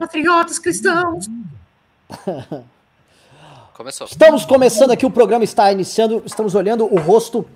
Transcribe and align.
Patriotas 0.00 0.58
cristãos. 0.58 1.26
Começou. 3.74 4.06
Estamos 4.06 4.46
começando 4.46 4.92
aqui, 4.92 5.04
o 5.04 5.10
programa 5.10 5.44
está 5.44 5.70
iniciando, 5.70 6.22
estamos 6.24 6.54
olhando 6.54 6.86
o 6.86 6.98
rosto, 6.98 7.46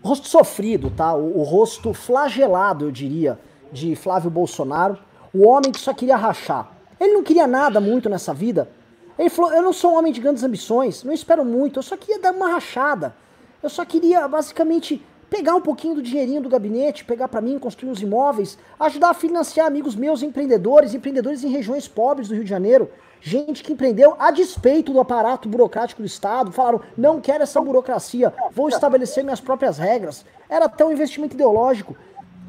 o 0.00 0.08
rosto 0.08 0.28
sofrido, 0.28 0.90
tá? 0.90 1.12
O, 1.12 1.40
o 1.40 1.42
rosto 1.42 1.92
flagelado, 1.92 2.84
eu 2.84 2.92
diria, 2.92 3.36
de 3.72 3.96
Flávio 3.96 4.30
Bolsonaro, 4.30 4.96
o 5.34 5.44
homem 5.44 5.72
que 5.72 5.80
só 5.80 5.92
queria 5.92 6.16
rachar. 6.16 6.70
Ele 7.00 7.14
não 7.14 7.24
queria 7.24 7.48
nada 7.48 7.80
muito 7.80 8.08
nessa 8.08 8.32
vida. 8.32 8.70
Ele 9.18 9.28
falou: 9.28 9.52
Eu 9.52 9.62
não 9.62 9.72
sou 9.72 9.92
um 9.92 9.98
homem 9.98 10.12
de 10.12 10.20
grandes 10.20 10.44
ambições, 10.44 11.02
não 11.02 11.12
espero 11.12 11.44
muito, 11.44 11.80
eu 11.80 11.82
só 11.82 11.96
queria 11.96 12.20
dar 12.20 12.30
uma 12.32 12.48
rachada. 12.48 13.12
Eu 13.60 13.68
só 13.68 13.84
queria, 13.84 14.28
basicamente, 14.28 15.04
pegar 15.38 15.54
um 15.54 15.60
pouquinho 15.60 15.94
do 15.94 16.02
dinheirinho 16.02 16.42
do 16.42 16.48
gabinete, 16.48 17.04
pegar 17.04 17.28
para 17.28 17.40
mim, 17.40 17.60
construir 17.60 17.90
uns 17.90 18.02
imóveis, 18.02 18.58
ajudar 18.76 19.10
a 19.10 19.14
financiar 19.14 19.68
amigos 19.68 19.94
meus 19.94 20.20
empreendedores, 20.20 20.94
empreendedores 20.94 21.44
em 21.44 21.48
regiões 21.48 21.86
pobres 21.86 22.26
do 22.26 22.34
Rio 22.34 22.42
de 22.42 22.50
Janeiro, 22.50 22.90
gente 23.20 23.62
que 23.62 23.72
empreendeu 23.72 24.16
a 24.18 24.32
despeito 24.32 24.92
do 24.92 24.98
aparato 24.98 25.48
burocrático 25.48 26.02
do 26.02 26.06
Estado, 26.06 26.50
falaram: 26.50 26.80
não 26.96 27.20
quero 27.20 27.44
essa 27.44 27.60
burocracia, 27.60 28.34
vou 28.50 28.68
estabelecer 28.68 29.22
minhas 29.22 29.40
próprias 29.40 29.78
regras. 29.78 30.24
Era 30.48 30.64
até 30.64 30.84
um 30.84 30.90
investimento 30.90 31.36
ideológico. 31.36 31.96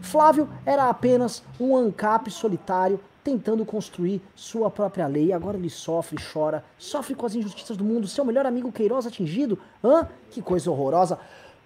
Flávio 0.02 0.50
era 0.66 0.90
apenas 0.90 1.44
um 1.60 1.78
ANCAP 1.78 2.32
solitário 2.32 3.00
tentando 3.24 3.64
construir 3.66 4.20
sua 4.34 4.72
própria 4.72 5.06
lei. 5.06 5.32
Agora 5.32 5.58
ele 5.58 5.70
sofre, 5.70 6.18
chora, 6.34 6.64
sofre 6.76 7.14
com 7.14 7.28
as 7.28 7.36
injustiças 7.36 7.78
do 7.78 7.84
mundo. 7.84 8.08
Seu 8.08 8.26
melhor 8.26 8.48
amigo 8.48 8.72
Queiroz 8.72 9.06
atingido? 9.06 9.60
Hã? 9.84 10.08
Que 10.32 10.42
coisa 10.42 10.72
horrorosa. 10.72 11.20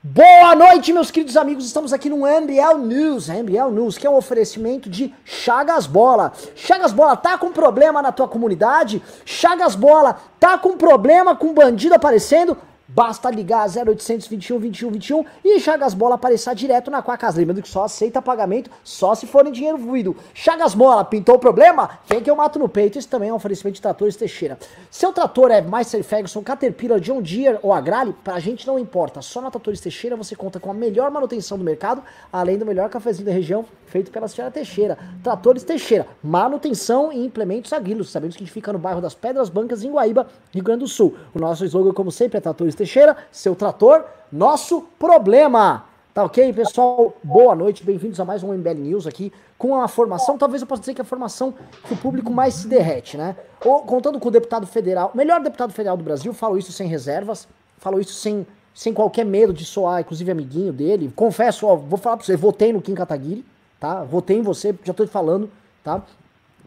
Boa 0.05 0.53
noite, 0.53 0.91
meus 0.91 1.09
queridos 1.09 1.37
amigos. 1.37 1.65
Estamos 1.65 1.93
aqui 1.93 2.09
no 2.09 2.27
MBL 2.27 2.77
News, 2.77 3.29
MBL 3.29 3.71
News, 3.71 3.97
que 3.97 4.05
é 4.05 4.09
um 4.09 4.17
oferecimento 4.17 4.89
de 4.89 5.15
Chagas 5.23 5.87
Bola. 5.87 6.33
Chagas 6.57 6.91
Bola, 6.91 7.15
tá 7.15 7.37
com 7.37 7.53
problema 7.53 8.01
na 8.01 8.11
tua 8.11 8.27
comunidade? 8.27 9.01
Chagas 9.23 9.75
Bola, 9.75 10.19
tá 10.41 10.57
com 10.57 10.75
problema 10.75 11.37
com 11.37 11.53
bandido 11.53 11.95
aparecendo? 11.95 12.57
Basta 12.95 13.31
ligar 13.31 13.67
0800 13.67 14.27
21 14.27 14.59
21 14.59 14.91
21 14.91 15.25
e 15.43 15.59
Chagas 15.59 15.95
Bola 15.95 16.13
aparecer 16.13 16.53
direto 16.53 16.91
na 16.91 17.01
Quacas. 17.01 17.33
Lembrando 17.33 17.61
que 17.61 17.67
só 17.67 17.85
aceita 17.85 18.21
pagamento 18.21 18.69
só 18.83 19.15
se 19.15 19.25
for 19.25 19.47
em 19.47 19.51
dinheiro 19.51 19.79
fluido. 19.79 20.15
Chagas 20.31 20.75
Bola, 20.75 21.03
pintou 21.03 21.35
o 21.35 21.39
problema? 21.39 21.89
Vem 22.05 22.21
que 22.21 22.29
eu 22.29 22.35
mato 22.35 22.59
no 22.59 22.69
peito. 22.69 22.99
Isso 22.99 23.09
também 23.09 23.29
é 23.29 23.33
um 23.33 23.37
oferecimento 23.37 23.75
de 23.75 23.81
tratores 23.81 24.15
Teixeira. 24.15 24.59
Seu 24.91 25.11
trator 25.11 25.49
é 25.49 25.59
Meister 25.59 26.03
Ferguson, 26.03 26.43
Caterpillar, 26.43 26.99
John 26.99 27.19
Deere 27.19 27.57
ou 27.63 27.73
Agrale? 27.73 28.13
Pra 28.23 28.37
gente 28.37 28.67
não 28.67 28.77
importa. 28.77 29.23
Só 29.23 29.41
na 29.41 29.49
Tratores 29.49 29.81
Teixeira 29.81 30.15
você 30.15 30.35
conta 30.35 30.59
com 30.59 30.69
a 30.69 30.73
melhor 30.73 31.09
manutenção 31.09 31.57
do 31.57 31.63
mercado, 31.63 32.03
além 32.31 32.59
do 32.59 32.65
melhor 32.65 32.89
cafezinho 32.89 33.25
da 33.25 33.31
região, 33.31 33.65
feito 33.87 34.11
pela 34.11 34.27
senhora 34.27 34.51
Teixeira. 34.51 34.99
Tratores 35.23 35.63
Teixeira, 35.63 36.05
manutenção 36.23 37.11
e 37.11 37.25
implementos 37.25 37.73
agrilos. 37.73 38.11
Sabemos 38.11 38.35
que 38.35 38.43
a 38.43 38.45
gente 38.45 38.53
fica 38.53 38.71
no 38.71 38.77
bairro 38.77 39.01
das 39.01 39.15
Pedras 39.15 39.49
Bancas, 39.49 39.83
em 39.83 39.91
Guaíba, 39.91 40.27
Rio 40.51 40.63
Grande 40.63 40.81
do 40.81 40.87
Sul. 40.87 41.15
O 41.33 41.39
nosso 41.39 41.65
slogan, 41.65 41.91
como 41.91 42.11
sempre, 42.11 42.37
é 42.37 42.41
Tratores 42.41 42.75
Teixeira, 42.75 42.82
seu 43.31 43.55
trator, 43.55 44.05
nosso 44.31 44.81
problema. 44.97 45.85
Tá 46.13 46.23
ok, 46.23 46.53
pessoal? 46.53 47.13
Boa 47.23 47.55
noite, 47.55 47.83
bem-vindos 47.83 48.19
a 48.19 48.25
mais 48.25 48.43
um 48.43 48.53
MBL 48.53 48.75
News 48.75 49.07
aqui, 49.07 49.33
com 49.57 49.81
a 49.81 49.87
formação, 49.87 50.37
talvez 50.37 50.61
eu 50.61 50.67
possa 50.67 50.81
dizer 50.81 50.93
que 50.93 51.01
é 51.01 51.03
a 51.03 51.05
formação 51.05 51.53
que 51.87 51.93
o 51.93 51.97
público 51.97 52.31
mais 52.31 52.53
se 52.53 52.67
derrete, 52.67 53.17
né? 53.17 53.35
Ou, 53.65 53.81
contando 53.81 54.19
com 54.19 54.27
o 54.27 54.31
deputado 54.31 54.67
federal, 54.67 55.11
melhor 55.15 55.41
deputado 55.41 55.73
federal 55.73 55.97
do 55.97 56.03
Brasil, 56.03 56.31
falo 56.33 56.55
isso 56.57 56.71
sem 56.71 56.87
reservas, 56.87 57.47
falo 57.79 57.99
isso 57.99 58.13
sem, 58.13 58.45
sem 58.75 58.93
qualquer 58.93 59.25
medo 59.25 59.51
de 59.51 59.65
soar, 59.65 60.01
inclusive 60.01 60.29
amiguinho 60.29 60.71
dele. 60.71 61.11
Confesso, 61.15 61.65
ó, 61.65 61.75
vou 61.75 61.97
falar 61.97 62.17
pra 62.17 62.25
você, 62.25 62.35
votei 62.35 62.71
no 62.71 62.81
Kim 62.81 62.93
Kataguiri, 62.93 63.43
tá? 63.79 64.03
Votei 64.03 64.37
em 64.37 64.43
você, 64.43 64.75
já 64.83 64.93
tô 64.93 65.05
te 65.05 65.11
falando, 65.11 65.49
tá? 65.83 66.01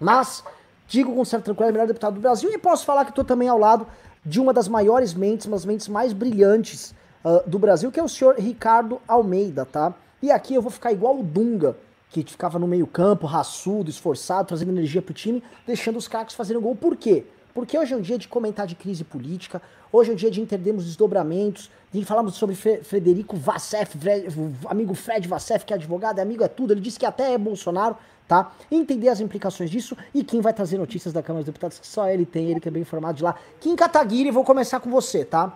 Mas, 0.01 0.43
digo 0.89 1.15
com 1.15 1.25
certa 1.25 1.45
tranquilidade, 1.45 1.73
melhor 1.73 1.87
deputado 1.87 2.15
do 2.15 2.21
Brasil, 2.21 2.51
e 2.51 2.59
posso 2.59 2.85
falar 2.85 3.05
que 3.05 3.13
tô 3.13 3.23
também 3.23 3.49
ao 3.49 3.59
lado 3.59 3.87
de 4.27 4.41
uma 4.41 4.53
das 4.53 4.67
maiores 4.67 5.15
mentes, 5.15 5.47
umas 5.47 5.65
mentes 5.65 5.87
mais 5.87 6.13
brilhantes 6.13 6.93
uh, 7.25 7.49
do 7.49 7.61
Brasil, 7.61 7.93
que 7.93 8.01
é 8.01 8.03
o 8.03 8.09
senhor 8.09 8.35
Ricardo 8.37 9.01
Almeida, 9.07 9.65
tá? 9.65 9.95
E 10.21 10.33
aqui 10.33 10.53
eu 10.53 10.61
vou 10.61 10.71
ficar 10.71 10.91
igual 10.91 11.17
o 11.17 11.23
Dunga, 11.23 11.77
que 12.11 12.25
ficava 12.25 12.59
no 12.59 12.67
meio 12.67 12.89
campo, 12.89 13.25
raçudo, 13.25 13.89
esforçado, 13.89 14.49
trazendo 14.49 14.73
energia 14.73 15.01
pro 15.01 15.15
time, 15.15 15.43
deixando 15.65 15.97
os 15.97 16.09
craques 16.09 16.35
fazerem 16.35 16.61
gol. 16.61 16.75
Por 16.75 16.97
quê? 16.97 17.25
Porque 17.55 17.79
hoje 17.79 17.95
é 17.95 17.97
um 17.97 18.01
dia 18.01 18.19
de 18.19 18.27
comentar 18.27 18.67
de 18.67 18.75
crise 18.75 19.05
política, 19.05 19.63
hoje 19.93 20.11
é 20.11 20.13
um 20.13 20.17
dia 20.17 20.31
de 20.31 20.41
entendermos 20.41 20.83
os 20.83 20.89
desdobramentos, 20.89 21.71
de 21.93 22.05
falarmos 22.05 22.35
sobre 22.35 22.57
Frederico 22.57 23.37
Vassef, 23.37 23.97
Fred, 23.97 24.27
amigo 24.67 24.93
Fred 24.93 25.27
Vassef, 25.29 25.65
que 25.65 25.73
é 25.73 25.77
advogado, 25.77 26.19
é 26.19 26.23
amigo, 26.23 26.43
é 26.43 26.49
tudo, 26.49 26.73
ele 26.73 26.81
disse 26.81 26.99
que 26.99 27.07
até 27.07 27.33
é 27.33 27.39
Bolsonaro, 27.39 27.97
tá? 28.27 28.53
Entender 28.71 29.09
as 29.09 29.21
implicações 29.21 29.71
disso 29.71 29.97
e 30.15 30.25
quem 30.25 30.41
vai 30.41 30.53
trazer 30.53 30.79
notícias 30.79 31.13
da 31.13 31.23
Câmara 31.23 31.45
dos 31.45 31.53
Deputados, 31.53 31.79
que 31.79 31.87
só 31.87 32.09
ele 32.09 32.27
tem, 32.27 32.51
ele 32.51 32.61
que 32.61 32.69
é 32.69 32.71
bem 32.71 32.83
informado 32.83 33.19
de 33.19 33.25
lá. 33.25 33.35
Kim 33.61 33.77
Kataguiri, 33.77 34.31
vou 34.31 34.45
começar 34.45 34.81
com 34.81 34.91
você, 34.91 35.25
tá? 35.25 35.53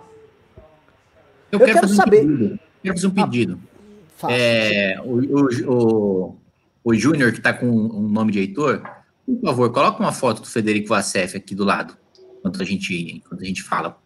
Eu, 1.50 1.58
eu 1.58 1.66
quero, 1.66 1.80
quero 1.80 1.88
saber. 1.94 2.24
Um 2.24 2.58
quero 2.82 2.94
fazer 2.94 3.06
um 3.06 3.10
pedido. 3.10 3.60
Ah, 4.22 4.28
é, 4.30 5.00
o, 5.02 5.18
o, 5.18 5.72
o, 5.72 6.36
o 6.84 6.94
Júnior, 6.94 7.32
que 7.32 7.40
tá 7.40 7.52
com 7.52 7.66
um 7.66 8.08
nome 8.08 8.32
de 8.32 8.38
Heitor, 8.38 8.82
por 9.26 9.40
favor, 9.40 9.72
coloca 9.72 10.00
uma 10.00 10.12
foto 10.12 10.42
do 10.42 10.48
Federico 10.48 10.88
Vassef 10.88 11.36
aqui 11.36 11.54
do 11.54 11.64
lado, 11.64 11.96
enquanto 12.38 12.62
a 12.62 12.64
gente, 12.64 13.16
enquanto 13.16 13.42
a 13.42 13.46
gente 13.46 13.62
fala. 13.62 13.98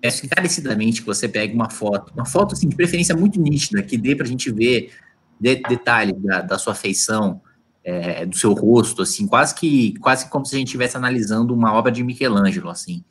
Peço 0.00 0.26
encarecidamente 0.26 1.00
que 1.00 1.06
você 1.06 1.28
pegue 1.28 1.54
uma 1.54 1.70
foto, 1.70 2.12
uma 2.14 2.26
foto 2.26 2.54
assim, 2.54 2.68
de 2.68 2.74
preferência 2.74 3.14
muito 3.14 3.40
nítida, 3.40 3.82
que 3.82 3.96
dê 3.96 4.16
pra 4.16 4.26
gente 4.26 4.50
ver 4.50 4.90
de, 5.38 5.56
detalhes 5.56 6.14
da, 6.20 6.40
da 6.40 6.58
sua 6.58 6.74
feição, 6.74 7.40
é, 7.84 8.24
do 8.24 8.36
seu 8.36 8.52
rosto, 8.52 9.02
assim, 9.02 9.26
quase 9.26 9.54
que 9.54 9.98
quase 9.98 10.28
como 10.28 10.46
se 10.46 10.54
a 10.54 10.58
gente 10.58 10.68
estivesse 10.68 10.96
analisando 10.96 11.54
uma 11.54 11.72
obra 11.72 11.90
de 11.90 12.02
Michelangelo, 12.02 12.70
assim. 12.70 13.04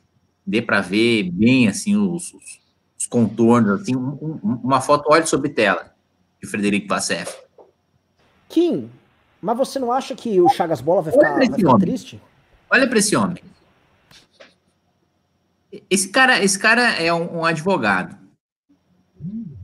Dê 0.46 0.60
para 0.60 0.80
ver 0.80 1.30
bem, 1.30 1.68
assim, 1.68 1.96
os, 1.96 2.32
os, 2.32 2.60
os 2.98 3.06
contornos, 3.06 3.82
assim, 3.82 3.94
um, 3.94 4.40
um, 4.42 4.60
uma 4.64 4.80
foto 4.80 5.10
olho 5.10 5.26
sobre 5.26 5.50
tela 5.50 5.94
de 6.42 6.48
Frederico 6.48 6.88
Vassef. 6.88 7.32
Kim, 8.48 8.90
mas 9.40 9.56
você 9.56 9.78
não 9.78 9.92
acha 9.92 10.14
que 10.14 10.40
o 10.40 10.48
Chagas 10.48 10.80
Bola 10.80 11.02
vai 11.02 11.12
ficar, 11.12 11.34
vai 11.34 11.52
ficar 11.52 11.78
triste? 11.78 12.20
Olha 12.70 12.88
para 12.88 12.98
esse 12.98 13.14
homem. 13.14 13.42
Esse 15.88 16.08
cara, 16.08 16.42
esse 16.42 16.58
cara 16.58 16.94
é 16.94 17.12
um, 17.12 17.38
um 17.38 17.44
advogado. 17.44 18.21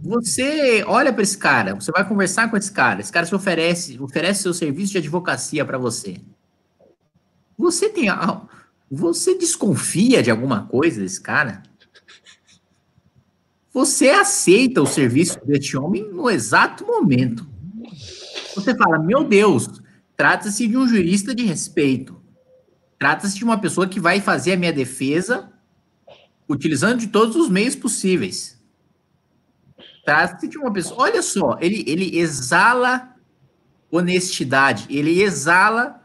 Você 0.09 0.83
olha 0.87 1.13
para 1.13 1.23
esse 1.23 1.37
cara, 1.37 1.75
você 1.75 1.93
vai 1.93 2.03
conversar 2.03 2.51
com 2.51 2.57
esse 2.57 2.73
cara, 2.73 2.99
esse 2.99 3.13
cara 3.13 3.27
se 3.27 3.35
oferece, 3.35 4.01
oferece 4.01 4.43
seu 4.43 4.55
serviço 4.55 4.93
de 4.93 4.99
advocacia 4.99 5.63
para 5.67 5.77
você. 5.77 6.17
Você 7.59 7.91
tem, 7.91 8.07
você 8.91 9.37
desconfia 9.37 10.23
de 10.23 10.31
alguma 10.31 10.67
coisa 10.67 11.03
desse 11.03 11.21
cara? 11.21 11.63
Você 13.71 14.09
aceita 14.09 14.81
o 14.81 14.87
serviço 14.87 15.39
deste 15.45 15.77
homem 15.77 16.11
no 16.11 16.31
exato 16.31 16.87
momento. 16.87 17.47
Você 18.55 18.75
fala, 18.75 18.99
meu 18.99 19.23
Deus, 19.23 19.69
trata-se 20.17 20.67
de 20.67 20.79
um 20.79 20.89
jurista 20.89 21.35
de 21.35 21.45
respeito. 21.45 22.19
Trata-se 22.99 23.37
de 23.37 23.45
uma 23.45 23.61
pessoa 23.61 23.87
que 23.87 24.01
vai 24.01 24.23
fazer 24.23 24.55
a 24.55 24.57
minha 24.57 24.73
defesa 24.73 25.53
utilizando 26.49 26.99
de 26.99 27.09
todos 27.09 27.37
os 27.37 27.51
meios 27.51 27.77
possíveis. 27.77 28.58
Trata-se 30.09 30.49
de 30.49 30.57
uma 30.57 30.73
pessoa. 30.73 31.03
Olha 31.03 31.21
só, 31.21 31.59
ele, 31.61 31.85
ele 31.87 32.19
exala 32.19 33.15
honestidade, 33.91 34.87
ele 34.89 35.21
exala. 35.21 36.03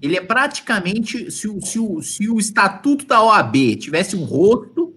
Ele 0.00 0.16
é 0.16 0.20
praticamente. 0.20 1.28
Se 1.28 1.48
o, 1.48 1.60
se, 1.60 1.80
o, 1.80 2.00
se 2.00 2.30
o 2.30 2.38
estatuto 2.38 3.04
da 3.04 3.20
OAB 3.20 3.74
tivesse 3.74 4.14
um 4.14 4.22
rosto, 4.22 4.94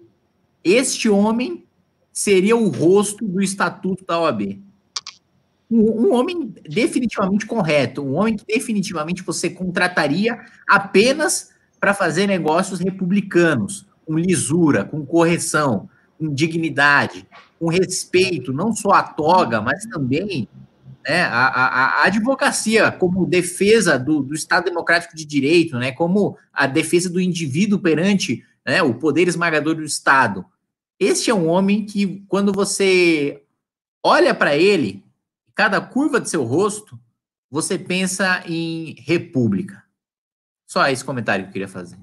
este 0.63 1.09
homem 1.09 1.65
seria 2.13 2.55
o 2.55 2.67
rosto 2.67 3.27
do 3.27 3.41
estatuto 3.41 4.05
da 4.05 4.19
OAB. 4.19 4.61
Um, 5.71 6.09
um 6.09 6.13
homem 6.13 6.53
definitivamente 6.69 7.47
correto, 7.47 8.03
um 8.03 8.13
homem 8.13 8.37
que 8.37 8.45
definitivamente 8.45 9.23
você 9.23 9.49
contrataria 9.49 10.39
apenas 10.69 11.49
para 11.79 11.95
fazer 11.95 12.27
negócios 12.27 12.81
republicanos, 12.81 13.87
com 14.05 14.15
lisura, 14.15 14.85
com 14.85 15.03
correção, 15.03 15.89
com 16.19 16.31
dignidade, 16.31 17.27
com 17.61 17.69
respeito, 17.69 18.51
não 18.51 18.73
só 18.73 18.89
à 18.89 19.03
toga, 19.03 19.61
mas 19.61 19.85
também 19.85 20.49
né, 21.07 21.21
a, 21.25 22.03
advocacia 22.05 22.91
como 22.91 23.23
defesa 23.23 23.99
do, 23.99 24.23
do, 24.23 24.33
Estado 24.33 24.65
Democrático 24.65 25.15
de 25.15 25.23
Direito, 25.23 25.77
né, 25.77 25.91
como 25.91 26.39
a 26.51 26.65
defesa 26.65 27.07
do 27.07 27.21
indivíduo 27.21 27.77
perante 27.77 28.43
né, 28.65 28.81
o 28.81 28.95
poder 28.95 29.27
esmagador 29.27 29.75
do 29.75 29.83
Estado. 29.83 30.43
Este 30.99 31.29
é 31.29 31.35
um 31.35 31.47
homem 31.47 31.85
que, 31.85 32.25
quando 32.27 32.51
você 32.51 33.43
olha 34.03 34.33
para 34.33 34.57
ele, 34.57 35.03
cada 35.53 35.79
curva 35.79 36.19
de 36.19 36.31
seu 36.31 36.43
rosto, 36.43 36.99
você 37.47 37.77
pensa 37.77 38.41
em 38.47 38.95
república. 38.97 39.83
Só 40.65 40.87
esse 40.87 41.05
comentário 41.05 41.45
que 41.45 41.49
eu 41.49 41.53
queria 41.53 41.67
fazer. 41.67 41.99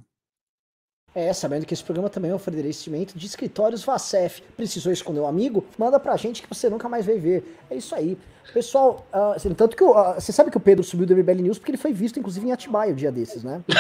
É, 1.15 1.33
sabendo 1.33 1.65
que 1.65 1.73
esse 1.73 1.83
programa 1.83 2.11
também 2.11 2.31
é 2.31 2.35
um 2.35 2.37
oferecimento 2.37 3.19
de 3.19 3.27
escritórios 3.27 3.83
Vacef. 3.83 4.43
Precisou 4.57 4.93
esconder 4.93 5.21
um 5.21 5.27
amigo? 5.27 5.65
Manda 5.77 5.99
pra 5.99 6.17
gente 6.17 6.43
que 6.43 6.49
você 6.49 6.69
nunca 6.69 6.89
mais 6.89 7.07
vai 7.07 7.19
ver. 7.19 7.59
É 7.71 7.77
isso 7.77 7.95
aí. 7.95 8.19
Pessoal, 8.53 9.07
uh, 9.13 9.55
tanto 9.55 9.77
que 9.77 9.83
uh, 9.83 10.15
você 10.15 10.33
sabe 10.33 10.51
que 10.51 10.57
o 10.57 10.61
Pedro 10.61 10.85
subiu 10.85 11.07
do 11.07 11.17
MBL 11.17 11.43
News 11.43 11.59
porque 11.59 11.71
ele 11.71 11.79
foi 11.79 11.93
visto, 11.93 12.19
inclusive, 12.19 12.47
em 12.47 12.53
Atibaia 12.53 12.93
o 12.93 12.97
dia 12.97 13.11
desses, 13.11 13.43
né? 13.43 13.63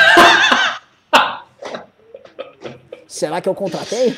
Será 3.07 3.41
que 3.41 3.49
eu 3.49 3.55
contratei? 3.55 4.15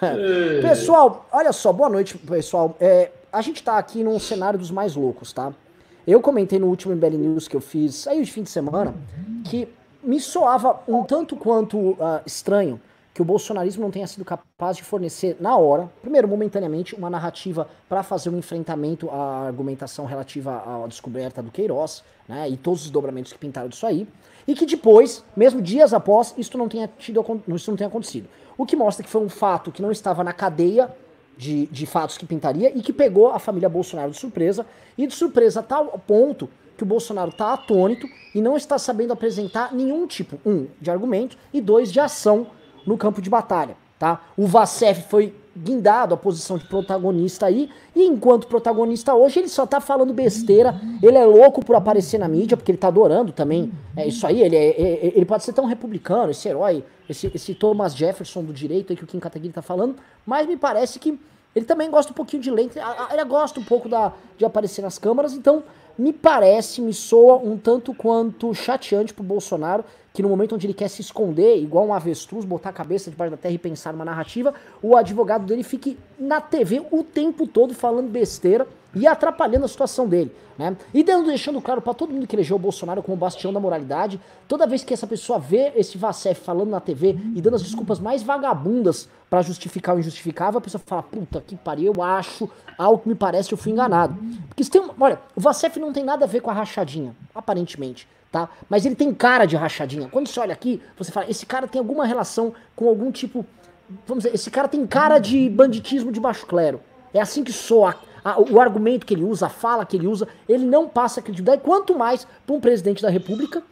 pessoal, 0.60 1.28
olha 1.32 1.52
só, 1.52 1.72
boa 1.72 1.88
noite, 1.88 2.18
pessoal. 2.18 2.76
É, 2.80 3.10
a 3.32 3.40
gente 3.40 3.62
tá 3.62 3.78
aqui 3.78 4.02
num 4.02 4.18
cenário 4.18 4.58
dos 4.58 4.70
mais 4.70 4.96
loucos, 4.96 5.32
tá? 5.32 5.52
Eu 6.06 6.20
comentei 6.20 6.58
no 6.58 6.66
último 6.66 6.94
MBL 6.94 7.16
News 7.16 7.48
que 7.48 7.56
eu 7.56 7.60
fiz 7.60 8.06
aí 8.06 8.22
de 8.22 8.30
fim 8.30 8.42
de 8.42 8.50
semana 8.50 8.94
que 9.44 9.68
me 10.06 10.20
soava 10.20 10.80
um 10.86 11.02
tanto 11.02 11.34
quanto 11.34 11.76
uh, 11.76 12.22
estranho 12.24 12.80
que 13.12 13.20
o 13.20 13.24
bolsonarismo 13.24 13.82
não 13.82 13.90
tenha 13.90 14.06
sido 14.06 14.24
capaz 14.24 14.76
de 14.76 14.84
fornecer 14.84 15.36
na 15.40 15.56
hora, 15.56 15.90
primeiro 16.00 16.28
momentaneamente, 16.28 16.94
uma 16.94 17.10
narrativa 17.10 17.66
para 17.88 18.02
fazer 18.02 18.30
um 18.30 18.38
enfrentamento 18.38 19.10
à 19.10 19.46
argumentação 19.46 20.04
relativa 20.04 20.62
à 20.64 20.86
descoberta 20.86 21.42
do 21.42 21.50
Queiroz, 21.50 22.04
né, 22.28 22.48
e 22.48 22.56
todos 22.56 22.84
os 22.84 22.90
dobramentos 22.90 23.32
que 23.32 23.38
pintaram 23.38 23.68
disso 23.68 23.86
aí, 23.86 24.06
e 24.46 24.54
que 24.54 24.66
depois, 24.66 25.24
mesmo 25.34 25.60
dias 25.60 25.92
após, 25.92 26.34
isso 26.36 26.56
não 26.56 26.68
tenha 26.68 26.88
tido, 26.98 27.24
isso 27.48 27.70
não 27.70 27.76
tenha 27.76 27.88
acontecido. 27.88 28.28
O 28.56 28.64
que 28.64 28.76
mostra 28.76 29.02
que 29.02 29.10
foi 29.10 29.22
um 29.22 29.30
fato 29.30 29.72
que 29.72 29.82
não 29.82 29.90
estava 29.90 30.22
na 30.22 30.32
cadeia 30.32 30.94
de, 31.36 31.66
de 31.66 31.86
fatos 31.86 32.16
que 32.16 32.26
pintaria 32.26 32.70
e 32.76 32.82
que 32.82 32.92
pegou 32.92 33.30
a 33.30 33.38
família 33.38 33.68
Bolsonaro 33.68 34.10
de 34.10 34.18
surpresa, 34.18 34.64
e 34.96 35.06
de 35.06 35.14
surpresa 35.14 35.60
a 35.60 35.62
tal 35.62 35.98
ponto 36.06 36.48
que 36.76 36.82
o 36.82 36.86
Bolsonaro 36.86 37.30
está 37.30 37.52
atônito 37.52 38.06
e 38.34 38.40
não 38.40 38.56
está 38.56 38.78
sabendo 38.78 39.12
apresentar 39.12 39.74
nenhum 39.74 40.06
tipo, 40.06 40.38
um, 40.44 40.66
de 40.80 40.90
argumento 40.90 41.36
e 41.52 41.60
dois, 41.60 41.92
de 41.92 41.98
ação 41.98 42.48
no 42.86 42.96
campo 42.96 43.20
de 43.20 43.30
batalha, 43.30 43.76
tá? 43.98 44.20
O 44.36 44.46
Vacef 44.46 45.08
foi 45.08 45.34
guindado 45.56 46.12
a 46.12 46.16
posição 46.16 46.58
de 46.58 46.66
protagonista 46.66 47.46
aí, 47.46 47.70
e 47.94 48.04
enquanto 48.04 48.46
protagonista 48.46 49.14
hoje, 49.14 49.40
ele 49.40 49.48
só 49.48 49.64
tá 49.64 49.80
falando 49.80 50.12
besteira, 50.12 50.78
ele 51.02 51.16
é 51.16 51.24
louco 51.24 51.64
por 51.64 51.74
aparecer 51.74 52.18
na 52.18 52.28
mídia, 52.28 52.56
porque 52.56 52.70
ele 52.70 52.78
tá 52.78 52.88
adorando 52.88 53.32
também, 53.32 53.72
é 53.96 54.06
isso 54.06 54.26
aí, 54.26 54.42
ele, 54.42 54.54
é, 54.54 54.68
é, 54.68 55.06
é 55.06 55.12
ele 55.16 55.24
pode 55.24 55.44
ser 55.44 55.54
tão 55.54 55.64
republicano, 55.64 56.30
esse 56.30 56.46
herói, 56.46 56.84
esse, 57.08 57.30
esse 57.34 57.54
Thomas 57.54 57.94
Jefferson 57.96 58.44
do 58.44 58.52
direito 58.52 58.92
aí 58.92 58.96
que 58.96 59.04
o 59.04 59.06
Kim 59.06 59.18
Kataguiri 59.18 59.52
tá 59.52 59.62
falando, 59.62 59.96
mas 60.26 60.46
me 60.46 60.58
parece 60.58 60.98
que 60.98 61.18
ele 61.54 61.64
também 61.64 61.90
gosta 61.90 62.12
um 62.12 62.14
pouquinho 62.14 62.42
de 62.42 62.50
lente, 62.50 62.78
ele 63.10 63.24
gosta 63.24 63.58
um 63.58 63.64
pouco 63.64 63.88
da, 63.88 64.12
de 64.36 64.44
aparecer 64.44 64.82
nas 64.82 64.98
câmaras, 64.98 65.32
então 65.32 65.64
me 65.98 66.12
parece, 66.12 66.80
me 66.80 66.92
soa 66.92 67.36
um 67.36 67.56
tanto 67.56 67.94
quanto 67.94 68.52
chateante 68.54 69.14
pro 69.14 69.24
Bolsonaro 69.24 69.84
que 70.12 70.22
no 70.22 70.30
momento 70.30 70.54
onde 70.54 70.66
ele 70.66 70.72
quer 70.72 70.88
se 70.88 71.02
esconder, 71.02 71.58
igual 71.58 71.86
um 71.86 71.92
avestruz, 71.92 72.42
botar 72.42 72.70
a 72.70 72.72
cabeça 72.72 73.10
debaixo 73.10 73.32
da 73.32 73.36
terra 73.36 73.52
e 73.52 73.58
pensar 73.58 73.92
numa 73.92 74.04
narrativa, 74.04 74.54
o 74.82 74.96
advogado 74.96 75.44
dele 75.44 75.62
fique 75.62 75.98
na 76.18 76.40
TV 76.40 76.82
o 76.90 77.04
tempo 77.04 77.46
todo 77.46 77.74
falando 77.74 78.08
besteira 78.08 78.66
e 78.96 79.06
atrapalhando 79.06 79.64
a 79.64 79.68
situação 79.68 80.08
dele, 80.08 80.34
né? 80.58 80.76
E 80.92 81.04
dando, 81.04 81.26
deixando 81.26 81.60
claro 81.60 81.80
para 81.80 81.94
todo 81.94 82.12
mundo 82.12 82.26
que 82.26 82.34
elegeu 82.34 82.56
o 82.56 82.58
Bolsonaro 82.58 83.02
como 83.02 83.16
bastião 83.16 83.52
da 83.52 83.60
moralidade, 83.60 84.20
toda 84.48 84.66
vez 84.66 84.82
que 84.82 84.94
essa 84.94 85.06
pessoa 85.06 85.38
vê 85.38 85.72
esse 85.76 85.98
Vacef 85.98 86.40
falando 86.40 86.70
na 86.70 86.80
TV 86.80 87.16
e 87.34 87.40
dando 87.40 87.54
as 87.54 87.62
desculpas 87.62 88.00
mais 88.00 88.22
vagabundas 88.22 89.08
para 89.28 89.42
justificar 89.42 89.94
o 89.94 90.00
injustificável, 90.00 90.58
a 90.58 90.60
pessoa 90.60 90.82
fala, 90.84 91.02
puta 91.02 91.40
que 91.46 91.54
pariu, 91.54 91.92
eu 91.94 92.02
acho, 92.02 92.50
algo 92.78 93.02
que 93.02 93.08
me 93.08 93.14
parece 93.14 93.52
eu 93.52 93.58
fui 93.58 93.70
enganado. 93.70 94.16
Porque 94.48 94.64
se 94.64 94.70
tem, 94.70 94.82
olha, 94.98 95.20
o 95.36 95.40
Vacef 95.40 95.78
não 95.78 95.92
tem 95.92 96.02
nada 96.02 96.24
a 96.24 96.28
ver 96.28 96.40
com 96.40 96.50
a 96.50 96.54
rachadinha, 96.54 97.14
aparentemente 97.34 98.08
tá? 98.36 98.50
Mas 98.68 98.84
ele 98.84 98.94
tem 98.94 99.14
cara 99.14 99.46
de 99.46 99.56
rachadinha. 99.56 100.08
Quando 100.10 100.28
você 100.28 100.38
olha 100.38 100.52
aqui, 100.52 100.82
você 100.98 101.10
fala, 101.10 101.30
esse 101.30 101.46
cara 101.46 101.66
tem 101.66 101.78
alguma 101.78 102.04
relação 102.04 102.52
com 102.74 102.86
algum 102.88 103.10
tipo. 103.10 103.46
Vamos 104.06 104.24
dizer, 104.24 104.34
esse 104.34 104.50
cara 104.50 104.68
tem 104.68 104.86
cara 104.86 105.18
de 105.18 105.48
banditismo 105.48 106.12
de 106.12 106.20
baixo 106.20 106.44
clero. 106.44 106.80
É 107.14 107.20
assim 107.20 107.42
que 107.42 107.52
soa. 107.52 107.94
O 108.36 108.60
argumento 108.60 109.06
que 109.06 109.14
ele 109.14 109.24
usa, 109.24 109.46
a 109.46 109.48
fala 109.48 109.86
que 109.86 109.96
ele 109.96 110.06
usa, 110.06 110.26
ele 110.48 110.64
não 110.64 110.88
passa 110.88 111.22
credibilidade, 111.22 111.62
quanto 111.62 111.96
mais 111.96 112.26
para 112.46 112.56
um 112.56 112.60
presidente 112.60 113.02
da 113.02 113.10
República, 113.10 113.62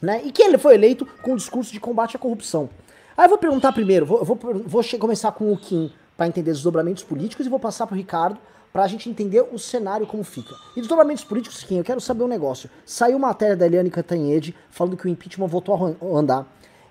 né? 0.00 0.20
E 0.24 0.30
que 0.30 0.42
ele 0.42 0.58
foi 0.58 0.74
eleito 0.74 1.06
com 1.22 1.32
um 1.32 1.36
discurso 1.36 1.72
de 1.72 1.80
combate 1.80 2.16
à 2.16 2.18
corrupção. 2.18 2.68
Aí 3.16 3.24
eu 3.24 3.28
vou 3.30 3.38
perguntar 3.38 3.72
primeiro, 3.72 4.06
vou, 4.06 4.24
vou, 4.24 4.38
vou 4.66 4.84
começar 4.98 5.32
com 5.32 5.52
o 5.52 5.56
Kim 5.56 5.92
para 6.16 6.26
entender 6.26 6.50
os 6.50 6.58
desdobramentos 6.58 7.02
políticos 7.02 7.46
e 7.46 7.48
vou 7.48 7.58
passar 7.58 7.86
para 7.86 7.94
o 7.94 7.96
Ricardo 7.96 8.38
para 8.72 8.84
a 8.84 8.88
gente 8.88 9.08
entender 9.08 9.44
o 9.50 9.58
cenário 9.58 10.06
como 10.06 10.22
fica. 10.22 10.54
E 10.76 10.80
dos 10.80 10.88
dobramentos 10.88 11.24
políticos, 11.24 11.58
sim, 11.58 11.78
eu 11.78 11.84
quero 11.84 12.00
saber 12.00 12.22
um 12.22 12.28
negócio. 12.28 12.68
Saiu 12.84 13.18
matéria 13.18 13.56
da 13.56 13.66
Eliane 13.66 13.90
Cantanhede 13.90 14.54
falando 14.70 14.96
que 14.96 15.06
o 15.06 15.08
impeachment 15.08 15.46
voltou 15.46 15.74
a 15.74 16.18
andar. 16.18 16.46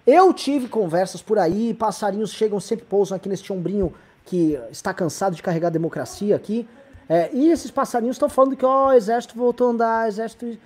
Eu 0.05 0.33
tive 0.33 0.67
conversas 0.67 1.21
por 1.21 1.38
aí, 1.38 1.73
passarinhos 1.73 2.31
chegam 2.31 2.59
sempre 2.59 2.85
pousam 2.85 3.15
aqui 3.15 3.29
nesse 3.29 3.51
ombrinho 3.51 3.93
que 4.25 4.59
está 4.71 4.93
cansado 4.93 5.35
de 5.35 5.41
carregar 5.41 5.67
a 5.67 5.71
democracia 5.71 6.35
aqui. 6.35 6.67
É, 7.09 7.30
e 7.33 7.50
esses 7.50 7.71
passarinhos 7.71 8.15
estão 8.15 8.30
falando 8.30 8.56
que 8.56 8.65
ó, 8.65 8.88
o 8.88 8.94
exército 8.94 9.36
voltou 9.36 9.68
a 9.68 9.71
andar, 9.71 10.07
exército. 10.07 10.57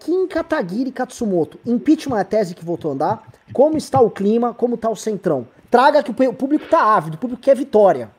Kim 0.00 0.28
Kataguiri 0.28 0.92
Katsumoto, 0.92 1.58
impeachment 1.66 2.18
é 2.18 2.20
a 2.20 2.24
tese 2.24 2.54
que 2.54 2.64
voltou 2.64 2.92
a 2.92 2.94
andar. 2.94 3.22
Como 3.52 3.76
está 3.76 4.00
o 4.00 4.10
clima, 4.10 4.54
como 4.54 4.76
está 4.76 4.88
o 4.88 4.94
centrão? 4.94 5.46
Traga 5.70 6.02
que 6.02 6.10
o 6.10 6.14
público 6.14 6.64
está 6.64 6.94
ávido, 6.94 7.16
o 7.16 7.18
público 7.18 7.42
quer 7.42 7.56
vitória. 7.56 8.10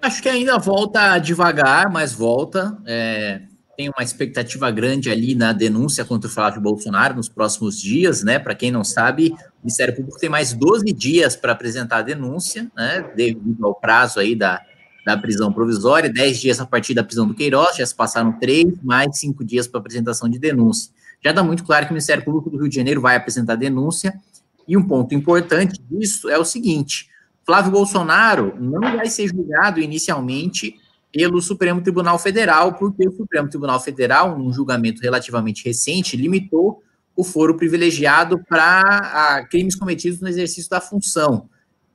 Acho 0.00 0.22
que 0.22 0.28
ainda 0.28 0.58
volta 0.58 1.18
devagar, 1.18 1.90
mas 1.90 2.12
volta. 2.12 2.78
É, 2.86 3.42
tem 3.76 3.88
uma 3.88 4.02
expectativa 4.02 4.70
grande 4.70 5.10
ali 5.10 5.34
na 5.34 5.52
denúncia 5.52 6.04
contra 6.04 6.28
o 6.28 6.32
Flávio 6.32 6.60
Bolsonaro 6.60 7.16
nos 7.16 7.28
próximos 7.28 7.80
dias, 7.80 8.22
né? 8.22 8.38
Para 8.38 8.54
quem 8.54 8.70
não 8.70 8.84
sabe, 8.84 9.30
o 9.30 9.62
Ministério 9.62 9.94
Público 9.94 10.18
tem 10.18 10.30
mais 10.30 10.52
12 10.52 10.84
dias 10.92 11.36
para 11.36 11.52
apresentar 11.52 11.98
a 11.98 12.02
denúncia, 12.02 12.70
né? 12.76 13.10
Devido 13.14 13.66
ao 13.66 13.74
prazo 13.74 14.20
aí 14.20 14.34
da, 14.34 14.62
da 15.04 15.16
prisão 15.16 15.52
provisória, 15.52 16.12
10 16.12 16.40
dias 16.40 16.60
a 16.60 16.66
partir 16.66 16.94
da 16.94 17.02
prisão 17.02 17.26
do 17.26 17.34
Queiroz, 17.34 17.76
já 17.76 17.86
se 17.86 17.94
passaram 17.94 18.32
três, 18.32 18.66
mais 18.82 19.18
cinco 19.18 19.44
dias 19.44 19.66
para 19.66 19.80
apresentação 19.80 20.28
de 20.28 20.38
denúncia. 20.38 20.92
Já 21.22 21.30
está 21.30 21.42
muito 21.42 21.64
claro 21.64 21.86
que 21.86 21.92
o 21.92 21.94
Ministério 21.94 22.24
Público 22.24 22.50
do 22.50 22.58
Rio 22.58 22.68
de 22.68 22.76
Janeiro 22.76 23.00
vai 23.00 23.16
apresentar 23.16 23.54
denúncia, 23.56 24.18
e 24.66 24.76
um 24.76 24.86
ponto 24.86 25.14
importante 25.14 25.80
disso 25.90 26.28
é 26.28 26.38
o 26.38 26.44
seguinte: 26.44 27.08
Flávio 27.44 27.72
Bolsonaro 27.72 28.54
não 28.60 28.80
vai 28.96 29.06
ser 29.06 29.28
julgado 29.28 29.80
inicialmente 29.80 30.76
pelo 31.12 31.40
Supremo 31.42 31.80
Tribunal 31.80 32.18
Federal, 32.18 32.74
porque 32.74 33.08
o 33.08 33.12
Supremo 33.12 33.48
Tribunal 33.48 33.80
Federal, 33.80 34.38
num 34.38 34.52
julgamento 34.52 35.02
relativamente 35.02 35.64
recente, 35.64 36.16
limitou 36.16 36.82
o 37.16 37.24
foro 37.24 37.56
privilegiado 37.56 38.38
para 38.48 39.44
crimes 39.50 39.74
cometidos 39.74 40.20
no 40.20 40.28
exercício 40.28 40.70
da 40.70 40.80
função. 40.80 41.48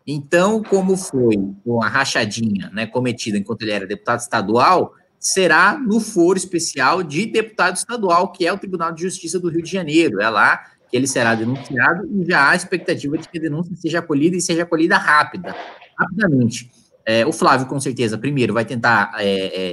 Então, 0.07 0.61
como 0.61 0.95
foi 0.95 1.35
uma 1.65 1.87
rachadinha 1.87 2.69
né, 2.73 2.85
cometida 2.85 3.37
enquanto 3.37 3.63
ele 3.63 3.71
era 3.71 3.87
deputado 3.87 4.19
estadual, 4.19 4.93
será 5.19 5.77
no 5.77 5.99
foro 5.99 6.37
especial 6.37 7.01
de 7.01 7.25
deputado 7.25 7.75
estadual, 7.75 8.31
que 8.31 8.45
é 8.45 8.53
o 8.53 8.57
Tribunal 8.57 8.91
de 8.91 9.01
Justiça 9.01 9.39
do 9.39 9.49
Rio 9.49 9.63
de 9.63 9.71
Janeiro. 9.71 10.21
É 10.21 10.29
lá 10.29 10.57
que 10.89 10.95
ele 10.95 11.07
será 11.07 11.33
denunciado 11.33 12.07
e 12.11 12.25
já 12.25 12.49
há 12.49 12.55
expectativa 12.55 13.17
de 13.17 13.27
que 13.27 13.37
a 13.37 13.41
denúncia 13.41 13.75
seja 13.75 13.99
acolhida 13.99 14.35
e 14.35 14.41
seja 14.41 14.63
acolhida 14.63 14.97
rápida, 14.97 15.55
rapidamente. 15.97 16.69
É, 17.05 17.25
o 17.25 17.31
Flávio, 17.31 17.67
com 17.67 17.79
certeza, 17.79 18.17
primeiro 18.17 18.53
vai 18.53 18.65
tentar 18.65 19.11
é, 19.17 19.27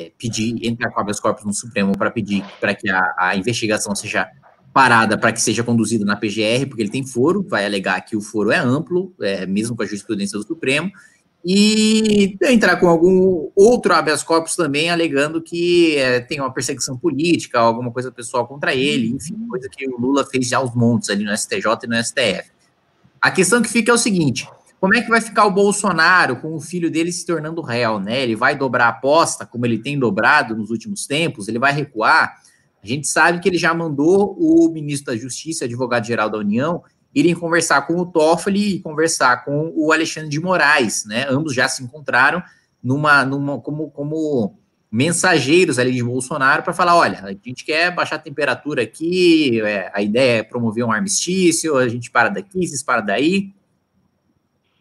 é, 0.04 0.12
pedir, 0.18 0.54
entrar 0.66 0.90
com 0.90 1.00
habeas 1.00 1.18
corpus 1.18 1.44
no 1.44 1.54
Supremo 1.54 1.96
para 1.96 2.10
pedir 2.10 2.44
para 2.60 2.74
que 2.74 2.90
a, 2.90 3.14
a, 3.16 3.36
investigação 3.36 3.94
seja 3.94 4.28
parada, 4.72 5.18
para 5.18 5.32
que 5.32 5.40
seja 5.40 5.62
conduzida 5.62 6.04
na 6.04 6.16
PGR, 6.16 6.66
porque 6.66 6.82
ele 6.82 6.90
tem 6.90 7.06
foro, 7.06 7.44
vai 7.48 7.64
alegar 7.66 8.00
que 8.00 8.16
o 8.16 8.20
foro 8.20 8.50
é 8.50 8.58
amplo, 8.58 9.12
é, 9.20 9.46
mesmo 9.46 9.76
com 9.76 9.82
a 9.82 9.86
jurisprudência 9.86 10.38
do 10.38 10.46
Supremo, 10.46 10.90
e 11.44 12.38
entrar 12.42 12.76
com 12.76 12.88
algum 12.88 13.50
outro 13.56 13.92
habeas 13.92 14.22
corpus 14.22 14.54
também, 14.54 14.90
alegando 14.90 15.42
que 15.42 15.96
é, 15.96 16.20
tem 16.20 16.40
uma 16.40 16.52
perseguição 16.52 16.96
política, 16.96 17.58
alguma 17.58 17.90
coisa 17.90 18.12
pessoal 18.12 18.46
contra 18.46 18.74
ele, 18.74 19.08
enfim, 19.08 19.34
coisa 19.48 19.68
que 19.68 19.86
o 19.88 20.00
Lula 20.00 20.24
fez 20.24 20.48
já 20.48 20.58
aos 20.58 20.74
montes 20.74 21.10
ali 21.10 21.24
no 21.24 21.36
STJ 21.36 21.66
e 21.84 21.86
no 21.88 22.02
STF. 22.02 22.50
A 23.20 23.30
questão 23.30 23.60
que 23.60 23.68
fica 23.68 23.90
é 23.90 23.94
o 23.94 23.98
seguinte: 23.98 24.48
como 24.80 24.94
é 24.94 25.02
que 25.02 25.08
vai 25.08 25.20
ficar 25.20 25.44
o 25.44 25.50
Bolsonaro 25.50 26.36
com 26.36 26.54
o 26.54 26.60
filho 26.60 26.90
dele 26.90 27.12
se 27.12 27.26
tornando 27.26 27.60
réu, 27.60 27.98
né? 27.98 28.22
Ele 28.22 28.36
vai 28.36 28.56
dobrar 28.56 28.86
a 28.86 28.88
aposta, 28.90 29.44
como 29.44 29.66
ele 29.66 29.78
tem 29.78 29.98
dobrado 29.98 30.56
nos 30.56 30.70
últimos 30.70 31.06
tempos, 31.06 31.48
ele 31.48 31.58
vai 31.58 31.72
recuar. 31.72 32.34
A 32.82 32.86
gente 32.86 33.06
sabe 33.06 33.38
que 33.38 33.48
ele 33.48 33.58
já 33.58 33.72
mandou 33.72 34.36
o 34.38 34.68
ministro 34.68 35.12
da 35.12 35.18
Justiça, 35.18 35.64
advogado-geral 35.64 36.28
da 36.28 36.38
União, 36.38 36.82
irem 37.14 37.34
conversar 37.34 37.82
com 37.86 37.94
o 37.94 38.06
Toffoli 38.06 38.76
e 38.76 38.80
conversar 38.80 39.44
com 39.44 39.72
o 39.76 39.92
Alexandre 39.92 40.28
de 40.28 40.40
Moraes, 40.40 41.04
né? 41.04 41.26
Ambos 41.28 41.54
já 41.54 41.68
se 41.68 41.82
encontraram 41.82 42.42
numa, 42.82 43.24
numa 43.24 43.60
como, 43.60 43.90
como 43.90 44.58
mensageiros 44.90 45.78
ali 45.78 45.92
de 45.92 46.02
Bolsonaro 46.02 46.62
para 46.62 46.72
falar, 46.72 46.96
olha, 46.96 47.24
a 47.24 47.30
gente 47.30 47.64
quer 47.64 47.94
baixar 47.94 48.16
a 48.16 48.18
temperatura 48.18 48.82
aqui, 48.82 49.60
é, 49.60 49.90
a 49.94 50.02
ideia 50.02 50.40
é 50.40 50.42
promover 50.42 50.84
um 50.84 50.90
armistício, 50.90 51.76
a 51.76 51.88
gente 51.88 52.10
para 52.10 52.30
daqui, 52.30 52.66
vocês 52.66 52.82
para 52.82 53.00
daí. 53.00 53.54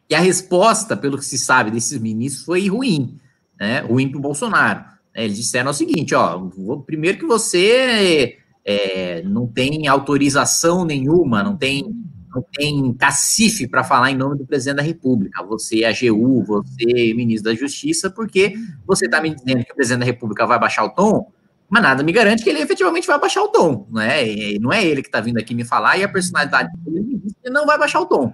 E 0.10 0.16
a 0.16 0.20
resposta, 0.20 0.98
pelo 0.98 1.18
que 1.18 1.26
se 1.26 1.38
sabe 1.38 1.70
desses 1.70 1.98
ministros, 2.00 2.46
foi 2.46 2.68
ruim, 2.68 3.18
né? 3.60 3.80
Ruim 3.82 4.10
para 4.10 4.18
o 4.18 4.22
Bolsonaro. 4.22 4.84
Eles 5.14 5.38
disseram 5.38 5.72
o 5.72 5.74
seguinte, 5.74 6.16
ó, 6.16 6.40
primeiro 6.86 7.18
que 7.18 7.26
você 7.26 8.38
é, 8.64 9.22
não 9.24 9.48
tem 9.48 9.88
autorização 9.88 10.86
nenhuma, 10.86 11.44
não 11.44 11.58
tem 11.58 11.94
não 12.34 12.42
tem 12.42 12.94
cacife 12.94 13.68
para 13.68 13.84
falar 13.84 14.10
em 14.10 14.16
nome 14.16 14.38
do 14.38 14.46
presidente 14.46 14.78
da 14.78 14.84
República. 14.84 15.44
Você, 15.44 15.84
AGU, 15.84 16.44
você, 16.44 17.14
ministro 17.14 17.52
da 17.52 17.60
Justiça, 17.60 18.10
porque 18.10 18.54
você 18.88 19.06
está 19.06 19.22
me 19.22 19.36
dizendo 19.36 19.66
que 19.66 19.72
o 19.74 19.76
presidente 19.76 20.00
da 20.00 20.06
República 20.06 20.48
vai 20.48 20.58
baixar 20.58 20.86
o 20.86 20.90
tom, 20.92 21.30
mas 21.70 21.84
nada 21.84 22.04
me 22.04 22.12
garante 22.12 22.44
que 22.44 22.50
ele 22.50 22.62
efetivamente 22.62 23.06
vai 23.06 23.20
baixar 23.20 23.44
o 23.44 23.50
tom. 23.50 23.86
Não 23.92 24.02
é, 24.02 24.58
não 24.60 24.72
é 24.72 24.86
ele 24.86 25.02
que 25.02 25.10
está 25.10 25.20
vindo 25.20 25.40
aqui 25.40 25.54
me 25.54 25.66
falar 25.66 25.98
e 25.98 26.04
a 26.04 26.10
personalidade 26.10 26.70
dele 26.86 27.22
não 27.50 27.66
vai 27.66 27.78
baixar 27.78 28.00
o 28.00 28.06
tom. 28.06 28.34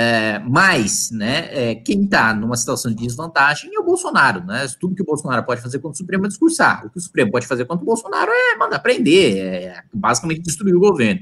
É, 0.00 0.38
mas, 0.38 1.10
né, 1.10 1.48
é, 1.50 1.74
quem 1.74 2.04
está 2.04 2.32
numa 2.32 2.56
situação 2.56 2.94
de 2.94 3.04
desvantagem 3.04 3.68
é 3.74 3.80
o 3.80 3.84
Bolsonaro, 3.84 4.44
né? 4.44 4.64
Tudo 4.78 4.94
que 4.94 5.02
o 5.02 5.04
Bolsonaro 5.04 5.44
pode 5.44 5.60
fazer 5.60 5.80
contra 5.80 5.94
o 5.94 5.96
Supremo 5.96 6.24
é 6.24 6.28
discursar. 6.28 6.86
O 6.86 6.90
que 6.90 6.98
o 6.98 7.00
Supremo 7.00 7.32
pode 7.32 7.48
fazer 7.48 7.64
contra 7.64 7.82
o 7.82 7.86
Bolsonaro 7.86 8.30
é 8.30 8.56
mandar 8.56 8.78
prender, 8.78 9.36
é 9.38 9.82
basicamente 9.92 10.42
destruir 10.42 10.76
o 10.76 10.78
governo. 10.78 11.20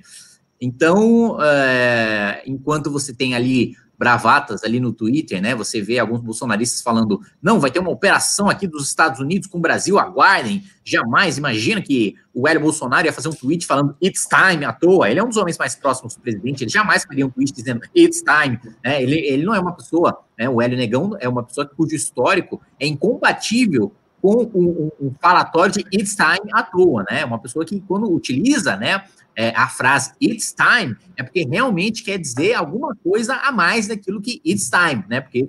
Então, 0.60 1.38
é, 1.40 2.42
enquanto 2.46 2.90
você 2.90 3.14
tem 3.14 3.34
ali 3.34 3.74
bravatas 3.98 4.62
ali 4.62 4.78
no 4.78 4.92
Twitter, 4.92 5.40
né? 5.40 5.54
Você 5.54 5.80
vê 5.80 5.98
alguns 5.98 6.20
bolsonaristas 6.20 6.82
falando: 6.82 7.20
não, 7.42 7.60
vai 7.60 7.70
ter 7.70 7.78
uma 7.78 7.90
operação 7.90 8.48
aqui 8.48 8.66
dos 8.66 8.86
Estados 8.86 9.20
Unidos 9.20 9.48
com 9.48 9.58
o 9.58 9.60
Brasil, 9.60 9.98
aguardem. 9.98 10.62
Jamais 10.84 11.36
imagina 11.36 11.82
que 11.82 12.14
o 12.32 12.46
Hélio 12.46 12.60
Bolsonaro 12.60 13.06
ia 13.06 13.12
fazer 13.12 13.28
um 13.28 13.32
tweet 13.32 13.66
falando 13.66 13.96
it's 14.02 14.26
time 14.26 14.64
à 14.64 14.72
toa. 14.72 15.10
Ele 15.10 15.18
é 15.18 15.22
um 15.22 15.28
dos 15.28 15.36
homens 15.36 15.58
mais 15.58 15.74
próximos 15.74 16.14
do 16.14 16.20
presidente, 16.20 16.64
ele 16.64 16.70
jamais 16.70 17.04
faria 17.04 17.26
um 17.26 17.30
tweet 17.30 17.52
dizendo 17.52 17.80
it's 17.96 18.22
time. 18.22 18.58
Né? 18.84 19.02
Ele, 19.02 19.18
ele 19.18 19.44
não 19.44 19.54
é 19.54 19.58
uma 19.58 19.72
pessoa, 19.72 20.20
né? 20.38 20.48
O 20.48 20.60
Hélio 20.60 20.76
Negão 20.76 21.16
é 21.18 21.28
uma 21.28 21.42
pessoa 21.42 21.66
cujo 21.66 21.94
histórico 21.94 22.60
é 22.78 22.86
incompatível 22.86 23.92
com 24.20 24.50
um, 24.54 24.68
um, 24.68 24.90
um 25.06 25.14
falatório 25.20 25.72
de 25.72 25.80
it's 25.92 26.14
time 26.14 26.50
à 26.52 26.62
toa, 26.62 27.04
né? 27.10 27.24
Uma 27.24 27.38
pessoa 27.38 27.64
que, 27.64 27.80
quando 27.80 28.10
utiliza, 28.12 28.76
né? 28.76 29.04
é, 29.36 29.52
a 29.54 29.68
frase 29.68 30.12
it's 30.20 30.54
time 30.54 30.96
é 31.14 31.22
porque 31.22 31.44
realmente 31.44 32.02
quer 32.02 32.18
dizer 32.18 32.54
alguma 32.54 32.96
coisa 32.96 33.34
a 33.34 33.52
mais 33.52 33.86
daquilo 33.86 34.20
que 34.20 34.40
it's 34.44 34.70
time, 34.70 35.04
né? 35.08 35.20
Porque 35.20 35.46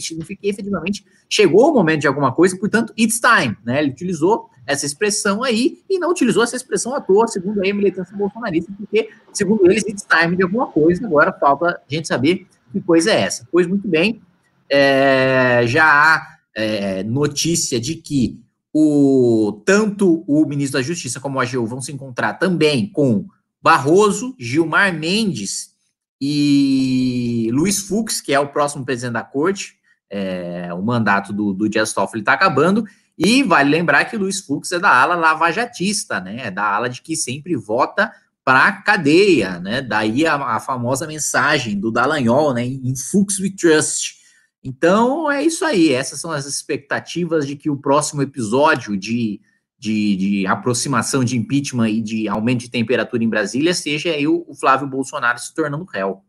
significa 0.00 0.42
que 0.42 0.48
efetivamente 0.48 1.06
chegou 1.28 1.70
o 1.70 1.72
momento 1.72 2.00
de 2.00 2.08
alguma 2.08 2.32
coisa, 2.32 2.58
portanto, 2.58 2.92
it's 2.98 3.20
time, 3.20 3.56
né? 3.64 3.80
Ele 3.80 3.92
utilizou 3.92 4.50
essa 4.66 4.84
expressão 4.84 5.44
aí 5.44 5.80
e 5.88 5.98
não 5.98 6.10
utilizou 6.10 6.42
essa 6.42 6.56
expressão 6.56 6.94
à 6.94 7.00
toa, 7.00 7.28
segundo 7.28 7.60
a 7.60 7.62
militância 7.62 8.16
bolsonarista, 8.16 8.72
porque, 8.76 9.10
segundo 9.32 9.64
eles, 9.70 9.84
it's 9.84 10.04
time 10.04 10.36
de 10.36 10.42
alguma 10.42 10.66
coisa, 10.66 11.06
agora 11.06 11.32
falta 11.32 11.66
a 11.88 11.94
gente 11.94 12.08
saber 12.08 12.46
que 12.72 12.80
coisa 12.80 13.12
é 13.12 13.20
essa. 13.20 13.46
Pois 13.50 13.66
muito 13.66 13.86
bem, 13.86 14.20
é, 14.68 15.62
já 15.66 15.84
há 15.84 16.39
é, 16.54 17.02
notícia 17.02 17.80
de 17.80 17.96
que 17.96 18.40
o, 18.72 19.62
tanto 19.64 20.24
o 20.26 20.46
ministro 20.46 20.78
da 20.78 20.82
Justiça 20.82 21.20
como 21.20 21.38
o 21.38 21.40
AGU 21.40 21.66
vão 21.66 21.80
se 21.80 21.92
encontrar 21.92 22.34
também 22.34 22.90
com 22.90 23.26
Barroso, 23.62 24.34
Gilmar 24.38 24.92
Mendes 24.92 25.70
e 26.20 27.48
Luiz 27.52 27.80
Fux, 27.80 28.20
que 28.20 28.32
é 28.32 28.40
o 28.40 28.48
próximo 28.48 28.84
presidente 28.84 29.14
da 29.14 29.22
corte. 29.22 29.74
É, 30.12 30.72
o 30.74 30.82
mandato 30.82 31.32
do, 31.32 31.52
do 31.52 31.68
Dias 31.68 31.92
Toffoli 31.92 32.20
está 32.20 32.32
acabando. 32.32 32.84
E 33.16 33.42
vale 33.42 33.70
lembrar 33.70 34.06
que 34.06 34.16
Luiz 34.16 34.40
Fux 34.40 34.72
é 34.72 34.78
da 34.78 34.90
ala 34.90 35.14
lavajatista, 35.14 36.20
né? 36.20 36.46
É 36.46 36.50
da 36.50 36.64
ala 36.64 36.88
de 36.88 37.02
que 37.02 37.14
sempre 37.14 37.54
vota 37.54 38.10
para 38.42 38.72
cadeia, 38.72 39.60
né? 39.60 39.82
Daí 39.82 40.26
a, 40.26 40.34
a, 40.34 40.58
famosa 40.58 41.06
mensagem 41.06 41.78
do 41.78 41.92
Dallagnol, 41.92 42.54
né? 42.54 42.64
Em 42.64 42.96
Fux 42.96 43.38
we 43.38 43.50
trust. 43.50 44.19
Então 44.62 45.30
é 45.30 45.42
isso 45.42 45.64
aí. 45.64 45.92
Essas 45.92 46.20
são 46.20 46.30
as 46.30 46.46
expectativas 46.46 47.46
de 47.46 47.56
que 47.56 47.70
o 47.70 47.76
próximo 47.76 48.22
episódio 48.22 48.96
de, 48.96 49.40
de, 49.78 50.16
de 50.16 50.46
aproximação 50.46 51.24
de 51.24 51.36
impeachment 51.36 51.88
e 51.88 52.00
de 52.02 52.28
aumento 52.28 52.60
de 52.60 52.70
temperatura 52.70 53.24
em 53.24 53.28
Brasília 53.28 53.72
seja 53.72 54.10
aí 54.10 54.26
o, 54.26 54.44
o 54.46 54.54
Flávio 54.54 54.86
Bolsonaro 54.86 55.38
se 55.38 55.54
tornando 55.54 55.84
réu. 55.84 56.22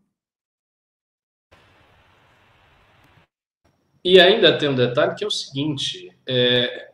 E 4.03 4.19
ainda 4.19 4.57
tem 4.57 4.69
um 4.69 4.75
detalhe 4.75 5.15
que 5.15 5.23
é 5.23 5.27
o 5.27 5.31
seguinte: 5.31 6.11
é, 6.25 6.89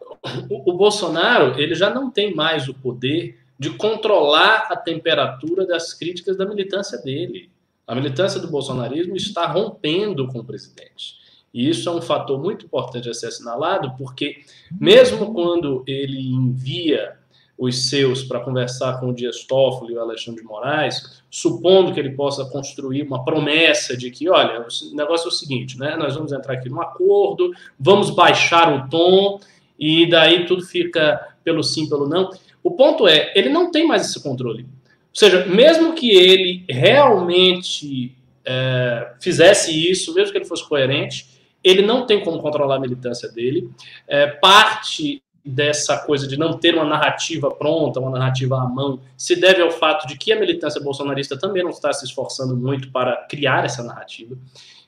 o, 0.50 0.72
o 0.72 0.78
Bolsonaro 0.78 1.60
ele 1.60 1.76
já 1.76 1.90
não 1.90 2.12
tem 2.12 2.34
mais 2.36 2.68
o 2.68 2.74
poder 2.74 3.40
de 3.58 3.72
controlar 3.72 4.68
a 4.70 4.76
temperatura 4.76 5.66
das 5.66 5.94
críticas 5.94 6.38
da 6.38 6.46
militância 6.46 6.98
dele. 6.98 7.50
A 7.86 7.96
militância 7.96 8.40
do 8.40 8.50
bolsonarismo 8.50 9.16
está 9.16 9.46
rompendo 9.48 10.28
com 10.28 10.40
o 10.40 10.44
presidente. 10.44 11.16
E 11.54 11.70
isso 11.70 11.90
é 11.90 11.92
um 11.92 12.02
fator 12.02 12.40
muito 12.40 12.66
importante 12.66 13.10
a 13.10 13.14
ser 13.14 13.28
assinalado, 13.28 13.94
porque 13.98 14.38
mesmo 14.80 15.34
quando 15.34 15.84
ele 15.88 16.20
envia 16.20 17.18
os 17.58 17.90
seus 17.90 18.24
para 18.24 18.40
conversar 18.40 19.00
com 19.00 19.10
o 19.10 19.14
Dias 19.14 19.44
Toffoli 19.44 19.94
e 19.94 19.98
o 19.98 20.02
Alexandre 20.02 20.42
de 20.42 20.48
Moraes, 20.48 21.24
supondo 21.30 21.92
que 21.92 22.00
ele 22.00 22.12
possa 22.12 22.46
construir 22.46 23.02
uma 23.02 23.26
promessa 23.26 23.98
de 23.98 24.12
que, 24.12 24.30
olha, 24.30 24.62
o 24.62 24.96
negócio 24.96 25.26
é 25.26 25.30
o 25.30 25.32
seguinte, 25.32 25.80
né? 25.80 25.96
Nós 25.96 26.14
vamos 26.14 26.32
entrar 26.32 26.54
aqui 26.54 26.70
num 26.70 26.82
acordo, 26.82 27.52
vamos 27.80 28.12
baixar 28.12 28.72
o 28.72 28.90
tom 28.90 29.40
e 29.80 30.08
daí 30.08 30.46
tudo 30.46 30.64
fica 30.64 31.36
pelo 31.44 31.64
sim, 31.64 31.90
pelo 31.90 32.08
não. 32.08 32.30
O 32.62 32.72
ponto 32.72 33.08
é, 33.08 33.32
ele 33.36 33.50
não 33.50 33.72
tem 33.72 33.88
mais 33.88 34.08
esse 34.08 34.22
controle. 34.22 34.64
Ou 34.64 35.20
seja, 35.20 35.46
mesmo 35.48 35.94
que 35.94 36.12
ele 36.12 36.64
realmente 36.70 38.16
é, 38.46 39.14
fizesse 39.20 39.72
isso, 39.90 40.14
mesmo 40.14 40.32
que 40.32 40.38
ele 40.38 40.46
fosse 40.46 40.68
coerente, 40.68 41.37
ele 41.68 41.82
não 41.82 42.06
tem 42.06 42.24
como 42.24 42.42
controlar 42.42 42.76
a 42.76 42.80
militância 42.80 43.30
dele. 43.30 43.70
É, 44.08 44.28
parte 44.28 45.22
dessa 45.44 45.98
coisa 46.00 46.28
de 46.28 46.38
não 46.38 46.58
ter 46.58 46.76
uma 46.76 46.84
narrativa 46.84 47.50
pronta, 47.50 48.00
uma 48.00 48.12
narrativa 48.12 48.60
à 48.62 48.68
mão, 48.68 49.00
se 49.16 49.36
deve 49.36 49.62
ao 49.62 49.72
fato 49.72 50.06
de 50.06 50.18
que 50.18 50.34
a 50.34 50.40
militância 50.40 50.82
bolsonarista 50.82 51.38
também 51.38 51.64
não 51.64 51.70
está 51.70 51.94
se 51.94 52.06
esforçando 52.06 52.56
muito 52.56 52.92
para 52.92 53.16
criar 53.28 53.64
essa 53.64 53.82
narrativa. 53.82 54.38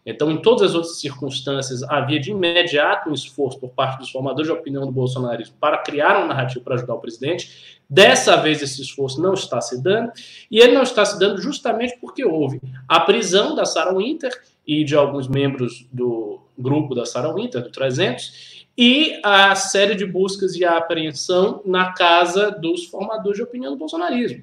Então, 0.05 0.31
em 0.31 0.41
todas 0.41 0.69
as 0.69 0.75
outras 0.75 0.99
circunstâncias, 0.99 1.83
havia 1.83 2.19
de 2.19 2.31
imediato 2.31 3.09
um 3.09 3.13
esforço 3.13 3.59
por 3.59 3.69
parte 3.69 3.99
dos 3.99 4.09
formadores 4.09 4.47
de 4.47 4.57
opinião 4.57 4.85
do 4.85 4.91
bolsonarismo 4.91 5.55
para 5.59 5.77
criar 5.77 6.17
uma 6.17 6.27
narrativa 6.27 6.63
para 6.63 6.75
ajudar 6.75 6.95
o 6.95 6.99
presidente. 6.99 7.79
Dessa 7.89 8.35
vez, 8.37 8.61
esse 8.61 8.81
esforço 8.81 9.21
não 9.21 9.33
está 9.33 9.59
se 9.61 9.81
dando, 9.81 10.11
e 10.49 10.59
ele 10.59 10.73
não 10.73 10.83
está 10.83 11.05
se 11.05 11.19
dando 11.19 11.41
justamente 11.41 11.97
porque 11.99 12.23
houve 12.25 12.61
a 12.87 12.99
prisão 12.99 13.55
da 13.55 13.65
Sarah 13.65 13.95
Winter 13.95 14.31
e 14.65 14.83
de 14.83 14.95
alguns 14.95 15.27
membros 15.27 15.85
do 15.91 16.39
grupo 16.59 16.93
da 16.93 17.05
Sarah 17.05 17.33
Winter, 17.33 17.63
do 17.63 17.71
300, 17.71 18.67
e 18.77 19.19
a 19.23 19.55
série 19.55 19.95
de 19.95 20.05
buscas 20.05 20.55
e 20.55 20.63
apreensão 20.63 21.61
na 21.65 21.91
casa 21.91 22.49
dos 22.49 22.85
formadores 22.85 23.37
de 23.37 23.43
opinião 23.43 23.73
do 23.73 23.77
bolsonarismo. 23.77 24.41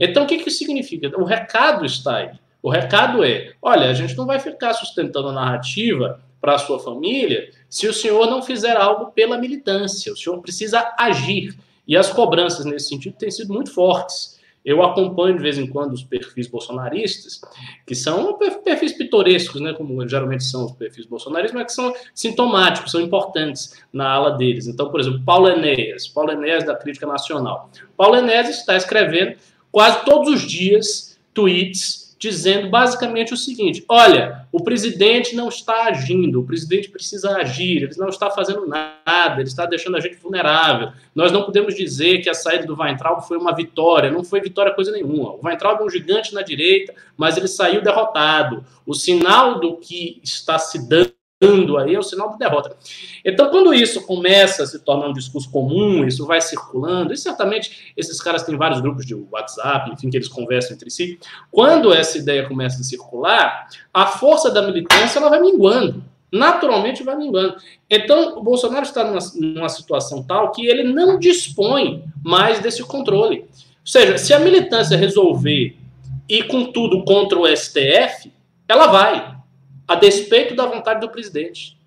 Então, 0.00 0.24
o 0.24 0.26
que, 0.26 0.38
que 0.38 0.50
significa? 0.50 1.08
O 1.18 1.24
recado 1.24 1.84
está 1.84 2.16
aí. 2.16 2.30
O 2.62 2.68
recado 2.68 3.22
é: 3.22 3.52
olha, 3.62 3.88
a 3.88 3.94
gente 3.94 4.16
não 4.16 4.26
vai 4.26 4.40
ficar 4.40 4.72
sustentando 4.72 5.28
a 5.28 5.32
narrativa 5.32 6.20
para 6.40 6.56
a 6.56 6.58
sua 6.58 6.78
família 6.78 7.50
se 7.68 7.86
o 7.86 7.92
senhor 7.92 8.28
não 8.28 8.42
fizer 8.42 8.76
algo 8.76 9.12
pela 9.12 9.38
militância. 9.38 10.12
O 10.12 10.16
senhor 10.16 10.40
precisa 10.40 10.94
agir. 10.98 11.56
E 11.86 11.96
as 11.96 12.12
cobranças 12.12 12.64
nesse 12.64 12.88
sentido 12.88 13.16
têm 13.16 13.30
sido 13.30 13.54
muito 13.54 13.72
fortes. 13.72 14.35
Eu 14.66 14.82
acompanho 14.82 15.36
de 15.36 15.42
vez 15.42 15.58
em 15.58 15.66
quando 15.68 15.92
os 15.92 16.02
perfis 16.02 16.48
bolsonaristas, 16.48 17.40
que 17.86 17.94
são 17.94 18.36
perfis 18.64 18.92
pitorescos, 18.92 19.60
né, 19.60 19.72
como 19.72 20.06
geralmente 20.08 20.42
são 20.42 20.64
os 20.64 20.72
perfis 20.72 21.06
bolsonaristas, 21.06 21.54
mas 21.54 21.66
que 21.66 21.72
são 21.72 21.94
sintomáticos, 22.12 22.90
são 22.90 23.00
importantes 23.00 23.80
na 23.92 24.10
ala 24.10 24.32
deles. 24.32 24.66
Então, 24.66 24.90
por 24.90 24.98
exemplo, 24.98 25.22
Paulo 25.24 25.48
Enéas, 25.48 26.08
Paulo 26.08 26.32
Enéas 26.32 26.64
da 26.64 26.74
Crítica 26.74 27.06
Nacional. 27.06 27.70
Paulo 27.96 28.16
Enéas 28.16 28.48
está 28.48 28.76
escrevendo 28.76 29.36
quase 29.70 30.04
todos 30.04 30.34
os 30.34 30.42
dias 30.42 31.16
tweets 31.32 32.05
dizendo 32.18 32.70
basicamente 32.70 33.34
o 33.34 33.36
seguinte: 33.36 33.84
olha, 33.88 34.46
o 34.50 34.62
presidente 34.62 35.34
não 35.34 35.48
está 35.48 35.84
agindo, 35.84 36.40
o 36.40 36.46
presidente 36.46 36.88
precisa 36.88 37.36
agir, 37.36 37.82
ele 37.82 37.96
não 37.96 38.08
está 38.08 38.30
fazendo 38.30 38.66
nada, 38.66 39.40
ele 39.40 39.48
está 39.48 39.66
deixando 39.66 39.96
a 39.96 40.00
gente 40.00 40.16
vulnerável. 40.16 40.92
Nós 41.14 41.30
não 41.30 41.44
podemos 41.44 41.74
dizer 41.74 42.22
que 42.22 42.30
a 42.30 42.34
saída 42.34 42.66
do 42.66 42.78
Weintraub 42.78 43.26
foi 43.26 43.36
uma 43.36 43.54
vitória, 43.54 44.10
não 44.10 44.24
foi 44.24 44.40
vitória 44.40 44.72
coisa 44.72 44.92
nenhuma. 44.92 45.32
O 45.34 45.40
Weintraub 45.44 45.80
é 45.80 45.84
um 45.84 45.90
gigante 45.90 46.34
na 46.34 46.42
direita, 46.42 46.94
mas 47.16 47.36
ele 47.36 47.48
saiu 47.48 47.82
derrotado. 47.82 48.64
O 48.86 48.94
sinal 48.94 49.60
do 49.60 49.76
que 49.76 50.20
está 50.22 50.58
se 50.58 50.88
dando 50.88 51.12
aí 51.78 51.94
é 51.94 51.98
o 51.98 52.02
sinal 52.02 52.30
de 52.30 52.38
derrota. 52.38 52.74
Então, 53.22 53.50
quando 53.50 53.74
isso 53.74 54.06
começa 54.06 54.62
a 54.62 54.66
se 54.66 54.78
tornar 54.78 55.08
um 55.08 55.12
discurso 55.12 55.50
comum, 55.50 56.06
isso 56.06 56.24
vai 56.24 56.40
circulando, 56.40 57.12
e 57.12 57.16
certamente 57.16 57.92
esses 57.94 58.20
caras 58.22 58.42
têm 58.42 58.56
vários 58.56 58.80
grupos 58.80 59.04
de 59.04 59.14
WhatsApp, 59.14 59.90
enfim, 59.90 60.08
que 60.08 60.16
eles 60.16 60.28
conversam 60.28 60.74
entre 60.74 60.90
si. 60.90 61.18
Quando 61.50 61.92
essa 61.92 62.16
ideia 62.16 62.48
começa 62.48 62.80
a 62.80 62.84
circular, 62.84 63.68
a 63.92 64.06
força 64.06 64.50
da 64.50 64.62
militância 64.62 65.18
ela 65.18 65.28
vai 65.28 65.40
minguando. 65.40 66.02
Naturalmente 66.32 67.02
vai 67.02 67.16
minguando. 67.16 67.56
Então, 67.88 68.38
o 68.38 68.42
Bolsonaro 68.42 68.84
está 68.84 69.04
numa, 69.04 69.20
numa 69.34 69.68
situação 69.68 70.22
tal 70.22 70.52
que 70.52 70.66
ele 70.66 70.84
não 70.84 71.18
dispõe 71.18 72.04
mais 72.24 72.60
desse 72.60 72.82
controle. 72.82 73.40
Ou 73.40 73.46
seja, 73.84 74.16
se 74.16 74.32
a 74.32 74.40
militância 74.40 74.96
resolver 74.96 75.76
ir 76.28 76.46
com 76.48 76.72
tudo 76.72 77.04
contra 77.04 77.38
o 77.38 77.46
STF, 77.46 78.32
ela 78.66 78.86
vai 78.88 79.35
a 79.86 79.94
despeito 79.94 80.54
da 80.54 80.66
vontade 80.66 81.00
do 81.00 81.08
presidente. 81.08 81.78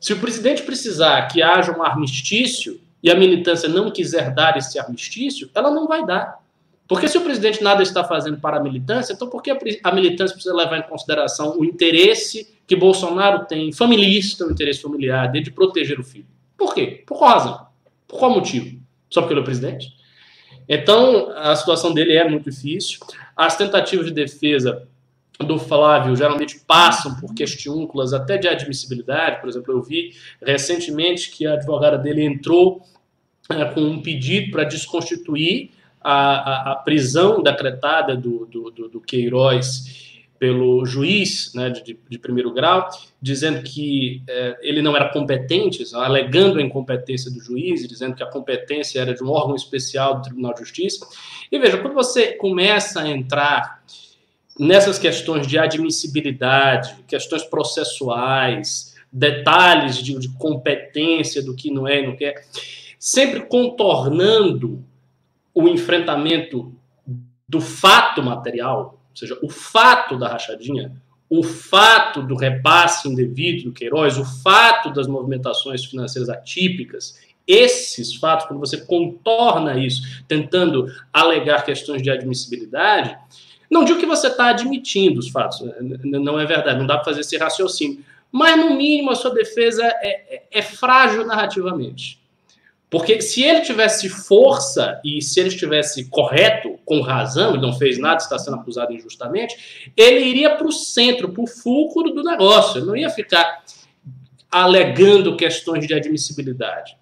Se 0.00 0.12
o 0.12 0.18
presidente 0.18 0.62
precisar 0.62 1.26
que 1.28 1.42
haja 1.42 1.76
um 1.76 1.82
armistício 1.82 2.80
e 3.02 3.10
a 3.10 3.14
militância 3.14 3.68
não 3.68 3.90
quiser 3.90 4.32
dar 4.32 4.56
esse 4.56 4.78
armistício, 4.78 5.50
ela 5.54 5.70
não 5.70 5.86
vai 5.86 6.04
dar. 6.04 6.40
Porque 6.86 7.06
se 7.06 7.18
o 7.18 7.20
presidente 7.20 7.62
nada 7.62 7.82
está 7.82 8.02
fazendo 8.02 8.38
para 8.38 8.56
a 8.56 8.62
militância, 8.62 9.12
então 9.12 9.28
por 9.28 9.42
que 9.42 9.50
a 9.82 9.92
militância 9.92 10.34
precisa 10.34 10.54
levar 10.54 10.78
em 10.78 10.82
consideração 10.82 11.58
o 11.58 11.64
interesse 11.64 12.54
que 12.66 12.74
Bolsonaro 12.74 13.44
tem, 13.44 13.72
familista, 13.72 14.46
o 14.46 14.50
interesse 14.50 14.80
familiar 14.80 15.30
dele 15.30 15.44
de 15.44 15.50
proteger 15.50 16.00
o 16.00 16.04
filho? 16.04 16.26
Por 16.56 16.74
quê? 16.74 17.02
Por 17.06 17.18
qual 17.18 17.30
razão? 17.30 17.66
Por 18.06 18.18
qual 18.18 18.30
motivo? 18.30 18.80
Só 19.10 19.20
porque 19.20 19.34
ele 19.34 19.40
é 19.40 19.44
presidente? 19.44 19.92
Então, 20.66 21.30
a 21.36 21.54
situação 21.56 21.92
dele 21.92 22.14
é 22.14 22.28
muito 22.28 22.50
difícil. 22.50 23.00
As 23.36 23.56
tentativas 23.56 24.06
de 24.06 24.12
defesa 24.12 24.88
do 25.44 25.58
Flávio 25.58 26.16
geralmente 26.16 26.60
passam 26.66 27.14
por 27.14 27.32
questiúnculas 27.32 28.12
até 28.12 28.36
de 28.36 28.48
admissibilidade. 28.48 29.40
Por 29.40 29.48
exemplo, 29.48 29.72
eu 29.72 29.82
vi 29.82 30.12
recentemente 30.44 31.30
que 31.30 31.46
a 31.46 31.54
advogada 31.54 31.96
dele 31.96 32.24
entrou 32.24 32.82
é, 33.48 33.64
com 33.66 33.80
um 33.80 34.02
pedido 34.02 34.50
para 34.50 34.64
desconstituir 34.64 35.70
a, 36.00 36.12
a, 36.12 36.72
a, 36.72 36.76
prisão 36.76 37.42
decretada 37.42 38.16
do, 38.16 38.46
do, 38.46 38.70
do, 38.70 38.88
do 38.88 39.00
Queiroz 39.00 40.08
pelo 40.38 40.84
juiz 40.86 41.52
né, 41.54 41.70
de, 41.70 41.98
de, 42.08 42.18
primeiro 42.18 42.52
grau, 42.52 42.88
dizendo 43.20 43.62
que 43.62 44.22
é, 44.28 44.56
ele 44.60 44.80
não 44.80 44.94
era 44.94 45.08
competente, 45.08 45.82
alegando 45.94 46.58
a 46.58 46.62
incompetência 46.62 47.30
do 47.30 47.40
juiz, 47.40 47.86
dizendo 47.88 48.14
que 48.14 48.22
a 48.22 48.30
competência 48.30 49.00
era 49.00 49.14
de 49.14 49.22
um 49.22 49.30
órgão 49.30 49.56
especial 49.56 50.16
do 50.16 50.22
Tribunal 50.22 50.54
de 50.54 50.60
Justiça. 50.60 51.06
E 51.50 51.58
veja, 51.58 51.78
quando 51.78 51.94
você 51.94 52.34
começa 52.34 53.00
a 53.00 53.08
entrar 53.08 53.77
nessas 54.58 54.98
questões 54.98 55.46
de 55.46 55.58
admissibilidade, 55.58 56.96
questões 57.06 57.44
processuais, 57.44 58.96
detalhes 59.12 59.98
de, 59.98 60.18
de 60.18 60.28
competência 60.30 61.42
do 61.42 61.54
que 61.54 61.70
não 61.70 61.86
é 61.86 62.02
e 62.02 62.06
não 62.06 62.16
quer, 62.16 62.44
sempre 62.98 63.42
contornando 63.42 64.84
o 65.54 65.68
enfrentamento 65.68 66.72
do 67.48 67.60
fato 67.60 68.22
material, 68.22 69.00
ou 69.10 69.16
seja, 69.16 69.38
o 69.42 69.48
fato 69.48 70.18
da 70.18 70.28
rachadinha, 70.28 70.92
o 71.30 71.42
fato 71.42 72.22
do 72.22 72.34
repasse 72.34 73.08
indevido 73.08 73.64
do 73.64 73.72
Queiroz, 73.72 74.18
o 74.18 74.24
fato 74.24 74.92
das 74.92 75.06
movimentações 75.06 75.84
financeiras 75.84 76.28
atípicas, 76.28 77.18
esses 77.46 78.14
fatos, 78.14 78.46
quando 78.46 78.60
você 78.60 78.76
contorna 78.76 79.78
isso, 79.78 80.22
tentando 80.28 80.86
alegar 81.12 81.64
questões 81.64 82.02
de 82.02 82.10
admissibilidade, 82.10 83.16
não 83.70 83.84
digo 83.84 84.00
que 84.00 84.06
você 84.06 84.28
está 84.28 84.48
admitindo 84.48 85.18
os 85.20 85.28
fatos, 85.28 85.62
não 86.02 86.38
é 86.38 86.46
verdade, 86.46 86.78
não 86.78 86.86
dá 86.86 86.96
para 86.96 87.04
fazer 87.04 87.20
esse 87.20 87.36
raciocínio. 87.36 88.04
Mas, 88.30 88.56
no 88.58 88.74
mínimo, 88.74 89.10
a 89.10 89.14
sua 89.14 89.32
defesa 89.32 89.82
é, 89.84 90.36
é, 90.36 90.42
é 90.50 90.62
frágil 90.62 91.26
narrativamente. 91.26 92.18
Porque 92.90 93.20
se 93.20 93.42
ele 93.42 93.60
tivesse 93.60 94.08
força 94.08 94.98
e 95.04 95.20
se 95.20 95.38
ele 95.40 95.50
estivesse 95.50 96.06
correto, 96.06 96.78
com 96.84 97.02
razão, 97.02 97.50
ele 97.50 97.60
não 97.60 97.74
fez 97.74 97.98
nada, 97.98 98.16
está 98.16 98.38
sendo 98.38 98.56
acusado 98.56 98.92
injustamente, 98.92 99.92
ele 99.94 100.24
iria 100.24 100.56
para 100.56 100.66
o 100.66 100.72
centro, 100.72 101.28
para 101.28 101.42
o 101.42 101.46
fulcro 101.46 102.10
do 102.10 102.22
negócio. 102.22 102.78
Ele 102.78 102.86
não 102.86 102.96
ia 102.96 103.10
ficar 103.10 103.62
alegando 104.50 105.36
questões 105.36 105.86
de 105.86 105.92
admissibilidade. 105.92 106.96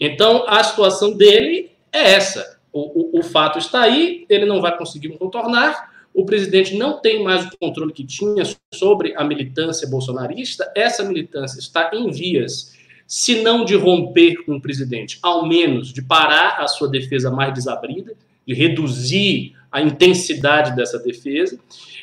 Então, 0.00 0.46
a 0.48 0.64
situação 0.64 1.12
dele 1.12 1.70
é 1.92 2.12
essa 2.14 2.58
o, 2.72 3.18
o, 3.18 3.20
o 3.20 3.22
fato 3.22 3.58
está 3.58 3.82
aí, 3.82 4.24
ele 4.28 4.46
não 4.46 4.60
vai 4.60 4.76
conseguir 4.76 5.10
contornar. 5.18 5.92
O 6.14 6.24
presidente 6.24 6.76
não 6.76 7.00
tem 7.00 7.22
mais 7.22 7.46
o 7.46 7.58
controle 7.58 7.92
que 7.92 8.04
tinha 8.04 8.44
sobre 8.72 9.14
a 9.16 9.24
militância 9.24 9.88
bolsonarista. 9.88 10.70
Essa 10.74 11.04
militância 11.04 11.58
está 11.58 11.90
em 11.92 12.10
vias, 12.10 12.76
se 13.06 13.42
não 13.42 13.64
de 13.64 13.74
romper 13.74 14.44
com 14.44 14.56
o 14.56 14.60
presidente, 14.60 15.18
ao 15.22 15.46
menos 15.46 15.92
de 15.92 16.02
parar 16.02 16.60
a 16.60 16.66
sua 16.66 16.88
defesa 16.88 17.30
mais 17.30 17.52
desabrida, 17.52 18.14
de 18.46 18.54
reduzir 18.54 19.54
a 19.70 19.80
intensidade 19.80 20.74
dessa 20.74 20.98
defesa. 20.98 21.58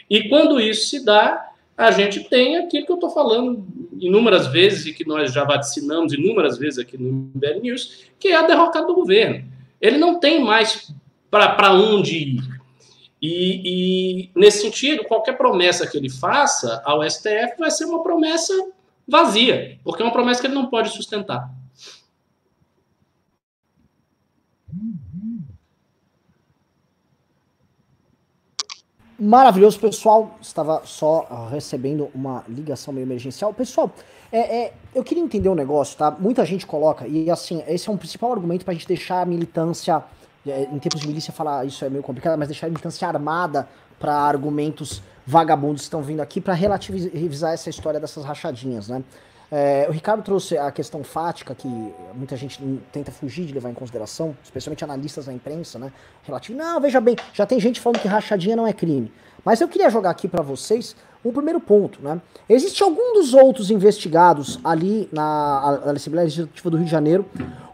E 0.09 0.27
quando 0.27 0.59
isso 0.59 0.89
se 0.89 1.05
dá, 1.05 1.47
a 1.77 1.91
gente 1.91 2.23
tem 2.23 2.57
aquilo 2.57 2.85
que 2.85 2.91
eu 2.91 2.95
estou 2.95 3.09
falando 3.11 3.65
inúmeras 3.99 4.47
vezes 4.47 4.85
e 4.88 4.93
que 4.93 5.07
nós 5.07 5.31
já 5.31 5.43
vaticinamos 5.43 6.13
inúmeras 6.13 6.57
vezes 6.57 6.79
aqui 6.79 6.97
no 6.97 7.31
MBL 7.33 7.61
News, 7.61 8.05
que 8.19 8.29
é 8.29 8.35
a 8.35 8.47
derrocada 8.47 8.88
do 8.88 8.95
governo 8.95 9.58
ele 9.79 9.98
não 9.98 10.19
tem 10.19 10.43
mais 10.43 10.93
para 11.29 11.74
onde 11.74 12.17
ir. 12.17 12.59
E, 13.21 13.62
e, 13.65 14.31
nesse 14.36 14.62
sentido, 14.62 15.03
qualquer 15.03 15.38
promessa 15.38 15.86
que 15.86 15.98
ele 15.98 16.09
faça 16.09 16.81
ao 16.86 17.07
STF 17.07 17.57
vai 17.59 17.69
ser 17.69 17.86
uma 17.86 18.01
promessa 18.01 18.53
vazia, 19.07 19.77
porque 19.84 20.01
é 20.01 20.06
uma 20.06 20.13
promessa 20.13 20.39
que 20.39 20.47
ele 20.47 20.56
não 20.56 20.69
pode 20.69 20.89
sustentar. 20.89 21.49
Maravilhoso, 29.19 29.77
pessoal. 29.77 30.38
Estava 30.41 30.84
só 30.86 31.47
recebendo 31.51 32.10
uma 32.15 32.45
ligação 32.47 32.93
meio 32.93 33.03
emergencial. 33.03 33.53
Pessoal, 33.53 33.91
é, 34.31 34.39
é, 34.39 34.73
eu 34.93 35.03
queria 35.03 35.23
entender 35.23 35.49
um 35.49 35.55
negócio, 35.55 35.97
tá? 35.97 36.11
Muita 36.11 36.45
gente 36.45 36.65
coloca, 36.65 37.07
e 37.07 37.29
assim, 37.29 37.63
esse 37.67 37.89
é 37.89 37.91
um 37.91 37.97
principal 37.97 38.31
argumento 38.31 38.63
pra 38.63 38.73
gente 38.73 38.87
deixar 38.87 39.21
a 39.21 39.25
militância, 39.25 40.03
é, 40.47 40.63
em 40.63 40.79
tempos 40.79 41.01
de 41.01 41.07
milícia 41.07 41.33
falar 41.33 41.65
isso 41.65 41.83
é 41.83 41.89
meio 41.89 42.03
complicado, 42.03 42.37
mas 42.37 42.47
deixar 42.47 42.67
a 42.67 42.69
militância 42.69 43.07
armada 43.07 43.67
para 43.99 44.13
argumentos 44.13 45.01
vagabundos 45.25 45.81
que 45.81 45.85
estão 45.85 46.01
vindo 46.01 46.21
aqui 46.21 46.39
para 46.39 46.53
relativizar 46.53 47.53
essa 47.53 47.69
história 47.69 47.99
dessas 47.99 48.23
rachadinhas, 48.23 48.87
né? 48.87 49.03
É, 49.51 49.87
o 49.89 49.91
Ricardo 49.91 50.21
trouxe 50.21 50.57
a 50.57 50.71
questão 50.71 51.03
fática, 51.03 51.55
que 51.55 51.67
muita 52.13 52.37
gente 52.37 52.61
tenta 52.91 53.11
fugir 53.11 53.47
de 53.47 53.53
levar 53.53 53.71
em 53.71 53.73
consideração, 53.73 54.37
especialmente 54.43 54.83
analistas 54.83 55.25
da 55.25 55.33
imprensa, 55.33 55.79
né? 55.79 55.91
Relativo. 56.23 56.57
Não, 56.57 56.79
veja 56.79 57.01
bem, 57.01 57.15
já 57.33 57.47
tem 57.47 57.59
gente 57.59 57.79
falando 57.79 57.99
que 57.99 58.07
rachadinha 58.07 58.55
não 58.55 58.67
é 58.67 58.73
crime. 58.73 59.11
Mas 59.43 59.59
eu 59.59 59.67
queria 59.67 59.89
jogar 59.89 60.11
aqui 60.11 60.27
para 60.27 60.43
vocês 60.43 60.95
um 61.23 61.32
primeiro 61.32 61.60
ponto, 61.60 62.01
né? 62.01 62.21
Existe 62.47 62.82
algum 62.82 63.13
dos 63.13 63.34
outros 63.34 63.69
investigados 63.69 64.60
ali 64.63 65.10
na, 65.12 65.82
na 65.86 65.91
Assembleia 65.91 66.25
Legislativa 66.25 66.69
do 66.69 66.77
Rio 66.77 66.86
de 66.86 66.91
Janeiro, 66.91 67.25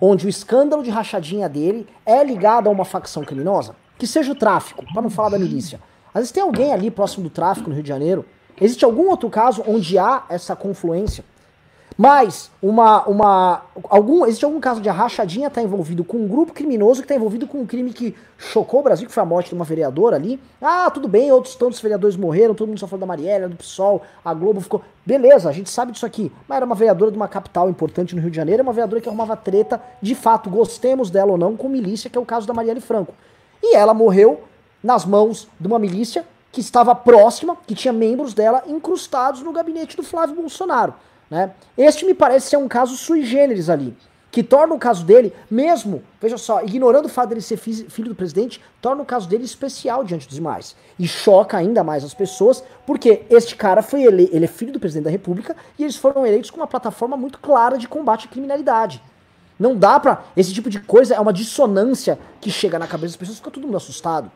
onde 0.01 0.25
o 0.25 0.29
escândalo 0.29 0.83
de 0.83 0.89
rachadinha 0.89 1.47
dele 1.47 1.87
é 2.05 2.23
ligado 2.23 2.67
a 2.67 2.71
uma 2.71 2.85
facção 2.85 3.23
criminosa? 3.23 3.75
Que 3.97 4.07
seja 4.07 4.31
o 4.31 4.35
tráfico, 4.35 4.83
para 4.91 5.01
não 5.01 5.09
falar 5.09 5.29
da 5.29 5.39
milícia. 5.39 5.79
Às 6.13 6.21
vezes 6.21 6.31
tem 6.31 6.43
alguém 6.43 6.73
ali 6.73 6.89
próximo 6.89 7.23
do 7.23 7.29
tráfico 7.29 7.69
no 7.69 7.75
Rio 7.75 7.83
de 7.83 7.89
Janeiro. 7.89 8.25
Existe 8.59 8.83
algum 8.83 9.09
outro 9.09 9.29
caso 9.29 9.63
onde 9.67 9.97
há 9.97 10.23
essa 10.29 10.55
confluência? 10.55 11.23
Mas 11.97 12.51
uma, 12.61 13.05
uma, 13.05 13.61
algum, 13.85 14.25
existe 14.25 14.43
algum 14.43 14.59
caso 14.59 14.81
de 14.81 14.89
rachadinha 14.89 15.49
tá 15.49 15.61
envolvido 15.61 16.03
com 16.03 16.17
um 16.17 16.27
grupo 16.27 16.51
criminoso 16.51 17.01
que 17.01 17.05
está 17.05 17.15
envolvido 17.15 17.47
com 17.47 17.59
um 17.59 17.65
crime 17.65 17.93
que 17.93 18.13
chocou 18.37 18.81
o 18.81 18.83
Brasil, 18.83 19.07
que 19.07 19.13
foi 19.13 19.23
a 19.23 19.25
morte 19.25 19.49
de 19.49 19.55
uma 19.55 19.63
vereadora 19.63 20.17
ali. 20.17 20.37
Ah, 20.61 20.91
tudo 20.91 21.07
bem, 21.07 21.31
outros 21.31 21.55
tantos 21.55 21.79
vereadores 21.79 22.17
morreram, 22.17 22.53
todo 22.53 22.67
mundo 22.67 22.79
só 22.79 22.87
falou 22.87 22.99
da 22.99 23.05
Marielle, 23.05 23.47
do 23.47 23.55
PSOL, 23.55 24.01
a 24.25 24.33
Globo 24.33 24.59
ficou. 24.59 24.81
Beleza, 25.05 25.47
a 25.47 25.53
gente 25.53 25.69
sabe 25.69 25.93
disso 25.93 26.05
aqui. 26.05 26.29
Mas 26.49 26.57
era 26.57 26.65
uma 26.65 26.75
vereadora 26.75 27.11
de 27.11 27.17
uma 27.17 27.29
capital 27.29 27.69
importante 27.69 28.13
no 28.13 28.21
Rio 28.21 28.29
de 28.29 28.35
Janeiro, 28.35 28.61
uma 28.61 28.73
vereadora 28.73 29.01
que 29.01 29.07
arrumava 29.07 29.37
treta, 29.37 29.81
de 30.01 30.15
fato, 30.15 30.49
gostemos 30.49 31.09
dela 31.09 31.31
ou 31.31 31.37
não, 31.37 31.55
com 31.55 31.69
milícia, 31.69 32.09
que 32.09 32.17
é 32.17 32.21
o 32.21 32.25
caso 32.25 32.45
da 32.45 32.53
Marielle 32.53 32.81
Franco. 32.81 33.13
E 33.63 33.73
ela 33.73 33.93
morreu 33.93 34.41
nas 34.83 35.05
mãos 35.05 35.47
de 35.57 35.67
uma 35.67 35.79
milícia 35.79 36.25
que 36.51 36.59
estava 36.59 36.93
próxima, 36.93 37.57
que 37.65 37.73
tinha 37.73 37.93
membros 37.93 38.33
dela 38.33 38.63
incrustados 38.67 39.41
no 39.41 39.53
gabinete 39.53 39.95
do 39.95 40.03
Flávio 40.03 40.35
Bolsonaro. 40.35 40.93
Né? 41.29 41.51
Este 41.77 42.05
me 42.05 42.13
parece 42.13 42.49
ser 42.49 42.57
um 42.57 42.67
caso 42.67 42.95
sui 42.95 43.23
generis 43.23 43.69
ali, 43.69 43.95
que 44.31 44.43
torna 44.43 44.73
o 44.75 44.79
caso 44.79 45.05
dele, 45.05 45.33
mesmo, 45.49 46.03
veja 46.21 46.37
só, 46.37 46.61
ignorando 46.61 47.05
o 47.05 47.09
fato 47.09 47.29
dele 47.29 47.41
ser 47.41 47.57
filho 47.57 48.09
do 48.09 48.15
presidente, 48.15 48.61
torna 48.81 49.01
o 49.01 49.05
caso 49.05 49.29
dele 49.29 49.45
especial 49.45 50.03
diante 50.03 50.27
dos 50.27 50.35
demais. 50.35 50.75
E 50.99 51.07
choca 51.07 51.57
ainda 51.57 51.83
mais 51.83 52.03
as 52.03 52.13
pessoas, 52.13 52.63
porque 52.85 53.23
este 53.29 53.55
cara 53.55 53.81
foi 53.81 54.03
ele, 54.03 54.29
ele 54.31 54.45
é 54.45 54.47
filho 54.47 54.73
do 54.73 54.79
presidente 54.79 55.05
da 55.05 55.09
república 55.09 55.55
e 55.79 55.83
eles 55.83 55.95
foram 55.95 56.25
eleitos 56.27 56.51
com 56.51 56.57
uma 56.57 56.67
plataforma 56.67 57.15
muito 57.15 57.39
clara 57.39 57.77
de 57.77 57.87
combate 57.87 58.27
à 58.27 58.29
criminalidade. 58.29 59.01
Não 59.57 59.75
dá 59.75 59.99
pra. 59.99 60.23
Esse 60.35 60.53
tipo 60.53 60.69
de 60.69 60.81
coisa 60.81 61.15
é 61.15 61.19
uma 61.19 61.31
dissonância 61.31 62.19
que 62.41 62.51
chega 62.51 62.77
na 62.77 62.87
cabeça 62.87 63.13
das 63.13 63.17
pessoas, 63.17 63.37
fica 63.37 63.51
todo 63.51 63.65
mundo 63.65 63.77
assustado. 63.77 64.29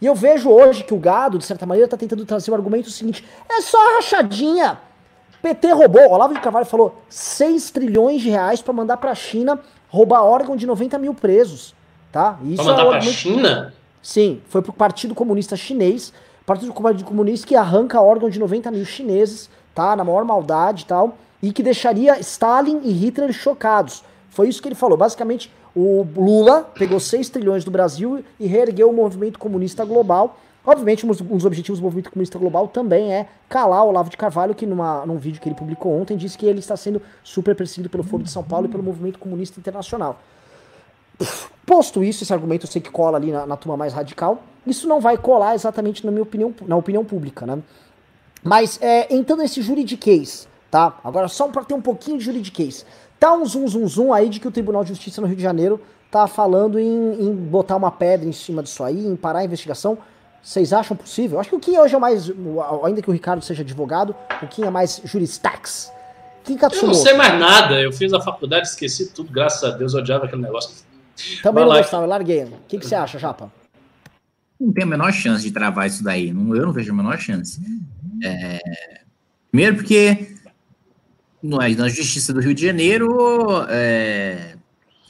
E 0.00 0.06
eu 0.06 0.14
vejo 0.14 0.50
hoje 0.50 0.82
que 0.82 0.94
o 0.94 0.98
gado, 0.98 1.38
de 1.38 1.44
certa 1.44 1.66
maneira, 1.66 1.88
tá 1.88 1.96
tentando 1.96 2.24
trazer 2.24 2.50
o 2.50 2.54
argumento 2.54 2.90
seguinte: 2.90 3.24
é 3.48 3.60
só 3.60 3.78
rachadinha. 3.96 4.80
PT 5.42 5.72
roubou, 5.72 6.12
Olavo 6.12 6.34
de 6.34 6.40
Carvalho 6.40 6.64
falou 6.64 7.02
6 7.08 7.70
trilhões 7.72 8.22
de 8.22 8.30
reais 8.30 8.62
para 8.62 8.72
mandar 8.72 8.96
para 8.96 9.10
a 9.10 9.14
China 9.14 9.58
roubar 9.88 10.22
órgão 10.22 10.56
de 10.56 10.66
90 10.66 10.98
mil 10.98 11.12
presos. 11.12 11.74
Tá? 12.12 12.38
Isso 12.44 12.62
pra 12.62 12.72
mandar 12.72 12.82
é 12.82 12.88
para 12.88 12.98
a 12.98 13.00
China? 13.00 13.74
Sim, 14.00 14.40
foi 14.48 14.62
pro 14.62 14.72
Partido 14.72 15.14
Comunista 15.14 15.56
Chinês, 15.56 16.12
Partido 16.46 16.72
Comunista 16.72 17.46
que 17.46 17.56
arranca 17.56 18.00
órgão 18.00 18.30
de 18.30 18.38
90 18.38 18.70
mil 18.70 18.84
chineses, 18.84 19.50
tá? 19.74 19.96
Na 19.96 20.04
maior 20.04 20.24
maldade 20.24 20.82
e 20.82 20.86
tal, 20.86 21.16
e 21.42 21.52
que 21.52 21.62
deixaria 21.62 22.18
Stalin 22.20 22.80
e 22.82 22.92
Hitler 22.92 23.32
chocados. 23.32 24.04
Foi 24.28 24.48
isso 24.48 24.60
que 24.60 24.68
ele 24.68 24.74
falou. 24.74 24.96
Basicamente, 24.96 25.52
o 25.74 26.06
Lula 26.16 26.70
pegou 26.74 27.00
6 27.00 27.30
trilhões 27.30 27.64
do 27.64 27.70
Brasil 27.70 28.24
e 28.38 28.46
reergueu 28.46 28.90
o 28.90 28.92
movimento 28.92 29.38
comunista 29.38 29.84
global 29.84 30.36
Obviamente, 30.64 31.04
um 31.04 31.08
dos 31.08 31.44
objetivos 31.44 31.80
do 31.80 31.82
movimento 31.82 32.10
comunista 32.10 32.38
global 32.38 32.68
também 32.68 33.12
é 33.12 33.28
calar 33.48 33.84
o 33.84 33.88
Olavo 33.88 34.08
de 34.08 34.16
Carvalho, 34.16 34.54
que 34.54 34.64
numa, 34.64 35.04
num 35.04 35.18
vídeo 35.18 35.40
que 35.40 35.48
ele 35.48 35.56
publicou 35.56 36.00
ontem 36.00 36.16
disse 36.16 36.38
que 36.38 36.46
ele 36.46 36.60
está 36.60 36.76
sendo 36.76 37.02
super 37.24 37.56
perseguido 37.56 37.90
pelo 37.90 38.04
Foro 38.04 38.22
de 38.22 38.30
São 38.30 38.44
Paulo 38.44 38.66
e 38.66 38.68
pelo 38.68 38.82
movimento 38.82 39.18
comunista 39.18 39.58
internacional. 39.58 40.20
Posto 41.66 42.04
isso, 42.04 42.22
esse 42.22 42.32
argumento 42.32 42.66
eu 42.66 42.70
sei 42.70 42.80
que 42.80 42.90
cola 42.90 43.18
ali 43.18 43.32
na, 43.32 43.44
na 43.44 43.56
turma 43.56 43.76
mais 43.76 43.92
radical, 43.92 44.42
isso 44.64 44.86
não 44.86 45.00
vai 45.00 45.18
colar 45.18 45.54
exatamente 45.54 46.04
na 46.06 46.12
minha 46.12 46.22
opinião, 46.22 46.54
na 46.66 46.76
opinião 46.76 47.04
pública, 47.04 47.44
né? 47.44 47.58
Mas 48.42 48.78
é, 48.80 49.12
entrando 49.14 49.40
nesse 49.40 49.62
juridiquês, 49.62 50.48
tá? 50.70 50.98
Agora 51.02 51.26
só 51.28 51.48
para 51.48 51.64
ter 51.64 51.74
um 51.74 51.82
pouquinho 51.82 52.18
de 52.18 52.24
juridiquês. 52.24 52.86
Tá 53.18 53.34
um 53.34 53.44
zoom, 53.44 53.66
zoom, 53.68 53.86
zoom 53.86 54.12
aí 54.12 54.28
de 54.28 54.40
que 54.40 54.48
o 54.48 54.50
Tribunal 54.50 54.82
de 54.82 54.90
Justiça 54.90 55.20
no 55.20 55.26
Rio 55.26 55.36
de 55.36 55.42
Janeiro 55.42 55.80
tá 56.10 56.26
falando 56.26 56.78
em, 56.78 57.22
em 57.22 57.34
botar 57.34 57.76
uma 57.76 57.90
pedra 57.90 58.28
em 58.28 58.32
cima 58.32 58.62
disso 58.62 58.82
aí, 58.82 59.06
em 59.06 59.16
parar 59.16 59.40
a 59.40 59.44
investigação. 59.44 59.96
Vocês 60.42 60.72
acham 60.72 60.96
possível? 60.96 61.38
Acho 61.38 61.50
que 61.50 61.56
o 61.56 61.60
Kim 61.60 61.78
hoje 61.78 61.94
é 61.94 61.98
mais, 61.98 62.30
ainda 62.84 63.00
que 63.00 63.08
o 63.08 63.12
Ricardo 63.12 63.44
seja 63.44 63.62
advogado, 63.62 64.14
o 64.42 64.46
Kim 64.48 64.64
é 64.64 64.70
mais 64.70 65.00
juristax. 65.04 65.92
Kim 66.42 66.56
Katsumoto. 66.56 66.86
Eu 66.86 66.88
não 66.88 66.94
sei 66.94 67.14
mais 67.14 67.38
nada, 67.38 67.80
eu 67.80 67.92
fiz 67.92 68.12
a 68.12 68.20
faculdade, 68.20 68.66
esqueci 68.66 69.12
tudo, 69.12 69.32
graças 69.32 69.62
a 69.62 69.76
Deus, 69.76 69.94
eu 69.94 70.00
odiava 70.00 70.26
aquele 70.26 70.42
negócio. 70.42 70.84
Também 71.42 71.64
Vai 71.64 71.72
não 71.72 71.82
gostava, 71.82 72.04
eu 72.04 72.08
larguei. 72.08 72.44
O 72.44 72.52
que, 72.66 72.78
que 72.78 72.86
você 72.86 72.96
acha, 72.96 73.18
Japa? 73.20 73.52
Não 74.60 74.72
tem 74.72 74.82
a 74.82 74.86
menor 74.86 75.12
chance 75.12 75.44
de 75.44 75.52
travar 75.52 75.86
isso 75.86 76.02
daí, 76.02 76.32
não, 76.32 76.56
eu 76.56 76.66
não 76.66 76.72
vejo 76.72 76.92
a 76.92 76.96
menor 76.96 77.18
chance. 77.18 77.60
É, 78.24 78.58
primeiro 79.50 79.76
porque 79.76 80.36
na 81.42 81.88
Justiça 81.88 82.32
do 82.32 82.40
Rio 82.40 82.54
de 82.54 82.66
Janeiro, 82.66 83.08
é, 83.68 84.51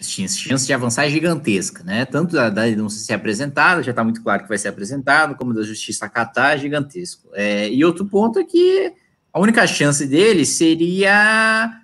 chance 0.07 0.67
de 0.67 0.73
avançar 0.73 1.07
é 1.07 1.11
gigantesca, 1.11 1.83
né? 1.85 2.05
Tanto 2.05 2.35
da, 2.35 2.51
da 2.51 2.65
denúncia 2.65 3.01
ser 3.01 3.15
apresentada, 3.15 3.83
já 3.83 3.91
está 3.91 4.03
muito 4.03 4.23
claro 4.23 4.43
que 4.43 4.49
vai 4.49 4.59
ser 4.59 4.69
apresentado, 4.69 5.37
como 5.37 5.55
da 5.55 5.63
Justiça 5.63 6.07
acatar, 6.07 6.55
é 6.55 6.59
gigantesco. 6.59 7.29
É, 7.33 7.69
e 7.69 7.85
outro 7.85 8.05
ponto 8.07 8.39
é 8.39 8.45
que 8.45 8.93
a 9.33 9.41
única 9.41 9.67
chance 9.67 10.07
dele 10.07 10.45
seria 10.45 11.81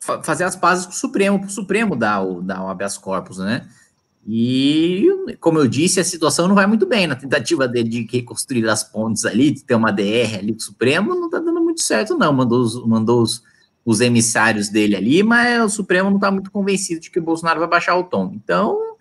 fa 0.00 0.22
fazer 0.22 0.44
as 0.44 0.56
pazes 0.56 0.86
com 0.86 0.92
o 0.92 0.94
Supremo, 0.94 1.38
para 1.38 1.48
o 1.48 1.52
Supremo 1.52 1.96
dar 1.96 2.22
o, 2.22 2.40
dar 2.42 2.62
o 2.64 2.68
habeas 2.68 2.98
corpus, 2.98 3.38
né? 3.38 3.66
E, 4.26 5.06
como 5.40 5.58
eu 5.58 5.66
disse, 5.66 5.98
a 5.98 6.04
situação 6.04 6.46
não 6.46 6.54
vai 6.54 6.66
muito 6.66 6.86
bem 6.86 7.06
na 7.06 7.16
tentativa 7.16 7.66
dele 7.66 7.88
de 7.88 8.08
reconstruir 8.10 8.68
as 8.68 8.84
pontes 8.84 9.24
ali, 9.24 9.50
de 9.50 9.64
ter 9.64 9.74
uma 9.74 9.90
DR 9.90 10.38
ali 10.38 10.52
com 10.52 10.58
o 10.58 10.62
Supremo, 10.62 11.14
não 11.14 11.26
está 11.26 11.38
dando 11.38 11.60
muito 11.60 11.82
certo, 11.82 12.16
não. 12.16 12.32
Mandou 12.32 12.60
os, 12.60 12.86
mandou 12.86 13.22
os, 13.22 13.42
os 13.84 14.00
emissários 14.00 14.68
dele 14.68 14.96
ali, 14.96 15.22
mas 15.22 15.64
o 15.64 15.68
Supremo 15.68 16.10
não 16.10 16.16
está 16.16 16.30
muito 16.30 16.50
convencido 16.50 17.00
de 17.00 17.10
que 17.10 17.18
o 17.18 17.22
Bolsonaro 17.22 17.60
vai 17.60 17.68
baixar 17.68 17.96
o 17.96 18.04
tom. 18.04 18.32
Então, 18.34 18.96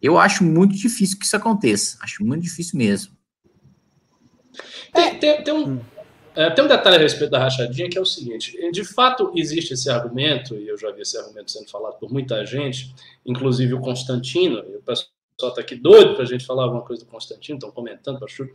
eu 0.00 0.18
acho 0.18 0.42
muito 0.42 0.74
difícil 0.74 1.18
que 1.18 1.24
isso 1.24 1.36
aconteça. 1.36 1.98
Acho 2.00 2.24
muito 2.24 2.42
difícil 2.42 2.78
mesmo. 2.78 3.12
Tem, 4.92 5.18
tem, 5.18 5.44
tem 5.44 5.54
um, 5.54 5.80
é, 6.34 6.50
tem 6.50 6.64
um 6.64 6.68
detalhe 6.68 6.96
a 6.96 6.98
respeito 6.98 7.30
da 7.30 7.38
rachadinha 7.38 7.88
que 7.88 7.98
é 7.98 8.00
o 8.00 8.06
seguinte: 8.06 8.58
de 8.70 8.84
fato 8.84 9.32
existe 9.34 9.74
esse 9.74 9.90
argumento, 9.90 10.54
e 10.56 10.68
eu 10.68 10.78
já 10.78 10.90
vi 10.90 11.02
esse 11.02 11.16
argumento 11.16 11.50
sendo 11.50 11.70
falado 11.70 11.98
por 11.98 12.10
muita 12.10 12.44
gente, 12.44 12.94
inclusive 13.24 13.74
o 13.74 13.80
Constantino, 13.80 14.58
e 14.68 14.76
o 14.76 14.82
pessoal 14.82 15.08
está 15.38 15.60
aqui 15.60 15.74
doido 15.74 16.14
para 16.14 16.24
a 16.24 16.26
gente 16.26 16.44
falar 16.44 16.64
alguma 16.64 16.82
coisa 16.82 17.04
do 17.04 17.10
Constantino, 17.10 17.58
estão 17.58 17.70
comentando, 17.70 18.20
Pachu. 18.20 18.48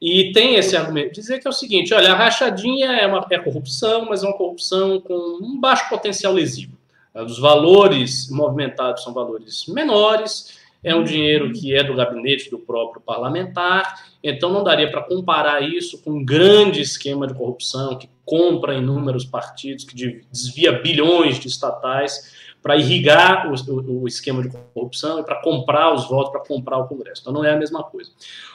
E 0.00 0.32
tem 0.32 0.56
esse 0.56 0.76
argumento, 0.76 1.12
dizer 1.12 1.38
que 1.38 1.46
é 1.46 1.50
o 1.50 1.52
seguinte: 1.52 1.94
olha, 1.94 2.12
a 2.12 2.16
rachadinha 2.16 2.92
é, 2.92 3.06
uma, 3.06 3.26
é 3.30 3.38
corrupção, 3.38 4.06
mas 4.06 4.22
é 4.22 4.26
uma 4.26 4.36
corrupção 4.36 5.00
com 5.00 5.38
um 5.42 5.58
baixo 5.58 5.88
potencial 5.88 6.32
lesivo. 6.32 6.76
Os 7.14 7.38
valores 7.38 8.28
movimentados 8.30 9.02
são 9.02 9.14
valores 9.14 9.66
menores, 9.68 10.58
é 10.84 10.94
um 10.94 11.02
dinheiro 11.02 11.50
que 11.52 11.74
é 11.74 11.82
do 11.82 11.94
gabinete 11.94 12.50
do 12.50 12.58
próprio 12.58 13.00
parlamentar, 13.00 14.04
então 14.22 14.52
não 14.52 14.62
daria 14.62 14.90
para 14.90 15.02
comparar 15.02 15.62
isso 15.62 16.02
com 16.02 16.10
um 16.10 16.24
grande 16.24 16.82
esquema 16.82 17.26
de 17.26 17.34
corrupção 17.34 17.96
que 17.96 18.08
compra 18.24 18.74
inúmeros 18.74 19.24
partidos, 19.24 19.84
que 19.84 20.22
desvia 20.30 20.72
bilhões 20.72 21.40
de 21.40 21.48
estatais 21.48 22.34
para 22.66 22.76
irrigar 22.76 23.48
o, 23.48 24.02
o, 24.02 24.08
esquema 24.08 24.42
de 24.42 24.48
corrupção 24.74 25.20
e 25.20 25.22
para 25.22 25.40
comprar 25.40 25.94
os 25.94 26.08
votos, 26.08 26.32
para 26.32 26.40
comprar 26.40 26.78
o 26.78 26.88
Congresso. 26.88 27.20
Então 27.20 27.32
não 27.32 27.44
é 27.44 27.52
a 27.52 27.56
mesma 27.56 27.84
coisa. 27.84 28.10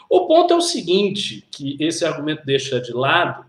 O 0.10 0.28
ponto 0.28 0.54
é 0.54 0.58
o 0.58 0.60
seguinte, 0.60 1.48
que 1.50 1.78
esse 1.80 2.04
argumento 2.04 2.46
deixa 2.46 2.82
de 2.82 2.92
lado, 2.92 3.46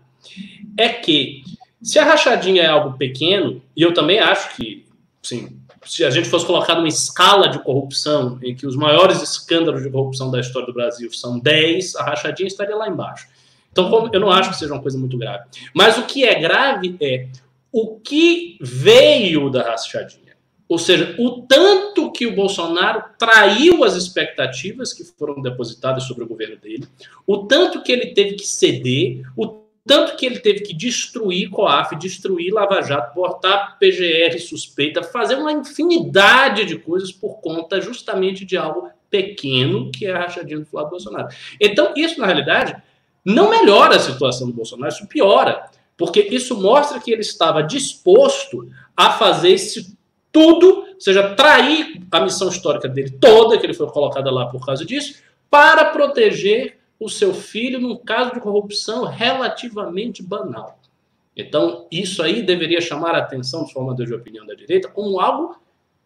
é 0.77 0.87
que 0.87 1.43
se 1.81 1.99
a 1.99 2.05
rachadinha 2.05 2.63
é 2.63 2.67
algo 2.67 2.97
pequeno, 2.97 3.61
e 3.75 3.81
eu 3.81 3.93
também 3.93 4.19
acho 4.19 4.55
que, 4.55 4.85
sim, 5.21 5.59
se 5.83 6.05
a 6.05 6.09
gente 6.09 6.29
fosse 6.29 6.45
colocar 6.45 6.75
numa 6.75 6.87
escala 6.87 7.49
de 7.49 7.59
corrupção, 7.59 8.39
em 8.41 8.55
que 8.55 8.65
os 8.65 8.77
maiores 8.77 9.21
escândalos 9.21 9.83
de 9.83 9.89
corrupção 9.89 10.31
da 10.31 10.39
história 10.39 10.65
do 10.65 10.73
Brasil 10.73 11.11
são 11.11 11.41
10, 11.41 11.97
a 11.97 12.03
rachadinha 12.05 12.47
estaria 12.47 12.77
lá 12.77 12.87
embaixo. 12.87 13.27
Então, 13.69 14.09
eu 14.13 14.19
não 14.21 14.31
acho 14.31 14.51
que 14.51 14.55
seja 14.55 14.71
uma 14.71 14.81
coisa 14.81 14.97
muito 14.97 15.17
grave. 15.17 15.43
Mas 15.73 15.97
o 15.97 16.03
que 16.03 16.23
é 16.23 16.39
grave 16.39 16.95
é 17.01 17.27
o 17.69 17.99
que 17.99 18.57
veio 18.61 19.49
da 19.49 19.63
rachadinha. 19.63 20.22
Ou 20.67 20.77
seja, 20.77 21.15
o 21.19 21.41
tanto 21.41 22.11
que 22.11 22.25
o 22.25 22.35
Bolsonaro 22.35 23.03
traiu 23.17 23.83
as 23.83 23.95
expectativas 23.95 24.93
que 24.93 25.03
foram 25.03 25.41
depositadas 25.41 26.03
sobre 26.03 26.23
o 26.23 26.27
governo 26.27 26.57
dele, 26.57 26.87
o 27.27 27.45
tanto 27.45 27.83
que 27.83 27.91
ele 27.91 28.13
teve 28.13 28.35
que 28.35 28.47
ceder, 28.47 29.21
o 29.37 29.63
tanto 29.85 30.15
que 30.15 30.25
ele 30.25 30.39
teve 30.39 30.61
que 30.61 30.73
destruir 30.73 31.49
COAF, 31.49 31.97
destruir 31.97 32.53
Lava 32.53 32.81
Jato, 32.81 33.13
botar 33.13 33.77
PGR 33.79 34.39
suspeita, 34.39 35.03
fazer 35.03 35.35
uma 35.35 35.51
infinidade 35.51 36.65
de 36.65 36.77
coisas 36.77 37.11
por 37.11 37.41
conta 37.41 37.81
justamente 37.81 38.45
de 38.45 38.55
algo 38.55 38.89
pequeno, 39.09 39.91
que 39.91 40.05
é 40.05 40.13
a 40.13 40.19
rachadinha 40.19 40.59
do 40.59 40.65
Flávio 40.65 40.91
Bolsonaro. 40.91 41.27
Então, 41.59 41.93
isso, 41.95 42.19
na 42.19 42.25
realidade, 42.25 42.81
não 43.23 43.49
melhora 43.49 43.97
a 43.97 43.99
situação 43.99 44.47
do 44.47 44.53
Bolsonaro, 44.53 44.93
isso 44.93 45.07
piora, 45.07 45.65
porque 45.97 46.21
isso 46.21 46.59
mostra 46.59 46.99
que 46.99 47.11
ele 47.11 47.21
estava 47.21 47.61
disposto 47.61 48.69
a 48.95 49.11
fazer 49.11 49.51
esse 49.51 49.95
tudo, 50.33 50.85
ou 50.95 50.99
seja, 50.99 51.35
trair 51.35 52.01
a 52.11 52.19
missão 52.19 52.49
histórica 52.49 52.89
dele 52.89 53.11
toda, 53.11 53.57
que 53.57 53.65
ele 53.65 53.73
foi 53.73 53.87
colocada 53.87 54.29
lá 54.31 54.47
por 54.47 54.65
causa 54.65 54.83
disso, 54.83 55.21
para 55.49 55.85
proteger 55.85 56.79
o 56.99 57.07
seu 57.07 57.33
filho 57.33 57.79
num 57.79 57.95
caso 57.95 58.33
de 58.33 58.39
corrupção 58.39 59.05
relativamente 59.05 60.23
banal. 60.23 60.79
Então, 61.37 61.87
isso 61.91 62.21
aí 62.23 62.41
deveria 62.41 62.81
chamar 62.81 63.15
a 63.15 63.19
atenção 63.19 63.63
dos 63.63 63.71
formadores 63.71 64.09
de 64.09 64.15
opinião 64.15 64.45
da 64.45 64.55
direita 64.55 64.87
como 64.87 65.19
algo 65.19 65.55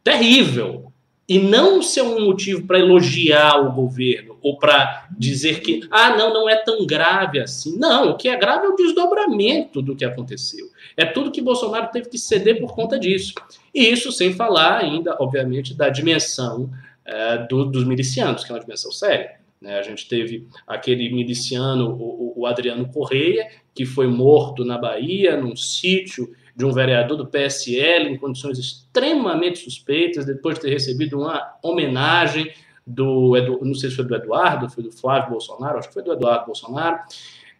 terrível. 0.03 0.91
E 1.27 1.37
não 1.39 1.81
ser 1.81 2.03
um 2.03 2.23
motivo 2.23 2.65
para 2.65 2.79
elogiar 2.79 3.59
o 3.59 3.73
governo 3.73 4.37
ou 4.41 4.57
para 4.57 5.07
dizer 5.17 5.59
que, 5.59 5.81
ah, 5.91 6.15
não, 6.15 6.33
não 6.33 6.49
é 6.49 6.55
tão 6.55 6.85
grave 6.85 7.39
assim. 7.39 7.77
Não, 7.77 8.11
o 8.11 8.17
que 8.17 8.29
é 8.29 8.37
grave 8.37 8.65
é 8.65 8.69
o 8.69 8.75
desdobramento 8.75 9.81
do 9.81 9.93
que 9.93 10.05
aconteceu. 10.05 10.67
É 10.95 11.05
tudo 11.05 11.31
que 11.31 11.41
Bolsonaro 11.41 11.91
teve 11.91 12.07
que 12.07 12.17
ceder 12.17 12.61
por 12.61 12.73
conta 12.73 12.97
disso. 12.97 13.33
E 13.73 13.89
isso 13.89 14.09
sem 14.11 14.33
falar 14.33 14.77
ainda, 14.77 15.17
obviamente, 15.19 15.73
da 15.73 15.89
dimensão 15.89 16.69
é, 17.03 17.39
do, 17.39 17.65
dos 17.65 17.83
milicianos, 17.83 18.45
que 18.45 18.51
é 18.51 18.55
uma 18.55 18.61
dimensão 18.61 18.91
séria. 18.91 19.35
Né? 19.61 19.77
A 19.77 19.81
gente 19.81 20.07
teve 20.07 20.47
aquele 20.65 21.13
miliciano, 21.13 21.89
o, 21.89 22.33
o 22.37 22.45
Adriano 22.45 22.87
Correia, 22.87 23.49
que 23.75 23.85
foi 23.85 24.07
morto 24.07 24.63
na 24.63 24.77
Bahia, 24.77 25.35
num 25.35 25.55
sítio 25.55 26.33
de 26.57 26.65
um 26.65 26.71
vereador 26.71 27.15
do 27.15 27.27
PSL, 27.27 28.09
em 28.09 28.17
condições 28.17 28.57
extremamente 28.57 29.59
suspeitas, 29.59 30.25
depois 30.25 30.55
de 30.55 30.61
ter 30.61 30.71
recebido 30.71 31.19
uma 31.19 31.53
homenagem 31.61 32.51
do, 32.85 33.33
não 33.61 33.75
sei 33.75 33.91
se 33.91 33.95
foi 33.95 34.05
do 34.05 34.15
Eduardo, 34.15 34.67
foi 34.67 34.83
do 34.83 34.91
Flávio 34.91 35.29
Bolsonaro, 35.29 35.77
acho 35.77 35.89
que 35.89 35.93
foi 35.93 36.01
do 36.01 36.13
Eduardo 36.13 36.47
Bolsonaro, 36.47 36.99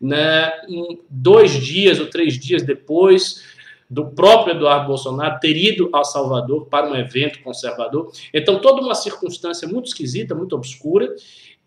né, 0.02 0.52
dois 1.08 1.52
dias 1.52 2.00
ou 2.00 2.08
três 2.08 2.40
dias 2.40 2.64
depois 2.64 3.44
do 3.88 4.08
próprio 4.08 4.56
Eduardo 4.56 4.88
Bolsonaro 4.88 5.40
ter 5.40 5.56
ido 5.56 5.90
a 5.94 6.04
Salvador 6.04 6.66
para 6.66 6.90
um 6.90 6.96
evento 6.96 7.42
conservador. 7.44 8.12
Então, 8.34 8.60
toda 8.60 8.82
uma 8.82 8.96
circunstância 8.96 9.68
muito 9.68 9.88
esquisita, 9.88 10.34
muito 10.34 10.56
obscura, 10.56 11.16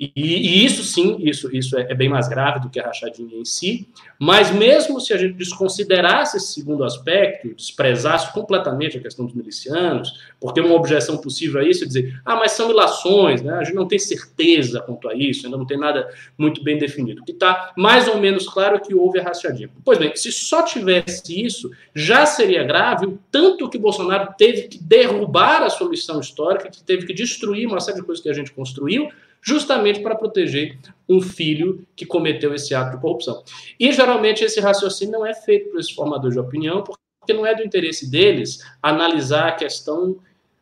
e, 0.01 0.13
e, 0.17 0.65
isso 0.65 0.83
sim, 0.83 1.19
isso, 1.21 1.55
isso 1.55 1.79
é, 1.79 1.83
é, 1.91 1.95
bem 1.95 2.09
mais 2.09 2.27
grave 2.27 2.61
do 2.61 2.71
que 2.71 2.81
a 2.81 2.87
rachadinha 2.87 3.37
em 3.37 3.45
si, 3.45 3.87
mas 4.19 4.51
mesmo 4.51 4.99
se 4.99 5.13
a 5.13 5.19
gente 5.19 5.35
desconsiderasse 5.35 6.39
esse 6.39 6.55
segundo 6.55 6.85
aspecto, 6.85 7.55
desprezasse 7.55 8.33
completamente 8.33 8.97
a 8.97 9.01
questão 9.01 9.27
dos 9.27 9.35
milicianos, 9.35 10.11
porque 10.41 10.59
uma 10.59 10.75
objeção 10.75 11.19
possível 11.19 11.61
a 11.61 11.65
isso 11.65 11.85
é 11.85 11.87
dizer, 11.87 12.19
ah, 12.25 12.35
mas 12.35 12.53
são 12.53 12.71
ilações, 12.71 13.43
né? 13.43 13.53
a 13.53 13.63
gente 13.63 13.75
não 13.75 13.87
tem 13.87 13.99
certeza 13.99 14.81
quanto 14.81 15.07
a 15.07 15.15
isso, 15.15 15.45
ainda 15.45 15.59
não 15.59 15.67
tem 15.67 15.79
nada 15.79 16.09
muito 16.39 16.65
bem 16.65 16.79
definido. 16.79 17.21
O 17.21 17.25
que 17.25 17.33
está 17.33 17.75
mais 17.77 18.09
ou 18.09 18.19
menos 18.19 18.49
claro 18.49 18.77
é 18.77 18.81
que 18.81 18.95
houve 18.95 19.21
a 19.21 19.23
rachadinha. 19.23 19.69
Pois 19.85 19.99
bem, 19.99 20.17
se 20.17 20.33
só 20.33 20.63
tivesse 20.63 21.45
isso, 21.45 21.71
já 21.95 22.25
seria 22.25 22.65
grave 22.65 23.05
o 23.05 23.19
tanto 23.31 23.69
que 23.69 23.77
Bolsonaro 23.77 24.33
teve 24.39 24.63
que 24.63 24.83
derrubar 24.83 25.63
a 25.63 25.69
solução 25.69 26.21
histórica, 26.21 26.71
que 26.71 26.83
teve 26.83 27.05
que 27.05 27.13
destruir 27.13 27.67
uma 27.67 27.81
série 27.81 27.99
de 27.99 28.03
coisas 28.03 28.23
que 28.23 28.31
a 28.31 28.35
gente 28.35 28.51
construiu, 28.53 29.11
justamente 29.43 30.01
para 30.01 30.15
proteger 30.15 30.79
um 31.09 31.21
filho 31.21 31.87
que 31.97 32.07
cometeu 32.07 32.55
esse 32.55 32.75
ato 32.75 32.97
de 32.97 33.03
corrupção. 33.03 33.43
E 33.79 33.93
geralmente 33.93 34.45
esse 34.45 34.61
raciocínio 34.61 35.13
não 35.13 35.27
é 35.27 35.35
feito 35.35 35.71
por 35.71 35.81
esses 35.81 35.93
formadores 35.93 36.35
de 36.35 36.41
opinião, 36.41 36.83
porque 36.83 37.33
não 37.33 37.47
é 37.47 37.55
do 37.55 37.63
interesse 37.63 38.11
deles 38.11 38.65
analisar 38.83 39.49
a 39.49 39.53
questão 39.53 40.17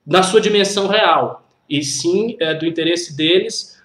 na 0.06 0.22
sua 0.22 0.40
dimensão 0.40 0.86
real, 0.86 1.46
e 1.68 1.84
sim 1.84 2.36
é 2.40 2.54
do 2.54 2.64
interesse 2.64 3.14
deles 3.14 3.78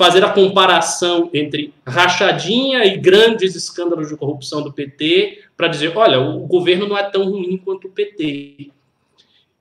fazer 0.00 0.24
a 0.24 0.30
comparação 0.30 1.28
entre 1.34 1.74
rachadinha 1.86 2.86
e 2.86 2.96
grandes 2.96 3.54
escândalos 3.54 4.08
de 4.08 4.16
corrupção 4.16 4.62
do 4.62 4.72
PT 4.72 5.42
para 5.54 5.68
dizer, 5.68 5.94
olha, 5.94 6.18
o 6.18 6.46
governo 6.46 6.88
não 6.88 6.96
é 6.96 7.02
tão 7.02 7.28
ruim 7.28 7.58
quanto 7.58 7.86
o 7.86 7.90
PT. 7.90 8.70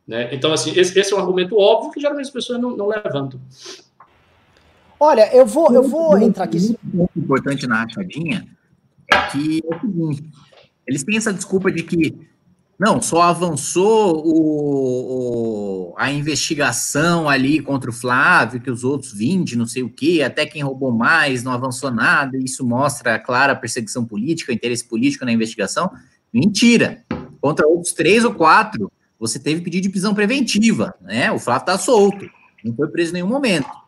Né? 0.07 0.29
Então, 0.31 0.53
assim, 0.53 0.71
esse, 0.79 0.97
esse, 0.97 1.13
é 1.13 1.17
um 1.17 1.19
argumento 1.19 1.59
óbvio 1.59 1.91
que 1.91 1.99
geralmente 1.99 2.27
as 2.27 2.31
pessoas 2.31 2.57
não, 2.57 2.75
não 2.75 2.87
levantam. 2.87 3.37
Olha, 4.99 5.33
eu 5.33 5.45
vou, 5.45 5.73
eu 5.73 5.83
vou 5.83 6.17
entrar 6.17 6.43
aqui. 6.43 6.77
O 6.93 7.07
importante 7.15 7.65
na 7.65 7.83
rachadinha 7.83 8.45
é 9.11 9.21
que 9.27 9.61
é 9.63 9.75
o 9.75 9.79
seguinte: 9.79 10.23
eles 10.85 11.03
têm 11.03 11.15
essa 11.15 11.31
desculpa 11.31 11.71
de 11.71 11.83
que 11.83 12.29
não, 12.79 13.01
só 13.01 13.23
avançou 13.23 14.25
o, 14.25 15.91
o, 15.91 15.93
a 15.97 16.09
investigação 16.11 17.27
ali 17.27 17.61
contra 17.61 17.89
o 17.89 17.93
Flávio, 17.93 18.61
que 18.61 18.71
os 18.71 18.85
outros 18.85 19.11
20, 19.11 19.57
não 19.57 19.65
sei 19.65 19.83
o 19.83 19.89
quê, 19.89 20.21
até 20.25 20.45
quem 20.45 20.63
roubou 20.63 20.89
mais, 20.89 21.43
não 21.43 21.51
avançou 21.51 21.91
nada, 21.91 22.37
isso 22.37 22.65
mostra 22.65 23.15
a 23.15 23.19
clara 23.19 23.53
perseguição 23.53 24.05
política, 24.05 24.53
interesse 24.53 24.85
político 24.85 25.25
na 25.25 25.31
investigação. 25.33 25.91
Mentira. 26.33 27.03
Contra 27.41 27.67
outros 27.67 27.93
três 27.93 28.23
ou 28.23 28.33
quatro, 28.33 28.91
você 29.19 29.37
teve 29.37 29.61
pedido 29.61 29.83
de 29.83 29.89
prisão 29.89 30.13
preventiva, 30.13 30.93
né? 31.01 31.31
O 31.31 31.39
Flávio 31.39 31.63
está 31.63 31.77
solto, 31.77 32.29
não 32.63 32.73
foi 32.73 32.87
preso 32.87 33.11
em 33.11 33.15
nenhum 33.15 33.27
momento. 33.27 33.78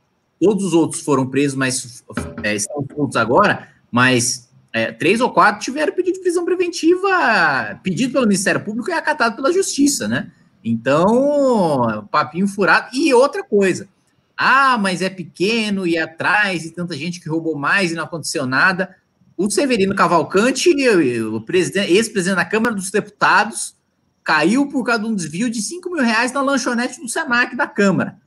Todos 0.42 0.66
os 0.66 0.74
outros 0.74 1.02
foram 1.02 1.28
presos, 1.28 1.56
mas 1.56 2.04
é, 2.42 2.56
estão 2.56 2.84
soltos 2.96 3.16
agora, 3.16 3.68
mas 3.92 4.50
é, 4.74 4.92
três 4.92 5.22
ou 5.22 5.30
quatro 5.30 5.62
tiveram 5.62 5.94
pedido 5.94 6.16
de 6.16 6.22
prisão 6.22 6.44
preventiva 6.44 7.80
pedido 7.84 8.14
pelo 8.14 8.26
Ministério 8.26 8.64
Público 8.64 8.90
e 8.90 8.94
acatado 8.94 9.36
pela 9.36 9.54
Justiça, 9.54 10.08
né? 10.08 10.32
Então, 10.64 12.08
papinho 12.10 12.48
furado. 12.48 12.90
E 12.94 13.14
outra 13.14 13.44
coisa, 13.44 13.88
ah, 14.36 14.78
mas 14.80 15.04
é 15.04 15.10
pequeno 15.10 15.86
e 15.86 15.98
atrás, 15.98 16.66
e 16.66 16.72
tanta 16.72 16.96
gente 16.96 17.20
que 17.20 17.30
roubou 17.30 17.56
mais 17.56 17.92
e 17.92 17.96
não 17.96 18.04
aconteceu 18.04 18.48
nada. 18.48 18.96
O 19.38 19.50
Severino 19.50 19.94
Cavalcante, 19.94 20.70
o 20.70 21.46
ex-presidente 21.88 22.36
da 22.36 22.46
Câmara 22.46 22.74
dos 22.74 22.90
Deputados, 22.90 23.76
caiu 24.24 24.68
por 24.68 24.84
causa 24.84 25.04
de 25.04 25.08
um 25.08 25.16
desvio 25.16 25.50
de 25.50 25.62
5 25.62 25.90
mil 25.92 26.04
reais 26.04 26.32
na 26.32 26.42
lanchonete 26.42 27.00
do 27.00 27.08
Senac 27.08 27.56
da 27.56 27.68
Câmara. 27.68 28.21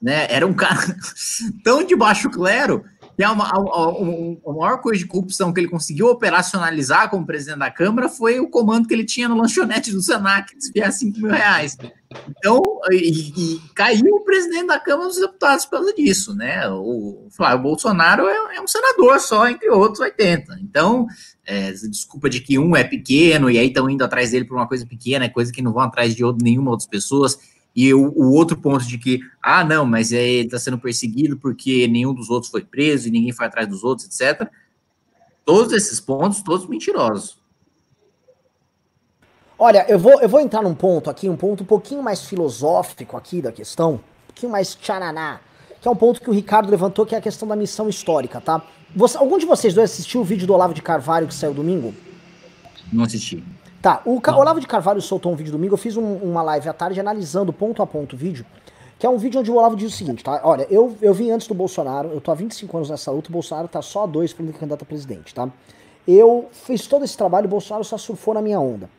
Né? 0.00 0.26
Era 0.30 0.46
um 0.46 0.54
cara 0.54 0.96
tão 1.62 1.84
de 1.84 1.94
baixo 1.94 2.30
clero 2.30 2.84
que 3.20 3.24
a, 3.24 3.32
a, 3.32 3.34
a, 3.34 4.52
maior 4.52 4.80
coisa 4.80 4.98
de 4.98 5.06
corrupção 5.06 5.52
que 5.52 5.60
ele 5.60 5.68
conseguiu 5.68 6.06
operacionalizar 6.06 7.10
como 7.10 7.26
presidente 7.26 7.58
da 7.58 7.70
Câmara 7.70 8.08
foi 8.08 8.40
o 8.40 8.48
comando 8.48 8.88
que 8.88 8.94
ele 8.94 9.04
tinha 9.04 9.28
no 9.28 9.36
lanchonete 9.36 9.92
do 9.92 10.00
Senac, 10.00 10.56
desviar 10.56 10.90
5 10.90 11.20
mil 11.20 11.30
reais. 11.30 11.76
Então, 12.30 12.62
e, 12.90 13.32
e, 13.36 13.60
caiu 13.74 14.14
o 14.14 14.24
presidente 14.24 14.68
da 14.68 14.80
Câmara 14.80 15.08
dos 15.08 15.20
Deputados 15.20 15.66
por 15.66 15.72
causa 15.72 15.92
disso, 15.92 16.34
né? 16.34 16.66
O 16.70 17.28
Flávio 17.30 17.62
Bolsonaro 17.62 18.26
é, 18.26 18.56
é 18.56 18.60
um 18.60 18.66
senador 18.66 19.20
só, 19.20 19.46
entre 19.46 19.68
outros 19.68 20.00
80. 20.00 20.58
Então, 20.62 21.06
é, 21.44 21.72
desculpa 21.72 22.30
de 22.30 22.40
que 22.40 22.58
um 22.58 22.74
é 22.74 22.84
pequeno 22.84 23.50
e 23.50 23.58
aí 23.58 23.66
estão 23.66 23.90
indo 23.90 24.02
atrás 24.02 24.30
dele 24.30 24.46
por 24.46 24.56
uma 24.56 24.66
coisa 24.66 24.86
pequena, 24.86 25.26
é 25.26 25.28
coisa 25.28 25.52
que 25.52 25.60
não 25.60 25.74
vão 25.74 25.82
atrás 25.82 26.14
de 26.14 26.24
outro, 26.24 26.42
nenhuma 26.42 26.70
outras 26.70 26.88
pessoas 26.88 27.38
e 27.74 27.94
o, 27.94 28.12
o, 28.16 28.32
outro 28.32 28.56
ponto 28.56 28.84
de 28.84 28.98
que, 28.98 29.20
ah, 29.42 29.64
não, 29.64 29.86
mas 29.86 30.12
é, 30.12 30.22
ele 30.22 30.46
está 30.46 30.58
sendo 30.58 30.78
perseguido 30.78 31.36
porque 31.36 31.86
nenhum 31.86 32.12
dos 32.12 32.28
outros 32.28 32.50
foi 32.50 32.64
preso 32.64 33.08
e 33.08 33.10
ninguém 33.10 33.32
foi 33.32 33.46
atrás 33.46 33.68
dos 33.68 33.84
outros, 33.84 34.06
etc. 34.06 34.48
Todos 35.44 35.72
esses 35.72 36.00
pontos, 36.00 36.42
todos 36.42 36.66
mentirosos. 36.66 37.38
Olha, 39.58 39.84
eu 39.88 39.98
vou, 39.98 40.20
eu 40.20 40.28
vou 40.28 40.40
entrar 40.40 40.62
num 40.62 40.74
ponto 40.74 41.10
aqui, 41.10 41.28
um 41.28 41.36
ponto 41.36 41.62
um 41.62 41.66
pouquinho 41.66 42.02
mais 42.02 42.24
filosófico 42.24 43.16
aqui 43.16 43.42
da 43.42 43.52
questão, 43.52 43.94
um 43.94 44.26
pouquinho 44.26 44.52
mais 44.52 44.74
tchananá, 44.74 45.38
que 45.80 45.86
é 45.86 45.90
um 45.90 45.96
ponto 45.96 46.20
que 46.20 46.30
o 46.30 46.32
Ricardo 46.32 46.70
levantou, 46.70 47.04
que 47.04 47.14
é 47.14 47.18
a 47.18 47.20
questão 47.20 47.46
da 47.46 47.54
missão 47.54 47.88
histórica, 47.88 48.40
tá? 48.40 48.64
Você, 48.96 49.16
algum 49.16 49.38
de 49.38 49.46
vocês 49.46 49.74
dois 49.74 49.90
assistiu 49.90 50.22
o 50.22 50.24
vídeo 50.24 50.46
do 50.46 50.54
Olavo 50.54 50.74
de 50.74 50.82
Carvalho 50.82 51.28
que 51.28 51.34
saiu 51.34 51.54
domingo? 51.54 51.94
Não 52.92 53.04
assisti. 53.04 53.44
Tá, 53.82 54.02
o 54.04 54.20
Ca 54.20 54.36
Olavo 54.36 54.60
de 54.60 54.66
Carvalho 54.66 55.00
soltou 55.00 55.32
um 55.32 55.34
vídeo 55.34 55.52
domingo, 55.52 55.72
eu 55.72 55.78
fiz 55.78 55.96
um, 55.96 56.16
uma 56.16 56.42
live 56.42 56.68
à 56.68 56.72
tarde 56.72 57.00
analisando 57.00 57.50
ponto 57.50 57.82
a 57.82 57.86
ponto 57.86 58.12
o 58.14 58.16
vídeo, 58.16 58.44
que 58.98 59.06
é 59.06 59.08
um 59.08 59.16
vídeo 59.16 59.40
onde 59.40 59.50
o 59.50 59.54
Olavo 59.54 59.74
diz 59.74 59.94
o 59.94 59.96
seguinte, 59.96 60.22
tá? 60.22 60.38
Olha, 60.44 60.66
eu, 60.70 60.94
eu 61.00 61.14
vim 61.14 61.30
antes 61.30 61.46
do 61.46 61.54
Bolsonaro, 61.54 62.10
eu 62.10 62.20
tô 62.20 62.30
há 62.30 62.34
25 62.34 62.76
anos 62.76 62.90
nessa 62.90 63.10
luta, 63.10 63.30
o 63.30 63.32
Bolsonaro 63.32 63.68
tá 63.68 63.80
só 63.80 64.04
a 64.04 64.06
dois 64.06 64.34
para 64.34 64.44
candidato 64.52 64.82
a 64.82 64.84
presidente, 64.84 65.34
tá? 65.34 65.48
Eu 66.06 66.50
fiz 66.52 66.86
todo 66.86 67.06
esse 67.06 67.16
trabalho, 67.16 67.46
o 67.46 67.48
Bolsonaro 67.48 67.82
só 67.82 67.96
surfou 67.96 68.34
na 68.34 68.42
minha 68.42 68.60
onda, 68.60 68.90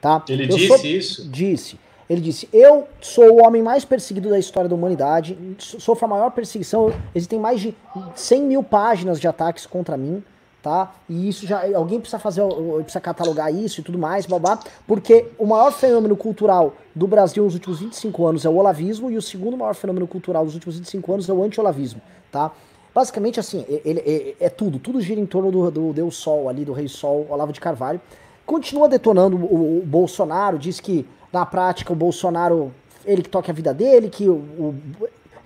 tá? 0.00 0.22
Ele 0.28 0.44
eu 0.44 0.48
disse 0.48 0.68
sou, 0.68 0.86
isso? 0.86 1.28
Disse. 1.28 1.80
Ele 2.08 2.20
disse: 2.20 2.48
Eu 2.52 2.88
sou 3.00 3.32
o 3.32 3.44
homem 3.44 3.62
mais 3.62 3.84
perseguido 3.84 4.30
da 4.30 4.38
história 4.38 4.68
da 4.68 4.74
humanidade, 4.74 5.36
sofro 5.58 6.06
a 6.06 6.08
maior 6.08 6.30
perseguição. 6.30 6.90
Existem 7.14 7.38
mais 7.38 7.60
de 7.60 7.76
100 8.14 8.42
mil 8.44 8.62
páginas 8.62 9.20
de 9.20 9.28
ataques 9.28 9.66
contra 9.66 9.96
mim 9.96 10.22
tá? 10.62 10.92
E 11.08 11.28
isso 11.28 11.46
já 11.46 11.62
alguém 11.76 12.00
precisa 12.00 12.18
fazer, 12.18 12.42
precisa 12.82 13.00
catalogar 13.00 13.52
isso 13.54 13.80
e 13.80 13.84
tudo 13.84 13.98
mais, 13.98 14.26
babá, 14.26 14.58
porque 14.86 15.26
o 15.38 15.46
maior 15.46 15.72
fenômeno 15.72 16.16
cultural 16.16 16.74
do 16.94 17.06
Brasil 17.06 17.44
nos 17.44 17.54
últimos 17.54 17.80
25 17.80 18.26
anos 18.26 18.44
é 18.44 18.48
o 18.48 18.56
olavismo 18.56 19.10
e 19.10 19.16
o 19.16 19.22
segundo 19.22 19.56
maior 19.56 19.74
fenômeno 19.74 20.06
cultural 20.06 20.44
dos 20.44 20.54
últimos 20.54 20.76
25 20.76 21.12
anos 21.12 21.28
é 21.28 21.32
o 21.32 21.42
anti-olavismo, 21.42 22.00
tá? 22.30 22.50
Basicamente 22.94 23.38
assim, 23.38 23.64
ele, 23.68 24.02
ele, 24.04 24.36
é 24.40 24.48
tudo, 24.48 24.78
tudo 24.78 25.00
gira 25.00 25.20
em 25.20 25.26
torno 25.26 25.52
do, 25.52 25.70
do 25.70 25.92
Deus 25.92 26.16
Sol 26.16 26.48
ali, 26.48 26.64
do 26.64 26.72
Rei 26.72 26.88
Sol, 26.88 27.26
Olavo 27.30 27.52
de 27.52 27.60
Carvalho. 27.60 28.00
Continua 28.44 28.88
detonando 28.88 29.36
o, 29.36 29.78
o 29.78 29.86
Bolsonaro, 29.86 30.58
diz 30.58 30.80
que 30.80 31.06
na 31.32 31.46
prática 31.46 31.92
o 31.92 31.96
Bolsonaro 31.96 32.72
ele 33.04 33.22
que 33.22 33.28
toca 33.28 33.52
a 33.52 33.54
vida 33.54 33.72
dele, 33.72 34.08
que 34.08 34.28
o, 34.28 34.34
o, 34.34 34.74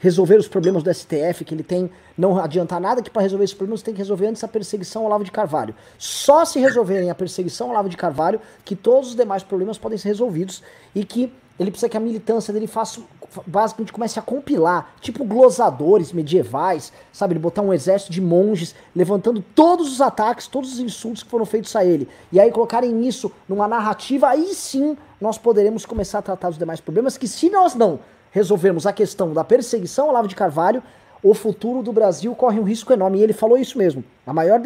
resolver 0.02 0.36
os 0.36 0.48
problemas 0.48 0.82
do 0.82 0.92
STF, 0.92 1.44
que 1.44 1.54
ele 1.54 1.62
tem, 1.62 1.88
não 2.18 2.36
adianta 2.36 2.80
nada, 2.80 3.00
que 3.00 3.08
para 3.08 3.22
resolver 3.22 3.44
esses 3.44 3.54
problemas 3.54 3.82
tem 3.82 3.94
que 3.94 3.98
resolver 3.98 4.26
antes 4.26 4.42
a 4.42 4.48
perseguição 4.48 5.04
ao 5.04 5.08
Lavo 5.08 5.22
de 5.22 5.30
Carvalho. 5.30 5.72
Só 5.96 6.44
se 6.44 6.58
resolverem 6.58 7.08
a 7.08 7.14
perseguição 7.14 7.68
ao 7.68 7.74
Lavo 7.74 7.88
de 7.88 7.96
Carvalho 7.96 8.40
que 8.64 8.74
todos 8.74 9.10
os 9.10 9.14
demais 9.14 9.44
problemas 9.44 9.78
podem 9.78 9.96
ser 9.96 10.08
resolvidos 10.08 10.60
e 10.92 11.04
que 11.04 11.32
ele 11.56 11.70
precisa 11.70 11.88
que 11.88 11.96
a 11.96 12.00
militância 12.00 12.52
dele 12.52 12.66
faça, 12.66 13.00
basicamente 13.46 13.92
comece 13.92 14.18
a 14.18 14.22
compilar, 14.22 14.92
tipo 15.00 15.24
glosadores 15.24 16.12
medievais, 16.12 16.92
sabe? 17.12 17.34
Ele 17.34 17.40
botar 17.40 17.62
um 17.62 17.72
exército 17.72 18.10
de 18.10 18.20
monges 18.20 18.74
levantando 18.96 19.40
todos 19.54 19.92
os 19.92 20.00
ataques, 20.00 20.48
todos 20.48 20.72
os 20.72 20.80
insultos 20.80 21.22
que 21.22 21.30
foram 21.30 21.46
feitos 21.46 21.76
a 21.76 21.84
ele. 21.84 22.08
E 22.32 22.40
aí 22.40 22.50
colocarem 22.50 23.06
isso 23.06 23.30
numa 23.48 23.68
narrativa, 23.68 24.30
aí 24.30 24.52
sim 24.52 24.96
nós 25.20 25.38
poderemos 25.38 25.86
começar 25.86 26.18
a 26.18 26.22
tratar 26.22 26.48
os 26.48 26.58
demais 26.58 26.80
problemas, 26.80 27.16
que 27.16 27.28
se 27.28 27.48
nós 27.48 27.76
não 27.76 28.00
resolvermos 28.32 28.86
a 28.86 28.92
questão 28.92 29.32
da 29.32 29.44
perseguição 29.44 30.06
ao 30.08 30.12
Lavo 30.12 30.26
de 30.26 30.34
Carvalho, 30.34 30.82
o 31.22 31.34
futuro 31.34 31.82
do 31.82 31.92
Brasil 31.92 32.34
corre 32.34 32.58
um 32.58 32.64
risco 32.64 32.92
enorme. 32.92 33.20
E 33.20 33.22
ele 33.22 33.32
falou 33.32 33.56
isso 33.56 33.78
mesmo. 33.78 34.02
A 34.26 34.32
maior 34.32 34.60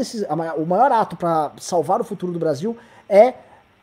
o 0.57 0.65
maior 0.65 0.91
ato 0.91 1.15
para 1.17 1.53
salvar 1.59 2.01
o 2.01 2.05
futuro 2.05 2.33
do 2.33 2.39
Brasil 2.39 2.77
é 3.09 3.35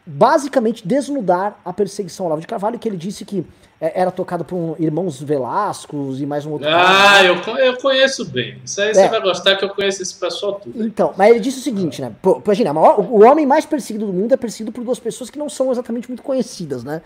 basicamente 0.06 0.86
desnudar 0.86 1.60
a 1.64 1.72
perseguição 1.72 2.26
ao 2.26 2.32
Lavo 2.32 2.42
de 2.42 2.48
Carvalho, 2.48 2.80
que 2.80 2.90
ele 2.90 2.98
disse 2.98 3.24
que 3.24 3.46
é, 3.80 4.02
era 4.02 4.12
tocado 4.12 4.44
por 4.44 4.56
um 4.56 4.76
irmãos 4.80 5.22
Velascos 5.22 6.22
e 6.22 6.26
mais 6.26 6.46
um 6.46 6.52
outro. 6.54 6.68
Ah, 6.70 7.24
eu, 7.24 7.36
eu 7.58 7.78
conheço 7.78 8.26
bem. 8.26 8.58
Isso 8.64 8.82
aí 8.82 8.90
é. 8.90 8.94
você 8.94 9.08
vai 9.08 9.22
gostar 9.22 9.56
que 9.56 9.66
eu 9.66 9.70
conheço 9.70 10.02
esse 10.02 10.16
pessoal 10.16 10.54
tudo. 10.54 10.86
Então, 10.86 11.14
mas 11.18 11.30
ele 11.30 11.40
disse 11.40 11.60
o 11.60 11.62
seguinte, 11.62 12.02
né? 12.02 12.12
Pô, 12.22 12.42
imagina, 12.44 12.72
o 12.74 13.24
homem 13.24 13.46
mais 13.46 13.66
perseguido 13.66 14.08
do 14.08 14.14
mundo 14.14 14.34
é 14.34 14.38
perseguido 14.38 14.72
por 14.72 14.84
duas 14.84 15.00
pessoas 15.00 15.30
que 15.30 15.38
não 15.38 15.50
são 15.50 15.72
exatamente 15.72 16.08
muito 16.08 16.24
conhecidas, 16.24 16.84
né? 16.84 17.02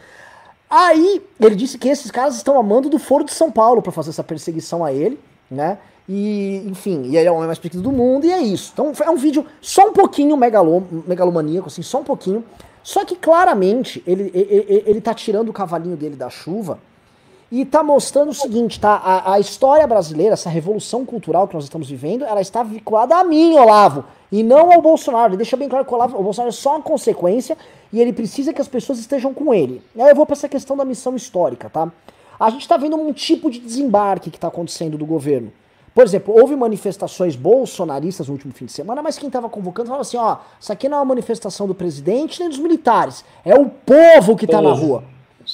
Aí 0.69 1.21
ele 1.39 1.56
disse 1.56 1.77
que 1.77 1.88
esses 1.88 2.12
caras 2.12 2.36
estão 2.36 2.60
amando 2.60 2.89
do 2.89 2.99
Foro 2.99 3.23
de 3.23 3.34
São 3.34 3.51
Paulo 3.51 3.82
para 3.82 3.91
fazer 3.91 4.10
essa 4.10 4.23
perseguição 4.23 4.84
a 4.84 4.91
ele, 4.91 5.19
né? 5.49 5.77
E, 6.10 6.63
enfim, 6.65 7.03
e 7.03 7.17
ele 7.17 7.27
é 7.27 7.32
o 7.32 7.36
homem 7.36 7.47
mais 7.47 7.60
pequeno 7.60 7.84
do 7.84 7.91
mundo, 7.91 8.25
e 8.25 8.32
é 8.32 8.39
isso. 8.39 8.71
Então 8.73 8.91
é 9.01 9.10
um 9.10 9.17
vídeo 9.17 9.45
só 9.62 9.88
um 9.88 9.93
pouquinho 9.93 10.36
megalom, 10.38 10.82
megalomaníaco, 11.06 11.67
assim, 11.67 11.82
só 11.82 11.99
um 11.99 12.03
pouquinho. 12.03 12.43
Só 12.82 13.03
que 13.03 13.15
claramente 13.15 14.01
ele, 14.08 14.32
ele, 14.34 14.84
ele 14.86 15.01
tá 15.01 15.13
tirando 15.13 15.49
o 15.49 15.53
cavalinho 15.53 15.97
dele 15.97 16.15
da 16.15 16.30
chuva 16.30 16.80
e 17.51 17.65
tá 17.65 17.84
mostrando 17.84 18.30
o 18.30 18.34
seguinte, 18.34 18.80
tá? 18.80 18.95
A, 18.95 19.34
a, 19.34 19.39
história 19.39 19.86
brasileira, 19.86 20.34
essa 20.34 20.49
revolução 20.49 21.06
cultural 21.06 21.47
que 21.47 21.56
nós 21.56 21.65
estamos 21.65 21.89
vivendo, 21.89 22.23
ela 22.23 22.41
está 22.41 22.63
vinculada 22.63 23.15
a 23.15 23.23
mim, 23.23 23.58
Olavo, 23.58 24.06
e 24.31 24.43
não 24.43 24.71
ao 24.71 24.81
Bolsonaro. 24.81 25.29
Ele 25.31 25.37
deixa 25.37 25.57
bem 25.57 25.69
claro 25.69 25.85
que 25.85 25.91
o, 25.91 25.95
Olavo, 25.95 26.17
o 26.17 26.23
Bolsonaro 26.23 26.49
é 26.49 26.53
só 26.53 26.71
uma 26.71 26.81
consequência 26.81 27.57
e 27.91 28.01
ele 28.01 28.13
precisa 28.13 28.53
que 28.53 28.61
as 28.61 28.67
pessoas 28.67 28.99
estejam 28.99 29.33
com 29.33 29.53
ele. 29.53 29.81
Aí 29.97 30.09
eu 30.09 30.15
vou 30.15 30.25
para 30.25 30.33
essa 30.33 30.49
questão 30.49 30.75
da 30.75 30.85
missão 30.85 31.15
histórica, 31.15 31.69
tá? 31.69 31.91
A 32.39 32.49
gente 32.49 32.61
está 32.61 32.77
vendo 32.77 32.95
um 32.95 33.11
tipo 33.13 33.49
de 33.49 33.59
desembarque 33.59 34.29
que 34.29 34.37
está 34.37 34.47
acontecendo 34.47 34.97
do 34.97 35.05
governo. 35.05 35.51
Por 35.93 36.03
exemplo, 36.03 36.31
houve 36.39 36.55
manifestações 36.55 37.35
bolsonaristas 37.35 38.27
no 38.27 38.33
último 38.33 38.53
fim 38.53 38.65
de 38.65 38.71
semana, 38.71 39.01
mas 39.01 39.17
quem 39.17 39.25
estava 39.27 39.49
convocando 39.49 39.87
falava 39.87 40.03
assim: 40.03 40.17
ó, 40.17 40.37
isso 40.59 40.71
aqui 40.71 40.87
não 40.87 40.97
é 40.97 40.99
uma 40.99 41.05
manifestação 41.07 41.65
do 41.65 41.73
presidente 41.73 42.39
nem 42.39 42.49
dos 42.49 42.59
militares, 42.59 43.25
é 43.43 43.55
o 43.55 43.67
povo 43.67 44.35
que 44.35 44.45
está 44.45 44.61
na 44.61 44.71
rua. 44.73 45.03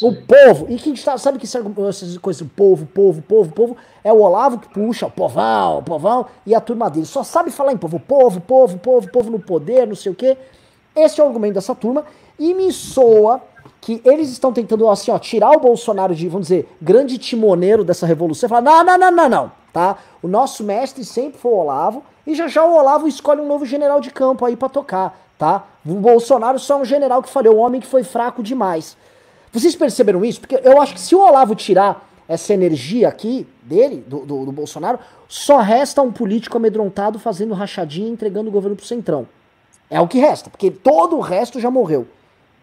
O 0.03 0.13
povo. 0.13 0.65
E 0.69 0.75
quem 0.75 0.93
tá, 0.95 1.17
sabe 1.17 1.39
que 1.39 1.45
essas 1.45 2.17
coisas, 2.17 2.45
povo, 2.53 2.85
povo, 2.85 3.21
povo, 3.21 3.51
povo, 3.53 3.77
é 4.03 4.11
o 4.11 4.19
Olavo 4.19 4.59
que 4.59 4.67
puxa, 4.67 5.05
o 5.05 5.11
povão, 5.11 5.77
o 5.77 5.81
povão, 5.81 6.25
e 6.45 6.53
a 6.53 6.59
turma 6.59 6.89
dele. 6.89 7.05
Só 7.05 7.23
sabe 7.23 7.49
falar 7.51 7.71
em 7.71 7.77
povo, 7.77 7.97
povo, 8.01 8.41
povo, 8.41 8.77
povo, 8.77 9.09
povo 9.09 9.31
no 9.31 9.39
poder, 9.39 9.87
não 9.87 9.95
sei 9.95 10.11
o 10.11 10.15
quê. 10.15 10.37
Esse 10.93 11.21
é 11.21 11.23
o 11.23 11.27
argumento 11.27 11.53
dessa 11.53 11.73
turma. 11.73 12.03
E 12.37 12.53
me 12.53 12.69
soa 12.73 13.41
que 13.79 14.01
eles 14.03 14.29
estão 14.29 14.51
tentando, 14.51 14.89
assim, 14.89 15.09
ó, 15.09 15.17
tirar 15.17 15.51
o 15.51 15.59
Bolsonaro 15.61 16.13
de, 16.13 16.27
vamos 16.27 16.47
dizer, 16.47 16.69
grande 16.81 17.17
timoneiro 17.17 17.85
dessa 17.85 18.05
revolução 18.05 18.47
e 18.47 18.49
falar: 18.49 18.61
não, 18.61 18.83
não, 18.83 18.97
não, 18.97 19.11
não, 19.11 19.29
não, 19.29 19.51
tá? 19.71 19.97
O 20.21 20.27
nosso 20.27 20.65
mestre 20.65 21.05
sempre 21.05 21.39
foi 21.39 21.51
o 21.51 21.55
Olavo, 21.55 22.03
e 22.27 22.35
já 22.35 22.49
já 22.49 22.65
o 22.65 22.75
Olavo 22.75 23.07
escolhe 23.07 23.39
um 23.39 23.47
novo 23.47 23.65
general 23.65 24.01
de 24.01 24.11
campo 24.11 24.45
aí 24.45 24.57
para 24.57 24.67
tocar, 24.67 25.17
tá? 25.37 25.63
O 25.85 25.93
Bolsonaro 25.93 26.59
só 26.59 26.73
é 26.73 26.81
um 26.81 26.85
general 26.85 27.23
que 27.23 27.29
falhou, 27.29 27.55
um 27.55 27.59
homem 27.59 27.79
que 27.79 27.87
foi 27.87 28.03
fraco 28.03 28.43
demais. 28.43 28.97
Vocês 29.53 29.75
perceberam 29.75 30.25
isso? 30.25 30.39
Porque 30.39 30.59
eu 30.63 30.81
acho 30.81 30.95
que 30.95 30.99
se 30.99 31.15
o 31.15 31.19
Olavo 31.19 31.53
tirar 31.53 32.09
essa 32.27 32.53
energia 32.53 33.07
aqui 33.07 33.47
dele, 33.61 34.03
do, 34.07 34.25
do, 34.25 34.45
do 34.45 34.51
Bolsonaro, 34.51 34.97
só 35.27 35.59
resta 35.59 36.01
um 36.01 36.11
político 36.11 36.57
amedrontado 36.57 37.19
fazendo 37.19 37.53
rachadinha 37.53 38.07
e 38.07 38.11
entregando 38.11 38.49
o 38.49 38.51
governo 38.51 38.75
pro 38.75 38.85
Centrão. 38.85 39.27
É 39.89 40.01
o 40.01 40.07
que 40.07 40.17
resta, 40.17 40.49
porque 40.49 40.71
todo 40.71 41.15
o 41.17 41.19
resto 41.19 41.59
já 41.59 41.69
morreu, 41.69 42.07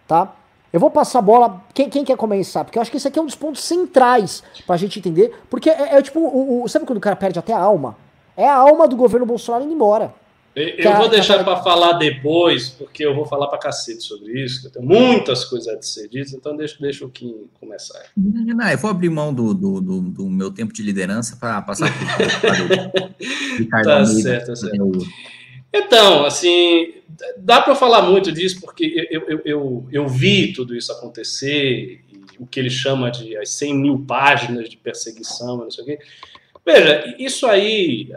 tá? 0.09 0.35
Eu 0.73 0.81
vou 0.81 0.91
passar 0.91 1.21
a 1.21 1.23
bola. 1.23 1.65
Quem, 1.73 1.89
quem, 1.89 2.05
quer 2.05 2.17
começar? 2.17 2.65
Porque 2.65 2.79
eu 2.79 2.83
acho 2.83 2.91
que 2.91 2.97
esse 2.97 3.07
aqui 3.07 3.19
é 3.19 3.23
um 3.23 3.27
dos 3.27 3.35
pontos 3.35 3.63
centrais 3.63 4.43
pra 4.67 4.77
gente 4.77 4.99
entender. 4.99 5.37
Porque 5.49 5.69
é, 5.69 5.97
é 5.97 6.03
tipo, 6.03 6.21
o, 6.21 6.63
o, 6.63 6.69
sabe 6.69 6.87
quando 6.87 6.99
o 6.99 7.01
cara 7.01 7.17
perde 7.17 7.39
até 7.39 7.53
a 7.53 7.59
alma? 7.59 7.97
É 8.37 8.49
a 8.49 8.55
alma 8.55 8.87
do 8.87 8.97
governo 8.97 9.27
Bolsonaro 9.27 9.65
indo 9.65 9.73
embora. 9.73 10.15
Eu, 10.55 10.97
vou 10.97 11.09
deixar 11.09 11.45
para 11.45 11.63
falar 11.63 11.93
depois, 11.93 12.71
porque 12.71 13.07
eu 13.07 13.15
vou 13.15 13.25
falar 13.25 13.47
para 13.47 13.59
cacete 13.59 14.03
sobre 14.03 14.43
isso, 14.43 14.67
eu 14.67 14.71
tenho 14.73 14.85
muitas 14.85 15.45
coisas 15.45 15.69
a 15.69 15.81
ser 15.81 16.09
ditas, 16.09 16.33
então 16.33 16.57
deixa, 16.57 16.77
deixa 16.81 17.05
o 17.05 17.09
Kim 17.09 17.49
começar. 17.61 18.03
Não, 18.17 18.69
eu 18.69 18.79
vou 18.79 18.91
abrir 18.91 19.11
mão 19.11 19.33
do, 19.33 19.55
do, 19.55 19.81
do, 19.81 20.01
do 20.01 20.29
meu 20.29 20.51
tempo 20.51 20.73
de 20.73 20.83
liderança 20.83 21.37
para 21.37 21.63
passar 21.63 21.89
para 22.41 23.15
o 23.55 23.59
Ricardo 23.59 23.85
tá 23.85 24.01
Almeida, 24.01 24.23
certo, 24.23 24.47
tá 24.47 24.57
certo. 24.57 25.07
Então, 25.73 26.25
assim, 26.25 26.95
dá 27.39 27.61
para 27.61 27.77
falar 27.77 28.03
muito 28.03 28.33
disso, 28.33 28.61
porque 28.61 29.07
eu, 29.09 29.23
eu, 29.29 29.43
eu, 29.45 29.89
eu 29.93 30.09
vi 30.09 30.53
tudo 30.53 30.75
isso 30.77 30.91
acontecer, 30.91 32.05
o 32.41 32.47
que 32.47 32.59
ele 32.59 32.71
chama 32.71 33.09
de 33.09 33.37
as 33.37 33.51
100 33.51 33.75
mil 33.75 33.99
páginas 34.01 34.69
de 34.69 34.77
perseguição, 34.77 35.59
não 35.59 35.71
sei 35.71 35.85
o 35.85 35.87
quê. 35.87 35.99
Veja, 36.67 37.15
isso 37.19 37.47
aí 37.47 38.11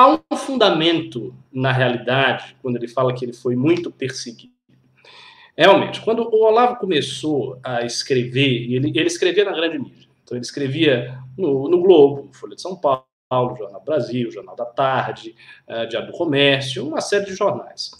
Há 0.00 0.18
um 0.32 0.34
fundamento 0.34 1.34
na 1.52 1.72
realidade, 1.72 2.56
quando 2.62 2.76
ele 2.76 2.88
fala 2.88 3.14
que 3.14 3.22
ele 3.22 3.34
foi 3.34 3.54
muito 3.54 3.90
perseguido. 3.90 4.54
Realmente, 5.54 6.00
quando 6.00 6.22
o 6.22 6.42
Olavo 6.42 6.76
começou 6.76 7.60
a 7.62 7.84
escrever, 7.84 8.72
ele, 8.72 8.88
ele 8.94 9.06
escrevia 9.06 9.44
na 9.44 9.52
grande 9.52 9.78
mídia. 9.78 10.08
Então, 10.24 10.38
ele 10.38 10.44
escrevia 10.44 11.18
no, 11.36 11.68
no 11.68 11.82
Globo, 11.82 12.22
no 12.22 12.32
Folha 12.32 12.56
de 12.56 12.62
São 12.62 12.76
Paulo, 12.76 13.04
Jornal 13.58 13.82
Brasil, 13.84 14.30
Jornal 14.30 14.56
da 14.56 14.64
Tarde, 14.64 15.34
uh, 15.68 15.86
Diário 15.86 16.10
do 16.10 16.16
Comércio, 16.16 16.88
uma 16.88 17.02
série 17.02 17.26
de 17.26 17.34
jornais. 17.34 17.90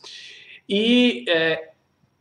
E 0.67 1.27
é, 1.29 1.73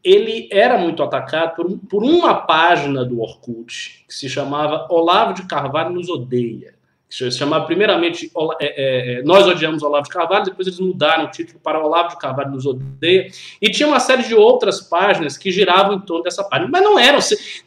ele 0.03 0.49
era 0.51 0.77
muito 0.77 1.01
atacado 1.01 1.55
por, 1.55 1.79
por 1.87 2.03
uma 2.03 2.35
página 2.35 3.05
do 3.05 3.21
Orkut, 3.21 4.03
que 4.05 4.13
se 4.13 4.27
chamava 4.27 4.87
Olavo 4.91 5.33
de 5.33 5.47
Carvalho 5.47 5.91
nos 5.91 6.09
odeia 6.09 6.78
se 7.09 7.31
chamava 7.31 7.65
primeiramente 7.65 8.31
é, 8.59 8.65
é, 8.65 9.19
é, 9.19 9.23
Nós 9.23 9.47
Odiamos 9.47 9.81
Olavo 9.81 10.03
de 10.03 10.11
Carvalho, 10.11 10.45
depois 10.45 10.67
eles 10.67 10.79
mudaram 10.79 11.25
o 11.25 11.31
título 11.31 11.59
para 11.59 11.83
Olavo 11.83 12.09
de 12.09 12.19
Carvalho 12.19 12.51
nos 12.51 12.67
odeia, 12.67 13.31
e 13.59 13.69
tinha 13.71 13.87
uma 13.87 13.99
série 13.99 14.23
de 14.23 14.35
outras 14.35 14.79
páginas 14.79 15.35
que 15.35 15.51
giravam 15.51 15.95
em 15.95 16.01
torno 16.01 16.23
dessa 16.23 16.43
página, 16.43 16.69
mas 16.71 16.83
não 16.83 16.99
eram 16.99 17.17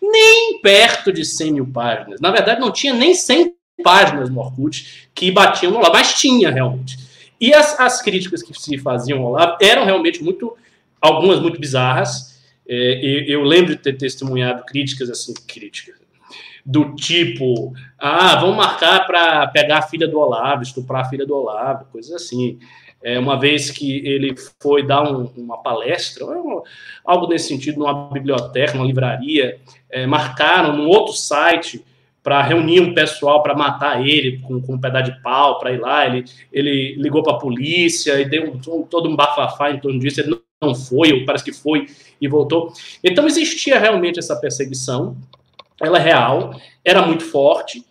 nem 0.01 0.61
perto 0.61 1.13
de 1.13 1.25
100 1.25 1.53
mil 1.53 1.67
páginas. 1.67 2.21
Na 2.21 2.31
verdade, 2.31 2.61
não 2.61 2.71
tinha 2.71 2.95
nem 2.95 3.15
100 3.15 3.53
páginas 3.83 4.31
no 4.31 4.39
Orkut 4.39 5.09
que 5.13 5.31
batiam 5.33 5.73
no 5.73 5.79
Olavo, 5.79 5.95
mas 5.95 6.15
tinha 6.15 6.49
realmente. 6.49 6.97
E 7.41 7.53
as, 7.53 7.79
as 7.81 8.01
críticas 8.01 8.45
que 8.45 8.55
se 8.55 8.79
faziam 8.79 9.19
ao 9.19 9.33
Olavo 9.33 9.57
eram 9.61 9.85
realmente 9.85 10.23
muito, 10.23 10.57
algumas 11.01 11.41
muito 11.41 11.59
bizarras. 11.59 12.41
É, 12.69 13.25
eu 13.27 13.43
lembro 13.43 13.75
de 13.75 13.83
ter 13.83 13.99
testemunhado 13.99 14.65
críticas 14.65 15.11
assim, 15.11 15.35
críticas 15.49 16.02
do 16.65 16.95
tipo, 16.95 17.73
ah, 17.99 18.37
vamos 18.37 18.57
marcar 18.57 19.07
para 19.07 19.47
pegar 19.49 19.79
a 19.79 19.83
filha 19.83 20.07
do 20.07 20.19
Olavo, 20.19 20.63
estuprar 20.63 21.03
a 21.03 21.09
filha 21.09 21.27
do 21.27 21.35
Olavo, 21.35 21.87
coisas 21.87 22.13
assim. 22.13 22.59
É, 23.03 23.19
uma 23.19 23.39
vez 23.39 23.71
que 23.71 24.07
ele 24.07 24.35
foi 24.61 24.87
dar 24.87 25.03
um, 25.03 25.25
uma 25.37 25.61
palestra, 25.61 26.25
algo 27.05 27.27
nesse 27.27 27.49
sentido, 27.49 27.81
numa 27.81 28.09
biblioteca, 28.11 28.75
numa 28.75 28.87
livraria, 28.87 29.59
é, 29.91 30.07
marcaram 30.07 30.77
num 30.77 30.87
outro 30.87 31.13
site 31.13 31.85
para 32.23 32.41
reunir 32.41 32.81
um 32.81 32.95
pessoal 32.95 33.43
para 33.43 33.57
matar 33.57 34.07
ele 34.07 34.39
com, 34.39 34.61
com, 34.63 34.75
um 34.75 34.81
pedaço 34.81 35.11
de 35.11 35.21
pau 35.21 35.59
para 35.59 35.73
ir 35.73 35.81
lá. 35.81 36.07
Ele, 36.07 36.25
ele 36.53 36.95
ligou 36.95 37.25
para 37.25 37.33
a 37.33 37.39
polícia 37.39 38.21
e 38.21 38.25
deu 38.25 38.53
um, 38.53 38.83
todo 38.85 39.09
um 39.09 39.17
bafafá 39.17 39.73
em 39.73 39.81
torno 39.81 39.99
disso. 39.99 40.21
Ele 40.21 40.31
não, 40.31 40.41
não 40.69 40.75
foi, 40.75 41.13
ou 41.13 41.25
parece 41.25 41.45
que 41.45 41.53
foi 41.53 41.89
e 42.21 42.29
voltou. 42.29 42.73
Então 43.03 43.27
existia 43.27 43.81
realmente 43.81 44.21
essa 44.21 44.37
perseguição 44.37 45.17
ela 45.83 45.99
é 45.99 46.03
real, 46.03 46.55
era 46.85 47.07
muito 47.07 47.25
forte, 47.25 47.85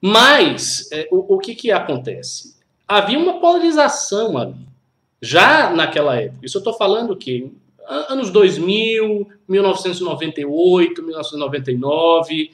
mas 0.00 0.88
é, 0.92 1.08
o, 1.10 1.36
o 1.36 1.38
que, 1.38 1.54
que 1.54 1.70
acontece? 1.70 2.54
Havia 2.86 3.18
uma 3.18 3.40
polarização 3.40 4.36
ali, 4.36 4.54
já 5.20 5.70
naquela 5.70 6.16
época. 6.16 6.44
Isso 6.44 6.58
eu 6.58 6.60
estou 6.60 6.74
falando 6.74 7.16
que 7.16 7.52
anos 7.86 8.30
2000, 8.30 9.28
1998, 9.48 11.02
1999, 11.02 12.50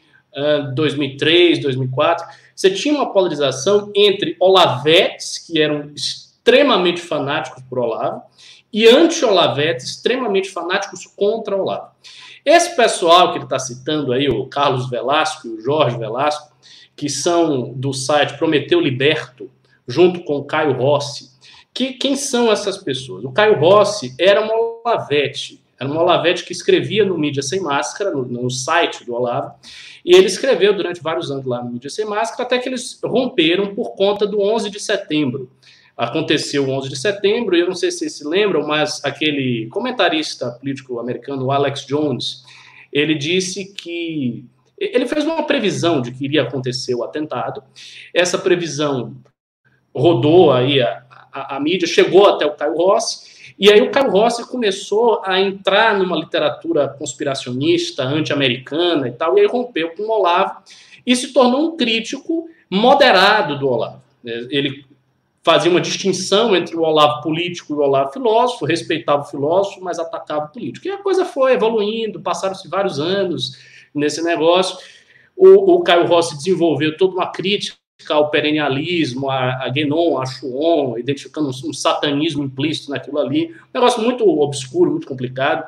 2003, 0.74 1.60
2004, 1.60 2.26
você 2.54 2.70
tinha 2.70 2.94
uma 2.94 3.12
polarização 3.12 3.90
entre 3.94 4.36
olavetes, 4.38 5.38
que 5.38 5.60
eram 5.60 5.90
extremamente 5.94 7.00
fanáticos 7.00 7.62
por 7.68 7.78
Olavo, 7.78 8.22
e 8.72 8.86
anti-olavetes, 8.86 9.86
extremamente 9.86 10.50
fanáticos 10.50 11.04
contra 11.16 11.56
Olavo. 11.56 11.90
Esse 12.50 12.74
pessoal 12.74 13.30
que 13.30 13.38
ele 13.38 13.44
está 13.44 13.60
citando 13.60 14.12
aí, 14.12 14.28
o 14.28 14.44
Carlos 14.46 14.90
Velasco 14.90 15.46
e 15.46 15.50
o 15.50 15.60
Jorge 15.60 15.96
Velasco, 15.96 16.52
que 16.96 17.08
são 17.08 17.72
do 17.72 17.92
site 17.92 18.36
Prometeu 18.36 18.80
Liberto, 18.80 19.48
junto 19.86 20.24
com 20.24 20.38
o 20.38 20.44
Caio 20.44 20.72
Rossi, 20.72 21.30
que, 21.72 21.92
quem 21.92 22.16
são 22.16 22.50
essas 22.50 22.76
pessoas? 22.76 23.24
O 23.24 23.30
Caio 23.30 23.56
Rossi 23.56 24.16
era 24.18 24.40
uma 24.40 24.52
Olavete, 24.52 25.62
era 25.78 25.88
uma 25.88 26.02
Olavete 26.02 26.44
que 26.44 26.50
escrevia 26.50 27.04
no 27.04 27.16
Mídia 27.16 27.40
Sem 27.40 27.60
Máscara, 27.60 28.10
no, 28.10 28.24
no 28.24 28.50
site 28.50 29.04
do 29.04 29.14
Olavo, 29.14 29.54
e 30.04 30.12
ele 30.12 30.26
escreveu 30.26 30.74
durante 30.74 31.00
vários 31.00 31.30
anos 31.30 31.46
lá 31.46 31.62
no 31.62 31.70
Mídia 31.70 31.88
Sem 31.88 32.04
Máscara, 32.04 32.42
até 32.42 32.58
que 32.58 32.68
eles 32.68 32.98
romperam 33.04 33.76
por 33.76 33.94
conta 33.94 34.26
do 34.26 34.40
11 34.40 34.70
de 34.70 34.80
setembro, 34.80 35.48
aconteceu 36.00 36.66
o 36.66 36.70
11 36.70 36.88
de 36.88 36.98
setembro, 36.98 37.54
e 37.54 37.60
eu 37.60 37.66
não 37.66 37.74
sei 37.74 37.90
se 37.90 37.98
vocês 37.98 38.16
se 38.16 38.26
lembram, 38.26 38.66
mas 38.66 39.04
aquele 39.04 39.66
comentarista 39.66 40.50
político 40.52 40.98
americano, 40.98 41.50
Alex 41.50 41.84
Jones, 41.84 42.42
ele 42.90 43.14
disse 43.14 43.74
que 43.74 44.46
ele 44.78 45.06
fez 45.06 45.26
uma 45.26 45.42
previsão 45.42 46.00
de 46.00 46.10
que 46.10 46.24
iria 46.24 46.42
acontecer 46.42 46.94
o 46.94 47.04
atentado. 47.04 47.62
Essa 48.14 48.38
previsão 48.38 49.14
rodou 49.94 50.50
aí 50.50 50.80
a, 50.80 51.04
a, 51.30 51.56
a 51.56 51.60
mídia, 51.60 51.86
chegou 51.86 52.26
até 52.26 52.46
o 52.46 52.56
Caio 52.56 52.76
Rossi, 52.76 53.54
e 53.58 53.70
aí 53.70 53.82
o 53.82 53.90
Caio 53.90 54.10
Rossi 54.10 54.48
começou 54.48 55.20
a 55.22 55.38
entrar 55.38 55.98
numa 55.98 56.16
literatura 56.16 56.88
conspiracionista, 56.88 58.04
anti-americana 58.04 59.06
e 59.06 59.12
tal, 59.12 59.36
e 59.36 59.42
aí 59.42 59.46
rompeu 59.46 59.90
com 59.90 60.04
o 60.04 60.10
Olavo 60.10 60.62
e 61.06 61.14
se 61.14 61.34
tornou 61.34 61.74
um 61.74 61.76
crítico 61.76 62.48
moderado 62.70 63.58
do 63.58 63.68
Olavo. 63.68 64.00
Ele 64.24 64.88
fazia 65.42 65.70
uma 65.70 65.80
distinção 65.80 66.54
entre 66.54 66.76
o 66.76 66.82
Olavo 66.82 67.22
político 67.22 67.72
e 67.72 67.76
o 67.76 67.80
Olavo 67.80 68.12
filósofo, 68.12 68.66
respeitava 68.66 69.22
o 69.22 69.26
filósofo, 69.26 69.82
mas 69.82 69.98
atacava 69.98 70.46
o 70.46 70.48
político. 70.48 70.86
E 70.86 70.90
a 70.90 70.98
coisa 70.98 71.24
foi 71.24 71.52
evoluindo, 71.54 72.20
passaram-se 72.20 72.68
vários 72.68 73.00
anos 73.00 73.58
nesse 73.94 74.22
negócio. 74.22 74.78
O, 75.36 75.76
o, 75.76 75.82
Caio 75.82 76.06
Rossi 76.06 76.36
desenvolveu 76.36 76.96
toda 76.96 77.14
uma 77.14 77.32
crítica 77.32 77.78
ao 78.10 78.30
perennialismo, 78.30 79.30
a, 79.30 79.64
a 79.64 79.68
Guénon, 79.68 80.18
a 80.18 80.26
Chuon, 80.26 80.98
identificando 80.98 81.48
um, 81.48 81.70
um 81.70 81.72
satanismo 81.72 82.44
implícito 82.44 82.90
naquilo 82.90 83.18
ali. 83.18 83.46
Um 83.46 83.78
negócio 83.78 84.02
muito 84.02 84.28
obscuro, 84.28 84.90
muito 84.90 85.06
complicado. 85.06 85.66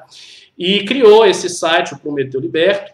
E 0.59 0.85
criou 0.85 1.25
esse 1.25 1.49
site, 1.49 1.95
o 1.95 1.99
Prometeu 1.99 2.41
Liberto, 2.41 2.93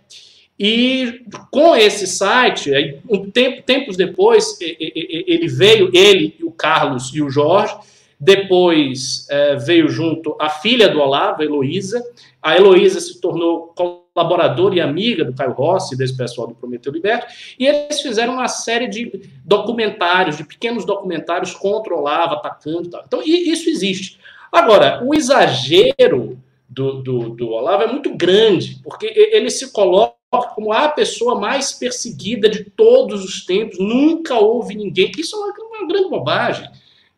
e 0.59 1.25
com 1.51 1.77
esse 1.77 2.07
site, 2.07 2.71
um 3.09 3.31
tempo, 3.31 3.63
tempos 3.63 3.97
depois, 3.97 4.59
ele 4.61 5.47
veio, 5.47 5.91
ele, 5.95 6.35
o 6.43 6.51
Carlos 6.51 7.15
e 7.15 7.23
o 7.23 7.31
Jorge. 7.31 7.77
Depois 8.21 9.29
é, 9.31 9.55
veio 9.55 9.89
junto 9.89 10.35
a 10.41 10.49
filha 10.49 10.89
do 10.89 10.99
Olavo, 11.01 11.41
a 11.41 11.45
Heloísa. 11.45 12.03
A 12.43 12.57
Heloísa 12.57 13.01
se 13.01 13.21
tornou 13.21 13.73
colaboradora 13.77 14.75
e 14.75 14.81
amiga 14.81 15.25
do 15.25 15.33
Caio 15.33 15.53
Rossi, 15.53 15.97
desse 15.97 16.17
pessoal 16.17 16.49
do 16.49 16.55
Prometeu 16.57 16.93
Liberto. 16.93 17.33
E 17.57 17.65
eles 17.65 18.01
fizeram 18.01 18.33
uma 18.33 18.49
série 18.49 18.89
de 18.89 19.31
documentários, 19.45 20.37
de 20.37 20.43
pequenos 20.43 20.85
documentários 20.85 21.55
contra 21.55 21.95
o 21.95 21.99
Olavo, 21.99 22.35
atacando 22.35 22.89
e 22.89 22.91
tal. 22.91 23.05
Então, 23.07 23.23
isso 23.25 23.71
existe. 23.71 24.19
Agora, 24.51 25.01
o 25.05 25.15
exagero 25.15 26.37
do, 26.69 27.01
do, 27.01 27.29
do 27.31 27.51
Olavo 27.51 27.85
é 27.85 27.87
muito 27.87 28.17
grande, 28.17 28.81
porque 28.83 29.07
ele 29.07 29.51
se 29.51 29.73
coloca 29.73 30.18
como 30.31 30.73
a 30.73 30.89
pessoa 30.89 31.41
mais 31.41 31.73
perseguida 31.73 32.49
de 32.49 32.65
todos 32.65 33.25
os 33.25 33.47
tempos, 33.47 33.79
nunca 33.79 34.35
houve 34.35 34.75
ninguém. 34.75 35.11
Isso 35.17 35.37
é 35.37 35.39
uma, 35.39 35.79
uma 35.79 35.89
grande 35.89 36.11
bobagem. 36.11 36.69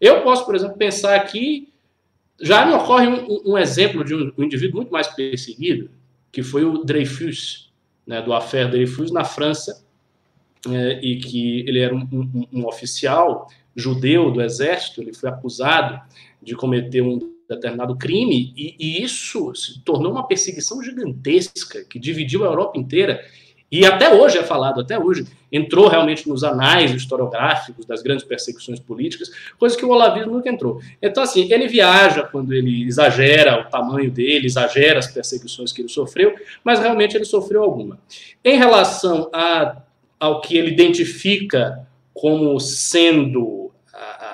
Eu 0.01 0.23
posso, 0.23 0.47
por 0.47 0.55
exemplo, 0.55 0.77
pensar 0.77 1.17
aqui, 1.17 1.69
já 2.41 2.65
me 2.65 2.73
ocorre 2.73 3.09
um, 3.09 3.53
um 3.53 3.59
exemplo 3.59 4.05
de 4.05 4.15
um, 4.15 4.33
um, 4.39 4.45
indivíduo 4.45 4.77
muito 4.77 4.93
mais 4.93 5.09
perseguido, 5.09 5.91
que 6.31 6.43
foi 6.43 6.65
o 6.65 6.85
Dreyfus, 6.85 7.73
né, 8.07 8.23
do 8.23 8.33
Affaire 8.33 8.71
Dreyfus, 8.71 9.11
na 9.11 9.25
França, 9.25 9.85
é, 10.69 11.01
e 11.03 11.17
que 11.19 11.61
ele 11.67 11.81
era 11.81 11.95
um, 11.95 12.47
um 12.53 12.67
oficial 12.67 13.49
judeu 13.75 14.31
do 14.31 14.43
exército, 14.43 15.01
ele 15.01 15.13
foi 15.13 15.29
acusado 15.29 16.01
de 16.43 16.55
cometer 16.55 17.03
um 17.03 17.19
determinado 17.55 17.97
crime, 17.97 18.53
e, 18.57 18.77
e, 18.79 19.03
isso 19.03 19.55
se 19.55 19.81
tornou 19.81 20.13
uma 20.13 20.27
perseguição 20.27 20.83
gigantesca 20.83 21.85
que 21.85 21.99
dividiu 21.99 22.45
a 22.45 22.49
Europa 22.49 22.79
inteira. 22.79 23.21
E 23.71 23.87
até 23.87 24.13
hoje 24.13 24.37
é 24.37 24.43
falado, 24.43 24.81
até 24.81 24.99
hoje, 24.99 25.27
entrou 25.53 25.87
realmente 25.87 26.29
nos 26.29 26.43
anais 26.43 26.91
historiográficos 26.93 27.85
das 27.85 28.03
grandes 28.03 28.25
perseguições 28.25 28.81
políticas, 28.81 29.31
coisa 29.59 29.77
que 29.77 29.85
o 29.85 29.91
olavismo 29.91 30.33
nunca 30.33 30.49
entrou. 30.49 30.81
Então, 31.01 31.23
assim, 31.23 31.53
ele 31.53 31.69
viaja 31.69 32.25
quando 32.25 32.53
ele 32.53 32.85
exagera 32.85 33.61
o 33.61 33.71
tamanho 33.71 34.11
dele, 34.11 34.47
exagera 34.47 34.99
as 34.99 35.07
perseguições 35.07 35.73
que 35.73 35.83
ele 35.83 35.89
sofreu, 35.89 36.35
mas 36.65 36.81
realmente 36.81 37.17
ele 37.17 37.25
sofreu 37.25 37.63
alguma. 37.63 37.99
Em 38.45 38.59
relação 38.59 39.31
a, 39.33 39.83
ao 40.19 40.41
que 40.41 40.57
ele 40.57 40.73
identifica 40.73 41.87
como 42.13 42.59
sendo 42.59 43.60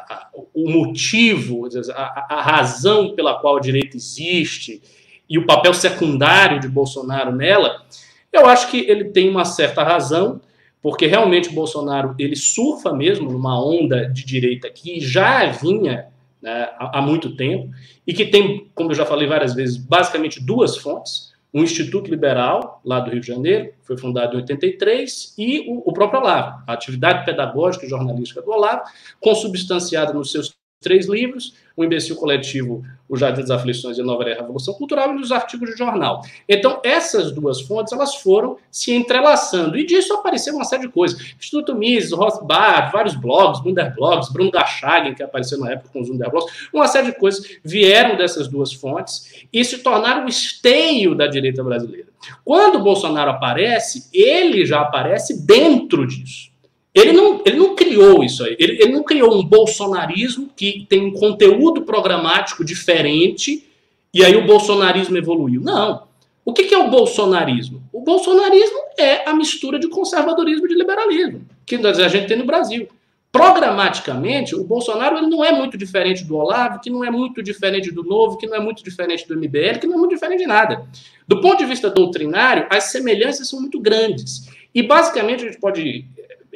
a, 0.09 0.15
a, 0.15 0.29
o 0.55 0.71
motivo, 0.71 1.69
a, 1.95 2.41
razão 2.41 3.15
pela 3.15 3.35
qual 3.35 3.57
a 3.57 3.61
direita 3.61 3.97
existe 3.97 4.83
e 5.29 5.39
o 5.39 5.47
papel 5.47 5.75
secundário 5.75 6.61
de 6.61 6.69
Bolsonaro 6.69 7.33
nela, 7.33 7.85
eu 8.33 8.47
acho 8.47 8.71
que 8.71 8.79
ele 8.79 9.07
tem 9.07 9.29
uma 9.29 9.45
certa 9.45 9.83
razão, 9.83 10.41
porque 10.81 11.07
realmente 11.07 11.51
Bolsonaro 11.51 12.15
ele 12.19 12.37
surfa 12.37 12.93
mesmo 12.93 13.31
numa 13.31 13.63
onda 13.63 14.09
de 14.09 14.25
direita 14.25 14.71
que 14.71 15.01
já 15.01 15.47
vinha 15.47 16.07
né, 16.41 16.69
há 16.79 17.03
muito 17.03 17.35
tempo 17.35 17.71
e 18.07 18.13
que 18.13 18.27
tem, 18.27 18.71
como 18.75 18.91
eu 18.91 18.95
já 18.95 19.05
falei 19.05 19.27
várias 19.27 19.55
vezes, 19.55 19.77
basicamente 19.77 20.41
duas 20.41 20.77
fontes 20.77 21.35
um 21.57 21.63
Instituto 21.63 22.11
Liberal, 22.11 22.83
lá 22.85 23.01
do 23.01 23.11
Rio 23.11 23.21
de 23.21 23.27
Janeiro, 23.27 23.73
foi 23.83 23.97
fundado 23.97 24.35
em 24.37 24.41
83, 24.41 25.35
e 25.39 25.61
o, 25.71 25.89
o 25.89 25.93
próprio 25.93 26.21
Olavo, 26.21 26.63
a 26.67 26.75
atividade 26.75 27.25
pedagógica 27.25 27.87
e 27.87 27.89
jornalística 27.89 28.43
do 28.43 28.51
Olavo, 28.51 28.83
consubstanciada 29.21 30.13
nos 30.13 30.31
seus 30.33 30.56
três 30.81 31.07
livros, 31.07 31.55
O 31.77 31.85
Imbecil 31.85 32.16
Coletivo, 32.16 32.85
O 33.09 33.16
Jardim 33.16 33.41
das 33.41 33.51
Aflições 33.51 33.99
e 33.99 34.01
a 34.01 34.05
Nova 34.05 34.24
Revolução 34.24 34.74
Cultural, 34.74 35.11
e 35.11 35.14
nos 35.14 35.33
artigos 35.33 35.70
de 35.70 35.77
jornal. 35.77 36.22
Então, 36.49 36.81
essas 36.85 37.33
duas 37.33 37.61
fontes, 37.61 37.93
elas 37.93 38.16
foram 38.16 38.57
se 38.70 38.93
entrelaçando, 38.93 39.77
e 39.77 39.85
disso 39.85 40.14
apareceu 40.14 40.55
uma 40.55 40.64
série 40.64 40.83
de 40.83 40.89
coisas. 40.89 41.35
Instituto 41.39 41.74
Mises, 41.74 42.12
Rothbard, 42.12 42.93
vários 42.93 43.14
blogs, 43.14 43.61
Blogs, 43.95 44.33
Bruno 44.33 44.51
Gachagin, 44.51 45.14
que 45.14 45.22
apareceu 45.22 45.59
na 45.59 45.72
época 45.72 45.91
com 45.93 46.01
os 46.01 46.09
Blogs, 46.09 46.68
uma 46.72 46.89
série 46.89 47.07
de 47.07 47.18
coisas 47.18 47.59
vieram 47.64 48.16
dessas 48.16 48.49
duas 48.49 48.72
fontes 48.72 49.47
e 49.53 49.64
se 49.64 49.79
tornaram 49.79 50.24
o 50.24 50.29
esteio 50.29 51.14
da 51.14 51.27
direita 51.27 51.62
brasileira. 51.62 52.09
Quando 52.45 52.77
o 52.77 52.83
Bolsonaro 52.83 53.31
aparece, 53.31 54.09
ele 54.12 54.64
já 54.64 54.81
aparece 54.81 55.47
dentro 55.47 56.07
disso. 56.07 56.56
Ele 56.97 57.13
não, 57.13 57.43
ele 57.45 57.59
não 57.59 57.77
criou 57.77 58.25
isso 58.25 58.43
aí. 58.43 58.57
Ele, 58.59 58.83
ele 58.83 58.93
não 58.93 59.03
criou 59.03 59.39
um 59.39 59.45
bolsonarismo 59.45 60.49
que 60.57 60.87
tem 60.89 61.05
um 61.05 61.13
conteúdo 61.13 61.83
programático 61.83 62.65
diferente 62.65 63.67
e 64.15 64.25
aí 64.25 64.35
o 64.35 64.47
bolsonarismo 64.47 65.19
evoluiu. 65.19 65.61
Não. 65.61 66.05
O 66.43 66.55
que, 66.55 66.65
que 66.65 66.75
é 66.75 66.79
o 66.79 66.89
bolsonarismo? 66.89 67.83
O 67.93 68.01
bolsonarismo 68.01 68.79
é 68.99 69.29
a 69.29 69.35
mistura 69.35 69.79
de 69.79 69.89
conservadorismo 69.89 70.65
e 70.65 70.69
de 70.71 70.75
liberalismo, 70.75 71.45
que 71.67 71.77
a 71.77 72.09
gente 72.09 72.29
tem 72.29 72.39
no 72.39 72.47
Brasil. 72.47 72.89
Programaticamente, 73.31 74.55
o 74.55 74.65
Bolsonaro 74.65 75.19
ele 75.19 75.27
não 75.27 75.45
é 75.45 75.53
muito 75.53 75.77
diferente 75.77 76.25
do 76.25 76.37
Olavo, 76.37 76.81
que 76.81 76.89
não 76.89 77.05
é 77.05 77.11
muito 77.11 77.43
diferente 77.43 77.91
do 77.91 78.03
Novo, 78.03 78.39
que 78.39 78.47
não 78.47 78.57
é 78.57 78.61
muito 78.61 78.83
diferente 78.83 79.29
do 79.29 79.37
MBL, 79.37 79.81
que 79.81 79.87
não 79.87 79.97
é 79.97 79.99
muito 79.99 80.15
diferente 80.15 80.39
de 80.39 80.47
nada. 80.47 80.87
Do 81.29 81.43
ponto 81.43 81.59
de 81.59 81.67
vista 81.67 81.91
doutrinário, 81.91 82.67
as 82.71 82.85
semelhanças 82.85 83.51
são 83.51 83.61
muito 83.61 83.79
grandes. 83.79 84.49
E 84.75 84.83
basicamente 84.83 85.45
a 85.45 85.49
gente 85.49 85.61
pode 85.61 86.07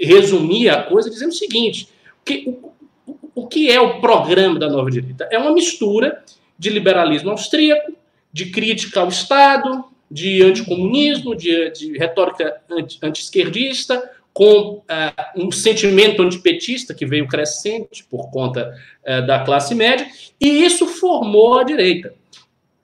resumir 0.00 0.68
a 0.68 0.82
coisa 0.82 1.10
dizendo 1.10 1.30
o 1.30 1.34
seguinte: 1.34 1.88
que, 2.24 2.44
o, 2.46 2.72
o 3.34 3.46
que 3.46 3.70
é 3.70 3.80
o 3.80 4.00
programa 4.00 4.58
da 4.58 4.68
nova 4.68 4.90
direita? 4.90 5.28
É 5.30 5.38
uma 5.38 5.52
mistura 5.52 6.22
de 6.58 6.70
liberalismo 6.70 7.30
austríaco, 7.30 7.92
de 8.32 8.46
crítica 8.50 9.00
ao 9.00 9.08
Estado, 9.08 9.84
de 10.10 10.42
anticomunismo, 10.42 11.36
de, 11.36 11.70
de 11.70 11.98
retórica 11.98 12.60
anti-esquerdista, 13.02 13.94
anti 13.94 14.20
com 14.32 14.74
uh, 14.74 14.82
um 15.36 15.50
sentimento 15.50 16.22
antipetista 16.22 16.94
que 16.94 17.04
veio 17.04 17.26
crescente 17.26 18.04
por 18.04 18.30
conta 18.30 18.74
uh, 19.06 19.26
da 19.26 19.40
classe 19.40 19.74
média, 19.74 20.06
e 20.40 20.64
isso 20.64 20.86
formou 20.86 21.58
a 21.58 21.64
direita. 21.64 22.14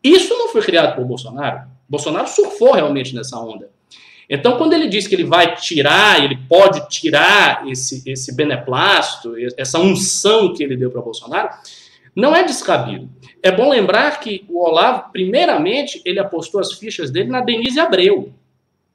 Isso 0.02 0.36
não 0.36 0.48
foi 0.48 0.62
criado 0.62 0.96
por 0.96 1.04
Bolsonaro. 1.04 1.68
Bolsonaro 1.88 2.28
surfou 2.28 2.72
realmente 2.72 3.14
nessa 3.14 3.38
onda. 3.38 3.70
Então, 4.28 4.56
quando 4.56 4.72
ele 4.72 4.88
diz 4.88 5.06
que 5.06 5.14
ele 5.14 5.24
vai 5.24 5.54
tirar, 5.54 6.22
ele 6.22 6.36
pode 6.48 6.88
tirar 6.88 7.66
esse, 7.68 8.02
esse 8.04 8.34
beneplácito, 8.34 9.34
essa 9.56 9.78
unção 9.78 10.52
que 10.52 10.62
ele 10.62 10.76
deu 10.76 10.90
para 10.90 11.00
Bolsonaro, 11.00 11.50
não 12.14 12.34
é 12.34 12.42
descabido. 12.42 13.08
É 13.42 13.52
bom 13.52 13.68
lembrar 13.68 14.18
que 14.18 14.44
o 14.48 14.64
Olavo, 14.64 15.12
primeiramente, 15.12 16.00
ele 16.04 16.18
apostou 16.18 16.60
as 16.60 16.72
fichas 16.72 17.10
dele 17.10 17.28
na 17.28 17.40
Denise 17.40 17.78
Abreu. 17.78 18.32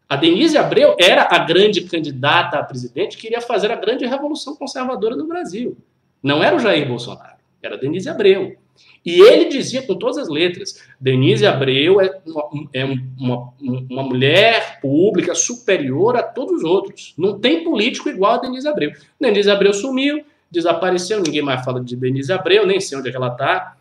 A 0.10 0.18
Denise 0.18 0.58
Abreu 0.58 0.98
era 1.00 1.26
a 1.30 1.38
grande 1.38 1.82
candidata 1.82 2.58
a 2.58 2.64
presidente 2.64 3.18
que 3.18 3.28
iria 3.28 3.40
fazer 3.40 3.72
a 3.72 3.76
grande 3.76 4.06
revolução 4.06 4.56
conservadora 4.56 5.16
no 5.16 5.28
Brasil. 5.28 5.78
Não 6.22 6.44
era 6.44 6.56
o 6.56 6.60
Jair 6.60 6.86
Bolsonaro, 6.86 7.38
era 7.64 7.76
a 7.76 7.78
Denise 7.78 8.10
Abreu. 8.10 8.58
E 9.04 9.20
ele 9.20 9.46
dizia 9.46 9.82
com 9.82 9.96
todas 9.96 10.18
as 10.18 10.30
letras: 10.30 10.82
Denise 11.00 11.46
Abreu 11.46 12.00
é 12.00 12.22
uma, 12.26 12.50
é 12.72 12.86
uma, 12.86 13.54
uma 13.60 14.04
mulher 14.04 14.80
pública 14.80 15.34
superior 15.34 16.16
a 16.16 16.24
todos 16.24 16.60
os 16.60 16.64
outros. 16.64 17.14
Não 17.18 17.40
tem 17.40 17.64
político 17.64 18.10
igual 18.10 18.34
a 18.34 18.38
Denise 18.38 18.68
Abreu. 18.68 18.92
Denise 19.20 19.50
Abreu 19.50 19.74
sumiu, 19.74 20.24
desapareceu, 20.52 21.20
ninguém 21.20 21.42
mais 21.42 21.66
fala 21.66 21.82
de 21.82 21.96
Denise 21.96 22.32
Abreu, 22.32 22.66
nem 22.68 22.80
sei 22.80 22.98
onde 22.98 23.08
é 23.08 23.12
que 23.12 23.18
ela 23.18 23.30
está. 23.30 23.76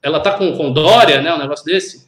Ela 0.00 0.18
está 0.18 0.38
com, 0.38 0.56
com 0.56 0.72
Dória, 0.72 1.20
né? 1.20 1.34
Um 1.34 1.38
negócio 1.38 1.64
desse. 1.64 2.06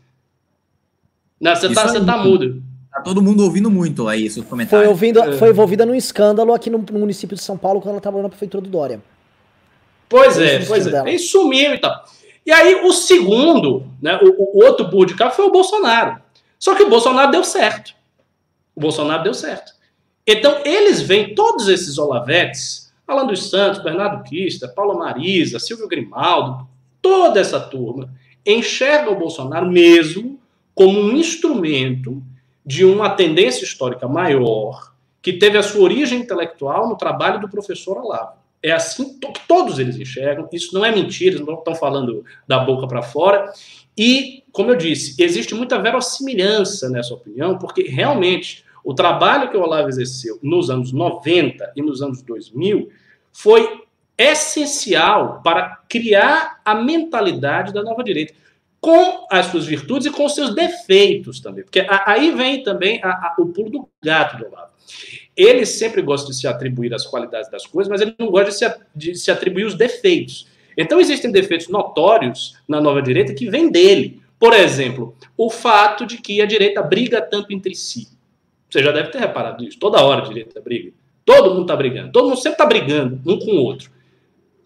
Não, 1.41 1.55
você 1.55 1.67
está 1.67 2.01
tá 2.01 2.17
mudo. 2.19 2.63
Tá 2.93 3.03
todo 3.03 3.21
mundo 3.21 3.43
ouvindo 3.43 3.71
muito 3.71 4.07
aí 4.07 4.31
seus 4.31 4.47
comentários. 4.47 4.87
Foi, 4.87 4.89
ouvindo, 4.89 5.21
é. 5.21 5.33
foi 5.33 5.51
envolvida 5.51 5.85
num 5.85 5.95
escândalo 5.95 6.55
aqui 6.55 6.71
no, 6.71 6.79
no, 6.79 6.99
município 6.99 7.37
de 7.37 7.43
São 7.43 7.59
Paulo 7.59 7.81
quando 7.81 7.91
ela 7.91 7.99
estava 7.99 8.23
na 8.23 8.29
prefeitura 8.29 8.63
do 8.63 8.71
Dória. 8.71 9.03
Pois 10.09 10.39
é, 10.39 10.65
pois 10.65 10.87
é. 10.87 11.11
E 11.11 11.19
sumiu 11.19 11.75
e 11.75 11.79
tal. 11.79 12.05
E 12.47 12.53
aí 12.53 12.87
o 12.87 12.93
segundo, 12.93 13.85
né, 14.01 14.19
o, 14.23 14.59
o 14.59 14.65
outro 14.65 14.87
burro 14.87 15.07
de 15.07 15.17
carro 15.17 15.33
foi 15.35 15.45
o 15.45 15.51
Bolsonaro. 15.51 16.23
Só 16.59 16.77
que 16.77 16.85
o 16.85 16.89
Bolsonaro 16.89 17.33
deu 17.33 17.43
certo. 17.43 17.93
O 18.75 18.81
Bolsonaro 18.81 19.25
deu 19.25 19.35
certo. 19.35 19.73
Então 20.25 20.61
eles 20.65 21.03
veem 21.03 21.35
todos 21.35 21.69
esses 21.69 21.99
olavetes, 21.99 22.93
Alan 23.07 23.27
dos 23.27 23.51
Santos, 23.51 23.83
Bernardo 23.83 24.23
Quista, 24.25 24.69
Paula 24.69 24.95
Marisa, 24.95 25.59
Silvio 25.59 25.89
Grimaldo, 25.89 26.69
toda 27.03 27.41
essa 27.41 27.59
turma 27.59 28.11
enxerga 28.45 29.11
o 29.11 29.19
Bolsonaro 29.19 29.67
mesmo 29.69 30.39
como 30.75 31.01
um 31.01 31.17
instrumento 31.17 32.23
de 32.65 32.85
uma 32.85 33.11
tendência 33.11 33.65
histórica 33.65 34.07
maior 34.07 34.93
que 35.21 35.33
teve 35.33 35.59
a 35.59 35.63
sua 35.63 35.83
origem 35.83 36.21
intelectual 36.21 36.89
no 36.89 36.97
trabalho 36.97 37.41
do 37.41 37.49
professor 37.49 37.99
Olavo. 37.99 38.37
É 38.67 38.73
assim 38.73 39.17
que 39.21 39.47
todos 39.47 39.79
eles 39.79 39.97
enxergam. 39.97 40.49
Isso 40.53 40.75
não 40.75 40.85
é 40.85 40.93
mentira, 40.93 41.37
eles 41.37 41.47
não 41.47 41.55
estão 41.55 41.73
falando 41.73 42.25
da 42.49 42.59
boca 42.59 42.89
para 42.89 43.01
fora. 43.01 43.53
E, 43.97 44.43
como 44.51 44.73
eu 44.73 44.77
disse, 44.77 45.23
existe 45.23 45.55
muita 45.55 45.79
verossimilhança 45.79 46.91
nessa 46.91 47.15
opinião, 47.15 47.57
porque 47.59 47.85
realmente 47.85 48.65
o 48.83 48.93
trabalho 48.93 49.53
que 49.53 49.57
o 49.57 49.63
Olavo 49.63 49.89
exerceu 49.89 50.41
nos 50.43 50.69
anos 50.69 50.91
90 50.91 51.75
e 51.77 51.81
nos 51.81 52.03
anos 52.03 52.23
2000 52.23 52.89
foi 53.33 53.85
essencial 54.19 55.41
para 55.45 55.83
criar 55.89 56.61
a 56.65 56.75
mentalidade 56.75 57.73
da 57.73 57.85
nova 57.85 58.03
direita, 58.03 58.35
com 58.81 59.29
as 59.31 59.47
suas 59.47 59.65
virtudes 59.65 60.09
e 60.09 60.11
com 60.11 60.25
os 60.25 60.35
seus 60.35 60.53
defeitos 60.57 61.39
também. 61.39 61.63
Porque 61.63 61.87
aí 61.89 62.33
vem 62.33 62.65
também 62.65 63.01
a, 63.01 63.11
a, 63.11 63.37
o 63.39 63.47
pulo 63.47 63.71
do 63.71 63.89
gato 64.03 64.39
do 64.39 64.47
Olavo 64.47 64.73
ele 65.37 65.67
sempre 65.67 66.01
gosta 66.01 66.31
de 66.31 66.37
se 66.37 66.47
atribuir 66.47 66.95
as 66.95 67.05
qualidades 67.05 67.51
das 67.51 67.67
coisas, 67.67 67.91
mas 67.91 68.01
ele 68.01 68.15
não 68.19 68.31
gosta 68.31 68.51
de 68.51 68.57
se, 68.57 68.75
de 68.95 69.15
se 69.15 69.31
atribuir 69.31 69.67
os 69.67 69.75
defeitos. 69.75 70.49
Então, 70.77 70.99
existem 70.99 71.31
defeitos 71.31 71.69
notórios 71.69 72.57
na 72.67 72.81
nova 72.81 73.03
direita 73.03 73.35
que 73.35 73.51
vêm 73.51 73.71
dele. 73.71 74.21
Por 74.39 74.55
exemplo, 74.55 75.15
o 75.37 75.51
fato 75.51 76.07
de 76.07 76.19
que 76.19 76.41
a 76.41 76.47
direita 76.47 76.83
briga 76.83 77.21
tanto 77.21 77.53
entre 77.53 77.75
si. 77.75 78.09
Você 78.71 78.83
já 78.83 78.93
deve 78.93 79.11
ter 79.11 79.19
reparado 79.19 79.65
isso. 79.65 79.79
Toda 79.79 80.03
hora 80.03 80.23
a 80.23 80.29
direita 80.29 80.61
briga. 80.61 80.93
Todo 81.25 81.51
mundo 81.51 81.63
está 81.63 81.77
brigando. 81.77 82.13
Todo 82.13 82.29
mundo 82.29 82.37
sempre 82.37 82.53
está 82.53 82.67
brigando 82.67 83.21
um 83.27 83.39
com 83.39 83.53
o 83.53 83.63
outro. 83.63 83.91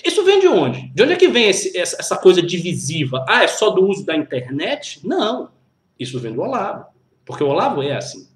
Isso 0.05 0.25
vem 0.25 0.41
de 0.41 0.49
onde? 0.49 0.89
De 0.89 1.03
onde 1.03 1.13
é 1.13 1.17
que 1.17 1.29
vem 1.29 1.49
esse, 1.49 1.77
essa 1.77 2.17
coisa 2.17 2.43
divisiva? 2.43 3.25
Ah, 3.29 3.45
é 3.45 3.49
só 3.49 3.71
do 3.71 3.87
uso 3.87 4.05
da 4.05 4.17
internet? 4.17 5.01
Não. 5.05 5.51
Isso 5.99 6.19
vem 6.19 6.33
do 6.33 6.41
Olavo. 6.41 6.87
Porque 7.25 7.45
o 7.45 7.49
Olavo 7.49 7.83
é 7.83 7.97
assim 7.97 8.30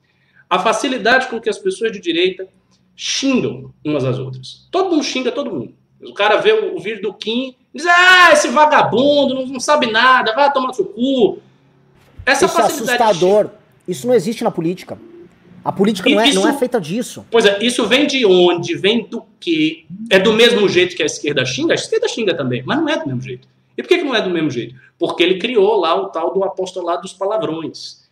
a 0.54 0.58
facilidade 0.58 1.26
com 1.26 1.40
que 1.40 1.50
as 1.50 1.58
pessoas 1.58 1.90
de 1.90 2.00
direita 2.00 2.46
xingam 2.94 3.74
umas 3.84 4.04
às 4.04 4.18
outras. 4.18 4.68
Todo 4.70 4.90
mundo 4.90 5.02
xinga 5.02 5.32
todo 5.32 5.50
mundo. 5.50 5.74
O 6.00 6.14
cara 6.14 6.36
vê 6.36 6.52
o, 6.52 6.76
o 6.76 6.80
vídeo 6.80 7.02
do 7.02 7.14
Kim 7.14 7.56
diz: 7.74 7.84
Ah, 7.86 8.30
esse 8.32 8.48
vagabundo 8.48 9.34
não, 9.34 9.46
não 9.46 9.60
sabe 9.60 9.90
nada, 9.90 10.32
vai 10.34 10.52
tomar 10.52 10.72
seu 10.72 10.84
cu. 10.84 11.38
Essa 12.24 12.46
Isso 12.46 12.60
é 12.60 12.64
assustador. 12.64 13.50
Isso 13.86 14.06
não 14.06 14.14
existe 14.14 14.44
na 14.44 14.50
política. 14.50 14.96
A 15.64 15.72
política 15.72 16.08
não 16.08 16.20
é, 16.20 16.28
isso, 16.28 16.40
não 16.40 16.48
é 16.48 16.52
feita 16.52 16.80
disso. 16.80 17.26
Pois 17.30 17.46
é, 17.46 17.62
isso 17.64 17.86
vem 17.86 18.06
de 18.06 18.24
onde? 18.24 18.76
Vem 18.76 19.06
do 19.06 19.24
quê? 19.40 19.86
É 20.10 20.18
do 20.18 20.32
mesmo 20.32 20.68
jeito 20.68 20.94
que 20.94 21.02
a 21.02 21.06
esquerda 21.06 21.44
xinga? 21.44 21.72
A 21.72 21.74
esquerda 21.74 22.06
xinga 22.06 22.34
também, 22.34 22.62
mas 22.64 22.78
não 22.78 22.88
é 22.88 22.98
do 22.98 23.06
mesmo 23.06 23.22
jeito. 23.22 23.48
E 23.76 23.82
por 23.82 23.88
que, 23.88 23.98
que 23.98 24.04
não 24.04 24.14
é 24.14 24.20
do 24.20 24.30
mesmo 24.30 24.50
jeito? 24.50 24.74
Porque 24.98 25.22
ele 25.22 25.38
criou 25.38 25.80
lá 25.80 25.94
o 25.94 26.10
tal 26.10 26.32
do 26.32 26.44
apostolado 26.44 27.02
dos 27.02 27.12
palavrões. 27.12 28.03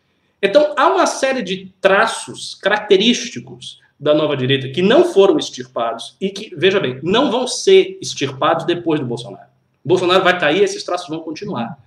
Então, 0.42 0.74
há 0.76 0.88
uma 0.88 1.06
série 1.06 1.40
de 1.40 1.72
traços 1.80 2.56
característicos 2.56 3.80
da 3.98 4.12
nova 4.12 4.36
direita 4.36 4.68
que 4.68 4.82
não 4.82 5.04
foram 5.04 5.38
extirpados 5.38 6.16
e 6.20 6.28
que, 6.30 6.52
veja 6.56 6.80
bem, 6.80 6.98
não 7.04 7.30
vão 7.30 7.46
ser 7.46 7.96
extirpados 8.00 8.66
depois 8.66 8.98
do 8.98 9.06
Bolsonaro. 9.06 9.48
O 9.84 9.88
Bolsonaro 9.88 10.24
vai 10.24 10.36
cair, 10.38 10.62
esses 10.62 10.82
traços 10.82 11.08
vão 11.08 11.20
continuar. 11.20 11.78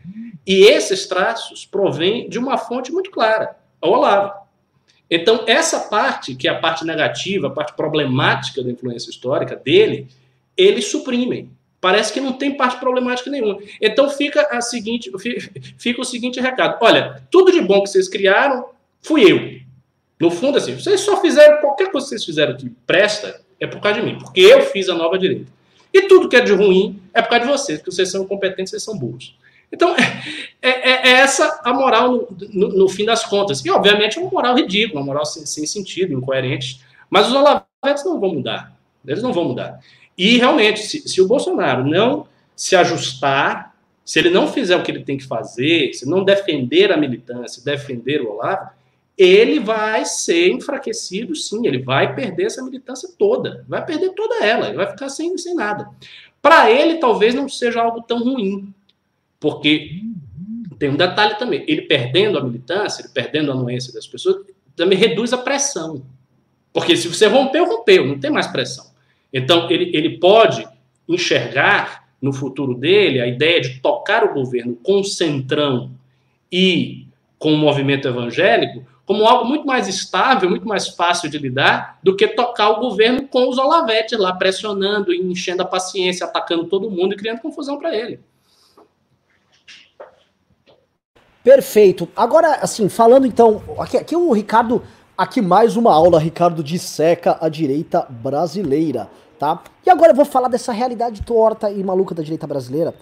E 0.47 0.63
esses 0.63 1.05
traços 1.05 1.65
provêm 1.65 2.29
de 2.29 2.39
uma 2.39 2.57
fonte 2.57 2.91
muito 2.91 3.11
clara, 3.11 3.57
o 3.81 3.87
Olavo. 3.87 4.33
Então, 5.09 5.43
essa 5.45 5.81
parte, 5.81 6.35
que 6.35 6.47
é 6.47 6.51
a 6.51 6.59
parte 6.59 6.85
negativa, 6.85 7.47
a 7.47 7.51
parte 7.51 7.73
problemática 7.73 8.63
da 8.63 8.71
influência 8.71 9.09
histórica 9.09 9.55
dele, 9.55 10.07
eles 10.55 10.89
suprimem. 10.89 11.51
Parece 11.85 12.11
que 12.11 12.19
não 12.19 12.33
tem 12.33 12.57
parte 12.57 12.79
problemática 12.79 13.29
nenhuma. 13.29 13.59
Então 13.79 14.09
fica 14.09 14.41
a 14.49 14.59
seguinte, 14.59 15.11
fica 15.77 16.01
o 16.01 16.03
seguinte 16.03 16.41
recado: 16.41 16.79
olha, 16.81 17.21
tudo 17.29 17.51
de 17.51 17.61
bom 17.61 17.83
que 17.83 17.91
vocês 17.91 18.09
criaram 18.09 18.65
fui 19.03 19.31
eu. 19.31 19.59
No 20.19 20.31
fundo, 20.31 20.57
assim, 20.57 20.73
vocês 20.73 21.01
só 21.01 21.21
fizeram 21.21 21.61
qualquer 21.61 21.91
coisa 21.91 22.07
que 22.07 22.09
vocês 22.09 22.25
fizeram 22.25 22.57
que 22.57 22.71
presta 22.87 23.39
é 23.59 23.67
por 23.67 23.79
causa 23.79 24.01
de 24.01 24.03
mim, 24.07 24.17
porque 24.17 24.41
eu 24.41 24.61
fiz 24.61 24.89
a 24.89 24.95
nova 24.95 25.15
direita. 25.19 25.45
E 25.93 26.07
tudo 26.07 26.27
que 26.27 26.35
é 26.35 26.41
de 26.41 26.53
ruim 26.53 26.99
é 27.13 27.21
por 27.21 27.29
causa 27.29 27.45
de 27.45 27.51
vocês, 27.51 27.77
porque 27.77 27.91
vocês 27.91 28.09
são 28.09 28.23
incompetentes, 28.23 28.71
vocês 28.71 28.81
são 28.81 28.97
burros. 28.97 29.37
Então, 29.71 29.95
é, 30.63 30.69
é, 30.69 30.89
é 30.89 31.11
essa 31.19 31.61
a 31.63 31.71
moral 31.71 32.11
no, 32.11 32.27
no, 32.51 32.67
no, 32.69 32.89
fim 32.89 33.05
das 33.05 33.23
contas. 33.23 33.63
E, 33.63 33.69
obviamente, 33.69 34.17
é 34.17 34.21
uma 34.21 34.31
moral 34.31 34.55
ridícula, 34.55 35.01
uma 35.01 35.05
moral 35.05 35.25
sem, 35.25 35.45
sem 35.45 35.67
sentido, 35.67 36.13
incoerente. 36.13 36.81
Mas 37.11 37.27
os 37.27 37.33
olavetes 37.35 38.03
não 38.03 38.19
vão 38.19 38.33
mudar. 38.33 38.75
Eles 39.05 39.21
não 39.21 39.31
vão 39.31 39.45
mudar. 39.45 39.79
E, 40.17 40.37
realmente, 40.37 40.81
se, 40.81 41.07
se 41.07 41.21
o 41.21 41.27
Bolsonaro 41.27 41.85
não 41.85 42.27
se 42.55 42.75
ajustar, 42.75 43.75
se 44.03 44.19
ele 44.19 44.29
não 44.29 44.47
fizer 44.47 44.75
o 44.75 44.83
que 44.83 44.91
ele 44.91 45.03
tem 45.03 45.17
que 45.17 45.25
fazer, 45.25 45.93
se 45.93 46.07
não 46.07 46.23
defender 46.23 46.91
a 46.91 46.97
militância, 46.97 47.63
defender 47.63 48.21
o 48.21 48.31
Olavo, 48.31 48.69
ele 49.17 49.59
vai 49.59 50.05
ser 50.05 50.51
enfraquecido, 50.51 51.35
sim, 51.35 51.65
ele 51.65 51.79
vai 51.79 52.13
perder 52.13 52.45
essa 52.45 52.63
militância 52.63 53.09
toda, 53.17 53.65
vai 53.67 53.83
perder 53.85 54.09
toda 54.09 54.43
ela, 54.43 54.67
ele 54.67 54.77
vai 54.77 54.87
ficar 54.87 55.09
sem, 55.09 55.37
sem 55.37 55.55
nada. 55.55 55.89
Para 56.41 56.69
ele, 56.69 56.97
talvez 56.97 57.33
não 57.33 57.47
seja 57.47 57.81
algo 57.81 58.01
tão 58.01 58.19
ruim, 58.23 58.73
porque 59.39 60.01
tem 60.77 60.89
um 60.89 60.97
detalhe 60.97 61.35
também, 61.35 61.63
ele 61.67 61.83
perdendo 61.83 62.37
a 62.37 62.43
militância, 62.43 63.01
ele 63.01 63.09
perdendo 63.09 63.51
a 63.51 63.55
anuência 63.55 63.93
das 63.93 64.05
pessoas, 64.05 64.45
também 64.75 64.97
reduz 64.97 65.31
a 65.31 65.37
pressão. 65.37 66.05
Porque 66.73 66.97
se 66.97 67.07
você 67.07 67.25
rompeu, 67.27 67.65
rompeu, 67.65 68.05
não 68.05 68.19
tem 68.19 68.29
mais 68.29 68.47
pressão. 68.47 68.85
Então, 69.37 69.69
ele, 69.69 69.91
ele 69.93 70.17
pode 70.17 70.65
enxergar 71.07 72.07
no 72.21 72.31
futuro 72.31 72.73
dele 72.73 73.19
a 73.19 73.27
ideia 73.27 73.59
de 73.59 73.81
tocar 73.81 74.23
o 74.23 74.33
governo 74.33 74.75
com 74.81 75.03
centrão 75.03 75.91
e 76.51 77.05
com 77.37 77.53
o 77.53 77.57
movimento 77.57 78.07
evangélico 78.07 78.85
como 79.05 79.27
algo 79.27 79.45
muito 79.45 79.67
mais 79.67 79.87
estável, 79.87 80.49
muito 80.49 80.67
mais 80.67 80.87
fácil 80.87 81.29
de 81.29 81.37
lidar 81.37 81.99
do 82.01 82.15
que 82.15 82.27
tocar 82.27 82.69
o 82.69 82.79
governo 82.79 83.27
com 83.27 83.47
os 83.47 83.57
olavetes 83.57 84.17
lá 84.17 84.33
pressionando, 84.33 85.13
enchendo 85.13 85.61
a 85.61 85.65
paciência, 85.65 86.25
atacando 86.25 86.65
todo 86.65 86.89
mundo 86.89 87.13
e 87.13 87.17
criando 87.17 87.41
confusão 87.41 87.77
para 87.77 87.95
ele. 87.95 88.19
Perfeito. 91.43 92.09
Agora, 92.15 92.55
assim, 92.55 92.89
falando 92.89 93.27
então, 93.27 93.61
aqui, 93.77 93.97
aqui 93.97 94.15
o 94.15 94.31
Ricardo, 94.31 94.81
aqui 95.15 95.39
mais 95.39 95.77
uma 95.77 95.93
aula, 95.93 96.17
Ricardo 96.17 96.63
disseca 96.63 97.37
a 97.39 97.47
direita 97.47 98.07
brasileira, 98.09 99.07
tá? 99.37 99.61
E 99.85 99.89
agora 99.89 100.11
eu 100.11 100.15
vou 100.15 100.25
falar 100.25 100.47
dessa 100.47 100.71
realidade 100.71 101.21
torta 101.21 101.69
e 101.69 101.83
maluca 101.83 102.15
da 102.15 102.23
direita 102.23 102.47
brasileira, 102.47 102.93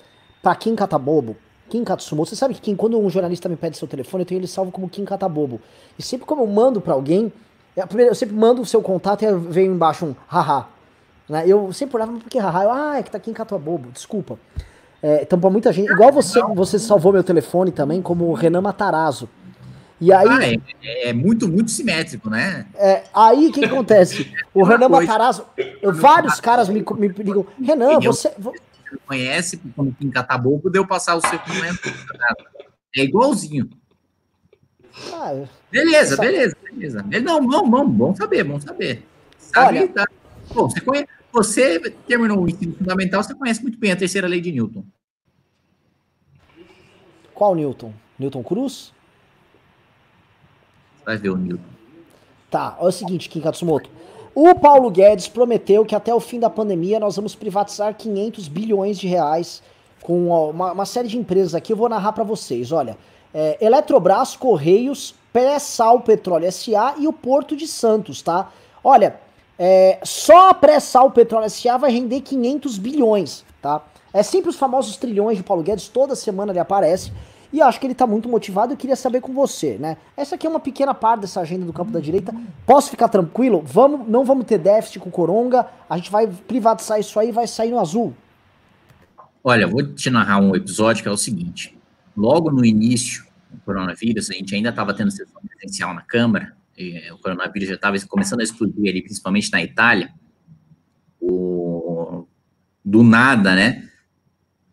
para 0.42 0.56
quem 0.56 0.76
cata 0.76 0.98
bobo, 0.98 1.36
Kim 1.70 1.84
Katsumoto. 1.84 2.30
Você 2.30 2.36
sabe 2.36 2.54
que 2.54 2.76
quando 2.76 3.00
um 3.00 3.10
jornalista 3.10 3.50
me 3.50 3.56
pede 3.56 3.78
seu 3.78 3.88
telefone, 3.88 4.24
eu 4.24 4.26
tenho 4.26 4.40
ele 4.40 4.48
salvo 4.48 4.72
como 4.72 4.90
Kim 4.90 5.06
Katabobo. 5.06 5.60
E 5.98 6.04
sempre 6.04 6.26
como 6.26 6.42
eu 6.44 6.48
mando 6.48 6.82
para 6.82 6.94
alguém, 6.94 7.32
eu 7.76 8.16
sempre 8.16 8.36
mando 8.36 8.62
o 8.62 8.66
seu 8.66 8.82
contato 8.82 9.24
e 9.24 9.34
vem 9.34 9.68
embaixo 9.68 10.06
um 10.06 10.16
haha. 10.28 10.68
Né? 11.28 11.46
Eu 11.48 11.72
sempre 11.74 11.96
olhava, 11.96 12.12
por 12.12 12.30
que 12.30 12.38
haha? 12.38 12.64
Eu, 12.64 12.72
ah, 12.72 12.98
é 13.00 13.04
que 13.04 13.10
tá 13.10 13.20
Kim 13.20 13.34
Katabobo, 13.34 13.90
desculpa. 13.92 14.38
É, 15.02 15.24
então, 15.24 15.40
pra 15.40 15.50
muita 15.50 15.74
gente, 15.74 15.92
igual 15.92 16.12
você, 16.12 16.42
você 16.54 16.80
salvou 16.80 17.12
meu 17.12 17.24
telefone 17.24 17.72
também, 17.72 18.02
como 18.02 18.32
Renan 18.34 18.62
Matarazzo. 18.62 19.28
E 20.04 20.12
aí, 20.12 20.28
ah, 20.28 20.84
é, 20.84 21.10
é, 21.10 21.14
muito, 21.14 21.48
muito 21.48 21.72
simétrico, 21.72 22.30
né? 22.30 22.68
É, 22.76 23.06
aí 23.14 23.48
o 23.48 23.54
que 23.54 23.64
acontece? 23.64 24.30
O 24.54 24.64
Renan 24.64 24.90
Matarazzo, 24.90 25.46
vários 25.94 26.40
caras 26.40 26.68
me, 26.68 26.84
me 26.98 27.08
ligam, 27.08 27.48
Renan, 27.60 28.00
você, 28.02 28.32
conhece, 29.08 29.60
quando 29.74 29.94
tem 29.94 30.12
cataboco, 30.12 30.70
deu 30.70 30.86
passar 30.86 31.16
o 31.16 31.22
seu 31.22 31.40
momento. 31.48 31.80
É 32.96 33.04
igualzinho. 33.04 33.70
Ah, 35.12 35.46
beleza, 35.72 36.18
beleza, 36.18 36.56
beleza. 36.62 37.06
Não, 37.24 37.42
não, 37.42 37.66
não, 37.66 37.90
bom 37.90 38.14
saber, 38.14 38.44
bom 38.44 38.60
saber. 38.60 39.08
Sabe, 39.40 39.80
Olha, 39.80 39.88
tá. 39.88 40.06
Bom, 40.54 40.70
você, 40.70 40.82
conhece, 40.82 41.08
você 41.32 41.80
terminou 42.06 42.44
o 42.44 42.50
ensino 42.50 42.76
fundamental, 42.76 43.24
você 43.24 43.34
conhece 43.34 43.62
muito 43.62 43.80
bem 43.80 43.94
a 43.94 43.96
terceira 43.96 44.28
lei 44.28 44.42
de 44.42 44.52
Newton. 44.52 44.84
Qual 47.34 47.56
Newton? 47.56 47.94
Newton 48.20 48.44
Cruz? 48.44 48.94
Vai 51.06 51.18
ver 51.18 51.30
o 51.30 51.38
Newton. 51.38 51.64
Tá, 52.50 52.78
é 52.80 52.86
o 52.86 52.92
seguinte, 52.92 53.30
Kim 53.30 53.42
Katsumoto. 53.42 53.90
O 54.36 54.56
Paulo 54.56 54.90
Guedes 54.90 55.28
prometeu 55.28 55.86
que 55.86 55.96
até 55.96 56.14
o 56.14 56.20
fim 56.20 56.40
da 56.40 56.50
pandemia 56.50 57.00
nós 57.00 57.16
vamos 57.16 57.36
privatizar 57.36 57.96
500 57.96 58.48
bilhões 58.48 58.98
de 58.98 59.08
reais 59.08 59.62
com 60.02 60.50
uma, 60.50 60.72
uma 60.72 60.86
série 60.86 61.08
de 61.08 61.18
empresas 61.18 61.54
aqui. 61.54 61.72
Eu 61.72 61.78
vou 61.78 61.88
narrar 61.88 62.14
para 62.14 62.24
vocês. 62.24 62.72
Olha, 62.72 62.98
é, 63.34 63.58
Eletrobras, 63.62 64.36
Correios, 64.36 65.16
Pré-Sal 65.32 66.02
Petróleo 66.02 66.52
SA 66.52 66.96
e 67.00 67.08
o 67.08 67.14
Porto 67.14 67.56
de 67.56 67.68
Santos, 67.68 68.22
tá? 68.22 68.52
Olha, 68.84 69.20
é, 69.58 70.00
só 70.04 70.50
a 70.50 70.54
Pré-Sal 70.54 71.10
Petróleo 71.12 71.50
SA 71.50 71.78
vai 71.78 71.92
render 71.92 72.22
500 72.22 72.78
bilhões, 72.78 73.46
tá? 73.62 73.82
É 74.14 74.22
sempre 74.22 74.50
os 74.50 74.56
famosos 74.56 74.98
trilhões 74.98 75.38
de 75.38 75.44
Paulo 75.44 75.64
Guedes, 75.64 75.88
toda 75.88 76.16
semana 76.16 76.52
ele 76.52 76.60
aparece. 76.60 77.12
E 77.54 77.62
acho 77.62 77.80
que 77.80 77.86
ele 77.86 77.94
está 77.94 78.08
muito 78.08 78.28
motivado. 78.28 78.74
Eu 78.74 78.78
queria 78.78 78.96
saber 78.96 79.22
com 79.22 79.32
você, 79.32 79.78
né? 79.78 79.96
Essa 80.18 80.34
aqui 80.34 80.48
é 80.48 80.50
uma 80.50 80.60
pequena 80.60 80.92
parte 80.92 81.22
dessa 81.22 81.40
agenda 81.40 81.64
do 81.64 81.72
campo 81.72 81.92
da 81.92 82.00
direita. 82.00 82.34
Posso 82.66 82.90
ficar 82.90 83.08
tranquilo? 83.08 83.62
Vamos, 83.64 84.08
não 84.08 84.26
vamos 84.26 84.46
ter 84.46 84.58
déficit 84.58 85.00
com 85.00 85.12
Coronga. 85.12 85.68
A 85.88 85.96
gente 85.96 86.10
vai 86.10 86.26
privatizar 86.26 87.00
isso 87.00 87.20
aí 87.20 87.30
e 87.30 87.32
vai 87.32 87.46
sair 87.46 87.70
no 87.70 87.80
azul. 87.80 88.12
Olha, 89.44 89.68
vou 89.68 89.84
te 89.84 90.10
narrar 90.10 90.40
um 90.40 90.56
episódio 90.56 91.04
que 91.04 91.08
é 91.08 91.12
o 91.12 91.18
seguinte. 91.18 91.78
Logo 92.18 92.50
no 92.50 92.66
início 92.66 93.24
do 93.52 93.60
coronavírus, 93.62 94.32
a 94.32 94.34
gente 94.34 94.56
ainda 94.56 94.70
estava 94.70 94.92
tendo 94.92 95.12
sessão 95.12 95.40
presencial 95.48 95.94
na 95.94 96.02
Câmara. 96.02 96.56
o 97.12 97.18
coronavírus 97.20 97.70
já 97.70 97.76
estava 97.76 97.96
começando 98.08 98.40
a 98.40 98.44
explodir 98.44 98.90
ali, 98.90 99.04
principalmente 99.04 99.52
na 99.52 99.62
Itália. 99.62 100.12
O, 101.22 102.26
do 102.84 103.04
nada, 103.04 103.54
né? 103.54 103.88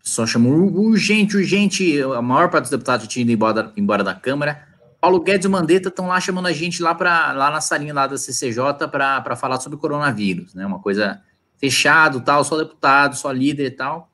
Só 0.03 0.27
chamou 0.27 0.53
urgente, 0.53 1.37
urgente. 1.37 2.01
A 2.03 2.23
maior 2.23 2.51
parte 2.51 2.65
dos 2.65 2.71
deputados 2.71 3.07
tinha 3.07 3.23
ido 3.23 3.33
embora, 3.33 3.73
embora 3.77 4.03
da 4.03 4.15
Câmara. 4.15 4.67
Paulo 5.01 5.21
Guedes 5.21 5.47
e 5.47 5.49
o 5.49 5.51
Mandetta 5.51 5.89
estão 5.89 6.09
lá 6.09 6.21
chamando 6.21 6.47
a 6.47 6.53
gente 6.53 6.83
lá, 6.83 6.95
pra, 6.95 7.33
lá 7.33 7.51
na 7.51 7.61
salinha 7.61 7.95
lá 7.95 8.07
da 8.07 8.19
CCJ 8.19 8.89
para 8.91 9.35
falar 9.35 9.59
sobre 9.59 9.77
o 9.77 9.81
coronavírus, 9.81 10.55
né? 10.55 10.67
Uma 10.67 10.79
coisa 10.79 11.23
fechado, 11.57 12.21
tal, 12.21 12.45
só 12.45 12.59
deputado, 12.59 13.17
só 13.17 13.31
líder 13.31 13.67
e 13.67 13.71
tal. 13.71 14.11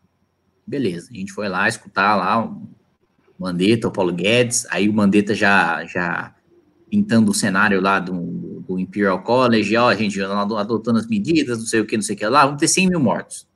Beleza, 0.66 1.10
a 1.12 1.16
gente 1.16 1.32
foi 1.32 1.48
lá 1.48 1.68
escutar 1.68 2.14
lá 2.16 2.44
o 2.44 2.68
Mandetta, 3.38 3.88
o 3.88 3.92
Paulo 3.92 4.12
Guedes, 4.12 4.66
aí 4.70 4.88
o 4.88 4.92
Mandetta 4.92 5.34
já, 5.34 5.84
já 5.84 6.34
pintando 6.90 7.30
o 7.30 7.34
cenário 7.34 7.80
lá 7.80 7.98
do, 7.98 8.62
do 8.66 8.78
Imperial 8.78 9.22
College, 9.22 9.76
ó, 9.76 9.88
a 9.88 9.94
gente 9.94 10.20
adotando 10.20 10.98
as 10.98 11.06
medidas, 11.06 11.58
não 11.58 11.66
sei 11.66 11.80
o 11.80 11.86
que, 11.86 11.96
não 11.96 12.02
sei 12.02 12.14
o 12.14 12.18
que 12.18 12.26
lá, 12.26 12.44
vamos 12.44 12.60
ter 12.60 12.68
100 12.68 12.88
mil 12.88 13.00
mortos. 13.00 13.46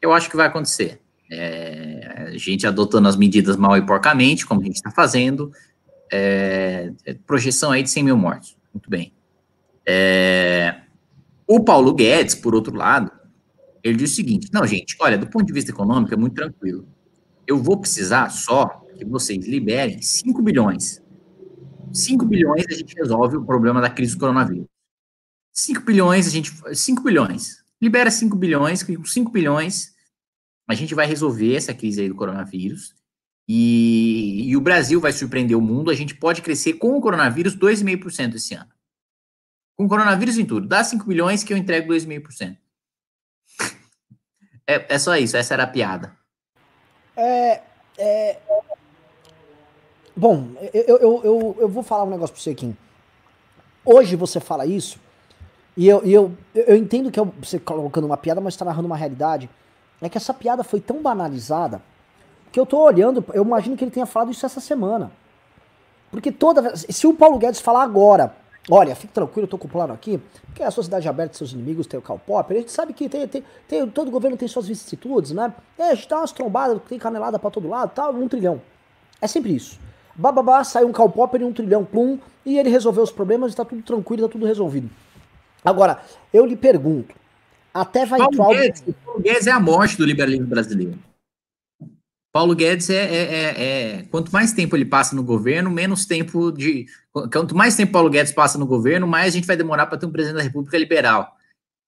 Eu 0.00 0.12
acho 0.12 0.30
que 0.30 0.36
vai 0.36 0.46
acontecer. 0.46 1.00
É, 1.30 2.28
a 2.34 2.38
gente 2.38 2.66
adotando 2.66 3.06
as 3.06 3.16
medidas 3.16 3.56
mal 3.56 3.76
e 3.76 3.84
porcamente, 3.84 4.46
como 4.46 4.60
a 4.60 4.64
gente 4.64 4.76
está 4.76 4.90
fazendo, 4.90 5.52
é, 6.10 6.90
é, 7.04 7.14
projeção 7.14 7.70
aí 7.70 7.82
de 7.82 7.90
100 7.90 8.04
mil 8.04 8.16
mortos. 8.16 8.56
Muito 8.72 8.88
bem. 8.88 9.12
É, 9.86 10.82
o 11.46 11.60
Paulo 11.62 11.94
Guedes, 11.94 12.34
por 12.34 12.54
outro 12.54 12.74
lado, 12.74 13.10
ele 13.82 13.96
diz 13.96 14.12
o 14.12 14.14
seguinte: 14.14 14.48
não, 14.52 14.66
gente, 14.66 14.96
olha, 15.00 15.18
do 15.18 15.26
ponto 15.26 15.46
de 15.46 15.52
vista 15.52 15.70
econômico 15.70 16.12
é 16.12 16.16
muito 16.16 16.34
tranquilo. 16.34 16.86
Eu 17.46 17.62
vou 17.62 17.78
precisar 17.78 18.30
só 18.30 18.84
que 18.96 19.04
vocês 19.04 19.46
liberem 19.46 20.02
5 20.02 20.42
bilhões. 20.42 21.02
5 21.92 22.24
bilhões 22.26 22.66
a 22.68 22.74
gente 22.74 22.94
resolve 22.94 23.36
o 23.36 23.44
problema 23.44 23.80
da 23.80 23.88
crise 23.88 24.14
do 24.14 24.20
coronavírus. 24.20 24.66
5 25.52 25.82
bilhões, 25.82 26.26
a 26.26 26.30
gente. 26.30 26.52
5 26.72 27.02
bilhões. 27.02 27.64
Libera 27.80 28.10
5 28.10 28.36
bilhões, 28.36 28.82
com 28.82 29.04
5 29.04 29.30
bilhões 29.30 29.96
a 30.68 30.74
gente 30.74 30.94
vai 30.94 31.06
resolver 31.06 31.56
essa 31.56 31.72
crise 31.72 32.02
aí 32.02 32.08
do 32.08 32.14
coronavírus 32.14 32.94
e, 33.48 34.50
e 34.50 34.56
o 34.56 34.60
Brasil 34.60 35.00
vai 35.00 35.12
surpreender 35.12 35.56
o 35.56 35.62
mundo. 35.62 35.90
A 35.90 35.94
gente 35.94 36.14
pode 36.14 36.42
crescer 36.42 36.74
com 36.74 36.96
o 36.96 37.00
coronavírus 37.00 37.56
2,5% 37.56 38.34
esse 38.34 38.54
ano. 38.54 38.70
Com 39.76 39.86
o 39.86 39.88
coronavírus 39.88 40.36
em 40.36 40.44
tudo. 40.44 40.68
Dá 40.68 40.84
5 40.84 41.06
bilhões 41.06 41.42
que 41.42 41.52
eu 41.52 41.56
entrego 41.56 41.92
2,5%. 41.92 42.56
É, 44.70 44.96
é 44.96 44.98
só 44.98 45.16
isso, 45.16 45.34
essa 45.34 45.54
era 45.54 45.62
a 45.62 45.66
piada. 45.66 46.14
É, 47.16 47.62
É... 47.96 48.38
Bom, 50.14 50.50
eu, 50.74 50.98
eu, 50.98 51.24
eu, 51.24 51.56
eu 51.60 51.68
vou 51.70 51.82
falar 51.82 52.04
um 52.04 52.10
negócio 52.10 52.34
pra 52.34 52.42
você 52.42 52.50
aqui. 52.50 52.76
Hoje 53.82 54.14
você 54.14 54.40
fala 54.40 54.66
isso, 54.66 55.00
e 55.76 55.86
eu, 55.86 56.04
eu, 56.04 56.36
eu 56.54 56.76
entendo 56.76 57.08
que 57.08 57.20
eu, 57.20 57.32
você 57.40 57.56
colocando 57.56 58.04
uma 58.04 58.16
piada, 58.16 58.40
mas 58.40 58.54
está 58.54 58.64
narrando 58.64 58.86
uma 58.86 58.96
realidade. 58.96 59.48
É 60.00 60.08
que 60.08 60.16
essa 60.16 60.32
piada 60.32 60.62
foi 60.62 60.80
tão 60.80 61.02
banalizada 61.02 61.82
que 62.52 62.58
eu 62.58 62.64
tô 62.64 62.78
olhando, 62.78 63.24
eu 63.34 63.44
imagino 63.44 63.76
que 63.76 63.84
ele 63.84 63.90
tenha 63.90 64.06
falado 64.06 64.30
isso 64.30 64.46
essa 64.46 64.60
semana. 64.60 65.10
Porque 66.10 66.32
toda 66.32 66.62
vez. 66.62 66.86
Se 66.88 67.06
o 67.06 67.14
Paulo 67.14 67.38
Guedes 67.38 67.60
falar 67.60 67.82
agora, 67.82 68.34
olha, 68.70 68.94
fique 68.94 69.12
tranquilo, 69.12 69.44
eu 69.44 69.50
tô 69.50 69.58
com 69.58 69.66
o 69.66 69.70
plano 69.70 69.92
aqui, 69.92 70.20
porque 70.46 70.62
a 70.62 70.70
sociedade 70.70 71.08
aberta 71.08 71.32
de 71.32 71.38
seus 71.38 71.52
inimigos 71.52 71.86
tem 71.86 71.98
o 71.98 72.02
Karl 72.02 72.20
a 72.28 72.52
gente 72.54 72.70
sabe 72.70 72.92
que 72.92 73.08
tem, 73.08 73.26
tem, 73.26 73.44
tem, 73.66 73.88
todo 73.90 74.10
governo 74.10 74.36
tem 74.36 74.48
suas 74.48 74.66
vicissitudes, 74.66 75.32
né? 75.32 75.52
É, 75.78 75.90
a 75.90 75.94
gente 75.94 76.08
dá 76.08 76.18
umas 76.18 76.32
trombadas, 76.32 76.80
tem 76.88 76.98
canelada 76.98 77.38
pra 77.38 77.50
todo 77.50 77.68
lado 77.68 77.92
tal, 77.94 78.14
um 78.14 78.28
trilhão. 78.28 78.60
É 79.20 79.26
sempre 79.26 79.54
isso. 79.54 79.78
Bababá, 80.14 80.64
saiu 80.64 80.88
um 80.88 80.92
Karl 80.92 81.12
e 81.38 81.44
um 81.44 81.52
trilhão, 81.52 81.84
plum, 81.84 82.18
e 82.44 82.58
ele 82.58 82.70
resolveu 82.70 83.04
os 83.04 83.12
problemas 83.12 83.52
e 83.52 83.56
tá 83.56 83.64
tudo 83.64 83.82
tranquilo, 83.82 84.26
tá 84.26 84.32
tudo 84.32 84.46
resolvido. 84.46 84.90
Agora, 85.64 86.00
eu 86.32 86.44
lhe 86.44 86.56
pergunto, 86.56 87.14
até 87.80 88.04
vai 88.04 88.18
Paulo 88.18 88.54
Guedes, 88.54 88.82
Paulo 89.04 89.20
Guedes 89.20 89.46
é 89.46 89.50
a 89.50 89.60
morte 89.60 89.96
do 89.96 90.04
liberalismo 90.04 90.46
brasileiro. 90.46 90.98
Paulo 92.32 92.54
Guedes 92.54 92.90
é, 92.90 92.94
é, 92.94 93.22
é, 93.22 93.64
é, 93.64 94.02
Quanto 94.10 94.30
mais 94.30 94.52
tempo 94.52 94.76
ele 94.76 94.84
passa 94.84 95.16
no 95.16 95.22
governo, 95.22 95.70
menos 95.70 96.06
tempo 96.06 96.52
de. 96.52 96.86
Quanto 97.12 97.56
mais 97.56 97.74
tempo 97.74 97.92
Paulo 97.92 98.10
Guedes 98.10 98.32
passa 98.32 98.58
no 98.58 98.66
governo, 98.66 99.06
mais 99.06 99.34
a 99.34 99.36
gente 99.36 99.46
vai 99.46 99.56
demorar 99.56 99.86
para 99.86 99.98
ter 99.98 100.06
um 100.06 100.12
presidente 100.12 100.36
da 100.36 100.42
República 100.42 100.78
liberal. 100.78 101.34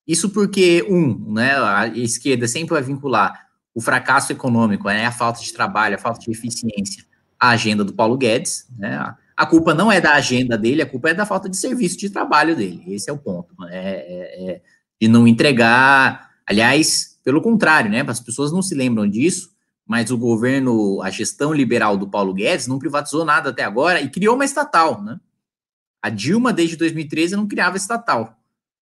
Isso 0.07 0.31
porque, 0.31 0.85
um, 0.89 1.35
né, 1.35 1.53
a 1.57 1.87
esquerda 1.89 2.49
sempre 2.49 2.75
vai 2.75 2.83
vincular 2.83 3.47
o 3.73 3.81
fracasso 3.81 4.33
econômico, 4.33 4.89
né, 4.89 5.07
a 5.07 5.13
falta 5.13 5.41
de 5.41 5.53
trabalho, 5.53 5.95
a 5.95 5.99
falta 5.99 6.19
de 6.19 6.31
eficiência, 6.31 7.05
à 7.39 7.51
agenda 7.51 7.85
do 7.85 7.93
Paulo 7.93 8.17
Guedes. 8.17 8.67
Né, 8.77 8.99
a 9.37 9.47
culpa 9.47 9.73
não 9.73 9.93
é 9.93 10.01
da 10.01 10.15
agenda 10.15 10.59
dele, 10.59 10.83
a 10.83 10.87
culpa 10.87 11.11
é 11.11 11.15
da 11.15 11.25
falta 11.25 11.49
de 11.49 11.57
serviço 11.57 11.97
de 11.97 12.11
trabalho 12.11 12.57
dele. 12.57 12.83
Esse 12.89 13.09
é 13.09 13.13
o 13.13 13.19
ponto. 13.19 13.55
Né, 13.61 13.69
é, 13.73 14.51
é, 14.51 14.51
é 14.51 14.63
de 15.01 15.09
não 15.09 15.27
entregar. 15.27 16.31
Aliás, 16.47 17.19
pelo 17.25 17.41
contrário, 17.41 17.91
né, 17.91 18.05
as 18.07 18.21
pessoas 18.21 18.53
não 18.53 18.63
se 18.63 18.75
lembram 18.75 19.09
disso 19.09 19.51
mas 19.91 20.09
o 20.13 20.17
governo, 20.17 21.03
a 21.03 21.11
gestão 21.11 21.53
liberal 21.53 21.97
do 21.97 22.09
Paulo 22.09 22.33
Guedes 22.33 22.69
não 22.69 22.79
privatizou 22.79 23.25
nada 23.25 23.51
até 23.51 23.65
agora 23.65 24.01
e 24.01 24.09
criou 24.09 24.37
uma 24.37 24.45
estatal, 24.45 25.03
né? 25.03 25.19
A 26.01 26.09
Dilma, 26.09 26.53
desde 26.53 26.77
2013, 26.77 27.35
não 27.35 27.49
criava 27.49 27.77
estatal. 27.77 28.39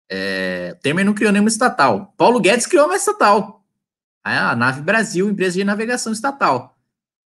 É, 0.07 0.77
Temer 0.79 1.03
não 1.03 1.15
criou 1.15 1.31
nenhuma 1.31 1.49
estatal. 1.49 2.13
Paulo 2.15 2.39
Guedes 2.39 2.67
criou 2.67 2.85
uma 2.85 2.95
estatal. 2.95 3.65
A 4.23 4.55
Nave 4.55 4.83
Brasil, 4.83 5.27
empresa 5.27 5.57
de 5.57 5.63
navegação 5.63 6.13
estatal. 6.13 6.77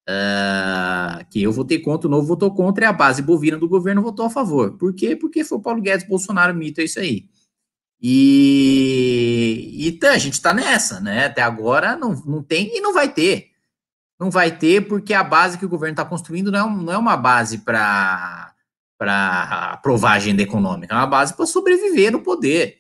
É, 0.05 1.25
que 1.31 1.41
eu 1.41 1.53
votei 1.53 1.79
contra, 1.79 2.09
o 2.09 2.11
novo 2.11 2.27
votou 2.27 2.53
contra 2.53 2.87
e 2.87 2.89
a 2.89 2.93
base 2.93 3.23
bovina 3.23 3.57
do 3.57 3.69
governo 3.69 4.03
votou 4.03 4.27
a 4.27 4.31
favor. 4.31 4.77
Por 4.79 4.93
quê? 4.93 5.15
Porque 5.15 5.45
foi 5.45 5.59
o 5.59 5.63
Paulo 5.63 5.81
Guedes, 5.81 6.09
Bolsonaro, 6.09 6.53
mito, 6.53 6.81
é 6.81 6.85
isso 6.85 6.99
aí. 6.99 7.29
E, 8.03 9.87
e 9.87 9.93
tá, 9.93 10.13
a 10.13 10.19
gente 10.19 10.35
está 10.35 10.55
nessa, 10.55 11.01
né? 11.01 11.27
Até 11.27 11.43
agora 11.43 11.97
não, 11.97 12.15
não 12.25 12.43
tem 12.43 12.77
e 12.77 12.81
não 12.81 12.95
vai 12.95 13.09
ter 13.09 13.51
não 14.21 14.31
vai 14.31 14.55
ter, 14.55 14.87
porque 14.87 15.15
a 15.15 15.25
base 15.25 15.57
que 15.57 15.65
o 15.65 15.69
governo 15.69 15.95
está 15.95 16.05
construindo 16.05 16.53
não 16.53 16.69
é, 16.69 16.85
não 16.85 16.93
é 16.93 16.99
uma 16.99 17.17
base 17.17 17.57
para 17.57 18.53
aprovar 19.73 20.13
a 20.13 20.17
agenda 20.17 20.43
econômica, 20.43 20.95
é 20.95 20.99
uma 20.99 21.07
base 21.07 21.35
para 21.35 21.47
sobreviver 21.47 22.13
no 22.13 22.21
poder. 22.21 22.77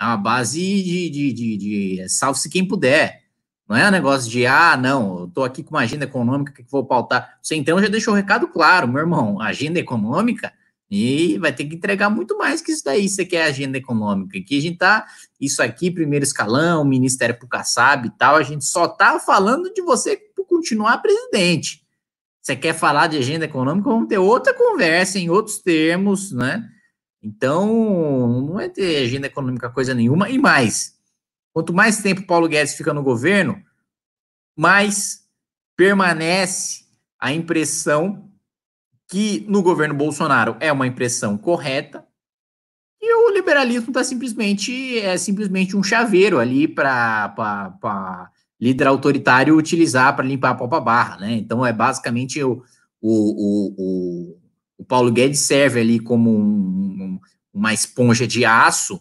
É 0.00 0.04
uma 0.04 0.16
base 0.16 0.60
de, 0.60 1.10
de, 1.10 1.32
de, 1.32 1.56
de 1.56 2.08
salve-se 2.08 2.48
quem 2.48 2.66
puder. 2.66 3.22
Não 3.68 3.76
é 3.76 3.88
um 3.88 3.90
negócio 3.90 4.30
de, 4.30 4.46
ah, 4.46 4.76
não, 4.76 5.20
eu 5.20 5.24
estou 5.26 5.44
aqui 5.44 5.62
com 5.62 5.70
uma 5.70 5.82
agenda 5.82 6.04
econômica 6.04 6.52
que 6.52 6.64
vou 6.70 6.84
pautar. 6.84 7.38
Você 7.42 7.56
então 7.56 7.80
já 7.80 7.88
deixou 7.88 8.12
o 8.12 8.16
recado 8.16 8.46
claro, 8.48 8.86
meu 8.86 9.00
irmão, 9.00 9.40
agenda 9.40 9.80
econômica 9.80 10.52
e 10.90 11.38
vai 11.38 11.52
ter 11.52 11.64
que 11.64 11.74
entregar 11.74 12.10
muito 12.10 12.36
mais 12.36 12.60
que 12.60 12.70
isso 12.70 12.84
daí, 12.84 13.08
você 13.08 13.24
quer 13.24 13.44
agenda 13.44 13.78
econômica. 13.78 14.38
Aqui 14.38 14.58
a 14.58 14.60
gente 14.60 14.78
tá, 14.78 15.06
isso 15.40 15.62
aqui, 15.62 15.90
primeiro 15.90 16.24
escalão, 16.24 16.84
Ministério 16.84 17.36
pro 17.38 17.48
Kassab 17.48 18.06
e 18.06 18.10
tal, 18.10 18.36
a 18.36 18.42
gente 18.42 18.64
só 18.64 18.86
tá 18.86 19.18
falando 19.18 19.72
de 19.72 19.82
você 19.82 20.16
continuar 20.46 20.98
presidente. 20.98 21.84
Você 22.40 22.54
quer 22.54 22.74
falar 22.74 23.06
de 23.06 23.16
agenda 23.16 23.46
econômica, 23.46 23.88
vamos 23.88 24.08
ter 24.08 24.18
outra 24.18 24.52
conversa 24.54 25.18
em 25.18 25.30
outros 25.30 25.58
termos, 25.58 26.30
né? 26.30 26.68
Então, 27.22 27.66
não 28.42 28.52
vai 28.52 28.68
ter 28.68 29.04
agenda 29.04 29.26
econômica 29.26 29.70
coisa 29.70 29.94
nenhuma. 29.94 30.28
E 30.28 30.38
mais, 30.38 30.94
quanto 31.52 31.72
mais 31.72 32.02
tempo 32.02 32.26
Paulo 32.26 32.46
Guedes 32.46 32.74
fica 32.74 32.92
no 32.92 33.02
governo, 33.02 33.62
mais 34.54 35.24
permanece 35.74 36.84
a 37.18 37.32
impressão 37.32 38.23
que 39.08 39.44
no 39.48 39.62
governo 39.62 39.94
Bolsonaro 39.94 40.56
é 40.60 40.72
uma 40.72 40.86
impressão 40.86 41.36
correta 41.36 42.04
e 43.00 43.14
o 43.14 43.34
liberalismo 43.34 43.88
está 43.88 44.02
simplesmente 44.02 44.98
é 44.98 45.16
simplesmente 45.18 45.76
um 45.76 45.82
chaveiro 45.82 46.38
ali 46.38 46.66
para 46.66 48.30
líder 48.60 48.86
autoritário 48.86 49.56
utilizar 49.56 50.16
para 50.16 50.24
limpar 50.24 50.50
a 50.50 50.54
própria 50.54 50.80
barra, 50.80 51.18
né? 51.18 51.34
Então 51.34 51.66
é 51.66 51.72
basicamente 51.72 52.42
o, 52.42 52.62
o, 53.02 53.74
o, 53.76 54.38
o, 54.78 54.84
Paulo 54.86 55.12
Guedes 55.12 55.40
serve 55.40 55.80
ali 55.80 56.00
como 56.00 56.30
um, 56.30 57.20
uma 57.52 57.74
esponja 57.74 58.26
de 58.26 58.44
aço 58.44 58.98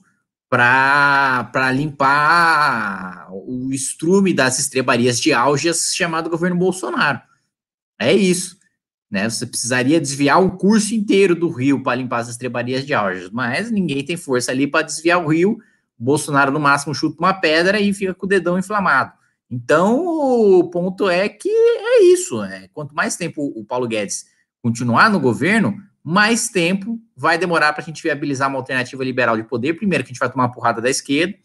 para 0.50 1.72
limpar 1.74 3.30
o 3.32 3.72
estrume 3.72 4.34
das 4.34 4.60
estrebarias 4.60 5.20
de 5.20 5.32
algas 5.32 5.94
chamado 5.96 6.30
governo 6.30 6.58
Bolsonaro. 6.58 7.22
É 7.98 8.12
isso. 8.12 8.58
Né? 9.14 9.30
Você 9.30 9.46
precisaria 9.46 10.02
desviar 10.02 10.42
um 10.42 10.50
curso 10.50 10.96
inteiro 10.96 11.36
do 11.36 11.48
rio 11.48 11.84
para 11.84 11.94
limpar 11.94 12.22
as 12.22 12.30
estrebarias 12.30 12.84
de 12.84 12.96
algas, 12.96 13.30
mas 13.30 13.70
ninguém 13.70 14.04
tem 14.04 14.18
força 14.18 14.52
ali 14.52 14.66
para 14.66 14.82
desviar 14.82 15.24
o 15.24 15.28
rio. 15.28 15.60
Bolsonaro, 15.96 16.52
no 16.52 16.60
máximo, 16.60 16.96
chuta 16.96 17.18
uma 17.20 17.32
pedra 17.32 17.80
e 17.80 17.94
fica 17.94 18.16
com 18.16 18.26
o 18.26 18.30
dedão 18.30 18.58
inflamado. 18.58 19.14
Então, 19.52 20.04
o 20.04 20.68
ponto 20.68 21.08
é 21.08 21.30
que 21.30 21.48
é 21.48 22.06
isso. 22.06 22.42
É, 22.44 22.68
quanto 22.74 22.96
mais 22.96 23.16
tempo 23.16 23.54
o 23.56 23.64
Paulo 23.64 23.88
Guedes 23.88 24.26
continuar 24.64 25.12
no 25.12 25.20
governo, 25.20 25.78
mais 26.04 26.50
tempo 26.50 27.00
vai 27.16 27.38
demorar 27.38 27.72
para 27.72 27.84
a 27.84 27.86
gente 27.86 28.02
viabilizar 28.02 28.50
uma 28.50 28.58
alternativa 28.58 29.04
liberal 29.04 29.38
de 29.38 29.44
poder. 29.44 29.76
Primeiro, 29.76 30.04
que 30.04 30.10
a 30.10 30.12
gente 30.14 30.20
vai 30.20 30.32
tomar 30.32 30.46
uma 30.46 30.52
porrada 30.52 30.82
da 30.82 30.90
esquerda, 30.90 31.36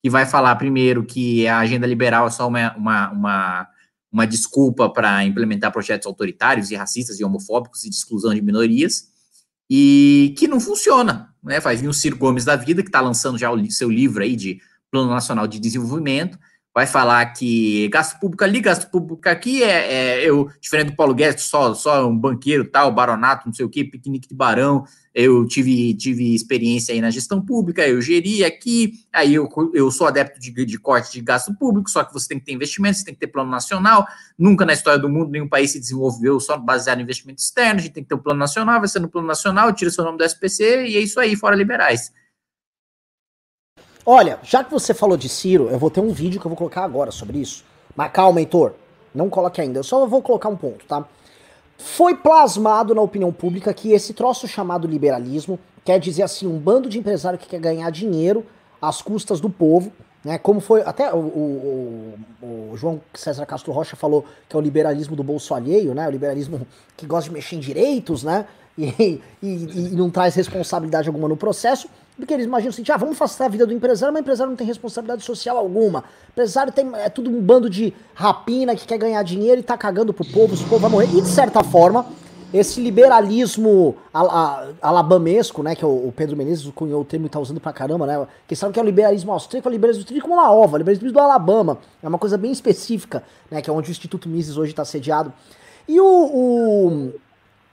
que 0.00 0.08
vai 0.08 0.24
falar 0.24 0.54
primeiro 0.54 1.04
que 1.04 1.48
a 1.48 1.58
agenda 1.58 1.84
liberal 1.84 2.28
é 2.28 2.30
só 2.30 2.46
uma, 2.46 2.76
uma, 2.76 3.10
uma, 3.10 3.68
uma 4.10 4.26
desculpa 4.26 4.90
para 4.90 5.24
implementar 5.24 5.72
projetos 5.72 6.06
autoritários 6.06 6.70
e 6.70 6.76
racistas 6.76 7.20
e 7.20 7.24
homofóbicos 7.24 7.84
e 7.84 7.90
de 7.90 7.96
exclusão 7.96 8.34
de 8.34 8.40
minorias, 8.40 9.08
e 9.70 10.34
que 10.38 10.48
não 10.48 10.60
funciona. 10.60 11.34
Né? 11.42 11.60
Vai 11.60 11.76
vir 11.76 11.88
o 11.88 11.92
Ciro 11.92 12.16
Gomes 12.16 12.44
da 12.44 12.56
vida, 12.56 12.82
que 12.82 12.88
está 12.88 13.00
lançando 13.00 13.38
já 13.38 13.50
o 13.50 13.70
seu 13.70 13.90
livro 13.90 14.22
aí 14.22 14.34
de 14.34 14.60
Plano 14.90 15.10
Nacional 15.10 15.46
de 15.46 15.58
Desenvolvimento, 15.60 16.38
vai 16.74 16.86
falar 16.86 17.26
que 17.32 17.88
gasto 17.88 18.20
público 18.20 18.44
ali, 18.44 18.60
gasto 18.60 18.88
público 18.88 19.28
aqui, 19.28 19.64
é, 19.64 20.20
é 20.20 20.24
eu, 20.24 20.48
diferente 20.60 20.90
do 20.90 20.96
Paulo 20.96 21.12
Guedes, 21.12 21.44
só, 21.44 21.74
só 21.74 22.08
um 22.08 22.16
banqueiro, 22.16 22.70
tal, 22.70 22.92
baronato, 22.92 23.46
não 23.46 23.52
sei 23.52 23.66
o 23.66 23.68
que, 23.68 23.82
piquenique 23.84 24.28
de 24.28 24.34
barão, 24.34 24.84
eu 25.20 25.44
tive, 25.48 25.94
tive 25.94 26.32
experiência 26.32 26.94
aí 26.94 27.00
na 27.00 27.10
gestão 27.10 27.40
pública, 27.44 27.84
eu 27.84 28.00
geri 28.00 28.44
aqui, 28.44 29.04
aí 29.12 29.34
eu, 29.34 29.48
eu 29.74 29.90
sou 29.90 30.06
adepto 30.06 30.38
de, 30.38 30.52
de 30.64 30.78
corte 30.78 31.10
de 31.10 31.20
gasto 31.20 31.52
público, 31.58 31.90
só 31.90 32.04
que 32.04 32.12
você 32.12 32.28
tem 32.28 32.38
que 32.38 32.44
ter 32.44 32.52
investimento, 32.52 32.98
você 32.98 33.04
tem 33.04 33.14
que 33.14 33.18
ter 33.18 33.26
plano 33.26 33.50
nacional, 33.50 34.06
nunca 34.38 34.64
na 34.64 34.72
história 34.72 34.96
do 34.96 35.08
mundo 35.08 35.32
nenhum 35.32 35.48
país 35.48 35.72
se 35.72 35.80
desenvolveu 35.80 36.38
só 36.38 36.56
baseado 36.56 37.00
em 37.00 37.02
investimento 37.02 37.42
externo, 37.42 37.80
a 37.80 37.82
gente 37.82 37.94
tem 37.94 38.04
que 38.04 38.08
ter 38.08 38.14
um 38.14 38.22
plano 38.22 38.38
nacional, 38.38 38.78
vai 38.78 38.88
ser 38.88 39.00
no 39.00 39.08
plano 39.08 39.26
nacional, 39.26 39.72
tira 39.72 39.90
seu 39.90 40.04
nome 40.04 40.18
do 40.18 40.24
SPC, 40.24 40.86
e 40.86 40.96
é 40.96 41.00
isso 41.00 41.18
aí, 41.18 41.34
fora 41.34 41.56
liberais. 41.56 42.12
Olha, 44.06 44.38
já 44.44 44.62
que 44.62 44.70
você 44.70 44.94
falou 44.94 45.16
de 45.16 45.28
Ciro, 45.28 45.68
eu 45.68 45.80
vou 45.80 45.90
ter 45.90 45.98
um 45.98 46.12
vídeo 46.12 46.40
que 46.40 46.46
eu 46.46 46.50
vou 46.50 46.56
colocar 46.56 46.84
agora 46.84 47.10
sobre 47.10 47.38
isso. 47.38 47.64
Mas 47.96 48.12
calma, 48.12 48.38
Heitor. 48.38 48.74
Não 49.12 49.28
coloque 49.28 49.60
ainda. 49.60 49.80
Eu 49.80 49.84
só 49.84 50.06
vou 50.06 50.22
colocar 50.22 50.48
um 50.48 50.56
ponto, 50.56 50.84
tá? 50.84 51.04
Foi 51.78 52.16
plasmado 52.16 52.92
na 52.92 53.00
opinião 53.00 53.32
pública 53.32 53.72
que 53.72 53.92
esse 53.92 54.12
troço 54.12 54.48
chamado 54.48 54.88
liberalismo 54.88 55.58
quer 55.84 56.00
dizer 56.00 56.24
assim, 56.24 56.46
um 56.46 56.58
bando 56.58 56.88
de 56.88 56.98
empresário 56.98 57.38
que 57.38 57.46
quer 57.46 57.60
ganhar 57.60 57.88
dinheiro 57.90 58.44
às 58.82 59.00
custas 59.00 59.40
do 59.40 59.48
povo, 59.48 59.92
né? 60.24 60.36
Como 60.36 60.60
foi. 60.60 60.82
Até 60.82 61.14
o, 61.14 61.18
o, 61.18 62.18
o, 62.42 62.76
João 62.76 63.00
César 63.14 63.46
Castro 63.46 63.72
Rocha 63.72 63.94
falou 63.94 64.24
que 64.48 64.56
é 64.56 64.58
o 64.58 64.60
liberalismo 64.60 65.14
do 65.14 65.22
bolso 65.22 65.54
alheio, 65.54 65.94
né? 65.94 66.06
O 66.08 66.10
liberalismo 66.10 66.66
que 66.96 67.06
gosta 67.06 67.30
de 67.30 67.34
mexer 67.34 67.56
em 67.56 67.60
direitos, 67.60 68.24
né? 68.24 68.44
E, 68.76 69.22
e, 69.40 69.48
e 69.48 69.96
não 69.96 70.10
traz 70.10 70.34
responsabilidade 70.34 71.08
alguma 71.08 71.28
no 71.28 71.36
processo. 71.36 71.88
Porque 72.18 72.34
eles 72.34 72.46
imaginam 72.46 72.70
assim, 72.70 72.82
ah, 72.90 72.96
vamos 72.96 73.16
facilitar 73.16 73.46
a 73.46 73.50
vida 73.50 73.64
do 73.64 73.72
empresário, 73.72 74.12
mas 74.12 74.20
o 74.20 74.24
empresário 74.24 74.50
não 74.50 74.56
tem 74.56 74.66
responsabilidade 74.66 75.22
social 75.22 75.56
alguma. 75.56 76.00
O 76.00 76.30
empresário 76.32 76.72
tem, 76.72 76.90
é 76.96 77.08
tudo 77.08 77.30
um 77.30 77.40
bando 77.40 77.70
de 77.70 77.94
rapina 78.12 78.74
que 78.74 78.84
quer 78.84 78.98
ganhar 78.98 79.22
dinheiro 79.22 79.60
e 79.60 79.62
tá 79.62 79.78
cagando 79.78 80.12
pro 80.12 80.24
povo, 80.24 80.56
se 80.56 80.64
o 80.64 80.68
povo 80.68 80.80
vai 80.80 80.90
morrer. 80.90 81.16
E 81.16 81.22
de 81.22 81.28
certa 81.28 81.62
forma, 81.62 82.04
esse 82.52 82.80
liberalismo 82.80 83.94
alabamesco, 84.82 85.62
né, 85.62 85.76
que 85.76 85.84
o, 85.84 86.12
Pedro 86.16 86.36
Menezes 86.36 86.68
cunhou 86.74 87.02
o 87.02 87.04
termo 87.04 87.26
e 87.26 87.28
tá 87.28 87.38
usando 87.38 87.60
pra 87.60 87.72
caramba, 87.72 88.04
né, 88.04 88.26
que 88.48 88.56
sabe 88.56 88.72
que 88.72 88.80
é 88.80 88.82
o 88.82 88.86
liberalismo 88.86 89.32
austríaco, 89.32 89.68
é 89.68 89.70
o 89.70 89.72
liberalismo 89.72 90.02
austríaco 90.02 90.26
como 90.26 90.40
uma 90.40 90.50
ova, 90.50 90.74
o 90.74 90.78
liberalismo 90.78 91.12
do 91.12 91.20
Alabama, 91.20 91.78
é 92.02 92.08
uma 92.08 92.18
coisa 92.18 92.36
bem 92.36 92.50
específica, 92.50 93.22
né, 93.50 93.62
que 93.62 93.70
é 93.70 93.72
onde 93.72 93.90
o 93.90 93.92
Instituto 93.92 94.28
Mises 94.28 94.56
hoje 94.56 94.72
está 94.72 94.84
sediado. 94.84 95.32
E 95.86 96.00
o, 96.00 96.04
o, 96.04 97.12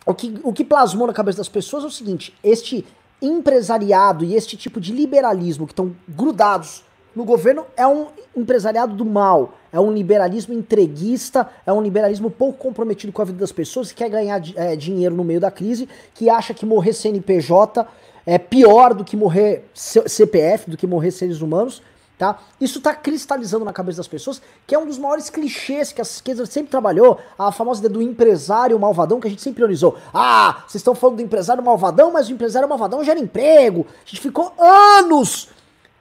o, 0.06 0.14
que, 0.14 0.40
o 0.44 0.54
que 0.54 0.64
plasmou 0.64 1.08
na 1.08 1.14
cabeça 1.14 1.38
das 1.38 1.50
pessoas 1.50 1.84
é 1.84 1.88
o 1.88 1.92
seguinte, 1.92 2.36
este 2.44 2.86
empresariado 3.22 4.24
e 4.24 4.36
este 4.36 4.58
tipo 4.58 4.80
de 4.80 4.92
liberalismo 4.92 5.66
que 5.66 5.74
estão 5.74 5.96
grudados 6.08 6.84
no 7.16 7.24
governo 7.24 7.66
é 7.78 7.88
um 7.88 8.08
empresariado 8.36 8.94
do 8.94 9.06
mal, 9.06 9.54
é 9.72 9.80
um 9.80 9.92
liberalismo 9.92 10.54
entreguista, 10.54 11.50
é 11.66 11.72
um 11.72 11.82
liberalismo 11.82 12.30
pouco 12.30 12.60
comprometido 12.60 13.14
com 13.14 13.22
a 13.22 13.26
vida 13.26 13.38
das 13.38 13.52
pessoas, 13.52 13.92
que 13.92 14.04
quer 14.04 14.10
ganhar 14.10 14.42
é, 14.56 14.76
dinheiro 14.76 15.16
no 15.16 15.24
meio 15.24 15.40
da 15.40 15.50
crise, 15.50 15.88
que 16.14 16.30
acha 16.30 16.54
que 16.54 16.66
morrer 16.66 16.94
CNPJ 16.94 17.88
é 18.26 18.38
pior 18.38 18.94
do 18.94 19.06
que 19.06 19.16
morrer 19.16 19.66
CPF, 19.74 20.70
do 20.70 20.76
que 20.76 20.88
morrer 20.88 21.12
seres 21.12 21.42
humanos, 21.42 21.82
tá? 22.18 22.40
Isso 22.60 22.78
está 22.78 22.94
cristalizando 22.94 23.66
na 23.66 23.74
cabeça 23.74 23.98
das 23.98 24.08
pessoas, 24.08 24.42
que 24.66 24.74
é 24.74 24.80
um 24.80 24.86
dos 24.86 24.98
maiores 24.98 25.30
clichês 25.30 25.92
que 25.92 26.02
a 26.02 26.04
esquerda 26.04 26.46
sempre 26.46 26.72
trabalhou, 26.72 27.20
a 27.38 27.52
famosa 27.52 27.80
ideia 27.82 27.94
do 27.94 28.02
empresário 28.02 28.80
malvadão 28.80 29.20
que 29.20 29.28
a 29.28 29.30
gente 29.30 29.42
sempre 29.42 29.58
priorizou. 29.58 29.98
Ah, 30.14 30.64
vocês 30.68 30.76
estão 30.76 30.96
falando 30.96 31.18
do 31.18 31.24
empresário 31.24 31.64
malvadão, 31.64 32.12
mas 32.12 32.30
o 32.30 32.34
empresário 32.34 32.68
malvadão 32.68 33.04
gera 33.04 33.20
emprego. 33.20 33.86
A 34.06 34.10
gente 34.10 34.22
ficou 34.22 34.54
anos 34.58 35.50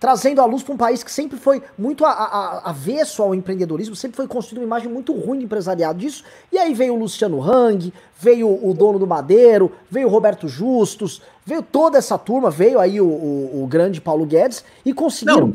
trazendo 0.05 0.43
a 0.43 0.45
luz 0.45 0.63
para 0.63 0.75
um 0.75 0.77
país 0.77 1.03
que 1.03 1.11
sempre 1.11 1.39
foi 1.39 1.63
muito 1.79 2.05
a, 2.05 2.11
a, 2.11 2.71
avesso 2.71 3.23
ao 3.23 3.35
empreendedorismo, 3.35 3.97
sempre 3.97 4.17
foi 4.17 4.29
construído 4.29 4.59
uma 4.59 4.67
imagem 4.67 4.93
muito 4.93 5.15
ruim 5.15 5.39
de 5.39 5.47
empresariado 5.47 5.99
disso. 5.99 6.23
E 6.53 6.59
aí 6.59 6.75
veio 6.75 6.93
o 6.93 6.99
Luciano 6.99 7.43
Hang, 7.43 7.91
veio 8.21 8.47
o 8.47 8.75
dono 8.75 8.99
do 8.99 9.07
Madeiro, 9.07 9.73
veio 9.91 10.07
o 10.07 10.11
Roberto 10.11 10.47
Justus, 10.47 11.23
veio 11.47 11.63
toda 11.63 11.97
essa 11.97 12.19
turma, 12.19 12.51
veio 12.51 12.79
aí 12.79 13.01
o, 13.01 13.07
o, 13.07 13.63
o 13.63 13.67
grande 13.67 13.99
Paulo 13.99 14.27
Guedes 14.27 14.63
e 14.85 14.93
conseguiram 14.93 15.47
Não. 15.47 15.55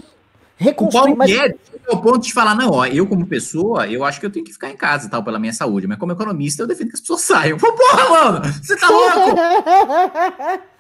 Reconstruir. 0.60 1.14
O 1.14 1.16
Paulo 1.16 1.26
Guedes 1.26 1.60
é 1.88 1.92
o 1.92 2.02
ponto 2.02 2.20
de 2.20 2.34
falar, 2.34 2.54
não, 2.54 2.72
ó, 2.72 2.86
eu 2.86 3.08
como 3.08 3.26
pessoa, 3.26 3.88
eu 3.88 4.04
acho 4.04 4.20
que 4.20 4.26
eu 4.26 4.30
tenho 4.30 4.46
que 4.46 4.54
ficar 4.54 4.70
em 4.70 4.78
casa 4.78 5.10
tal, 5.10 5.24
pela 5.24 5.40
minha 5.40 5.54
saúde, 5.54 5.88
mas 5.88 5.98
como 5.98 6.12
economista 6.12 6.62
eu 6.62 6.68
defendo 6.68 6.90
que 6.90 6.96
as 6.96 7.02
pessoas 7.02 7.22
saiam. 7.22 7.58
Pô, 7.58 7.72
porra, 7.74 8.10
mano, 8.10 8.54
você 8.62 8.76
tá 8.76 8.90
louco? 8.90 9.36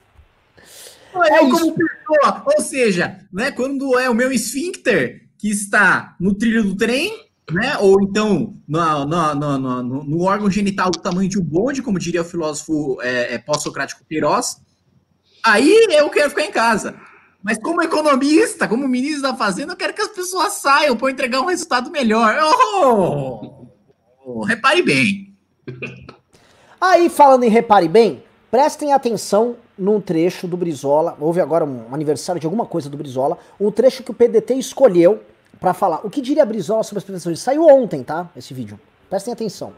É 1.11 1.39
eu 1.39 1.49
como 1.49 1.73
pessoa, 1.73 2.43
ou 2.45 2.61
seja, 2.61 3.19
né, 3.33 3.49
quando 3.49 3.97
é 3.97 4.07
o 4.07 4.13
meu 4.13 4.31
esfíncter 4.31 5.27
que 5.39 5.49
está 5.49 6.15
no 6.19 6.35
trilho 6.35 6.63
do 6.63 6.75
trem, 6.75 7.27
né, 7.51 7.77
ou 7.79 7.99
então 8.03 8.55
no, 8.67 9.05
no, 9.05 9.35
no, 9.35 10.03
no, 10.03 10.21
órgão 10.21 10.51
genital 10.51 10.91
do 10.91 10.99
tamanho 10.99 11.27
de 11.27 11.39
um 11.39 11.43
bonde, 11.43 11.81
como 11.81 11.97
diria 11.97 12.21
o 12.21 12.25
filósofo 12.25 12.99
é, 13.01 13.33
é, 13.33 13.37
pós-socrático 13.39 14.05
Queiroz, 14.07 14.57
aí 15.43 15.87
eu 15.89 16.09
quero 16.11 16.29
ficar 16.29 16.45
em 16.45 16.51
casa. 16.51 16.95
Mas 17.41 17.57
como 17.57 17.81
economista, 17.81 18.67
como 18.67 18.87
ministro 18.87 19.21
da 19.21 19.35
Fazenda, 19.35 19.73
eu 19.73 19.77
quero 19.77 19.93
que 19.93 20.01
as 20.01 20.09
pessoas 20.09 20.53
saiam 20.53 20.97
para 20.97 21.11
entregar 21.11 21.41
um 21.41 21.45
resultado 21.45 21.89
melhor. 21.89 22.37
Oh, 22.41 23.67
oh, 24.25 24.43
repare 24.43 24.81
bem. 24.81 25.33
Aí, 26.81 27.09
falando 27.09 27.43
em 27.43 27.49
repare 27.49 27.87
bem, 27.87 28.23
prestem 28.51 28.93
atenção 28.93 29.55
num 29.77 30.01
trecho 30.01 30.47
do 30.47 30.57
Brizola, 30.57 31.15
houve 31.19 31.39
agora 31.39 31.63
um 31.63 31.93
aniversário 31.93 32.39
de 32.39 32.45
alguma 32.45 32.65
coisa 32.65 32.89
do 32.89 32.97
Brizola, 32.97 33.37
um 33.59 33.71
trecho 33.71 34.03
que 34.03 34.11
o 34.11 34.13
PDT 34.13 34.55
escolheu 34.55 35.23
para 35.59 35.73
falar. 35.73 36.05
O 36.05 36.09
que 36.09 36.21
diria 36.21 36.45
Brizola 36.45 36.83
sobre 36.83 36.99
as 36.99 37.03
prestações? 37.05 37.39
Saiu 37.39 37.65
ontem, 37.65 38.03
tá? 38.03 38.29
Esse 38.35 38.53
vídeo. 38.53 38.79
Prestem 39.09 39.33
atenção. 39.33 39.73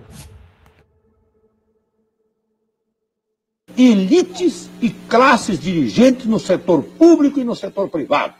Elites 3.77 4.69
e 4.81 4.89
classes 4.89 5.59
dirigentes 5.59 6.25
no 6.25 6.39
setor 6.39 6.83
público 6.83 7.39
e 7.39 7.43
no 7.43 7.55
setor 7.55 7.89
privado, 7.89 8.33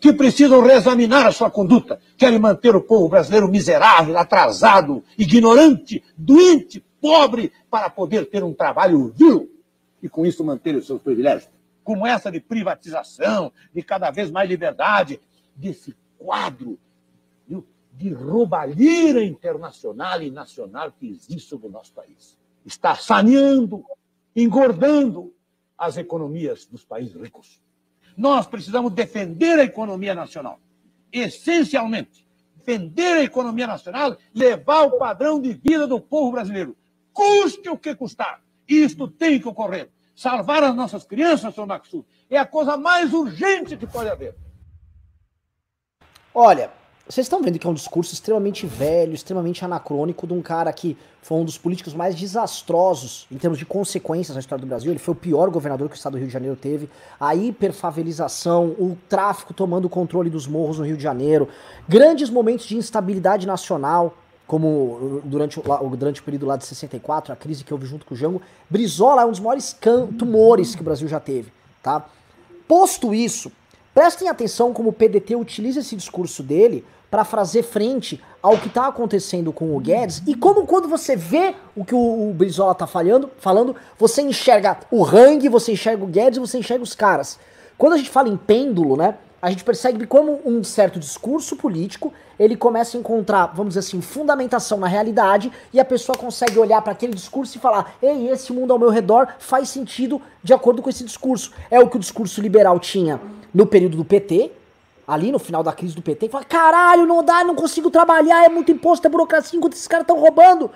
que 0.00 0.12
precisam 0.12 0.62
reexaminar 0.62 1.26
a 1.26 1.32
sua 1.32 1.50
conduta, 1.50 2.00
querem 2.16 2.38
manter 2.38 2.74
o 2.74 2.80
povo 2.80 3.08
brasileiro 3.08 3.48
miserável, 3.48 4.16
atrasado, 4.16 5.04
ignorante, 5.18 6.02
doente, 6.16 6.84
pobre, 7.00 7.52
para 7.70 7.88
poder 7.90 8.26
ter 8.26 8.42
um 8.42 8.52
trabalho 8.52 9.12
vil 9.16 9.50
e 10.02 10.08
com 10.08 10.24
isso 10.24 10.44
manter 10.44 10.74
os 10.74 10.86
seus 10.86 11.00
privilégios, 11.02 11.48
como 11.84 12.06
essa 12.06 12.30
de 12.30 12.40
privatização, 12.40 13.52
de 13.74 13.82
cada 13.82 14.10
vez 14.10 14.30
mais 14.30 14.48
liberdade, 14.48 15.20
desse 15.54 15.94
quadro 16.18 16.78
viu, 17.46 17.66
de 17.92 18.12
roubalheira 18.12 19.22
internacional 19.24 20.22
e 20.22 20.30
nacional 20.30 20.92
que 20.92 21.08
existe 21.08 21.48
sobre 21.48 21.68
o 21.68 21.70
nosso 21.70 21.92
país. 21.92 22.38
Está 22.64 22.94
saneando, 22.94 23.84
engordando 24.42 25.34
as 25.76 25.96
economias 25.96 26.66
dos 26.66 26.84
países 26.84 27.14
ricos. 27.14 27.60
Nós 28.16 28.46
precisamos 28.46 28.92
defender 28.92 29.58
a 29.58 29.64
economia 29.64 30.14
nacional, 30.14 30.60
essencialmente. 31.12 32.28
Defender 32.56 33.16
a 33.16 33.22
economia 33.22 33.66
nacional, 33.66 34.16
levar 34.34 34.82
o 34.82 34.98
padrão 34.98 35.40
de 35.40 35.54
vida 35.54 35.86
do 35.86 35.98
povo 35.98 36.32
brasileiro, 36.32 36.76
custe 37.12 37.68
o 37.70 37.78
que 37.78 37.94
custar. 37.94 38.42
Isto 38.68 39.08
tem 39.08 39.40
que 39.40 39.48
ocorrer. 39.48 39.90
Salvar 40.14 40.62
as 40.62 40.76
nossas 40.76 41.04
crianças, 41.04 41.54
senhor 41.54 41.66
Maxu, 41.66 42.04
é 42.28 42.36
a 42.36 42.44
coisa 42.44 42.76
mais 42.76 43.14
urgente 43.14 43.76
que 43.76 43.86
pode 43.86 44.10
haver. 44.10 44.36
Olha, 46.34 46.70
vocês 47.10 47.24
estão 47.24 47.42
vendo 47.42 47.58
que 47.58 47.66
é 47.66 47.70
um 47.70 47.74
discurso 47.74 48.14
extremamente 48.14 48.66
velho, 48.66 49.12
extremamente 49.12 49.64
anacrônico 49.64 50.28
de 50.28 50.32
um 50.32 50.40
cara 50.40 50.72
que 50.72 50.96
foi 51.20 51.38
um 51.38 51.44
dos 51.44 51.58
políticos 51.58 51.92
mais 51.92 52.14
desastrosos 52.14 53.26
em 53.32 53.36
termos 53.36 53.58
de 53.58 53.66
consequências 53.66 54.36
na 54.36 54.40
história 54.40 54.64
do 54.64 54.68
Brasil. 54.68 54.92
Ele 54.92 55.00
foi 55.00 55.12
o 55.12 55.16
pior 55.16 55.50
governador 55.50 55.88
que 55.88 55.94
o 55.94 55.96
estado 55.96 56.12
do 56.12 56.18
Rio 56.18 56.28
de 56.28 56.32
Janeiro 56.32 56.54
teve. 56.54 56.88
A 57.18 57.34
hiperfavelização, 57.34 58.76
o 58.78 58.96
tráfico 59.08 59.52
tomando 59.52 59.86
o 59.86 59.88
controle 59.88 60.30
dos 60.30 60.46
morros 60.46 60.78
no 60.78 60.84
Rio 60.84 60.96
de 60.96 61.02
Janeiro, 61.02 61.48
grandes 61.88 62.30
momentos 62.30 62.64
de 62.66 62.76
instabilidade 62.76 63.44
nacional 63.44 64.16
como 64.46 65.20
durante, 65.24 65.58
o, 65.58 65.96
durante 65.96 66.20
o 66.20 66.24
período 66.24 66.46
lá 66.46 66.56
de 66.56 66.64
64, 66.64 67.32
a 67.32 67.36
crise 67.36 67.64
que 67.64 67.72
houve 67.72 67.86
junto 67.86 68.06
com 68.06 68.14
o 68.14 68.16
Jango, 68.16 68.40
Brizola 68.68 69.22
é 69.22 69.26
um 69.26 69.30
dos 69.30 69.40
maiores 69.40 69.76
tumores 70.16 70.76
que 70.76 70.80
o 70.80 70.84
Brasil 70.84 71.08
já 71.08 71.20
teve, 71.20 71.52
tá? 71.82 72.04
Posto 72.66 73.14
isso, 73.14 73.50
prestem 73.94 74.28
atenção 74.28 74.72
como 74.72 74.90
o 74.90 74.92
PDT 74.92 75.36
utiliza 75.36 75.78
esse 75.78 75.94
discurso 75.94 76.42
dele 76.42 76.84
para 77.10 77.24
fazer 77.24 77.62
frente 77.62 78.22
ao 78.42 78.56
que 78.56 78.68
está 78.68 78.86
acontecendo 78.86 79.52
com 79.52 79.76
o 79.76 79.80
Guedes 79.80 80.22
e 80.26 80.34
como 80.34 80.66
quando 80.66 80.88
você 80.88 81.16
vê 81.16 81.54
o 81.76 81.84
que 81.84 81.94
o, 81.94 82.30
o 82.30 82.32
Brizola 82.32 82.74
tá 82.74 82.86
falhando, 82.86 83.30
falando, 83.38 83.74
você 83.98 84.22
enxerga 84.22 84.78
o 84.90 85.04
Hang, 85.04 85.48
você 85.48 85.72
enxerga 85.72 86.04
o 86.04 86.06
Guedes, 86.06 86.38
você 86.38 86.58
enxerga 86.58 86.84
os 86.84 86.94
caras. 86.94 87.38
Quando 87.76 87.94
a 87.94 87.96
gente 87.96 88.10
fala 88.10 88.28
em 88.28 88.36
pêndulo, 88.36 88.96
né, 88.96 89.16
a 89.42 89.50
gente 89.50 89.64
percebe 89.64 90.06
como 90.06 90.40
um 90.44 90.62
certo 90.62 90.98
discurso 90.98 91.56
político 91.56 92.12
ele 92.40 92.56
começa 92.56 92.96
a 92.96 93.00
encontrar, 93.00 93.48
vamos 93.48 93.74
dizer 93.74 93.80
assim, 93.80 94.00
fundamentação 94.00 94.78
na 94.78 94.86
realidade 94.86 95.52
e 95.74 95.78
a 95.78 95.84
pessoa 95.84 96.16
consegue 96.16 96.58
olhar 96.58 96.80
para 96.80 96.92
aquele 96.92 97.12
discurso 97.12 97.58
e 97.58 97.60
falar: 97.60 97.94
ei, 98.02 98.28
esse 98.28 98.50
mundo 98.50 98.72
ao 98.72 98.78
meu 98.78 98.88
redor 98.88 99.28
faz 99.38 99.68
sentido 99.68 100.22
de 100.42 100.54
acordo 100.54 100.80
com 100.80 100.88
esse 100.88 101.04
discurso. 101.04 101.52
É 101.70 101.78
o 101.78 101.86
que 101.86 101.98
o 101.98 102.00
discurso 102.00 102.40
liberal 102.40 102.80
tinha 102.80 103.20
no 103.52 103.66
período 103.66 103.98
do 103.98 104.06
PT, 104.06 104.52
ali 105.10 105.32
no 105.32 105.38
final 105.40 105.62
da 105.62 105.72
crise 105.72 105.94
do 105.94 106.02
PT, 106.02 106.28
fala: 106.28 106.44
caralho, 106.44 107.04
não 107.04 107.22
dá, 107.22 107.42
não 107.42 107.54
consigo 107.54 107.90
trabalhar, 107.90 108.44
é 108.44 108.48
muito 108.48 108.70
imposto, 108.70 109.06
é 109.06 109.10
burocracia, 109.10 109.58
enquanto 109.58 109.72
esses 109.72 109.88
caras 109.88 110.04
estão 110.04 110.18
roubando. 110.18 110.70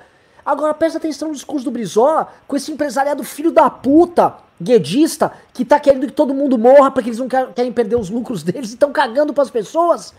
Agora 0.45 0.74
presta 0.74 0.99
atenção 0.99 1.28
no 1.28 1.35
discurso 1.35 1.64
do 1.64 1.70
Brizola, 1.70 2.28
com 2.47 2.57
esse 2.57 2.70
empresariado 2.70 3.22
filho 3.24 3.51
da 3.51 3.70
puta, 3.70 4.35
guedista, 4.61 5.32
que 5.55 5.64
tá 5.64 5.80
querendo 5.80 6.07
que 6.07 6.12
todo 6.12 6.35
mundo 6.35 6.59
morra 6.59 6.91
porque 6.91 7.09
eles 7.09 7.18
não 7.18 7.28
querem 7.28 7.72
perder 7.72 7.97
os 7.97 8.11
lucros 8.11 8.43
deles 8.45 8.70
e 8.70 8.74
estão 8.74 8.93
cagando 8.93 9.32
para 9.32 9.43
as 9.43 9.51
pessoas. 9.51 10.12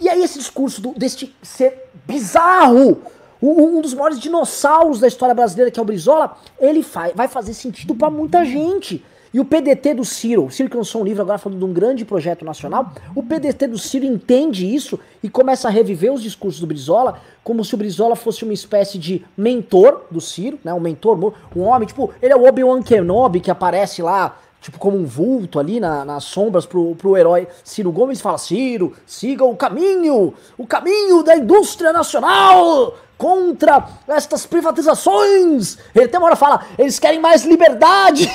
E 0.00 0.08
aí 0.08 0.22
esse 0.22 0.38
discurso 0.38 0.80
do, 0.80 0.92
deste 0.92 1.36
ser 1.42 1.90
bizarro, 2.06 3.00
um, 3.42 3.78
um, 3.78 3.80
dos 3.80 3.94
maiores 3.94 4.18
dinossauros 4.18 4.98
da 4.98 5.06
história 5.06 5.34
brasileira, 5.34 5.70
que 5.70 5.78
é 5.78 5.82
o 5.82 5.86
Brizola, 5.86 6.36
ele 6.58 6.84
vai 7.14 7.28
fazer 7.28 7.54
sentido 7.54 7.94
para 7.94 8.10
muita 8.10 8.44
gente. 8.44 9.04
E 9.32 9.40
o 9.40 9.44
PDT 9.44 9.94
do 9.94 10.04
Ciro, 10.04 10.46
o 10.46 10.50
Ciro 10.50 10.70
que 10.70 10.76
lançou 10.76 11.02
um 11.02 11.04
livro 11.04 11.22
agora 11.22 11.38
falando 11.38 11.58
de 11.58 11.64
um 11.64 11.72
grande 11.72 12.04
projeto 12.04 12.44
nacional, 12.44 12.92
o 13.14 13.22
PDT 13.22 13.66
do 13.66 13.78
Ciro 13.78 14.04
entende 14.04 14.72
isso 14.72 14.98
e 15.22 15.28
começa 15.28 15.68
a 15.68 15.70
reviver 15.70 16.12
os 16.12 16.22
discursos 16.22 16.60
do 16.60 16.66
Brizola 16.66 17.20
como 17.44 17.64
se 17.64 17.74
o 17.74 17.78
Brizola 17.78 18.14
fosse 18.14 18.44
uma 18.44 18.52
espécie 18.52 18.98
de 18.98 19.24
mentor 19.36 20.02
do 20.10 20.20
Ciro, 20.20 20.58
né? 20.64 20.72
Um 20.72 20.80
mentor, 20.80 21.34
um 21.54 21.62
homem, 21.62 21.86
tipo, 21.88 22.12
ele 22.20 22.32
é 22.32 22.36
o 22.36 22.46
Obi-Wan 22.46 22.82
Kenobi 22.82 23.40
que 23.40 23.50
aparece 23.50 24.02
lá 24.02 24.36
tipo, 24.60 24.78
como 24.78 24.96
um 24.96 25.04
vulto 25.04 25.58
ali 25.58 25.78
na, 25.80 26.04
nas 26.04 26.24
sombras 26.24 26.66
pro, 26.66 26.94
pro 26.96 27.16
herói 27.16 27.46
Ciro 27.62 27.92
Gomes 27.92 28.20
fala: 28.20 28.38
Ciro, 28.38 28.94
siga 29.06 29.44
o 29.44 29.56
caminho, 29.56 30.34
o 30.56 30.66
caminho 30.66 31.22
da 31.22 31.36
indústria 31.36 31.92
nacional 31.92 32.94
contra 33.18 33.84
estas 34.06 34.46
privatizações. 34.46 35.76
Ele 35.94 36.04
até 36.04 36.16
uma 36.16 36.28
hora 36.28 36.36
fala: 36.36 36.64
eles 36.78 36.98
querem 37.00 37.20
mais 37.20 37.44
liberdade. 37.44 38.30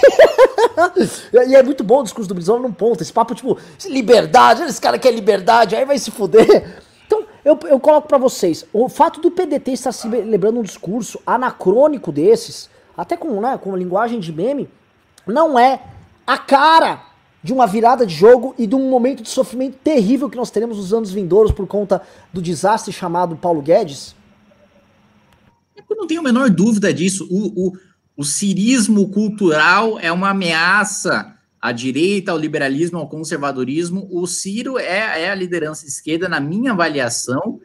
e 1.48 1.56
é 1.56 1.64
muito 1.64 1.84
bom 1.84 2.02
o 2.02 2.04
discurso 2.04 2.28
do 2.28 2.36
Brizola 2.36 2.60
num 2.60 2.74
ponto. 2.74 3.02
Esse 3.02 3.14
papo, 3.14 3.34
tipo, 3.34 3.58
liberdade, 3.86 4.64
esse 4.64 4.82
cara 4.82 5.00
quer 5.00 5.12
liberdade, 5.12 5.76
aí 5.76 5.86
vai 5.86 5.98
se 5.98 6.12
fuder. 6.12 6.84
Então, 7.06 7.26
eu, 7.46 7.60
eu 7.66 7.80
coloco 7.80 8.08
para 8.08 8.18
vocês: 8.18 8.66
o 8.74 8.90
fato 8.90 9.20
do 9.20 9.30
PDT 9.30 9.72
estar 9.74 9.92
se 9.92 10.08
lembrando 10.08 10.60
um 10.60 10.64
discurso 10.64 11.20
anacrônico 11.28 12.12
desses 12.12 12.70
até 12.98 13.18
com, 13.18 13.42
né, 13.42 13.60
com 13.62 13.76
linguagem 13.76 14.20
de 14.20 14.32
meme, 14.32 14.70
não 15.28 15.60
é 15.60 15.82
a 16.26 16.38
cara 16.38 17.02
de 17.44 17.52
uma 17.52 17.68
virada 17.68 18.06
de 18.06 18.16
jogo 18.16 18.56
e 18.58 18.66
de 18.66 18.74
um 18.74 18.90
momento 18.90 19.22
de 19.22 19.30
sofrimento 19.30 19.78
terrível 19.84 20.30
que 20.30 20.38
nós 20.38 20.50
teremos 20.50 20.78
nos 20.78 20.94
anos 20.94 21.12
vindouros 21.12 21.52
por 21.52 21.68
conta 21.68 22.02
do 22.32 22.42
desastre 22.42 22.94
chamado 22.94 23.36
Paulo 23.36 23.62
Guedes? 23.62 24.16
Eu 25.94 25.98
não 25.98 26.08
tenho 26.08 26.22
a 26.22 26.24
menor 26.24 26.50
dúvida 26.50 26.92
disso. 26.92 27.28
O, 27.30 27.68
o, 27.68 27.74
o 28.18 28.24
cirismo 28.24 29.10
cultural 29.10 30.00
é 30.00 30.12
uma 30.12 30.32
ameaça 30.32 31.36
à 31.62 31.72
direita, 31.72 32.32
ao 32.32 32.38
liberalismo, 32.38 32.98
ao 32.98 33.08
conservadorismo. 33.08 34.08
O 34.12 34.26
Ciro 34.26 34.80
é, 34.80 35.24
é 35.24 35.30
a 35.30 35.36
liderança 35.36 35.86
esquerda, 35.86 36.28
na 36.28 36.40
minha 36.40 36.72
avaliação, 36.72 37.60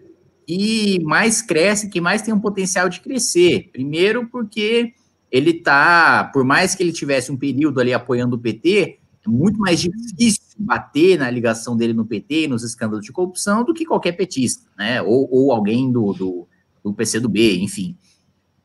e 0.46 1.00
mais 1.04 1.40
cresce, 1.40 1.88
que 1.88 2.02
mais 2.02 2.20
tem 2.20 2.34
um 2.34 2.40
potencial 2.40 2.88
de 2.90 3.00
crescer. 3.00 3.70
Primeiro, 3.72 4.28
porque 4.28 4.92
ele 5.32 5.50
está, 5.50 6.24
por 6.24 6.44
mais 6.44 6.74
que 6.74 6.82
ele 6.82 6.92
tivesse 6.92 7.32
um 7.32 7.36
período 7.36 7.80
ali 7.80 7.94
apoiando 7.94 8.36
o 8.36 8.38
PT, 8.38 8.98
é 9.26 9.28
muito 9.28 9.58
mais 9.58 9.80
difícil 9.80 10.42
bater 10.58 11.18
na 11.18 11.30
ligação 11.30 11.74
dele 11.76 11.94
no 11.94 12.04
PT 12.04 12.46
nos 12.46 12.62
escândalos 12.62 13.04
de 13.04 13.12
corrupção 13.12 13.64
do 13.64 13.72
que 13.72 13.86
qualquer 13.86 14.12
petista, 14.12 14.66
né? 14.76 15.00
Ou, 15.00 15.28
ou 15.30 15.50
alguém 15.50 15.90
do, 15.90 16.12
do, 16.12 16.48
do 16.84 16.92
PCdoB, 16.92 17.58
enfim. 17.62 17.96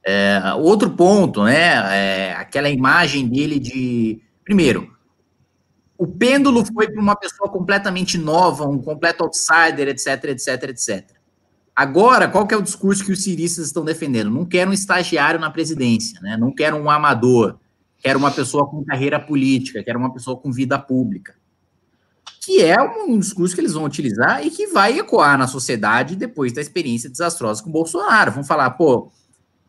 É, 0.05 0.53
outro 0.57 0.89
ponto, 0.91 1.43
né? 1.43 2.29
É, 2.29 2.33
aquela 2.33 2.69
imagem 2.69 3.27
dele 3.27 3.59
de. 3.59 4.21
Primeiro, 4.43 4.93
o 5.97 6.05
pêndulo 6.05 6.65
foi 6.65 6.89
para 6.91 7.01
uma 7.01 7.15
pessoa 7.15 7.49
completamente 7.49 8.17
nova, 8.17 8.67
um 8.67 8.81
completo 8.81 9.23
outsider, 9.23 9.87
etc, 9.87 10.25
etc, 10.25 10.63
etc. 10.69 11.23
Agora, 11.75 12.27
qual 12.27 12.45
que 12.45 12.53
é 12.53 12.57
o 12.57 12.61
discurso 12.61 13.05
que 13.05 13.11
os 13.11 13.23
ciristas 13.23 13.67
estão 13.67 13.83
defendendo? 13.83 14.29
Não 14.29 14.45
quero 14.45 14.69
um 14.69 14.73
estagiário 14.73 15.39
na 15.39 15.49
presidência, 15.49 16.19
né? 16.21 16.37
não 16.37 16.53
quero 16.53 16.75
um 16.75 16.89
amador, 16.89 17.57
quero 17.99 18.19
uma 18.19 18.31
pessoa 18.31 18.67
com 18.67 18.83
carreira 18.83 19.19
política, 19.19 19.83
quero 19.83 19.97
uma 19.97 20.13
pessoa 20.13 20.37
com 20.37 20.51
vida 20.51 20.77
pública. 20.77 21.35
Que 22.41 22.61
é 22.61 22.79
um 22.81 23.17
discurso 23.17 23.55
que 23.55 23.61
eles 23.61 23.73
vão 23.73 23.85
utilizar 23.85 24.45
e 24.45 24.51
que 24.51 24.67
vai 24.67 24.99
ecoar 24.99 25.37
na 25.37 25.47
sociedade 25.47 26.15
depois 26.15 26.51
da 26.51 26.61
experiência 26.61 27.09
desastrosa 27.09 27.63
com 27.63 27.69
o 27.69 27.73
Bolsonaro. 27.73 28.33
Vão 28.33 28.43
falar, 28.43 28.69
pô, 28.71 29.09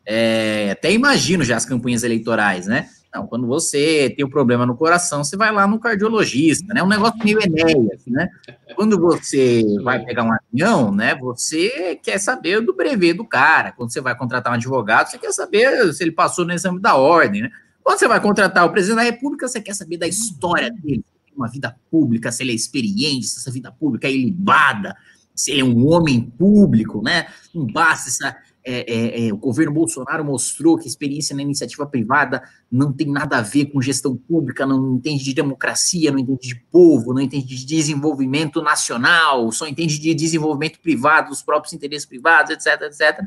é, 0.05 0.71
até 0.71 0.91
imagino 0.91 1.43
já 1.43 1.57
as 1.57 1.65
campanhas 1.65 2.03
eleitorais, 2.03 2.67
né? 2.67 2.89
Não, 3.15 3.25
quando 3.25 3.47
você 3.47 4.13
tem 4.15 4.25
um 4.25 4.29
problema 4.29 4.65
no 4.65 4.75
coração, 4.75 5.23
você 5.23 5.37
vai 5.37 5.49
lá 5.49 5.65
no 5.65 5.79
cardiologista, 5.79 6.73
né? 6.73 6.83
Um 6.83 6.87
negócio 6.87 7.17
meio 7.23 7.41
Enéas, 7.41 8.05
né? 8.05 8.29
Quando 8.75 8.99
você 8.99 9.63
vai 9.81 10.03
pegar 10.03 10.23
um 10.23 10.33
avião, 10.33 10.91
né? 10.93 11.15
Você 11.15 11.97
quer 12.03 12.19
saber 12.19 12.59
do 12.59 12.75
brevet 12.75 13.13
do 13.13 13.25
cara. 13.25 13.71
Quando 13.71 13.93
você 13.93 14.01
vai 14.01 14.17
contratar 14.17 14.51
um 14.51 14.57
advogado, 14.57 15.07
você 15.07 15.17
quer 15.17 15.31
saber 15.31 15.93
se 15.93 16.03
ele 16.03 16.11
passou 16.11 16.45
no 16.45 16.51
exame 16.51 16.81
da 16.81 16.95
ordem, 16.95 17.43
né? 17.43 17.51
Quando 17.81 17.99
você 17.99 18.07
vai 18.07 18.19
contratar 18.19 18.65
o 18.65 18.71
presidente 18.71 18.97
da 18.97 19.03
República, 19.03 19.47
você 19.47 19.61
quer 19.61 19.73
saber 19.73 19.95
da 19.95 20.07
história 20.07 20.69
dele, 20.69 21.05
uma 21.37 21.47
vida 21.47 21.73
pública, 21.89 22.33
se 22.33 22.43
ele 22.43 22.51
é 22.51 22.55
experiente, 22.55 23.27
se 23.27 23.39
essa 23.39 23.51
vida 23.51 23.71
pública 23.71 24.07
é 24.07 24.11
ilibada, 24.11 24.93
se 25.33 25.51
ele 25.51 25.61
é 25.61 25.63
um 25.63 25.87
homem 25.87 26.19
público, 26.21 27.01
né? 27.01 27.27
Não 27.53 27.65
basta 27.65 28.09
essa 28.09 28.37
é, 28.67 28.91
é, 28.91 29.27
é, 29.27 29.33
o 29.33 29.37
governo 29.37 29.71
Bolsonaro 29.71 30.25
mostrou 30.25 30.75
que 30.75 30.87
experiência 30.87 31.35
na 31.35 31.43
iniciativa 31.43 31.85
privada 31.85 32.41
não 32.71 32.91
tem 32.91 33.07
nada 33.07 33.37
a 33.37 33.41
ver 33.41 33.67
com 33.67 33.79
gestão 33.79 34.17
pública, 34.17 34.65
não 34.65 34.95
entende 34.95 35.23
de 35.23 35.35
democracia, 35.35 36.11
não 36.11 36.17
entende 36.17 36.47
de 36.47 36.55
povo, 36.71 37.13
não 37.13 37.21
entende 37.21 37.45
de 37.45 37.63
desenvolvimento 37.63 38.63
nacional, 38.63 39.51
só 39.51 39.67
entende 39.67 39.99
de 39.99 40.15
desenvolvimento 40.15 40.79
privado, 40.79 41.29
dos 41.29 41.43
próprios 41.43 41.73
interesses 41.73 42.07
privados, 42.07 42.51
etc, 42.51 42.81
etc. 42.81 43.23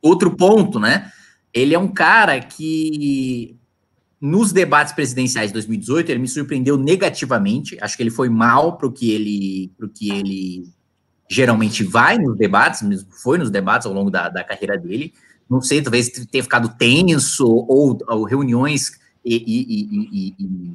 Outro 0.00 0.34
ponto, 0.34 0.80
né? 0.80 1.12
Ele 1.52 1.74
é 1.74 1.78
um 1.78 1.88
cara 1.88 2.40
que 2.40 3.58
nos 4.18 4.52
debates 4.52 4.94
presidenciais 4.94 5.50
de 5.50 5.52
2018 5.52 6.10
ele 6.10 6.20
me 6.20 6.28
surpreendeu 6.28 6.78
negativamente. 6.78 7.76
Acho 7.78 7.94
que 7.94 8.02
ele 8.02 8.10
foi 8.10 8.30
mal 8.30 8.78
para 8.78 8.86
o 8.86 8.92
que 8.92 9.10
ele, 9.10 9.70
pro 9.76 9.88
que 9.88 10.10
ele 10.10 10.77
geralmente 11.28 11.84
vai 11.84 12.18
nos 12.18 12.36
debates, 12.36 12.80
foi 13.22 13.38
nos 13.38 13.50
debates 13.50 13.86
ao 13.86 13.92
longo 13.92 14.10
da, 14.10 14.28
da 14.28 14.42
carreira 14.42 14.78
dele. 14.78 15.12
Não 15.48 15.60
sei, 15.60 15.82
talvez 15.82 16.08
tenha 16.08 16.42
ficado 16.42 16.68
tenso 16.76 17.46
ou, 17.46 17.98
ou 18.06 18.24
reuniões 18.24 18.98
e, 19.24 19.36
e, 19.36 20.30
e, 20.30 20.34
e 20.38 20.74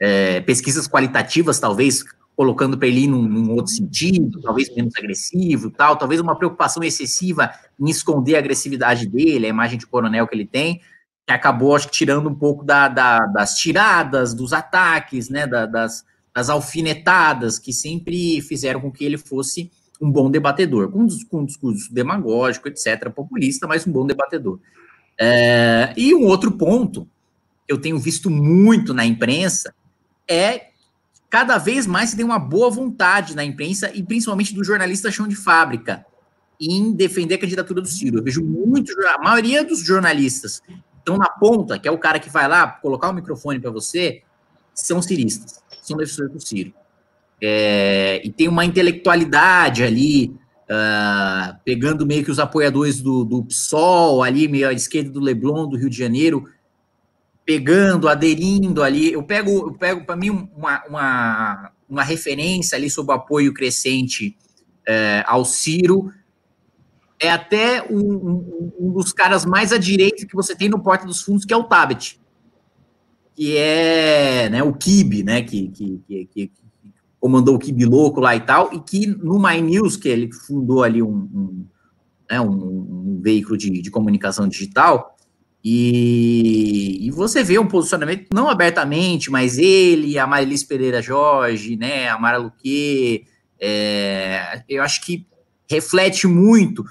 é, 0.00 0.40
pesquisas 0.40 0.88
qualitativas, 0.88 1.58
talvez 1.58 2.04
colocando 2.34 2.78
para 2.78 2.88
ele 2.88 3.06
num, 3.06 3.22
num, 3.22 3.52
outro 3.52 3.72
sentido, 3.72 4.40
talvez 4.40 4.74
menos 4.74 4.94
agressivo, 4.96 5.70
tal, 5.70 5.96
talvez 5.96 6.20
uma 6.20 6.36
preocupação 6.36 6.82
excessiva 6.82 7.52
em 7.78 7.90
esconder 7.90 8.36
a 8.36 8.38
agressividade 8.38 9.06
dele, 9.06 9.46
a 9.46 9.50
imagem 9.50 9.78
de 9.78 9.86
coronel 9.86 10.26
que 10.26 10.34
ele 10.34 10.46
tem, 10.46 10.80
que 11.26 11.32
acabou, 11.32 11.76
acho 11.76 11.86
que, 11.86 11.92
tirando 11.92 12.28
um 12.28 12.34
pouco 12.34 12.64
da, 12.64 12.88
da, 12.88 13.26
das 13.26 13.56
tiradas, 13.56 14.34
dos 14.34 14.52
ataques, 14.52 15.28
né, 15.28 15.46
da, 15.46 15.66
das, 15.66 16.04
as 16.34 16.48
alfinetadas 16.48 17.58
que 17.58 17.72
sempre 17.72 18.40
fizeram 18.40 18.80
com 18.80 18.90
que 18.90 19.04
ele 19.04 19.18
fosse 19.18 19.70
um 20.00 20.10
bom 20.10 20.30
debatedor, 20.30 20.90
com, 20.90 21.06
com 21.30 21.40
um 21.40 21.44
discurso 21.44 21.92
demagógico, 21.92 22.68
etc., 22.68 23.10
populista, 23.10 23.66
mas 23.66 23.86
um 23.86 23.92
bom 23.92 24.06
debatedor. 24.06 24.58
É, 25.18 25.92
e 25.96 26.14
um 26.14 26.24
outro 26.24 26.52
ponto 26.52 27.08
que 27.66 27.72
eu 27.72 27.78
tenho 27.78 27.98
visto 27.98 28.28
muito 28.28 28.92
na 28.92 29.04
imprensa 29.04 29.74
é 30.28 30.70
cada 31.30 31.56
vez 31.58 31.86
mais 31.86 32.10
se 32.10 32.16
tem 32.16 32.24
uma 32.24 32.38
boa 32.38 32.70
vontade 32.70 33.36
na 33.36 33.44
imprensa 33.44 33.90
e 33.94 34.02
principalmente 34.02 34.54
do 34.54 34.64
jornalista 34.64 35.10
chão 35.10 35.28
de 35.28 35.36
fábrica 35.36 36.04
em 36.60 36.92
defender 36.92 37.36
a 37.36 37.38
candidatura 37.38 37.80
do 37.80 37.88
Ciro. 37.88 38.18
Eu 38.18 38.22
vejo 38.22 38.44
muito, 38.44 38.92
a 39.08 39.18
maioria 39.18 39.64
dos 39.64 39.80
jornalistas 39.84 40.62
estão 40.98 41.16
na 41.16 41.28
ponta, 41.28 41.78
que 41.78 41.88
é 41.88 41.90
o 41.90 41.98
cara 41.98 42.18
que 42.18 42.30
vai 42.30 42.48
lá 42.48 42.66
colocar 42.66 43.08
o 43.08 43.12
microfone 43.12 43.58
para 43.60 43.70
você, 43.70 44.22
são 44.74 45.00
ciristas 45.02 45.62
são 45.82 45.96
defensores 45.96 46.32
do 46.32 46.40
Ciro. 46.40 46.72
É, 47.40 48.22
e 48.24 48.30
tem 48.30 48.46
uma 48.46 48.64
intelectualidade 48.64 49.82
ali, 49.82 50.28
uh, 50.70 51.58
pegando 51.64 52.06
meio 52.06 52.24
que 52.24 52.30
os 52.30 52.38
apoiadores 52.38 53.00
do, 53.00 53.24
do 53.24 53.44
PSOL, 53.44 54.22
ali, 54.22 54.46
meio 54.46 54.68
à 54.68 54.72
esquerda 54.72 55.10
do 55.10 55.20
Leblon, 55.20 55.68
do 55.68 55.76
Rio 55.76 55.90
de 55.90 55.98
Janeiro, 55.98 56.44
pegando, 57.44 58.08
aderindo 58.08 58.82
ali. 58.82 59.12
Eu 59.12 59.24
pego, 59.24 59.50
eu 59.50 59.74
pego 59.74 60.06
para 60.06 60.14
mim, 60.14 60.30
uma, 60.56 60.84
uma, 60.86 61.72
uma, 61.88 62.04
referência 62.04 62.78
ali 62.78 62.88
sobre 62.88 63.12
o 63.12 63.16
apoio 63.16 63.52
crescente 63.52 64.36
é, 64.86 65.24
ao 65.26 65.44
Ciro. 65.44 66.12
É 67.20 67.30
até 67.30 67.84
um, 67.90 68.00
um, 68.00 68.72
um, 68.80 68.92
dos 68.92 69.12
caras 69.12 69.44
mais 69.44 69.72
à 69.72 69.78
direita 69.78 70.26
que 70.26 70.34
você 70.34 70.54
tem 70.54 70.68
no 70.68 70.80
Porta 70.80 71.06
dos 71.06 71.22
Fundos, 71.22 71.44
que 71.44 71.52
é 71.52 71.56
o 71.56 71.64
Tabet 71.64 72.21
que 73.34 73.56
é 73.56 74.48
né, 74.50 74.62
o 74.62 74.72
Kibe, 74.72 75.22
né, 75.22 75.42
que, 75.42 75.68
que, 75.68 76.00
que, 76.06 76.24
que, 76.26 76.52
comandou 77.18 77.54
o 77.54 77.58
Kibe 77.58 77.84
louco 77.84 78.20
lá 78.20 78.34
e 78.34 78.40
tal, 78.40 78.72
e 78.72 78.80
que 78.80 79.06
no 79.06 79.40
My 79.40 79.60
News, 79.60 79.96
que 79.96 80.08
ele 80.08 80.32
fundou 80.32 80.82
ali 80.82 81.02
um, 81.02 81.08
um, 81.08 81.66
né, 82.30 82.40
um, 82.40 82.50
um 82.50 83.20
veículo 83.22 83.56
de, 83.56 83.70
de, 83.70 83.90
comunicação 83.90 84.48
digital, 84.48 85.16
e, 85.64 86.98
e, 87.06 87.10
você 87.12 87.44
vê 87.44 87.56
um 87.58 87.68
posicionamento, 87.68 88.26
não 88.34 88.48
abertamente, 88.48 89.30
mas 89.30 89.58
ele, 89.58 90.18
a 90.18 90.26
Marilis 90.26 90.64
Pereira 90.64 91.00
Jorge, 91.00 91.76
né, 91.76 92.08
a 92.08 92.18
Mara 92.18 92.38
Luque, 92.38 93.24
é, 93.60 94.64
eu 94.68 94.82
acho 94.82 95.00
que 95.04 95.24
reflete 95.70 96.26
muito 96.26 96.84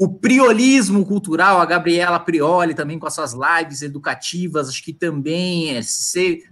o 0.00 0.08
priolismo 0.08 1.04
cultural, 1.04 1.60
a 1.60 1.66
Gabriela 1.66 2.18
Prioli 2.18 2.72
também 2.72 2.98
com 2.98 3.06
as 3.06 3.12
suas 3.12 3.34
lives 3.34 3.82
educativas, 3.82 4.70
acho 4.70 4.82
que 4.82 4.94
também 4.94 5.76
é 5.76 5.82
se 5.82 6.42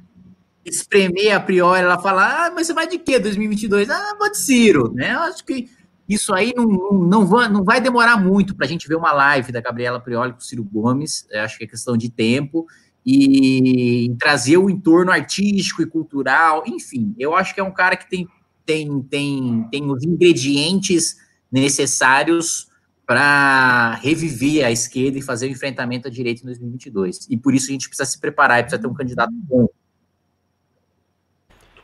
espremer 0.63 1.35
a 1.35 1.41
Prioli, 1.41 1.81
ela 1.81 1.99
fala, 1.99 2.49
ah, 2.49 2.51
mas 2.51 2.67
você 2.67 2.75
vai 2.75 2.87
de 2.87 2.99
quê 2.99 3.19
2022? 3.19 3.89
Ah, 3.89 4.15
vou 4.19 4.31
de 4.31 4.37
Ciro, 4.37 4.93
né? 4.93 5.15
Eu 5.15 5.21
acho 5.21 5.43
que 5.47 5.67
isso 6.07 6.35
aí 6.35 6.53
não, 6.55 6.93
não, 6.93 7.25
vai, 7.25 7.49
não 7.49 7.65
vai 7.65 7.81
demorar 7.81 8.19
muito 8.19 8.55
para 8.55 8.67
a 8.67 8.69
gente 8.69 8.87
ver 8.87 8.97
uma 8.97 9.13
live 9.13 9.51
da 9.51 9.63
Gabriela 9.63 9.99
Prioli 9.99 10.35
com 10.35 10.41
o 10.41 10.45
Ciro 10.45 10.63
Gomes, 10.63 11.27
Eu 11.31 11.41
acho 11.41 11.57
que 11.57 11.65
é 11.65 11.67
questão 11.67 11.97
de 11.97 12.11
tempo, 12.11 12.67
e 13.07 14.15
trazer 14.19 14.59
o 14.59 14.69
entorno 14.69 15.11
artístico 15.11 15.81
e 15.81 15.87
cultural, 15.87 16.65
enfim, 16.67 17.15
eu 17.19 17.35
acho 17.35 17.55
que 17.55 17.61
é 17.61 17.65
um 17.65 17.73
cara 17.73 17.97
que 17.97 18.11
tem, 18.11 18.29
tem, 18.67 19.03
tem, 19.05 19.67
tem 19.71 19.91
os 19.91 20.05
ingredientes 20.05 21.17
necessários 21.51 22.68
para 23.09 23.95
reviver 24.03 24.67
a 24.67 24.71
esquerda 24.71 25.17
e 25.17 25.23
fazer 25.23 25.47
o 25.47 25.51
enfrentamento 25.51 26.07
à 26.07 26.11
direita 26.11 26.43
em 26.43 26.45
2022. 26.45 27.27
E 27.31 27.39
por 27.39 27.55
isso 27.55 27.71
a 27.71 27.73
gente 27.73 27.89
precisa 27.89 28.07
se 28.07 28.21
preparar 28.21 28.61
e 28.61 28.65
precisa 28.65 28.83
ter 28.83 28.87
um 28.87 28.93
candidato 28.93 29.33
bom. 29.33 29.67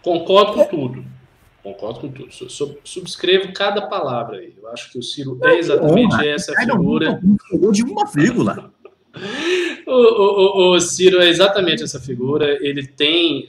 Concordo 0.03 0.53
com 0.53 0.67
tudo. 0.67 1.05
Concordo 1.63 2.01
com 2.01 2.09
tudo. 2.11 2.29
Subscrevo 2.85 3.55
cada 3.55 3.87
palavra 3.87 4.37
aí. 4.37 4.53
Eu 4.55 4.69
acho 4.69 4.93
que 4.93 4.99
o 4.99 5.03
Ciro 5.03 5.39
é 5.43 5.57
exatamente 5.57 6.29
essa 6.29 6.53
figura. 6.53 7.19
De 7.73 7.83
uma 7.83 8.05
vírgula. 8.05 8.71
o, 9.89 9.93
o, 9.93 10.75
o, 10.75 10.81
Ciro 10.81 11.23
é 11.23 11.29
exatamente 11.31 11.83
essa 11.83 11.99
figura. 11.99 12.63
Ele 12.63 12.87
tem 12.87 13.49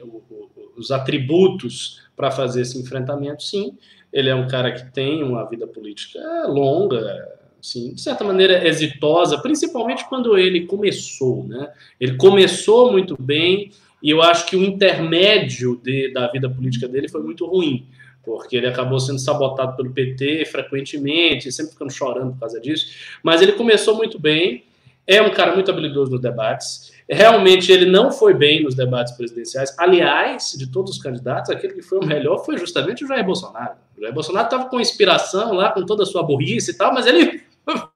os 0.78 0.92
atributos 0.92 2.04
para 2.16 2.32
fazer 2.32 2.62
esse 2.62 2.80
enfrentamento, 2.80 3.44
sim. 3.44 3.78
Ele 4.14 4.30
é 4.30 4.36
um 4.36 4.48
cara 4.48 4.72
que 4.72 4.94
tem 4.94 5.22
uma 5.22 5.44
vida 5.50 5.68
política 5.68 6.22
longa, 6.48 7.36
sim, 7.66 7.94
de 7.94 8.02
certa 8.02 8.24
maneira 8.24 8.68
exitosa, 8.68 9.40
principalmente 9.40 10.08
quando 10.08 10.38
ele 10.38 10.66
começou, 10.66 11.44
né? 11.48 11.72
Ele 12.00 12.16
começou 12.16 12.92
muito 12.92 13.20
bem 13.20 13.72
e 14.04 14.12
eu 14.12 14.22
acho 14.22 14.46
que 14.46 14.56
o 14.56 14.64
intermédio 14.64 15.82
de, 15.84 16.14
da 16.14 16.28
vida 16.28 16.48
política 16.48 16.88
dele 16.88 17.10
foi 17.10 17.24
muito 17.24 17.46
ruim, 17.46 17.88
porque 18.24 18.56
ele 18.56 18.68
acabou 18.68 19.00
sendo 19.00 19.18
sabotado 19.18 19.76
pelo 19.76 19.92
PT 19.92 20.46
frequentemente, 20.46 21.52
sempre 21.52 21.72
ficando 21.72 21.92
chorando 21.92 22.34
por 22.34 22.42
causa 22.42 22.60
disso. 22.60 22.88
Mas 23.24 23.42
ele 23.42 23.54
começou 23.54 23.96
muito 23.96 24.20
bem, 24.20 24.64
é 25.08 25.22
um 25.22 25.32
cara 25.32 25.54
muito 25.54 25.72
habilidoso 25.72 26.12
nos 26.12 26.22
debates. 26.22 26.94
Realmente 27.10 27.72
ele 27.72 27.86
não 27.86 28.12
foi 28.12 28.34
bem 28.34 28.64
nos 28.64 28.76
debates 28.76 29.14
presidenciais. 29.14 29.76
Aliás, 29.78 30.54
de 30.58 30.68
todos 30.68 30.92
os 30.92 31.02
candidatos, 31.02 31.50
aquele 31.50 31.74
que 31.74 31.82
foi 31.82 32.00
o 32.00 32.06
melhor 32.06 32.44
foi 32.44 32.58
justamente 32.58 33.04
o 33.04 33.08
Jair 33.08 33.26
Bolsonaro. 33.26 33.74
O 33.98 34.02
Jair 34.02 34.14
Bolsonaro 34.14 34.46
estava 34.46 34.70
com 34.70 34.80
inspiração 34.80 35.54
lá, 35.54 35.72
com 35.72 35.86
toda 35.86 36.04
a 36.04 36.06
sua 36.06 36.22
burrice 36.24 36.72
e 36.72 36.74
tal, 36.74 36.94
mas 36.94 37.06
ele 37.06 37.45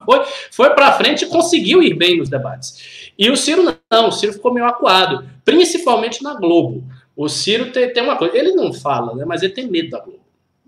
foi, 0.05 0.26
foi 0.51 0.70
para 0.72 0.93
frente 0.93 1.26
e 1.26 1.28
conseguiu 1.28 1.82
ir 1.82 1.93
bem 1.93 2.17
nos 2.17 2.30
debates. 2.30 3.11
E 3.17 3.30
o 3.30 3.38
Ciro 3.38 3.63
não, 3.91 4.07
o 4.09 4.11
Ciro 4.11 4.34
ficou 4.34 4.53
meio 4.53 4.65
acuado, 4.65 5.28
principalmente 5.45 6.24
na 6.24 6.36
Globo. 6.36 6.84
O 7.15 7.28
Ciro 7.28 7.72
tem, 7.72 7.91
tem 7.91 8.03
uma 8.03 8.15
coisa, 8.15 8.38
ele 8.38 8.53
não 8.53 8.72
fala, 8.74 9.13
né, 9.15 9.26
mas 9.26 9.43
ele 9.43 9.53
tem 9.53 9.67
medo 9.67 9.89
da 9.89 9.99
Globo. 9.99 10.20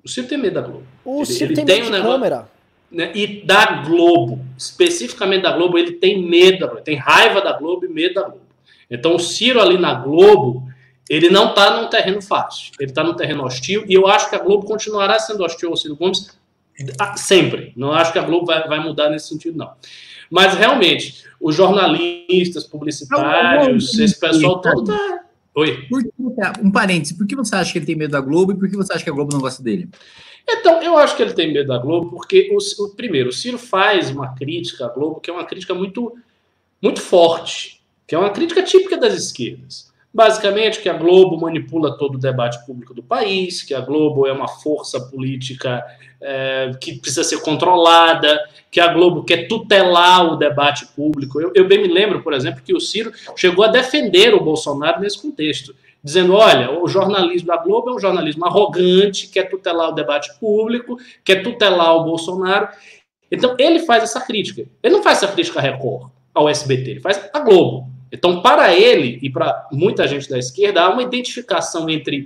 O 0.03 0.09
Ciro 0.09 0.27
tem 0.27 0.37
medo 0.37 0.55
da 0.55 0.61
Globo. 0.61 0.83
O 1.05 1.19
ele, 1.19 1.25
Ciro 1.25 1.45
ele 1.51 1.55
tem, 1.55 1.65
tem 1.65 1.75
medo 1.77 1.87
um 1.87 1.91
negócio- 1.91 2.11
câmera. 2.13 2.49
né, 2.91 3.11
e 3.15 3.43
da 3.45 3.83
Globo, 3.83 4.39
especificamente 4.57 5.43
da 5.43 5.51
Globo, 5.53 5.77
ele 5.77 5.93
tem 5.93 6.21
medo 6.27 6.59
da 6.59 6.67
Globo, 6.67 6.83
tem 6.83 6.95
raiva 6.97 7.41
da 7.41 7.53
Globo 7.53 7.85
e 7.85 7.89
medo 7.89 8.15
da 8.15 8.23
Globo. 8.23 8.41
Então 8.89 9.15
o 9.15 9.19
Ciro 9.19 9.61
ali 9.61 9.77
na 9.77 9.93
Globo, 9.93 10.63
ele 11.09 11.29
não 11.29 11.49
está 11.51 11.79
num 11.81 11.87
terreno 11.89 12.21
fácil, 12.21 12.71
ele 12.79 12.91
está 12.91 13.03
num 13.03 13.13
terreno 13.13 13.43
hostil, 13.45 13.85
e 13.87 13.93
eu 13.93 14.07
acho 14.07 14.29
que 14.29 14.35
a 14.35 14.39
Globo 14.39 14.65
continuará 14.67 15.17
sendo 15.19 15.43
hostil 15.43 15.69
ao 15.69 15.77
Ciro 15.77 15.95
Gomes 15.95 16.37
sempre. 17.17 17.73
Não 17.75 17.91
acho 17.91 18.11
que 18.11 18.19
a 18.19 18.23
Globo 18.23 18.45
vai, 18.45 18.67
vai 18.67 18.79
mudar 18.79 19.09
nesse 19.09 19.27
sentido, 19.29 19.57
não. 19.57 19.71
Mas 20.29 20.53
realmente, 20.53 21.23
os 21.39 21.55
jornalistas, 21.55 22.63
publicitários, 22.65 23.97
esse 23.99 24.19
pessoal 24.19 24.61
todo 24.61 24.85
tá. 24.85 25.19
Oi. 25.55 25.85
Por 25.89 26.01
que- 26.01 26.11
um 26.63 26.71
parênteses, 26.71 27.17
por 27.17 27.27
que 27.27 27.35
você 27.35 27.53
acha 27.55 27.71
que 27.73 27.77
ele 27.79 27.85
tem 27.85 27.95
medo 27.95 28.11
da 28.11 28.21
Globo 28.21 28.53
e 28.53 28.55
por 28.55 28.69
que 28.69 28.77
você 28.77 28.93
acha 28.93 29.03
que 29.03 29.09
a 29.09 29.13
Globo 29.13 29.33
não 29.33 29.41
gosta 29.41 29.61
dele? 29.61 29.89
Então, 30.49 30.81
eu 30.81 30.97
acho 30.97 31.15
que 31.15 31.21
ele 31.21 31.33
tem 31.33 31.51
medo 31.53 31.67
da 31.67 31.77
Globo, 31.77 32.09
porque, 32.09 32.49
o, 32.51 32.83
o- 32.83 32.89
primeiro, 32.95 33.29
o 33.29 33.33
Ciro 33.33 33.57
faz 33.57 34.09
uma 34.09 34.33
crítica 34.33 34.85
à 34.85 34.89
Globo, 34.89 35.19
que 35.19 35.29
é 35.29 35.33
uma 35.33 35.43
crítica 35.45 35.73
muito, 35.73 36.17
muito 36.81 37.01
forte, 37.01 37.81
que 38.07 38.15
é 38.15 38.17
uma 38.17 38.29
crítica 38.31 38.63
típica 38.63 38.95
das 38.97 39.13
esquerdas. 39.13 39.90
Basicamente, 40.13 40.81
que 40.81 40.89
a 40.89 40.93
Globo 40.93 41.39
manipula 41.39 41.97
todo 41.97 42.15
o 42.15 42.19
debate 42.19 42.65
público 42.65 42.93
do 42.93 43.01
país, 43.01 43.63
que 43.63 43.73
a 43.73 43.79
Globo 43.79 44.27
é 44.27 44.33
uma 44.33 44.47
força 44.47 44.99
política 44.99 45.83
é, 46.19 46.71
que 46.81 46.99
precisa 46.99 47.23
ser 47.23 47.41
controlada, 47.41 48.39
que 48.69 48.79
a 48.79 48.87
Globo 48.87 49.23
quer 49.23 49.47
tutelar 49.47 50.33
o 50.33 50.35
debate 50.35 50.85
público. 50.87 51.39
Eu, 51.39 51.51
eu 51.55 51.65
bem 51.65 51.81
me 51.81 51.87
lembro, 51.87 52.21
por 52.21 52.33
exemplo, 52.33 52.61
que 52.61 52.73
o 52.73 52.79
Ciro 52.79 53.11
chegou 53.35 53.63
a 53.63 53.69
defender 53.69 54.33
o 54.33 54.43
Bolsonaro 54.43 54.99
nesse 54.99 55.21
contexto 55.21 55.73
dizendo: 56.03 56.33
olha, 56.33 56.71
o 56.71 56.87
jornalismo 56.87 57.47
da 57.47 57.57
Globo 57.57 57.89
é 57.89 57.93
um 57.93 57.99
jornalismo 57.99 58.45
arrogante, 58.45 59.27
quer 59.27 59.49
tutelar 59.49 59.89
o 59.89 59.93
debate 59.93 60.33
público, 60.39 60.97
quer 61.23 61.43
tutelar 61.43 61.95
o 61.95 62.03
Bolsonaro. 62.03 62.69
Então, 63.31 63.55
ele 63.57 63.79
faz 63.79 64.03
essa 64.03 64.19
crítica. 64.19 64.65
Ele 64.83 64.95
não 64.95 65.03
faz 65.03 65.19
essa 65.23 65.31
crítica 65.31 65.59
à 65.59 65.61
Record, 65.61 66.09
ao 66.33 66.49
SBT, 66.49 66.91
ele 66.91 66.99
faz 66.99 67.29
à 67.33 67.39
Globo. 67.39 67.90
Então, 68.11 68.41
para 68.41 68.75
ele 68.75 69.19
e 69.21 69.29
para 69.29 69.67
muita 69.71 70.07
gente 70.07 70.29
da 70.29 70.37
esquerda, 70.37 70.81
há 70.81 70.89
uma 70.89 71.03
identificação 71.03 71.89
entre 71.89 72.25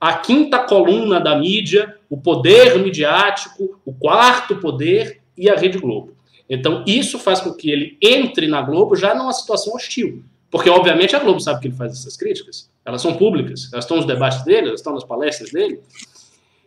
a 0.00 0.14
quinta 0.14 0.58
coluna 0.58 1.20
da 1.20 1.36
mídia, 1.36 1.96
o 2.08 2.16
poder 2.16 2.78
midiático, 2.78 3.80
o 3.84 3.92
quarto 3.92 4.56
poder 4.56 5.20
e 5.36 5.48
a 5.48 5.56
Rede 5.56 5.78
Globo. 5.78 6.14
Então, 6.48 6.84
isso 6.86 7.18
faz 7.18 7.40
com 7.40 7.52
que 7.52 7.70
ele 7.70 7.98
entre 8.00 8.46
na 8.46 8.62
Globo 8.62 8.94
já 8.94 9.14
numa 9.14 9.32
situação 9.32 9.74
hostil. 9.74 10.22
Porque, 10.50 10.70
obviamente, 10.70 11.16
a 11.16 11.18
Globo 11.18 11.40
sabe 11.40 11.60
que 11.60 11.68
ele 11.68 11.74
faz 11.74 11.92
essas 11.92 12.16
críticas. 12.16 12.70
Elas 12.84 13.02
são 13.02 13.14
públicas, 13.14 13.68
elas 13.72 13.84
estão 13.84 13.96
nos 13.96 14.06
debates 14.06 14.44
dele, 14.44 14.68
elas 14.68 14.80
estão 14.80 14.94
nas 14.94 15.04
palestras 15.04 15.50
dele. 15.50 15.80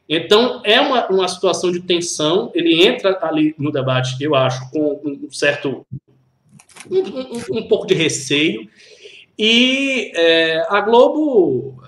Então, 0.07 0.61
é 0.65 0.81
uma, 0.81 1.07
uma 1.07 1.27
situação 1.27 1.71
de 1.71 1.79
tensão. 1.79 2.51
Ele 2.53 2.85
entra 2.85 3.17
ali 3.21 3.55
no 3.57 3.71
debate, 3.71 4.21
eu 4.21 4.35
acho, 4.35 4.69
com 4.71 4.99
um 5.03 5.31
certo. 5.31 5.85
Um, 6.89 6.97
um, 6.99 7.59
um 7.59 7.67
pouco 7.67 7.87
de 7.87 7.93
receio. 7.93 8.69
E 9.37 10.11
é, 10.15 10.65
a 10.69 10.81
Globo. 10.81 11.81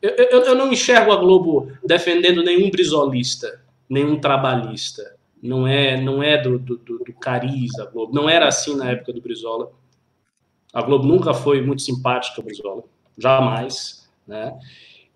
Eu, 0.00 0.10
eu, 0.10 0.40
eu 0.42 0.54
não 0.54 0.70
enxergo 0.70 1.12
a 1.12 1.16
Globo 1.16 1.72
defendendo 1.82 2.42
nenhum 2.42 2.70
brisolista, 2.70 3.62
nenhum 3.88 4.20
trabalhista. 4.20 5.16
Não 5.42 5.66
é, 5.66 6.00
não 6.00 6.22
é 6.22 6.40
do, 6.40 6.58
do, 6.58 6.76
do 6.76 7.12
cariz 7.20 7.78
a 7.78 7.86
Globo. 7.86 8.14
Não 8.14 8.28
era 8.28 8.46
assim 8.46 8.76
na 8.76 8.90
época 8.90 9.12
do 9.12 9.20
Brizola. 9.20 9.70
A 10.72 10.82
Globo 10.82 11.06
nunca 11.06 11.32
foi 11.32 11.62
muito 11.62 11.82
simpática 11.82 12.40
ao 12.40 12.44
Brizola. 12.44 12.82
Jamais. 13.16 14.08
Né? 14.26 14.58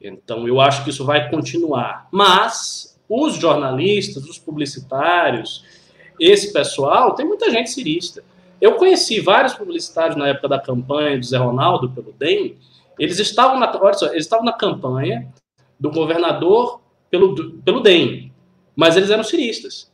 Então, 0.00 0.46
eu 0.46 0.60
acho 0.60 0.84
que 0.84 0.90
isso 0.90 1.04
vai 1.04 1.30
continuar. 1.30 2.08
Mas 2.12 2.98
os 3.08 3.36
jornalistas, 3.36 4.24
os 4.24 4.38
publicitários, 4.38 5.64
esse 6.20 6.52
pessoal, 6.52 7.14
tem 7.14 7.26
muita 7.26 7.50
gente 7.50 7.70
cirista. 7.70 8.22
Eu 8.60 8.74
conheci 8.74 9.20
vários 9.20 9.54
publicitários 9.54 10.16
na 10.16 10.28
época 10.28 10.48
da 10.48 10.58
campanha 10.58 11.18
do 11.18 11.24
Zé 11.24 11.36
Ronaldo 11.36 11.90
pelo 11.90 12.12
DEM. 12.12 12.56
Eles 12.98 13.18
estavam 13.18 13.58
na, 13.58 13.70
olha 13.80 13.94
só, 13.94 14.06
eles 14.06 14.24
estavam 14.24 14.44
na 14.44 14.52
campanha 14.52 15.32
do 15.78 15.90
governador 15.90 16.80
pelo, 17.10 17.52
pelo 17.60 17.80
DEM, 17.80 18.32
mas 18.74 18.96
eles 18.96 19.10
eram 19.10 19.22
ciristas. 19.22 19.90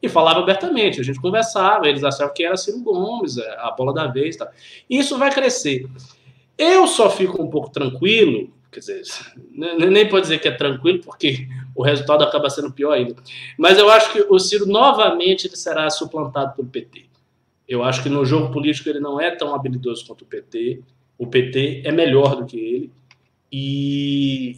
E 0.00 0.08
falava 0.08 0.40
abertamente, 0.40 1.00
a 1.00 1.02
gente 1.02 1.20
conversava, 1.20 1.88
eles 1.88 2.04
achavam 2.04 2.32
que 2.34 2.44
era 2.44 2.56
Ciro 2.56 2.80
Gomes, 2.80 3.38
a 3.38 3.70
bola 3.70 3.92
da 3.92 4.06
vez. 4.06 4.36
Tá. 4.36 4.50
E 4.88 4.98
isso 4.98 5.18
vai 5.18 5.32
crescer. 5.32 5.86
Eu 6.56 6.86
só 6.86 7.10
fico 7.10 7.42
um 7.42 7.48
pouco 7.48 7.70
tranquilo, 7.70 8.52
quer 8.70 8.80
dizer, 8.80 9.02
nem 9.50 10.08
pode 10.08 10.22
dizer 10.22 10.38
que 10.38 10.48
é 10.48 10.52
tranquilo, 10.52 11.00
porque 11.02 11.48
o 11.74 11.82
resultado 11.82 12.22
acaba 12.22 12.50
sendo 12.50 12.70
pior 12.70 12.92
ainda. 12.92 13.16
Mas 13.58 13.78
eu 13.78 13.90
acho 13.90 14.12
que 14.12 14.20
o 14.28 14.38
Ciro 14.38 14.66
novamente 14.66 15.46
ele 15.46 15.56
será 15.56 15.88
suplantado 15.90 16.54
pelo 16.54 16.68
PT. 16.68 17.06
Eu 17.68 17.82
acho 17.82 18.02
que 18.02 18.08
no 18.08 18.24
jogo 18.24 18.52
político 18.52 18.88
ele 18.88 19.00
não 19.00 19.20
é 19.20 19.30
tão 19.30 19.54
habilidoso 19.54 20.06
quanto 20.06 20.22
o 20.22 20.26
PT. 20.26 20.80
O 21.16 21.26
PT 21.26 21.82
é 21.84 21.92
melhor 21.92 22.36
do 22.36 22.44
que 22.44 22.58
ele. 22.58 22.92
E 23.50 24.56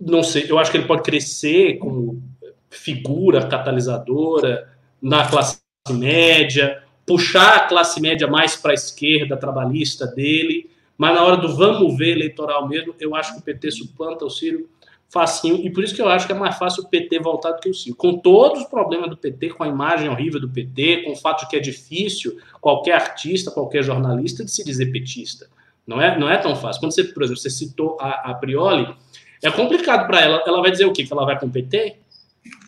não 0.00 0.22
sei, 0.22 0.46
eu 0.48 0.58
acho 0.58 0.70
que 0.70 0.76
ele 0.76 0.86
pode 0.86 1.02
crescer 1.02 1.78
como 1.78 2.22
figura 2.70 3.46
catalisadora 3.46 4.68
na 5.00 5.26
classe 5.28 5.60
média, 5.90 6.82
puxar 7.06 7.56
a 7.56 7.60
classe 7.60 8.00
média 8.00 8.26
mais 8.26 8.56
para 8.56 8.72
a 8.72 8.74
esquerda 8.74 9.36
trabalhista 9.36 10.06
dele, 10.06 10.70
mas 10.96 11.14
na 11.14 11.24
hora 11.24 11.36
do 11.36 11.56
vamos 11.56 11.96
ver 11.96 12.12
eleitoral 12.12 12.68
mesmo, 12.68 12.94
eu 13.00 13.14
acho 13.14 13.34
que 13.34 13.40
o 13.40 13.42
PT 13.42 13.70
suplanta 13.72 14.24
o 14.24 14.30
Ciro 14.30 14.68
facinho, 15.12 15.56
e 15.56 15.70
por 15.70 15.84
isso 15.84 15.94
que 15.94 16.00
eu 16.00 16.08
acho 16.08 16.26
que 16.26 16.32
é 16.32 16.34
mais 16.34 16.56
fácil 16.56 16.82
o 16.82 16.88
PT 16.88 17.18
voltar 17.18 17.52
do 17.52 17.60
que 17.60 17.68
o 17.68 17.74
Ciro. 17.74 17.94
Com 17.94 18.16
todos 18.16 18.62
os 18.62 18.66
problemas 18.66 19.10
do 19.10 19.16
PT, 19.16 19.50
com 19.50 19.62
a 19.62 19.68
imagem 19.68 20.08
horrível 20.08 20.40
do 20.40 20.48
PT, 20.48 21.02
com 21.04 21.12
o 21.12 21.16
fato 21.16 21.42
de 21.42 21.50
que 21.50 21.56
é 21.56 21.60
difícil 21.60 22.38
qualquer 22.62 22.94
artista, 22.94 23.50
qualquer 23.50 23.82
jornalista 23.82 24.42
de 24.42 24.50
se 24.50 24.64
dizer 24.64 24.90
petista. 24.90 25.50
Não 25.86 26.00
é, 26.00 26.18
não 26.18 26.30
é 26.30 26.38
tão 26.38 26.56
fácil. 26.56 26.80
Quando 26.80 26.94
você, 26.94 27.04
por 27.04 27.22
exemplo, 27.22 27.42
você 27.42 27.50
citou 27.50 27.98
a, 28.00 28.30
a 28.30 28.34
Prioli, 28.34 28.88
é 29.42 29.50
complicado 29.50 30.06
para 30.06 30.18
ela. 30.18 30.42
Ela 30.46 30.62
vai 30.62 30.70
dizer 30.70 30.86
o 30.86 30.92
quê? 30.94 31.04
Que 31.04 31.12
ela 31.12 31.26
vai 31.26 31.38
com 31.38 31.46
o 31.46 31.50
PT? 31.50 31.96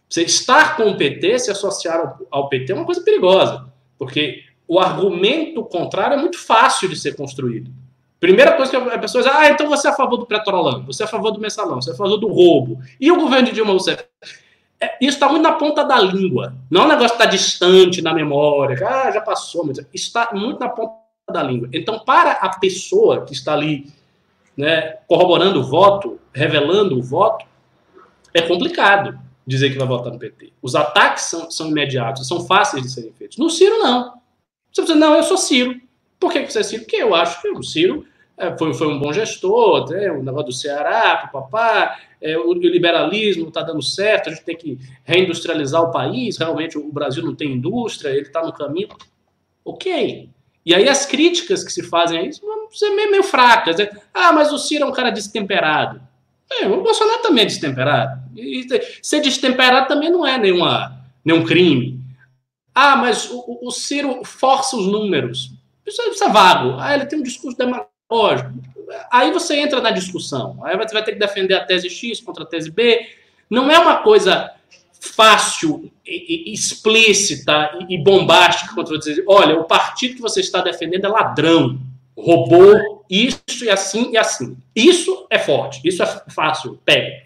Você 0.06 0.22
estar 0.24 0.76
com 0.76 0.90
o 0.90 0.96
PT, 0.98 1.38
se 1.38 1.50
associar 1.50 1.98
ao, 1.98 2.26
ao 2.30 2.48
PT, 2.50 2.72
é 2.72 2.74
uma 2.74 2.84
coisa 2.84 3.02
perigosa. 3.02 3.72
Porque 3.96 4.42
o 4.68 4.78
argumento 4.78 5.64
contrário 5.64 6.18
é 6.18 6.20
muito 6.20 6.38
fácil 6.38 6.90
de 6.90 6.96
ser 6.96 7.16
construído. 7.16 7.70
Primeira 8.20 8.52
coisa 8.52 8.70
que 8.70 8.76
a 8.76 8.98
pessoa 8.98 9.22
diz, 9.22 9.32
ah, 9.32 9.50
então 9.50 9.68
você 9.68 9.88
é 9.88 9.90
a 9.90 9.94
favor 9.94 10.16
do 10.16 10.26
petrolão, 10.26 10.84
você 10.86 11.02
é 11.02 11.06
a 11.06 11.08
favor 11.08 11.30
do 11.30 11.40
mensalão, 11.40 11.80
você 11.80 11.90
é 11.90 11.92
a 11.92 11.96
favor 11.96 12.16
do 12.16 12.28
roubo. 12.28 12.80
E 12.98 13.10
o 13.10 13.20
governo 13.20 13.48
de 13.48 13.52
Dilma 13.52 13.72
Rousseff? 13.72 14.04
É, 14.80 14.96
isso 15.00 15.16
está 15.16 15.28
muito 15.28 15.42
na 15.42 15.52
ponta 15.52 15.84
da 15.84 15.98
língua. 16.00 16.54
Não 16.70 16.82
é 16.82 16.84
um 16.84 16.88
negócio 16.88 17.16
que 17.16 17.22
está 17.22 17.26
distante 17.26 18.00
na 18.02 18.14
memória, 18.14 18.76
ah, 18.86 19.10
já 19.10 19.20
passou. 19.20 19.66
Mas 19.66 19.78
está 19.92 20.30
muito 20.32 20.60
na 20.60 20.68
ponta 20.68 20.94
da 21.30 21.42
língua. 21.42 21.68
Então, 21.72 21.98
para 21.98 22.32
a 22.32 22.58
pessoa 22.58 23.24
que 23.24 23.32
está 23.32 23.52
ali 23.52 23.92
né, 24.56 24.98
corroborando 25.06 25.60
o 25.60 25.64
voto, 25.64 26.18
revelando 26.32 26.98
o 26.98 27.02
voto, 27.02 27.46
é 28.32 28.42
complicado 28.42 29.18
dizer 29.46 29.70
que 29.70 29.78
vai 29.78 29.86
votar 29.86 30.12
no 30.12 30.18
PT. 30.18 30.52
Os 30.62 30.74
ataques 30.74 31.24
são, 31.24 31.50
são 31.50 31.68
imediatos, 31.68 32.26
são 32.26 32.46
fáceis 32.46 32.82
de 32.82 32.90
serem 32.90 33.12
feitos. 33.12 33.36
No 33.36 33.50
Ciro, 33.50 33.78
não. 33.78 34.14
Você 34.72 34.82
precisa, 34.82 34.98
não, 34.98 35.14
eu 35.14 35.22
sou 35.22 35.36
Ciro. 35.36 35.80
Por 36.18 36.32
que 36.32 36.44
você 36.44 36.60
é 36.60 36.62
Ciro? 36.62 36.82
Porque 36.82 36.96
eu 36.96 37.14
acho 37.14 37.40
que 37.42 37.48
o 37.48 37.62
Ciro 37.62 38.06
é, 38.36 38.56
foi, 38.56 38.74
foi 38.74 38.88
um 38.88 38.98
bom 38.98 39.12
gestor, 39.12 39.82
até 39.82 40.10
o 40.10 40.22
negócio 40.22 40.46
do 40.46 40.52
Ceará, 40.52 41.28
papá, 41.32 41.98
é, 42.20 42.36
o, 42.38 42.48
o 42.48 42.52
liberalismo 42.54 43.48
está 43.48 43.62
dando 43.62 43.82
certo, 43.82 44.28
a 44.28 44.32
gente 44.32 44.44
tem 44.44 44.56
que 44.56 44.78
reindustrializar 45.04 45.82
o 45.82 45.90
país, 45.90 46.38
realmente 46.38 46.78
o 46.78 46.92
Brasil 46.92 47.22
não 47.22 47.34
tem 47.34 47.52
indústria, 47.52 48.10
ele 48.10 48.22
está 48.22 48.44
no 48.44 48.52
caminho. 48.52 48.88
Ok. 49.64 50.28
E 50.66 50.74
aí 50.74 50.88
as 50.88 51.04
críticas 51.04 51.62
que 51.62 51.72
se 51.72 51.82
fazem 51.82 52.18
a 52.18 52.22
isso 52.22 52.40
ser 52.74 52.90
meio, 52.90 53.10
meio 53.10 53.22
fracas. 53.22 53.76
Né? 53.76 53.88
Ah, 54.12 54.32
mas 54.32 54.52
o 54.52 54.58
Ciro 54.58 54.84
é 54.84 54.86
um 54.86 54.92
cara 54.92 55.10
destemperado. 55.10 56.00
É, 56.50 56.66
o 56.66 56.82
Bolsonaro 56.82 57.22
também 57.22 57.44
é 57.44 57.46
destemperado. 57.46 58.22
E 58.36 58.66
ser 59.02 59.20
destemperado 59.20 59.88
também 59.88 60.10
não 60.10 60.26
é 60.26 60.36
nenhuma, 60.36 61.00
nenhum 61.24 61.44
crime. 61.44 62.00
Ah, 62.74 62.96
mas 62.96 63.30
o, 63.30 63.60
o 63.62 63.70
Ciro 63.70 64.24
força 64.24 64.76
os 64.76 64.86
números. 64.86 65.53
Isso, 65.86 66.02
é, 66.02 66.08
isso 66.08 66.24
é 66.24 66.28
vago. 66.28 66.76
Ah, 66.78 66.94
ele 66.94 67.06
tem 67.06 67.18
um 67.18 67.22
discurso 67.22 67.56
demagógico. 67.56 68.52
Aí 69.10 69.32
você 69.32 69.56
entra 69.56 69.80
na 69.80 69.90
discussão. 69.90 70.58
Aí 70.64 70.76
você 70.76 70.92
vai 70.92 71.04
ter 71.04 71.12
que 71.12 71.18
defender 71.18 71.54
a 71.54 71.64
tese 71.64 71.88
X 71.88 72.20
contra 72.20 72.44
a 72.44 72.46
tese 72.46 72.70
B. 72.70 73.06
Não 73.50 73.70
é 73.70 73.78
uma 73.78 73.96
coisa 73.96 74.50
fácil, 75.12 75.90
explícita 76.06 77.78
e 77.88 77.98
bombástica 77.98 78.74
contra 78.74 78.96
você 78.96 79.10
dizer, 79.10 79.24
olha, 79.28 79.58
o 79.58 79.64
partido 79.64 80.16
que 80.16 80.22
você 80.22 80.40
está 80.40 80.62
defendendo 80.62 81.04
é 81.04 81.08
ladrão, 81.08 81.78
roubou 82.16 83.04
isso 83.08 83.64
e 83.64 83.68
assim 83.68 84.12
e 84.12 84.16
assim. 84.16 84.56
Isso 84.74 85.26
é 85.28 85.38
forte, 85.38 85.80
isso 85.84 86.02
é 86.02 86.06
fácil, 86.30 86.80
pega. 86.84 87.22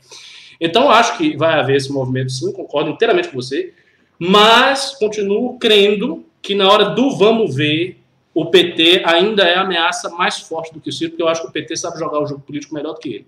Então, 0.60 0.90
acho 0.90 1.16
que 1.16 1.36
vai 1.36 1.58
haver 1.60 1.76
esse 1.76 1.92
movimento, 1.92 2.32
sim, 2.32 2.52
concordo 2.52 2.90
inteiramente 2.90 3.28
com 3.28 3.36
você, 3.36 3.72
mas 4.18 4.96
continuo 4.96 5.56
crendo 5.58 6.24
que 6.42 6.54
na 6.54 6.68
hora 6.68 6.90
do 6.90 7.16
vamos 7.16 7.54
ver, 7.54 7.97
o 8.40 8.46
PT 8.46 9.02
ainda 9.04 9.42
é 9.42 9.56
a 9.56 9.62
ameaça 9.62 10.08
mais 10.10 10.38
forte 10.38 10.72
do 10.72 10.80
que 10.80 10.88
o 10.88 10.92
Ciro, 10.92 11.10
porque 11.10 11.22
eu 11.24 11.26
acho 11.26 11.42
que 11.42 11.48
o 11.48 11.50
PT 11.50 11.76
sabe 11.76 11.98
jogar 11.98 12.20
o 12.20 12.26
jogo 12.26 12.40
político 12.40 12.72
melhor 12.72 12.92
do 12.92 13.00
que 13.00 13.08
ele. 13.08 13.26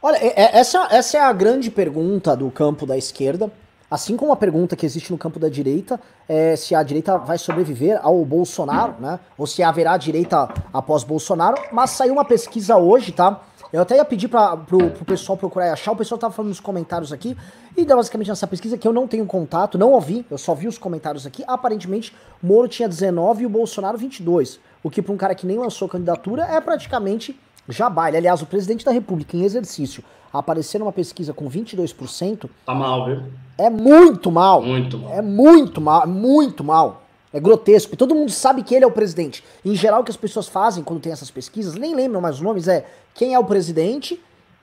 Olha, 0.00 0.16
é, 0.16 0.28
é, 0.28 0.58
essa, 0.58 0.88
essa 0.90 1.18
é 1.18 1.20
a 1.20 1.30
grande 1.30 1.70
pergunta 1.70 2.34
do 2.34 2.50
campo 2.50 2.86
da 2.86 2.96
esquerda. 2.96 3.52
Assim 3.90 4.16
como 4.16 4.32
a 4.32 4.36
pergunta 4.36 4.74
que 4.74 4.86
existe 4.86 5.12
no 5.12 5.18
campo 5.18 5.38
da 5.38 5.50
direita 5.50 6.00
é 6.26 6.56
se 6.56 6.74
a 6.74 6.82
direita 6.82 7.18
vai 7.18 7.36
sobreviver 7.36 8.00
ao 8.02 8.24
Bolsonaro, 8.24 8.94
né? 8.98 9.20
Ou 9.36 9.46
se 9.46 9.62
haverá 9.62 9.98
direita 9.98 10.48
após 10.72 11.04
Bolsonaro. 11.04 11.62
Mas 11.70 11.90
saiu 11.90 12.14
uma 12.14 12.24
pesquisa 12.24 12.78
hoje, 12.78 13.12
tá? 13.12 13.38
Eu 13.74 13.82
até 13.82 13.96
ia 13.96 14.04
pedir 14.04 14.28
para 14.28 14.56
pro, 14.56 14.88
pro 14.88 15.04
pessoal 15.04 15.36
procurar 15.36 15.66
e 15.66 15.70
achar. 15.70 15.90
O 15.90 15.96
pessoal 15.96 16.16
tava 16.16 16.32
falando 16.32 16.50
nos 16.50 16.60
comentários 16.60 17.12
aqui. 17.12 17.36
E 17.76 17.84
basicamente 17.84 18.28
nessa 18.28 18.46
pesquisa 18.46 18.78
que 18.78 18.86
eu 18.86 18.92
não 18.92 19.08
tenho 19.08 19.26
contato, 19.26 19.76
não 19.76 19.90
ouvi, 19.90 20.24
eu 20.30 20.38
só 20.38 20.54
vi 20.54 20.68
os 20.68 20.78
comentários 20.78 21.26
aqui. 21.26 21.42
Aparentemente, 21.44 22.14
Moro 22.40 22.68
tinha 22.68 22.88
19 22.88 23.42
e 23.42 23.46
o 23.46 23.48
Bolsonaro 23.48 23.98
22. 23.98 24.60
O 24.80 24.88
que 24.88 25.02
para 25.02 25.12
um 25.12 25.16
cara 25.16 25.34
que 25.34 25.44
nem 25.44 25.58
lançou 25.58 25.88
candidatura 25.88 26.44
é 26.44 26.60
praticamente 26.60 27.36
já 27.68 27.90
baile. 27.90 28.16
Aliás, 28.16 28.40
o 28.42 28.46
presidente 28.46 28.84
da 28.84 28.92
República 28.92 29.36
em 29.36 29.42
exercício 29.42 30.04
aparecer 30.32 30.78
numa 30.78 30.92
pesquisa 30.92 31.32
com 31.32 31.50
22%. 31.50 32.48
Tá 32.64 32.74
mal, 32.76 33.06
viu? 33.06 33.22
É 33.58 33.68
muito 33.68 34.30
mal. 34.30 34.62
Muito 34.62 34.98
mal. 34.98 35.12
É 35.12 35.20
muito 35.20 35.80
mal, 35.80 36.02
é 36.04 36.06
muito 36.06 36.62
mal. 36.62 37.03
É 37.34 37.40
grotesco. 37.40 37.94
E 37.94 37.96
todo 37.96 38.14
mundo 38.14 38.30
sabe 38.30 38.62
que 38.62 38.72
ele 38.72 38.84
é 38.84 38.86
o 38.86 38.92
presidente. 38.92 39.42
Em 39.64 39.74
geral, 39.74 40.02
o 40.02 40.04
que 40.04 40.10
as 40.10 40.16
pessoas 40.16 40.46
fazem 40.46 40.84
quando 40.84 41.00
tem 41.00 41.12
essas 41.12 41.32
pesquisas, 41.32 41.74
nem 41.74 41.92
lembram 41.92 42.20
mais 42.20 42.36
os 42.36 42.40
nomes, 42.40 42.68
é 42.68 42.86
quem 43.12 43.34
é 43.34 43.38
o 43.38 43.44
presidente 43.44 44.22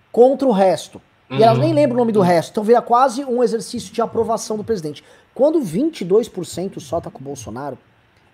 contra 0.09 0.47
o 0.47 0.51
resto. 0.53 1.01
E 1.29 1.33
uhum. 1.33 1.43
elas 1.43 1.59
nem 1.59 1.73
lembram 1.73 1.97
o 1.97 1.99
nome 1.99 2.13
do 2.13 2.21
resto. 2.21 2.51
Então 2.51 2.63
vira 2.63 2.81
quase 2.81 3.25
um 3.25 3.43
exercício 3.43 3.93
de 3.93 4.01
aprovação 4.01 4.55
do 4.55 4.63
presidente. 4.63 5.03
Quando 5.35 5.59
22% 5.59 6.79
só 6.79 7.01
tá 7.01 7.11
com 7.11 7.19
o 7.19 7.23
Bolsonaro, 7.23 7.77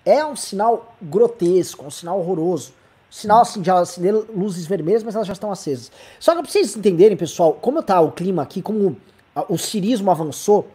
é 0.05 0.23
um 0.23 0.35
sinal 0.35 0.95
grotesco, 1.01 1.83
um 1.83 1.91
sinal 1.91 2.19
horroroso. 2.19 2.73
Sinal 3.09 3.41
assim 3.41 3.61
de 3.61 3.71
acender 3.71 4.13
luzes 4.13 4.67
vermelhas, 4.67 5.01
mas 5.01 5.15
elas 5.15 5.25
já 5.25 5.33
estão 5.33 5.51
acesas. 5.51 5.91
Só 6.19 6.35
que 6.35 6.43
pra 6.43 6.51
vocês 6.51 6.75
entenderem, 6.75 7.17
pessoal, 7.17 7.53
como 7.53 7.81
tá 7.81 7.99
o 8.01 8.11
clima 8.11 8.43
aqui, 8.43 8.61
como 8.61 8.97
o 9.49 9.57
cirismo 9.57 10.11
avançou, 10.11 10.67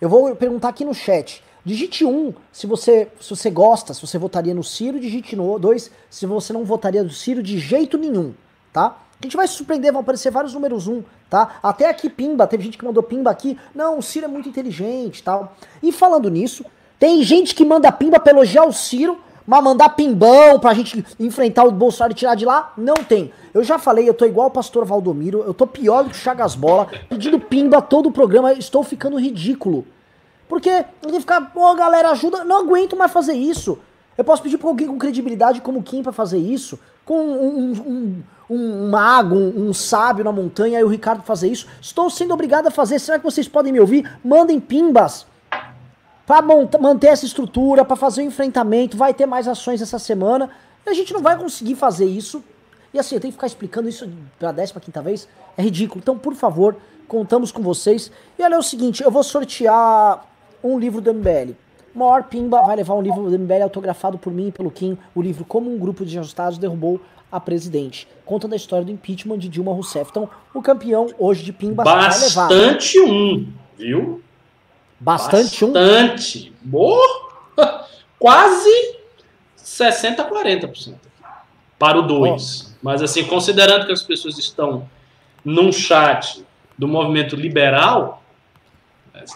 eu 0.00 0.08
vou 0.08 0.34
perguntar 0.34 0.68
aqui 0.68 0.86
no 0.86 0.94
chat. 0.94 1.42
Digite 1.64 2.04
1 2.04 2.08
um, 2.08 2.34
se 2.50 2.66
você, 2.66 3.08
se 3.20 3.30
você 3.30 3.50
gosta, 3.50 3.92
se 3.92 4.00
você 4.00 4.18
votaria 4.18 4.54
no 4.54 4.64
Ciro, 4.64 4.98
digite 4.98 5.36
no 5.36 5.58
2 5.58 5.90
se 6.08 6.26
você 6.26 6.52
não 6.52 6.64
votaria 6.64 7.02
no 7.02 7.10
Ciro 7.10 7.42
de 7.42 7.58
jeito 7.58 7.98
nenhum, 7.98 8.32
tá? 8.72 8.96
A 9.20 9.26
gente 9.26 9.36
vai 9.36 9.46
se 9.46 9.54
surpreender, 9.54 9.92
vão 9.92 10.00
aparecer 10.00 10.30
vários 10.30 10.54
números 10.54 10.86
1, 10.86 10.92
um, 10.92 11.04
tá? 11.28 11.58
Até 11.62 11.88
aqui 11.88 12.08
Pimba, 12.08 12.46
teve 12.46 12.64
gente 12.64 12.78
que 12.78 12.84
mandou 12.84 13.02
Pimba 13.02 13.30
aqui. 13.30 13.58
Não, 13.74 13.98
o 13.98 14.02
Ciro 14.02 14.24
é 14.24 14.28
muito 14.28 14.48
inteligente 14.48 15.22
tal. 15.22 15.54
E 15.82 15.92
falando 15.92 16.30
nisso, 16.30 16.64
tem 16.98 17.22
gente 17.22 17.54
que 17.54 17.64
manda 17.64 17.92
Pimba 17.92 18.18
pra 18.18 18.32
elogiar 18.32 18.64
o 18.64 18.72
Ciro, 18.72 19.18
mas 19.46 19.64
mandar 19.64 19.90
pimbão 19.90 20.60
pra 20.60 20.72
gente 20.72 21.04
enfrentar 21.18 21.64
o 21.64 21.72
Bolsonaro 21.72 22.12
e 22.12 22.14
tirar 22.14 22.36
de 22.36 22.44
lá, 22.44 22.72
não 22.76 22.94
tem. 22.94 23.32
Eu 23.52 23.64
já 23.64 23.80
falei, 23.80 24.08
eu 24.08 24.14
tô 24.14 24.24
igual 24.24 24.46
o 24.46 24.50
pastor 24.50 24.84
Valdomiro, 24.84 25.42
eu 25.44 25.52
tô 25.52 25.66
pior 25.66 26.04
do 26.04 26.10
que 26.10 26.16
o 26.16 26.18
Chagas 26.18 26.54
Bola, 26.54 26.86
pedindo 27.08 27.40
pimba 27.40 27.82
todo 27.82 28.08
o 28.08 28.12
programa, 28.12 28.52
estou 28.52 28.84
ficando 28.84 29.18
ridículo. 29.18 29.84
Porque 30.50 30.84
tenho 31.00 31.20
ficar, 31.20 31.40
pô, 31.52 31.72
galera, 31.76 32.10
ajuda, 32.10 32.42
não 32.42 32.58
aguento 32.58 32.96
mais 32.96 33.12
fazer 33.12 33.34
isso. 33.34 33.78
Eu 34.18 34.24
posso 34.24 34.42
pedir 34.42 34.58
pra 34.58 34.68
alguém 34.68 34.88
com 34.88 34.98
credibilidade 34.98 35.60
como 35.60 35.80
Kim 35.80 36.02
pra 36.02 36.10
fazer 36.10 36.38
isso, 36.38 36.76
com 37.04 37.14
um, 37.20 37.46
um, 37.56 37.72
um, 38.50 38.56
um 38.56 38.90
mago, 38.90 39.36
um, 39.36 39.72
sábio 39.72 40.24
na 40.24 40.32
montanha, 40.32 40.80
e 40.80 40.82
o 40.82 40.88
Ricardo 40.88 41.22
fazer 41.22 41.46
isso. 41.46 41.68
Estou 41.80 42.10
sendo 42.10 42.34
obrigado 42.34 42.66
a 42.66 42.70
fazer. 42.72 42.98
Será 42.98 43.16
que 43.16 43.24
vocês 43.24 43.46
podem 43.46 43.72
me 43.72 43.78
ouvir? 43.78 44.10
Mandem 44.24 44.58
pimbas 44.58 45.24
para 46.26 46.42
manter 46.42 47.06
essa 47.06 47.24
estrutura, 47.24 47.84
para 47.84 47.94
fazer 47.94 48.22
o 48.22 48.24
enfrentamento, 48.24 48.96
vai 48.96 49.14
ter 49.14 49.26
mais 49.26 49.46
ações 49.46 49.80
essa 49.80 50.00
semana. 50.00 50.50
E 50.84 50.90
a 50.90 50.94
gente 50.94 51.12
não 51.12 51.22
vai 51.22 51.38
conseguir 51.38 51.76
fazer 51.76 52.06
isso. 52.06 52.42
E 52.92 52.98
assim, 52.98 53.14
eu 53.14 53.20
tenho 53.20 53.30
que 53.30 53.36
ficar 53.36 53.46
explicando 53.46 53.88
isso 53.88 54.10
pela 54.36 54.50
décima 54.50 54.80
quinta 54.80 55.00
vez. 55.00 55.28
É 55.56 55.62
ridículo. 55.62 56.00
Então, 56.02 56.18
por 56.18 56.34
favor, 56.34 56.74
contamos 57.06 57.52
com 57.52 57.62
vocês. 57.62 58.10
E 58.36 58.42
olha 58.42 58.56
é 58.56 58.58
o 58.58 58.62
seguinte, 58.64 59.00
eu 59.00 59.12
vou 59.12 59.22
sortear 59.22 60.28
um 60.62 60.78
livro 60.78 61.00
do 61.00 61.12
MBL. 61.12 61.54
Maior 61.94 62.24
Pimba 62.24 62.62
vai 62.62 62.76
levar 62.76 62.94
um 62.94 63.02
livro 63.02 63.28
do 63.28 63.38
MBL 63.38 63.62
autografado 63.64 64.16
por 64.16 64.32
mim 64.32 64.48
e 64.48 64.52
pelo 64.52 64.70
Kim. 64.70 64.96
O 65.14 65.20
livro 65.20 65.44
Como 65.44 65.72
um 65.72 65.78
Grupo 65.78 66.04
de 66.04 66.18
Ajustados 66.18 66.58
Derrubou 66.58 67.00
a 67.30 67.40
Presidente. 67.40 68.06
Contando 68.24 68.52
a 68.52 68.56
história 68.56 68.84
do 68.84 68.92
impeachment 68.92 69.38
de 69.38 69.48
Dilma 69.48 69.72
Rousseff. 69.72 70.10
Então, 70.10 70.28
o 70.54 70.62
campeão 70.62 71.08
hoje 71.18 71.42
de 71.42 71.52
Pimba 71.52 71.82
Bastante 71.82 72.34
vai 72.34 72.48
levar. 72.48 72.48
Bastante 72.48 73.00
um, 73.00 73.52
viu? 73.76 74.22
Bastante, 74.98 75.64
um? 75.64 75.72
Bastante. 75.72 76.52
Quase 78.18 78.98
60% 79.58 80.20
a 80.20 80.30
40% 80.30 80.94
para 81.78 81.98
o 81.98 82.02
2. 82.02 82.66
Oh. 82.66 82.78
Mas, 82.82 83.02
assim, 83.02 83.24
considerando 83.24 83.86
que 83.86 83.92
as 83.92 84.02
pessoas 84.02 84.38
estão 84.38 84.88
num 85.44 85.72
chat 85.72 86.44
do 86.76 86.86
movimento 86.86 87.34
liberal. 87.36 88.19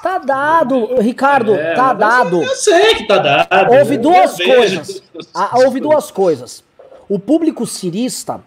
Tá 0.02 0.18
dado, 0.18 1.00
Ricardo, 1.00 1.54
é, 1.54 1.74
tá 1.74 1.92
dado. 1.92 2.42
Eu 2.42 2.56
sei 2.56 2.94
que 2.96 3.06
tá 3.06 3.18
dado. 3.18 3.72
Houve 3.72 3.96
duas 3.98 4.36
coisas. 4.36 5.02
Ah, 5.34 5.50
houve 5.54 5.80
duas 5.80 6.10
coisas. 6.10 6.64
O 7.08 7.18
público 7.18 7.66
cirista 7.66 8.40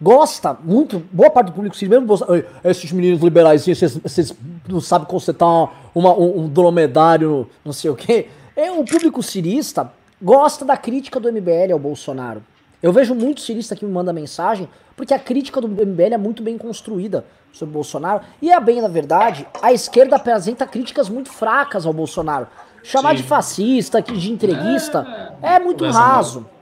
gosta 0.00 0.56
muito, 0.62 1.02
boa 1.12 1.30
parte 1.30 1.48
do 1.48 1.52
público 1.52 1.76
cirista, 1.76 2.00
mesmo 2.00 2.44
esses 2.64 2.90
meninos 2.92 3.20
liberais, 3.20 3.66
vocês 3.66 4.34
não 4.68 4.80
sabem 4.80 5.08
consertar 5.08 5.46
uma, 5.94 6.14
um, 6.14 6.40
um 6.40 6.48
dromedário, 6.48 7.48
não 7.64 7.72
sei 7.72 7.90
o 7.90 7.96
quê. 7.96 8.28
É, 8.54 8.70
o 8.70 8.84
público 8.84 9.22
cirista 9.22 9.92
gosta 10.20 10.64
da 10.64 10.76
crítica 10.76 11.20
do 11.20 11.32
MBL 11.32 11.72
ao 11.72 11.78
Bolsonaro. 11.78 12.42
Eu 12.82 12.92
vejo 12.92 13.14
muito 13.14 13.40
cirista 13.40 13.74
que 13.74 13.84
me 13.84 13.90
manda 13.90 14.12
mensagem, 14.12 14.68
porque 14.96 15.12
a 15.12 15.18
crítica 15.18 15.60
do 15.60 15.68
MBL 15.68 16.14
é 16.14 16.18
muito 16.18 16.42
bem 16.42 16.56
construída 16.56 17.24
sobre 17.52 17.74
Bolsonaro. 17.74 18.22
E 18.40 18.50
é 18.50 18.60
bem, 18.60 18.80
na 18.80 18.88
verdade, 18.88 19.46
a 19.60 19.72
esquerda 19.72 20.16
apresenta 20.16 20.66
críticas 20.66 21.08
muito 21.08 21.30
fracas 21.30 21.86
ao 21.86 21.92
Bolsonaro. 21.92 22.46
Chamar 22.82 23.10
Sim. 23.10 23.16
de 23.16 23.22
fascista, 23.24 24.00
de 24.00 24.32
entreguista, 24.32 25.36
é, 25.42 25.56
é 25.56 25.58
muito 25.58 25.84
raso. 25.88 26.40
Mole. 26.40 26.52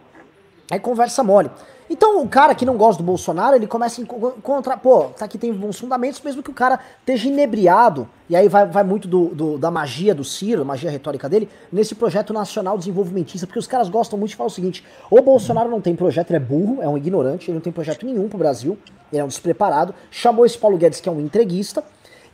É 0.70 0.78
conversa 0.78 1.22
mole. 1.22 1.50
Então 1.88 2.20
o 2.20 2.28
cara 2.28 2.54
que 2.54 2.64
não 2.64 2.76
gosta 2.76 3.00
do 3.00 3.06
Bolsonaro, 3.06 3.54
ele 3.54 3.66
começa 3.66 4.00
a 4.00 4.04
encontrar, 4.04 4.76
pô, 4.78 5.04
tá 5.04 5.24
aqui 5.24 5.38
tem 5.38 5.52
bons 5.52 5.78
fundamentos, 5.78 6.20
mesmo 6.20 6.42
que 6.42 6.50
o 6.50 6.54
cara 6.54 6.80
esteja 6.98 7.28
inebriado, 7.28 8.08
e 8.28 8.34
aí 8.34 8.48
vai, 8.48 8.66
vai 8.66 8.82
muito 8.82 9.06
do, 9.06 9.26
do, 9.28 9.58
da 9.58 9.70
magia 9.70 10.12
do 10.12 10.24
Ciro, 10.24 10.64
magia 10.64 10.90
retórica 10.90 11.28
dele, 11.28 11.48
nesse 11.70 11.94
projeto 11.94 12.32
nacional 12.32 12.76
desenvolvimentista, 12.76 13.46
porque 13.46 13.60
os 13.60 13.68
caras 13.68 13.88
gostam 13.88 14.18
muito 14.18 14.30
de 14.30 14.36
falar 14.36 14.48
o 14.48 14.50
seguinte, 14.50 14.84
o 15.08 15.22
Bolsonaro 15.22 15.70
não 15.70 15.80
tem 15.80 15.94
projeto, 15.94 16.30
ele 16.30 16.38
é 16.38 16.40
burro, 16.40 16.82
é 16.82 16.88
um 16.88 16.96
ignorante, 16.96 17.50
ele 17.50 17.54
não 17.54 17.62
tem 17.62 17.72
projeto 17.72 18.04
nenhum 18.04 18.28
pro 18.28 18.38
Brasil, 18.38 18.76
ele 19.12 19.20
é 19.20 19.24
um 19.24 19.28
despreparado, 19.28 19.94
chamou 20.10 20.44
esse 20.44 20.58
Paulo 20.58 20.76
Guedes 20.76 21.00
que 21.00 21.08
é 21.08 21.12
um 21.12 21.20
entreguista, 21.20 21.84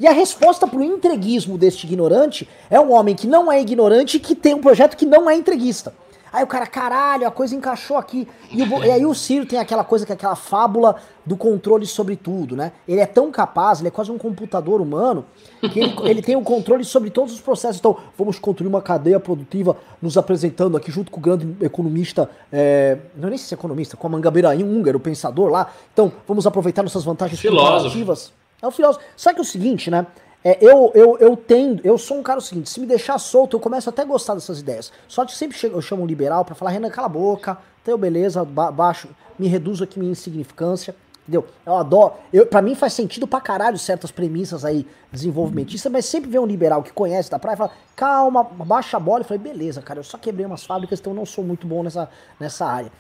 e 0.00 0.06
a 0.06 0.12
resposta 0.12 0.66
pro 0.66 0.82
entreguismo 0.82 1.58
deste 1.58 1.86
ignorante 1.86 2.48
é 2.70 2.80
um 2.80 2.90
homem 2.90 3.14
que 3.14 3.26
não 3.26 3.52
é 3.52 3.60
ignorante 3.60 4.16
e 4.16 4.20
que 4.20 4.34
tem 4.34 4.54
um 4.54 4.60
projeto 4.60 4.96
que 4.96 5.04
não 5.04 5.28
é 5.28 5.36
entreguista. 5.36 5.92
Aí 6.32 6.42
o 6.42 6.46
cara, 6.46 6.66
caralho, 6.66 7.28
a 7.28 7.30
coisa 7.30 7.54
encaixou 7.54 7.98
aqui. 7.98 8.26
E, 8.50 8.62
o, 8.62 8.84
e, 8.84 8.90
aí 8.90 9.04
o 9.04 9.14
Ciro 9.14 9.44
tem 9.44 9.58
aquela 9.58 9.84
coisa 9.84 10.06
que 10.06 10.12
é 10.12 10.14
aquela 10.14 10.34
fábula 10.34 10.96
do 11.26 11.36
controle 11.36 11.86
sobre 11.86 12.16
tudo, 12.16 12.56
né? 12.56 12.72
Ele 12.88 13.00
é 13.00 13.06
tão 13.06 13.30
capaz, 13.30 13.80
ele 13.80 13.88
é 13.88 13.90
quase 13.90 14.10
um 14.10 14.16
computador 14.16 14.80
humano, 14.80 15.26
que 15.60 15.78
ele, 15.78 15.94
ele 16.08 16.22
tem 16.22 16.34
o 16.34 16.42
controle 16.42 16.84
sobre 16.84 17.10
todos 17.10 17.34
os 17.34 17.40
processos. 17.40 17.78
Então, 17.78 17.98
vamos 18.16 18.38
construir 18.38 18.68
uma 18.68 18.80
cadeia 18.80 19.20
produtiva 19.20 19.76
nos 20.00 20.16
apresentando 20.16 20.76
aqui 20.76 20.90
junto 20.90 21.10
com 21.10 21.20
o 21.20 21.22
grande 21.22 21.54
economista, 21.60 22.30
é, 22.50 22.96
não 23.14 23.26
é 23.26 23.30
nem 23.30 23.38
se 23.38 23.52
é 23.52 23.56
economista, 23.56 23.96
com 23.96 24.06
a 24.06 24.10
Mangabeiraim, 24.10 24.64
um 24.64 24.78
húngaro, 24.78 24.98
pensador 24.98 25.50
lá. 25.50 25.70
Então, 25.92 26.10
vamos 26.26 26.46
aproveitar 26.46 26.82
nossas 26.82 27.04
vantagens 27.04 27.40
comparativas. 27.42 28.32
É 28.62 28.66
o 28.66 28.70
filósofo. 28.70 29.04
Sabe 29.16 29.34
que 29.34 29.40
é 29.40 29.42
o 29.42 29.46
seguinte, 29.46 29.90
né? 29.90 30.06
É, 30.44 30.58
eu, 30.60 30.90
eu, 30.94 31.18
eu 31.18 31.36
tendo, 31.36 31.84
eu 31.84 31.96
sou 31.96 32.18
um 32.18 32.22
cara 32.22 32.38
o 32.38 32.42
seguinte, 32.42 32.68
se 32.68 32.80
me 32.80 32.86
deixar 32.86 33.16
solto, 33.18 33.56
eu 33.56 33.60
começo 33.60 33.88
até 33.88 34.02
a 34.02 34.04
gostar 34.04 34.34
dessas 34.34 34.58
ideias. 34.60 34.92
Só 35.06 35.24
que 35.24 35.36
sempre 35.36 35.56
chego, 35.56 35.76
eu 35.76 35.82
chamo 35.82 36.02
um 36.02 36.06
liberal 36.06 36.44
para 36.44 36.54
falar, 36.54 36.72
Renan, 36.72 36.90
cala 36.90 37.06
a 37.06 37.10
boca, 37.10 37.58
então 37.80 37.96
beleza, 37.96 38.44
ba 38.44 38.70
baixo, 38.72 39.08
me 39.38 39.46
reduzo 39.46 39.84
aqui 39.84 39.98
minha 39.98 40.12
insignificância. 40.12 40.94
Entendeu? 41.22 41.46
Eu 41.64 41.76
adoro. 41.76 42.14
Eu, 42.32 42.46
pra 42.46 42.60
mim 42.60 42.74
faz 42.74 42.94
sentido 42.94 43.28
pra 43.28 43.40
caralho 43.40 43.78
certas 43.78 44.10
premissas 44.10 44.64
aí 44.64 44.84
desenvolvimentistas, 45.12 45.90
mas 45.90 46.04
sempre 46.04 46.28
vem 46.28 46.40
um 46.40 46.46
liberal 46.46 46.82
que 46.82 46.92
conhece 46.92 47.30
da 47.30 47.38
praia 47.38 47.54
e 47.54 47.58
fala, 47.58 47.70
calma, 47.94 48.42
baixa 48.42 48.96
a 48.96 49.00
bola. 49.00 49.20
Eu 49.20 49.24
falei, 49.24 49.40
beleza, 49.40 49.80
cara, 49.80 50.00
eu 50.00 50.04
só 50.04 50.18
quebrei 50.18 50.44
umas 50.44 50.64
fábricas, 50.64 50.98
então 50.98 51.12
eu 51.12 51.16
não 51.16 51.24
sou 51.24 51.44
muito 51.44 51.64
bom 51.64 51.84
nessa, 51.84 52.10
nessa 52.40 52.66
área. 52.66 52.90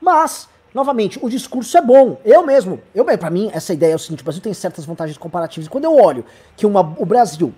Mas, 0.00 0.48
novamente, 0.76 1.18
o 1.22 1.30
discurso 1.30 1.74
é 1.78 1.80
bom. 1.80 2.20
Eu 2.22 2.44
mesmo, 2.44 2.78
eu 2.94 3.06
para 3.06 3.30
mim, 3.30 3.50
essa 3.54 3.72
ideia 3.72 3.92
é 3.92 3.96
o 3.96 3.98
seguinte: 3.98 4.20
o 4.20 4.24
Brasil 4.24 4.42
tem 4.42 4.52
certas 4.52 4.84
vantagens 4.84 5.16
comparativas. 5.16 5.68
Quando 5.68 5.84
eu 5.84 5.96
olho 5.96 6.22
que 6.54 6.66
uma, 6.66 6.80
o 6.98 7.06
Brasil, 7.06 7.54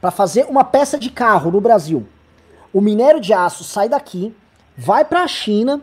para 0.00 0.12
fazer 0.12 0.46
uma 0.48 0.62
peça 0.62 0.96
de 0.96 1.10
carro 1.10 1.50
no 1.50 1.60
Brasil, 1.60 2.06
o 2.72 2.80
minério 2.80 3.20
de 3.20 3.32
aço 3.32 3.64
sai 3.64 3.88
daqui, 3.88 4.32
vai 4.78 5.04
para 5.04 5.24
a 5.24 5.28
China 5.28 5.82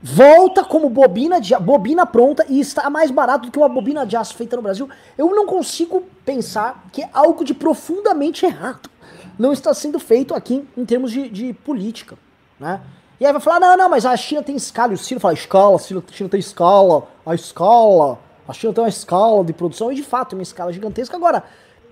volta 0.00 0.62
como 0.62 0.88
bobina 0.88 1.40
de 1.40 1.56
bobina 1.56 2.06
pronta 2.06 2.46
e 2.48 2.60
está 2.60 2.88
mais 2.88 3.10
barato 3.10 3.46
do 3.46 3.50
que 3.50 3.58
uma 3.58 3.68
bobina 3.68 4.06
de 4.06 4.16
aço 4.16 4.34
feita 4.34 4.56
no 4.56 4.62
Brasil. 4.62 4.88
Eu 5.16 5.34
não 5.34 5.44
consigo 5.44 6.04
pensar 6.24 6.84
que 6.92 7.04
algo 7.12 7.44
de 7.44 7.52
profundamente 7.52 8.46
errado 8.46 8.88
não 9.36 9.52
está 9.52 9.74
sendo 9.74 9.98
feito 9.98 10.34
aqui 10.34 10.66
em 10.76 10.84
termos 10.84 11.10
de, 11.10 11.28
de 11.28 11.52
política, 11.52 12.16
né? 12.60 12.80
E 13.20 13.26
aí 13.26 13.32
vai 13.32 13.40
falar, 13.40 13.60
não, 13.60 13.76
não, 13.76 13.88
mas 13.88 14.06
a 14.06 14.16
China 14.16 14.42
tem 14.42 14.54
escala. 14.54 14.92
E 14.92 14.94
o 14.94 14.98
Ciro 14.98 15.20
fala, 15.20 15.34
escala, 15.34 15.76
a 15.76 15.78
China 15.78 16.28
tem 16.28 16.40
escala, 16.40 17.08
a 17.26 17.34
escala, 17.34 18.18
a 18.46 18.52
China 18.52 18.72
tem 18.72 18.84
uma 18.84 18.88
escala 18.88 19.44
de 19.44 19.52
produção, 19.52 19.90
e 19.90 19.96
de 19.96 20.02
fato, 20.02 20.34
uma 20.34 20.42
escala 20.42 20.72
gigantesca. 20.72 21.16
Agora, 21.16 21.42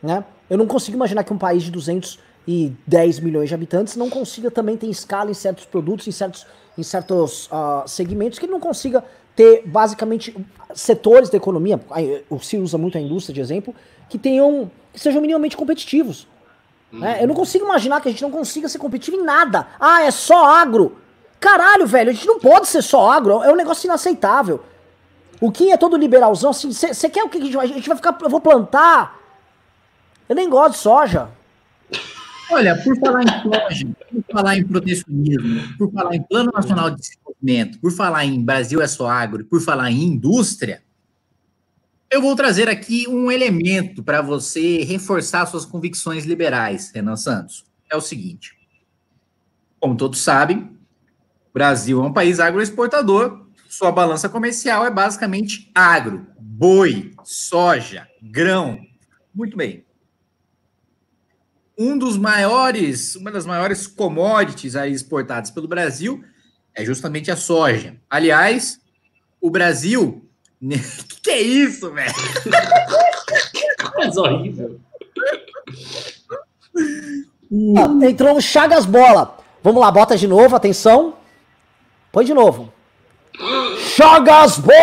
né, 0.03 0.25
eu 0.49 0.57
não 0.57 0.67
consigo 0.67 0.97
imaginar 0.97 1.25
que 1.25 1.33
um 1.33 1.39
país 1.39 1.65
de 1.65 1.71
210 1.73 3.21
milhões 3.21 3.49
de 3.49 3.55
habitantes 3.55 3.97
não 3.97 4.09
consiga 4.09 4.51
também 4.51 4.77
ter 4.77 4.87
escala 4.87 5.31
em 5.31 5.35
certos 5.35 5.65
produtos, 5.65 6.07
em 6.07 6.13
certos 6.13 6.47
em 6.79 6.83
certos 6.83 7.47
uh, 7.47 7.87
segmentos 7.89 8.39
que 8.39 8.45
ele 8.45 8.53
não 8.53 8.61
consiga 8.61 9.03
ter 9.35 9.63
basicamente 9.67 10.35
setores 10.75 11.29
da 11.29 11.37
economia, 11.37 11.81
o 12.29 12.39
Ciro 12.39 12.63
usa 12.63 12.79
muito 12.79 12.97
a 12.97 13.01
indústria 13.01 13.35
de 13.35 13.41
exemplo, 13.41 13.75
que 14.09 14.19
tenham 14.19 14.71
que 14.93 15.01
sejam 15.01 15.21
minimamente 15.21 15.57
competitivos. 15.57 16.27
Uhum. 16.93 17.01
Né? 17.01 17.23
Eu 17.23 17.29
não 17.29 17.35
consigo 17.35 17.65
imaginar 17.65 18.01
que 18.01 18.09
a 18.09 18.11
gente 18.11 18.23
não 18.23 18.31
consiga 18.31 18.69
ser 18.69 18.79
competitivo 18.79 19.19
em 19.19 19.25
nada. 19.25 19.67
Ah, 19.79 20.03
é 20.03 20.11
só 20.11 20.47
agro. 20.47 20.97
Caralho, 21.41 21.87
velho, 21.87 22.11
a 22.11 22.13
gente 22.13 22.27
não 22.27 22.41
pode 22.41 22.67
ser 22.69 22.83
só 22.83 23.11
agro, 23.11 23.43
é 23.43 23.53
um 23.53 23.57
negócio 23.57 23.87
inaceitável. 23.87 24.63
O 25.41 25.53
Kim 25.53 25.71
é 25.71 25.77
todo 25.77 25.97
liberalzão, 25.97 26.51
assim, 26.51 26.73
você 26.73 27.11
quer 27.11 27.23
o 27.23 27.29
que 27.29 27.39
a 27.39 27.41
gente 27.41 27.57
a 27.57 27.67
gente 27.67 27.89
vai 27.89 27.97
ficar, 27.97 28.17
eu 28.23 28.31
vou 28.31 28.41
plantar. 28.41 29.21
Eu 30.29 30.35
nem 30.35 30.49
gosto 30.49 30.73
de 30.73 30.79
soja. 30.79 31.29
Olha, 32.51 32.77
por 32.83 32.97
falar 32.99 33.23
em 33.23 33.43
soja, 33.43 33.87
por 34.11 34.25
falar 34.33 34.57
em 34.57 34.65
protecionismo, 34.65 35.77
por 35.77 35.93
falar 35.93 36.15
em 36.15 36.23
Plano 36.23 36.51
Nacional 36.55 36.91
de 36.91 37.01
Desenvolvimento, 37.01 37.79
por 37.81 37.93
falar 37.93 38.25
em 38.25 38.43
Brasil 38.43 38.81
é 38.81 38.87
só 38.87 39.09
agro, 39.09 39.45
por 39.45 39.61
falar 39.61 39.91
em 39.91 40.03
indústria, 40.03 40.83
eu 42.11 42.23
vou 42.23 42.37
trazer 42.37 42.69
aqui 42.69 43.07
um 43.09 43.31
elemento 43.31 44.03
para 44.03 44.23
você 44.23 44.85
reforçar 44.85 45.45
suas 45.47 45.65
convicções 45.65 46.25
liberais, 46.25 46.93
Renan 46.95 47.17
Santos. 47.17 47.65
É 47.91 47.97
o 47.97 48.01
seguinte: 48.01 48.57
como 49.81 49.97
todos 49.97 50.21
sabem, 50.21 50.76
Brasil 51.57 52.03
é 52.03 52.07
um 52.07 52.13
país 52.13 52.39
agroexportador, 52.39 53.47
sua 53.69 53.91
balança 53.91 54.29
comercial 54.29 54.85
é 54.85 54.91
basicamente 54.91 55.71
agro, 55.75 56.27
boi, 56.39 57.13
soja, 57.25 58.07
grão. 58.23 58.79
Muito 59.35 59.57
bem 59.57 59.87
um 61.79 61.99
dos 61.99 62.17
maiores, 62.17 63.17
uma 63.17 63.31
das 63.31 63.45
maiores 63.45 63.87
commodities 63.87 64.75
aí 64.77 64.93
exportadas 64.93 65.51
pelo 65.51 65.69
Brasil 65.69 66.25
é 66.75 66.85
justamente 66.85 67.31
a 67.31 67.37
soja. 67.37 67.97
Aliás, 68.09 68.81
o 69.41 69.51
Brasil. 69.51 70.25
que, 70.61 71.21
que 71.23 71.31
é 71.31 71.41
isso, 71.41 71.93
velho? 71.93 72.13
Coisa 73.95 74.21
horrível. 74.21 74.81
Ah, 77.77 78.07
entrou 78.07 78.37
o 78.37 78.41
Chagas 78.41 78.87
Bola. 78.87 79.39
Vamos 79.63 79.81
lá, 79.81 79.91
bota 79.91 80.17
de 80.17 80.27
novo, 80.27 80.55
atenção. 80.55 81.15
Põe 82.17 82.25
de 82.25 82.33
novo. 82.33 82.73
Chagas 83.95 84.59
Bola! 84.59 84.75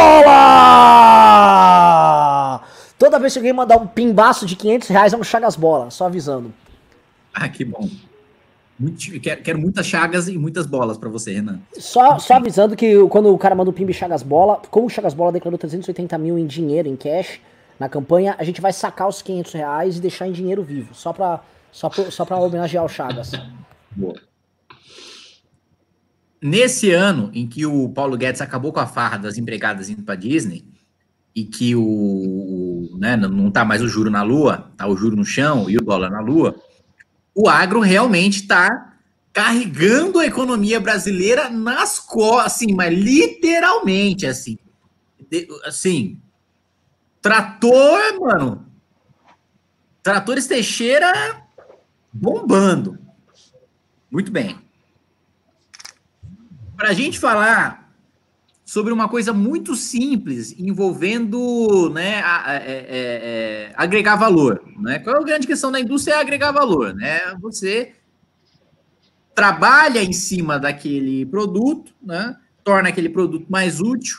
Toda 2.96 3.18
vez 3.18 3.34
que 3.34 3.40
alguém 3.40 3.52
mandar 3.52 3.78
um 3.78 3.88
pimbaço 3.88 4.46
de 4.46 4.56
500 4.56 4.88
reais 4.90 5.14
é 5.14 5.18
um 5.18 5.24
Chagas 5.24 5.56
Bola, 5.56 5.90
só 5.90 6.06
avisando. 6.06 6.54
Ah, 7.34 7.50
que 7.50 7.66
bom. 7.66 7.90
Muito, 8.80 9.20
quero, 9.20 9.42
quero, 9.42 9.58
muitas 9.58 9.88
chagas 9.88 10.28
e 10.28 10.38
muitas 10.38 10.68
bolas 10.68 10.96
para 10.96 11.10
você, 11.10 11.34
Renan. 11.34 11.60
Só, 11.76 12.20
só 12.20 12.36
avisando 12.36 12.76
que 12.76 13.04
quando 13.08 13.34
o 13.34 13.38
cara 13.40 13.56
manda 13.56 13.72
o 13.72 13.74
Pimbi 13.74 13.96
Chagas 13.96 14.22
Bola, 14.22 14.62
como 14.70 14.86
o 14.86 14.90
Chagas 14.92 15.16
Bola 15.16 15.32
declarou 15.32 15.58
380 15.58 16.16
mil 16.20 16.38
em 16.38 16.46
dinheiro, 16.46 16.88
em 16.88 16.96
cash, 16.96 17.42
na 17.80 17.90
campanha, 17.90 18.36
a 18.38 18.44
gente 18.44 18.62
vai 18.62 18.72
sacar 18.72 19.08
os 19.08 19.24
500 19.24 19.54
reais 19.54 19.98
e 19.98 20.02
deixar 20.02 20.28
em 20.28 20.32
dinheiro 20.32 20.62
vivo, 20.62 20.94
só 20.94 21.12
pra, 21.12 21.42
só 21.72 21.90
pra, 21.90 22.12
só 22.12 22.26
pra 22.26 22.38
homenagear 22.38 22.86
o 22.86 22.90
Chagas. 22.90 23.32
Boa. 23.90 24.33
Nesse 26.44 26.92
ano 26.92 27.32
em 27.34 27.48
que 27.48 27.66
o 27.66 27.88
Paulo 27.88 28.18
Guedes 28.18 28.42
acabou 28.42 28.74
com 28.74 28.82
a 28.82 28.86
farra 28.86 29.16
das 29.16 29.38
empregadas 29.38 29.90
indo 29.90 30.04
para 30.04 30.16
Disney 30.16 30.66
e 31.34 31.46
que 31.46 31.74
o, 31.74 32.90
né, 33.00 33.16
não 33.16 33.50
tá 33.50 33.64
mais 33.64 33.82
o 33.82 33.88
juro 33.88 34.12
na 34.12 34.24
lua, 34.24 34.70
tá 34.76 34.86
o 34.86 34.98
juro 34.98 35.16
no 35.16 35.24
chão 35.24 35.70
e 35.70 35.78
o 35.78 35.82
dólar 35.82 36.12
na 36.12 36.20
lua, 36.20 36.54
o 37.34 37.48
agro 37.48 37.80
realmente 37.80 38.42
está 38.42 38.94
carregando 39.32 40.20
a 40.20 40.26
economia 40.26 40.82
brasileira 40.82 41.50
nas 41.50 41.98
costas, 41.98 42.56
assim, 42.56 42.74
mas 42.74 42.94
literalmente, 42.94 44.28
assim. 44.28 44.58
De, 45.30 45.48
assim, 45.64 46.20
trator, 47.22 48.20
mano. 48.20 48.66
Tratores 50.04 50.46
Teixeira 50.46 51.42
bombando. 52.12 53.00
Muito 54.12 54.30
bem. 54.30 54.63
Para 56.84 56.92
a 56.92 56.94
gente 56.96 57.18
falar 57.18 57.96
sobre 58.66 58.92
uma 58.92 59.08
coisa 59.08 59.32
muito 59.32 59.74
simples 59.74 60.54
envolvendo 60.60 61.90
né, 61.92 62.20
a, 62.20 62.36
a, 62.36 62.50
a, 62.50 62.56
é, 62.56 62.60
é, 62.60 62.88
é, 62.90 63.74
agregar 63.78 64.18
valor. 64.18 64.62
Né? 64.78 65.00
Qual 65.00 65.16
é 65.16 65.20
a 65.22 65.24
grande 65.24 65.48
questão 65.48 65.72
da 65.72 65.80
indústria? 65.80 66.16
É 66.16 66.20
agregar 66.20 66.52
valor. 66.52 66.94
Né? 66.94 67.22
Você 67.40 67.94
trabalha 69.34 70.04
em 70.04 70.12
cima 70.12 70.60
daquele 70.60 71.26
produto, 71.26 71.94
né? 72.04 72.36
torna 72.66 72.90
aquele 72.90 73.08
produto 73.08 73.46
mais 73.50 73.80
útil 73.80 74.18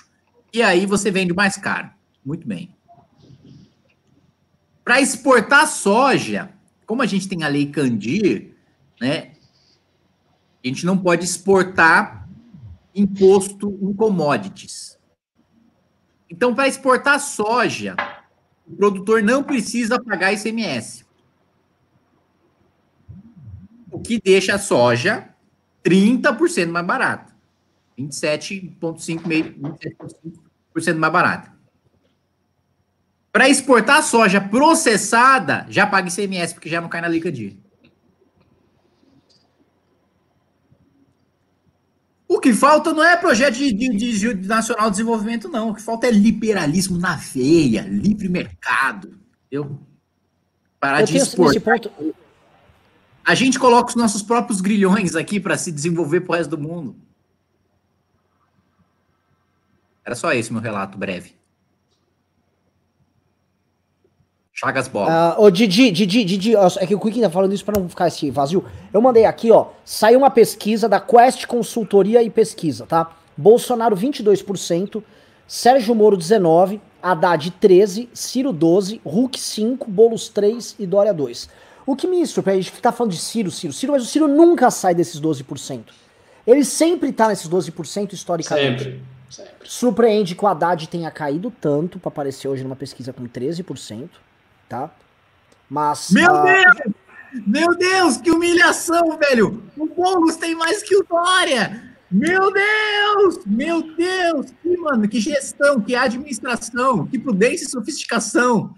e 0.50 0.62
aí 0.62 0.86
você 0.86 1.10
vende 1.10 1.34
mais 1.34 1.58
caro. 1.58 1.90
Muito 2.24 2.48
bem. 2.48 2.74
Para 4.82 5.02
exportar 5.02 5.68
soja, 5.68 6.48
como 6.86 7.02
a 7.02 7.06
gente 7.06 7.28
tem 7.28 7.42
a 7.42 7.48
lei 7.48 7.66
Candir, 7.66 8.54
né, 8.98 9.32
a 10.64 10.66
gente 10.66 10.86
não 10.86 10.96
pode 10.96 11.26
exportar 11.26 12.23
imposto 12.94 13.76
em 13.82 13.92
commodities. 13.92 14.98
Então, 16.30 16.54
para 16.54 16.68
exportar 16.68 17.20
soja, 17.20 17.96
o 18.66 18.74
produtor 18.74 19.22
não 19.22 19.42
precisa 19.42 20.02
pagar 20.02 20.32
ICMS. 20.32 21.04
O 23.90 24.00
que 24.00 24.18
deixa 24.20 24.54
a 24.54 24.58
soja 24.58 25.28
30% 25.84 26.70
mais 26.70 26.86
barata. 26.86 27.34
27,5% 27.98 30.96
mais 30.96 31.12
barata. 31.12 31.52
Para 33.30 33.48
exportar 33.48 34.02
soja 34.02 34.40
processada, 34.40 35.66
já 35.68 35.86
paga 35.86 36.08
ICMS, 36.08 36.54
porque 36.54 36.68
já 36.68 36.80
não 36.80 36.88
cai 36.88 37.00
na 37.00 37.06
liga. 37.08 37.32
O 42.26 42.40
que 42.40 42.52
falta 42.52 42.92
não 42.92 43.04
é 43.04 43.16
projeto 43.16 43.54
de, 43.54 43.72
de, 43.72 43.88
de, 43.90 44.34
de, 44.34 44.48
nacional 44.48 44.86
de 44.86 44.92
desenvolvimento, 44.92 45.48
não. 45.48 45.70
O 45.70 45.74
que 45.74 45.82
falta 45.82 46.06
é 46.06 46.10
liberalismo 46.10 46.98
na 46.98 47.16
veia, 47.16 47.82
livre 47.82 48.28
mercado. 48.28 49.18
Eu 49.50 49.78
parar 50.80 51.00
eu 51.00 51.06
de 51.06 51.16
exportar. 51.16 51.80
Ponto... 51.80 52.14
A 53.24 53.34
gente 53.34 53.58
coloca 53.58 53.90
os 53.90 53.94
nossos 53.94 54.22
próprios 54.22 54.60
grilhões 54.60 55.14
aqui 55.16 55.38
para 55.38 55.56
se 55.56 55.70
desenvolver 55.70 56.20
para 56.20 56.32
o 56.32 56.36
resto 56.36 56.50
do 56.50 56.58
mundo. 56.58 56.96
Era 60.04 60.14
só 60.14 60.32
esse 60.32 60.52
meu 60.52 60.60
relato 60.60 60.98
breve. 60.98 61.34
Chagas 64.54 64.86
Bola. 64.86 65.36
Uh, 65.36 65.42
ô, 65.42 65.50
Didi, 65.50 65.90
Didi, 65.90 66.24
Didi, 66.24 66.54
é 66.54 66.86
que 66.86 66.94
o 66.94 67.00
Quick 67.00 67.20
tá 67.20 67.28
falando 67.28 67.52
isso 67.52 67.64
para 67.64 67.78
não 67.78 67.88
ficar 67.88 68.06
esse 68.06 68.30
vazio. 68.30 68.64
Eu 68.92 69.00
mandei 69.02 69.24
aqui, 69.24 69.50
ó, 69.50 69.66
saiu 69.84 70.18
uma 70.20 70.30
pesquisa 70.30 70.88
da 70.88 71.00
Quest 71.00 71.46
Consultoria 71.46 72.22
e 72.22 72.30
Pesquisa, 72.30 72.86
tá? 72.86 73.10
Bolsonaro 73.36 73.96
22%, 73.96 75.02
Sérgio 75.46 75.92
Moro 75.92 76.16
19%, 76.16 76.80
Haddad 77.02 77.52
13%, 77.60 78.08
Ciro 78.14 78.54
12%, 78.54 79.00
Hulk 79.04 79.38
5%, 79.38 79.78
Boulos 79.88 80.30
3% 80.32 80.76
e 80.78 80.86
Dória 80.86 81.12
2%. 81.12 81.48
O 81.84 81.96
que 81.96 82.06
me 82.06 82.24
surpreende, 82.24 82.60
a 82.60 82.70
gente 82.70 82.80
tá 82.80 82.92
falando 82.92 83.12
de 83.12 83.18
Ciro, 83.18 83.50
Ciro, 83.50 83.72
Ciro, 83.72 83.92
mas 83.92 84.04
o 84.04 84.06
Ciro 84.06 84.28
nunca 84.28 84.70
sai 84.70 84.94
desses 84.94 85.20
12%. 85.20 85.82
Ele 86.46 86.64
sempre 86.64 87.12
tá 87.12 87.26
nesses 87.28 87.48
12% 87.48 88.12
historicamente. 88.12 88.84
Sempre. 88.84 89.02
Sempre. 89.28 89.52
Surpreende 89.64 90.34
que 90.36 90.44
o 90.44 90.46
Haddad 90.46 90.86
tenha 90.88 91.10
caído 91.10 91.52
tanto 91.60 91.98
para 91.98 92.08
aparecer 92.08 92.46
hoje 92.46 92.62
numa 92.62 92.76
pesquisa 92.76 93.12
com 93.12 93.26
13%, 93.26 94.08
tá? 94.74 94.90
Mas. 95.70 96.10
Meu 96.10 96.34
ah, 96.34 96.42
Deus! 96.42 96.94
Meu 97.46 97.76
Deus, 97.76 98.16
que 98.18 98.30
humilhação, 98.30 99.18
velho! 99.18 99.62
O 99.76 99.86
Boulos 99.86 100.36
tem 100.36 100.54
mais 100.54 100.82
que 100.82 100.96
o 100.96 101.04
Dória! 101.04 101.96
Meu 102.10 102.52
Deus! 102.52 103.44
Meu 103.44 103.82
Deus! 103.94 104.52
Que, 104.62 104.76
mano, 104.76 105.08
que 105.08 105.20
gestão, 105.20 105.80
que 105.80 105.96
administração, 105.96 107.06
que 107.06 107.18
prudência 107.18 107.64
e 107.64 107.70
sofisticação! 107.70 108.74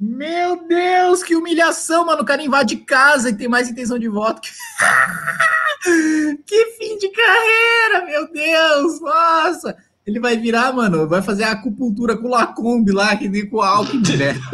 Meu 0.00 0.66
Deus, 0.66 1.22
que 1.22 1.36
humilhação, 1.36 2.06
mano! 2.06 2.22
O 2.22 2.24
cara 2.24 2.42
invade 2.42 2.76
casa 2.76 3.30
e 3.30 3.36
tem 3.36 3.48
mais 3.48 3.68
intenção 3.68 3.98
de 3.98 4.08
voto 4.08 4.40
que. 4.40 4.50
que 6.46 6.66
fim 6.78 6.96
de 6.98 7.10
carreira, 7.10 8.06
meu 8.06 8.32
Deus! 8.32 9.00
Nossa! 9.00 9.76
Ele 10.06 10.20
vai 10.20 10.36
virar, 10.36 10.72
mano, 10.72 11.08
vai 11.08 11.22
fazer 11.22 11.44
a 11.44 11.52
acupuntura 11.52 12.16
com 12.16 12.26
o 12.26 12.30
Lacombe 12.30 12.92
lá, 12.92 13.16
que 13.16 13.26
nem 13.28 13.48
com 13.48 13.56
o 13.56 13.62
Alckmin, 13.62 14.16
né? 14.16 14.34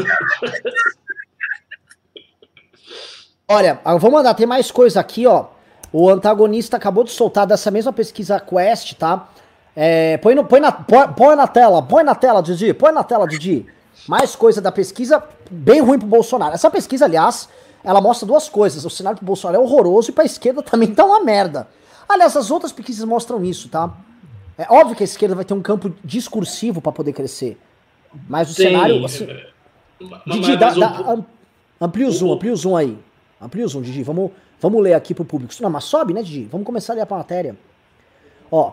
Olha, 3.49 3.81
eu 3.85 3.99
vou 3.99 4.13
mandar, 4.13 4.35
tem 4.35 4.47
mais 4.47 4.71
coisa 4.71 5.01
aqui, 5.01 5.27
ó. 5.27 5.47
O 5.93 6.09
antagonista 6.09 6.77
acabou 6.77 7.03
de 7.03 7.11
soltar 7.11 7.49
dessa 7.49 7.69
mesma 7.69 7.93
pesquisa 7.93 8.39
Quest, 8.39 8.95
tá? 8.95 9.29
É, 9.75 10.19
põe, 10.19 10.37
no, 10.37 10.45
põe, 10.45 10.61
na, 10.61 10.71
põe, 10.71 11.09
põe 11.09 11.35
na 11.35 11.49
tela, 11.49 11.83
põe 11.83 12.05
na 12.05 12.15
tela, 12.15 12.41
Didi, 12.41 12.73
põe 12.73 12.93
na 12.93 13.03
tela, 13.03 13.27
Didi. 13.27 13.67
Mais 14.07 14.37
coisa 14.37 14.61
da 14.61 14.71
pesquisa, 14.71 15.21
bem 15.51 15.81
ruim 15.81 15.99
pro 15.99 16.07
Bolsonaro. 16.07 16.55
Essa 16.55 16.71
pesquisa, 16.71 17.07
aliás, 17.07 17.49
ela 17.83 18.01
mostra 18.01 18.25
duas 18.25 18.49
coisas. 18.49 18.85
O 18.85 18.91
cenário 18.91 19.19
pro 19.19 19.27
Bolsonaro 19.27 19.61
é 19.61 19.65
horroroso 19.65 20.11
e 20.11 20.13
pra 20.13 20.25
esquerda 20.25 20.63
também 20.63 20.95
tá 20.95 21.05
uma 21.05 21.25
merda. 21.25 21.67
Aliás, 22.09 22.37
as 22.37 22.53
outras 22.53 22.71
pesquisas 22.71 23.05
mostram 23.05 23.45
isso, 23.45 23.69
tá? 23.69 23.93
É 24.63 24.67
óbvio 24.73 24.97
que 24.97 25.03
a 25.03 25.05
esquerda 25.05 25.35
vai 25.35 25.45
ter 25.45 25.55
um 25.55 25.63
campo 25.63 25.95
discursivo 26.05 26.81
para 26.81 26.93
poder 26.93 27.13
crescer. 27.13 27.59
Mas 28.29 28.53
o 28.53 28.55
Tem, 28.57 28.67
cenário. 28.73 29.05
Assim, 29.05 29.27
mas- 30.01 30.23
Didi, 30.27 30.49
mas 30.49 30.59
dá, 30.59 30.73
o- 30.73 30.81
dá- 30.81 31.13
am- 31.13 31.25
amplia 31.81 32.07
o 32.09 32.11
zoom, 32.11 32.29
o- 32.31 32.33
amplia 32.35 32.53
o 32.53 32.57
zoom 32.57 32.77
aí. 32.77 32.99
Amplia 33.41 33.65
o 33.65 33.69
zoom, 33.69 33.81
Didi. 33.83 34.03
Vamos, 34.03 34.31
vamos 34.61 34.83
ler 34.83 34.95
aqui 34.95 35.15
pro 35.15 35.25
público. 35.25 35.53
Não, 35.61 35.71
mas 35.71 35.85
sobe, 35.85 36.13
né, 36.13 36.23
Didi? 36.23 36.45
Vamos 36.51 36.67
começar 36.67 36.93
a 36.93 36.97
ler 36.97 37.03
a 37.03 37.15
matéria. 37.17 37.57
Ó, 38.51 38.73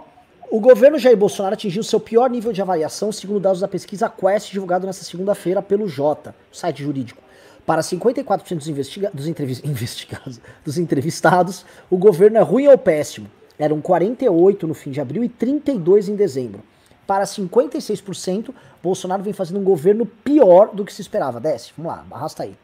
o 0.49 0.59
governo 0.59 0.97
Jair 0.97 1.15
Bolsonaro 1.15 1.53
atingiu 1.53 1.83
seu 1.83 1.99
pior 1.99 2.29
nível 2.29 2.51
de 2.51 2.61
avaliação, 2.61 3.11
segundo 3.11 3.39
dados 3.39 3.61
da 3.61 3.67
pesquisa 3.67 4.09
Quest, 4.09 4.51
divulgado 4.51 4.85
nesta 4.87 5.03
segunda-feira 5.05 5.61
pelo 5.61 5.87
Jota, 5.87 6.35
site 6.51 6.83
jurídico. 6.83 7.21
Para 7.65 7.81
54% 7.81 8.57
dos, 8.59 8.67
investiga 8.69 9.11
dos 9.13 9.27
entrevis- 9.27 9.61
investigados, 9.65 10.39
dos 10.65 10.77
entrevistados, 10.77 11.65
o 11.89 11.97
governo 11.97 12.37
é 12.37 12.41
ruim 12.41 12.67
ou 12.67 12.77
péssimo. 12.77 13.29
Eram 13.59 13.81
48 13.81 14.67
no 14.67 14.73
fim 14.73 14.91
de 14.91 15.01
abril 15.01 15.23
e 15.23 15.29
32 15.29 16.09
em 16.09 16.15
dezembro. 16.15 16.61
Para 17.07 17.23
56%, 17.23 18.53
Bolsonaro 18.83 19.23
vem 19.23 19.33
fazendo 19.33 19.59
um 19.59 19.63
governo 19.63 20.05
pior 20.05 20.69
do 20.73 20.83
que 20.83 20.93
se 20.93 21.01
esperava. 21.01 21.39
Desce, 21.39 21.71
vamos 21.77 21.91
lá, 21.91 22.05
arrasta 22.11 22.43
aí. 22.43 22.55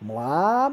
Vamos 0.00 0.16
lá. 0.16 0.72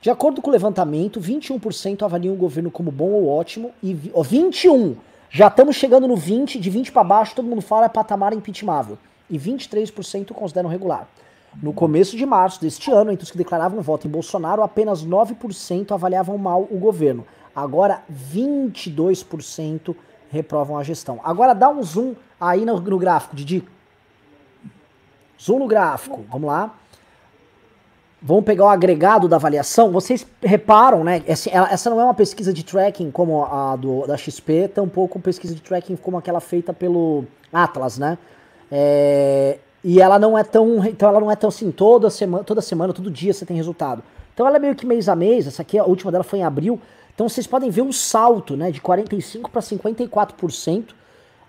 De 0.00 0.10
acordo 0.10 0.40
com 0.40 0.48
o 0.48 0.52
levantamento, 0.52 1.20
21% 1.20 2.02
avaliam 2.02 2.34
o 2.34 2.36
governo 2.36 2.70
como 2.70 2.90
bom 2.90 3.10
ou 3.10 3.28
ótimo 3.28 3.72
e 3.82 4.10
ó, 4.14 4.22
21. 4.22 4.96
Já 5.30 5.48
estamos 5.48 5.76
chegando 5.76 6.06
no 6.06 6.16
20, 6.16 6.58
de 6.58 6.70
20 6.70 6.92
para 6.92 7.04
baixo, 7.04 7.34
todo 7.34 7.48
mundo 7.48 7.62
fala 7.62 7.86
é 7.86 7.88
patamar 7.88 8.32
impeachmentável. 8.32 8.98
E 9.30 9.38
23% 9.38 10.32
consideram 10.32 10.68
regular. 10.68 11.08
No 11.60 11.72
começo 11.72 12.16
de 12.16 12.24
março 12.24 12.60
deste 12.60 12.90
ano, 12.90 13.12
entre 13.12 13.24
os 13.24 13.30
que 13.30 13.38
declaravam 13.38 13.80
voto 13.80 14.06
em 14.06 14.10
Bolsonaro, 14.10 14.62
apenas 14.62 15.04
9% 15.04 15.92
avaliavam 15.92 16.36
mal 16.38 16.66
o 16.70 16.78
governo. 16.78 17.26
Agora, 17.54 18.02
22% 18.10 19.94
reprovam 20.30 20.78
a 20.78 20.82
gestão. 20.82 21.20
Agora 21.22 21.54
dá 21.54 21.68
um 21.68 21.82
zoom 21.82 22.14
aí 22.40 22.64
no, 22.64 22.80
no 22.80 22.98
gráfico, 22.98 23.36
Didi. 23.36 23.62
Zoom 25.40 25.58
no 25.58 25.66
gráfico. 25.66 26.24
Vamos 26.30 26.48
lá. 26.48 26.74
Vamos 28.24 28.44
pegar 28.44 28.64
o 28.64 28.68
agregado 28.68 29.28
da 29.28 29.36
avaliação. 29.36 29.90
Vocês 29.90 30.24
reparam, 30.40 31.02
né? 31.02 31.22
Essa, 31.26 31.90
não 31.90 32.00
é 32.00 32.04
uma 32.04 32.14
pesquisa 32.14 32.52
de 32.52 32.62
tracking 32.62 33.10
como 33.10 33.44
a 33.44 33.74
do, 33.74 34.06
da 34.06 34.16
XP, 34.16 34.68
tampouco 34.68 35.18
pesquisa 35.18 35.54
de 35.54 35.60
tracking 35.60 35.96
como 35.96 36.16
aquela 36.16 36.38
feita 36.38 36.72
pelo 36.72 37.24
Atlas, 37.52 37.98
né? 37.98 38.16
É, 38.70 39.58
e 39.82 40.00
ela 40.00 40.20
não 40.20 40.38
é 40.38 40.44
tão. 40.44 40.86
Então 40.86 41.08
ela 41.08 41.18
não 41.18 41.30
é 41.30 41.36
tão 41.36 41.48
assim, 41.48 41.72
toda 41.72 42.08
semana, 42.08 42.44
toda 42.44 42.62
semana, 42.62 42.92
todo 42.92 43.10
dia 43.10 43.34
você 43.34 43.44
tem 43.44 43.56
resultado. 43.56 44.04
Então 44.32 44.46
ela 44.46 44.56
é 44.56 44.60
meio 44.60 44.76
que 44.76 44.86
mês 44.86 45.08
a 45.08 45.16
mês, 45.16 45.48
essa 45.48 45.62
aqui, 45.62 45.76
a 45.76 45.84
última 45.84 46.12
dela 46.12 46.24
foi 46.24 46.38
em 46.38 46.44
abril. 46.44 46.80
Então 47.14 47.28
vocês 47.28 47.46
podem 47.46 47.70
ver 47.70 47.82
um 47.82 47.92
salto, 47.92 48.56
né? 48.56 48.70
De 48.70 48.80
45% 48.80 49.48
para 49.50 49.60
54%, 49.60 50.88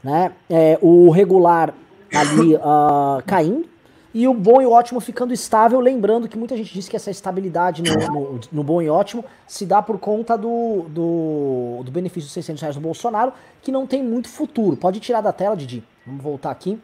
né? 0.04 0.32
É, 0.50 0.78
o 0.82 1.10
regular 1.10 1.74
ali 2.14 2.56
ah, 2.62 3.22
caindo. 3.26 3.72
E 4.16 4.28
o 4.28 4.34
bom 4.34 4.62
e 4.62 4.66
o 4.68 4.72
ótimo 4.72 5.00
ficando 5.00 5.34
estável, 5.34 5.80
lembrando 5.80 6.28
que 6.28 6.38
muita 6.38 6.56
gente 6.56 6.72
diz 6.72 6.88
que 6.88 6.96
essa 6.96 7.10
estabilidade 7.10 7.82
no, 7.82 7.96
no, 8.14 8.40
no 8.52 8.64
bom 8.64 8.80
e 8.80 8.88
ótimo 8.88 9.26
se 9.48 9.66
dá 9.66 9.82
por 9.82 9.98
conta 9.98 10.38
do, 10.38 10.86
do, 10.88 11.82
do 11.84 11.92
benefício 11.92 12.28
de 12.28 12.34
600 12.34 12.62
reais 12.62 12.76
do 12.76 12.82
Bolsonaro, 12.82 13.34
que 13.60 13.72
não 13.72 13.88
tem 13.88 14.04
muito 14.04 14.30
futuro. 14.30 14.78
Pode 14.78 15.00
tirar 15.00 15.22
da 15.22 15.34
tela, 15.34 15.58
Didi. 15.58 15.84
Vamos 16.06 16.22
voltar 16.22 16.52
aqui. 16.52 16.78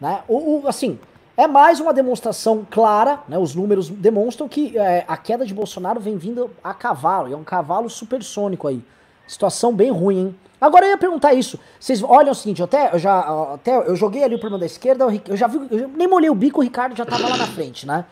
Né? 0.00 0.20
O, 0.26 0.62
o- 0.62 0.68
assim, 0.68 0.98
é 1.40 1.46
mais 1.46 1.80
uma 1.80 1.94
demonstração 1.94 2.66
clara, 2.70 3.20
né? 3.26 3.38
os 3.38 3.54
números 3.54 3.88
demonstram 3.88 4.46
que 4.46 4.76
é, 4.76 5.04
a 5.08 5.16
queda 5.16 5.46
de 5.46 5.54
Bolsonaro 5.54 5.98
vem 5.98 6.18
vindo 6.18 6.50
a 6.62 6.74
cavalo, 6.74 7.28
e 7.28 7.32
é 7.32 7.36
um 7.36 7.42
cavalo 7.42 7.88
supersônico 7.88 8.68
aí. 8.68 8.82
Situação 9.26 9.74
bem 9.74 9.90
ruim, 9.90 10.18
hein? 10.18 10.36
Agora 10.60 10.84
eu 10.84 10.90
ia 10.90 10.98
perguntar 10.98 11.32
isso. 11.32 11.58
Vocês 11.78 12.02
olham 12.02 12.32
o 12.32 12.34
seguinte, 12.34 12.60
eu 12.60 12.66
até, 12.66 12.92
eu 12.92 12.98
já, 12.98 13.54
até 13.54 13.74
eu 13.74 13.96
joguei 13.96 14.22
ali 14.22 14.34
o 14.34 14.38
problema 14.38 14.58
da 14.58 14.66
esquerda, 14.66 15.06
eu 15.26 15.36
já 15.36 15.46
vi, 15.46 15.58
eu 15.70 15.88
nem 15.88 16.06
molhei 16.06 16.28
o 16.28 16.34
bico, 16.34 16.60
o 16.60 16.62
Ricardo 16.62 16.94
já 16.94 17.06
tava 17.06 17.26
lá 17.26 17.38
na 17.38 17.46
frente, 17.46 17.86
né? 17.86 18.04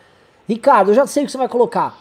Ricardo, 0.47 0.89
eu 0.89 0.95
já 0.95 1.05
sei 1.05 1.21
o 1.21 1.25
que 1.27 1.31
você 1.31 1.37
vai 1.37 1.47
colocar. 1.47 1.99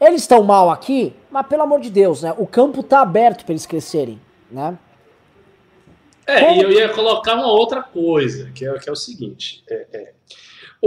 Eles 0.00 0.22
estão 0.22 0.42
mal 0.42 0.70
aqui, 0.70 1.14
mas 1.30 1.46
pelo 1.46 1.62
amor 1.62 1.80
de 1.80 1.90
Deus, 1.90 2.22
né? 2.22 2.34
O 2.36 2.48
campo 2.48 2.82
tá 2.82 3.00
aberto 3.00 3.44
para 3.44 3.52
eles 3.52 3.66
crescerem, 3.66 4.20
né? 4.50 4.76
É, 6.26 6.56
e 6.56 6.62
eu 6.62 6.72
ia 6.72 6.88
colocar 6.88 7.34
uma 7.34 7.52
outra 7.52 7.82
coisa, 7.82 8.50
que 8.52 8.66
é, 8.66 8.78
que 8.78 8.88
é 8.88 8.92
o 8.92 8.96
seguinte: 8.96 9.62
é, 9.68 9.86
é, 9.92 10.12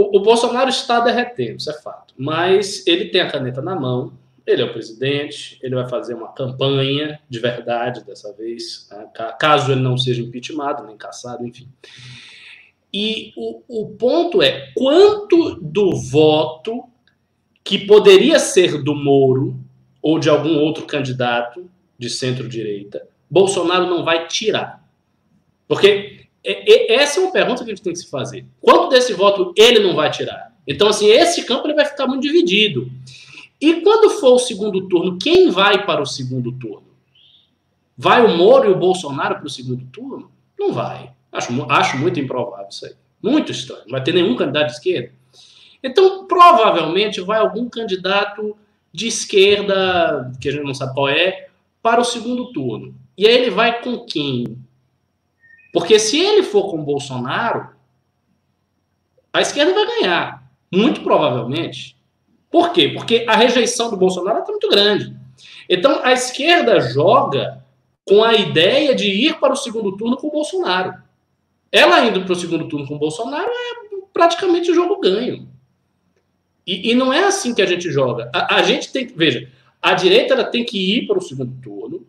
o, 0.00 0.18
o 0.18 0.22
Bolsonaro 0.22 0.68
está 0.70 1.00
derretendo, 1.00 1.58
isso 1.58 1.70
é 1.70 1.74
fato, 1.80 2.14
mas 2.16 2.86
ele 2.86 3.06
tem 3.06 3.20
a 3.20 3.30
caneta 3.30 3.60
na 3.60 3.74
mão, 3.74 4.12
ele 4.46 4.62
é 4.62 4.64
o 4.64 4.72
presidente, 4.72 5.58
ele 5.62 5.74
vai 5.74 5.88
fazer 5.88 6.14
uma 6.14 6.32
campanha 6.32 7.20
de 7.28 7.38
verdade 7.38 8.04
dessa 8.04 8.32
vez, 8.32 8.88
né, 8.90 9.06
ca- 9.14 9.32
caso 9.32 9.72
ele 9.72 9.80
não 9.80 9.98
seja 9.98 10.22
impeachmentado, 10.22 10.86
nem 10.86 10.96
caçado, 10.96 11.46
enfim. 11.46 11.68
E 12.92 13.32
o, 13.36 13.62
o 13.68 13.88
ponto 13.90 14.40
é 14.40 14.72
quanto 14.74 15.56
do 15.60 15.94
voto 15.96 16.84
que 17.62 17.86
poderia 17.86 18.38
ser 18.38 18.82
do 18.82 18.94
Moro 18.94 19.60
ou 20.00 20.18
de 20.18 20.30
algum 20.30 20.58
outro 20.60 20.86
candidato 20.86 21.70
de 21.98 22.08
centro-direita, 22.08 23.06
Bolsonaro 23.30 23.86
não 23.86 24.02
vai 24.04 24.26
tirar. 24.26 24.82
Porque 25.66 26.17
é- 26.44 26.94
é- 26.94 26.94
essa 26.94 27.20
é 27.20 27.22
uma 27.22 27.32
pergunta 27.32 27.64
que 27.64 27.70
a 27.70 27.74
gente 27.74 27.82
tem 27.82 27.92
que 27.92 27.98
se 27.98 28.10
fazer. 28.10 28.46
Quanto 28.60 28.88
desse 28.88 29.12
voto 29.12 29.52
ele 29.56 29.80
não 29.80 29.94
vai 29.94 30.10
tirar? 30.10 30.54
Então, 30.66 30.88
assim, 30.88 31.06
esse 31.06 31.44
campo 31.44 31.66
ele 31.66 31.74
vai 31.74 31.84
ficar 31.84 32.06
muito 32.06 32.22
dividido. 32.22 32.90
E 33.60 33.80
quando 33.80 34.10
for 34.10 34.34
o 34.34 34.38
segundo 34.38 34.88
turno, 34.88 35.18
quem 35.18 35.50
vai 35.50 35.84
para 35.84 36.02
o 36.02 36.06
segundo 36.06 36.52
turno? 36.52 36.86
Vai 37.96 38.24
o 38.24 38.36
Moro 38.36 38.68
e 38.68 38.72
o 38.72 38.78
Bolsonaro 38.78 39.36
para 39.36 39.46
o 39.46 39.50
segundo 39.50 39.84
turno? 39.86 40.30
Não 40.58 40.72
vai. 40.72 41.10
Acho, 41.32 41.52
acho 41.68 41.98
muito 41.98 42.20
improvável 42.20 42.68
isso 42.70 42.86
aí. 42.86 42.92
Muito 43.22 43.50
estranho. 43.50 43.82
Não 43.86 43.92
vai 43.92 44.02
ter 44.02 44.12
nenhum 44.14 44.36
candidato 44.36 44.66
de 44.66 44.72
esquerda. 44.72 45.12
Então, 45.82 46.26
provavelmente, 46.26 47.20
vai 47.20 47.38
algum 47.38 47.68
candidato 47.68 48.56
de 48.92 49.08
esquerda, 49.08 50.32
que 50.40 50.48
a 50.48 50.52
gente 50.52 50.64
não 50.64 50.74
sabe 50.74 50.94
qual 50.94 51.08
é, 51.08 51.48
para 51.82 52.00
o 52.00 52.04
segundo 52.04 52.52
turno. 52.52 52.94
E 53.16 53.26
aí 53.26 53.34
ele 53.34 53.50
vai 53.50 53.80
com 53.82 54.04
quem? 54.04 54.56
Porque 55.72 55.98
se 55.98 56.18
ele 56.18 56.42
for 56.42 56.70
com 56.70 56.82
Bolsonaro, 56.82 57.70
a 59.32 59.40
esquerda 59.40 59.74
vai 59.74 59.86
ganhar. 59.86 60.50
Muito 60.72 61.02
provavelmente. 61.02 61.96
Por 62.50 62.72
quê? 62.72 62.88
Porque 62.88 63.24
a 63.28 63.36
rejeição 63.36 63.90
do 63.90 63.96
Bolsonaro 63.96 64.40
está 64.40 64.50
muito 64.50 64.68
grande. 64.68 65.14
Então 65.68 66.00
a 66.02 66.12
esquerda 66.12 66.80
joga 66.80 67.64
com 68.06 68.24
a 68.24 68.34
ideia 68.34 68.94
de 68.94 69.06
ir 69.06 69.38
para 69.38 69.52
o 69.52 69.56
segundo 69.56 69.96
turno 69.96 70.16
com 70.16 70.28
o 70.28 70.32
Bolsonaro. 70.32 70.94
Ela 71.70 72.06
indo 72.06 72.24
para 72.24 72.32
o 72.32 72.36
segundo 72.36 72.66
turno 72.68 72.86
com 72.86 72.94
o 72.94 72.98
Bolsonaro 72.98 73.50
é 73.50 73.88
praticamente 74.12 74.74
jogo 74.74 74.98
ganho. 74.98 75.46
E, 76.66 76.90
e 76.90 76.94
não 76.94 77.12
é 77.12 77.24
assim 77.24 77.54
que 77.54 77.62
a 77.62 77.66
gente 77.66 77.90
joga. 77.90 78.30
A, 78.34 78.56
a 78.56 78.62
gente 78.62 78.90
tem 78.90 79.06
que. 79.06 79.12
Veja, 79.12 79.50
a 79.80 79.94
direita 79.94 80.42
tem 80.44 80.64
que 80.64 80.96
ir 80.96 81.06
para 81.06 81.18
o 81.18 81.22
segundo 81.22 81.52
turno 81.62 82.06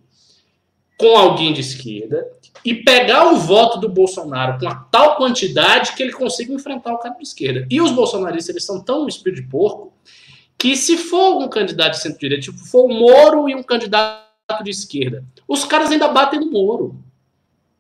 com 0.98 1.18
alguém 1.18 1.53
de 1.53 1.61
esquerda 1.61 2.26
e 2.64 2.73
pegar 2.73 3.31
o 3.31 3.38
voto 3.38 3.80
do 3.80 3.90
Bolsonaro 3.90 4.60
com 4.60 4.68
a 4.68 4.76
tal 4.76 5.15
quantidade 5.15 5.94
que 5.94 6.03
ele 6.03 6.11
consiga 6.11 6.53
enfrentar 6.53 6.94
o 6.94 6.98
cara 6.98 7.15
de 7.15 7.23
esquerda. 7.23 7.65
E 7.69 7.81
os 7.81 7.91
bolsonaristas, 7.91 8.49
eles 8.49 8.65
são 8.65 8.81
tão 8.81 9.07
espírito 9.07 9.41
de 9.41 9.48
porco 9.48 9.94
que 10.57 10.76
se 10.76 10.98
for 10.98 11.41
um 11.41 11.48
candidato 11.48 11.94
de 11.94 12.02
centro-direita, 12.02 12.44
tipo, 12.44 12.57
for 12.60 12.86
o 12.86 12.94
Moro 12.94 13.48
e 13.48 13.56
um 13.56 13.64
candidato 13.64 14.64
de 14.64 14.69
esquerda, 14.69 15.23
os 15.48 15.64
caras 15.64 15.90
ainda 15.90 16.10
batem 16.10 16.40
no 16.40 16.52
Moro. 16.52 16.99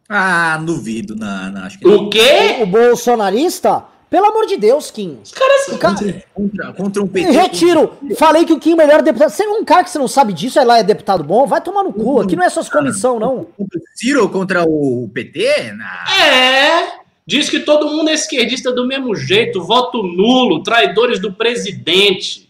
Ah, 0.07 0.57
duvido, 0.57 1.15
não, 1.15 1.51
não, 1.51 1.63
acho 1.63 1.77
que 1.77 1.87
O 1.87 2.09
quê? 2.09 2.57
O 2.61 2.65
bolsonarista? 2.65 3.85
Pelo 4.09 4.25
amor 4.25 4.47
de 4.47 4.57
Deus, 4.57 4.89
Kim. 4.89 5.19
Os 5.23 5.31
caras. 5.31 5.67
O 5.67 5.77
cara... 5.77 6.23
Contra, 6.33 6.73
contra 6.73 7.03
um 7.03 7.07
PT. 7.07 7.31
Retiro. 7.31 7.93
Falei 8.17 8.43
que 8.43 8.53
o 8.53 8.59
Kim 8.59 8.71
é 8.71 8.73
o 8.73 8.77
melhor 8.77 9.01
deputado. 9.03 9.29
Você 9.29 9.43
é 9.43 9.49
um 9.49 9.63
cara 9.63 9.83
que 9.83 9.91
você 9.91 9.99
não 9.99 10.07
sabe 10.07 10.33
disso, 10.33 10.57
é 10.59 10.63
lá 10.63 10.79
é 10.79 10.83
deputado 10.83 11.23
bom, 11.23 11.45
vai 11.45 11.61
tomar 11.61 11.83
no 11.83 11.93
cu. 11.93 12.19
Aqui 12.21 12.35
não 12.35 12.43
é 12.43 12.49
suas 12.49 12.67
comissão, 12.69 13.19
não. 13.19 13.45
Contra 13.55 13.77
o 13.77 13.81
Ciro 13.93 14.27
contra 14.29 14.63
o 14.67 15.09
PT? 15.13 15.73
Não. 15.73 16.13
É! 16.15 16.99
Diz 17.25 17.47
que 17.47 17.59
todo 17.59 17.87
mundo 17.87 18.09
é 18.09 18.13
esquerdista 18.13 18.71
do 18.71 18.87
mesmo 18.87 19.15
jeito, 19.15 19.61
voto 19.61 20.01
nulo, 20.01 20.63
traidores 20.63 21.19
do 21.19 21.31
presidente. 21.31 22.49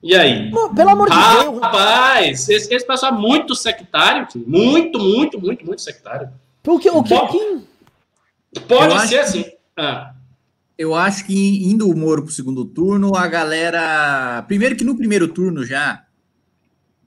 E 0.00 0.14
aí? 0.14 0.50
Pelo 0.76 0.90
amor 0.90 1.10
de 1.10 1.16
Deus. 1.16 1.60
Rapaz, 1.60 2.48
esse, 2.48 2.72
esse 2.72 2.86
pessoal 2.86 3.12
é 3.12 3.16
muito 3.18 3.56
sectário, 3.56 4.26
Kim. 4.28 4.44
muito, 4.46 5.00
muito, 5.00 5.40
muito, 5.40 5.66
muito 5.66 5.82
sectário. 5.82 6.28
O 6.64 6.78
que, 6.78 6.88
o 6.88 7.02
que, 7.02 7.18
Kim? 7.26 7.66
Pode 8.68 8.94
Eu 8.94 9.00
ser 9.00 9.18
acho- 9.18 9.28
assim. 9.28 9.44
Ah, 9.76 10.12
Eu 10.80 10.94
acho 10.94 11.26
que 11.26 11.34
indo 11.70 11.90
o 11.90 11.94
Moro 11.94 12.22
pro 12.22 12.32
segundo 12.32 12.64
turno, 12.64 13.14
a 13.14 13.28
galera. 13.28 14.42
Primeiro 14.48 14.74
que 14.74 14.82
no 14.82 14.96
primeiro 14.96 15.28
turno 15.28 15.62
já, 15.62 16.06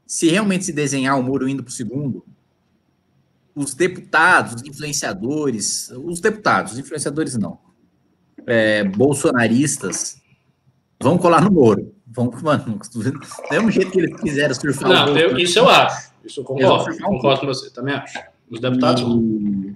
se 0.06 0.30
realmente 0.30 0.64
se 0.66 0.72
desenhar 0.72 1.20
o 1.20 1.24
Moro 1.24 1.50
indo 1.50 1.64
pro 1.64 1.74
segundo, 1.74 2.24
os 3.56 3.74
deputados, 3.74 4.54
os 4.62 4.64
influenciadores, 4.64 5.90
os 5.90 6.20
deputados, 6.20 6.74
os 6.74 6.78
influenciadores 6.78 7.36
não, 7.36 7.58
é, 8.46 8.84
bolsonaristas, 8.84 10.22
vão 11.02 11.18
colar 11.18 11.42
no 11.44 11.52
Moro. 11.52 11.96
Vão, 12.06 12.30
mano, 12.44 12.80
do 12.94 13.00
mesmo 13.50 13.72
jeito 13.72 13.90
que 13.92 14.00
eles 14.02 14.22
quiseram 14.22 14.54
surfar 14.54 14.88
o 14.92 14.94
não, 14.94 15.18
eu- 15.18 15.36
isso 15.40 15.58
eu 15.58 15.68
acho. 15.68 16.12
Isso 16.24 16.42
eu 16.42 16.44
Eu 16.44 16.48
concordo. 16.48 16.90
acho. 16.92 17.00
Concordo 17.00 17.40
com 17.42 17.48
você, 17.48 17.72
também 17.72 17.96
acho. 17.96 18.20
Os 18.52 18.60
deputados 18.60 19.02
vão. 19.02 19.76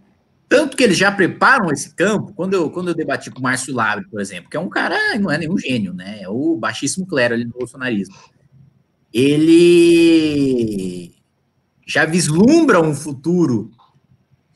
Tanto 0.49 0.77
que 0.77 0.83
eles 0.83 0.97
já 0.97 1.11
preparam 1.11 1.69
esse 1.71 1.93
campo, 1.93 2.33
quando 2.33 2.53
eu, 2.53 2.69
quando 2.69 2.87
eu 2.87 2.95
debati 2.95 3.29
com 3.29 3.39
o 3.39 3.43
Márcio 3.43 3.75
Labre, 3.75 4.07
por 4.09 4.21
exemplo, 4.21 4.49
que 4.49 4.55
é 4.55 4.59
um 4.59 4.69
cara, 4.69 4.95
não 5.19 5.29
é 5.29 5.37
nenhum 5.37 5.57
gênio, 5.57 5.93
né? 5.93 6.19
É 6.21 6.29
o 6.29 6.55
baixíssimo 6.55 7.05
clero 7.05 7.33
ali 7.33 7.43
do 7.43 7.51
bolsonarismo. 7.51 8.15
Ele 9.13 11.11
já 11.85 12.05
vislumbra 12.05 12.81
um 12.81 12.93
futuro 12.93 13.71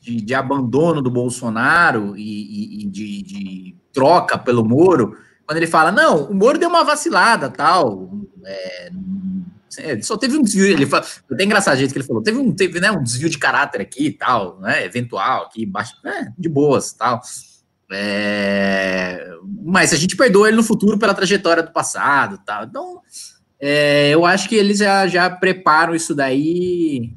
de, 0.00 0.20
de 0.20 0.34
abandono 0.34 1.00
do 1.02 1.10
Bolsonaro 1.10 2.16
e, 2.16 2.22
e- 2.22 2.82
e 2.82 2.86
de, 2.86 3.22
de 3.22 3.76
troca 3.92 4.38
pelo 4.38 4.64
Moro, 4.64 5.16
quando 5.46 5.58
ele 5.58 5.66
fala, 5.66 5.92
não, 5.92 6.24
o 6.30 6.34
Moro 6.34 6.58
deu 6.58 6.68
uma 6.68 6.84
vacilada, 6.84 7.50
tal, 7.50 8.10
é, 8.44 8.90
só 10.02 10.16
teve 10.16 10.36
um 10.36 10.42
desvio, 10.42 10.66
ele 10.66 10.86
fala, 10.86 11.04
até 11.30 11.44
engraçado 11.44 11.74
o 11.74 11.78
jeito 11.78 11.92
que 11.92 11.98
ele 11.98 12.06
falou, 12.06 12.22
teve 12.22 12.38
um, 12.38 12.52
teve, 12.52 12.78
né, 12.80 12.90
um 12.90 13.02
desvio 13.02 13.28
de 13.30 13.38
caráter 13.38 13.80
aqui 13.80 14.06
e 14.06 14.12
tal, 14.12 14.58
né, 14.60 14.84
eventual 14.84 15.44
aqui, 15.44 15.64
baixo, 15.66 15.94
né, 16.04 16.32
de 16.38 16.48
boas 16.48 16.92
tal. 16.92 17.20
É, 18.04 19.30
mas 19.64 19.92
a 19.92 19.96
gente 19.96 20.16
perdoa 20.16 20.48
ele 20.48 20.56
no 20.56 20.62
futuro 20.62 20.98
pela 20.98 21.14
trajetória 21.14 21.62
do 21.62 21.72
passado 21.72 22.38
tal. 22.44 22.64
Então, 22.64 23.00
é, 23.60 24.10
eu 24.10 24.24
acho 24.24 24.48
que 24.48 24.54
eles 24.54 24.78
já, 24.78 25.06
já 25.06 25.28
preparam 25.30 25.94
isso 25.94 26.14
daí 26.14 27.12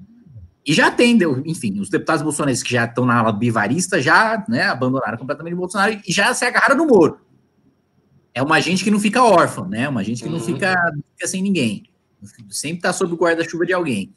e 0.66 0.74
já 0.74 0.92
tem, 0.92 1.18
deu- 1.18 1.42
enfim, 1.46 1.80
os 1.80 1.90
deputados 1.90 2.22
bolsonaristas 2.24 2.68
que 2.68 2.74
já 2.74 2.86
estão 2.86 3.06
na 3.06 3.18
ala 3.20 3.32
bivarista 3.32 4.02
já 4.02 4.44
né, 4.50 4.64
abandonaram 4.64 5.18
completamente 5.18 5.54
o 5.54 5.58
Bolsonaro 5.58 6.00
e 6.06 6.12
já 6.12 6.34
se 6.34 6.44
agarraram 6.46 6.76
no 6.76 6.88
Moro. 6.88 7.20
É 8.34 8.44
uma 8.44 8.60
gente 8.60 8.84
que 8.84 8.92
não 8.92 9.00
fica 9.00 9.24
órfã, 9.24 9.66
né? 9.66 9.88
Uma 9.88 10.04
gente 10.04 10.22
que 10.22 10.28
não 10.28 10.40
Uhum. 10.40 10.44
fica, 10.44 10.74
não 10.94 11.02
fica 11.16 11.26
sem 11.28 11.42
ninguém. 11.42 11.84
Sempre 12.50 12.78
está 12.78 12.94
sob 12.94 13.14
o 13.14 13.18
guarda-chuva 13.18 13.66
de 13.66 13.74
alguém. 13.74 14.14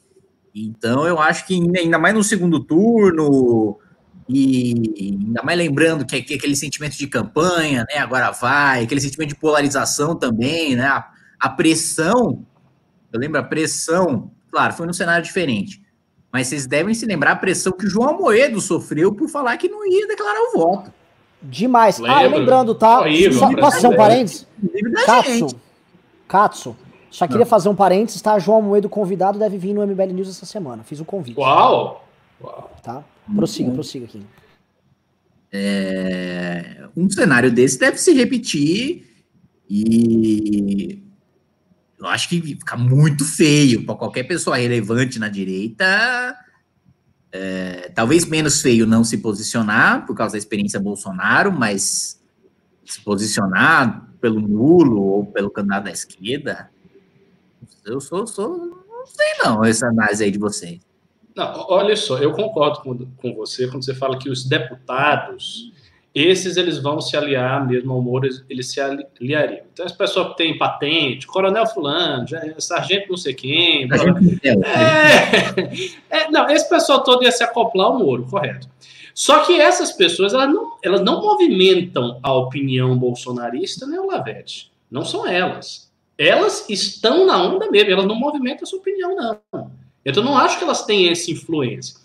Então, 0.55 1.07
eu 1.07 1.19
acho 1.21 1.47
que 1.47 1.55
ainda 1.55 1.99
mais 1.99 2.15
no 2.15 2.25
segundo 2.25 2.61
turno, 2.61 3.79
e 4.29 4.75
ainda 5.01 5.43
mais 5.43 5.57
lembrando 5.57 6.05
que, 6.05 6.21
que 6.23 6.35
aquele 6.35 6.57
sentimento 6.57 6.97
de 6.97 7.07
campanha, 7.07 7.87
né? 7.89 7.99
Agora 7.99 8.31
vai, 8.31 8.83
aquele 8.83 9.01
sentimento 9.01 9.31
de 9.31 9.37
polarização 9.37 10.15
também, 10.15 10.77
né? 10.77 10.87
A, 10.87 11.11
a 11.41 11.49
pressão, 11.49 12.45
eu 13.13 13.19
lembro 13.19 13.41
a 13.41 13.43
pressão, 13.43 14.31
claro, 14.51 14.75
foi 14.75 14.87
num 14.87 14.93
cenário 14.93 15.25
diferente. 15.25 15.83
Mas 16.31 16.49
vocês 16.49 16.67
devem 16.67 16.95
se 16.95 17.07
lembrar 17.07 17.33
a 17.33 17.37
pressão 17.37 17.73
que 17.73 17.87
o 17.87 17.91
João 17.91 18.11
Amoedo 18.11 18.61
sofreu 18.61 19.15
por 19.15 19.29
falar 19.29 19.57
que 19.57 19.69
não 19.69 19.87
ia 19.87 20.07
declarar 20.07 20.41
o 20.41 20.59
voto. 20.59 20.93
Demais. 21.41 22.01
Ah, 22.01 22.23
lembrando, 22.23 22.75
tá? 22.75 23.01
Horrível, 23.01 23.39
Só, 23.39 23.55
posso 23.55 23.77
fazer 23.77 23.87
um 23.87 23.97
parênteses? 23.97 24.47
Gente. 25.25 25.57
Katsu. 26.27 26.77
Só 27.11 27.27
queria 27.27 27.47
fazer 27.47 27.69
um 27.69 27.75
parênteses, 27.75 28.21
tá? 28.21 28.39
João 28.39 28.61
Moedo 28.63 28.89
convidado 28.89 29.39
deve 29.39 29.57
vir 29.57 29.73
no 29.73 29.87
MBL 29.87 30.13
News 30.13 30.29
essa 30.29 30.47
semana. 30.47 30.83
Fiz 30.83 31.01
o 31.01 31.05
convite. 31.05 31.39
Uau! 31.39 32.07
Uau. 32.41 32.77
Tá? 32.83 33.05
Prossiga, 33.35 33.71
prossiga 33.73 34.05
aqui. 34.05 34.23
É, 35.51 36.87
um 36.97 37.09
cenário 37.09 37.51
desse 37.51 37.79
deve 37.79 37.97
se 37.97 38.13
repetir 38.13 39.07
e 39.69 41.03
eu 41.99 42.07
acho 42.07 42.29
que 42.29 42.41
fica 42.41 42.77
muito 42.77 43.25
feio 43.25 43.85
para 43.85 43.95
qualquer 43.95 44.25
pessoa 44.25 44.57
relevante 44.57 45.19
na 45.19 45.29
direita. 45.29 46.37
é, 47.33 47.91
talvez 47.95 48.25
menos 48.25 48.63
feio 48.63 48.87
não 48.87 49.05
se 49.05 49.19
posicionar 49.19 50.07
por 50.07 50.15
causa 50.15 50.33
da 50.33 50.39
experiência 50.39 50.81
Bolsonaro, 50.81 51.53
mas 51.53 52.23
se 52.85 53.01
posicionar 53.03 54.09
pelo 54.21 54.41
nulo 54.41 55.03
ou 55.03 55.27
pelo 55.27 55.51
candidato 55.51 55.85
da 55.85 55.91
esquerda, 55.91 56.71
eu 57.89 58.01
sou, 58.01 58.27
sou 58.27 58.57
não 58.59 59.07
sei 59.07 59.27
não 59.45 59.65
essa 59.65 59.87
análise 59.89 60.23
aí 60.25 60.31
de 60.31 60.39
vocês. 60.39 60.79
Não, 61.35 61.67
olha 61.69 61.95
só, 61.97 62.19
eu 62.19 62.33
concordo 62.33 62.81
com, 62.81 62.99
com 63.17 63.35
você 63.35 63.69
quando 63.69 63.85
você 63.85 63.95
fala 63.95 64.19
que 64.19 64.29
os 64.29 64.45
deputados, 64.45 65.73
esses 66.15 66.57
eles 66.57 66.79
vão 66.79 67.01
se 67.01 67.17
aliar 67.17 67.65
mesmo 67.67 67.93
ao 67.93 68.03
Moro, 68.03 68.27
eles, 68.51 68.71
se 68.73 68.81
ali- 68.81 69.07
aliariam. 69.21 69.63
Então, 69.73 69.87
esse 69.87 69.97
pessoal 69.97 70.31
que 70.31 70.37
tem 70.37 70.59
patente, 70.59 71.27
coronel 71.29 71.65
fulano, 71.67 72.27
já- 72.27 72.43
sargento 72.59 73.09
não 73.11 73.17
sei 73.17 73.35
quem, 73.35 73.89
A 73.93 73.97
gente, 73.97 74.41
é, 74.45 74.51
É, 76.11 76.19
é, 76.25 76.31
não, 76.31 76.49
esse 76.51 76.69
pessoal 76.69 77.03
todo 77.05 77.23
ia 77.23 77.31
se 77.33 77.45
acoplar 77.45 77.87
ao 77.87 77.99
Moro, 77.99 78.25
correto. 78.25 78.69
Só 79.15 79.45
que 79.45 79.61
essas 79.61 79.93
pessoas, 79.93 80.33
elas 80.35 80.49
não, 80.53 80.77
elas 80.83 81.01
não 81.03 81.21
movimentam 81.21 82.19
a 82.23 82.33
opinião 82.35 82.97
bolsonarista 82.97 83.87
nem 83.87 83.99
o 83.99 84.07
Lavete. 84.07 84.71
Não 84.91 85.05
são 85.05 85.27
elas. 85.27 85.88
Elas 86.19 86.69
estão 86.69 87.25
na 87.25 87.41
onda 87.41 87.71
mesmo, 87.71 87.93
elas 87.93 88.05
não 88.07 88.17
movimentam 88.17 88.65
essa 88.65 88.77
opinião, 88.77 89.15
não. 89.15 89.71
Então, 90.05 90.23
não 90.25 90.37
acho 90.37 90.59
que 90.59 90.65
elas 90.65 90.85
têm 90.85 91.09
essa 91.09 91.31
influência. 91.31 91.97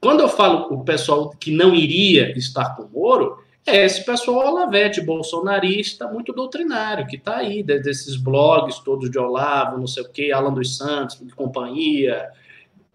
Quando 0.00 0.20
eu 0.20 0.28
falo 0.28 0.74
o 0.74 0.84
pessoal 0.84 1.30
que 1.30 1.50
não 1.50 1.74
iria 1.74 2.36
estar 2.36 2.74
com 2.74 2.82
o 2.82 2.90
Moro, 2.90 3.38
é 3.66 3.84
esse 3.86 4.04
pessoal 4.04 4.52
Olavete, 4.52 5.00
bolsonarista, 5.00 6.06
muito 6.08 6.32
doutrinário, 6.32 7.06
que 7.06 7.16
está 7.16 7.36
aí, 7.36 7.62
de- 7.62 7.78
desses 7.78 8.16
blogs 8.16 8.78
todos 8.80 9.10
de 9.10 9.18
Olavo, 9.18 9.78
não 9.78 9.86
sei 9.86 10.02
o 10.02 10.08
quê, 10.10 10.32
Alan 10.32 10.52
dos 10.52 10.76
Santos, 10.76 11.16
companhia. 11.34 12.28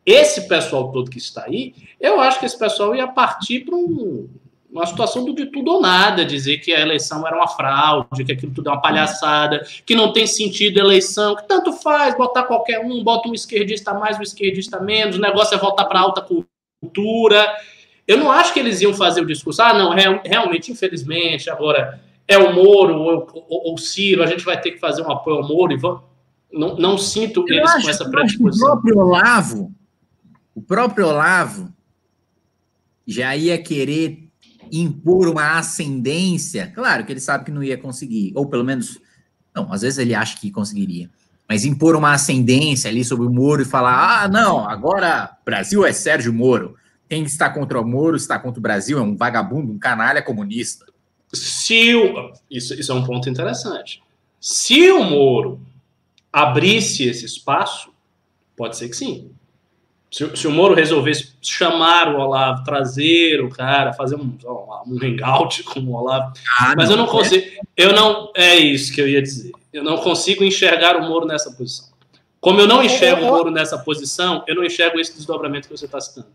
Esse 0.05 0.47
pessoal 0.47 0.91
todo 0.91 1.09
que 1.09 1.17
está 1.17 1.45
aí, 1.45 1.73
eu 1.99 2.19
acho 2.19 2.39
que 2.39 2.45
esse 2.45 2.57
pessoal 2.57 2.95
ia 2.95 3.07
partir 3.07 3.61
para 3.61 3.75
um- 3.75 4.27
uma 4.71 4.85
situação 4.85 5.25
do 5.25 5.33
de 5.33 5.47
tudo 5.47 5.71
ou 5.71 5.81
nada, 5.81 6.23
dizer 6.23 6.59
que 6.59 6.71
a 6.71 6.79
eleição 6.79 7.25
era 7.25 7.35
uma 7.35 7.47
fraude, 7.47 8.23
que 8.23 8.31
aquilo 8.31 8.53
tudo 8.53 8.69
é 8.69 8.71
uma 8.73 8.81
palhaçada, 8.81 9.65
que 9.85 9.95
não 9.95 10.13
tem 10.13 10.27
sentido 10.27 10.79
a 10.79 10.83
eleição, 10.83 11.35
que 11.35 11.47
tanto 11.47 11.73
faz 11.73 12.15
botar 12.15 12.43
qualquer 12.43 12.79
um, 12.79 13.03
bota 13.03 13.27
um 13.29 13.33
esquerdista 13.33 13.93
mais, 13.93 14.19
um 14.19 14.21
esquerdista 14.21 14.79
menos, 14.79 15.17
o 15.17 15.21
negócio 15.21 15.55
é 15.55 15.57
voltar 15.57 15.85
para 15.85 15.99
alta 15.99 16.21
cultura. 16.21 17.47
Eu 18.07 18.17
não 18.17 18.31
acho 18.31 18.53
que 18.53 18.59
eles 18.59 18.79
iam 18.81 18.93
fazer 18.93 19.21
o 19.21 19.25
discurso, 19.25 19.61
ah, 19.61 19.73
não, 19.73 19.89
real- 19.91 20.21
realmente, 20.23 20.71
infelizmente, 20.71 21.49
agora 21.49 21.99
é 22.27 22.37
o 22.37 22.53
Moro 22.53 22.95
ou, 22.95 23.27
ou, 23.33 23.45
ou 23.69 23.73
o 23.73 23.77
Ciro, 23.77 24.21
a 24.21 24.27
gente 24.27 24.45
vai 24.45 24.59
ter 24.61 24.71
que 24.71 24.79
fazer 24.79 25.01
um 25.01 25.11
apoio 25.11 25.37
ao 25.37 25.47
Moro 25.47 25.73
e 25.73 25.77
vamos. 25.77 26.01
Não, 26.51 26.75
não 26.77 26.97
sinto 26.97 27.43
Eu 27.47 27.57
eles 27.57 27.69
acho, 27.71 27.83
com 27.83 27.89
essa 27.89 28.03
que 28.03 28.09
o 28.09 28.11
predisposição. 28.11 28.67
próprio 28.67 28.97
Olavo, 28.99 29.71
o 30.55 30.61
próprio 30.61 31.07
Olavo 31.07 31.71
já 33.05 33.35
ia 33.35 33.57
querer 33.61 34.28
impor 34.71 35.27
uma 35.27 35.57
ascendência. 35.57 36.71
Claro 36.73 37.05
que 37.05 37.11
ele 37.11 37.19
sabe 37.19 37.45
que 37.45 37.51
não 37.51 37.63
ia 37.63 37.77
conseguir, 37.77 38.31
ou 38.35 38.47
pelo 38.47 38.63
menos, 38.63 38.99
não, 39.55 39.71
às 39.71 39.81
vezes 39.81 39.99
ele 39.99 40.15
acha 40.15 40.37
que 40.39 40.51
conseguiria. 40.51 41.09
Mas 41.47 41.65
impor 41.65 41.95
uma 41.95 42.13
ascendência 42.13 42.89
ali 42.89 43.03
sobre 43.03 43.25
o 43.25 43.31
Moro 43.31 43.61
e 43.61 43.65
falar: 43.65 44.23
ah, 44.23 44.27
não, 44.27 44.67
agora 44.67 45.35
Brasil 45.43 45.85
é 45.85 45.91
Sérgio 45.91 46.31
Moro. 46.31 46.75
Quem 47.09 47.23
está 47.23 47.49
contra 47.49 47.81
o 47.81 47.87
Moro 47.87 48.15
está 48.15 48.37
contra 48.37 48.59
o 48.59 48.61
Brasil, 48.61 48.99
é 48.99 49.01
um 49.01 49.17
vagabundo, 49.17 49.73
um 49.73 49.79
canalha 49.79 50.21
comunista. 50.21 50.85
Se 51.33 51.95
o, 51.95 52.31
isso, 52.49 52.73
isso 52.73 52.91
é 52.91 52.95
um 52.95 53.03
ponto 53.03 53.27
interessante. 53.27 54.01
Se 54.39 54.91
o 54.91 55.03
Moro 55.03 55.59
abrisse 56.31 57.03
esse 57.03 57.25
espaço, 57.25 57.91
pode 58.55 58.77
ser 58.77 58.89
que 58.89 58.95
sim. 58.95 59.31
Se, 60.11 60.35
se 60.35 60.47
o 60.47 60.51
Moro 60.51 60.73
resolvesse 60.73 61.33
chamar 61.41 62.13
o 62.13 62.19
Olavo, 62.19 62.63
trazer 62.63 63.41
o 63.41 63.49
cara, 63.49 63.93
fazer 63.93 64.15
um, 64.15 64.35
um 64.87 64.97
hangout 65.03 65.61
com 65.65 65.79
o 65.81 65.93
Olavo, 65.93 66.33
Ah, 66.59 66.73
mas 66.75 66.89
eu 66.89 66.97
não 66.97 67.05
é- 67.05 67.09
consigo. 67.09 67.45
Eu 67.77 67.93
não. 67.93 68.31
É 68.35 68.55
isso 68.55 68.93
que 68.93 68.99
eu 69.01 69.07
ia 69.07 69.21
dizer. 69.21 69.51
Eu 69.71 69.83
não 69.83 69.97
consigo 69.97 70.43
enxergar 70.43 70.97
o 70.97 71.07
Moro 71.07 71.25
nessa 71.27 71.51
posição. 71.51 71.87
Como 72.41 72.59
eu 72.59 72.67
não 72.67 72.83
enxergo 72.83 73.21
o 73.23 73.25
Moro 73.27 73.51
nessa 73.51 73.77
posição, 73.77 74.43
eu 74.47 74.55
não 74.55 74.63
enxergo 74.63 74.99
esse 74.99 75.13
desdobramento 75.15 75.67
que 75.67 75.77
você 75.77 75.85
está 75.85 75.99
citando. 76.01 76.27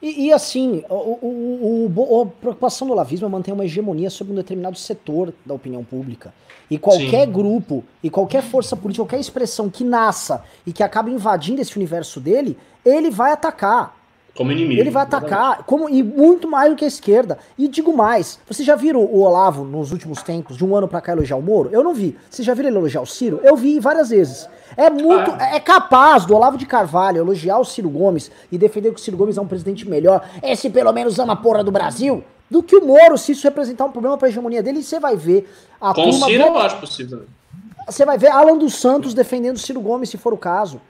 E, 0.00 0.26
e 0.26 0.32
assim, 0.32 0.84
o, 0.88 0.94
o, 0.94 1.92
o, 1.96 2.22
a 2.22 2.26
preocupação 2.26 2.86
do 2.86 2.92
olavismo 2.92 3.26
é 3.26 3.30
manter 3.30 3.52
uma 3.52 3.64
hegemonia 3.64 4.10
sobre 4.10 4.32
um 4.32 4.36
determinado 4.36 4.76
setor 4.76 5.32
da 5.44 5.54
opinião 5.54 5.82
pública. 5.82 6.34
E 6.70 6.78
qualquer 6.78 7.26
Sim. 7.26 7.32
grupo, 7.32 7.84
e 8.02 8.10
qualquer 8.10 8.42
força 8.42 8.76
política, 8.76 9.04
qualquer 9.04 9.20
expressão 9.20 9.70
que 9.70 9.84
nasça 9.84 10.44
e 10.66 10.72
que 10.72 10.82
acabe 10.82 11.10
invadindo 11.10 11.60
esse 11.60 11.76
universo 11.76 12.20
dele, 12.20 12.58
ele 12.84 13.10
vai 13.10 13.32
atacar. 13.32 13.95
Como 14.36 14.52
inimigo. 14.52 14.80
Ele 14.80 14.90
vai 14.90 15.02
atacar, 15.02 15.64
como, 15.64 15.88
e 15.88 16.02
muito 16.02 16.46
mais 16.46 16.70
do 16.70 16.76
que 16.76 16.84
a 16.84 16.88
esquerda. 16.88 17.38
E 17.56 17.66
digo 17.66 17.96
mais, 17.96 18.38
vocês 18.46 18.66
já 18.66 18.76
viram 18.76 19.00
o 19.00 19.20
Olavo 19.20 19.64
nos 19.64 19.92
últimos 19.92 20.22
tempos, 20.22 20.56
de 20.56 20.64
um 20.64 20.76
ano 20.76 20.86
pra 20.86 21.00
cá, 21.00 21.12
elogiar 21.12 21.36
o 21.36 21.42
Moro? 21.42 21.70
Eu 21.72 21.82
não 21.82 21.94
vi. 21.94 22.16
Vocês 22.28 22.44
já 22.44 22.52
viram 22.52 22.68
ele 22.68 22.78
elogiar 22.78 23.00
o 23.00 23.06
Ciro? 23.06 23.40
Eu 23.42 23.56
vi 23.56 23.80
várias 23.80 24.10
vezes. 24.10 24.48
É 24.76 24.90
muito. 24.90 25.30
Ah. 25.30 25.56
É 25.56 25.60
capaz 25.60 26.26
do 26.26 26.36
Olavo 26.36 26.58
de 26.58 26.66
Carvalho 26.66 27.18
elogiar 27.18 27.58
o 27.58 27.64
Ciro 27.64 27.88
Gomes 27.88 28.30
e 28.52 28.58
defender 28.58 28.92
que 28.92 29.00
o 29.00 29.02
Ciro 29.02 29.16
Gomes 29.16 29.38
é 29.38 29.40
um 29.40 29.46
presidente 29.46 29.88
melhor. 29.88 30.22
Esse 30.42 30.68
pelo 30.68 30.92
menos 30.92 31.18
ama 31.18 31.32
a 31.32 31.36
porra 31.36 31.64
do 31.64 31.72
Brasil. 31.72 32.22
Do 32.50 32.62
que 32.62 32.76
o 32.76 32.84
Moro, 32.84 33.16
se 33.16 33.32
isso 33.32 33.42
representar 33.42 33.86
um 33.86 33.90
problema 33.90 34.16
pra 34.18 34.28
hegemonia 34.28 34.62
dele, 34.62 34.82
você 34.82 35.00
vai 35.00 35.16
ver 35.16 35.50
a 35.80 35.94
Com 35.94 36.02
turma. 36.02 36.18
Com 36.18 36.24
o 36.26 36.28
Ciro 36.28 36.44
eu 36.44 36.58
acho 36.58 36.76
possível. 36.78 37.24
Você 37.88 38.04
vai 38.04 38.18
ver 38.18 38.28
Alan 38.28 38.58
dos 38.58 38.74
Santos 38.74 39.14
defendendo 39.14 39.56
o 39.56 39.58
Ciro 39.58 39.80
Gomes, 39.80 40.10
se 40.10 40.18
for 40.18 40.34
o 40.34 40.36
caso. 40.36 40.80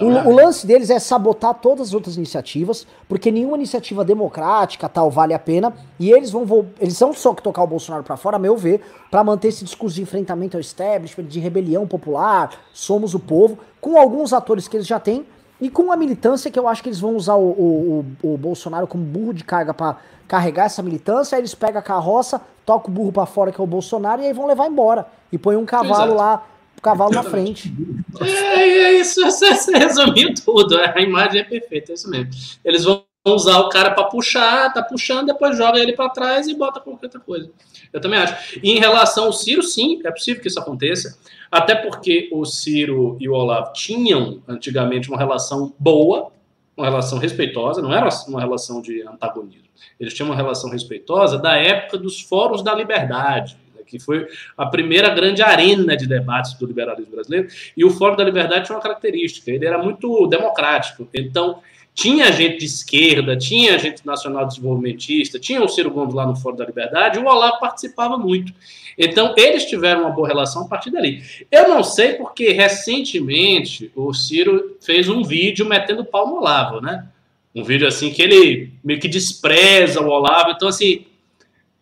O, 0.00 0.04
o, 0.04 0.34
lance 0.34 0.66
deles 0.66 0.90
é 0.90 0.98
sabotar 0.98 1.54
todas 1.54 1.88
as 1.88 1.94
outras 1.94 2.16
iniciativas, 2.16 2.86
porque 3.08 3.30
nenhuma 3.30 3.56
iniciativa 3.56 4.04
democrática 4.04 4.88
tal 4.88 5.10
vale 5.10 5.34
a 5.34 5.38
pena, 5.38 5.72
e 5.98 6.10
eles 6.10 6.30
vão 6.30 6.66
eles 6.80 6.96
são 6.96 7.12
só 7.12 7.34
que 7.34 7.42
tocar 7.42 7.62
o 7.62 7.66
Bolsonaro 7.66 8.02
para 8.02 8.16
fora, 8.16 8.36
a 8.36 8.38
meu 8.38 8.56
ver, 8.56 8.80
para 9.10 9.22
manter 9.22 9.48
esse 9.48 9.64
discurso 9.64 9.96
de 9.96 10.02
enfrentamento 10.02 10.56
ao 10.56 10.60
establishment, 10.60 11.24
de 11.24 11.40
rebelião 11.40 11.86
popular, 11.86 12.50
somos 12.72 13.14
o 13.14 13.20
povo, 13.20 13.58
com 13.80 13.98
alguns 13.98 14.32
atores 14.32 14.66
que 14.66 14.76
eles 14.76 14.86
já 14.86 14.98
têm 14.98 15.26
e 15.60 15.70
com 15.70 15.92
a 15.92 15.96
militância 15.96 16.50
que 16.50 16.58
eu 16.58 16.66
acho 16.66 16.82
que 16.82 16.88
eles 16.88 16.98
vão 16.98 17.14
usar 17.14 17.36
o, 17.36 17.50
o, 17.50 18.04
o, 18.22 18.34
o 18.34 18.36
Bolsonaro 18.36 18.86
como 18.86 19.04
burro 19.04 19.32
de 19.32 19.44
carga 19.44 19.72
para 19.72 19.96
carregar 20.26 20.64
essa 20.64 20.82
militância, 20.82 21.36
aí 21.36 21.40
eles 21.40 21.54
pegam 21.54 21.78
a 21.78 21.82
carroça, 21.82 22.40
tocam 22.64 22.90
o 22.90 22.94
burro 22.94 23.12
para 23.12 23.26
fora 23.26 23.52
que 23.52 23.60
é 23.60 23.64
o 23.64 23.66
Bolsonaro 23.66 24.22
e 24.22 24.26
aí 24.26 24.32
vão 24.32 24.46
levar 24.46 24.66
embora. 24.66 25.06
E 25.30 25.38
põe 25.38 25.56
um 25.56 25.64
cavalo 25.64 26.14
Exato. 26.14 26.14
lá 26.14 26.42
cavalo 26.82 27.12
na 27.12 27.22
frente. 27.22 27.72
É, 28.20 28.24
é 28.26 28.92
isso, 29.00 29.22
você 29.24 29.78
resumiu 29.78 30.34
tudo. 30.34 30.76
A 30.76 31.00
imagem 31.00 31.40
é 31.40 31.44
perfeita, 31.44 31.92
é 31.92 31.94
isso 31.94 32.10
mesmo. 32.10 32.30
Eles 32.64 32.84
vão 32.84 33.04
usar 33.24 33.60
o 33.60 33.68
cara 33.68 33.92
para 33.92 34.04
puxar, 34.04 34.72
tá 34.72 34.82
puxando, 34.82 35.26
depois 35.26 35.56
joga 35.56 35.78
ele 35.78 35.92
para 35.92 36.10
trás 36.10 36.48
e 36.48 36.54
bota 36.54 36.80
qualquer 36.80 37.06
outra 37.06 37.20
coisa. 37.20 37.50
Eu 37.92 38.00
também 38.00 38.18
acho. 38.18 38.58
E 38.62 38.72
em 38.72 38.80
relação 38.80 39.26
ao 39.26 39.32
Ciro, 39.32 39.62
sim, 39.62 40.00
é 40.04 40.10
possível 40.10 40.42
que 40.42 40.48
isso 40.48 40.58
aconteça. 40.58 41.18
Até 41.50 41.74
porque 41.74 42.28
o 42.32 42.44
Ciro 42.44 43.16
e 43.20 43.28
o 43.28 43.34
Olavo 43.34 43.72
tinham 43.74 44.42
antigamente 44.48 45.08
uma 45.08 45.18
relação 45.18 45.72
boa, 45.78 46.32
uma 46.76 46.86
relação 46.86 47.18
respeitosa, 47.18 47.80
não 47.80 47.92
era 47.92 48.08
uma 48.26 48.40
relação 48.40 48.82
de 48.82 49.02
antagonismo. 49.02 49.68
Eles 50.00 50.14
tinham 50.14 50.30
uma 50.30 50.36
relação 50.36 50.70
respeitosa 50.70 51.38
da 51.38 51.56
época 51.56 51.98
dos 51.98 52.20
fóruns 52.22 52.62
da 52.62 52.74
liberdade 52.74 53.56
que 53.92 54.04
foi 54.04 54.26
a 54.56 54.66
primeira 54.66 55.10
grande 55.10 55.42
arena 55.42 55.96
de 55.96 56.06
debates 56.06 56.54
do 56.54 56.66
liberalismo 56.66 57.12
brasileiro. 57.12 57.48
E 57.76 57.84
o 57.84 57.90
Fórum 57.90 58.16
da 58.16 58.24
Liberdade 58.24 58.66
tinha 58.66 58.76
uma 58.76 58.82
característica: 58.82 59.50
ele 59.50 59.66
era 59.66 59.78
muito 59.78 60.26
democrático. 60.26 61.06
Então, 61.12 61.60
tinha 61.94 62.32
gente 62.32 62.58
de 62.58 62.64
esquerda, 62.64 63.36
tinha 63.36 63.78
gente 63.78 64.04
nacional 64.06 64.46
desenvolvimentista, 64.46 65.38
tinha 65.38 65.62
o 65.62 65.68
Ciro 65.68 65.90
Gomes 65.90 66.14
lá 66.14 66.26
no 66.26 66.34
Fórum 66.34 66.56
da 66.56 66.64
Liberdade, 66.64 67.18
o 67.18 67.26
Olavo 67.26 67.60
participava 67.60 68.16
muito. 68.16 68.52
Então, 68.96 69.34
eles 69.36 69.66
tiveram 69.66 70.02
uma 70.02 70.10
boa 70.10 70.26
relação 70.26 70.62
a 70.62 70.68
partir 70.68 70.90
dali. 70.90 71.22
Eu 71.50 71.68
não 71.68 71.82
sei 71.82 72.14
porque, 72.14 72.50
recentemente, 72.50 73.92
o 73.94 74.12
Ciro 74.14 74.76
fez 74.80 75.08
um 75.08 75.22
vídeo 75.22 75.66
metendo 75.66 76.04
pau 76.04 76.26
no 76.26 76.36
Olavo, 76.36 76.80
né? 76.80 77.06
Um 77.54 77.62
vídeo 77.62 77.86
assim 77.86 78.10
que 78.10 78.22
ele 78.22 78.72
meio 78.82 78.98
que 78.98 79.08
despreza 79.08 80.00
o 80.00 80.08
Olavo. 80.08 80.50
Então, 80.50 80.68
assim, 80.68 81.06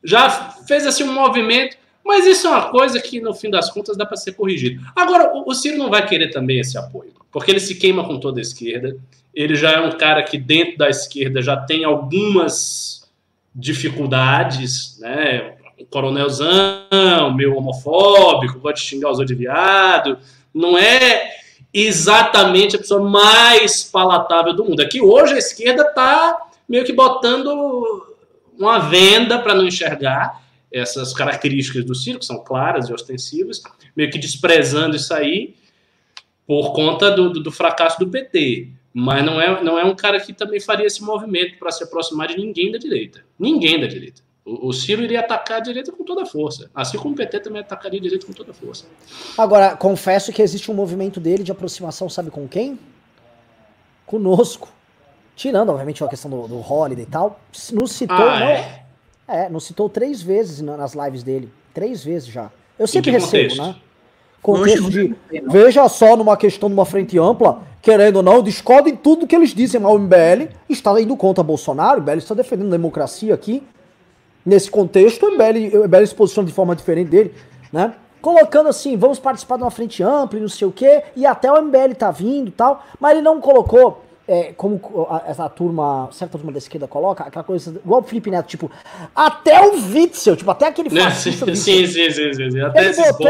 já 0.03 0.29
fez 0.67 0.87
assim 0.87 1.05
um 1.05 1.13
movimento. 1.13 1.77
Mas 2.11 2.27
isso 2.27 2.49
é 2.49 2.51
uma 2.51 2.71
coisa 2.71 3.01
que, 3.01 3.21
no 3.21 3.33
fim 3.33 3.49
das 3.49 3.71
contas, 3.71 3.97
dá 3.97 4.05
para 4.05 4.17
ser 4.17 4.33
corrigido. 4.33 4.83
Agora, 4.97 5.31
o 5.47 5.55
Ciro 5.55 5.79
não 5.79 5.89
vai 5.89 6.05
querer 6.05 6.33
também 6.33 6.59
esse 6.59 6.77
apoio, 6.77 7.13
porque 7.31 7.53
ele 7.53 7.61
se 7.61 7.77
queima 7.77 8.05
com 8.05 8.19
toda 8.19 8.41
a 8.41 8.43
esquerda. 8.43 8.97
Ele 9.33 9.55
já 9.55 9.71
é 9.71 9.81
um 9.81 9.93
cara 9.93 10.21
que, 10.25 10.37
dentro 10.37 10.77
da 10.77 10.89
esquerda, 10.91 11.41
já 11.41 11.57
tem 11.57 11.85
algumas 11.85 13.09
dificuldades, 13.55 14.99
né? 14.99 15.55
Coronelzão, 15.89 17.33
meio 17.33 17.57
homofóbico, 17.57 18.59
gosta 18.59 18.81
de 18.81 18.89
xingar 18.89 19.13
os 19.13 19.21
outros 19.21 19.39
viado. 19.39 20.19
Não 20.53 20.77
é 20.77 21.31
exatamente 21.73 22.75
a 22.75 22.81
pessoa 22.81 23.09
mais 23.09 23.85
palatável 23.85 24.53
do 24.53 24.65
mundo. 24.65 24.83
É 24.83 24.85
que 24.85 25.01
hoje 25.01 25.35
a 25.35 25.39
esquerda 25.39 25.85
está 25.85 26.39
meio 26.69 26.85
que 26.85 26.93
botando 26.93 28.17
uma 28.59 28.81
venda 28.81 29.39
para 29.39 29.55
não 29.55 29.65
enxergar 29.65 30.50
essas 30.73 31.13
características 31.13 31.85
do 31.85 31.95
Ciro, 31.95 32.19
que 32.19 32.27
são 32.27 32.43
claras 32.43 32.89
e 32.89 32.93
ostensivas, 32.93 33.63
meio 33.97 34.11
que 34.11 34.19
desprezando 34.19 34.97
isso 34.97 35.13
aí 35.13 35.55
por 36.47 36.73
conta 36.73 37.11
do, 37.11 37.31
do, 37.31 37.41
do 37.41 37.53
fracasso 37.53 37.99
do 37.99 38.09
PT. 38.09 38.69
Mas 38.93 39.25
não 39.25 39.41
é, 39.41 39.63
não 39.63 39.79
é 39.79 39.85
um 39.85 39.95
cara 39.95 40.19
que 40.19 40.33
também 40.33 40.59
faria 40.59 40.87
esse 40.87 41.03
movimento 41.03 41.59
para 41.59 41.71
se 41.71 41.85
aproximar 41.85 42.27
de 42.27 42.37
ninguém 42.37 42.73
da 42.73 42.79
direita. 42.79 43.25
Ninguém 43.39 43.81
da 43.81 43.87
direita. 43.87 44.21
O, 44.45 44.69
o 44.69 44.73
Ciro 44.73 45.03
iria 45.03 45.21
atacar 45.21 45.59
a 45.59 45.61
direita 45.61 45.93
com 45.93 46.03
toda 46.03 46.23
a 46.23 46.27
força. 46.27 46.69
Assim 46.75 46.99
como 46.99 47.15
o 47.15 47.17
PT 47.17 47.41
também 47.41 47.61
atacaria 47.61 48.01
a 48.01 48.03
direita 48.03 48.27
com 48.27 48.33
toda 48.33 48.51
a 48.51 48.55
força. 48.55 48.87
Agora, 49.39 49.77
confesso 49.77 50.33
que 50.33 50.43
existe 50.43 50.71
um 50.71 50.75
movimento 50.75 51.21
dele 51.21 51.45
de 51.45 51.53
aproximação, 51.53 52.09
sabe 52.09 52.31
com 52.31 52.49
quem? 52.49 52.79
Conosco. 54.05 54.73
Tirando, 55.37 55.71
obviamente, 55.71 56.03
a 56.03 56.09
questão 56.09 56.31
do, 56.31 56.49
do 56.49 56.59
Holiday 56.59 57.05
e 57.05 57.07
tal. 57.07 57.41
Nos 57.73 57.93
citou, 57.93 58.17
ah, 58.17 58.41
não, 58.41 58.47
é? 58.47 58.80
É, 59.31 59.49
nos 59.49 59.65
citou 59.65 59.89
três 59.89 60.21
vezes 60.21 60.61
nas 60.61 60.95
lives 60.95 61.23
dele. 61.23 61.49
Três 61.73 62.03
vezes 62.03 62.29
já. 62.29 62.51
Eu 62.77 62.89
sempre 62.89 63.13
recebo, 63.13 63.31
contexto? 63.31 63.63
né? 63.63 63.77
Contexto 64.43 64.91
de. 64.91 65.15
Veja 65.49 65.89
só 65.89 66.17
numa 66.17 66.37
questão 66.37 66.69
de 66.69 66.73
uma 66.73 66.85
frente 66.85 67.17
ampla, 67.17 67.63
querendo 67.81 68.17
ou 68.17 68.23
não, 68.23 68.43
discordem 68.43 68.97
tudo 68.97 69.29
que 69.29 69.37
eles 69.37 69.55
dizem, 69.55 69.81
mas 69.81 69.93
o 69.93 69.99
MBL 69.99 70.49
está 70.69 71.01
indo 71.01 71.17
contra 71.17 71.45
Bolsonaro, 71.45 72.01
o 72.01 72.03
MBL 72.03 72.19
está 72.19 72.35
defendendo 72.35 72.69
a 72.69 72.73
democracia 72.73 73.33
aqui. 73.33 73.63
Nesse 74.45 74.69
contexto, 74.69 75.27
o 75.27 75.31
MBL, 75.33 75.77
o 75.77 75.85
MBL 75.85 76.07
se 76.07 76.15
posiciona 76.15 76.49
de 76.49 76.55
forma 76.55 76.75
diferente 76.75 77.11
dele, 77.11 77.35
né? 77.73 77.95
Colocando 78.21 78.69
assim, 78.69 78.97
vamos 78.97 79.21
participar 79.21 79.59
de 79.59 79.63
uma 79.63 79.71
frente 79.71 80.03
ampla 80.03 80.39
e 80.39 80.43
não 80.43 80.49
sei 80.49 80.67
o 80.67 80.73
quê, 80.73 81.05
e 81.15 81.25
até 81.25 81.53
o 81.53 81.63
MBL 81.63 81.95
tá 81.97 82.11
vindo 82.11 82.49
e 82.49 82.53
tal, 82.53 82.85
mas 82.99 83.13
ele 83.13 83.23
não 83.23 83.41
colocou 83.41 84.03
é, 84.31 84.53
como 84.57 84.81
essa 85.27 85.49
turma, 85.49 86.09
certa 86.13 86.39
turma 86.39 86.53
da 86.53 86.59
esquerda 86.59 86.87
coloca, 86.87 87.25
aquela 87.25 87.45
coisa, 87.45 87.81
igual 87.85 88.01
o 88.01 88.05
Felipe 88.05 88.31
Neto, 88.31 88.47
tipo, 88.47 88.71
até 89.13 89.61
o 89.61 89.73
Witzel, 89.73 90.37
tipo, 90.37 90.49
até 90.49 90.69
aquele 90.69 90.89
fascista 91.03 91.47
sim, 91.47 91.85
sim, 91.85 92.11
sim, 92.13 92.33
sim, 92.33 92.51
sim, 92.51 92.61
até 92.61 92.79
ele 92.79 92.91
esses 92.91 93.11
botou, 93.11 93.29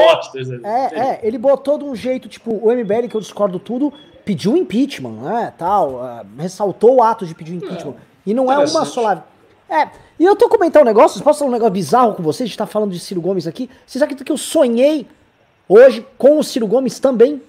É, 0.62 1.00
é, 1.00 1.20
ele 1.22 1.38
botou 1.38 1.78
de 1.78 1.84
um 1.84 1.96
jeito, 1.96 2.28
tipo, 2.28 2.52
o 2.52 2.70
MBL, 2.70 3.08
que 3.08 3.14
eu 3.14 3.20
discordo 3.22 3.58
tudo, 3.58 3.90
pediu 4.26 4.54
impeachment, 4.58 5.22
né, 5.22 5.54
tal, 5.56 5.92
uh, 5.94 6.26
ressaltou 6.38 6.96
o 6.96 7.02
ato 7.02 7.24
de 7.24 7.34
pedir 7.34 7.54
impeachment. 7.54 7.94
É, 7.94 8.10
e 8.26 8.34
não 8.34 8.52
é 8.52 8.58
uma 8.58 8.84
só 8.84 9.24
É, 9.70 9.88
e 10.18 10.24
eu 10.26 10.36
tô 10.36 10.50
comentando 10.50 10.82
um 10.82 10.86
negócio, 10.86 11.22
posso 11.22 11.38
falar 11.38 11.48
um 11.48 11.54
negócio 11.54 11.72
bizarro 11.72 12.12
com 12.12 12.22
vocês, 12.22 12.46
a 12.46 12.48
gente 12.48 12.58
tá 12.58 12.66
falando 12.66 12.90
de 12.90 13.00
Ciro 13.00 13.22
Gomes 13.22 13.46
aqui, 13.46 13.70
vocês 13.86 14.02
acreditam 14.02 14.26
que 14.26 14.32
eu 14.32 14.36
sonhei 14.36 15.06
hoje 15.66 16.06
com 16.18 16.38
o 16.38 16.44
Ciro 16.44 16.66
Gomes 16.66 17.00
também? 17.00 17.40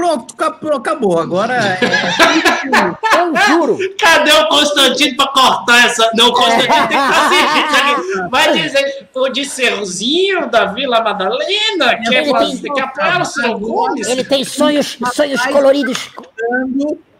Pronto, 0.00 0.34
acabou. 0.74 1.18
Agora 1.18 1.54
é. 1.54 1.78
Eu 3.20 3.36
juro. 3.48 3.78
Cadê 3.98 4.32
o 4.32 4.48
Constantino 4.48 5.14
para 5.14 5.28
cortar 5.28 5.84
essa. 5.84 6.10
Não, 6.14 6.28
o 6.28 6.32
Constantino 6.32 6.88
tem 6.88 6.98
que 6.98 7.74
fazer 7.74 8.28
Vai 8.30 8.52
dizer 8.54 9.08
o 9.14 9.28
disserzinho 9.28 10.48
da 10.48 10.66
Vila 10.66 11.02
Madalena, 11.02 11.98
que 12.02 12.14
é 12.14 12.24
fazer, 12.24 12.70
que 12.70 13.20
o 13.20 13.24
seu 13.26 13.58
Gomes. 13.58 14.08
Ele 14.08 14.24
tem 14.24 14.42
sonhos, 14.42 14.96
sonhos 15.12 15.44
coloridos 15.46 16.10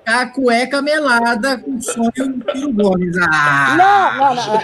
a 0.06 0.26
cueca 0.26 0.82
melada 0.82 1.58
com 1.58 1.76
o 1.76 1.82
sonho 1.82 2.10
do 2.16 2.52
Ciro 2.52 2.72
Gomes. 2.72 3.16
Ah, 3.18 3.76
não, 3.76 4.34
não, 4.34 4.34
não. 4.34 4.58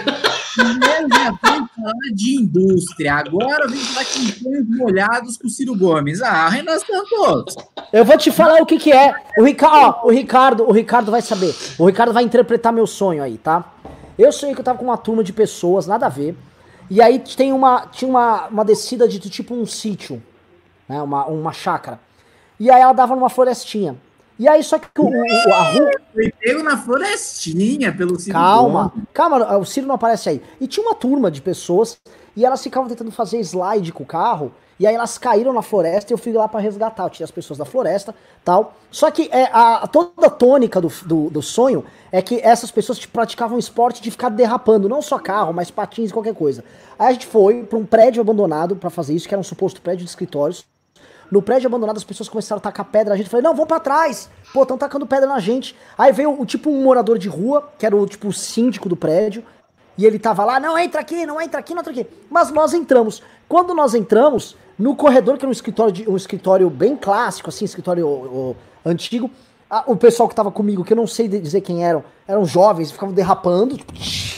Primeiro 0.55 1.07
já 1.09 1.31
vem 1.31 1.67
falar 1.75 2.13
de 2.13 2.35
indústria, 2.35 3.13
agora 3.15 3.67
vem 3.67 3.79
falar 3.79 4.03
de 4.03 4.39
sonhos 4.39 4.67
molhados 4.67 5.37
com 5.37 5.47
o 5.47 5.49
Ciro 5.49 5.77
Gomes. 5.77 6.21
Ah, 6.21 6.49
Renan 6.49 6.77
Santos. 6.79 7.55
Eu 7.93 8.03
vou 8.03 8.17
te 8.17 8.31
falar 8.31 8.61
o 8.61 8.65
que 8.65 8.77
que 8.77 8.91
é. 8.91 9.13
O, 9.37 9.43
Rica, 9.43 9.67
ó, 9.67 10.07
o 10.07 10.11
Ricardo, 10.11 10.63
o 10.63 10.71
Ricardo 10.71 11.11
vai 11.11 11.21
saber. 11.21 11.55
O 11.77 11.85
Ricardo 11.85 12.13
vai 12.13 12.23
interpretar 12.23 12.73
meu 12.73 12.87
sonho 12.87 13.23
aí, 13.23 13.37
tá? 13.37 13.73
Eu 14.17 14.31
sonhei 14.31 14.55
que 14.55 14.61
eu 14.61 14.65
tava 14.65 14.79
com 14.79 14.85
uma 14.85 14.97
turma 14.97 15.23
de 15.23 15.31
pessoas, 15.31 15.85
nada 15.85 16.07
a 16.07 16.09
ver. 16.09 16.35
E 16.89 17.01
aí 17.01 17.19
tem 17.19 17.53
uma, 17.53 17.85
tinha 17.87 18.09
uma, 18.09 18.47
uma 18.47 18.65
descida 18.65 19.07
de 19.07 19.19
tipo 19.19 19.53
um 19.53 19.65
sítio, 19.65 20.23
né? 20.89 21.01
Uma, 21.01 21.25
uma 21.25 21.53
chácara. 21.53 21.99
E 22.59 22.71
aí 22.71 22.81
ela 22.81 22.93
dava 22.93 23.15
numa 23.15 23.29
florestinha. 23.29 23.95
E 24.39 24.47
aí, 24.47 24.63
só 24.63 24.77
que 24.77 24.87
o, 24.99 25.05
o, 25.05 25.53
a 25.53 25.63
rua. 25.71 25.91
Foi 26.13 26.31
pego 26.31 26.63
na 26.63 26.77
florestinha 26.77 27.93
pelo 27.93 28.19
Ciro. 28.19 28.33
Calma, 28.33 28.93
calma, 29.13 29.57
o 29.57 29.65
Ciro 29.65 29.87
não 29.87 29.95
aparece 29.95 30.29
aí. 30.29 30.41
E 30.61 30.67
tinha 30.67 30.85
uma 30.85 30.95
turma 30.95 31.31
de 31.31 31.41
pessoas, 31.41 31.97
e 32.35 32.45
elas 32.45 32.61
ficavam 32.61 32.87
tentando 32.87 33.11
fazer 33.11 33.39
slide 33.39 33.91
com 33.91 34.03
o 34.03 34.05
carro, 34.05 34.53
e 34.79 34.85
aí 34.85 34.93
elas 34.93 35.17
caíram 35.17 35.51
na 35.53 35.61
floresta 35.61 36.11
e 36.11 36.13
eu 36.13 36.17
fui 36.17 36.31
lá 36.31 36.47
para 36.47 36.59
resgatar. 36.59 37.03
Eu 37.03 37.09
tirei 37.09 37.25
as 37.25 37.31
pessoas 37.31 37.57
da 37.57 37.65
floresta 37.65 38.13
tal. 38.45 38.75
Só 38.91 39.09
que 39.09 39.27
é, 39.31 39.49
a, 39.51 39.87
toda 39.87 40.27
a 40.27 40.29
tônica 40.29 40.79
do, 40.79 40.91
do, 41.03 41.29
do, 41.31 41.41
sonho 41.41 41.83
é 42.11 42.21
que 42.21 42.39
essas 42.41 42.69
pessoas 42.69 42.99
tipo, 42.99 43.13
praticavam 43.13 43.57
esporte 43.57 44.01
de 44.01 44.11
ficar 44.11 44.29
derrapando, 44.29 44.87
não 44.87 45.01
só 45.01 45.17
carro, 45.17 45.51
mas 45.51 45.71
patins, 45.71 46.11
qualquer 46.11 46.35
coisa. 46.35 46.63
Aí 46.97 47.07
a 47.07 47.11
gente 47.11 47.25
foi 47.25 47.63
para 47.63 47.77
um 47.77 47.85
prédio 47.85 48.21
abandonado 48.21 48.75
para 48.75 48.89
fazer 48.91 49.15
isso, 49.15 49.27
que 49.27 49.33
era 49.33 49.41
um 49.41 49.43
suposto 49.43 49.81
prédio 49.81 50.05
de 50.05 50.09
escritórios. 50.11 50.63
No 51.29 51.41
prédio 51.41 51.67
abandonado, 51.67 51.97
as 51.97 52.03
pessoas 52.03 52.29
começaram 52.29 52.59
a 52.59 52.61
tacar 52.61 52.85
pedra 52.85 53.11
na 53.11 53.17
gente. 53.17 53.25
Eu 53.25 53.31
falei, 53.31 53.43
não, 53.43 53.53
vamos 53.53 53.67
pra 53.67 53.79
trás. 53.79 54.29
Pô, 54.53 54.61
estão 54.61 54.77
tacando 54.77 55.05
pedra 55.05 55.27
na 55.27 55.39
gente. 55.39 55.75
Aí 55.97 56.11
veio 56.11 56.39
o 56.39 56.45
tipo 56.45 56.69
um 56.69 56.81
morador 56.83 57.17
de 57.17 57.27
rua, 57.27 57.69
que 57.77 57.85
era 57.85 57.95
o 57.95 58.05
tipo 58.05 58.29
o 58.29 58.33
síndico 58.33 58.87
do 58.87 58.95
prédio. 58.95 59.43
E 59.97 60.05
ele 60.05 60.19
tava 60.19 60.45
lá, 60.45 60.59
não 60.59 60.77
entra 60.77 61.01
aqui, 61.01 61.25
não 61.25 61.41
entra 61.41 61.59
aqui, 61.59 61.73
não 61.73 61.81
entra 61.81 61.91
aqui. 61.91 62.07
Mas 62.29 62.51
nós 62.51 62.73
entramos. 62.73 63.21
Quando 63.47 63.73
nós 63.73 63.95
entramos, 63.95 64.55
no 64.77 64.95
corredor, 64.95 65.37
que 65.37 65.43
era 65.43 65.49
um 65.49 65.51
escritório, 65.51 65.91
de, 65.91 66.09
um 66.09 66.15
escritório 66.15 66.69
bem 66.69 66.95
clássico, 66.95 67.49
assim, 67.49 67.65
escritório 67.65 68.05
o, 68.05 68.09
o, 68.51 68.55
antigo, 68.85 69.29
a, 69.69 69.83
o 69.87 69.95
pessoal 69.95 70.29
que 70.29 70.35
tava 70.35 70.51
comigo, 70.51 70.83
que 70.83 70.93
eu 70.93 70.97
não 70.97 71.07
sei 71.07 71.27
dizer 71.27 71.61
quem 71.61 71.83
eram, 71.83 72.03
eram 72.27 72.45
jovens, 72.45 72.91
ficavam 72.91 73.13
derrapando, 73.13 73.77
tipo, 73.77 73.93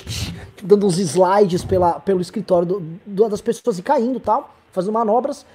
dando 0.64 0.86
uns 0.86 0.98
slides 0.98 1.64
pela, 1.64 2.00
pelo 2.00 2.22
escritório 2.22 2.68
do, 2.68 2.80
do, 3.06 3.30
das 3.30 3.42
pessoas 3.42 3.78
e 3.78 3.82
caindo 3.82 4.20
tal, 4.20 4.56
fazendo 4.72 4.94
manobras. 4.94 5.46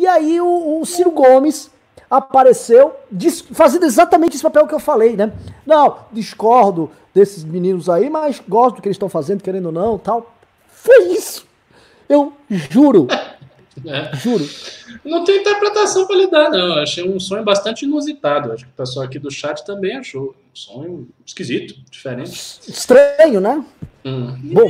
E 0.00 0.06
aí 0.06 0.40
o, 0.40 0.80
o 0.80 0.86
Ciro 0.86 1.10
Gomes 1.10 1.70
apareceu 2.10 2.94
diz, 3.12 3.42
fazendo 3.52 3.84
exatamente 3.84 4.32
esse 4.32 4.42
papel 4.42 4.66
que 4.66 4.74
eu 4.74 4.78
falei, 4.78 5.14
né? 5.14 5.30
Não, 5.66 5.98
discordo 6.10 6.90
desses 7.14 7.44
meninos 7.44 7.86
aí, 7.86 8.08
mas 8.08 8.40
gosto 8.48 8.76
do 8.76 8.82
que 8.82 8.88
eles 8.88 8.94
estão 8.94 9.10
fazendo, 9.10 9.42
querendo 9.42 9.66
ou 9.66 9.72
não, 9.72 9.98
tal. 9.98 10.34
Foi 10.72 11.08
isso. 11.08 11.46
Eu 12.08 12.32
juro. 12.48 13.08
É. 13.86 14.16
Juro. 14.16 14.48
Não 15.04 15.24
tem 15.24 15.40
interpretação 15.40 16.06
para 16.06 16.16
lidar, 16.16 16.50
não. 16.50 16.76
Eu 16.76 16.82
achei 16.82 17.08
um 17.08 17.18
sonho 17.18 17.44
bastante 17.44 17.84
inusitado. 17.84 18.52
Acho 18.52 18.64
que 18.64 18.70
o 18.70 18.74
pessoal 18.74 19.06
aqui 19.06 19.18
do 19.18 19.30
chat 19.30 19.64
também 19.64 19.96
achou. 19.96 20.34
Um 20.52 20.56
sonho 20.56 21.08
esquisito, 21.24 21.74
diferente. 21.90 22.60
Estranho, 22.68 23.40
né? 23.40 23.64
Hum. 24.04 24.34
Bom, 24.52 24.68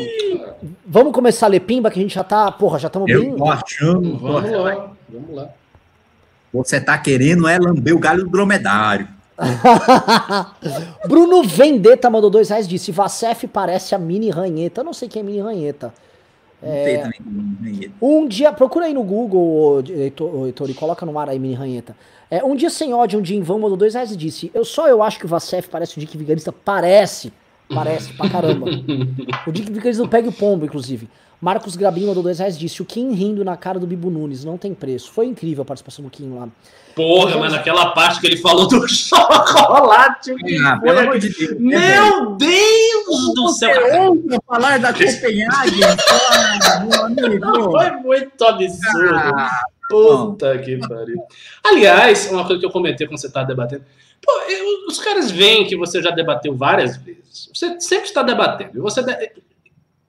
vamos 0.85 1.13
começar 1.13 1.47
a 1.47 1.49
ler 1.49 1.61
pimba, 1.61 1.91
que 1.91 1.99
a 1.99 2.03
gente 2.03 2.15
já 2.15 2.25
tá. 2.25 2.51
Porra, 2.51 2.79
já 2.79 2.89
estamos 2.89 3.07
bem. 3.07 3.35
Achando, 3.49 4.19
vamos 4.19 4.51
lá. 4.51 4.93
Vamos 5.09 5.35
lá. 5.35 5.49
Você 6.53 6.81
tá 6.81 6.99
querendo 6.99 7.47
é 7.47 7.59
lamber 7.59 7.95
o 7.95 7.99
galho 7.99 8.25
do 8.25 8.31
dromedário. 8.31 9.09
Bruno 11.09 11.43
Vendetta 11.43 12.11
mandou 12.11 12.29
dois 12.29 12.51
reais 12.51 12.69
disse: 12.69 12.93
Vacef 12.93 13.47
parece 13.47 13.95
a 13.95 13.99
mini 13.99 14.31
ranheta. 14.31 14.81
Eu 14.81 14.85
não 14.85 14.93
sei 14.93 15.09
quem 15.09 15.21
é 15.21 15.25
mini 15.25 15.41
ranheta. 15.41 15.95
É, 16.63 17.09
um 18.01 18.29
dia, 18.29 18.53
procura 18.53 18.85
aí 18.87 18.93
no 18.93 19.03
Google, 19.03 19.83
Heitor, 19.89 20.69
e 20.69 20.75
coloca 20.75 21.07
no 21.07 21.19
ar 21.19 21.29
aí, 21.29 21.39
mini 21.39 21.55
ranheta. 21.55 21.97
É, 22.31 22.45
um 22.45 22.55
dia 22.55 22.69
sem 22.69 22.93
ódio, 22.93 23.19
um 23.19 23.23
dia 23.23 23.37
em 23.37 23.43
vão, 23.43 23.59
mandou 23.59 23.77
dois 23.77 23.95
reais 23.95 24.13
e 24.13 24.17
disse: 24.17 24.51
Eu 24.53 24.65
só 24.65 24.87
eu 24.87 25.03
acho 25.03 25.19
que 25.19 25.25
o 25.25 25.29
Vacef 25.29 25.69
parece 25.69 25.97
o 25.97 26.01
Dick 26.01 26.17
Vigarista. 26.17 26.53
Parece, 26.53 27.33
parece 27.75 28.13
pra 28.13 28.29
caramba. 28.29 28.67
o 29.47 29.53
Dick 29.53 29.73
Vigarista 29.73 30.03
não 30.03 30.11
pega 30.11 30.29
o 30.29 30.33
pombo, 30.33 30.65
inclusive. 30.65 31.09
Marcos 31.41 31.75
Grabinho 31.75 32.09
mandou 32.09 32.23
dois 32.23 32.39
reais 32.39 32.59
disse: 32.59 32.83
O 32.83 32.85
Kim 32.85 33.13
rindo 33.13 33.43
na 33.45 33.57
cara 33.57 33.79
do 33.79 33.87
Bibo 33.87 34.11
Nunes, 34.11 34.45
não 34.45 34.59
tem 34.59 34.75
preço. 34.75 35.11
Foi 35.11 35.27
incrível 35.27 35.63
a 35.63 35.65
participação 35.65 36.05
do 36.05 36.11
Kim 36.11 36.35
lá. 36.35 36.49
Porra, 36.95 37.39
mas 37.39 37.53
naquela 37.53 37.93
parte 37.93 38.21
que 38.21 38.27
ele 38.27 38.37
falou 38.37 38.69
do 38.69 38.87
chocolate. 38.89 40.35
Ah, 40.67 40.79
pelo 40.79 40.99
amor 40.99 41.19
de 41.19 41.31
Deus. 41.31 41.59
Meu 41.59 42.37
Deus 42.37 43.35
do 43.35 43.49
céu. 43.49 44.17
falar 44.47 44.79
da 44.79 44.93
Copenhague. 44.93 45.81
meu 46.89 47.05
amigo. 47.05 47.71
Foi 47.71 47.91
muito 47.93 48.45
absurdo. 48.45 49.15
Ah, 49.37 49.63
Puta 49.89 50.57
que 50.59 50.77
pariu. 50.77 51.21
Aliás, 51.65 52.31
uma 52.31 52.47
coisa 52.47 52.61
que 52.61 52.67
eu 52.67 52.71
comentei 52.71 53.07
quando 53.09 53.19
você 53.19 53.27
está 53.27 53.43
debatendo. 53.43 53.85
Pô, 54.23 54.33
eu, 54.49 54.87
os 54.87 55.01
caras 55.01 55.31
veem 55.31 55.67
que 55.67 55.77
você 55.77 56.03
já 56.03 56.11
debateu 56.11 56.55
várias 56.55 56.97
vezes. 56.97 57.51
Você 57.53 57.81
sempre 57.81 58.07
está 58.07 58.23
debatendo. 58.23 58.77
E 58.77 58.81
você 58.81 59.03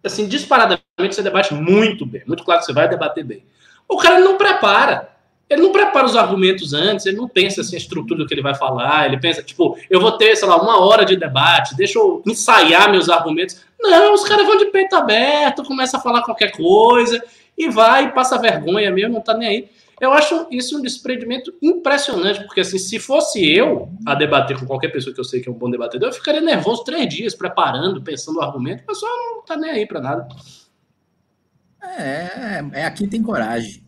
assim, 0.03 0.27
disparadamente 0.27 0.83
você 1.09 1.21
debate 1.21 1.53
muito 1.53 2.05
bem, 2.05 2.23
muito 2.25 2.43
claro 2.43 2.59
que 2.59 2.65
você 2.65 2.73
vai 2.73 2.89
debater 2.89 3.23
bem. 3.23 3.43
O 3.87 3.97
cara 3.97 4.19
não 4.19 4.37
prepara. 4.37 5.09
Ele 5.49 5.63
não 5.63 5.73
prepara 5.73 6.05
os 6.05 6.15
argumentos 6.15 6.73
antes, 6.73 7.05
ele 7.05 7.17
não 7.17 7.27
pensa 7.27 7.59
assim 7.59 7.75
a 7.75 7.77
estrutura 7.77 8.19
do 8.19 8.25
que 8.25 8.33
ele 8.33 8.41
vai 8.41 8.55
falar, 8.55 9.07
ele 9.07 9.19
pensa, 9.19 9.43
tipo, 9.43 9.77
eu 9.89 9.99
vou 9.99 10.13
ter, 10.13 10.33
sei 10.37 10.47
lá, 10.47 10.55
uma 10.55 10.79
hora 10.79 11.03
de 11.03 11.17
debate, 11.17 11.75
deixa 11.75 11.99
eu 11.99 12.23
ensaiar 12.25 12.89
meus 12.89 13.09
argumentos. 13.09 13.61
Não, 13.77 14.13
os 14.13 14.23
caras 14.23 14.45
vão 14.45 14.55
de 14.55 14.67
peito 14.67 14.95
aberto, 14.95 15.63
começa 15.63 15.97
a 15.97 15.99
falar 15.99 16.21
qualquer 16.21 16.53
coisa, 16.53 17.21
e 17.57 17.69
vai, 17.69 18.13
passa 18.13 18.37
vergonha 18.37 18.89
mesmo, 18.91 19.15
não 19.15 19.21
tá 19.21 19.33
nem 19.33 19.49
aí. 19.49 19.69
Eu 20.01 20.11
acho 20.11 20.47
isso 20.49 20.79
um 20.79 20.81
desprendimento 20.81 21.53
impressionante, 21.61 22.43
porque 22.45 22.61
assim, 22.61 22.79
se 22.79 22.97
fosse 22.97 23.47
eu 23.47 23.87
a 24.03 24.15
debater 24.15 24.59
com 24.59 24.65
qualquer 24.65 24.87
pessoa 24.87 25.13
que 25.13 25.19
eu 25.19 25.23
sei 25.23 25.41
que 25.41 25.47
é 25.47 25.51
um 25.51 25.55
bom 25.55 25.69
debatedor, 25.69 26.09
eu 26.09 26.13
ficaria 26.13 26.41
nervoso 26.41 26.83
três 26.83 27.07
dias, 27.07 27.35
preparando, 27.35 28.01
pensando 28.01 28.39
o 28.39 28.41
argumento, 28.41 28.81
o 28.81 28.87
pessoal 28.87 29.11
não 29.15 29.45
tá 29.45 29.55
nem 29.55 29.69
aí 29.69 29.85
para 29.85 30.01
nada. 30.01 30.27
É, 31.83 32.63
é, 32.73 32.85
aqui 32.85 33.05
tem 33.05 33.21
coragem. 33.21 33.83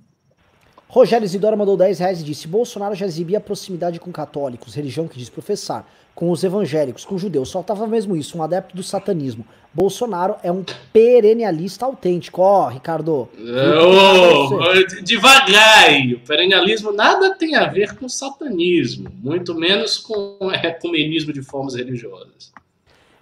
Rogério 0.94 1.26
Isidoro 1.26 1.58
mandou 1.58 1.76
10 1.76 1.98
reais 1.98 2.22
e 2.22 2.24
disse: 2.24 2.48
Bolsonaro 2.48 2.94
já 2.94 3.08
exibia 3.08 3.40
proximidade 3.40 4.00
com 4.00 4.12
católicos, 4.12 4.76
religião 4.76 5.08
que 5.08 5.18
diz 5.18 5.28
professar, 5.28 5.88
com 6.14 6.30
os 6.30 6.44
evangélicos, 6.44 7.04
com 7.04 7.18
judeus. 7.18 7.52
Faltava 7.52 7.88
mesmo 7.88 8.16
isso, 8.16 8.38
um 8.38 8.44
adepto 8.44 8.76
do 8.76 8.84
satanismo. 8.84 9.44
Bolsonaro 9.74 10.36
é 10.44 10.52
um 10.52 10.64
perennialista 10.94 11.84
autêntico. 11.84 12.44
Ó, 12.44 12.68
oh, 12.68 12.70
Ricardo. 12.70 13.28
Oh, 13.36 15.02
devagar 15.04 15.86
aí. 15.86 16.14
O 16.14 16.20
perennialismo 16.20 16.92
nada 16.92 17.34
tem 17.34 17.56
a 17.56 17.66
ver 17.66 17.96
com 17.96 18.08
satanismo, 18.08 19.10
muito 19.16 19.56
menos 19.56 19.98
com 19.98 20.38
ecumenismo 20.64 21.34
de 21.34 21.42
formas 21.42 21.74
religiosas. 21.74 22.54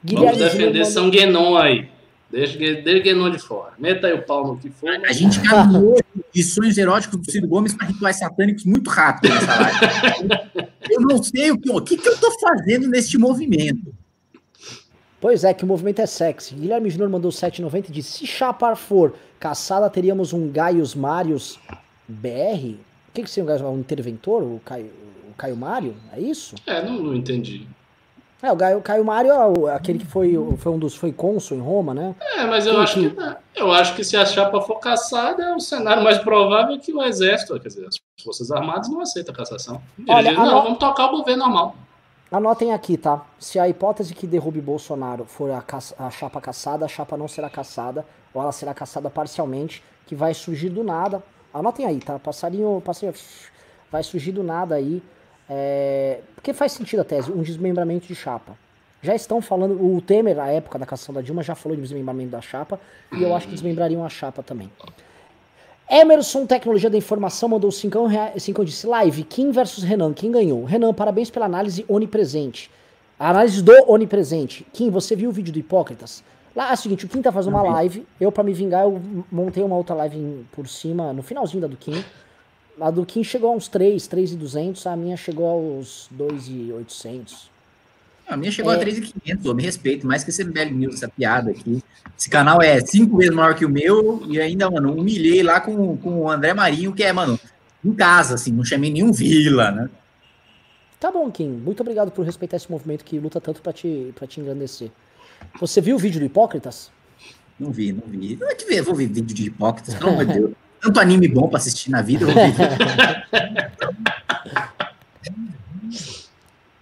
Guilherme 0.03 0.39
Vamos 0.39 0.51
defender 0.51 0.83
São 0.83 1.09
Guenon 1.09 1.55
aí. 1.55 1.87
Deixa, 2.31 2.57
deixa 2.57 3.03
Guenon 3.03 3.29
de 3.29 3.39
fora. 3.39 3.73
Meta 3.77 4.07
aí 4.07 4.13
o 4.13 4.21
pau 4.23 4.47
no 4.47 4.57
que 4.57 4.69
for. 4.69 4.89
A 4.89 5.11
gente 5.11 5.39
caminhou 5.41 5.99
de 6.33 6.43
sonhos 6.43 6.77
eróticos 6.77 7.19
do 7.19 7.29
Ciro 7.29 7.47
Gomes 7.47 7.73
para 7.73 7.87
rituais 7.87 8.17
satânicos 8.17 8.63
muito 8.63 8.89
rápido 8.89 9.33
nessa 9.33 9.59
live. 9.59 10.69
eu 10.89 11.01
não 11.01 11.21
sei 11.21 11.51
o 11.51 11.59
que, 11.59 11.69
o 11.69 11.81
que, 11.81 11.97
que 11.97 12.07
eu 12.07 12.13
estou 12.13 12.31
fazendo 12.39 12.87
neste 12.87 13.17
movimento. 13.17 13.93
Pois 15.19 15.43
é, 15.43 15.53
que 15.53 15.63
o 15.63 15.67
movimento 15.67 16.01
é 16.01 16.05
sexy. 16.05 16.55
Guilherme 16.55 16.89
Júnior 16.89 17.09
mandou 17.09 17.29
7,90 17.31 17.89
e 17.89 17.91
disse: 17.91 18.19
se 18.19 18.27
Chapar 18.27 18.75
for 18.77 19.13
caçada, 19.39 19.89
teríamos 19.89 20.31
um 20.31 20.49
Gaius 20.49 20.95
Marius 20.95 21.59
BR? 22.07 22.75
O 23.09 23.13
que, 23.13 23.23
que 23.23 23.29
seria 23.29 23.43
um 23.43 23.47
Gaius 23.47 23.61
Um 23.61 23.79
interventor? 23.79 24.41
O 24.41 24.61
Caio, 24.63 24.89
o 25.29 25.33
Caio 25.33 25.57
Mário? 25.57 25.95
É 26.13 26.19
isso? 26.19 26.55
É, 26.65 26.83
não, 26.83 27.03
não 27.03 27.15
entendi. 27.15 27.67
É, 28.41 28.51
o 28.51 28.57
Caio, 28.57 28.81
Caio 28.81 29.05
Mário 29.05 29.31
é 29.67 29.75
aquele 29.75 29.99
que 29.99 30.05
foi, 30.05 30.33
foi 30.57 30.71
um 30.71 30.79
dos 30.79 30.95
foi 30.95 31.11
cônsul 31.11 31.57
em 31.57 31.61
Roma, 31.61 31.93
né? 31.93 32.15
É, 32.19 32.43
mas 32.45 32.65
eu, 32.65 32.79
acho 32.79 32.99
que, 32.99 33.15
eu 33.55 33.71
acho 33.71 33.95
que 33.95 34.03
se 34.03 34.17
a 34.17 34.25
chapa 34.25 34.59
for 34.61 34.79
caçada, 34.79 35.43
é 35.43 35.55
o 35.55 35.59
cenário 35.59 36.03
mais 36.03 36.17
provável 36.17 36.79
que 36.79 36.91
o 36.91 37.03
exército, 37.03 37.59
quer 37.59 37.67
dizer, 37.67 37.85
as 37.85 37.97
Forças 38.23 38.51
Armadas 38.51 38.89
não 38.89 39.01
aceitam 39.01 39.33
a 39.33 39.37
cassação. 39.37 39.81
Olha, 40.09 40.31
não, 40.31 40.63
vamos 40.63 40.79
tocar 40.79 41.07
o 41.07 41.17
governo 41.17 41.43
normal. 41.43 41.75
Anotem 42.31 42.71
aqui, 42.71 42.97
tá? 42.97 43.25
Se 43.37 43.59
a 43.59 43.67
hipótese 43.67 44.13
que 44.13 44.25
derrube 44.25 44.61
Bolsonaro 44.61 45.25
for 45.25 45.51
a, 45.51 45.63
a, 45.99 46.09
chapa 46.09 46.39
caçada, 46.39 46.85
a 46.85 46.87
chapa 46.87 47.17
não 47.17 47.27
será 47.27 47.49
caçada, 47.49 48.05
ou 48.33 48.41
ela 48.41 48.53
será 48.53 48.73
caçada 48.73 49.09
parcialmente, 49.09 49.83
que 50.07 50.15
vai 50.15 50.33
surgir 50.33 50.69
do 50.69 50.83
nada. 50.83 51.21
Anotem 51.53 51.85
aí, 51.85 51.99
tá? 51.99 52.17
Passarinho, 52.17 52.81
passarinho 52.83 53.13
vai 53.91 54.01
surgir 54.01 54.31
do 54.31 54.43
nada 54.43 54.75
aí. 54.75 55.03
É, 55.53 56.21
porque 56.33 56.53
faz 56.53 56.71
sentido 56.71 57.01
a 57.01 57.03
tese, 57.03 57.29
um 57.29 57.41
desmembramento 57.41 58.07
de 58.07 58.15
chapa. 58.15 58.57
Já 59.01 59.13
estão 59.13 59.41
falando, 59.41 59.73
o 59.83 60.01
Temer, 60.01 60.37
na 60.37 60.47
época 60.47 60.79
da 60.79 60.85
cassação 60.85 61.13
da 61.13 61.19
Dilma, 61.19 61.43
já 61.43 61.55
falou 61.55 61.75
de 61.75 61.81
desmembramento 61.81 62.31
da 62.31 62.39
chapa, 62.39 62.79
e 63.11 63.21
eu 63.21 63.35
acho 63.35 63.47
que 63.47 63.53
desmembrariam 63.53 64.05
a 64.05 64.07
chapa 64.07 64.41
também. 64.41 64.71
Emerson 65.89 66.45
Tecnologia 66.45 66.89
da 66.89 66.97
Informação 66.97 67.49
mandou 67.49 67.69
5 67.69 68.05
reais, 68.05 68.49
disse 68.63 68.87
live, 68.87 69.23
Kim 69.25 69.51
versus 69.51 69.83
Renan, 69.83 70.13
quem 70.13 70.31
ganhou? 70.31 70.63
Renan, 70.63 70.93
parabéns 70.93 71.29
pela 71.29 71.47
análise 71.47 71.83
onipresente. 71.89 72.71
A 73.19 73.31
análise 73.31 73.61
do 73.61 73.73
onipresente. 73.91 74.65
Kim, 74.71 74.89
você 74.89 75.17
viu 75.17 75.31
o 75.31 75.33
vídeo 75.33 75.51
do 75.51 75.59
Hipócritas? 75.59 76.23
Lá 76.55 76.69
é 76.69 76.73
o 76.73 76.77
seguinte, 76.77 77.05
o 77.05 77.09
Kim 77.09 77.21
tá 77.21 77.31
fazendo 77.31 77.55
uma 77.55 77.63
live, 77.63 78.07
eu 78.21 78.31
para 78.31 78.43
me 78.43 78.53
vingar, 78.53 78.83
eu 78.83 79.01
montei 79.29 79.61
uma 79.63 79.75
outra 79.75 79.95
live 79.95 80.45
por 80.53 80.65
cima, 80.69 81.11
no 81.11 81.21
finalzinho 81.21 81.59
da 81.59 81.67
do 81.67 81.75
Kim. 81.75 82.01
A 82.79 82.89
do 82.89 83.05
Kim 83.05 83.23
chegou 83.23 83.51
a 83.51 83.55
uns 83.55 83.67
3, 83.67 84.07
3,200, 84.07 84.87
a 84.87 84.95
minha 84.95 85.17
chegou 85.17 85.47
aos 85.47 86.07
2,800. 86.11 87.49
A 88.27 88.37
minha 88.37 88.51
chegou 88.51 88.71
é... 88.71 88.75
a 88.75 88.79
3,500, 88.79 89.45
eu 89.45 89.55
me 89.55 89.63
respeito, 89.63 90.07
mais 90.07 90.23
que 90.23 90.29
esse 90.29 90.43
MBL 90.43 90.71
News, 90.71 90.95
essa 90.95 91.09
piada 91.09 91.51
aqui. 91.51 91.83
Esse 92.17 92.29
canal 92.29 92.61
é 92.61 92.79
cinco 92.81 93.17
vezes 93.17 93.35
maior 93.35 93.55
que 93.55 93.65
o 93.65 93.69
meu 93.69 94.23
e 94.27 94.39
ainda, 94.39 94.69
mano, 94.69 94.93
humilhei 94.95 95.43
lá 95.43 95.59
com, 95.59 95.97
com 95.97 96.21
o 96.21 96.29
André 96.29 96.53
Marinho, 96.53 96.93
que 96.93 97.03
é, 97.03 97.11
mano, 97.11 97.39
em 97.83 97.93
casa, 97.93 98.35
assim, 98.35 98.51
não 98.51 98.63
chamei 98.63 98.91
nenhum 98.91 99.11
vila, 99.11 99.71
né? 99.71 99.89
Tá 100.99 101.11
bom, 101.11 101.29
Kim. 101.31 101.49
Muito 101.49 101.81
obrigado 101.81 102.11
por 102.11 102.25
respeitar 102.25 102.57
esse 102.57 102.71
movimento 102.71 103.03
que 103.03 103.19
luta 103.19 103.41
tanto 103.41 103.61
para 103.61 103.73
te, 103.73 104.13
pra 104.15 104.27
te 104.27 104.39
engrandecer. 104.39 104.91
Você 105.59 105.81
viu 105.81 105.95
o 105.95 105.99
vídeo 105.99 106.19
do 106.19 106.25
Hipócritas? 106.25 106.91
Não 107.61 107.71
vi, 107.71 107.91
não 107.91 108.03
vi. 108.07 108.35
Não 108.39 108.49
é 108.49 108.55
que 108.55 108.65
ver, 108.65 108.81
vou 108.81 108.95
ver 108.95 109.07
vídeo 109.07 109.35
de 109.35 109.45
hipócritas, 109.45 109.93
pelo 109.93 110.09
amor 110.09 110.25
de 110.25 110.33
Deus. 110.33 110.51
Tanto 110.81 110.99
anime 110.99 111.27
bom 111.27 111.47
pra 111.47 111.57
assistir 111.57 111.91
na 111.91 112.01
vida. 112.01 112.25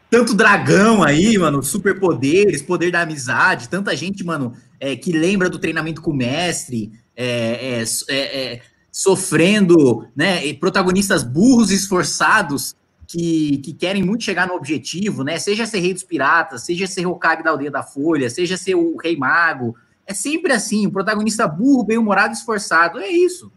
Tanto 0.10 0.34
dragão 0.34 1.04
aí, 1.04 1.38
mano, 1.38 1.62
superpoderes, 1.62 2.64
poder 2.64 2.92
da 2.92 3.02
amizade, 3.02 3.70
tanta 3.70 3.96
gente, 3.96 4.24
mano, 4.24 4.54
é, 4.80 4.96
que 4.96 5.12
lembra 5.12 5.48
do 5.52 5.60
treinamento 5.60 6.02
com 6.02 6.10
o 6.10 6.16
mestre, 6.16 6.92
é, 7.16 7.80
é, 7.80 7.84
é, 8.10 8.54
é 8.54 8.62
sofrendo, 8.92 10.08
né, 10.16 10.44
e 10.44 10.54
protagonistas 10.56 11.22
burros 11.22 11.70
e 11.70 11.76
esforçados 11.76 12.76
que, 13.06 13.60
que 13.60 13.72
querem 13.72 14.02
muito 14.02 14.24
chegar 14.24 14.48
no 14.48 14.56
objetivo, 14.56 15.24
né, 15.24 15.38
seja 15.38 15.68
ser 15.68 15.80
rei 15.80 15.94
dos 15.94 16.04
piratas, 16.04 16.64
seja 16.64 16.88
ser 16.88 17.06
Hokage 17.06 17.44
da 17.44 17.52
aldeia 17.52 17.70
da 17.70 17.84
Folha, 17.84 18.32
seja 18.32 18.58
ser 18.58 18.74
o 18.74 18.98
rei 18.98 19.16
mago, 19.16 19.76
é 20.08 20.14
sempre 20.14 20.52
assim, 20.54 20.88
o 20.88 20.92
protagonista 20.92 21.48
burro, 21.48 21.84
bem-humorado, 21.84 22.34
esforçado, 22.34 23.00
é 23.00 23.10
isso. 23.10 23.52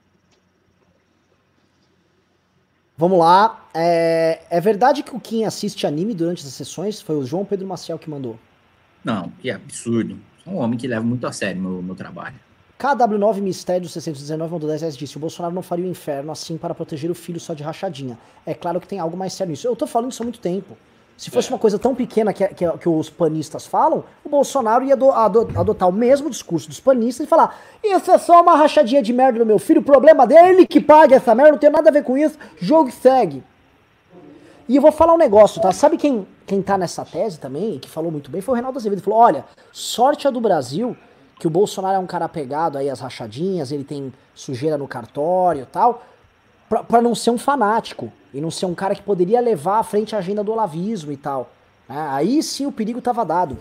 Vamos 2.97 3.19
lá. 3.19 3.69
É, 3.75 4.43
é, 4.51 4.61
verdade 4.61 5.03
que 5.03 5.15
o 5.15 5.21
Kim 5.21 5.45
assiste 5.45 5.87
anime 5.87 6.15
durante 6.15 6.47
as 6.47 6.53
sessões? 6.53 7.01
Foi 7.01 7.17
o 7.17 7.25
João 7.25 7.45
Pedro 7.45 7.67
Maciel 7.67 7.99
que 7.99 8.11
mandou. 8.11 8.39
Não, 9.05 9.31
que 9.41 9.51
absurdo. 9.51 10.19
Sou 10.45 10.55
um 10.55 10.59
homem 10.59 10.79
que 10.79 10.87
leva 10.87 11.05
muito 11.05 11.27
a 11.27 11.33
sério 11.33 11.61
meu, 11.61 11.83
meu 11.83 11.95
trabalho. 11.95 12.37
KW9 12.79 13.41
Mistério 13.41 13.89
619 13.89 14.53
mandou 14.53 14.69
10 14.69 14.81
reais 14.81 14.97
disse: 14.97 15.17
O 15.17 15.21
Bolsonaro 15.21 15.55
não 15.55 15.63
faria 15.63 15.85
o 15.85 15.89
inferno 15.89 16.33
assim 16.33 16.57
para 16.57 16.75
proteger 16.75 17.11
o 17.11 17.15
filho 17.15 17.39
só 17.39 17.55
de 17.55 17.63
rachadinha. 17.63 18.19
É 18.45 18.55
claro 18.55 18.81
que 18.81 18.89
tem 18.89 18.99
algo 18.99 19.17
mais 19.17 19.33
sério 19.33 19.53
nisso. 19.53 19.67
Eu 19.67 19.77
tô 19.77 19.87
falando 19.87 20.11
isso 20.11 20.23
há 20.23 20.25
muito 20.25 20.41
tempo. 20.41 20.77
Se 21.23 21.31
fosse 21.31 21.49
é. 21.49 21.53
uma 21.53 21.59
coisa 21.59 21.79
tão 21.79 21.95
pequena 21.95 22.33
que, 22.33 22.45
que, 22.49 22.69
que, 22.79 22.89
os 22.89 23.09
panistas 23.09 23.65
falam, 23.65 24.03
o 24.25 24.29
Bolsonaro 24.29 24.85
ia 24.85 24.97
do, 24.97 25.09
adotar 25.13 25.89
o 25.89 25.93
mesmo 25.93 26.29
discurso 26.29 26.69
dos 26.69 26.81
panistas 26.81 27.25
e 27.25 27.29
falar: 27.29 27.61
Isso 27.81 28.11
é 28.11 28.19
só 28.19 28.43
uma 28.43 28.57
rachadinha 28.57 29.01
de 29.01 29.13
merda 29.13 29.39
do 29.39 29.47
meu 29.47 29.61
filho, 29.61 29.83
o 29.83 29.85
problema 29.85 30.27
dele 30.27 30.67
que 30.67 30.81
paga 30.81 31.15
essa 31.15 31.33
merda, 31.33 31.53
não 31.53 31.59
tem 31.59 31.71
nada 31.71 31.91
a 31.91 31.93
ver 31.93 32.03
com 32.03 32.19
isso, 32.19 32.37
jogo 32.59 32.91
segue. 32.91 33.41
E 34.69 34.75
eu 34.75 34.83
vou 34.83 34.91
falar 34.91 35.15
um 35.15 35.17
negócio, 35.17 35.63
tá? 35.63 35.71
Sabe 35.71 35.97
quem, 35.97 36.27
quem 36.45 36.61
tá 36.61 36.77
nessa 36.77 37.05
tese 37.05 37.39
também, 37.39 37.79
que 37.79 37.89
falou 37.89 38.11
muito 38.11 38.29
bem, 38.29 38.41
foi 38.41 38.55
o 38.55 38.57
Reinaldo 38.57 38.81
Azevedo. 38.81 38.99
Ele 38.99 39.05
falou: 39.05 39.21
olha, 39.21 39.45
sorte 39.71 40.27
a 40.27 40.31
do 40.33 40.41
Brasil, 40.41 40.97
que 41.39 41.47
o 41.47 41.51
Bolsonaro 41.51 41.95
é 41.95 41.99
um 42.01 42.07
cara 42.07 42.25
apegado 42.25 42.79
aí 42.79 42.91
às 42.91 42.99
rachadinhas, 42.99 43.71
ele 43.71 43.85
tem 43.85 44.13
sujeira 44.35 44.77
no 44.77 44.89
cartório 44.89 45.63
e 45.63 45.67
tal, 45.67 46.03
pra, 46.73 46.83
pra 46.83 47.03
não 47.03 47.15
ser 47.15 47.29
um 47.31 47.37
fanático 47.37 48.11
e 48.33 48.41
não 48.41 48.51
ser 48.51 48.65
um 48.65 48.75
cara 48.75 48.95
que 48.95 49.03
poderia 49.03 49.43
levar 49.43 49.79
à 49.79 49.83
frente 49.83 50.17
a 50.17 50.19
agenda 50.19 50.43
do 50.43 50.53
olavismo 50.53 51.13
e 51.13 51.19
tal. 51.19 51.53
É, 51.87 51.95
aí 51.95 52.43
sim 52.43 52.65
o 52.65 52.73
perigo 52.73 52.99
estava 52.99 53.27
dado. 53.27 53.59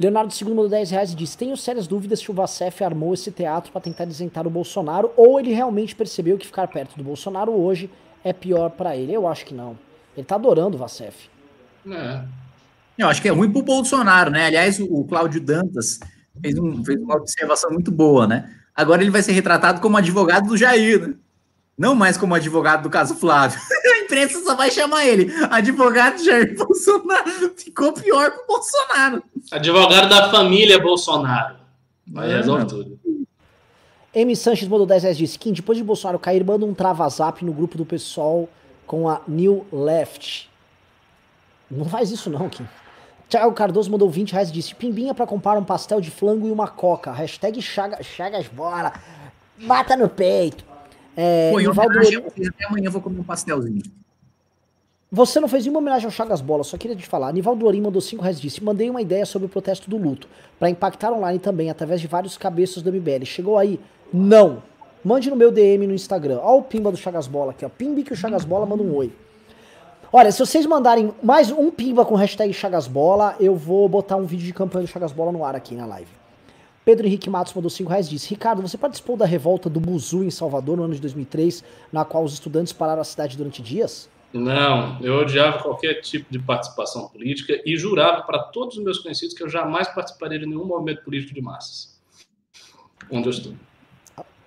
Leonardo 0.00 0.34
II 0.34 0.48
mandou 0.48 0.68
10 0.68 0.90
reais 0.90 1.12
e 1.12 1.14
disse: 1.14 1.38
Tenho 1.38 1.56
sérias 1.56 1.86
dúvidas 1.86 2.18
se 2.18 2.28
o 2.28 2.34
Vacef 2.34 2.82
armou 2.82 3.14
esse 3.14 3.30
teatro 3.30 3.70
para 3.70 3.80
tentar 3.80 4.06
isentar 4.06 4.44
o 4.44 4.50
Bolsonaro 4.50 5.12
ou 5.16 5.38
ele 5.38 5.52
realmente 5.52 5.94
percebeu 5.94 6.36
que 6.36 6.44
ficar 6.44 6.66
perto 6.66 6.96
do 6.96 7.04
Bolsonaro 7.04 7.52
hoje 7.52 7.88
é 8.24 8.32
pior 8.32 8.70
para 8.70 8.96
ele. 8.96 9.12
Eu 9.12 9.28
acho 9.28 9.46
que 9.46 9.54
não. 9.54 9.78
Ele 10.16 10.26
tá 10.26 10.34
adorando 10.34 10.74
o 10.74 10.80
Vacef. 10.80 11.28
É. 11.88 12.22
Eu 12.98 13.06
acho 13.06 13.22
que 13.22 13.28
é 13.28 13.30
ruim 13.30 13.52
pro 13.52 13.62
Bolsonaro, 13.62 14.32
né? 14.32 14.46
Aliás, 14.46 14.80
o 14.80 15.04
Cláudio 15.04 15.40
Dantas 15.40 16.00
fez, 16.42 16.58
um, 16.58 16.84
fez 16.84 17.00
uma 17.00 17.14
observação 17.14 17.70
muito 17.70 17.92
boa, 17.92 18.26
né? 18.26 18.52
Agora 18.74 19.00
ele 19.00 19.12
vai 19.12 19.22
ser 19.22 19.30
retratado 19.30 19.80
como 19.80 19.96
advogado 19.96 20.48
do 20.48 20.56
Jair, 20.56 21.08
né? 21.08 21.14
Não 21.76 21.94
mais 21.94 22.16
como 22.16 22.34
advogado 22.34 22.84
do 22.84 22.90
caso 22.90 23.16
Flávio. 23.16 23.58
A 23.94 23.98
imprensa 23.98 24.40
só 24.42 24.54
vai 24.54 24.70
chamar 24.70 25.06
ele. 25.06 25.32
Advogado 25.50 26.24
Jair 26.24 26.56
Bolsonaro. 26.56 27.52
Ficou 27.56 27.92
pior 27.92 28.30
que 28.30 28.40
o 28.42 28.46
Bolsonaro. 28.46 29.22
Advogado 29.50 30.08
da 30.08 30.30
família 30.30 30.78
Bolsonaro. 30.80 31.56
Vai 32.06 32.30
é, 32.30 32.36
resolve 32.36 32.66
tudo. 32.66 33.00
M. 34.14 34.36
Sanches 34.36 34.68
mandou 34.68 34.86
10 34.86 35.02
reais 35.02 35.18
disse: 35.18 35.38
Kim, 35.38 35.52
depois 35.52 35.76
de 35.76 35.82
Bolsonaro 35.82 36.18
cair, 36.18 36.44
manda 36.44 36.64
um 36.64 36.72
trava-zap 36.72 37.44
no 37.44 37.52
grupo 37.52 37.76
do 37.76 37.84
pessoal 37.84 38.48
com 38.86 39.08
a 39.08 39.20
New 39.26 39.66
Left. 39.72 40.48
Não 41.68 41.86
faz 41.86 42.12
isso 42.12 42.30
não, 42.30 42.48
Kim. 42.48 42.66
Thiago 43.28 43.52
Cardoso 43.52 43.90
mandou 43.90 44.08
20 44.08 44.32
reais 44.32 44.50
e 44.50 44.52
disse: 44.52 44.74
Pimbinha 44.74 45.12
para 45.12 45.26
comprar 45.26 45.58
um 45.58 45.64
pastel 45.64 46.00
de 46.00 46.10
flango 46.10 46.46
e 46.46 46.52
uma 46.52 46.68
coca. 46.68 47.10
Hashtag 47.10 47.60
Chagas 47.60 48.46
Bora. 48.46 48.92
Mata 49.58 49.96
no 49.96 50.08
peito. 50.08 50.64
É, 51.16 51.50
Pô, 51.50 51.58
homenagem, 51.58 52.24
até 52.48 52.64
amanhã 52.66 52.86
eu 52.86 52.90
vou 52.90 53.00
comer 53.00 53.20
um 53.20 53.24
pastelzinho. 53.24 53.82
Você 55.10 55.38
não 55.38 55.46
fez 55.46 55.62
nenhuma 55.62 55.78
homenagem 55.78 56.06
ao 56.06 56.10
Chagas 56.10 56.40
Bola, 56.40 56.64
só 56.64 56.76
queria 56.76 56.96
te 56.96 57.06
falar. 57.06 57.32
Nivaldo 57.32 57.64
Orim 57.66 57.80
mandou 57.80 58.00
5 58.00 58.20
reais 58.20 58.40
disse: 58.40 58.64
Mandei 58.64 58.90
uma 58.90 59.00
ideia 59.00 59.24
sobre 59.24 59.46
o 59.46 59.48
protesto 59.48 59.88
do 59.88 59.96
luto, 59.96 60.28
para 60.58 60.68
impactar 60.68 61.12
online 61.12 61.38
também, 61.38 61.70
através 61.70 62.00
de 62.00 62.08
vários 62.08 62.36
cabeças 62.36 62.82
do 62.82 62.92
MBL. 62.92 63.24
Chegou 63.24 63.56
aí? 63.56 63.78
Não. 64.12 64.60
Mande 65.04 65.30
no 65.30 65.36
meu 65.36 65.52
DM 65.52 65.86
no 65.86 65.94
Instagram. 65.94 66.40
Ó 66.42 66.58
o 66.58 66.62
pimba 66.62 66.90
do 66.90 66.96
Chagas 66.96 67.28
Bola 67.28 67.52
aqui, 67.52 67.64
ó. 67.64 67.68
Pimbi 67.68 68.02
que 68.02 68.12
o 68.12 68.16
Chagas 68.16 68.44
Bola 68.44 68.66
manda 68.66 68.82
um 68.82 68.92
oi. 68.92 69.12
Olha, 70.12 70.32
se 70.32 70.38
vocês 70.38 70.66
mandarem 70.66 71.12
mais 71.22 71.50
um 71.50 71.70
pimba 71.70 72.04
com 72.04 72.16
hashtag 72.16 72.52
Chagas 72.52 72.88
Bola, 72.88 73.36
eu 73.38 73.54
vou 73.54 73.88
botar 73.88 74.16
um 74.16 74.24
vídeo 74.24 74.46
de 74.46 74.52
campanha 74.52 74.84
do 74.84 74.88
Chagas 74.88 75.12
Bola 75.12 75.30
no 75.30 75.44
ar 75.44 75.54
aqui 75.54 75.76
na 75.76 75.86
live. 75.86 76.10
Pedro 76.84 77.06
Henrique 77.06 77.30
Matos 77.30 77.54
mandou 77.54 77.70
5 77.70 77.88
reais 77.88 78.08
disse: 78.08 78.28
Ricardo, 78.30 78.60
você 78.60 78.76
participou 78.76 79.16
da 79.16 79.24
revolta 79.24 79.70
do 79.70 79.80
Buzu 79.80 80.22
em 80.22 80.30
Salvador 80.30 80.76
no 80.76 80.84
ano 80.84 80.94
de 80.94 81.00
2003, 81.00 81.64
na 81.92 82.04
qual 82.04 82.24
os 82.24 82.34
estudantes 82.34 82.72
pararam 82.72 83.00
a 83.00 83.04
cidade 83.04 83.36
durante 83.36 83.62
dias? 83.62 84.08
Não, 84.32 85.00
eu 85.00 85.20
odiava 85.20 85.62
qualquer 85.62 86.00
tipo 86.00 86.26
de 86.30 86.40
participação 86.40 87.08
política 87.08 87.62
e 87.64 87.76
jurava 87.76 88.22
para 88.22 88.40
todos 88.40 88.76
os 88.76 88.82
meus 88.82 88.98
conhecidos 88.98 89.32
que 89.32 89.42
eu 89.42 89.48
jamais 89.48 89.86
participaria 89.88 90.40
de 90.40 90.44
nenhum 90.44 90.64
movimento 90.64 91.04
político 91.04 91.32
de 91.32 91.40
massas. 91.40 91.96
Onde 93.10 93.28
eu 93.28 93.30
estou. 93.30 93.54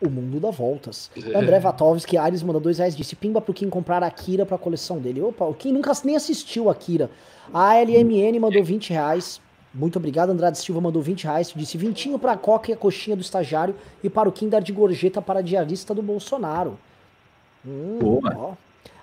O 0.01 0.09
mundo 0.09 0.39
dá 0.39 0.51
voltas. 0.51 1.09
É. 1.15 1.37
André 1.37 1.59
Vatovski, 1.59 2.17
Ares 2.17 2.43
mandou 2.43 2.61
dois 2.61 2.77
reais, 2.77 2.95
disse 2.95 3.15
Pimba 3.15 3.41
pro 3.41 3.53
Kim 3.53 3.69
comprar 3.69 4.03
a 4.03 4.07
Akira 4.07 4.45
pra 4.45 4.57
coleção 4.57 4.99
dele. 4.99 5.21
Opa, 5.21 5.45
o 5.45 5.53
Kim 5.53 5.71
nunca 5.71 5.91
nem 6.03 6.15
assistiu 6.17 6.69
a 6.69 6.73
Akira. 6.73 7.09
A 7.51 7.75
LMN 7.75 8.39
mandou 8.39 8.63
20 8.63 8.89
reais. 8.91 9.41
Muito 9.73 9.97
obrigado, 9.97 10.29
Andrade 10.29 10.57
Silva 10.57 10.81
mandou 10.81 11.01
20 11.01 11.25
reais. 11.25 11.53
Disse 11.55 11.77
vintinho 11.77 12.17
pra 12.17 12.37
Coca 12.37 12.71
e 12.71 12.73
a 12.73 12.77
coxinha 12.77 13.15
do 13.15 13.21
estagiário 13.21 13.75
e 14.03 14.09
para 14.09 14.27
o 14.27 14.31
Kim 14.31 14.49
dar 14.49 14.61
de 14.61 14.71
gorjeta 14.71 15.21
para 15.21 15.39
a 15.39 15.43
diarista 15.43 15.93
do 15.93 16.01
Bolsonaro. 16.01 16.77
Hum, 17.65 17.99
Boa. 17.99 18.33
Ó. 18.35 18.53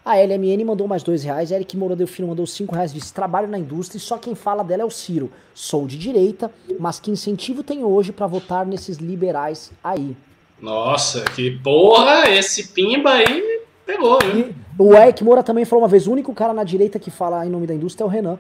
A 0.05 0.17
LMN 0.17 0.65
mandou 0.65 0.87
mais 0.87 1.03
dois 1.03 1.25
reais. 1.25 1.51
Eric 1.51 1.77
Moura 1.77 1.97
Delfino 1.97 2.29
mandou 2.29 2.47
cinco 2.47 2.75
reais. 2.75 2.93
Disse: 2.93 3.13
trabalho 3.13 3.49
na 3.49 3.59
indústria 3.59 3.97
e 3.97 4.01
só 4.01 4.19
quem 4.19 4.35
fala 4.35 4.63
dela 4.63 4.83
é 4.83 4.85
o 4.85 4.91
Ciro. 4.91 5.31
Sou 5.55 5.87
de 5.87 5.97
direita, 5.97 6.51
mas 6.79 7.01
que 7.01 7.11
incentivo 7.11 7.63
tem 7.63 7.83
hoje 7.83 8.13
para 8.13 8.27
votar 8.27 8.67
nesses 8.67 8.99
liberais 8.99 9.73
aí? 9.83 10.15
Nossa, 10.61 11.23
que 11.23 11.59
porra! 11.59 12.29
Esse 12.29 12.69
pimba 12.69 13.13
aí 13.13 13.63
pegou, 13.87 14.19
viu? 14.21 14.49
E 14.49 14.55
o 14.79 14.95
Eric 14.95 15.25
Moura 15.25 15.43
também 15.43 15.65
falou 15.65 15.83
uma 15.83 15.89
vez: 15.89 16.07
o 16.07 16.13
único 16.13 16.35
cara 16.35 16.53
na 16.53 16.65
direita 16.65 16.99
que 16.99 17.11
fala 17.11 17.47
em 17.47 17.51
nome 17.51 17.67
da 17.67 17.75
indústria 17.75 18.05
é 18.05 18.07
o 18.07 18.11
Renan. 18.11 18.39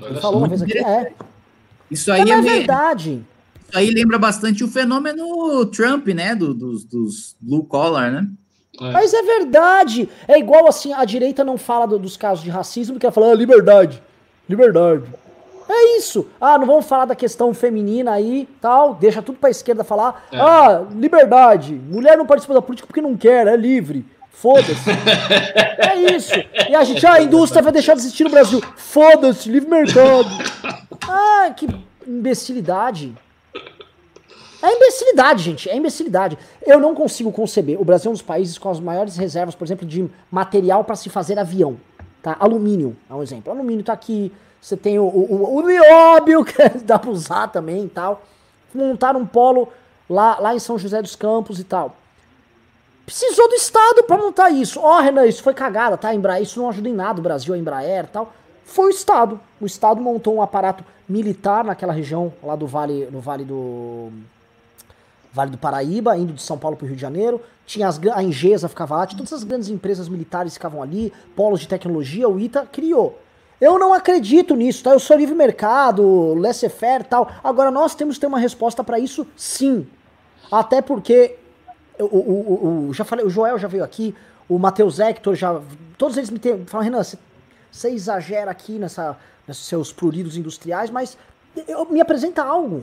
Ele 0.00 0.20
falou 0.20 0.38
uma 0.38 0.48
vez 0.48 0.62
aqui: 0.62 0.78
é. 0.78 1.12
Isso 1.90 2.12
aí 2.12 2.30
é, 2.30 2.34
é 2.34 2.40
verdade. 2.40 3.22
Isso 3.68 3.78
aí 3.78 3.90
lembra 3.90 4.18
bastante 4.18 4.64
o 4.64 4.68
fenômeno 4.68 5.66
Trump, 5.66 6.08
né? 6.08 6.34
Do, 6.34 6.54
dos, 6.54 6.84
dos 6.84 7.36
blue 7.40 7.64
collar, 7.64 8.10
né? 8.10 8.26
É. 8.80 8.90
Mas 8.92 9.12
é 9.12 9.22
verdade. 9.22 10.08
É 10.26 10.38
igual 10.38 10.66
assim, 10.66 10.92
a 10.92 11.04
direita 11.04 11.44
não 11.44 11.58
fala 11.58 11.86
do, 11.86 11.98
dos 11.98 12.16
casos 12.16 12.42
de 12.44 12.50
racismo, 12.50 12.98
que 12.98 13.06
ela 13.06 13.12
fala 13.12 13.32
ah, 13.32 13.34
liberdade. 13.34 14.02
Liberdade. 14.48 15.04
É 15.68 15.98
isso. 15.98 16.26
Ah, 16.40 16.58
não 16.58 16.66
vamos 16.66 16.86
falar 16.86 17.04
da 17.04 17.14
questão 17.14 17.54
feminina 17.54 18.12
aí, 18.12 18.48
tal. 18.60 18.94
Deixa 18.94 19.22
tudo 19.22 19.38
pra 19.38 19.50
esquerda 19.50 19.84
falar. 19.84 20.26
É. 20.32 20.40
Ah, 20.40 20.82
liberdade. 20.96 21.74
Mulher 21.74 22.18
não 22.18 22.26
participa 22.26 22.54
da 22.54 22.62
política 22.62 22.86
porque 22.86 23.00
não 23.00 23.16
quer, 23.16 23.46
é 23.46 23.56
livre. 23.56 24.04
Foda-se. 24.32 24.90
é 25.78 26.12
isso. 26.16 26.32
E 26.68 26.74
a 26.74 26.82
gente, 26.82 27.06
ah, 27.06 27.14
a 27.14 27.22
indústria 27.22 27.62
vai 27.62 27.72
deixar 27.72 27.94
de 27.94 28.00
existir 28.00 28.24
no 28.24 28.30
Brasil. 28.30 28.60
Foda-se, 28.76 29.48
livre 29.48 29.70
mercado. 29.70 30.28
Ah, 31.08 31.52
que 31.56 31.66
imbecilidade. 32.06 33.14
É 34.62 34.74
imbecilidade, 34.74 35.42
gente. 35.42 35.70
É 35.70 35.76
imbecilidade. 35.76 36.38
Eu 36.66 36.78
não 36.78 36.94
consigo 36.94 37.32
conceber. 37.32 37.80
O 37.80 37.84
Brasil 37.84 38.08
é 38.08 38.10
um 38.10 38.14
dos 38.14 38.22
países 38.22 38.58
com 38.58 38.68
as 38.68 38.78
maiores 38.78 39.16
reservas, 39.16 39.54
por 39.54 39.64
exemplo, 39.64 39.86
de 39.86 40.08
material 40.30 40.84
para 40.84 40.96
se 40.96 41.08
fazer 41.08 41.38
avião. 41.38 41.78
Tá? 42.22 42.36
Alumínio 42.38 42.96
é 43.08 43.14
um 43.14 43.22
exemplo. 43.22 43.50
Alumínio 43.52 43.84
tá 43.84 43.92
aqui. 43.92 44.32
Você 44.60 44.76
tem 44.76 44.98
o, 44.98 45.04
o, 45.04 45.56
o 45.56 45.66
nióbio, 45.66 46.44
que 46.44 46.68
dá 46.84 46.98
para 46.98 47.10
usar 47.10 47.48
também 47.48 47.84
e 47.84 47.88
tal. 47.88 48.22
Montaram 48.74 49.20
um 49.20 49.26
polo 49.26 49.68
lá, 50.08 50.38
lá 50.38 50.54
em 50.54 50.58
São 50.58 50.78
José 50.78 51.00
dos 51.00 51.16
Campos 51.16 51.58
e 51.58 51.64
tal. 51.64 51.96
Precisou 53.06 53.48
do 53.48 53.54
Estado 53.54 54.04
para 54.04 54.18
montar 54.18 54.50
isso. 54.50 54.78
Ó, 54.78 54.98
oh, 54.98 55.00
Renan, 55.00 55.26
isso 55.26 55.42
foi 55.42 55.54
cagada, 55.54 55.96
tá? 55.96 56.14
Embraer, 56.14 56.42
isso 56.42 56.60
não 56.60 56.68
ajuda 56.68 56.88
em 56.88 56.92
nada 56.92 57.18
o 57.18 57.22
Brasil, 57.22 57.54
a 57.54 57.58
Embraer 57.58 58.04
e 58.04 58.08
tal. 58.08 58.32
Foi 58.64 58.86
o 58.86 58.90
Estado. 58.90 59.40
O 59.60 59.66
Estado 59.66 60.00
montou 60.00 60.34
um 60.36 60.42
aparato 60.42 60.84
militar 61.08 61.64
naquela 61.64 61.92
região 61.92 62.32
lá 62.42 62.54
do 62.54 62.66
Vale, 62.66 63.08
no 63.10 63.20
Vale 63.20 63.44
do 63.44 64.12
Vale 65.32 65.50
do 65.50 65.58
Paraíba, 65.58 66.16
indo 66.16 66.32
de 66.32 66.42
São 66.42 66.58
Paulo 66.58 66.76
para 66.76 66.84
o 66.84 66.88
Rio 66.88 66.96
de 66.96 67.02
Janeiro. 67.02 67.40
Tinha 67.66 67.88
as, 67.88 68.00
a 68.12 68.22
Engesa 68.22 68.68
ficava 68.68 68.96
lá, 68.96 69.06
todas 69.06 69.32
as 69.32 69.44
grandes 69.44 69.68
empresas 69.68 70.08
militares 70.08 70.54
ficavam 70.54 70.82
ali, 70.82 71.12
polos 71.36 71.60
de 71.60 71.68
tecnologia, 71.68 72.28
o 72.28 72.38
ITA 72.38 72.66
criou. 72.66 73.18
Eu 73.60 73.78
não 73.78 73.92
acredito 73.92 74.56
nisso, 74.56 74.82
tá? 74.82 74.92
Eu 74.92 74.98
sou 74.98 75.16
livre 75.16 75.34
mercado, 75.34 76.34
laissez-faire 76.34 77.04
tal. 77.04 77.30
Agora, 77.44 77.70
nós 77.70 77.94
temos 77.94 78.16
que 78.16 78.22
ter 78.22 78.26
uma 78.26 78.38
resposta 78.38 78.82
para 78.82 78.98
isso, 78.98 79.26
sim. 79.36 79.86
Até 80.50 80.80
porque, 80.80 81.36
o, 81.98 82.04
o, 82.04 82.88
o, 82.88 82.94
já 82.94 83.04
falei, 83.04 83.24
o 83.24 83.30
Joel 83.30 83.58
já 83.58 83.68
veio 83.68 83.84
aqui, 83.84 84.14
o 84.48 84.58
Matheus 84.58 84.98
Hector 84.98 85.34
já. 85.34 85.60
Todos 85.98 86.16
eles 86.16 86.30
me 86.30 86.40
falam, 86.66 86.84
Renan, 86.84 87.04
você, 87.04 87.18
você 87.70 87.90
exagera 87.90 88.50
aqui 88.50 88.72
nessa, 88.72 89.16
nesses 89.46 89.64
seus 89.64 89.92
pruridos 89.92 90.36
industriais, 90.36 90.90
mas 90.90 91.16
eu, 91.66 91.84
me 91.90 92.00
apresenta 92.00 92.42
algo. 92.42 92.82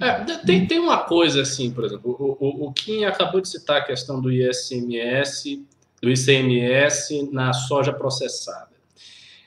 É, 0.00 0.24
tem, 0.46 0.66
tem 0.66 0.78
uma 0.78 1.04
coisa 1.04 1.42
assim, 1.42 1.70
por 1.70 1.84
exemplo, 1.84 2.16
o, 2.18 2.36
o, 2.44 2.68
o 2.68 2.72
Kim 2.72 3.04
acabou 3.04 3.40
de 3.40 3.48
citar 3.48 3.78
a 3.78 3.84
questão 3.84 4.20
do 4.20 4.32
ISMS, 4.32 5.66
do 6.00 6.10
ICMS 6.10 7.28
na 7.30 7.52
soja 7.52 7.92
processada. 7.92 8.70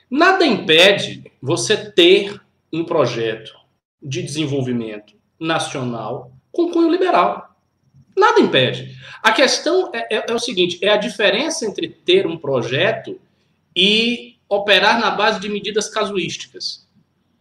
Nada 0.08 0.46
impede 0.46 1.24
você 1.42 1.76
ter 1.76 2.40
um 2.72 2.84
projeto 2.84 3.52
de 4.00 4.22
desenvolvimento 4.22 5.14
nacional 5.40 6.30
com 6.52 6.70
cunho 6.70 6.90
liberal. 6.90 7.56
Nada 8.16 8.40
impede. 8.40 8.96
A 9.22 9.32
questão 9.32 9.90
é, 9.92 10.16
é, 10.16 10.24
é, 10.28 10.32
o 10.34 10.38
seguinte: 10.38 10.78
é 10.82 10.90
a 10.90 10.96
diferença 10.96 11.66
entre 11.66 11.88
ter 11.88 12.26
um 12.26 12.36
projeto 12.36 13.18
e 13.74 14.33
operar 14.48 15.00
na 15.00 15.10
base 15.10 15.40
de 15.40 15.48
medidas 15.48 15.88
casuísticas. 15.88 16.84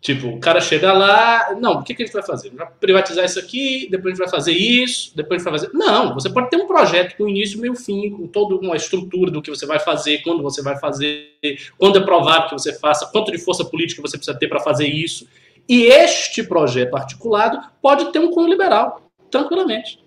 Tipo, 0.03 0.27
o 0.27 0.39
cara 0.39 0.59
chega 0.59 0.91
lá, 0.91 1.55
não, 1.61 1.75
o 1.75 1.83
que, 1.83 1.95
que 1.95 2.03
a 2.03 2.05
gente 2.05 2.13
vai 2.13 2.23
fazer? 2.23 2.49
Vai 2.49 2.67
privatizar 2.77 3.23
isso 3.23 3.39
aqui, 3.39 3.87
depois 3.89 4.07
a 4.07 4.09
gente 4.09 4.29
vai 4.29 4.29
fazer 4.29 4.51
isso, 4.51 5.15
depois 5.15 5.37
a 5.37 5.49
gente 5.49 5.49
vai 5.49 5.59
fazer. 5.59 5.77
Não, 5.77 6.13
você 6.13 6.29
pode 6.29 6.49
ter 6.49 6.57
um 6.57 6.67
projeto 6.67 7.15
com 7.15 7.25
início, 7.25 7.57
meio 7.57 7.73
fim, 7.73 8.09
com 8.09 8.27
toda 8.27 8.55
uma 8.55 8.75
estrutura 8.75 9.31
do 9.31 9.41
que 9.41 9.49
você 9.49 9.65
vai 9.65 9.79
fazer, 9.79 10.21
quando 10.21 10.43
você 10.43 10.61
vai 10.61 10.77
fazer, 10.77 11.29
quando 11.77 11.99
é 11.99 12.01
provável 12.01 12.49
que 12.49 12.53
você 12.53 12.77
faça, 12.77 13.05
quanto 13.13 13.31
de 13.31 13.37
força 13.37 13.63
política 13.63 14.01
você 14.01 14.17
precisa 14.17 14.37
ter 14.37 14.49
para 14.49 14.59
fazer 14.59 14.87
isso. 14.87 15.25
E 15.69 15.83
este 15.83 16.43
projeto 16.43 16.95
articulado 16.95 17.61
pode 17.81 18.11
ter 18.11 18.19
um 18.19 18.29
cunho 18.29 18.49
liberal, 18.49 19.09
tranquilamente. 19.31 20.03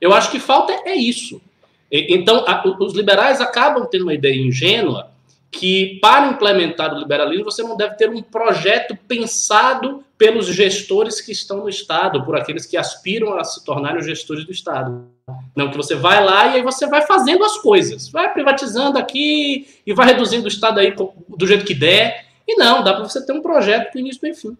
Eu 0.00 0.14
acho 0.14 0.30
que 0.30 0.40
falta 0.40 0.72
é 0.86 0.94
isso. 0.94 1.42
Então, 1.92 2.42
os 2.80 2.94
liberais 2.94 3.38
acabam 3.42 3.86
tendo 3.86 4.04
uma 4.04 4.14
ideia 4.14 4.34
ingênua 4.34 5.10
que 5.50 5.98
para 6.00 6.28
implementar 6.28 6.94
o 6.94 6.98
liberalismo 6.98 7.44
você 7.44 7.62
não 7.62 7.76
deve 7.76 7.96
ter 7.96 8.10
um 8.10 8.20
projeto 8.20 8.96
pensado 9.08 10.04
pelos 10.18 10.46
gestores 10.46 11.20
que 11.20 11.32
estão 11.32 11.58
no 11.58 11.68
Estado, 11.68 12.24
por 12.24 12.36
aqueles 12.36 12.66
que 12.66 12.76
aspiram 12.76 13.38
a 13.38 13.44
se 13.44 13.64
tornarem 13.64 13.98
os 13.98 14.06
gestores 14.06 14.44
do 14.44 14.52
Estado. 14.52 15.06
Não, 15.54 15.70
que 15.70 15.76
você 15.76 15.94
vai 15.94 16.24
lá 16.24 16.48
e 16.48 16.56
aí 16.56 16.62
você 16.62 16.86
vai 16.86 17.02
fazendo 17.02 17.44
as 17.44 17.58
coisas, 17.58 18.08
vai 18.08 18.32
privatizando 18.32 18.98
aqui 18.98 19.66
e 19.86 19.92
vai 19.92 20.06
reduzindo 20.06 20.44
o 20.44 20.48
Estado 20.48 20.80
aí 20.80 20.94
do 21.28 21.46
jeito 21.46 21.64
que 21.64 21.74
der. 21.74 22.26
E 22.46 22.56
não, 22.56 22.82
dá 22.82 22.94
para 22.94 23.04
você 23.04 23.24
ter 23.24 23.32
um 23.32 23.42
projeto 23.42 23.92
com 23.92 23.98
início 23.98 24.26
e 24.26 24.34
fim. 24.34 24.56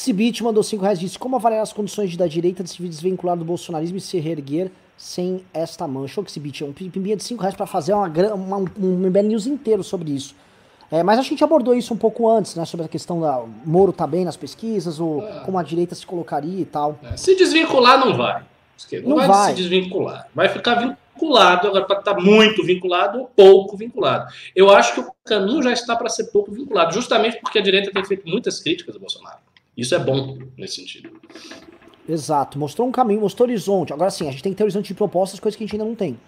Xibit 0.00 0.42
mandou 0.42 0.62
5 0.62 0.82
reais 0.82 0.98
disse: 0.98 1.18
Como 1.18 1.36
avaliar 1.36 1.62
as 1.62 1.74
condições 1.74 2.10
de 2.10 2.16
da 2.16 2.26
direita 2.26 2.64
de 2.64 2.70
se 2.70 2.82
desvincular 2.82 3.36
do 3.36 3.44
bolsonarismo 3.44 3.98
e 3.98 4.00
se 4.00 4.18
reerguer 4.18 4.70
sem 4.96 5.44
esta 5.52 5.86
mancha. 5.86 6.20
O 6.20 6.24
é 6.24 6.64
um 6.66 6.72
pimbinha 6.72 7.16
de 7.16 7.22
5 7.22 7.40
reais 7.40 7.54
para 7.54 7.66
fazer 7.66 7.92
uma, 7.92 8.06
uma, 8.34 8.56
um 8.58 9.08
MBL 9.08 9.22
News 9.24 9.46
inteiro 9.46 9.84
sobre 9.84 10.10
isso. 10.10 10.34
É, 10.90 11.02
mas 11.02 11.18
a 11.18 11.22
gente 11.22 11.44
abordou 11.44 11.74
isso 11.74 11.92
um 11.92 11.98
pouco 11.98 12.28
antes, 12.28 12.54
né? 12.54 12.64
Sobre 12.64 12.86
a 12.86 12.88
questão 12.88 13.20
da 13.20 13.44
Moro 13.64 13.92
tá 13.92 14.06
bem 14.06 14.24
nas 14.24 14.38
pesquisas, 14.38 14.98
ou 14.98 15.22
é. 15.22 15.40
como 15.40 15.58
a 15.58 15.62
direita 15.62 15.94
se 15.94 16.06
colocaria 16.06 16.60
e 16.60 16.64
tal. 16.64 16.98
É, 17.02 17.16
se 17.18 17.36
desvincular, 17.36 18.00
não 18.00 18.16
vai. 18.16 18.42
Não, 18.92 19.10
não 19.10 19.16
vai, 19.16 19.28
vai, 19.28 19.50
se 19.50 19.56
desvincular. 19.56 20.28
Vai 20.34 20.48
ficar 20.48 20.76
vinculado, 20.76 21.68
agora 21.68 21.84
para 21.84 21.98
estar 21.98 22.14
tá 22.14 22.20
muito 22.20 22.64
vinculado 22.64 23.18
ou 23.18 23.26
pouco 23.26 23.76
vinculado. 23.76 24.32
Eu 24.56 24.70
acho 24.70 24.94
que 24.94 25.00
o 25.00 25.12
caminho 25.24 25.62
já 25.62 25.72
está 25.72 25.94
para 25.94 26.08
ser 26.08 26.24
pouco 26.24 26.50
vinculado, 26.50 26.94
justamente 26.94 27.38
porque 27.38 27.58
a 27.58 27.62
direita 27.62 27.90
tem 27.92 28.04
feito 28.04 28.26
muitas 28.26 28.60
críticas 28.60 28.94
ao 28.94 29.00
Bolsonaro. 29.00 29.49
Isso 29.76 29.94
é 29.94 29.98
bom 29.98 30.38
nesse 30.56 30.76
sentido. 30.76 31.10
Exato, 32.08 32.58
mostrou 32.58 32.88
um 32.88 32.92
caminho, 32.92 33.20
mostrou 33.20 33.48
horizonte. 33.48 33.92
Agora 33.92 34.10
sim, 34.10 34.28
a 34.28 34.30
gente 34.30 34.42
tem 34.42 34.52
que 34.52 34.58
ter 34.58 34.64
horizonte 34.64 34.88
de 34.88 34.94
propostas, 34.94 35.38
coisas 35.38 35.56
que 35.56 35.64
a 35.64 35.66
gente 35.66 35.74
ainda 35.74 35.84
não 35.84 35.94
tem. 35.94 36.18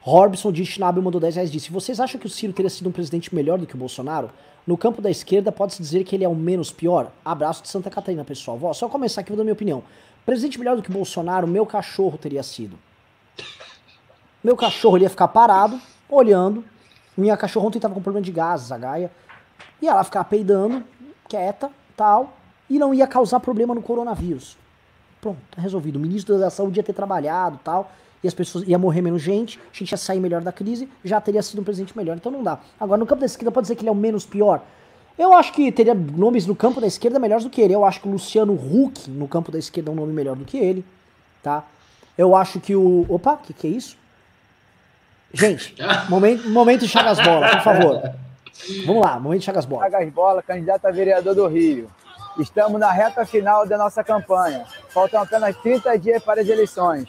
Robson 0.00 0.52
de 0.52 0.64
Schnabe 0.64 1.00
mandou 1.00 1.20
10 1.20 1.34
reais 1.34 1.50
disse: 1.50 1.72
Vocês 1.72 1.98
acham 1.98 2.20
que 2.20 2.26
o 2.26 2.30
Ciro 2.30 2.52
teria 2.52 2.70
sido 2.70 2.88
um 2.88 2.92
presidente 2.92 3.34
melhor 3.34 3.58
do 3.58 3.66
que 3.66 3.74
o 3.74 3.78
Bolsonaro? 3.78 4.30
No 4.64 4.76
campo 4.76 5.02
da 5.02 5.10
esquerda, 5.10 5.50
pode-se 5.50 5.82
dizer 5.82 6.04
que 6.04 6.14
ele 6.14 6.24
é 6.24 6.28
o 6.28 6.34
menos 6.34 6.70
pior? 6.70 7.10
Abraço 7.24 7.62
de 7.62 7.68
Santa 7.68 7.90
Catarina, 7.90 8.24
pessoal. 8.24 8.56
Vou 8.56 8.72
só 8.72 8.88
começar 8.88 9.20
aqui, 9.20 9.30
vou 9.30 9.36
dar 9.36 9.42
minha 9.42 9.52
opinião. 9.52 9.82
Presidente 10.24 10.58
melhor 10.58 10.76
do 10.76 10.82
que 10.82 10.90
o 10.90 10.92
Bolsonaro, 10.92 11.46
meu 11.46 11.66
cachorro 11.66 12.16
teria 12.16 12.42
sido. 12.42 12.78
Meu 14.42 14.56
cachorro 14.56 14.98
ia 14.98 15.10
ficar 15.10 15.28
parado, 15.28 15.80
olhando. 16.08 16.64
Minha 17.16 17.36
cachorra 17.36 17.66
ontem 17.66 17.80
tava 17.80 17.94
com 17.94 18.00
problema 18.00 18.24
de 18.24 18.30
gases, 18.30 18.70
a 18.70 18.78
Gaia. 18.78 19.10
Ia 19.82 19.94
lá 19.94 20.04
ficar 20.04 20.22
peidando, 20.24 20.84
quieta, 21.28 21.70
tal. 21.96 22.36
E 22.68 22.78
não 22.78 22.92
ia 22.92 23.06
causar 23.06 23.40
problema 23.40 23.74
no 23.74 23.82
coronavírus. 23.82 24.56
Pronto, 25.20 25.38
tá 25.50 25.60
resolvido. 25.60 25.96
O 25.96 26.00
ministro 26.00 26.38
da 26.38 26.50
Saúde 26.50 26.78
ia 26.78 26.82
ter 26.82 26.92
trabalhado 26.92 27.58
tal, 27.62 27.90
e 28.22 28.28
as 28.28 28.34
pessoas 28.34 28.66
ia 28.66 28.78
morrer 28.78 29.02
menos 29.02 29.22
gente, 29.22 29.58
a 29.58 29.76
gente 29.76 29.90
ia 29.90 29.96
sair 29.96 30.20
melhor 30.20 30.40
da 30.40 30.52
crise, 30.52 30.88
já 31.04 31.20
teria 31.20 31.42
sido 31.42 31.60
um 31.60 31.64
presidente 31.64 31.96
melhor. 31.96 32.16
Então 32.16 32.30
não 32.32 32.42
dá. 32.42 32.58
Agora, 32.78 32.98
no 32.98 33.06
campo 33.06 33.20
da 33.20 33.26
esquerda, 33.26 33.52
pode 33.52 33.64
dizer 33.64 33.76
que 33.76 33.82
ele 33.82 33.88
é 33.88 33.92
o 33.92 33.96
menos 33.96 34.26
pior. 34.26 34.62
Eu 35.18 35.32
acho 35.32 35.52
que 35.52 35.72
teria 35.72 35.94
nomes 35.94 36.46
no 36.46 36.54
campo 36.54 36.80
da 36.80 36.86
esquerda 36.86 37.18
melhores 37.18 37.44
do 37.44 37.50
que 37.50 37.60
ele. 37.60 37.74
Eu 37.74 37.84
acho 37.84 38.00
que 38.00 38.08
o 38.08 38.10
Luciano 38.10 38.52
Huck 38.52 39.08
no 39.10 39.26
campo 39.26 39.50
da 39.50 39.58
esquerda 39.58 39.90
é 39.90 39.92
um 39.92 39.96
nome 39.96 40.12
melhor 40.12 40.36
do 40.36 40.44
que 40.44 40.58
ele, 40.58 40.84
tá? 41.42 41.64
Eu 42.18 42.36
acho 42.36 42.60
que 42.60 42.76
o. 42.76 43.06
Opa, 43.08 43.34
o 43.34 43.38
que, 43.38 43.52
que 43.54 43.66
é 43.66 43.70
isso? 43.70 43.96
Gente, 45.32 45.74
momento, 46.08 46.48
momento 46.50 46.80
de 46.80 46.88
Chagas 46.88 47.18
Bola, 47.20 47.48
por 47.48 47.60
favor. 47.62 48.02
Vamos 48.84 49.04
lá, 49.04 49.18
momento 49.18 49.40
de 49.40 49.46
Chagas 49.46 49.64
Bola. 49.64 49.82
Chagas 49.84 50.12
Bola, 50.12 50.42
candidato 50.42 50.84
a 50.86 50.90
vereador 50.90 51.34
do 51.34 51.46
Rio. 51.46 51.90
Estamos 52.38 52.78
na 52.78 52.92
reta 52.92 53.24
final 53.24 53.66
da 53.66 53.78
nossa 53.78 54.04
campanha. 54.04 54.66
Faltam 54.90 55.22
apenas 55.22 55.56
30 55.56 55.98
dias 55.98 56.22
para 56.22 56.42
as 56.42 56.48
eleições. 56.48 57.08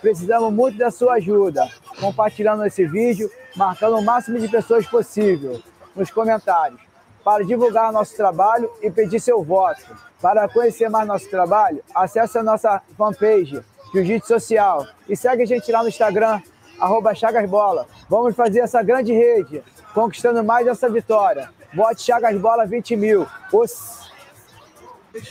Precisamos 0.00 0.52
muito 0.52 0.76
da 0.76 0.90
sua 0.90 1.14
ajuda, 1.14 1.68
compartilhando 2.00 2.66
esse 2.66 2.84
vídeo, 2.84 3.30
marcando 3.56 3.96
o 3.96 4.02
máximo 4.02 4.38
de 4.38 4.48
pessoas 4.48 4.84
possível 4.86 5.62
nos 5.94 6.10
comentários, 6.10 6.80
para 7.22 7.44
divulgar 7.44 7.92
nosso 7.92 8.16
trabalho 8.16 8.68
e 8.82 8.90
pedir 8.90 9.20
seu 9.20 9.44
voto. 9.44 9.96
Para 10.20 10.48
conhecer 10.48 10.88
mais 10.90 11.06
nosso 11.06 11.30
trabalho, 11.30 11.82
acesse 11.94 12.36
a 12.36 12.42
nossa 12.42 12.82
fanpage, 12.98 13.62
Jiu-Jitsu 13.92 14.26
Social, 14.26 14.86
e 15.08 15.16
segue 15.16 15.44
a 15.44 15.46
gente 15.46 15.70
lá 15.70 15.82
no 15.82 15.88
Instagram, 15.88 16.42
arroba 16.80 17.14
Chagasbola. 17.14 17.86
Vamos 18.10 18.34
fazer 18.34 18.60
essa 18.60 18.82
grande 18.82 19.12
rede, 19.12 19.62
conquistando 19.94 20.42
mais 20.42 20.66
essa 20.66 20.88
vitória. 20.88 21.48
Vote 21.72 22.02
Chagas 22.02 22.36
Bola 22.40 22.66
20 22.66 22.96
mil. 22.96 23.26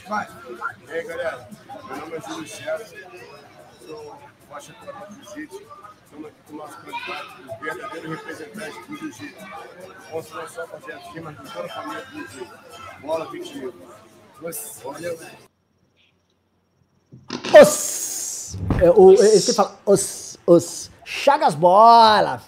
Vai. 0.07 0.27
E 0.87 0.91
aí, 0.91 1.03
galera? 1.03 1.49
Meu 1.87 1.97
nome 1.97 2.15
é 2.15 2.21
Júlio 2.21 2.47
César, 2.47 2.85
sou 3.85 4.17
faixa 4.49 4.73
prata 4.81 5.13
do 5.13 5.23
Jiu-Jitsu. 5.25 5.61
Estamos 6.05 6.27
aqui 6.27 6.37
com 6.47 6.53
o 6.53 6.57
nosso 6.57 6.77
candidato, 6.77 7.41
o 7.41 7.61
verdadeiro 7.61 8.11
representante 8.11 8.81
do 8.87 8.95
Jiu-Jitsu. 8.95 9.45
Vamos 10.09 10.31
não 10.31 10.47
só 10.47 10.67
fazer 10.67 10.93
as 10.93 11.03
rimas 11.13 11.35
de 11.35 11.51
toda 11.51 11.65
a 11.65 11.69
família 11.69 12.05
do 12.05 12.11
Jiu-Jitsu. 12.11 12.47
Bola 13.01 13.29
20 13.29 13.57
mil. 13.57 13.73
Valeu. 14.83 15.19
Os. 17.61 18.57
É, 18.81 18.89
o, 18.89 19.11
ele 19.11 19.53
fala 19.53 19.79
os, 19.85 20.39
os. 20.47 20.91
Chagas 21.03 21.55
bola. 21.55 22.41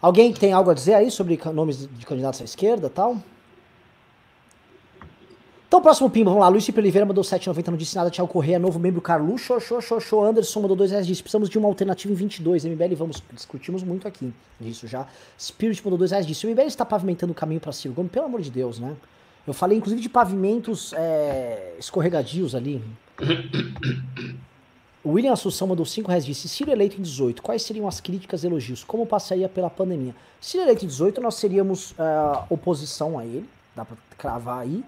Alguém 0.00 0.32
tem 0.32 0.54
algo 0.54 0.70
a 0.70 0.74
dizer 0.74 0.94
aí 0.94 1.10
sobre 1.10 1.38
nomes 1.52 1.86
de 1.86 2.06
candidatos 2.06 2.40
à 2.40 2.44
esquerda 2.44 2.86
e 2.86 2.90
tal? 2.90 3.22
Então, 5.72 5.80
próximo 5.80 6.10
pimba, 6.10 6.28
vamos 6.28 6.42
lá. 6.42 6.48
Luiz 6.48 6.64
Cipe 6.64 6.80
Oliveira 6.80 7.06
mandou 7.06 7.24
7,90, 7.24 7.68
não 7.68 7.78
disse 7.78 7.96
nada. 7.96 8.10
Thiago 8.10 8.30
Correia, 8.30 8.58
novo 8.58 8.78
membro. 8.78 9.00
Carluxo, 9.00 9.58
show, 9.58 9.80
show, 9.80 9.98
show. 9.98 10.22
Anderson 10.22 10.60
mandou 10.60 10.76
2 10.76 10.90
reais, 10.90 11.06
disse: 11.06 11.22
precisamos 11.22 11.48
de 11.48 11.56
uma 11.56 11.66
alternativa 11.66 12.12
em 12.12 12.14
22. 12.14 12.66
MBL, 12.66 12.94
vamos, 12.94 13.22
discutimos 13.32 13.82
muito 13.82 14.06
aqui 14.06 14.34
disso 14.60 14.86
já. 14.86 15.06
Spirit 15.40 15.82
mandou 15.82 15.96
2 15.96 16.10
reais, 16.10 16.26
disse: 16.26 16.46
o 16.46 16.50
MBL 16.50 16.66
está 16.66 16.84
pavimentando 16.84 17.32
o 17.32 17.34
caminho 17.34 17.58
para 17.58 17.72
Ciro 17.72 17.94
Gomes, 17.94 18.12
pelo 18.12 18.26
amor 18.26 18.42
de 18.42 18.50
Deus, 18.50 18.78
né? 18.78 18.94
Eu 19.46 19.54
falei, 19.54 19.78
inclusive, 19.78 20.02
de 20.02 20.10
pavimentos 20.10 20.92
é, 20.92 21.74
escorregadios 21.78 22.54
ali. 22.54 22.84
William 25.02 25.32
Assunção 25.32 25.68
mandou 25.68 25.86
5 25.86 26.06
reais, 26.06 26.26
disse: 26.26 26.50
Ciro 26.50 26.70
eleito 26.70 26.98
em 26.98 27.02
18, 27.02 27.40
quais 27.40 27.62
seriam 27.62 27.88
as 27.88 27.98
críticas 27.98 28.44
e 28.44 28.46
elogios? 28.46 28.84
Como 28.84 29.06
passaria 29.06 29.48
pela 29.48 29.70
pandemia? 29.70 30.14
Ciro 30.38 30.64
eleito 30.64 30.84
em 30.84 30.88
18, 30.88 31.18
nós 31.22 31.36
seríamos 31.36 31.92
uh, 31.92 32.44
oposição 32.50 33.18
a 33.18 33.24
ele, 33.24 33.48
dá 33.74 33.86
para 33.86 33.96
cravar 34.18 34.58
aí. 34.58 34.84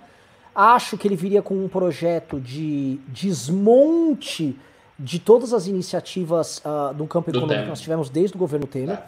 Acho 0.55 0.97
que 0.97 1.09
ele 1.09 1.17
viria 1.17 1.43
com 1.43 1.55
um 1.55 1.69
projeto 1.69 2.39
de 2.39 3.01
desmonte 3.09 4.57
de 4.99 5.19
todas 5.19 5.53
as 5.53 5.67
iniciativas 5.67 6.59
uh, 6.59 6.95
do 6.95 7.07
campo 7.07 7.31
econômico 7.31 7.63
que 7.63 7.69
nós 7.69 7.81
tivemos 7.81 8.09
desde 8.09 8.37
o 8.37 8.39
governo 8.39 8.67
Temer, 8.67 8.97
é. 8.97 9.03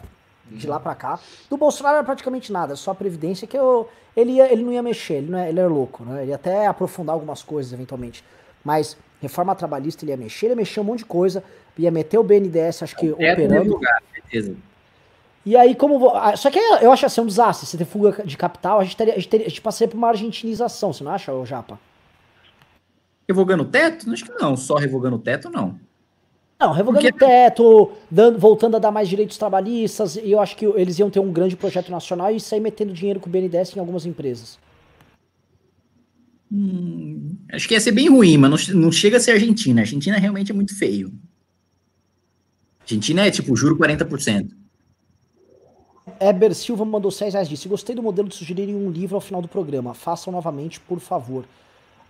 de 0.51 0.67
lá 0.67 0.79
para 0.79 0.93
cá. 0.93 1.19
Do 1.49 1.55
Bolsonaro 1.55 1.95
era 1.95 2.03
praticamente 2.03 2.51
nada, 2.51 2.75
só 2.75 2.91
a 2.91 2.95
Previdência, 2.95 3.47
que 3.47 3.57
eu, 3.57 3.87
ele, 4.15 4.33
ia, 4.33 4.51
ele 4.51 4.63
não 4.63 4.73
ia 4.73 4.83
mexer, 4.83 5.15
ele, 5.15 5.31
não 5.31 5.39
é, 5.39 5.49
ele 5.49 5.59
era 5.59 5.69
louco, 5.69 6.03
né? 6.03 6.23
ele 6.23 6.31
ia 6.31 6.35
até 6.35 6.67
aprofundar 6.67 7.13
algumas 7.13 7.41
coisas 7.41 7.71
eventualmente. 7.71 8.23
Mas 8.63 8.97
reforma 9.21 9.55
trabalhista 9.55 10.03
ele 10.03 10.11
ia 10.11 10.17
mexer, 10.17 10.47
ele 10.47 10.53
ia 10.53 10.57
mexer 10.57 10.79
um 10.81 10.83
monte 10.83 10.99
de 10.99 11.05
coisa, 11.05 11.41
ia 11.77 11.91
meter 11.91 12.17
o 12.17 12.23
BNDES, 12.23 12.83
acho 12.83 12.95
que 12.97 13.07
é 13.07 13.31
operando. 13.31 13.69
Lugar, 13.69 14.01
certeza. 14.13 14.55
E 15.47 15.55
aí, 15.55 15.73
como. 15.75 16.09
ah, 16.09 16.35
Só 16.35 16.51
que 16.51 16.59
eu 16.59 16.91
acho 16.91 17.05
assim, 17.05 17.21
um 17.21 17.25
desastre. 17.25 17.65
Se 17.65 17.77
ter 17.77 17.85
fuga 17.85 18.21
de 18.25 18.35
capital, 18.35 18.81
a 18.81 18.83
gente, 18.83 18.97
teria, 18.97 19.13
a 19.13 19.15
gente, 19.15 19.29
teria, 19.29 19.45
a 19.45 19.49
gente 19.49 19.61
passaria 19.61 19.89
por 19.89 19.95
uma 19.97 20.09
argentinização, 20.09 20.91
você 20.91 21.05
não 21.05 21.11
acha, 21.13 21.33
ô 21.33 21.45
Japa? 21.45 21.79
Revogando 23.25 23.63
o 23.63 23.65
teto? 23.65 24.11
Acho 24.11 24.25
que 24.25 24.31
não. 24.33 24.57
Só 24.57 24.75
revogando 24.75 25.15
o 25.15 25.19
teto, 25.19 25.49
não. 25.49 25.79
Não, 26.59 26.73
revogando 26.73 27.05
Porque- 27.09 27.23
o 27.23 27.27
teto, 27.29 27.91
dando, 28.11 28.37
voltando 28.37 28.75
a 28.75 28.79
dar 28.79 28.91
mais 28.91 29.07
direitos 29.07 29.37
trabalhistas, 29.37 30.17
e 30.17 30.31
eu 30.31 30.41
acho 30.41 30.53
que 30.57 30.65
eles 30.65 30.99
iam 30.99 31.09
ter 31.09 31.21
um 31.21 31.31
grande 31.31 31.55
projeto 31.55 31.89
nacional 31.89 32.29
e 32.29 32.41
sair 32.41 32.59
metendo 32.59 32.91
dinheiro 32.91 33.21
com 33.21 33.29
o 33.29 33.31
BNDES 33.31 33.73
em 33.73 33.79
algumas 33.79 34.05
empresas. 34.05 34.59
Hum, 36.51 37.37
acho 37.53 37.69
que 37.69 37.73
ia 37.73 37.79
ser 37.79 37.93
bem 37.93 38.09
ruim, 38.09 38.37
mas 38.37 38.67
não, 38.67 38.81
não 38.81 38.91
chega 38.91 39.15
a 39.15 39.19
ser 39.21 39.31
Argentina. 39.31 39.79
A 39.79 39.83
Argentina 39.83 40.17
realmente 40.17 40.51
é 40.51 40.55
muito 40.55 40.77
feio. 40.77 41.13
Argentina 42.81 43.25
é 43.25 43.31
tipo, 43.31 43.55
juro 43.55 43.77
40%. 43.77 44.66
Eber 46.19 46.53
Silva 46.53 46.85
mandou 46.85 47.11
6 47.11 47.33
reais 47.33 47.49
disse: 47.49 47.67
Gostei 47.67 47.95
do 47.95 48.03
modelo 48.03 48.27
de 48.27 48.35
sugerir 48.35 48.73
um 48.73 48.89
livro 48.89 49.15
ao 49.15 49.21
final 49.21 49.41
do 49.41 49.47
programa. 49.47 49.93
Façam 49.93 50.31
novamente, 50.31 50.79
por 50.79 50.99
favor. 50.99 51.45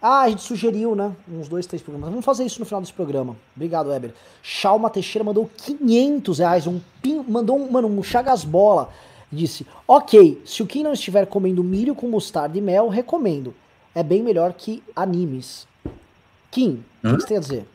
Ah, 0.01 0.21
a 0.21 0.29
gente 0.29 0.43
sugeriu, 0.43 0.95
né? 0.95 1.11
Uns 1.27 1.47
dois, 1.47 1.65
três 1.65 1.81
programas. 1.81 2.09
Vamos 2.09 2.25
fazer 2.25 2.45
isso 2.45 2.59
no 2.59 2.65
final 2.65 2.81
desse 2.81 2.93
programa. 2.93 3.35
Obrigado, 3.55 3.91
Eber. 3.91 4.13
Chalma 4.43 4.89
Teixeira 4.89 5.23
mandou 5.23 5.49
500 5.57 6.39
reais. 6.39 6.67
Um 6.67 6.79
pin, 7.01 7.23
mandou 7.27 7.57
um, 7.57 7.71
mano, 7.71 7.87
um 7.87 8.03
chagas 8.03 8.43
bola. 8.43 8.89
Disse: 9.31 9.65
Ok, 9.87 10.41
se 10.45 10.61
o 10.61 10.67
Kim 10.67 10.83
não 10.83 10.93
estiver 10.93 11.25
comendo 11.25 11.63
milho 11.63 11.95
com 11.95 12.07
mostarda 12.07 12.57
e 12.57 12.61
mel, 12.61 12.87
recomendo. 12.89 13.53
É 13.95 14.03
bem 14.03 14.21
melhor 14.21 14.53
que 14.53 14.83
animes. 14.95 15.67
Kim, 16.51 16.83
o 17.03 17.15
que 17.15 17.21
você 17.21 17.27
tem 17.27 17.37
a 17.37 17.39
dizer? 17.39 17.67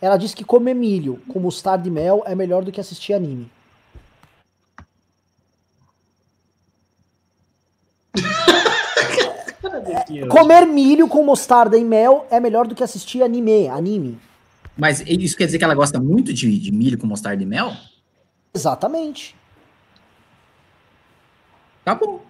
Ela 0.00 0.16
disse 0.16 0.34
que 0.34 0.42
comer 0.42 0.74
milho 0.74 1.20
com 1.28 1.38
mostarda 1.38 1.86
e 1.86 1.90
mel 1.90 2.22
é 2.24 2.34
melhor 2.34 2.64
do 2.64 2.72
que 2.72 2.80
assistir 2.80 3.12
anime. 3.12 3.50
Comer 10.28 10.66
milho 10.66 11.08
com 11.08 11.24
mostarda 11.24 11.76
e 11.76 11.84
mel 11.84 12.26
é 12.30 12.40
melhor 12.40 12.66
do 12.66 12.74
que 12.74 12.82
assistir 12.82 13.22
anime, 13.22 13.68
anime. 13.68 14.18
Mas 14.76 15.00
isso 15.06 15.36
quer 15.36 15.46
dizer 15.46 15.58
que 15.58 15.64
ela 15.64 15.74
gosta 15.74 16.00
muito 16.00 16.32
de, 16.32 16.58
de 16.58 16.72
milho 16.72 16.98
com 16.98 17.06
mostarda 17.06 17.42
e 17.42 17.46
mel? 17.46 17.72
Exatamente. 18.54 19.36
Tá 21.84 21.94
bom. 21.94 22.20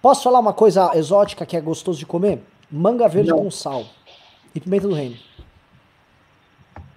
Posso 0.00 0.22
falar 0.22 0.38
uma 0.38 0.52
coisa 0.52 0.92
exótica 0.94 1.46
que 1.46 1.56
é 1.56 1.60
gostoso 1.60 1.98
de 1.98 2.06
comer? 2.06 2.42
Manga 2.70 3.08
verde 3.08 3.30
Não. 3.30 3.38
com 3.38 3.50
sal 3.50 3.84
e 4.54 4.60
pimenta 4.60 4.88
do 4.88 4.94
reino. 4.94 5.16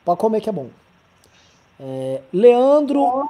Pode 0.03 0.19
comer 0.19 0.41
que 0.41 0.49
é 0.49 0.51
bom. 0.51 0.69
É, 1.79 2.21
Leandro 2.33 3.29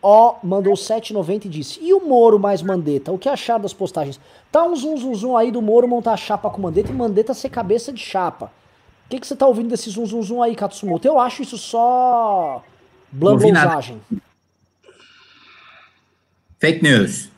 O 0.00 0.36
mandou 0.42 0.74
7,90 0.74 1.46
e 1.46 1.48
disse: 1.48 1.80
E 1.82 1.92
o 1.92 2.00
Moro 2.00 2.38
mais 2.38 2.62
Mandetta? 2.62 3.10
O 3.10 3.18
que 3.18 3.28
acharam 3.28 3.62
das 3.62 3.72
postagens? 3.72 4.20
Tá 4.50 4.62
um 4.62 4.76
zum 4.76 4.96
zum 4.96 5.14
zum 5.14 5.36
aí 5.36 5.50
do 5.50 5.60
Moro 5.60 5.88
montar 5.88 6.16
chapa 6.16 6.48
com 6.50 6.62
Mandetta 6.62 6.90
e 6.90 6.94
Mandetta 6.94 7.34
ser 7.34 7.48
cabeça 7.48 7.92
de 7.92 8.00
chapa. 8.00 8.46
O 9.06 9.10
que, 9.10 9.18
que 9.18 9.26
você 9.26 9.34
tá 9.34 9.46
ouvindo 9.46 9.70
desse 9.70 9.90
zum 9.90 10.06
zum 10.06 10.22
zum 10.22 10.42
aí, 10.42 10.54
Katsumoto? 10.54 11.08
Eu 11.08 11.18
acho 11.18 11.42
isso 11.42 11.58
só. 11.58 12.62
Blambosagem. 13.10 14.00
Fake 16.58 16.82
news. 16.82 17.30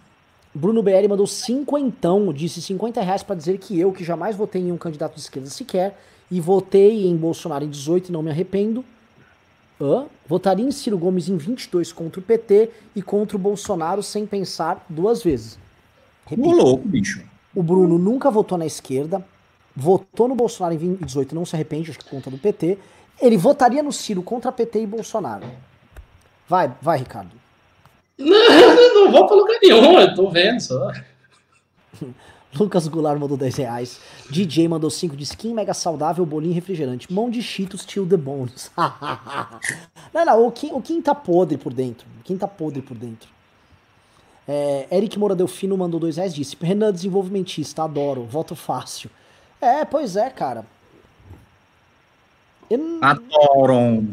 Bruno 0.52 0.82
BR 0.82 1.08
mandou 1.08 1.26
cinquentão, 1.26 2.32
disse 2.32 2.60
50 2.60 3.00
reais 3.00 3.22
pra 3.22 3.36
dizer 3.36 3.58
que 3.58 3.78
eu, 3.78 3.92
que 3.92 4.02
jamais 4.02 4.34
votei 4.34 4.62
em 4.62 4.72
um 4.72 4.76
candidato 4.76 5.14
de 5.14 5.20
esquerda 5.20 5.48
sequer, 5.48 5.96
e 6.30 6.40
votei 6.40 7.06
em 7.06 7.16
Bolsonaro 7.16 7.64
em 7.64 7.70
18 7.70 8.08
e 8.08 8.12
não 8.12 8.22
me 8.22 8.30
arrependo, 8.30 8.84
hã? 9.80 10.06
votaria 10.26 10.64
em 10.64 10.70
Ciro 10.70 10.98
Gomes 10.98 11.28
em 11.28 11.36
22 11.36 11.92
contra 11.92 12.20
o 12.20 12.22
PT 12.22 12.70
e 12.94 13.02
contra 13.02 13.36
o 13.36 13.40
Bolsonaro 13.40 14.02
sem 14.02 14.26
pensar 14.26 14.84
duas 14.88 15.22
vezes. 15.22 15.58
Repito, 16.26 16.48
louco, 16.50 16.86
bicho. 16.86 17.24
o 17.54 17.62
Bruno 17.62 17.98
nunca 17.98 18.30
votou 18.30 18.56
na 18.56 18.66
esquerda, 18.66 19.24
votou 19.74 20.28
no 20.28 20.34
Bolsonaro 20.34 20.74
em 20.74 20.78
20 20.78 21.04
18 21.04 21.32
e 21.32 21.34
não 21.34 21.44
se 21.44 21.56
arrepende, 21.56 21.90
acho 21.90 21.98
que 21.98 22.08
conta 22.08 22.30
do 22.30 22.38
PT, 22.38 22.78
ele 23.20 23.36
votaria 23.36 23.82
no 23.82 23.92
Ciro 23.92 24.22
contra 24.22 24.52
PT 24.52 24.82
e 24.82 24.86
Bolsonaro. 24.86 25.46
Vai, 26.48 26.72
vai, 26.80 26.98
Ricardo. 26.98 27.30
Não, 28.18 28.36
eu 28.52 28.94
não 28.94 29.12
vou 29.12 29.26
pra 29.26 29.36
lugar 29.36 29.58
nenhum, 29.62 29.98
eu 29.98 30.14
tô 30.14 30.30
vendo 30.30 30.60
só. 30.60 30.92
Lucas 32.58 32.88
Goulart 32.88 33.18
mandou 33.18 33.36
10 33.36 33.56
reais. 33.56 34.00
DJ 34.28 34.68
mandou 34.68 34.90
5 34.90 35.16
de 35.16 35.24
skin, 35.24 35.54
mega 35.54 35.72
saudável, 35.72 36.24
bolinho 36.26 36.54
refrigerante. 36.54 37.12
Mão 37.12 37.30
de 37.30 37.42
Cheetos, 37.42 37.84
till 37.84 38.06
the 38.06 38.16
bones. 38.16 38.70
não, 40.12 40.24
não, 40.24 40.46
o 40.46 40.52
Kim, 40.52 40.72
o 40.72 40.82
Kim 40.82 41.00
tá 41.00 41.14
podre 41.14 41.56
por 41.56 41.72
dentro. 41.72 42.06
O 42.20 42.22
Kim 42.24 42.36
tá 42.36 42.48
podre 42.48 42.82
por 42.82 42.96
dentro. 42.96 43.28
É, 44.48 44.88
Eric 44.90 45.18
Moura 45.18 45.36
Delfino 45.36 45.76
mandou 45.76 46.00
2 46.00 46.16
reais, 46.16 46.34
disse. 46.34 46.56
Renan, 46.60 46.92
desenvolvimentista, 46.92 47.84
adoro, 47.84 48.24
voto 48.24 48.56
fácil. 48.56 49.10
É, 49.60 49.84
pois 49.84 50.16
é, 50.16 50.28
cara. 50.30 50.66
Eu 52.68 52.98
Adoram. 53.00 54.06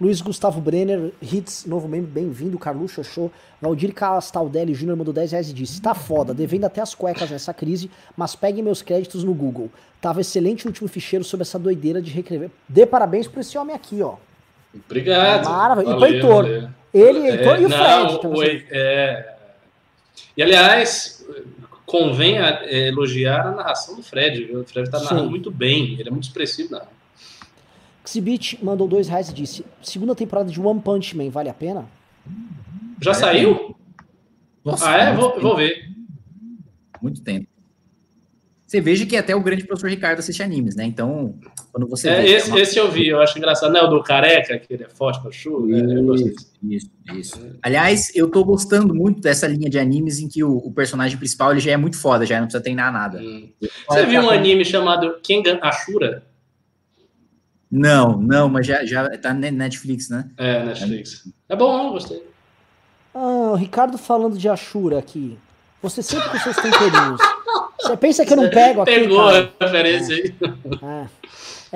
Luiz 0.00 0.20
Gustavo 0.20 0.60
Brenner, 0.60 1.12
Hits, 1.22 1.64
novo 1.66 1.86
membro, 1.86 2.10
bem-vindo. 2.10 2.58
Carluxo 2.58 3.04
Show. 3.04 3.30
Valdir 3.60 3.94
Castaldelli 3.94 4.74
Júnior 4.74 4.96
mandou 4.96 5.14
10 5.14 5.32
reais 5.32 5.50
e 5.50 5.52
disse: 5.52 5.80
Tá 5.80 5.94
foda, 5.94 6.34
devendo 6.34 6.64
até 6.64 6.80
as 6.80 6.94
cuecas 6.94 7.30
nessa 7.30 7.54
crise, 7.54 7.88
mas 8.16 8.34
peguem 8.34 8.62
meus 8.62 8.82
créditos 8.82 9.22
no 9.22 9.32
Google. 9.32 9.70
Tava 10.00 10.20
excelente 10.20 10.66
o 10.66 10.68
último 10.68 10.88
ficheiro 10.88 11.24
sobre 11.24 11.42
essa 11.42 11.58
doideira 11.58 12.02
de 12.02 12.10
reescrever. 12.10 12.50
Dê 12.68 12.84
parabéns 12.84 13.28
pra 13.28 13.40
esse 13.40 13.56
homem 13.56 13.74
aqui, 13.74 14.02
ó. 14.02 14.16
Obrigado. 14.74 15.48
Maravilha. 15.48 15.84
E 15.84 15.90
pro 15.90 16.00
Valeu, 16.00 16.14
Heitor. 16.14 16.42
valeu. 16.44 16.68
Ele, 16.92 17.18
Heitor 17.28 17.60
e 17.60 17.64
o 17.64 17.68
não, 17.68 18.20
Fred. 18.20 18.26
o 18.26 18.42
é. 18.72 19.34
E 20.36 20.42
aliás, 20.42 21.24
convém 21.86 22.38
é, 22.38 22.88
elogiar 22.88 23.46
a 23.46 23.50
narração 23.52 23.94
do 23.94 24.02
Fred. 24.02 24.44
viu? 24.44 24.60
O 24.60 24.64
Fred 24.64 24.90
tá 24.90 24.98
narrando 24.98 25.22
Sim. 25.24 25.30
muito 25.30 25.50
bem, 25.50 25.94
ele 25.98 26.08
é 26.08 26.10
muito 26.10 26.24
expressivo 26.24 26.72
na 26.72 26.82
Xibit 28.04 28.58
mandou 28.64 28.86
2 28.86 29.08
reais 29.08 29.28
e 29.30 29.34
disse: 29.34 29.64
Segunda 29.82 30.14
temporada 30.14 30.50
de 30.50 30.60
One 30.60 30.80
Punch 30.80 31.16
Man, 31.16 31.30
vale 31.30 31.48
a 31.48 31.54
pena? 31.54 31.86
Já 33.02 33.14
saiu? 33.14 33.74
Nossa, 34.64 34.88
Ah, 34.90 34.96
é? 34.98 35.06
muito 35.12 35.20
Vou, 35.20 35.30
tempo, 35.32 35.42
vou 35.42 35.56
ver. 35.56 35.84
Muito 37.02 37.22
tempo. 37.22 37.46
Você 38.66 38.80
veja 38.80 39.06
que 39.06 39.16
até 39.16 39.36
o 39.36 39.40
grande 39.42 39.64
professor 39.64 39.88
Ricardo 39.90 40.18
assiste 40.18 40.42
animes, 40.42 40.74
né? 40.74 40.84
Então, 40.84 41.34
quando 41.70 41.86
você 41.86 42.08
É, 42.08 42.22
vê... 42.22 42.28
esse, 42.34 42.48
uma- 42.48 42.58
esse 42.60 42.76
eu 42.78 42.90
vi, 42.90 43.06
eu 43.06 43.20
acho 43.20 43.38
engraçado. 43.38 43.72
Não 43.72 43.80
é 43.80 43.84
o 43.84 43.86
do 43.88 44.02
careca, 44.02 44.58
que 44.58 44.72
ele 44.72 44.84
é 44.84 44.88
forte 44.88 45.20
pra 45.20 45.30
chuva? 45.30 45.66
né? 45.66 45.94
Eu 45.98 46.04
gostei. 46.06 46.32
Isso, 46.32 46.90
isso, 47.10 47.36
isso. 47.38 47.56
Aliás, 47.62 48.10
eu 48.16 48.28
tô 48.28 48.42
gostando 48.44 48.92
muito 48.94 49.20
dessa 49.20 49.46
linha 49.46 49.70
de 49.70 49.78
animes 49.78 50.18
em 50.18 50.26
que 50.28 50.42
o, 50.42 50.56
o 50.56 50.72
personagem 50.72 51.16
principal 51.18 51.52
ele 51.52 51.60
já 51.60 51.72
é 51.72 51.76
muito 51.76 51.96
foda, 51.96 52.26
já 52.26 52.36
não 52.38 52.46
precisa 52.46 52.62
treinar 52.62 52.92
nada. 52.92 53.20
Hum. 53.20 53.48
Você 53.88 54.06
viu 54.06 54.22
um 54.22 54.30
anime 54.30 54.64
chamado 54.64 55.18
Kengan 55.22 55.58
Ashura? 55.62 56.24
Não, 57.76 58.16
não, 58.20 58.48
mas 58.48 58.68
já, 58.68 58.84
já 58.84 59.18
tá 59.18 59.34
na 59.34 59.50
Netflix, 59.50 60.08
né? 60.08 60.28
É, 60.38 60.64
Netflix. 60.64 61.28
É 61.48 61.56
bom, 61.56 61.88
eu 61.88 61.90
gostei. 61.90 62.22
Ah, 63.12 63.50
o 63.52 63.56
Ricardo 63.56 63.98
falando 63.98 64.38
de 64.38 64.48
Ashura 64.48 65.00
aqui. 65.00 65.36
Você 65.82 66.00
sempre 66.00 66.30
com 66.30 66.38
seus 66.38 66.54
temperinhos. 66.54 67.20
Você 67.82 67.96
pensa 67.96 68.24
que 68.24 68.32
eu 68.32 68.36
não 68.36 68.48
pego 68.48 68.82
aqui? 68.82 68.94
Pegou 68.94 69.18
cara? 69.26 69.52
a 69.58 69.64
referência 69.64 70.14
aí. 70.14 70.34
É. 70.82 71.06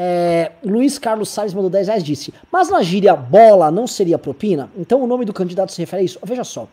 É, 0.01 0.53
Luiz 0.65 1.01
Carlos 1.01 1.31
Salles 1.31 1.53
mandou 1.53 1.69
10 1.69 1.89
reais 1.89 2.05
disse: 2.05 2.33
Mas 2.53 2.71
na 2.71 2.81
gíria 2.81 3.17
bola 3.17 3.69
não 3.69 3.89
seria 3.89 4.17
propina? 4.17 4.71
Então 4.77 5.03
o 5.03 5.07
nome 5.09 5.25
do 5.25 5.33
candidato 5.33 5.73
se 5.73 5.83
refere 5.83 6.03
a 6.03 6.05
isso? 6.05 6.21
Veja 6.23 6.45
só. 6.45 6.69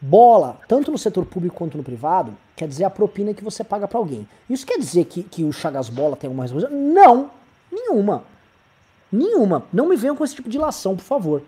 Bola, 0.00 0.58
tanto 0.66 0.90
no 0.90 0.96
setor 0.96 1.26
público 1.26 1.54
quanto 1.54 1.76
no 1.76 1.84
privado, 1.84 2.34
quer 2.56 2.66
dizer 2.66 2.84
a 2.84 2.90
propina 2.90 3.34
que 3.34 3.44
você 3.44 3.62
paga 3.62 3.86
pra 3.86 3.98
alguém. 3.98 4.26
Isso 4.48 4.64
quer 4.64 4.78
dizer 4.78 5.04
que, 5.04 5.22
que 5.22 5.44
o 5.44 5.52
Chagas 5.52 5.90
Bola 5.90 6.16
tem 6.16 6.28
alguma 6.28 6.44
responsabilidade? 6.44 6.82
Não, 6.94 7.30
nenhuma. 7.70 8.24
Nenhuma. 9.12 9.64
Não 9.72 9.88
me 9.88 9.96
venham 9.96 10.16
com 10.16 10.24
esse 10.24 10.34
tipo 10.34 10.48
de 10.48 10.58
lação, 10.58 10.96
por 10.96 11.02
favor. 11.02 11.42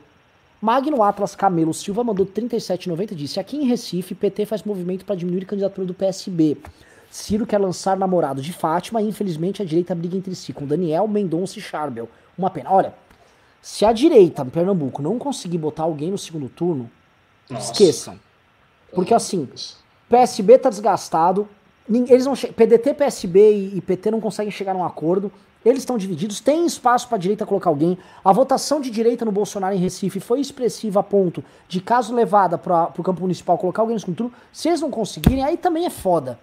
Magno 0.61 1.03
Atlas 1.03 1.35
Camelo 1.35 1.75
Silva 1.75 2.05
mandou 2.05 2.25
37,90 2.25 3.13
e 3.13 3.15
disse: 3.15 3.41
Aqui 3.41 3.57
em 3.57 3.67
Recife, 3.67 4.15
PT 4.15 4.47
faz 4.47 4.63
movimento 4.63 5.05
para 5.05 5.17
diminuir 5.17 5.43
a 5.43 5.47
candidatura 5.47 5.87
do 5.87 5.95
PSB. 5.95 6.57
Ciro 7.11 7.45
quer 7.45 7.59
lançar 7.59 7.97
namorado 7.97 8.41
de 8.41 8.53
Fátima 8.53 9.03
e 9.03 9.09
infelizmente 9.09 9.61
a 9.61 9.65
direita 9.65 9.95
briga 9.95 10.17
entre 10.17 10.35
si 10.35 10.53
com 10.53 10.67
Daniel, 10.67 11.07
Mendonça 11.07 11.59
e 11.59 11.63
Charbel. 11.63 12.09
Uma 12.39 12.49
pena. 12.49 12.71
Olha, 12.71 12.95
se 13.61 13.85
a 13.85 13.93
direita 13.93 14.43
em 14.43 14.51
Pernambuco 14.51 15.03
não 15.03 15.19
conseguir 15.19 15.59
botar 15.59 15.83
alguém 15.83 16.11
no 16.11 16.19
segundo 16.19 16.49
turno, 16.49 16.91
Nossa. 17.51 17.73
esqueçam. 17.73 18.19
Porque 18.95 19.13
assim, 19.13 19.49
PSB 20.09 20.59
tá 20.59 20.71
desgastado, 20.71 21.49
eles 21.89 22.25
não 22.25 22.35
PDT, 22.35 22.95
PSB 22.95 23.53
e, 23.53 23.79
e 23.79 23.81
PT 23.81 24.11
não 24.11 24.21
conseguem 24.21 24.51
chegar 24.51 24.75
num 24.75 24.85
acordo. 24.85 25.31
Eles 25.65 25.81
estão 25.81 25.97
divididos, 25.97 26.41
tem 26.41 26.67
espaço 26.67 27.07
para 27.07 27.17
a 27.17 27.21
direita 27.21 27.47
colocar 27.47 27.71
alguém. 27.71 27.97
A 28.25 28.33
votação 28.33 28.81
de 28.81 28.91
direita 28.91 29.25
no 29.25 29.31
Bolsonaro 29.31 29.75
em 29.75 29.79
Recife 29.79 30.19
foi 30.19 30.41
expressiva 30.41 31.01
a 31.01 31.03
ponto 31.03 31.45
de, 31.69 31.81
caso 31.81 32.15
levada 32.15 32.59
para 32.59 32.93
o 32.99 33.03
campo 33.03 33.21
municipal, 33.21 33.57
colocar 33.57 33.83
alguém 33.83 33.97
no 33.97 34.15
turno. 34.15 34.33
Se 34.53 34.69
eles 34.69 34.81
não 34.81 34.91
conseguirem, 34.91 35.45
aí 35.45 35.57
também 35.57 35.87
é 35.87 35.91
foda. 35.91 36.39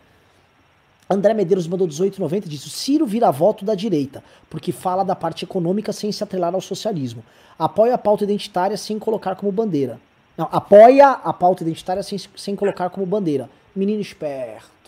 André 1.09 1.33
Medeiros 1.33 1.67
mandou 1.67 1.87
18,90 1.87 2.45
e 2.45 2.49
disse: 2.49 2.67
o 2.67 2.69
Ciro 2.69 3.05
vira 3.05 3.31
voto 3.31 3.65
da 3.65 3.73
direita, 3.73 4.23
porque 4.49 4.71
fala 4.71 5.03
da 5.03 5.15
parte 5.15 5.43
econômica 5.43 5.91
sem 5.91 6.11
se 6.11 6.23
atrelar 6.23 6.53
ao 6.53 6.61
socialismo. 6.61 7.23
Apoia 7.57 7.95
a 7.95 7.97
pauta 7.97 8.23
identitária 8.23 8.77
sem 8.77 8.99
colocar 8.99 9.35
como 9.35 9.51
bandeira. 9.51 9.99
Não, 10.37 10.47
apoia 10.51 11.09
a 11.09 11.33
pauta 11.33 11.63
identitária 11.63 12.03
sem, 12.03 12.17
sem 12.37 12.55
colocar 12.55 12.89
como 12.89 13.05
bandeira. 13.05 13.49
Menino 13.75 13.99
esperto. 13.99 14.78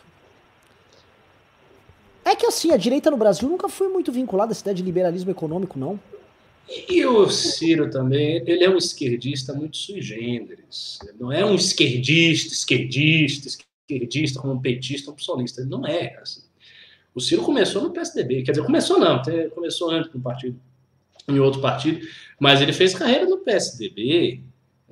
É 2.24 2.36
que 2.36 2.46
assim, 2.46 2.72
a 2.72 2.78
direita 2.78 3.10
no 3.10 3.18
Brasil 3.18 3.50
nunca 3.50 3.68
foi 3.68 3.88
muito 3.88 4.12
vinculada 4.12 4.52
a 4.52 4.54
essa 4.54 4.62
ideia 4.62 4.76
de 4.76 4.84
liberalismo 4.84 5.32
econômico, 5.32 5.78
não. 5.78 6.00
E 6.88 7.06
o 7.06 7.30
Ciro 7.30 7.90
também, 7.90 8.44
ele 8.46 8.64
é 8.64 8.70
um 8.70 8.78
esquerdista 8.78 9.54
muito 9.54 9.76
sui 9.76 10.02
generis. 10.02 11.00
Não 11.20 11.32
é 11.32 11.44
um 11.44 11.56
esquerdista, 11.56 12.54
esquerdista, 12.54 13.48
esquerdista, 13.48 14.40
como 14.40 14.54
um 14.54 14.62
petista, 14.62 15.12
um 15.12 15.18
solista. 15.18 15.62
Ele 15.62 15.70
não 15.70 15.86
é. 15.86 16.18
Assim. 16.22 16.42
O 17.14 17.20
Ciro 17.20 17.42
começou 17.42 17.82
no 17.82 17.92
PSDB, 17.92 18.44
quer 18.44 18.52
dizer, 18.52 18.66
começou 18.66 18.98
não, 19.00 19.22
começou 19.54 19.90
antes 19.90 20.14
no 20.14 20.22
partido, 20.22 20.58
em 21.28 21.40
outro 21.40 21.60
partido, 21.60 22.08
mas 22.40 22.62
ele 22.62 22.72
fez 22.72 22.94
carreira 22.94 23.26
no 23.26 23.40
PSDB. 23.40 24.42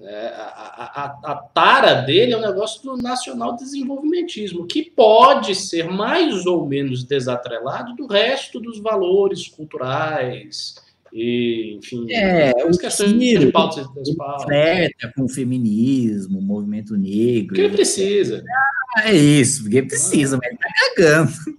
É, 0.02 0.28
a, 0.28 1.20
a, 1.24 1.32
a, 1.32 1.36
tara 1.36 1.96
dele 1.96 2.34
é 2.34 2.38
um 2.38 2.42
negócio 2.42 2.82
do 2.82 2.96
nacional 2.96 3.56
desenvolvimentismo, 3.56 4.66
que 4.66 4.84
pode 4.84 5.54
ser 5.56 5.90
mais 5.90 6.46
ou 6.46 6.66
menos 6.66 7.04
desatrelado 7.04 7.96
do 7.96 8.08
resto 8.08 8.60
dos 8.60 8.80
valores 8.80 9.48
culturais, 9.48 10.76
e, 11.12 11.76
enfim, 11.78 12.12
é, 12.12 12.52
o 12.66 12.78
questões 12.78 13.10
Ciro, 13.10 13.46
de 13.46 13.52
pautas 13.52 13.88
flerta 14.44 15.12
com 15.16 15.24
o 15.24 15.30
feminismo, 15.30 16.40
o 16.40 16.42
movimento 16.42 16.96
negro. 16.96 17.56
Que 17.56 17.62
ele 17.62 17.74
precisa. 17.74 18.44
Ah, 18.96 19.10
é 19.10 19.16
isso, 19.16 19.64
porque 19.64 19.82
precisa, 19.82 20.36
ah. 20.36 20.40
mas 20.42 20.52
ele 20.52 20.60
tá 20.60 20.70
cagando. 20.96 21.59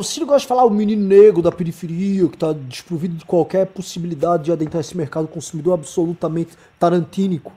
O 0.00 0.04
Ciro 0.04 0.26
gosta 0.26 0.42
de 0.42 0.46
falar 0.46 0.64
o 0.64 0.70
menino 0.70 1.04
negro 1.04 1.42
da 1.42 1.50
periferia, 1.50 2.28
que 2.28 2.36
está 2.36 2.52
desprovido 2.52 3.16
de 3.16 3.24
qualquer 3.24 3.66
possibilidade 3.66 4.44
de 4.44 4.52
adentrar 4.52 4.80
esse 4.80 4.96
mercado 4.96 5.26
consumidor 5.26 5.74
absolutamente 5.74 6.52
tarantínico. 6.78 7.52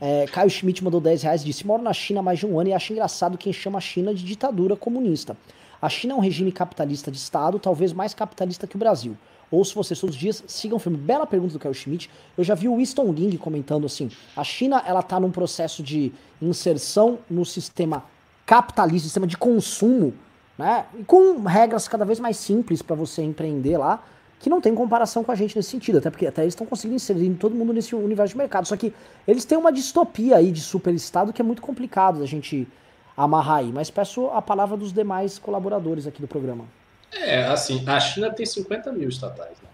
É, 0.00 0.26
Caio 0.26 0.50
Schmidt 0.50 0.82
mandou 0.82 1.00
10 1.00 1.22
reais 1.22 1.42
e 1.42 1.44
disse: 1.44 1.64
Moro 1.64 1.80
na 1.84 1.92
China 1.92 2.18
há 2.18 2.22
mais 2.24 2.40
de 2.40 2.46
um 2.46 2.58
ano 2.58 2.70
e 2.70 2.72
acho 2.72 2.92
engraçado 2.92 3.38
quem 3.38 3.52
chama 3.52 3.78
a 3.78 3.80
China 3.80 4.12
de 4.12 4.24
ditadura 4.24 4.74
comunista. 4.74 5.36
A 5.80 5.88
China 5.88 6.14
é 6.14 6.16
um 6.16 6.20
regime 6.20 6.50
capitalista 6.50 7.08
de 7.08 7.18
Estado, 7.18 7.56
talvez 7.60 7.92
mais 7.92 8.12
capitalista 8.12 8.66
que 8.66 8.74
o 8.74 8.80
Brasil. 8.80 9.16
Ouço 9.48 9.76
vocês 9.76 10.00
todos 10.00 10.16
os 10.16 10.20
dias, 10.20 10.42
sigam 10.48 10.78
o 10.78 10.80
filme. 10.80 10.98
Bela 10.98 11.24
pergunta 11.24 11.52
do 11.52 11.60
Caio 11.60 11.72
Schmidt. 11.72 12.10
Eu 12.36 12.42
já 12.42 12.56
vi 12.56 12.66
o 12.66 12.78
Winston 12.78 13.12
Ling 13.12 13.36
comentando 13.36 13.86
assim: 13.86 14.10
a 14.36 14.42
China 14.42 14.82
ela 14.84 14.98
está 14.98 15.20
num 15.20 15.30
processo 15.30 15.84
de 15.84 16.12
inserção 16.42 17.20
no 17.30 17.44
sistema 17.44 18.02
capitalista, 18.44 19.04
sistema 19.04 19.28
de 19.28 19.36
consumo 19.36 20.12
né? 20.58 20.86
E 20.98 21.04
com 21.04 21.42
regras 21.42 21.86
cada 21.88 22.04
vez 22.04 22.18
mais 22.18 22.36
simples 22.36 22.82
para 22.82 22.96
você 22.96 23.22
empreender 23.22 23.76
lá, 23.76 24.02
que 24.38 24.50
não 24.50 24.60
tem 24.60 24.74
comparação 24.74 25.24
com 25.24 25.32
a 25.32 25.34
gente 25.34 25.56
nesse 25.56 25.70
sentido, 25.70 25.98
até 25.98 26.10
porque 26.10 26.26
até 26.26 26.42
eles 26.42 26.52
estão 26.52 26.66
conseguindo 26.66 26.96
inserir 26.96 27.34
todo 27.34 27.54
mundo 27.54 27.72
nesse 27.72 27.94
universo 27.94 28.32
de 28.34 28.38
mercado. 28.38 28.66
Só 28.66 28.76
que 28.76 28.92
eles 29.26 29.44
têm 29.44 29.56
uma 29.56 29.72
distopia 29.72 30.36
aí 30.36 30.52
de 30.52 30.60
superestado 30.60 31.32
que 31.32 31.40
é 31.40 31.44
muito 31.44 31.62
complicado 31.62 32.20
da 32.20 32.26
gente 32.26 32.68
amarrar 33.16 33.58
aí. 33.58 33.72
Mas 33.72 33.90
peço 33.90 34.26
a 34.28 34.42
palavra 34.42 34.76
dos 34.76 34.92
demais 34.92 35.38
colaboradores 35.38 36.06
aqui 36.06 36.20
do 36.20 36.28
programa. 36.28 36.64
É, 37.12 37.44
assim, 37.44 37.82
a 37.86 37.98
China 37.98 38.30
tem 38.30 38.44
50 38.44 38.92
mil 38.92 39.08
estatais. 39.08 39.56
Né? 39.62 39.68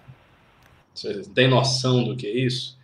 Você 0.95 1.23
tem 1.35 1.49
noção 1.49 2.05
do 2.05 2.17
que 2.17 2.27
é 2.27 2.31
isso? 2.31 2.79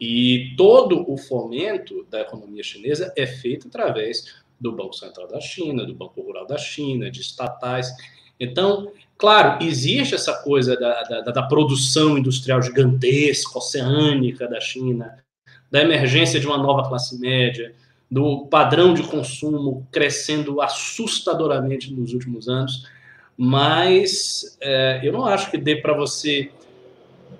E 0.00 0.54
todo 0.56 1.04
o 1.10 1.16
fomento 1.16 2.06
da 2.10 2.22
economia 2.22 2.62
chinesa 2.62 3.12
é 3.16 3.26
feito 3.26 3.68
através 3.68 4.42
do 4.60 4.72
Banco 4.72 4.94
Central 4.94 5.26
da 5.26 5.40
China, 5.40 5.86
do 5.86 5.94
Banco 5.94 6.20
Rural 6.20 6.46
da 6.46 6.58
China, 6.58 7.10
de 7.10 7.20
estatais. 7.20 7.90
Então, 8.38 8.92
claro, 9.16 9.64
existe 9.64 10.14
essa 10.14 10.34
coisa 10.42 10.76
da, 10.76 11.02
da, 11.02 11.20
da 11.32 11.42
produção 11.42 12.18
industrial 12.18 12.60
gigantesca, 12.62 13.58
oceânica 13.58 14.46
da 14.46 14.60
China, 14.60 15.16
da 15.70 15.80
emergência 15.80 16.38
de 16.38 16.46
uma 16.46 16.58
nova 16.58 16.88
classe 16.88 17.18
média, 17.18 17.74
do 18.10 18.46
padrão 18.46 18.92
de 18.92 19.04
consumo 19.04 19.86
crescendo 19.92 20.60
assustadoramente 20.60 21.92
nos 21.92 22.12
últimos 22.12 22.48
anos, 22.48 22.88
mas 23.36 24.58
é, 24.60 25.00
eu 25.02 25.12
não 25.12 25.24
acho 25.24 25.50
que 25.50 25.56
dê 25.56 25.76
para 25.76 25.94
você 25.94 26.50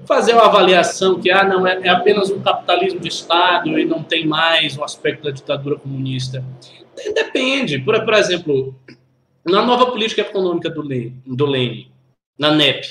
fazer 0.07 0.33
uma 0.33 0.47
avaliação 0.47 1.21
que 1.21 1.31
ah, 1.31 1.45
não 1.45 1.67
é, 1.67 1.81
é, 1.83 1.89
apenas 1.89 2.31
um 2.31 2.41
capitalismo 2.41 3.01
de 3.01 3.09
Estado 3.09 3.79
e 3.79 3.85
não 3.85 4.03
tem 4.03 4.27
mais 4.27 4.79
o 4.79 4.85
aspecto 4.85 5.25
da 5.25 5.31
ditadura 5.31 5.77
comunista. 5.77 6.45
Depende. 7.15 7.79
Por, 7.79 8.05
por 8.05 8.15
exemplo, 8.15 8.75
na 9.45 9.65
nova 9.65 9.91
política 9.91 10.23
econômica 10.23 10.71
do, 10.71 10.83
Lênin, 10.83 11.21
do 11.27 11.47
Lênin 11.47 11.91
na 12.39 12.53
NEP, 12.55 12.87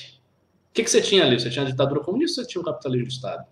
o 0.69 0.73
que, 0.73 0.83
que 0.83 0.89
você 0.89 1.01
tinha 1.01 1.23
ali? 1.23 1.39
Você 1.39 1.49
tinha 1.49 1.65
a 1.65 1.69
ditadura 1.69 2.01
comunista 2.01 2.41
ou 2.41 2.45
você 2.45 2.51
tinha 2.51 2.61
o 2.61 2.65
capitalismo 2.65 3.07
de 3.07 3.13
Estado? 3.13 3.45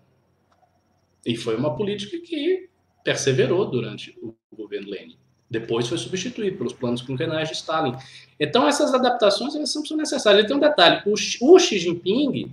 E 1.26 1.36
foi 1.36 1.56
uma 1.56 1.76
política 1.76 2.18
que 2.18 2.68
perseverou 3.04 3.66
durante 3.66 4.16
o 4.22 4.34
governo 4.56 4.90
Lenin. 4.90 5.16
Depois 5.50 5.88
foi 5.88 5.96
substituído 5.96 6.58
pelos 6.58 6.74
planos 6.74 7.02
quinquenais 7.02 7.48
de 7.48 7.54
Stalin. 7.54 7.94
Então, 8.38 8.68
essas 8.68 8.92
adaptações 8.92 9.54
elas 9.54 9.72
são 9.72 9.82
necessárias. 9.96 10.44
E 10.44 10.46
tem 10.46 10.56
um 10.56 10.60
detalhe: 10.60 11.02
o, 11.06 11.14
o 11.14 11.58
Xi 11.58 11.78
Jinping 11.78 12.52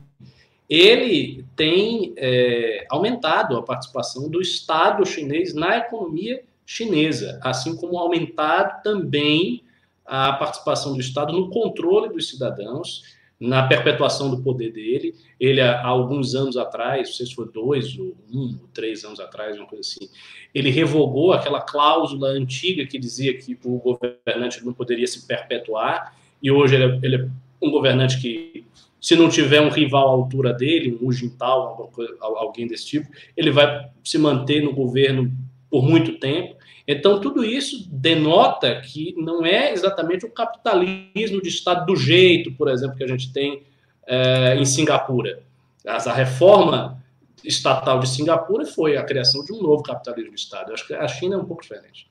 ele 0.69 1.45
tem 1.55 2.13
é, 2.17 2.85
aumentado 2.89 3.57
a 3.57 3.63
participação 3.63 4.29
do 4.29 4.41
Estado 4.41 5.05
chinês 5.05 5.53
na 5.53 5.77
economia 5.77 6.43
chinesa, 6.65 7.39
assim 7.43 7.75
como 7.75 7.97
aumentado 7.97 8.81
também 8.83 9.63
a 10.05 10.33
participação 10.33 10.93
do 10.93 10.99
Estado 10.99 11.33
no 11.33 11.49
controle 11.49 12.09
dos 12.09 12.29
cidadãos, 12.29 13.03
na 13.39 13.67
perpetuação 13.67 14.29
do 14.29 14.41
poder 14.41 14.71
dele. 14.71 15.13
Ele, 15.39 15.61
há 15.61 15.85
alguns 15.85 16.35
anos 16.35 16.57
atrás, 16.57 17.09
não 17.09 17.15
sei 17.15 17.25
se 17.25 17.35
foi 17.35 17.51
dois 17.51 17.97
ou 17.97 18.15
um 18.31 18.57
ou 18.61 18.69
três 18.73 19.03
anos 19.03 19.19
atrás, 19.19 19.57
uma 19.57 19.67
coisa 19.67 19.81
assim, 19.81 20.09
ele 20.53 20.69
revogou 20.69 21.33
aquela 21.33 21.61
cláusula 21.61 22.29
antiga 22.29 22.85
que 22.85 22.97
dizia 22.97 23.37
que 23.37 23.57
o 23.63 23.77
governante 23.79 24.65
não 24.65 24.73
poderia 24.73 25.07
se 25.07 25.27
perpetuar, 25.27 26.15
e 26.41 26.51
hoje 26.51 26.75
ele 26.75 26.83
é, 26.83 26.99
ele 27.03 27.15
é 27.17 27.27
um 27.61 27.71
governante 27.71 28.21
que, 28.21 28.65
se 29.01 29.15
não 29.15 29.29
tiver 29.29 29.61
um 29.61 29.69
rival 29.69 30.07
à 30.07 30.11
altura 30.11 30.53
dele, 30.53 30.97
um 31.01 31.07
Hu 31.07 31.11
Jintao, 31.11 31.91
alguém 32.21 32.67
desse 32.67 32.85
tipo, 32.85 33.09
ele 33.35 33.51
vai 33.51 33.89
se 34.03 34.17
manter 34.17 34.63
no 34.63 34.73
governo 34.73 35.31
por 35.69 35.83
muito 35.83 36.19
tempo. 36.19 36.55
Então, 36.87 37.19
tudo 37.19 37.43
isso 37.43 37.87
denota 37.89 38.79
que 38.81 39.15
não 39.17 39.45
é 39.45 39.71
exatamente 39.71 40.25
o 40.25 40.31
capitalismo 40.31 41.41
de 41.41 41.49
Estado 41.49 41.85
do 41.85 41.95
jeito, 41.95 42.51
por 42.53 42.67
exemplo, 42.67 42.95
que 42.95 43.03
a 43.03 43.07
gente 43.07 43.33
tem 43.33 43.63
é, 44.05 44.55
em 44.55 44.65
Singapura. 44.65 45.41
A 45.85 46.13
reforma 46.13 47.03
estatal 47.43 47.99
de 47.99 48.09
Singapura 48.09 48.65
foi 48.65 48.97
a 48.97 49.03
criação 49.03 49.43
de 49.43 49.53
um 49.53 49.61
novo 49.61 49.83
capitalismo 49.83 50.33
de 50.33 50.39
Estado. 50.39 50.69
Eu 50.69 50.73
acho 50.75 50.87
que 50.87 50.93
a 50.93 51.07
China 51.07 51.35
é 51.35 51.37
um 51.37 51.45
pouco 51.45 51.61
diferente. 51.61 52.07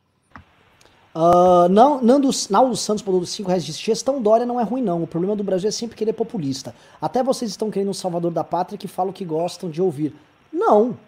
Uh, 1.15 1.69
não, 1.69 2.03
Nando, 2.03 2.29
Naldo 2.51 2.77
Santos 2.77 3.05
mandou 3.05 3.25
5 3.25 3.47
reais 3.47 3.65
de 3.65 3.71
gestão 3.71 4.21
Dória 4.21 4.45
não 4.45 4.59
é 4.59 4.65
ruim 4.65 4.83
não, 4.83 5.01
o 5.01 5.07
problema 5.07 5.37
do 5.37 5.45
Brasil 5.45 5.69
é 5.69 5.73
sempre 5.73 5.97
querer 5.97 6.13
populista. 6.13 6.75
Até 7.01 7.23
vocês 7.23 7.53
estão 7.53 7.71
querendo 7.71 7.91
um 7.91 7.95
salvador 7.95 8.33
da 8.33 8.43
pátria 8.43 8.77
que 8.77 8.89
falam 8.89 9.13
que 9.13 9.25
gostam 9.25 9.71
de 9.71 9.81
ouvir. 9.81 10.13
Não, 10.53 10.99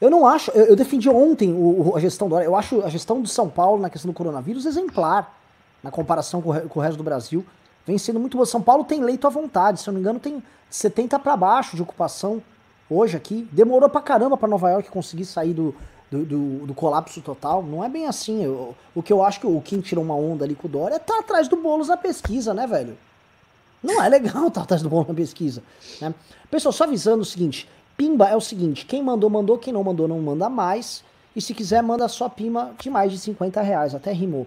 eu 0.00 0.10
não 0.10 0.26
acho. 0.26 0.50
Eu, 0.50 0.66
eu 0.66 0.76
defendi 0.76 1.08
ontem 1.08 1.52
o, 1.52 1.94
a 1.96 2.00
gestão 2.00 2.28
do. 2.28 2.38
Eu 2.38 2.54
acho 2.54 2.82
a 2.82 2.88
gestão 2.88 3.22
de 3.22 3.30
São 3.30 3.48
Paulo 3.48 3.80
na 3.80 3.90
questão 3.90 4.10
do 4.10 4.14
coronavírus 4.14 4.66
exemplar 4.66 5.34
na 5.82 5.90
comparação 5.90 6.42
com 6.42 6.50
o, 6.50 6.68
com 6.68 6.80
o 6.80 6.82
resto 6.82 6.96
do 6.98 7.04
Brasil. 7.04 7.44
Vem 7.86 7.96
sendo 7.98 8.18
muito 8.18 8.36
boa. 8.36 8.46
São 8.46 8.60
Paulo 8.60 8.84
tem 8.84 9.00
leito 9.00 9.26
à 9.26 9.30
vontade, 9.30 9.80
se 9.80 9.88
eu 9.88 9.92
não 9.92 9.98
me 9.98 10.02
engano, 10.02 10.18
tem 10.18 10.42
70 10.68 11.18
para 11.20 11.36
baixo 11.36 11.76
de 11.76 11.82
ocupação 11.82 12.42
hoje 12.90 13.16
aqui. 13.16 13.48
Demorou 13.52 13.88
pra 13.88 14.00
caramba 14.00 14.36
para 14.36 14.48
Nova 14.48 14.70
York 14.70 14.90
conseguir 14.90 15.24
sair 15.24 15.54
do, 15.54 15.74
do, 16.10 16.24
do, 16.24 16.66
do, 16.66 16.74
colapso 16.74 17.20
total. 17.20 17.62
Não 17.62 17.84
é 17.84 17.88
bem 17.88 18.06
assim. 18.06 18.44
Eu, 18.44 18.74
o 18.94 19.02
que 19.02 19.12
eu 19.12 19.22
acho 19.22 19.40
que 19.40 19.46
o 19.46 19.60
Kim 19.60 19.80
tirou 19.80 20.04
uma 20.04 20.14
onda 20.14 20.44
ali 20.44 20.54
com 20.54 20.66
o 20.66 20.70
Dória 20.70 20.96
é 20.96 20.98
tá 20.98 21.20
atrás 21.20 21.48
do 21.48 21.56
Boulos 21.56 21.88
na 21.88 21.96
pesquisa, 21.96 22.52
né, 22.52 22.66
velho? 22.66 22.98
Não 23.82 24.02
é 24.02 24.08
legal 24.08 24.48
estar 24.48 24.50
tá 24.60 24.62
atrás 24.62 24.82
do 24.82 24.88
Boulos 24.88 25.08
na 25.08 25.14
pesquisa. 25.14 25.62
Né? 26.00 26.12
Pessoal, 26.50 26.72
só 26.72 26.84
avisando 26.84 27.22
o 27.22 27.24
seguinte: 27.24 27.68
Pimba 27.96 28.28
é 28.28 28.36
o 28.36 28.40
seguinte: 28.40 28.84
quem 28.86 29.02
mandou, 29.02 29.30
mandou, 29.30 29.58
quem 29.58 29.72
não 29.72 29.82
mandou, 29.82 30.06
não 30.06 30.20
manda 30.20 30.48
mais. 30.48 31.04
E 31.34 31.40
se 31.40 31.54
quiser, 31.54 31.82
manda 31.82 32.08
só 32.08 32.28
pima 32.28 32.74
de 32.80 32.88
mais 32.88 33.12
de 33.12 33.18
50 33.18 33.60
reais, 33.60 33.94
até 33.94 34.12
rimou. 34.12 34.46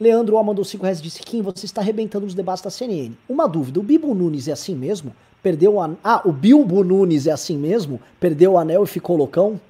Leandro 0.00 0.36
O 0.36 0.42
mandou 0.42 0.64
5 0.64 0.82
reais 0.82 0.98
e 0.98 1.02
disse: 1.02 1.22
Kim, 1.22 1.42
você 1.42 1.66
está 1.66 1.80
arrebentando 1.80 2.24
nos 2.24 2.34
debates 2.34 2.62
da 2.62 2.70
CNN. 2.70 3.12
Uma 3.28 3.46
dúvida: 3.46 3.78
o 3.78 3.82
Bibo 3.82 4.14
Nunes 4.14 4.48
é 4.48 4.52
assim 4.52 4.74
mesmo? 4.74 5.14
Perdeu 5.44 5.74
o 5.74 5.82
an... 5.82 5.96
Ah, 6.02 6.22
o 6.24 6.32
Bilbo 6.32 6.82
Nunes 6.82 7.26
é 7.26 7.30
assim 7.30 7.58
mesmo? 7.58 8.00
Perdeu 8.18 8.52
o 8.52 8.58
anel 8.58 8.82
e 8.82 8.86
ficou 8.86 9.14
loucão? 9.14 9.60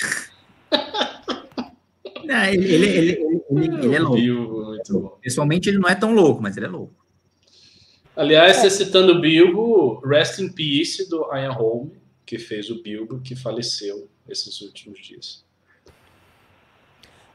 Não, 2.24 2.44
ele, 2.46 2.72
ele, 2.72 2.86
ele, 2.86 3.84
ele, 3.84 3.94
é 3.94 3.98
louco. 4.00 5.18
Pessoalmente, 5.20 5.68
ele 5.68 5.78
não 5.78 5.88
é 5.88 5.94
tão 5.94 6.14
louco, 6.14 6.42
mas 6.42 6.56
ele 6.56 6.64
é 6.66 6.68
louco. 6.70 6.94
Aliás, 8.16 8.64
é. 8.64 8.70
citando 8.70 9.12
o 9.12 9.20
Bilbo, 9.20 10.00
Rest 10.00 10.38
in 10.38 10.48
Peace 10.48 11.06
do 11.08 11.28
Ian 11.36 11.52
Holm, 11.52 11.90
que 12.24 12.38
fez 12.38 12.70
o 12.70 12.82
Bilbo, 12.82 13.20
que 13.20 13.34
faleceu 13.36 14.08
esses 14.28 14.60
últimos 14.60 14.98
dias. 14.98 15.44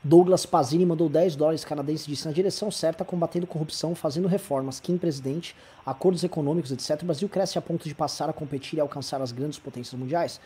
Douglas 0.01 0.45
Pazini 0.45 0.85
mandou 0.85 1.09
10 1.09 1.35
dólares 1.35 1.65
canadenses 1.65 2.07
disse 2.07 2.25
na 2.25 2.31
direção 2.31 2.71
certa, 2.71 3.03
combatendo 3.03 3.45
corrupção, 3.45 3.93
fazendo 3.93 4.29
reformas. 4.29 4.79
Kim 4.79 4.97
presidente, 4.97 5.53
acordos 5.85 6.23
econômicos, 6.23 6.71
etc. 6.71 7.01
O 7.03 7.05
Brasil 7.05 7.27
cresce 7.27 7.57
a 7.57 7.61
ponto 7.61 7.87
de 7.87 7.93
passar 7.93 8.29
a 8.29 8.33
competir 8.33 8.77
e 8.77 8.79
alcançar 8.79 9.21
as 9.21 9.33
grandes 9.33 9.59
potências 9.59 9.99
mundiais. 9.99 10.39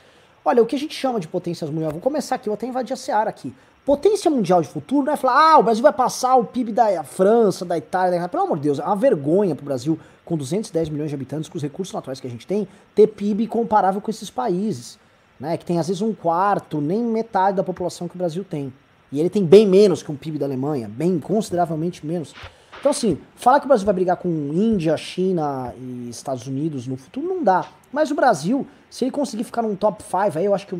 Olha, 0.43 0.61
o 0.61 0.65
que 0.65 0.75
a 0.75 0.79
gente 0.79 0.95
chama 0.95 1.19
de 1.19 1.27
potências 1.27 1.69
mundiais, 1.69 1.93
vou 1.93 2.01
começar 2.01 2.35
aqui, 2.35 2.47
vou 2.47 2.55
até 2.55 2.65
invadir 2.65 2.93
a 2.93 2.97
Seara 2.97 3.29
aqui. 3.29 3.53
Potência 3.85 4.31
mundial 4.31 4.61
de 4.61 4.67
futuro 4.67 5.05
não 5.05 5.13
é 5.13 5.17
falar, 5.17 5.53
ah, 5.53 5.59
o 5.59 5.63
Brasil 5.63 5.83
vai 5.83 5.93
passar 5.93 6.35
o 6.35 6.45
PIB 6.45 6.71
da 6.71 7.03
França, 7.03 7.63
da 7.63 7.77
Itália, 7.77 8.19
da... 8.19 8.27
pelo 8.27 8.43
amor 8.43 8.57
de 8.57 8.63
Deus, 8.63 8.79
é 8.79 8.83
uma 8.83 8.95
vergonha 8.95 9.55
pro 9.55 9.65
Brasil, 9.65 9.99
com 10.25 10.37
210 10.37 10.89
milhões 10.89 11.09
de 11.09 11.15
habitantes, 11.15 11.49
com 11.49 11.57
os 11.57 11.63
recursos 11.63 11.93
naturais 11.93 12.19
que 12.19 12.27
a 12.27 12.29
gente 12.29 12.47
tem, 12.47 12.67
ter 12.95 13.07
PIB 13.07 13.47
comparável 13.47 14.01
com 14.01 14.09
esses 14.09 14.29
países, 14.29 14.97
né? 15.39 15.57
Que 15.57 15.65
tem 15.65 15.79
às 15.79 15.87
vezes 15.87 16.01
um 16.01 16.13
quarto, 16.13 16.79
nem 16.79 17.03
metade 17.03 17.57
da 17.57 17.63
população 17.63 18.07
que 18.07 18.15
o 18.15 18.17
Brasil 18.17 18.43
tem. 18.43 18.73
E 19.11 19.19
ele 19.19 19.29
tem 19.29 19.45
bem 19.45 19.67
menos 19.67 20.01
que 20.01 20.11
um 20.11 20.15
PIB 20.15 20.39
da 20.39 20.45
Alemanha, 20.45 20.89
bem 20.89 21.19
consideravelmente 21.19 22.05
menos. 22.05 22.33
Então, 22.79 22.89
assim, 22.89 23.17
falar 23.35 23.59
que 23.59 23.65
o 23.65 23.67
Brasil 23.67 23.85
vai 23.85 23.93
brigar 23.93 24.17
com 24.17 24.27
Índia, 24.27 24.97
China 24.97 25.73
e 25.77 26.09
Estados 26.09 26.47
Unidos 26.47 26.87
no 26.87 26.97
futuro 26.97 27.27
não 27.27 27.43
dá. 27.43 27.65
Mas 27.91 28.11
o 28.11 28.15
Brasil, 28.15 28.67
se 28.89 29.05
ele 29.05 29.11
conseguir 29.11 29.43
ficar 29.43 29.61
num 29.61 29.75
top 29.75 30.03
5, 30.03 30.37
aí 30.37 30.45
eu 30.45 30.55
acho 30.55 30.67
que 30.67 30.75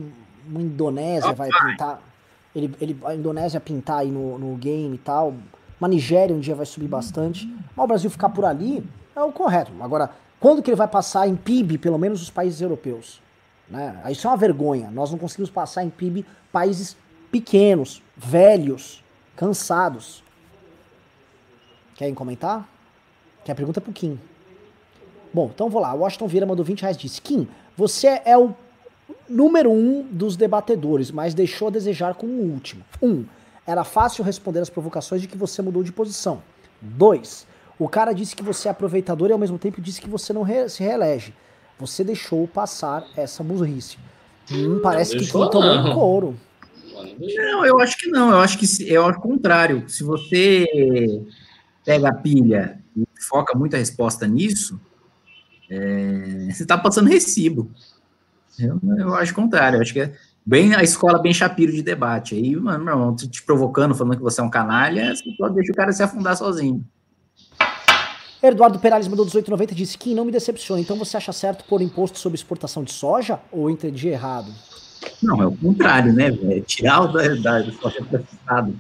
uma 0.45 0.61
Indonésia 0.61 1.31
vai 1.33 1.49
pintar. 1.49 2.01
Ele, 2.55 2.75
ele, 2.81 2.97
a 3.05 3.15
Indonésia 3.15 3.59
pintar 3.59 3.99
aí 3.99 4.11
no, 4.11 4.37
no 4.37 4.55
game 4.57 4.95
e 4.95 4.97
tal. 4.97 5.33
Uma 5.79 5.87
Nigéria 5.87 6.35
um 6.35 6.39
dia 6.39 6.55
vai 6.55 6.65
subir 6.65 6.87
bastante. 6.87 7.47
Mas 7.75 7.83
o 7.83 7.87
Brasil 7.87 8.09
ficar 8.09 8.29
por 8.29 8.45
ali 8.45 8.83
é 9.15 9.21
o 9.21 9.31
correto. 9.31 9.71
Agora, 9.81 10.11
quando 10.39 10.61
que 10.61 10.69
ele 10.69 10.75
vai 10.75 10.87
passar 10.87 11.27
em 11.27 11.35
PIB, 11.35 11.77
pelo 11.77 11.97
menos 11.97 12.21
os 12.21 12.29
países 12.29 12.61
europeus? 12.61 13.21
Né? 13.69 14.01
Isso 14.09 14.27
é 14.27 14.29
uma 14.29 14.37
vergonha. 14.37 14.89
Nós 14.91 15.11
não 15.11 15.17
conseguimos 15.17 15.49
passar 15.49 15.83
em 15.83 15.89
PIB 15.89 16.25
países 16.51 16.97
pequenos, 17.31 18.01
velhos, 18.15 19.03
cansados. 19.35 20.23
Querem 21.95 22.13
comentar? 22.13 22.67
Que 23.43 23.51
a 23.51 23.55
pergunta 23.55 23.79
é 23.79 23.81
pro 23.81 23.91
Kim. 23.91 24.19
Bom, 25.33 25.49
então 25.53 25.69
vou 25.69 25.81
lá. 25.81 25.93
O 25.93 25.99
Washington 25.99 26.27
Vieira 26.27 26.45
mandou 26.45 26.63
20 26.63 26.81
reais 26.81 26.97
disse: 26.97 27.21
Kim, 27.21 27.47
você 27.75 28.21
é 28.23 28.37
o 28.37 28.53
número 29.27 29.71
um 29.71 30.03
dos 30.03 30.35
debatedores, 30.35 31.11
mas 31.11 31.33
deixou 31.33 31.67
a 31.69 31.71
desejar 31.71 32.13
com 32.13 32.27
o 32.27 32.51
último. 32.51 32.83
Um, 33.01 33.25
era 33.65 33.83
fácil 33.83 34.23
responder 34.23 34.59
as 34.59 34.69
provocações 34.69 35.21
de 35.21 35.27
que 35.27 35.37
você 35.37 35.61
mudou 35.61 35.83
de 35.83 35.91
posição. 35.91 36.43
Dois, 36.81 37.47
o 37.79 37.89
cara 37.89 38.13
disse 38.13 38.35
que 38.35 38.43
você 38.43 38.67
é 38.67 38.71
aproveitador 38.71 39.29
e 39.29 39.33
ao 39.33 39.39
mesmo 39.39 39.57
tempo 39.57 39.81
disse 39.81 40.01
que 40.01 40.09
você 40.09 40.31
não 40.31 40.43
re 40.43 40.69
se 40.69 40.83
reelege. 40.83 41.33
Você 41.79 42.03
deixou 42.03 42.47
passar 42.47 43.05
essa 43.15 43.43
burrice. 43.43 43.97
Hum, 44.51 44.79
parece 44.81 45.17
que 45.17 45.25
Kim 45.25 45.49
tomou 45.49 45.79
um 45.79 45.93
couro. 45.93 46.35
Não, 47.19 47.65
eu 47.65 47.79
acho 47.79 47.97
que 47.97 48.07
não. 48.07 48.31
Eu 48.31 48.39
acho 48.39 48.57
que 48.57 48.93
é 48.93 48.99
o 48.99 49.13
contrário. 49.19 49.89
Se 49.89 50.03
você 50.03 50.65
pega 51.83 52.09
a 52.09 52.13
pilha 52.13 52.79
e 52.95 53.05
foca 53.21 53.57
muita 53.57 53.77
resposta 53.77 54.27
nisso, 54.27 54.79
é, 55.69 56.47
você 56.51 56.63
está 56.63 56.77
passando 56.77 57.09
recibo. 57.09 57.71
Eu, 58.59 58.79
eu 58.97 59.15
acho 59.15 59.31
o 59.31 59.35
contrário, 59.35 59.77
eu 59.77 59.81
acho 59.81 59.93
que 59.93 60.01
é 60.01 60.13
bem 60.45 60.75
a 60.75 60.83
escola 60.83 61.19
bem 61.19 61.33
chapiro 61.33 61.71
de 61.71 61.81
debate. 61.81 62.35
Aí, 62.35 62.55
mano, 62.55 62.83
meu 62.83 62.93
irmão, 62.93 63.15
te 63.15 63.41
provocando, 63.43 63.95
falando 63.95 64.17
que 64.17 64.23
você 64.23 64.41
é 64.41 64.43
um 64.43 64.49
canalha, 64.49 65.15
você 65.15 65.23
pode 65.37 65.55
deixar 65.55 65.73
o 65.73 65.75
cara 65.75 65.91
se 65.91 66.03
afundar 66.03 66.37
sozinho. 66.37 66.85
Eduardo 68.43 68.77
Perales 68.77 69.07
mandou 69.07 69.23
1890 69.23 69.73
disse 69.73 69.97
que 69.97 70.13
não 70.13 70.25
me 70.25 70.31
decepciona. 70.31 70.81
Então 70.81 70.97
você 70.97 71.15
acha 71.15 71.31
certo 71.31 71.63
pôr 71.63 71.81
imposto 71.81 72.19
sobre 72.19 72.35
exportação 72.35 72.83
de 72.83 72.91
soja 72.91 73.39
ou 73.49 73.69
entendi 73.69 74.09
errado? 74.09 74.53
Não, 75.21 75.41
é 75.41 75.45
o 75.47 75.55
contrário, 75.55 76.11
né, 76.11 76.29
velho? 76.29 76.61
Tirar 76.63 77.03
o 77.03 77.07
da, 77.13 77.35
da, 77.35 77.71
soja 77.71 78.03
processado. 78.03 78.75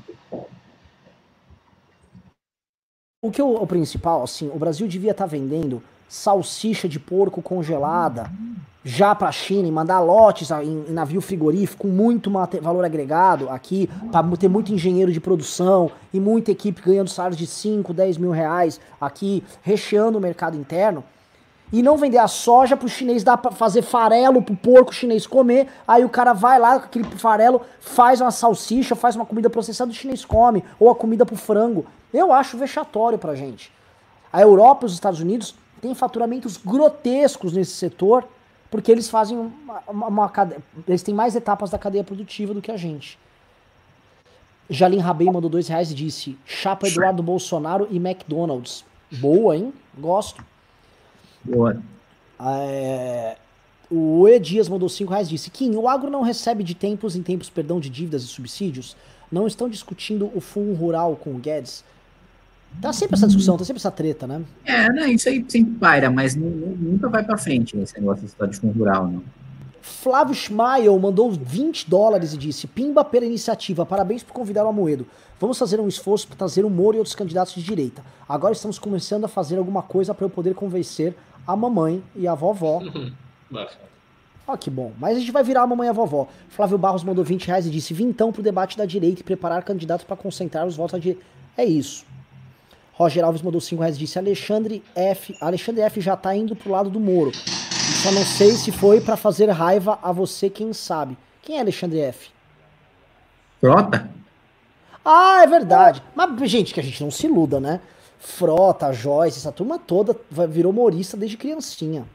O 3.21 3.31
que 3.31 3.41
o, 3.41 3.53
o 3.53 3.65
principal, 3.65 4.23
assim, 4.23 4.49
o 4.53 4.59
Brasil 4.59 4.85
devia 4.85 5.11
estar 5.11 5.23
tá 5.23 5.29
vendendo 5.29 5.81
salsicha 6.07 6.87
de 6.87 6.99
porco 6.99 7.41
congelada 7.41 8.29
já 8.83 9.15
para 9.15 9.29
a 9.29 9.31
China 9.31 9.67
e 9.67 9.71
mandar 9.71 9.99
lotes 10.01 10.51
em, 10.51 10.91
navio 10.91 11.21
frigorífico 11.21 11.87
com 11.87 11.93
muito 11.93 12.29
valor 12.61 12.83
agregado 12.83 13.49
aqui, 13.49 13.89
para 14.11 14.25
ter 14.37 14.49
muito 14.49 14.73
engenheiro 14.73 15.11
de 15.11 15.21
produção 15.21 15.89
e 16.13 16.19
muita 16.19 16.51
equipe 16.51 16.81
ganhando 16.81 17.09
salários 17.09 17.37
de 17.37 17.47
5, 17.47 17.93
10 17.93 18.17
mil 18.17 18.31
reais 18.31 18.79
aqui, 18.99 19.43
recheando 19.61 20.17
o 20.17 20.21
mercado 20.21 20.57
interno. 20.57 21.03
E 21.71 21.81
não 21.81 21.97
vender 21.97 22.19
a 22.19 22.27
soja 22.27 22.77
pro 22.77 22.87
chinês 22.87 23.23
dar 23.23 23.37
pra 23.37 23.49
fazer 23.49 23.81
farelo 23.81 24.43
pro 24.43 24.55
porco 24.55 24.93
chinês 24.93 25.25
comer. 25.25 25.67
Aí 25.87 26.05
o 26.05 26.09
cara 26.09 26.31
vai 26.31 26.59
lá 26.59 26.79
com 26.79 26.85
aquele 26.85 27.05
farelo, 27.17 27.61
faz 27.79 28.21
uma 28.21 28.29
salsicha, 28.29 28.95
faz 28.95 29.15
uma 29.15 29.25
comida 29.25 29.49
processada, 29.49 29.89
o 29.89 29.93
chinês 29.93 30.23
come. 30.23 30.63
Ou 30.79 30.91
a 30.91 30.95
comida 30.95 31.25
pro 31.25 31.35
frango. 31.35 31.83
Eu 32.13 32.31
acho 32.31 32.59
vexatório 32.59 33.17
pra 33.17 33.33
gente. 33.33 33.71
A 34.31 34.39
Europa 34.39 34.85
e 34.85 34.87
os 34.87 34.93
Estados 34.93 35.19
Unidos 35.19 35.55
têm 35.83 35.93
faturamentos 35.93 36.55
grotescos 36.55 37.51
nesse 37.51 37.73
setor, 37.73 38.25
porque 38.71 38.89
eles 38.89 39.09
fazem 39.09 39.37
uma, 39.37 39.83
uma, 39.85 40.07
uma 40.07 40.31
eles 40.87 41.03
têm 41.03 41.13
mais 41.13 41.35
etapas 41.35 41.69
da 41.69 41.77
cadeia 41.77 42.05
produtiva 42.05 42.53
do 42.53 42.61
que 42.61 42.71
a 42.71 42.77
gente. 42.77 43.19
Jalim 44.69 44.99
Rabei 44.99 45.29
mandou 45.29 45.49
dois 45.49 45.67
reais 45.67 45.91
e 45.91 45.93
disse: 45.93 46.37
Chapa 46.45 46.87
Eduardo 46.87 47.21
Bolsonaro 47.21 47.85
e 47.91 47.97
McDonald's. 47.97 48.85
Boa, 49.11 49.57
hein? 49.57 49.73
Gosto. 49.97 50.43
Boa. 51.43 51.77
É, 52.39 53.37
o 53.91 54.25
E 54.27 54.39
Dias 54.39 54.69
mandou 54.69 54.87
5 54.87 55.11
reais 55.11 55.27
disse: 55.27 55.51
Kim, 55.51 55.75
o 55.75 55.87
agro 55.87 56.09
não 56.09 56.21
recebe 56.21 56.63
de 56.63 56.73
tempos 56.73 57.17
em 57.17 57.21
tempos 57.21 57.49
perdão 57.49 57.79
de 57.79 57.89
dívidas 57.89 58.23
e 58.23 58.27
subsídios? 58.27 58.95
Não 59.29 59.45
estão 59.45 59.67
discutindo 59.67 60.31
o 60.33 60.39
fundo 60.39 60.73
rural 60.73 61.17
com 61.17 61.31
o 61.31 61.39
Guedes? 61.39 61.83
Tá 62.81 62.91
sempre 62.91 63.15
essa 63.15 63.27
discussão, 63.27 63.57
tá 63.57 63.63
sempre 63.63 63.79
essa 63.79 63.91
treta, 63.91 64.27
né? 64.27 64.41
É, 64.65 64.89
né, 64.89 65.07
isso 65.07 65.29
aí 65.29 65.43
sempre 65.47 65.73
paira, 65.75 66.09
mas 66.09 66.35
nunca 66.35 67.07
vai 67.09 67.23
pra 67.23 67.37
frente 67.37 67.77
esse 67.77 67.97
negócio 67.99 68.27
de 68.27 68.57
fundo 68.57 68.77
rural, 68.77 69.07
não. 69.07 69.23
Flávio 69.81 70.33
Schmael 70.33 70.97
mandou 70.97 71.29
20 71.29 71.89
dólares 71.89 72.33
e 72.33 72.37
disse: 72.37 72.67
Pimba 72.67 73.03
pela 73.03 73.25
iniciativa, 73.25 73.85
parabéns 73.85 74.23
por 74.23 74.33
convidar 74.33 74.65
o 74.65 74.69
Amoedo. 74.69 75.05
Vamos 75.39 75.57
fazer 75.57 75.79
um 75.79 75.89
esforço 75.89 76.25
para 76.27 76.37
trazer 76.37 76.63
o 76.63 76.69
Moro 76.69 76.95
e 76.95 76.99
outros 76.99 77.15
candidatos 77.15 77.53
de 77.53 77.61
direita. 77.61 78.01
Agora 78.27 78.53
estamos 78.53 78.79
começando 78.79 79.25
a 79.25 79.27
fazer 79.27 79.57
alguma 79.57 79.81
coisa 79.81 80.13
para 80.13 80.25
eu 80.25 80.29
poder 80.29 80.55
convencer 80.55 81.13
a 81.45 81.53
mamãe 81.53 82.01
e 82.15 82.25
a 82.27 82.33
vovó. 82.33 82.81
Ó, 84.45 84.53
oh, 84.53 84.57
que 84.57 84.69
bom. 84.69 84.93
Mas 84.97 85.17
a 85.17 85.19
gente 85.19 85.31
vai 85.31 85.43
virar 85.43 85.63
a 85.63 85.67
mamãe 85.67 85.87
e 85.87 85.89
a 85.89 85.93
vovó. 85.93 86.27
Flávio 86.49 86.77
Barros 86.77 87.03
mandou 87.03 87.23
20 87.23 87.47
reais 87.47 87.65
e 87.65 87.69
disse: 87.69 87.93
Vim 87.93 88.05
então 88.05 88.31
pro 88.31 88.41
debate 88.41 88.77
da 88.77 88.85
direita 88.85 89.19
e 89.19 89.23
preparar 89.23 89.63
candidatos 89.63 90.05
para 90.05 90.15
concentrar 90.15 90.65
os 90.65 90.77
votos 90.77 90.93
da 90.93 90.99
direita. 90.99 91.25
É 91.57 91.65
isso. 91.65 92.05
Roger 92.93 93.23
Alves 93.25 93.41
mandou 93.41 93.59
5 93.59 93.81
reais 93.81 93.95
e 93.95 93.99
disse: 93.99 94.19
Alexandre 94.19 94.83
F. 94.95 95.35
Alexandre 95.41 95.81
F 95.81 95.99
já 95.99 96.15
tá 96.15 96.35
indo 96.35 96.55
pro 96.55 96.71
lado 96.71 96.89
do 96.89 96.99
Moro. 96.99 97.31
Só 97.33 98.11
não 98.11 98.25
sei 98.25 98.51
se 98.51 98.71
foi 98.71 99.01
para 99.01 99.17
fazer 99.17 99.49
raiva 99.49 99.99
a 100.01 100.11
você, 100.11 100.49
quem 100.49 100.73
sabe. 100.73 101.17
Quem 101.41 101.57
é 101.57 101.61
Alexandre 101.61 101.99
F? 101.99 102.29
Frota? 103.59 104.09
Ah, 105.03 105.41
é 105.43 105.47
verdade. 105.47 106.01
Mas, 106.15 106.49
gente, 106.49 106.73
que 106.73 106.79
a 106.79 106.83
gente 106.83 107.03
não 107.03 107.11
se 107.11 107.27
iluda, 107.27 107.59
né? 107.59 107.81
Frota, 108.19 108.93
Joyce, 108.93 109.39
essa 109.39 109.51
turma 109.51 109.77
toda 109.77 110.15
virou 110.47 110.71
humorista 110.71 111.17
desde 111.17 111.35
criancinha. 111.35 112.05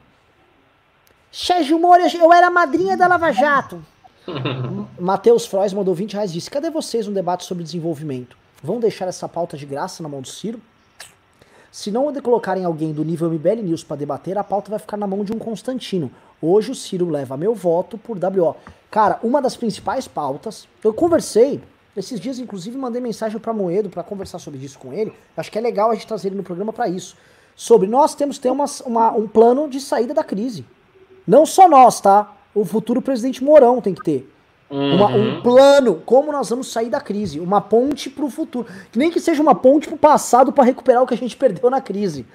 Sérgio 1.31 1.79
Moro, 1.79 2.03
eu 2.03 2.33
era 2.33 2.51
madrinha 2.51 2.97
da 2.97 3.07
Lava 3.07 3.31
Jato. 3.33 3.85
Matheus 4.99 5.47
Frois 5.47 5.73
mandou 5.73 5.95
20 5.95 6.15
reais 6.15 6.31
e 6.31 6.35
disse: 6.35 6.51
Cadê 6.51 6.71
vocês 6.71 7.07
no 7.07 7.13
debate 7.13 7.45
sobre 7.45 7.65
desenvolvimento? 7.65 8.37
Vão 8.63 8.81
deixar 8.81 9.07
essa 9.07 9.29
pauta 9.29 9.57
de 9.57 9.67
graça 9.67 10.03
na 10.03 10.09
mão 10.09 10.21
do 10.21 10.29
Ciro? 10.29 10.61
Se 11.71 11.91
não 11.91 12.13
colocarem 12.23 12.65
alguém 12.65 12.93
do 12.93 13.05
nível 13.05 13.31
MBL 13.31 13.63
News 13.63 13.85
para 13.85 13.97
debater, 13.97 14.39
a 14.39 14.45
pauta 14.45 14.71
vai 14.71 14.79
ficar 14.79 14.97
na 14.97 15.07
mão 15.07 15.25
de 15.25 15.33
um 15.33 15.39
Constantino. 15.39 16.11
Hoje 16.41 16.71
o 16.71 16.75
Ciro 16.75 17.09
leva 17.09 17.37
meu 17.37 17.55
voto 17.55 17.99
por 17.99 18.17
WO. 18.17 18.57
Cara, 18.91 19.19
uma 19.23 19.43
das 19.43 19.57
principais 19.57 20.09
pautas, 20.09 20.67
eu 20.83 20.95
conversei 20.95 21.61
esses 21.99 22.21
dias, 22.21 22.39
inclusive, 22.39 22.79
mandei 22.79 23.03
mensagem 23.03 23.39
para 23.41 23.53
Moedo 23.53 23.91
para 23.91 24.05
conversar 24.05 24.39
sobre 24.39 24.65
isso 24.65 24.79
com 24.79 24.93
ele. 24.93 25.13
Acho 25.37 25.51
que 25.51 25.59
é 25.59 25.61
legal 25.61 25.91
a 25.91 25.95
gente 25.95 26.07
trazer 26.07 26.29
ele 26.29 26.37
no 26.37 26.45
programa 26.45 26.73
para 26.73 26.89
isso. 26.89 27.17
Sobre 27.57 27.89
nós 27.89 28.15
temos 28.15 28.37
que 28.37 28.43
ter 28.43 28.51
uma, 28.51 28.67
uma, 28.87 29.11
um 29.13 29.27
plano 29.27 29.69
de 29.69 29.81
saída 29.81 30.15
da 30.15 30.23
crise. 30.23 30.65
Não 31.27 31.45
só 31.45 31.69
nós, 31.69 32.01
tá? 32.01 32.33
O 32.55 32.65
futuro 32.65 33.03
presidente 33.03 33.43
Mourão 33.43 33.81
tem 33.81 33.95
que 33.95 34.05
ter. 34.05 34.33
Uhum. 34.71 34.97
Uma, 34.97 35.07
um 35.09 35.35
uhum. 35.35 35.43
plano, 35.43 36.03
como 36.05 36.31
nós 36.31 36.51
vamos 36.51 36.71
sair 36.71 36.91
da 36.91 37.01
crise. 37.01 37.41
Uma 37.41 37.61
ponte 37.61 38.11
para 38.11 38.25
o 38.25 38.31
futuro. 38.31 38.67
Que 38.93 38.99
nem 38.99 39.11
que 39.11 39.21
seja 39.21 39.43
uma 39.43 39.55
ponte 39.55 39.89
para 39.89 39.95
o 39.95 39.99
passado 39.99 40.53
para 40.53 40.65
recuperar 40.65 41.03
o 41.03 41.07
que 41.07 41.15
a 41.15 41.19
gente 41.19 41.35
perdeu 41.39 41.71
na 41.71 41.81
crise. 41.81 42.27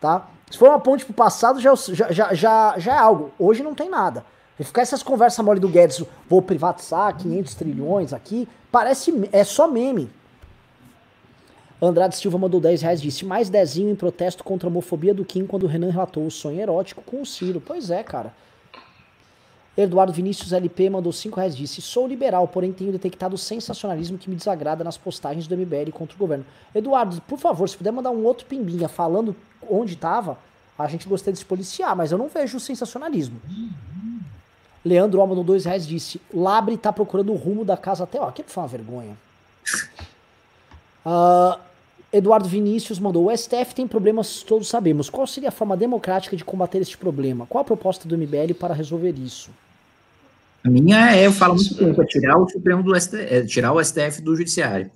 Tá? 0.00 0.28
Se 0.50 0.58
for 0.58 0.68
uma 0.68 0.80
ponte 0.80 1.04
para 1.04 1.12
o 1.12 1.14
passado, 1.14 1.60
já, 1.60 1.74
já, 1.74 2.34
já, 2.34 2.78
já 2.78 2.94
é 2.94 2.98
algo. 2.98 3.30
Hoje 3.38 3.62
não 3.62 3.74
tem 3.74 3.88
nada. 3.88 4.24
E 4.58 4.64
ficar 4.64 4.82
essas 4.82 5.02
conversas 5.02 5.44
mole 5.44 5.60
do 5.60 5.68
Guedes, 5.68 6.02
vou 6.28 6.42
privatizar 6.42 7.16
500 7.16 7.54
trilhões 7.54 8.12
aqui, 8.12 8.48
parece, 8.72 9.28
é 9.30 9.44
só 9.44 9.68
meme. 9.68 10.10
Andrade 11.80 12.16
Silva 12.16 12.38
mandou 12.38 12.60
10 12.60 12.82
reais 12.82 13.00
disse, 13.00 13.24
mais 13.24 13.48
dezinho 13.48 13.90
em 13.90 13.94
protesto 13.94 14.42
contra 14.42 14.68
a 14.68 14.70
homofobia 14.70 15.14
do 15.14 15.24
Kim 15.24 15.46
quando 15.46 15.62
o 15.62 15.66
Renan 15.68 15.92
relatou 15.92 16.26
o 16.26 16.30
sonho 16.30 16.60
erótico 16.60 17.02
com 17.02 17.22
o 17.22 17.26
Ciro. 17.26 17.62
Pois 17.64 17.88
é, 17.88 18.02
cara. 18.02 18.34
Eduardo 19.80 20.12
Vinícius 20.12 20.52
LP 20.52 20.90
mandou 20.90 21.12
5 21.12 21.36
reais 21.36 21.56
disse, 21.56 21.80
sou 21.80 22.08
liberal, 22.08 22.48
porém 22.48 22.72
tenho 22.72 22.90
detectado 22.90 23.36
o 23.36 23.38
sensacionalismo 23.38 24.18
que 24.18 24.28
me 24.28 24.34
desagrada 24.34 24.82
nas 24.82 24.98
postagens 24.98 25.46
do 25.46 25.56
MBL 25.56 25.92
contra 25.92 26.16
o 26.16 26.18
governo. 26.18 26.44
Eduardo, 26.74 27.20
por 27.22 27.38
favor, 27.38 27.68
se 27.68 27.76
puder 27.76 27.92
mandar 27.92 28.10
um 28.10 28.24
outro 28.24 28.44
pimbinha 28.44 28.88
falando 28.88 29.36
onde 29.70 29.94
estava, 29.94 30.36
a 30.76 30.88
gente 30.88 31.08
gostaria 31.08 31.34
de 31.34 31.38
se 31.38 31.44
policiar, 31.44 31.94
mas 31.94 32.10
eu 32.10 32.18
não 32.18 32.26
vejo 32.26 32.56
o 32.56 32.60
sensacionalismo. 32.60 33.40
Leandro 34.84 35.20
Ó 35.20 35.26
mandou 35.28 35.44
dois 35.44 35.64
reais 35.64 35.86
disse: 35.86 36.20
Labre 36.34 36.76
tá 36.76 36.92
procurando 36.92 37.32
o 37.32 37.36
rumo 37.36 37.64
da 37.64 37.76
casa 37.76 38.02
até. 38.02 38.20
Ó, 38.20 38.28
aquilo 38.28 38.48
foi 38.48 38.62
uma 38.62 38.68
vergonha. 38.68 39.16
Uh, 41.06 41.60
Eduardo 42.12 42.48
Vinícius 42.48 42.98
mandou: 42.98 43.26
O 43.26 43.36
STF 43.36 43.74
tem 43.74 43.86
problemas, 43.86 44.42
todos 44.42 44.68
sabemos. 44.68 45.08
Qual 45.08 45.26
seria 45.26 45.50
a 45.50 45.52
forma 45.52 45.76
democrática 45.76 46.36
de 46.36 46.44
combater 46.44 46.78
este 46.78 46.98
problema? 46.98 47.46
Qual 47.46 47.62
a 47.62 47.64
proposta 47.64 48.08
do 48.08 48.16
MBL 48.16 48.54
para 48.58 48.74
resolver 48.74 49.12
isso? 49.12 49.50
A 50.64 50.70
minha 50.70 51.14
é, 51.14 51.26
eu 51.26 51.32
falo 51.32 51.54
muito 51.54 51.74
tempo, 51.74 52.02
é 52.02 52.06
tirar 52.06 52.38
o 52.38 52.48
Supremo 52.48 52.82
do 52.82 52.98
STF, 52.98 53.16
é 53.16 53.44
tirar 53.44 53.72
o 53.72 53.82
STF 53.82 54.22
do 54.22 54.36
Judiciário. 54.36 54.90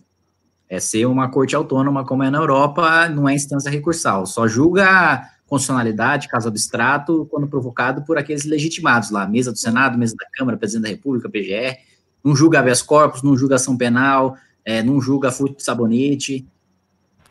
É 0.68 0.80
ser 0.80 1.06
uma 1.06 1.30
corte 1.30 1.54
autônoma, 1.54 2.04
como 2.04 2.22
é 2.22 2.30
na 2.30 2.38
Europa, 2.38 3.08
não 3.08 3.28
é 3.28 3.34
instância 3.34 3.70
recursal. 3.70 4.26
Só 4.26 4.48
julga 4.48 5.28
constitucionalidade, 5.46 6.28
caso 6.28 6.48
abstrato, 6.48 7.26
quando 7.30 7.46
provocado 7.46 8.02
por 8.06 8.16
aqueles 8.16 8.46
legitimados 8.46 9.10
lá, 9.10 9.26
mesa 9.28 9.52
do 9.52 9.58
Senado, 9.58 9.98
mesa 9.98 10.16
da 10.16 10.24
Câmara, 10.32 10.56
presidente 10.56 10.84
da 10.84 10.88
República, 10.88 11.28
PGR, 11.28 11.76
não 12.24 12.34
julga 12.34 12.58
habeas 12.58 12.80
corpus, 12.80 13.22
não 13.22 13.36
julga 13.36 13.56
ação 13.56 13.76
penal, 13.76 14.34
é, 14.64 14.82
não 14.82 14.98
julga 14.98 15.30
furto 15.30 15.56
de 15.56 15.62
sabonete. 15.62 16.46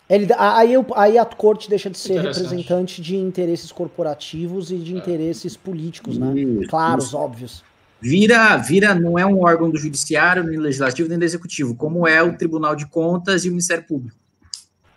Ele, 0.07 0.27
aí, 0.37 0.73
aí 0.95 1.17
a 1.17 1.25
corte 1.25 1.67
deixa 1.67 1.89
de 1.89 1.97
ser 1.97 2.21
representante 2.21 3.01
de 3.01 3.15
interesses 3.15 3.71
corporativos 3.71 4.71
e 4.71 4.77
de 4.77 4.93
é. 4.93 4.97
interesses 4.97 5.57
políticos, 5.57 6.17
né? 6.17 6.33
Isso, 6.35 6.69
Claros, 6.69 7.05
isso. 7.05 7.17
óbvios. 7.17 7.63
Vira, 8.01 8.57
vira, 8.57 8.95
não 8.95 9.19
é 9.19 9.25
um 9.25 9.43
órgão 9.43 9.69
do 9.69 9.77
judiciário, 9.77 10.43
nem 10.43 10.57
do 10.57 10.63
legislativo, 10.63 11.07
nem 11.07 11.19
do 11.19 11.23
executivo, 11.23 11.75
como 11.75 12.07
é 12.07 12.21
o 12.23 12.35
Tribunal 12.35 12.75
de 12.75 12.87
Contas 12.87 13.45
e 13.45 13.47
o 13.47 13.51
Ministério 13.51 13.83
Público. 13.83 14.17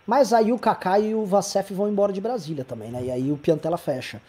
Mas 0.07 0.33
aí 0.33 0.51
o 0.51 0.57
Kaká 0.57 0.99
e 0.99 1.13
o 1.13 1.23
Vacef 1.23 1.71
vão 1.73 1.87
embora 1.87 2.11
de 2.11 2.19
Brasília 2.19 2.63
também, 2.63 2.91
né? 2.91 3.05
E 3.05 3.11
aí 3.11 3.31
o 3.31 3.37
Piantela 3.37 3.77
fecha. 3.77 4.19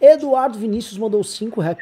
Eduardo 0.00 0.58
Vinícius 0.58 0.98
mandou 0.98 1.24
5 1.24 1.60
reais. 1.60 1.78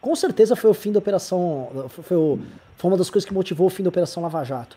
Com 0.00 0.16
certeza 0.16 0.56
foi 0.56 0.70
o 0.70 0.74
fim 0.74 0.90
da 0.90 0.98
operação. 0.98 1.88
Foi, 1.88 2.16
o, 2.16 2.38
foi, 2.76 2.90
uma 2.90 2.96
das 2.96 3.10
coisas 3.10 3.28
que 3.28 3.34
motivou 3.34 3.66
o 3.66 3.70
fim 3.70 3.82
da 3.82 3.90
operação 3.90 4.22
Lava 4.22 4.42
Jato. 4.42 4.76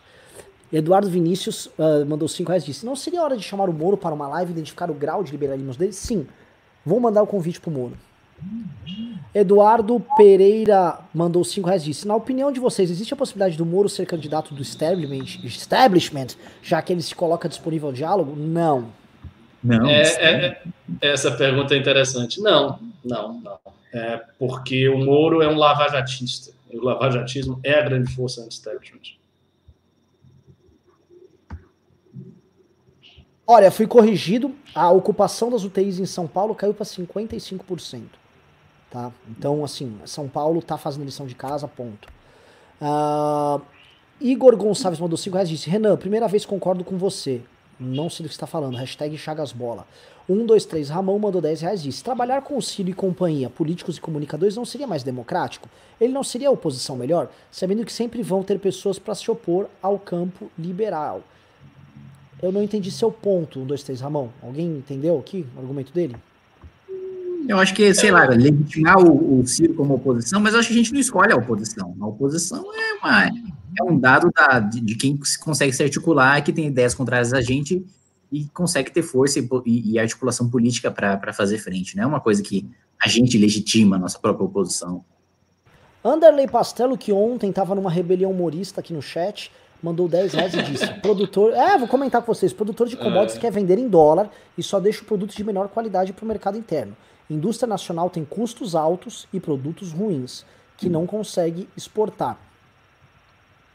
Eduardo 0.72 1.08
Vinícius 1.08 1.66
uh, 1.78 2.04
mandou 2.06 2.28
5 2.28 2.48
reais 2.48 2.62
e 2.62 2.66
disse: 2.66 2.84
Não 2.84 2.94
seria 2.94 3.22
hora 3.22 3.36
de 3.36 3.42
chamar 3.42 3.68
o 3.68 3.72
Moro 3.72 3.96
para 3.96 4.14
uma 4.14 4.28
live 4.28 4.50
e 4.50 4.54
identificar 4.54 4.90
o 4.90 4.94
grau 4.94 5.24
de 5.24 5.32
liberalismo 5.32 5.74
dele? 5.74 5.92
Sim. 5.92 6.26
Vou 6.86 7.00
mandar 7.00 7.22
o 7.22 7.26
convite 7.26 7.60
pro 7.60 7.70
Moro. 7.70 7.98
Eduardo 9.34 10.00
Pereira 10.16 10.98
mandou 11.12 11.44
5 11.44 11.66
reais 11.66 11.82
disse: 11.82 12.06
Na 12.06 12.14
opinião 12.14 12.52
de 12.52 12.60
vocês, 12.60 12.90
existe 12.90 13.12
a 13.12 13.16
possibilidade 13.16 13.58
do 13.58 13.66
Moro 13.66 13.88
ser 13.88 14.06
candidato 14.06 14.54
do 14.54 14.62
establishment, 14.62 15.44
establishment 15.44 16.28
já 16.62 16.80
que 16.80 16.92
ele 16.92 17.02
se 17.02 17.14
coloca 17.14 17.48
disponível 17.48 17.88
ao 17.88 17.92
diálogo? 17.92 18.36
Não. 18.36 18.86
Não. 19.62 19.86
É, 19.88 20.02
é, 20.02 20.62
é, 21.02 21.12
essa 21.12 21.32
pergunta 21.32 21.74
é 21.74 21.78
interessante. 21.78 22.40
Não, 22.40 22.78
não, 23.04 23.40
não. 23.40 23.58
É 23.92 24.22
porque 24.38 24.88
o 24.88 24.98
Moro 24.98 25.42
é 25.42 25.48
um 25.48 25.56
lavajatista. 25.56 26.52
O 26.72 26.84
lavajatismo 26.84 27.58
é 27.64 27.74
a 27.74 27.82
grande 27.82 28.14
força 28.14 28.42
anti-establishment. 28.42 29.16
Olha, 33.46 33.70
fui 33.70 33.86
corrigido. 33.86 34.52
A 34.74 34.90
ocupação 34.90 35.50
das 35.50 35.62
UTIs 35.62 36.00
em 36.00 36.06
São 36.06 36.26
Paulo 36.26 36.54
caiu 36.54 36.74
para 36.74 36.84
55%. 36.84 38.02
Tá? 38.90 39.12
Então, 39.28 39.64
assim, 39.64 39.96
São 40.04 40.28
Paulo 40.28 40.60
tá 40.60 40.76
fazendo 40.76 41.04
lição 41.04 41.26
de 41.26 41.34
casa, 41.34 41.68
ponto. 41.68 42.08
Uh, 42.80 43.60
Igor 44.20 44.56
Gonçalves 44.56 44.98
mandou 44.98 45.16
5 45.16 45.34
reais 45.34 45.48
disse: 45.48 45.70
Renan, 45.70 45.96
primeira 45.96 46.26
vez 46.26 46.44
concordo 46.44 46.82
com 46.82 46.98
você. 46.98 47.40
Não 47.78 48.08
sei 48.08 48.24
do 48.24 48.28
que 48.28 48.34
está 48.34 48.46
falando. 48.46 48.76
Hashtag 48.76 49.16
Chagasbola. 49.16 49.86
1, 50.28 50.44
2, 50.44 50.64
3, 50.64 50.88
Ramon 50.88 51.18
mandou 51.18 51.40
10 51.40 51.60
reais 51.60 51.82
disse: 51.82 52.02
Trabalhar 52.02 52.42
com 52.42 52.56
o 52.56 52.62
Ciro 52.62 52.88
e 52.88 52.94
companhia, 52.94 53.48
políticos 53.48 53.96
e 53.96 54.00
comunicadores, 54.00 54.56
não 54.56 54.64
seria 54.64 54.86
mais 54.86 55.04
democrático? 55.04 55.68
Ele 56.00 56.12
não 56.12 56.24
seria 56.24 56.48
a 56.48 56.52
oposição 56.52 56.96
melhor? 56.96 57.28
Sabendo 57.50 57.84
que 57.84 57.92
sempre 57.92 58.22
vão 58.22 58.42
ter 58.42 58.58
pessoas 58.58 58.98
para 58.98 59.14
se 59.14 59.30
opor 59.30 59.66
ao 59.80 59.98
campo 59.98 60.50
liberal. 60.58 61.22
Eu 62.42 62.52
não 62.52 62.62
entendi 62.62 62.90
seu 62.90 63.10
ponto, 63.10 63.60
1, 63.60 63.66
2, 63.66 63.82
3, 63.82 64.00
Ramon. 64.00 64.28
Alguém 64.42 64.66
entendeu 64.66 65.18
aqui 65.18 65.46
o 65.56 65.60
argumento 65.60 65.92
dele? 65.92 66.16
Eu 67.48 67.58
acho 67.58 67.74
que, 67.74 67.94
sei 67.94 68.10
lá, 68.10 68.26
legitimar 68.26 68.98
o, 68.98 69.40
o 69.40 69.46
Ciro 69.46 69.74
como 69.74 69.94
oposição, 69.94 70.40
mas 70.40 70.54
acho 70.54 70.68
que 70.68 70.74
a 70.74 70.76
gente 70.76 70.92
não 70.92 71.00
escolhe 71.00 71.32
a 71.32 71.36
oposição. 71.36 71.94
A 72.00 72.06
oposição 72.06 72.64
é, 72.74 72.94
uma, 72.94 73.26
é 73.26 73.82
um 73.84 73.98
dado 73.98 74.30
da, 74.34 74.58
de, 74.58 74.80
de, 74.80 74.94
quem 74.96 75.18
consegue 75.40 75.72
se 75.72 75.82
articular, 75.82 76.42
que 76.42 76.52
tem 76.52 76.66
ideias 76.66 76.94
contrárias 76.94 77.32
a 77.32 77.40
gente 77.40 77.86
e 78.32 78.46
consegue 78.46 78.90
ter 78.90 79.02
força 79.02 79.38
e, 79.38 79.48
e, 79.64 79.92
e 79.92 79.98
articulação 79.98 80.50
política 80.50 80.90
para 80.90 81.32
fazer 81.32 81.58
frente. 81.58 81.96
Não 81.96 82.02
é 82.02 82.06
uma 82.06 82.20
coisa 82.20 82.42
que 82.42 82.68
a 83.00 83.08
gente 83.08 83.38
legitima 83.38 83.96
a 83.96 83.98
nossa 83.98 84.18
própria 84.18 84.44
oposição. 84.44 85.04
Anderley 86.04 86.48
Pastelo, 86.48 86.98
que 86.98 87.12
ontem 87.12 87.50
estava 87.50 87.74
numa 87.74 87.90
rebelião 87.90 88.30
humorista 88.30 88.80
aqui 88.80 88.92
no 88.92 89.02
chat, 89.02 89.52
mandou 89.82 90.08
10 90.08 90.34
reais 90.34 90.54
e 90.54 90.62
disse: 90.62 90.86
produtor. 91.00 91.52
É, 91.52 91.78
vou 91.78 91.88
comentar 91.88 92.22
com 92.22 92.32
vocês. 92.32 92.52
Produtor 92.52 92.88
de 92.88 92.96
commodities 92.96 93.36
é. 93.36 93.40
quer 93.40 93.52
vender 93.52 93.78
em 93.78 93.88
dólar 93.88 94.30
e 94.56 94.62
só 94.62 94.80
deixa 94.80 95.02
o 95.02 95.04
produto 95.04 95.34
de 95.34 95.44
menor 95.44 95.68
qualidade 95.68 96.12
para 96.12 96.24
o 96.24 96.28
mercado 96.28 96.58
interno. 96.58 96.96
Indústria 97.28 97.68
nacional 97.68 98.08
tem 98.08 98.24
custos 98.24 98.74
altos 98.74 99.26
e 99.32 99.40
produtos 99.40 99.92
ruins, 99.92 100.44
que 100.76 100.88
não 100.88 101.06
consegue 101.06 101.68
exportar. 101.76 102.38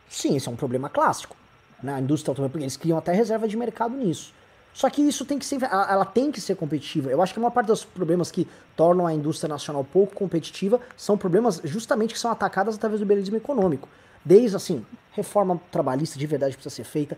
Sim, 0.08 0.36
esse 0.36 0.48
é 0.48 0.52
um 0.52 0.56
problema 0.56 0.90
clássico. 0.90 1.36
Né? 1.82 1.94
A 1.94 2.00
indústria 2.00 2.32
automobilística, 2.32 2.64
eles 2.64 2.78
criam 2.78 2.98
até 2.98 3.12
reserva 3.12 3.48
de 3.48 3.58
mercado 3.58 3.96
nisso. 3.96 4.34
Só 4.74 4.90
que 4.90 5.02
isso 5.02 5.26
tem 5.26 5.38
que 5.38 5.46
ser, 5.46 5.62
ela, 5.64 5.92
ela, 5.92 6.06
tem 6.06 6.32
que 6.32 6.40
ser 6.40 6.56
competitiva. 6.56 7.10
Eu 7.10 7.22
acho 7.22 7.34
que 7.34 7.40
uma 7.40 7.52
parte 7.52 7.68
dos 7.68 7.84
problemas 7.84 8.32
que 8.32 8.48
tornam 8.76 9.06
a 9.06 9.14
indústria 9.14 9.50
nacional 9.50 9.84
pouco 9.84 10.16
competitiva 10.16 10.80
são 10.96 11.18
problemas 11.18 11.62
justamente 11.64 12.14
que 12.14 12.20
são 12.20 12.32
atacados 12.32 12.76
através 12.76 13.00
do 13.00 13.04
liberalismo 13.04 13.36
econômico. 13.36 13.90
Desde 14.24 14.56
assim, 14.56 14.86
reforma 15.12 15.60
trabalhista 15.72 16.18
de 16.18 16.26
verdade 16.28 16.56
precisa 16.56 16.76
ser 16.76 16.84
feita, 16.84 17.18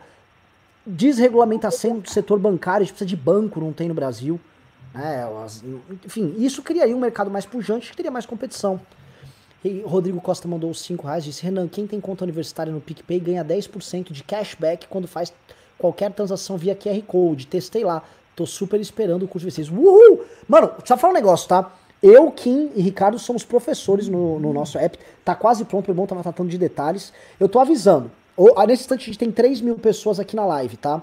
desregulamentação 0.86 2.00
do 2.00 2.10
setor 2.10 2.40
bancário, 2.40 2.82
a 2.82 2.84
gente 2.84 2.94
precisa 2.94 3.08
de 3.08 3.16
banco, 3.16 3.60
não 3.60 3.74
tem 3.74 3.88
no 3.88 3.94
Brasil. 3.94 4.40
É, 4.96 5.26
enfim, 6.06 6.36
isso 6.38 6.62
criaria 6.62 6.96
um 6.96 7.00
mercado 7.00 7.32
mais 7.32 7.46
pujante 7.46 7.90
que 7.90 7.98
teria 7.98 8.12
mais 8.12 8.26
competição. 8.26 8.80
E 9.64 9.82
Rodrigo 9.82 10.20
Costa 10.20 10.48
mandou 10.48 10.74
5 10.74 11.08
reais, 11.08 11.24
disse, 11.24 11.42
Renan, 11.42 11.68
quem 11.68 11.88
tem 11.88 12.00
conta 12.00 12.26
universitária 12.26 12.72
no 12.72 12.82
PicPay 12.82 13.20
ganha 13.20 13.46
10% 13.46 14.12
de 14.12 14.24
cashback 14.24 14.88
quando 14.88 15.08
faz 15.08 15.34
qualquer 15.78 16.12
transação 16.12 16.58
via 16.58 16.76
QR 16.76 17.02
Code. 17.04 17.48
Testei 17.48 17.84
lá. 17.84 18.04
Tô 18.36 18.46
super 18.46 18.80
esperando 18.80 19.24
o 19.24 19.28
curso 19.28 19.48
de 19.48 19.54
vocês. 19.54 19.70
Uhul! 19.70 20.26
Mano, 20.48 20.72
só 20.84 20.98
falar 20.98 21.12
um 21.12 21.16
negócio, 21.16 21.48
tá? 21.48 21.72
Eu, 22.04 22.30
Kim 22.32 22.70
e 22.76 22.82
Ricardo 22.82 23.18
somos 23.18 23.46
professores 23.46 24.10
no, 24.10 24.38
no 24.38 24.52
nosso 24.52 24.78
app. 24.78 25.00
Tá 25.24 25.34
quase 25.34 25.64
pronto, 25.64 25.88
o 25.88 25.92
irmão 25.92 26.06
tava 26.06 26.22
tratando 26.22 26.50
de 26.50 26.58
detalhes. 26.58 27.14
Eu 27.40 27.48
tô 27.48 27.60
avisando. 27.60 28.12
Nesse 28.68 28.84
instante 28.84 29.04
a 29.04 29.06
gente 29.06 29.20
tem 29.20 29.32
3 29.32 29.62
mil 29.62 29.76
pessoas 29.76 30.20
aqui 30.20 30.36
na 30.36 30.46
live, 30.46 30.76
tá? 30.76 31.02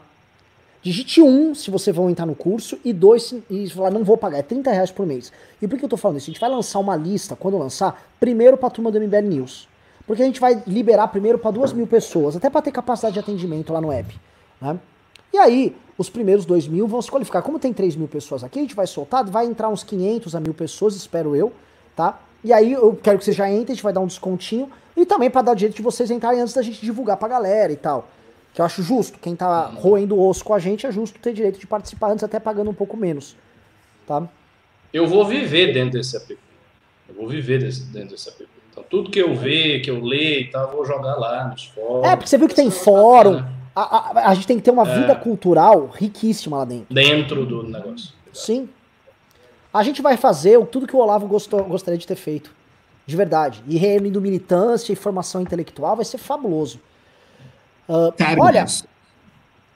Digite 0.83 1.23
um 1.23 1.55
se 1.55 1.71
você 1.71 1.91
vai 1.91 2.07
entrar 2.07 2.27
no 2.27 2.35
curso 2.35 2.79
e 2.85 2.93
dois 2.93 3.35
e 3.49 3.69
falar 3.71 3.91
não 3.91 4.03
vou 4.05 4.17
pagar, 4.17 4.39
é 4.39 4.43
30 4.43 4.71
reais 4.71 4.91
por 4.91 5.07
mês. 5.07 5.33
E 5.61 5.67
por 5.67 5.79
que 5.79 5.85
eu 5.85 5.89
tô 5.89 5.97
falando 5.97 6.19
isso? 6.19 6.31
A 6.31 6.33
gente 6.33 6.41
vai 6.41 6.51
lançar 6.51 6.79
uma 6.79 6.97
lista, 6.97 7.35
quando 7.35 7.57
lançar, 7.57 8.03
primeiro 8.19 8.57
pra 8.57 8.69
turma 8.69 8.91
do 8.91 9.01
MBL 9.01 9.23
News. 9.23 9.69
Porque 10.07 10.23
a 10.23 10.27
gente 10.27 10.41
vai 10.41 10.63
liberar 10.67 11.09
primeiro 11.09 11.39
para 11.39 11.51
duas 11.51 11.73
mil 11.73 11.87
pessoas, 11.87 12.37
até 12.37 12.51
para 12.51 12.63
ter 12.63 12.73
capacidade 12.73 13.15
de 13.15 13.21
atendimento 13.21 13.73
lá 13.73 13.81
no 13.81 13.93
app. 13.93 14.19
Né? 14.61 14.79
E 15.33 15.39
aí, 15.39 15.77
os 16.01 16.09
primeiros 16.09 16.47
dois 16.47 16.67
mil 16.67 16.89
vão 16.89 17.03
se 17.03 17.11
qualificar. 17.11 17.43
Como 17.43 17.59
tem 17.59 17.75
3 17.75 17.95
mil 17.95 18.09
pessoas 18.09 18.43
aqui, 18.43 18.59
a 18.59 18.63
gente 18.63 18.75
vai 18.75 18.87
soltar, 18.87 19.23
vai 19.29 19.45
entrar 19.45 19.69
uns 19.69 19.85
500 19.85 20.35
a 20.35 20.41
mil 20.41 20.55
pessoas, 20.55 20.97
espero 20.97 21.37
eu, 21.37 21.53
tá? 21.95 22.19
E 22.43 22.55
aí 22.55 22.73
eu 22.73 22.99
quero 23.03 23.19
que 23.19 23.25
você 23.25 23.33
já 23.33 23.51
entre, 23.51 23.73
a 23.73 23.75
gente 23.75 23.83
vai 23.83 23.93
dar 23.93 24.01
um 24.01 24.07
descontinho. 24.07 24.71
E 24.97 25.05
também 25.05 25.31
para 25.31 25.43
dar 25.43 25.55
direito 25.55 25.77
de 25.77 25.83
vocês 25.83 26.11
entrarem 26.11 26.41
antes 26.41 26.55
da 26.55 26.63
gente 26.63 26.81
divulgar 26.81 27.19
pra 27.19 27.29
galera 27.29 27.71
e 27.71 27.77
tal. 27.77 28.09
Que 28.55 28.63
eu 28.63 28.65
acho 28.65 28.83
justo. 28.83 29.19
Quem 29.19 29.37
tá 29.37 29.67
roendo 29.67 30.17
o 30.17 30.27
osso 30.27 30.43
com 30.43 30.55
a 30.55 30.59
gente 30.59 30.87
é 30.87 30.91
justo 30.91 31.19
ter 31.19 31.35
direito 31.35 31.61
de 31.61 31.67
participar 31.67 32.13
antes, 32.13 32.25
até 32.25 32.41
pagando 32.41 32.71
um 32.71 32.75
pouco 32.75 32.97
menos. 32.97 33.37
Tá? 34.07 34.27
Eu 34.91 35.07
vou 35.07 35.27
viver 35.27 35.75
dentro 35.75 35.99
desse 35.99 36.17
app. 36.17 36.39
Eu 37.11 37.15
vou 37.15 37.29
viver 37.29 37.59
desse, 37.61 37.83
dentro 37.83 38.11
desse 38.11 38.31
app. 38.31 38.49
Então, 38.71 38.83
tudo 38.89 39.11
que 39.11 39.19
eu 39.19 39.35
ver, 39.37 39.81
que 39.81 39.91
eu 39.91 40.03
ler 40.03 40.41
e 40.41 40.51
tal, 40.51 40.71
eu 40.71 40.77
vou 40.77 40.87
jogar 40.87 41.17
lá 41.17 41.49
nos 41.49 41.67
fóruns. 41.67 42.07
É, 42.07 42.17
porque 42.17 42.29
você 42.29 42.39
viu 42.39 42.49
que 42.49 42.55
tem 42.55 42.71
fórum. 42.71 43.45
A, 43.75 43.83
a, 43.83 44.29
a, 44.31 44.35
gente 44.35 44.47
tem 44.47 44.57
que 44.57 44.63
ter 44.63 44.71
uma 44.71 44.89
é, 44.89 45.01
vida 45.01 45.15
cultural 45.15 45.87
riquíssima 45.87 46.59
lá 46.59 46.65
dentro. 46.65 46.95
Dentro 46.95 47.47
do 47.47 47.63
negócio. 47.63 48.13
Sim. 48.33 48.69
A 49.73 49.83
gente 49.83 50.03
vai 50.03 50.17
fazer 50.17 50.65
tudo 50.67 50.87
que 50.87 50.97
o 50.97 50.99
Olavo 50.99 51.27
gostou, 51.29 51.63
gostaria 51.65 51.99
de 51.99 52.07
ter 52.07 52.17
feito. 52.17 52.53
De 53.07 53.17
verdade. 53.17 53.63
E 53.67 53.77
reunindo 53.77 54.21
militância 54.21 54.93
e 54.93 54.97
formação 54.97 55.41
intelectual 55.41 55.97
vai 55.97 56.05
ser 56.05 56.19
fabuloso. 56.19 56.81
Uh, 57.89 58.13
olha, 58.39 58.67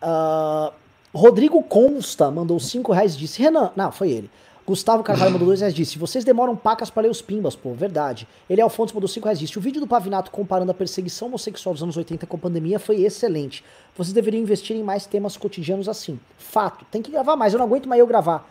uh, 0.02 0.72
Rodrigo 1.12 1.62
Consta 1.62 2.30
mandou 2.30 2.58
5 2.58 2.92
reais 2.92 3.14
e 3.14 3.18
disse: 3.18 3.40
Renan, 3.42 3.72
não, 3.76 3.90
foi 3.90 4.10
ele. 4.10 4.30
Gustavo 4.66 5.02
Carvalho 5.02 5.32
mandou 5.32 5.48
2 5.48 5.60
reais 5.60 5.74
disse: 5.74 5.98
Vocês 5.98 6.24
demoram 6.24 6.56
pacas 6.56 6.88
para 6.88 7.02
ler 7.02 7.10
os 7.10 7.20
pimbas, 7.20 7.54
pô, 7.54 7.74
verdade. 7.74 8.26
Ele 8.48 8.62
Alfonso 8.62 8.94
mandou 8.94 9.08
5 9.08 9.24
reais 9.24 9.38
disse: 9.38 9.58
O 9.58 9.60
vídeo 9.60 9.78
do 9.78 9.86
Pavinato 9.86 10.30
comparando 10.30 10.70
a 10.70 10.74
perseguição 10.74 11.28
homossexual 11.28 11.74
dos 11.74 11.82
anos 11.82 11.96
80 11.98 12.26
com 12.26 12.36
a 12.36 12.40
pandemia 12.40 12.78
foi 12.78 13.02
excelente. 13.02 13.62
Vocês 13.94 14.14
deveriam 14.14 14.42
investir 14.42 14.74
em 14.74 14.82
mais 14.82 15.04
temas 15.04 15.36
cotidianos 15.36 15.86
assim. 15.86 16.18
Fato, 16.38 16.86
tem 16.90 17.02
que 17.02 17.10
gravar 17.10 17.36
mais, 17.36 17.52
eu 17.52 17.58
não 17.58 17.66
aguento 17.66 17.86
mais 17.86 18.00
eu 18.00 18.06
gravar. 18.06 18.48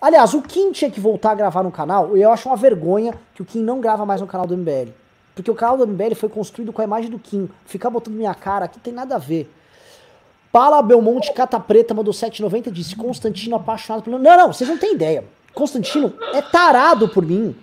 Aliás, 0.00 0.32
o 0.32 0.40
Kim 0.40 0.72
tinha 0.72 0.90
que 0.90 0.98
voltar 0.98 1.32
a 1.32 1.34
gravar 1.34 1.62
no 1.62 1.70
canal, 1.70 2.16
e 2.16 2.22
eu 2.22 2.30
acho 2.30 2.48
uma 2.48 2.56
vergonha 2.56 3.14
que 3.34 3.42
o 3.42 3.44
Kim 3.44 3.62
não 3.62 3.80
grava 3.80 4.06
mais 4.06 4.22
no 4.22 4.26
canal 4.26 4.46
do 4.46 4.56
MBL. 4.56 4.92
Porque 5.34 5.50
o 5.50 5.54
canal 5.54 5.76
do 5.76 5.86
MBL 5.86 6.14
foi 6.14 6.28
construído 6.28 6.72
com 6.72 6.80
a 6.80 6.84
imagem 6.84 7.10
do 7.10 7.18
Kim. 7.18 7.50
Ficar 7.66 7.90
botando 7.90 8.14
minha 8.14 8.34
cara 8.34 8.64
aqui 8.64 8.78
tem 8.78 8.92
nada 8.92 9.16
a 9.16 9.18
ver. 9.18 9.50
Pala 10.54 10.80
Belmonte 10.82 11.32
Cata 11.32 11.58
Preta 11.58 11.92
mandou 11.94 12.14
7,90 12.14 12.70
disse 12.70 12.94
Constantino 12.94 13.56
apaixonado 13.56 14.04
por. 14.04 14.10
Não, 14.10 14.20
não, 14.20 14.52
vocês 14.52 14.70
não 14.70 14.78
têm 14.78 14.94
ideia. 14.94 15.24
Constantino 15.52 16.14
é 16.32 16.40
tarado 16.40 17.08
por 17.08 17.26
mim. 17.26 17.56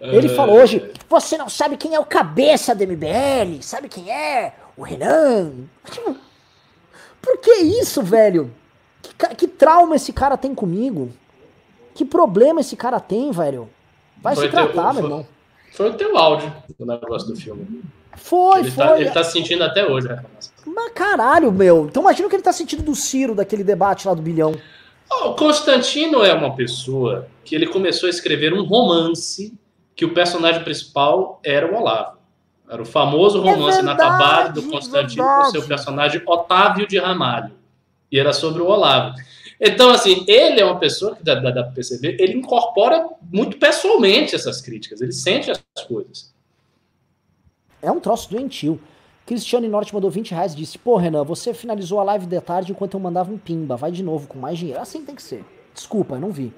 Ele 0.00 0.26
É. 0.26 0.34
falou 0.34 0.56
hoje: 0.56 0.90
você 1.06 1.36
não 1.36 1.50
sabe 1.50 1.76
quem 1.76 1.94
é 1.94 2.00
o 2.00 2.04
cabeça 2.06 2.74
do 2.74 2.82
MBL, 2.82 3.60
sabe 3.60 3.90
quem 3.90 4.10
é? 4.10 4.54
O 4.74 4.82
Renan. 4.82 5.52
Tipo, 5.90 6.16
por 7.20 7.36
que 7.36 7.50
isso, 7.58 8.00
velho? 8.00 8.50
Que, 9.02 9.34
que 9.34 9.46
trauma 9.46 9.94
esse 9.94 10.10
cara 10.10 10.38
tem 10.38 10.54
comigo? 10.54 11.10
Que 11.94 12.06
problema 12.06 12.62
esse 12.62 12.74
cara 12.74 12.98
tem, 12.98 13.30
velho? 13.32 13.68
Vai 14.22 14.34
se 14.34 14.48
tratar, 14.48 14.94
meu 14.94 15.04
irmão. 15.04 15.26
Foi 15.72 15.90
o 15.90 15.94
teu 15.94 16.16
áudio 16.16 16.50
do 16.78 16.86
negócio 16.86 17.28
do 17.28 17.36
filme. 17.36 17.82
Foi, 18.22 18.60
ele, 18.60 18.70
foi. 18.70 18.84
tá, 18.84 19.00
ele 19.00 19.10
tá 19.10 19.24
sentindo 19.24 19.64
até 19.64 19.84
hoje 19.84 20.08
a 20.08 20.14
reclamação. 20.14 20.52
Mas 20.66 20.92
caralho, 20.92 21.50
meu. 21.50 21.86
Então 21.86 22.02
imagina 22.02 22.26
o 22.26 22.30
que 22.30 22.36
ele 22.36 22.42
tá 22.42 22.52
sentindo 22.52 22.82
do 22.82 22.94
Ciro, 22.94 23.34
daquele 23.34 23.64
debate 23.64 24.06
lá 24.06 24.14
do 24.14 24.22
bilhão. 24.22 24.54
O 25.10 25.34
Constantino 25.34 26.22
é 26.24 26.32
uma 26.32 26.54
pessoa 26.54 27.26
que 27.44 27.54
ele 27.54 27.66
começou 27.66 28.06
a 28.06 28.10
escrever 28.10 28.52
um 28.52 28.64
romance 28.64 29.52
que 29.96 30.04
o 30.04 30.14
personagem 30.14 30.62
principal 30.62 31.40
era 31.44 31.70
o 31.70 31.76
Olavo. 31.76 32.18
Era 32.68 32.80
o 32.80 32.86
famoso 32.86 33.40
romance 33.40 33.78
É 33.78 33.82
inacabado 33.82 34.62
do 34.62 34.70
Constantino 34.70 35.24
com 35.24 35.28
verdade. 35.28 35.50
seu 35.50 35.62
personagem 35.62 36.22
Otávio 36.24 36.86
de 36.86 36.98
Ramalho. 36.98 37.52
E 38.12 38.18
era 38.18 38.32
sobre 38.32 38.62
o 38.62 38.66
Olavo. 38.66 39.14
Então, 39.60 39.90
assim, 39.90 40.24
ele 40.26 40.60
é 40.60 40.64
uma 40.64 40.78
pessoa 40.78 41.14
que 41.14 41.22
dá, 41.22 41.34
dá, 41.34 41.50
dá 41.50 41.64
pra 41.64 41.72
perceber, 41.72 42.16
ele 42.18 42.34
incorpora 42.34 43.06
muito 43.30 43.58
pessoalmente 43.58 44.34
essas 44.34 44.60
críticas, 44.62 45.02
ele 45.02 45.12
sente 45.12 45.50
as 45.50 45.60
coisas. 45.86 46.29
É 47.82 47.90
um 47.90 48.00
troço 48.00 48.30
doentio. 48.30 48.80
Cristiane 49.26 49.68
Norte 49.68 49.94
mandou 49.94 50.10
20 50.10 50.32
reais 50.32 50.52
e 50.52 50.56
disse: 50.56 50.78
Pô, 50.78 50.96
Renan, 50.96 51.24
você 51.24 51.54
finalizou 51.54 52.00
a 52.00 52.02
live 52.04 52.26
de 52.26 52.40
tarde 52.40 52.72
enquanto 52.72 52.94
eu 52.94 53.00
mandava 53.00 53.32
um 53.32 53.38
pimba. 53.38 53.76
Vai 53.76 53.92
de 53.92 54.02
novo 54.02 54.26
com 54.26 54.38
mais 54.38 54.58
dinheiro. 54.58 54.80
Assim 54.80 55.04
tem 55.04 55.14
que 55.14 55.22
ser. 55.22 55.44
Desculpa, 55.74 56.16
eu 56.16 56.20
não 56.20 56.30
vi. 56.30 56.52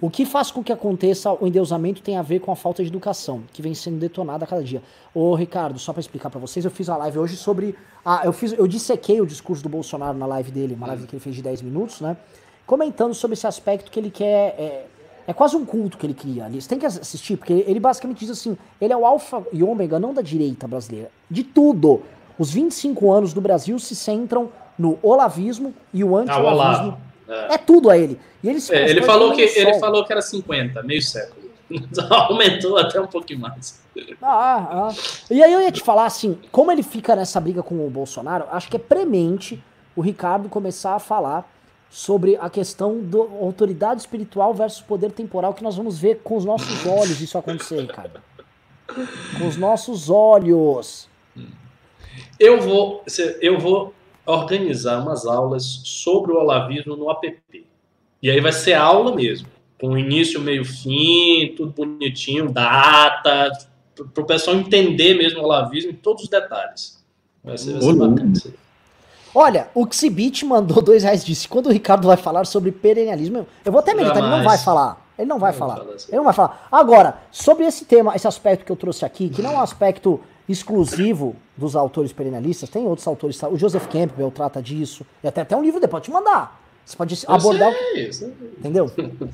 O 0.00 0.08
que 0.08 0.24
faz 0.24 0.50
com 0.50 0.62
que 0.62 0.72
aconteça 0.72 1.32
o 1.32 1.46
endeusamento 1.46 2.00
tem 2.00 2.16
a 2.16 2.22
ver 2.22 2.38
com 2.38 2.52
a 2.52 2.56
falta 2.56 2.82
de 2.82 2.88
educação, 2.88 3.42
que 3.52 3.60
vem 3.60 3.74
sendo 3.74 3.98
detonada 3.98 4.44
a 4.44 4.48
cada 4.48 4.62
dia. 4.62 4.80
Ô, 5.12 5.34
Ricardo, 5.34 5.76
só 5.78 5.92
pra 5.92 6.00
explicar 6.00 6.30
pra 6.30 6.38
vocês, 6.38 6.64
eu 6.64 6.70
fiz 6.70 6.88
uma 6.88 6.96
live 6.98 7.18
hoje 7.18 7.36
sobre. 7.36 7.76
Ah, 8.04 8.22
eu, 8.24 8.32
fiz, 8.32 8.52
eu 8.52 8.66
dissequei 8.68 9.20
o 9.20 9.26
discurso 9.26 9.62
do 9.62 9.68
Bolsonaro 9.68 10.16
na 10.16 10.26
live 10.26 10.52
dele, 10.52 10.74
uma 10.74 10.86
live 10.86 11.06
que 11.06 11.16
ele 11.16 11.20
fez 11.20 11.34
de 11.34 11.42
10 11.42 11.62
minutos, 11.62 12.00
né? 12.00 12.16
Comentando 12.64 13.12
sobre 13.12 13.34
esse 13.34 13.46
aspecto 13.46 13.90
que 13.90 13.98
ele 13.98 14.10
quer. 14.10 14.54
É, 14.58 14.86
é 15.28 15.32
quase 15.34 15.54
um 15.54 15.64
culto 15.64 15.98
que 15.98 16.06
ele 16.06 16.14
cria 16.14 16.46
ali. 16.46 16.60
Você 16.60 16.70
tem 16.70 16.78
que 16.78 16.86
assistir, 16.86 17.36
porque 17.36 17.52
ele, 17.52 17.78
basicamente 17.78 18.20
diz 18.20 18.30
assim: 18.30 18.56
ele 18.80 18.94
é 18.94 18.96
o 18.96 19.04
alfa 19.04 19.46
e 19.52 19.62
ômega 19.62 20.00
não 20.00 20.14
da 20.14 20.22
direita 20.22 20.66
brasileira, 20.66 21.10
de 21.30 21.44
tudo. 21.44 22.02
Os 22.38 22.50
25 22.50 23.12
anos 23.12 23.34
do 23.34 23.40
Brasil 23.40 23.78
se 23.78 23.94
centram 23.94 24.48
no 24.78 24.98
olavismo 25.02 25.74
e 25.92 26.02
o 26.02 26.08
Ah, 26.08 26.12
o 26.12 26.16
anti-olavismo. 26.16 26.98
É. 27.28 27.54
É 27.54 27.58
tudo 27.58 27.90
a 27.90 27.98
ele. 27.98 28.18
E 28.42 28.48
ele, 28.48 28.58
se 28.58 28.74
É, 28.74 28.88
ele, 28.88 29.02
falou 29.02 29.32
que, 29.32 29.42
ele 29.42 29.72
sol. 29.72 29.80
falou 29.80 30.04
que 30.06 30.12
era 30.12 30.22
50, 30.22 30.82
meio 30.82 31.02
século. 31.02 31.50
Aumentou 32.10 32.78
até 32.78 32.98
um 32.98 33.06
pouquinho 33.06 33.40
mais. 33.40 33.82
Ah, 34.22 34.88
ah. 34.88 34.94
E 35.30 35.42
aí 35.42 35.52
eu 35.52 35.60
ia 35.60 35.70
te 35.72 35.82
falar 35.82 36.06
assim, 36.06 36.38
como 36.50 36.72
ele 36.72 36.82
fica 36.82 37.14
nessa 37.14 37.38
briga 37.38 37.62
com 37.62 37.86
o 37.86 37.90
Bolsonaro, 37.90 38.46
acho 38.50 38.70
que 38.70 38.76
é 38.76 38.80
premente 38.80 39.62
o 39.94 40.00
Ricardo 40.00 40.48
começar 40.48 40.94
a 40.94 40.98
falar 40.98 41.46
sobre 41.90 42.36
a 42.36 42.50
questão 42.50 43.00
da 43.02 43.18
autoridade 43.18 44.00
espiritual 44.00 44.52
versus 44.52 44.82
poder 44.82 45.12
temporal, 45.12 45.54
que 45.54 45.62
nós 45.62 45.76
vamos 45.76 45.98
ver 45.98 46.20
com 46.22 46.36
os 46.36 46.44
nossos 46.44 46.86
olhos 46.86 47.20
isso 47.20 47.38
acontecer, 47.38 47.80
Ricardo. 47.80 48.20
Com 49.38 49.46
os 49.46 49.56
nossos 49.56 50.10
olhos. 50.10 51.08
Eu 52.38 52.60
vou, 52.60 53.04
eu 53.40 53.58
vou 53.58 53.94
organizar 54.26 55.00
umas 55.00 55.26
aulas 55.26 55.64
sobre 55.84 56.32
o 56.32 56.36
olavismo 56.36 56.96
no 56.96 57.10
app. 57.10 57.40
E 58.22 58.30
aí 58.30 58.40
vai 58.40 58.52
ser 58.52 58.74
aula 58.74 59.14
mesmo. 59.14 59.48
Com 59.80 59.96
início, 59.96 60.40
meio, 60.40 60.64
fim, 60.64 61.54
tudo 61.56 61.72
bonitinho, 61.72 62.50
data, 62.50 63.50
para 64.12 64.22
o 64.22 64.26
pessoal 64.26 64.56
entender 64.56 65.14
mesmo 65.14 65.40
o 65.40 65.44
olavismo 65.44 65.92
em 65.92 65.94
todos 65.94 66.24
os 66.24 66.28
detalhes. 66.28 67.02
Vai 67.42 67.56
ser, 67.56 67.72
vai 67.74 67.82
ser 67.82 67.94
bacana. 67.94 68.32
Olha, 69.34 69.68
o 69.74 69.86
Xibit 69.90 70.44
mandou 70.44 70.80
dois 70.82 71.02
reais 71.02 71.24
disse, 71.24 71.46
quando 71.48 71.66
o 71.66 71.72
Ricardo 71.72 72.06
vai 72.06 72.16
falar 72.16 72.46
sobre 72.46 72.72
perennialismo, 72.72 73.46
eu 73.64 73.72
vou 73.72 73.80
até 73.80 73.94
militar, 73.94 74.18
ele 74.18 74.28
não 74.28 74.42
vai 74.44 74.58
falar. 74.58 75.06
Ele 75.18 75.28
não 75.28 75.38
vai 75.38 75.50
Não 75.52 75.58
falar. 75.58 75.76
fala 75.78 75.94
assim. 75.94 76.06
Ele 76.08 76.16
não 76.18 76.24
vai 76.24 76.32
falar. 76.32 76.68
Agora, 76.70 77.18
sobre 77.32 77.64
esse 77.66 77.84
tema, 77.84 78.14
esse 78.14 78.26
aspecto 78.28 78.64
que 78.64 78.70
eu 78.70 78.76
trouxe 78.76 79.04
aqui, 79.04 79.28
que 79.28 79.42
não 79.42 79.50
é 79.50 79.54
um 79.54 79.60
aspecto 79.60 80.20
exclusivo 80.48 81.34
dos 81.56 81.74
autores 81.74 82.12
perennialistas, 82.12 82.68
tem 82.70 82.86
outros 82.86 83.06
autores, 83.06 83.36
tá? 83.36 83.48
o 83.48 83.56
Joseph 83.58 83.86
Campbell 83.88 84.30
trata 84.30 84.62
disso, 84.62 85.04
e 85.22 85.26
até, 85.28 85.40
até 85.40 85.56
um 85.56 85.62
livro 85.62 85.80
depois, 85.80 86.02
pode 86.02 86.04
te 86.04 86.10
mandar. 86.12 86.60
Você 86.86 86.96
pode 86.96 87.14
Eu 87.26 87.34
abordar, 87.34 87.72
sei, 87.94 88.12
sei. 88.12 88.34
entendeu? 88.58 88.90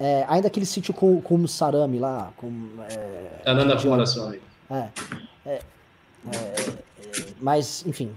É, 0.00 0.24
ainda 0.26 0.48
aquele 0.48 0.66
sítio 0.66 0.92
com, 0.92 1.20
com 1.20 1.36
o 1.36 1.46
Sarami 1.46 2.00
lá, 2.00 2.32
com, 2.36 2.50
é, 2.90 3.42
Tá 3.44 3.54
dando 3.54 3.72
a 3.72 3.76
comemoração 3.76 4.30
aí. 4.30 4.42
é, 4.68 4.88
é, 5.46 5.52
é, 5.52 5.62
mas, 7.40 7.84
enfim, 7.86 8.10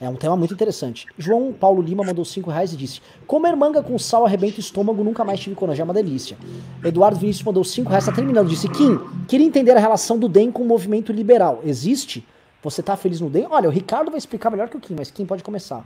é 0.00 0.08
um 0.08 0.16
tema 0.16 0.36
muito 0.36 0.54
interessante. 0.54 1.06
João 1.18 1.52
Paulo 1.52 1.82
Lima 1.82 2.04
mandou 2.04 2.24
5 2.24 2.50
reais 2.50 2.72
e 2.72 2.76
disse: 2.76 3.00
Comer 3.26 3.56
manga 3.56 3.82
com 3.82 3.98
sal 3.98 4.24
arrebenta 4.24 4.56
o 4.56 4.60
estômago, 4.60 5.02
nunca 5.02 5.24
mais 5.24 5.40
tive 5.40 5.54
coragem, 5.54 5.82
é 5.82 5.84
uma 5.84 5.94
delícia. 5.94 6.36
Eduardo 6.84 7.18
Vinícius 7.18 7.44
mandou 7.44 7.64
5 7.64 7.88
reais, 7.88 8.06
tá 8.06 8.12
terminando. 8.12 8.48
Disse: 8.48 8.68
Kim, 8.68 8.98
queria 9.26 9.46
entender 9.46 9.72
a 9.72 9.80
relação 9.80 10.18
do 10.18 10.28
DEM 10.28 10.50
com 10.50 10.62
o 10.62 10.66
movimento 10.66 11.12
liberal. 11.12 11.60
Existe? 11.64 12.26
Você 12.62 12.82
tá 12.82 12.96
feliz 12.96 13.20
no 13.20 13.30
DEM? 13.30 13.46
Olha, 13.50 13.68
o 13.68 13.72
Ricardo 13.72 14.10
vai 14.10 14.18
explicar 14.18 14.50
melhor 14.50 14.68
que 14.68 14.76
o 14.76 14.80
Kim, 14.80 14.96
mas 14.98 15.10
Kim 15.10 15.24
pode 15.24 15.42
começar. 15.42 15.84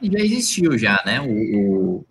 Já 0.00 0.18
existiu 0.18 0.78
já, 0.78 1.02
né? 1.04 1.20
O, 1.20 2.04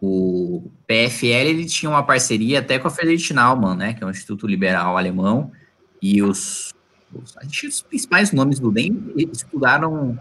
o, 0.00 0.06
o 0.06 0.70
PFL 0.86 1.26
ele 1.26 1.66
tinha 1.66 1.88
uma 1.88 2.02
parceria 2.02 2.58
até 2.58 2.78
com 2.78 2.88
a 2.88 2.90
Friedrich 2.90 3.32
Naumann, 3.32 3.76
né? 3.76 3.94
Que 3.94 4.02
é 4.02 4.06
um 4.06 4.10
instituto 4.10 4.46
liberal 4.46 4.96
alemão, 4.96 5.50
e 6.02 6.22
os, 6.22 6.73
acho 7.36 7.60
que 7.60 7.66
os 7.68 7.82
principais 7.82 8.32
nomes 8.32 8.58
do 8.58 8.70
DEM 8.70 9.12
estudaram 9.32 10.18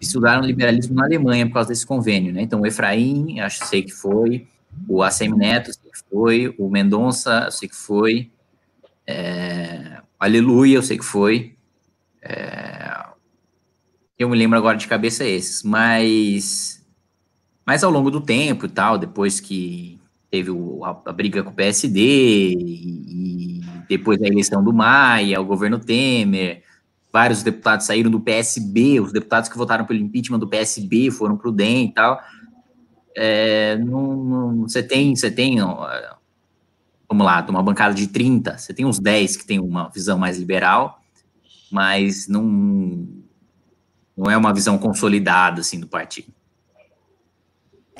estudaram 0.00 0.44
liberalismo 0.44 0.94
na 0.94 1.04
Alemanha 1.04 1.46
por 1.46 1.54
causa 1.54 1.70
desse 1.70 1.86
convênio, 1.86 2.32
né? 2.32 2.42
Então 2.42 2.60
o 2.60 2.66
Efraim, 2.66 3.40
acho 3.40 3.64
sei 3.66 3.82
que 3.82 3.92
foi, 3.92 4.46
o 4.86 5.02
ACM 5.02 5.36
Neto, 5.36 5.72
sei 5.72 5.90
que 5.90 5.98
foi, 6.10 6.54
o 6.58 6.68
Mendonça, 6.68 7.50
sei 7.50 7.68
que 7.68 7.74
foi, 7.76 8.30
é, 9.06 10.00
Aleluia, 10.18 10.76
eu 10.76 10.82
sei 10.82 10.98
que 10.98 11.04
foi, 11.04 11.54
é, 12.22 13.06
eu 14.18 14.28
me 14.28 14.36
lembro 14.36 14.58
agora 14.58 14.76
de 14.76 14.86
cabeça 14.88 15.24
esses, 15.24 15.62
mas, 15.62 16.84
mas 17.66 17.84
ao 17.84 17.90
longo 17.90 18.10
do 18.10 18.20
tempo 18.20 18.66
e 18.66 18.68
tal, 18.68 18.98
depois 18.98 19.40
que 19.40 20.00
teve 20.30 20.50
o- 20.50 20.84
a, 20.84 20.90
a 21.06 21.12
briga 21.12 21.42
com 21.42 21.50
o 21.50 21.54
PSD 21.54 22.00
e, 22.58 23.55
e 23.55 23.55
depois 23.88 24.18
da 24.18 24.26
eleição 24.26 24.62
do 24.62 24.72
Maia, 24.72 25.40
o 25.40 25.44
governo 25.44 25.78
Temer, 25.78 26.62
vários 27.12 27.42
deputados 27.42 27.86
saíram 27.86 28.10
do 28.10 28.20
PSB, 28.20 29.00
os 29.00 29.12
deputados 29.12 29.48
que 29.48 29.56
votaram 29.56 29.84
pelo 29.84 29.98
impeachment 30.00 30.38
do 30.38 30.48
PSB 30.48 31.10
foram 31.10 31.36
para 31.36 31.48
o 31.48 31.52
DEM 31.52 31.86
e 31.86 31.92
tal. 31.92 32.20
É, 33.14 33.76
não- 33.78 34.16
não- 34.16 34.62
você 34.68 34.82
tem, 34.82 35.16
você 35.16 35.30
tem, 35.30 35.56
vamos 37.08 37.24
lá, 37.24 37.40
de 37.40 37.50
uma 37.50 37.62
bancada 37.62 37.94
de 37.94 38.06
30, 38.08 38.58
você 38.58 38.74
tem 38.74 38.84
uns 38.84 38.98
10 38.98 39.36
que 39.36 39.46
tem 39.46 39.58
uma 39.58 39.88
visão 39.88 40.18
mais 40.18 40.38
liberal, 40.38 41.00
mas 41.72 42.28
não, 42.28 42.42
não 44.16 44.30
é 44.30 44.36
uma 44.36 44.52
visão 44.52 44.76
consolidada, 44.76 45.62
assim, 45.62 45.80
do 45.80 45.86
partido. 45.86 46.28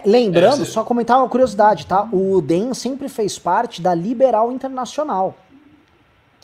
Lembrando, 0.04 0.62
É, 0.62 0.64
você- 0.66 0.72
só 0.72 0.84
comentar 0.84 1.18
uma 1.18 1.28
curiosidade, 1.28 1.86
tá? 1.86 2.06
O 2.12 2.40
DEM 2.42 2.74
sempre 2.74 3.08
fez 3.08 3.38
parte 3.38 3.80
da 3.80 3.94
Liberal 3.94 4.52
Internacional, 4.52 5.34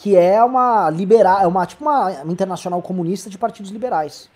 que 0.03 0.17
é 0.17 0.43
uma 0.43 0.91
liberal, 0.91 1.43
é 1.43 1.47
uma 1.47 1.65
tipo 1.65 1.85
uma 1.85 2.25
internacional 2.27 2.83
comunista 2.83 3.31
de 3.31 3.39
partidos 3.39 3.71
liberais. 3.71 4.29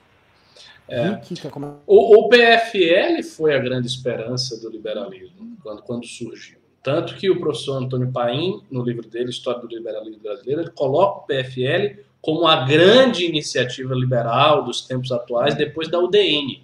É. 0.88 1.09
Rick, 1.09 1.34
quer 1.34 1.51
comentar? 1.51 1.80
O, 1.84 2.20
o 2.20 2.28
PFL 2.28 3.20
foi 3.34 3.52
a 3.52 3.59
grande 3.59 3.88
esperança 3.88 4.60
do 4.60 4.70
liberalismo 4.70 5.56
quando, 5.60 5.82
quando 5.82 6.06
surgiu. 6.06 6.59
Tanto 6.84 7.16
que 7.16 7.28
o 7.28 7.40
professor 7.40 7.82
Antônio 7.82 8.12
Paim, 8.12 8.62
no 8.70 8.80
livro 8.84 9.09
dele, 9.09 9.30
História 9.30 9.60
do 9.60 9.66
Liberalismo 9.66 10.22
Brasileiro, 10.22 10.60
ele 10.60 10.70
coloca 10.70 11.18
o 11.18 11.26
PFL 11.26 12.01
como 12.22 12.47
a 12.47 12.64
grande 12.64 13.24
iniciativa 13.24 13.93
liberal 13.93 14.62
dos 14.62 14.82
tempos 14.82 15.10
atuais, 15.10 15.56
depois 15.56 15.88
da 15.88 15.98
UDN. 15.98 16.62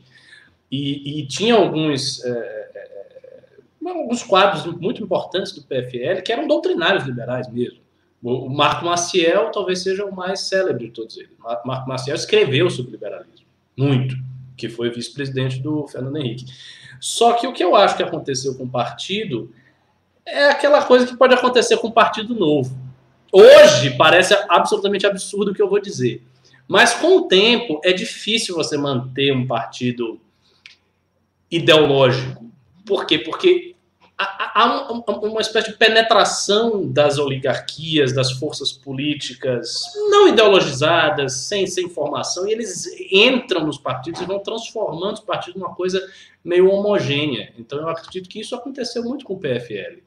E, 0.71 1.19
e 1.19 1.27
tinha 1.27 1.57
alguns, 1.57 2.25
é, 2.25 2.31
é, 2.31 3.91
alguns 3.91 4.23
quadros 4.23 4.65
muito 4.77 5.03
importantes 5.03 5.53
do 5.53 5.63
PFL 5.63 6.23
que 6.25 6.33
eram 6.33 6.47
doutrinários 6.47 7.05
liberais 7.05 7.49
mesmo. 7.53 7.82
O, 8.23 8.47
o 8.47 8.51
Marco 8.51 8.85
Maciel 8.85 9.51
talvez 9.51 9.83
seja 9.83 10.05
o 10.05 10.15
mais 10.15 10.41
célebre 10.41 10.87
de 10.87 10.93
todos 10.93 11.17
eles. 11.17 11.31
Mar- 11.39 11.63
Marco 11.65 11.89
Maciel 11.89 12.15
escreveu 12.17 12.71
sobre 12.71 12.93
liberalismo, 12.93 13.47
muito 13.77 14.17
que 14.57 14.69
foi 14.69 14.91
vice-presidente 14.91 15.59
do 15.59 15.89
Fernando 15.89 16.19
Henrique. 16.19 16.45
Só 17.01 17.33
que 17.33 17.47
o 17.47 17.53
que 17.53 17.65
eu 17.65 17.75
acho 17.75 17.97
que 17.97 18.03
aconteceu 18.03 18.55
com 18.55 18.65
o 18.65 18.71
partido 18.71 19.53
é 20.25 20.51
aquela 20.51 20.85
coisa 20.85 21.05
que 21.05 21.17
pode 21.17 21.35
acontecer 21.35 21.77
com 21.79 21.89
um 21.89 21.93
partido 21.93 22.33
novo. 22.35 22.79
Hoje 23.33 23.97
parece 23.97 24.35
absolutamente 24.49 25.05
absurdo 25.05 25.51
o 25.51 25.55
que 25.55 25.61
eu 25.61 25.69
vou 25.69 25.81
dizer. 25.81 26.23
Mas 26.69 26.95
com 26.95 27.17
o 27.17 27.23
tempo 27.23 27.81
é 27.83 27.93
difícil 27.93 28.55
você 28.55 28.77
manter 28.77 29.33
um 29.35 29.47
partido 29.47 30.21
ideológico. 31.51 32.51
Por 32.87 33.05
quê? 33.05 33.19
Porque 33.19 33.72
há 34.55 34.93
uma 35.23 35.41
espécie 35.41 35.71
de 35.71 35.77
penetração 35.77 36.87
das 36.87 37.19
oligarquias, 37.19 38.13
das 38.13 38.33
forças 38.33 38.73
políticas 38.73 39.83
não 40.11 40.29
ideologizadas, 40.29 41.35
sem, 41.35 41.67
sem 41.67 41.89
formação, 41.89 42.47
e 42.47 42.53
eles 42.53 42.87
entram 43.11 43.67
nos 43.67 43.79
partidos 43.79 44.21
e 44.21 44.25
vão 44.25 44.39
transformando 44.39 45.15
os 45.15 45.21
partidos 45.21 45.61
numa 45.61 45.75
coisa 45.75 46.01
meio 46.45 46.71
homogênea. 46.71 47.53
Então 47.59 47.79
eu 47.79 47.89
acredito 47.89 48.29
que 48.29 48.41
isso 48.41 48.55
aconteceu 48.55 49.03
muito 49.05 49.25
com 49.25 49.35
o 49.35 49.39
PFL. 49.39 50.01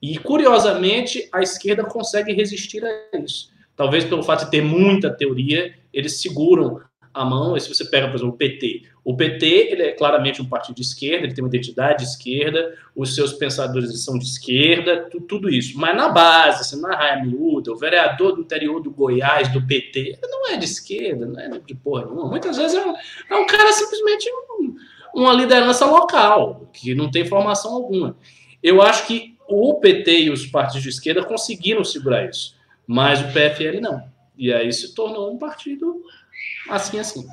E 0.00 0.18
curiosamente 0.18 1.28
a 1.32 1.42
esquerda 1.42 1.84
consegue 1.84 2.32
resistir 2.32 2.84
a 2.84 3.18
isso. 3.18 3.50
Talvez 3.76 4.04
pelo 4.04 4.22
fato 4.22 4.44
de 4.44 4.50
ter 4.50 4.62
muita 4.62 5.10
teoria, 5.10 5.74
eles 5.92 6.20
seguram 6.20 6.80
a 7.14 7.24
mão. 7.24 7.58
Se 7.58 7.72
você 7.72 7.84
pega, 7.84 8.08
por 8.08 8.16
exemplo, 8.16 8.34
o 8.34 8.36
PT, 8.36 8.82
o 9.04 9.16
PT 9.16 9.46
ele 9.46 9.82
é 9.82 9.92
claramente 9.92 10.42
um 10.42 10.48
partido 10.48 10.74
de 10.74 10.82
esquerda, 10.82 11.26
ele 11.26 11.34
tem 11.34 11.44
uma 11.44 11.48
identidade 11.48 11.98
de 11.98 12.10
esquerda, 12.10 12.76
os 12.96 13.14
seus 13.14 13.32
pensadores 13.32 14.04
são 14.04 14.18
de 14.18 14.24
esquerda, 14.24 15.08
tu, 15.10 15.20
tudo 15.20 15.48
isso. 15.48 15.78
Mas 15.78 15.96
na 15.96 16.08
base, 16.08 16.62
assim, 16.62 16.80
na 16.80 16.96
raia 16.96 17.22
miúda, 17.22 17.70
o 17.70 17.76
vereador 17.76 18.34
do 18.34 18.42
interior 18.42 18.80
do 18.80 18.90
Goiás, 18.90 19.52
do 19.52 19.64
PT, 19.64 20.18
não 20.22 20.48
é 20.50 20.56
de 20.56 20.64
esquerda, 20.64 21.26
não 21.26 21.38
é 21.38 21.48
de 21.64 21.74
porra 21.74 22.06
nenhuma. 22.06 22.28
Muitas 22.28 22.56
vezes 22.56 22.74
é 22.76 22.84
um, 22.84 22.94
é 23.30 23.36
um 23.36 23.46
cara 23.46 23.72
simplesmente 23.72 24.28
um, 24.58 24.74
uma 25.14 25.32
liderança 25.32 25.86
local, 25.86 26.68
que 26.72 26.94
não 26.94 27.10
tem 27.10 27.24
formação 27.24 27.72
alguma. 27.72 28.16
Eu 28.62 28.82
acho 28.82 29.06
que 29.06 29.36
o 29.48 29.74
PT 29.74 30.22
e 30.22 30.30
os 30.30 30.46
partidos 30.46 30.82
de 30.82 30.88
esquerda 30.88 31.22
conseguiram 31.22 31.84
segurar 31.84 32.28
isso, 32.28 32.56
mas 32.86 33.20
o 33.20 33.26
PFL 33.32 33.80
não. 33.80 34.02
E 34.36 34.52
aí 34.52 34.72
se 34.72 34.94
tornou 34.94 35.32
um 35.32 35.38
partido 35.38 36.02
assim, 36.68 36.98
assim. 36.98 37.26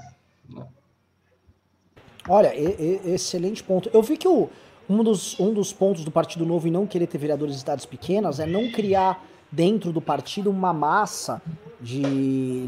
Olha, 2.28 2.53
e, 2.56 3.02
e, 3.06 3.14
excelente 3.14 3.64
ponto. 3.64 3.90
Eu 3.94 4.02
vi 4.02 4.18
que 4.18 4.28
o, 4.28 4.49
um, 4.90 5.03
dos, 5.03 5.40
um 5.40 5.53
dos 5.53 5.74
pontos 5.74 6.03
do 6.03 6.12
Partido 6.12 6.45
Novo 6.45 6.68
em 6.68 6.72
não 6.72 6.86
querer 6.86 7.08
ter 7.08 7.18
vereadores 7.18 7.56
em 7.56 7.60
cidades 7.60 7.86
pequenas 7.86 8.40
é 8.40 8.45
não 8.45 8.72
criar 8.72 9.24
dentro 9.52 9.91
do 9.91 9.99
partido 9.99 10.49
uma 10.49 10.72
massa 10.72 11.41
de 11.80 12.02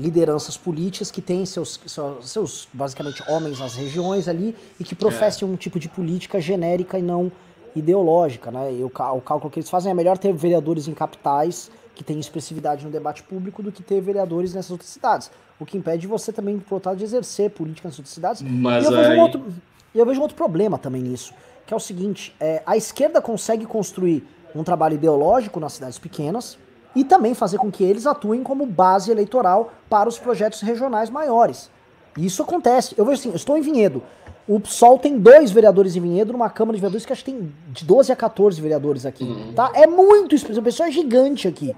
lideranças 0.01 0.57
políticas 0.57 1.11
que 1.11 1.21
tem 1.21 1.45
seus, 1.45 1.79
seus, 1.85 2.29
seus 2.29 2.67
basicamente 2.73 3.23
homens 3.29 3.59
nas 3.59 3.75
regiões 3.75 4.27
ali 4.27 4.55
e 4.79 4.83
que 4.83 4.95
professem 4.95 5.47
é. 5.47 5.51
um 5.51 5.55
tipo 5.55 5.79
de 5.79 5.87
política 5.87 6.41
genérica 6.41 6.97
e 6.97 7.01
não 7.01 7.31
ideológica, 7.75 8.51
né? 8.51 8.73
E 8.73 8.83
o, 8.83 8.87
o 8.87 9.21
cálculo 9.21 9.49
que 9.49 9.59
eles 9.59 9.69
fazem 9.69 9.91
é 9.91 9.93
melhor 9.93 10.17
ter 10.17 10.33
vereadores 10.33 10.87
em 10.87 10.93
capitais 10.93 11.71
que 11.95 12.03
têm 12.03 12.19
expressividade 12.19 12.83
no 12.83 12.91
debate 12.91 13.21
público 13.23 13.61
do 13.61 13.71
que 13.71 13.83
ter 13.83 14.01
vereadores 14.01 14.53
nessas 14.53 14.71
outras 14.71 14.89
cidades 14.89 15.29
o 15.63 15.65
que 15.65 15.77
impede 15.77 16.05
você 16.05 16.31
também, 16.31 16.59
por 16.59 16.75
outro 16.75 16.89
lado, 16.89 16.97
de 16.97 17.03
exercer 17.03 17.49
política 17.49 17.87
nas 17.87 17.97
outras 17.97 18.13
cidades. 18.13 18.41
Mas 18.41 18.83
e 18.83 18.87
eu, 18.87 18.95
aí... 18.97 19.07
vejo 19.07 19.17
um 19.17 19.21
outro, 19.21 19.45
eu 19.95 20.05
vejo 20.05 20.19
um 20.19 20.23
outro 20.23 20.37
problema 20.37 20.77
também 20.77 21.01
nisso, 21.01 21.33
que 21.65 21.73
é 21.73 21.77
o 21.77 21.79
seguinte, 21.79 22.35
é, 22.39 22.61
a 22.65 22.77
esquerda 22.77 23.21
consegue 23.21 23.65
construir 23.65 24.27
um 24.55 24.63
trabalho 24.63 24.95
ideológico 24.95 25.59
nas 25.59 25.73
cidades 25.73 25.97
pequenas 25.97 26.57
e 26.95 27.03
também 27.03 27.33
fazer 27.33 27.57
com 27.57 27.71
que 27.71 27.83
eles 27.83 28.05
atuem 28.05 28.43
como 28.43 28.65
base 28.65 29.09
eleitoral 29.09 29.73
para 29.89 30.07
os 30.07 30.19
projetos 30.19 30.61
regionais 30.61 31.09
maiores. 31.09 31.71
Isso 32.17 32.43
acontece. 32.43 32.93
Eu 32.97 33.05
vejo 33.05 33.19
assim, 33.19 33.29
eu 33.29 33.35
estou 33.35 33.57
em 33.57 33.61
Vinhedo. 33.61 34.03
O 34.47 34.59
PSOL 34.59 34.99
tem 34.99 35.17
dois 35.17 35.51
vereadores 35.51 35.95
em 35.95 36.01
Vinhedo, 36.01 36.33
numa 36.33 36.49
Câmara 36.49 36.75
de 36.75 36.81
Vereadores 36.81 37.05
que 37.05 37.13
acho 37.13 37.23
que 37.23 37.31
tem 37.31 37.51
de 37.69 37.85
12 37.85 38.11
a 38.11 38.15
14 38.15 38.61
vereadores 38.61 39.05
aqui. 39.05 39.23
Uhum. 39.23 39.53
Tá? 39.53 39.71
É 39.73 39.87
muito 39.87 40.35
expressivo. 40.35 40.61
O 40.61 40.63
pessoal 40.63 40.89
é 40.89 40.91
gigante 40.91 41.47
aqui. 41.47 41.73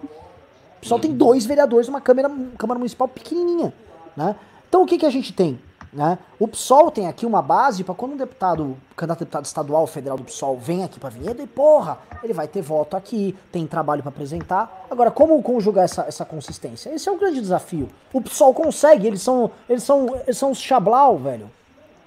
Pessoal 0.85 0.99
tem 0.99 1.11
dois 1.11 1.47
vereadores 1.47 1.87
numa 1.87 1.99
Câmara, 1.99 2.31
Câmara 2.59 2.77
Municipal 2.77 3.07
pequenininha. 3.07 3.73
Né? 4.15 4.35
Então 4.69 4.83
o 4.83 4.85
que, 4.85 4.99
que 4.99 5.05
a 5.07 5.09
gente 5.09 5.33
tem? 5.33 5.59
Né? 5.91 6.19
O 6.37 6.47
PSOL 6.47 6.91
tem 6.91 7.07
aqui 7.07 7.25
uma 7.25 7.41
base 7.41 7.83
para 7.83 7.95
quando 7.95 8.13
um 8.13 8.17
deputado, 8.17 8.77
candidato 8.95 9.17
a 9.17 9.23
deputado 9.23 9.45
estadual 9.45 9.87
federal 9.87 10.15
do 10.15 10.23
PSOL 10.23 10.59
vem 10.59 10.83
aqui 10.83 10.99
para 10.99 11.09
Vinhedo 11.09 11.41
e 11.41 11.47
porra, 11.47 11.97
ele 12.23 12.33
vai 12.33 12.47
ter 12.47 12.61
voto 12.61 12.95
aqui, 12.95 13.35
tem 13.51 13.65
trabalho 13.65 14.03
para 14.03 14.11
apresentar. 14.11 14.85
Agora, 14.87 15.09
como 15.09 15.41
conjugar 15.41 15.85
essa, 15.85 16.03
essa 16.03 16.23
consistência? 16.23 16.93
Esse 16.93 17.09
é 17.09 17.11
o 17.11 17.17
grande 17.17 17.41
desafio. 17.41 17.89
O 18.13 18.21
PSOL 18.21 18.53
consegue, 18.53 19.07
eles 19.07 19.23
são 19.23 19.49
eles 19.67 19.81
são 19.81 20.15
eles 20.27 20.37
são 20.37 20.51
os 20.51 20.59
chablau, 20.59 21.17
velho. 21.17 21.49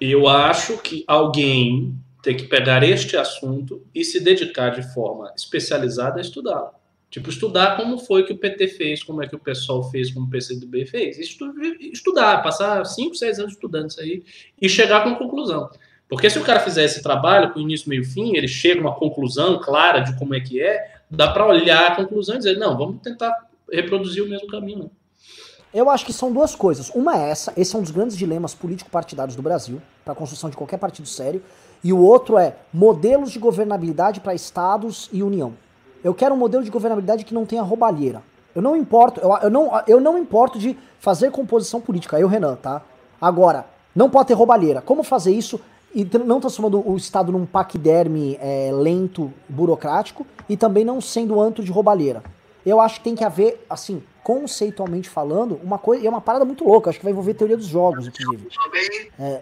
Eu 0.01 0.29
acho 0.29 0.79
que 0.79 1.03
alguém 1.09 1.99
tem 2.23 2.37
que 2.37 2.45
pegar 2.45 2.85
este 2.85 3.17
assunto 3.17 3.83
e 3.93 4.05
se 4.05 4.21
dedicar 4.21 4.71
de 4.71 4.83
forma 4.95 5.33
especializada 5.37 6.19
a 6.19 6.21
estudá-lo. 6.21 6.78
Tipo, 7.11 7.31
estudar 7.31 7.77
como 7.77 7.99
foi 7.99 8.25
que 8.25 8.33
o 8.33 8.37
PT 8.37 8.69
fez, 8.69 9.03
como 9.03 9.23
é 9.23 9.27
que 9.27 9.35
o 9.35 9.39
pessoal 9.39 9.83
fez, 9.91 10.11
como 10.13 10.27
o 10.27 10.31
PCdoB 10.31 10.85
fez. 10.87 11.19
Estudar, 11.19 12.43
passar 12.43 12.85
5, 12.85 13.15
6 13.15 13.39
anos 13.39 13.53
estudando 13.53 13.91
isso 13.91 14.01
aí 14.01 14.23
e 14.61 14.69
chegar 14.69 15.05
com 15.05 15.15
conclusão. 15.15 15.71
Porque 16.09 16.29
se 16.29 16.39
o 16.39 16.45
cara 16.45 16.61
fizer 16.61 16.85
esse 16.85 17.03
trabalho 17.03 17.53
com 17.53 17.61
início, 17.61 17.89
meio 17.89 18.05
fim, 18.05 18.37
ele 18.37 18.49
chega 18.49 18.81
a 18.81 18.83
uma 18.83 18.95
conclusão 18.95 19.59
clara 19.61 20.01
de 20.01 20.19
como 20.19 20.35
é 20.35 20.41
que 20.41 20.61
é, 20.61 21.01
dá 21.11 21.29
para 21.31 21.47
olhar 21.47 21.93
a 21.93 21.97
conclusão 21.97 22.37
e 22.37 22.39
dizer, 22.39 22.59
não, 22.59 22.77
vamos 22.77 23.03
tentar 23.03 23.33
reproduzir 23.71 24.23
o 24.23 24.29
mesmo 24.29 24.47
caminho. 24.49 24.91
Eu 25.73 25.91
acho 25.91 26.07
que 26.07 26.13
são 26.15 26.33
duas 26.33 26.55
coisas. 26.55 26.91
Uma 26.95 27.17
é 27.17 27.31
essa, 27.31 27.53
esse 27.57 27.77
é 27.77 27.79
um 27.79 27.83
dos 27.83 27.91
grandes 27.91 28.17
dilemas 28.17 28.55
político-partidários 28.55 29.37
do 29.37 29.43
Brasil, 29.43 29.83
para 30.03 30.15
a 30.15 30.17
construção 30.17 30.49
de 30.49 30.57
qualquer 30.57 30.79
partido 30.79 31.07
sério. 31.07 31.43
E 31.85 31.93
o 31.93 31.99
outro 32.03 32.39
é 32.39 32.57
modelos 32.73 33.31
de 33.31 33.39
governabilidade 33.39 34.21
para 34.21 34.35
estados 34.35 35.11
e 35.13 35.23
união. 35.23 35.55
Eu 36.03 36.15
quero 36.15 36.35
um 36.35 36.39
modelo 36.39 36.65
de 36.65 36.71
governabilidade 36.71 37.25
que 37.25 37.35
não 37.35 37.45
tenha 37.45 37.63
roubalheira. 37.63 38.23
Eu 38.55 38.63
não 38.63 38.77
importo, 38.77 39.21
eu, 39.21 39.33
eu, 39.43 39.51
não, 39.51 39.83
eu 39.87 40.01
não 40.01 40.19
importo 40.19 40.59
de 40.59 40.77
fazer 40.99 41.31
composição 41.31 41.81
política, 41.81 42.19
eu, 42.19 42.29
Renan, 42.29 42.57
tá? 42.57 42.83
Agora, 43.21 43.67
não 43.95 44.09
pode 44.09 44.29
ter 44.29 44.35
roubalheira. 44.35 44.81
Como 44.81 45.03
fazer 45.03 45.33
isso 45.33 45.61
e 45.95 46.05
não 46.25 46.41
transformando 46.41 46.87
o 46.89 46.97
Estado 46.97 47.33
num 47.33 47.47
paquiderme 47.47 48.39
é, 48.41 48.71
lento, 48.73 49.33
burocrático, 49.49 50.27
e 50.49 50.57
também 50.57 50.85
não 50.85 51.01
sendo 51.01 51.41
antro 51.41 51.65
de 51.65 51.71
roubalheira? 51.71 52.23
Eu 52.65 52.81
acho 52.81 52.97
que 52.97 53.05
tem 53.05 53.15
que 53.15 53.25
haver, 53.25 53.65
assim, 53.69 54.03
conceitualmente 54.23 55.09
falando, 55.09 55.59
uma 55.63 55.79
coisa, 55.79 56.03
e 56.05 56.07
é 56.07 56.11
uma 56.11 56.21
parada 56.21 56.45
muito 56.45 56.65
louca, 56.65 56.91
acho 56.91 56.99
que 56.99 57.05
vai 57.05 57.13
envolver 57.13 57.35
teoria 57.35 57.57
dos 57.57 57.67
jogos, 57.67 58.07
inclusive. 58.07 58.49
É, 59.19 59.41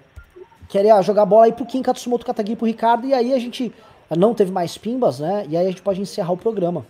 queria 0.68 1.00
jogar 1.02 1.26
bola 1.26 1.46
aí 1.46 1.52
pro 1.52 1.66
Kim 1.66 1.82
Katsumoto 1.82 2.24
Katagi 2.24 2.54
pro 2.54 2.66
Ricardo, 2.66 3.06
e 3.06 3.12
aí 3.12 3.34
a 3.34 3.38
gente 3.38 3.74
não 4.14 4.34
teve 4.34 4.52
mais 4.52 4.76
pimbas, 4.76 5.18
né? 5.18 5.46
E 5.48 5.56
aí 5.56 5.66
a 5.66 5.70
gente 5.70 5.82
pode 5.82 6.00
encerrar 6.00 6.32
o 6.32 6.36
programa. 6.36 6.86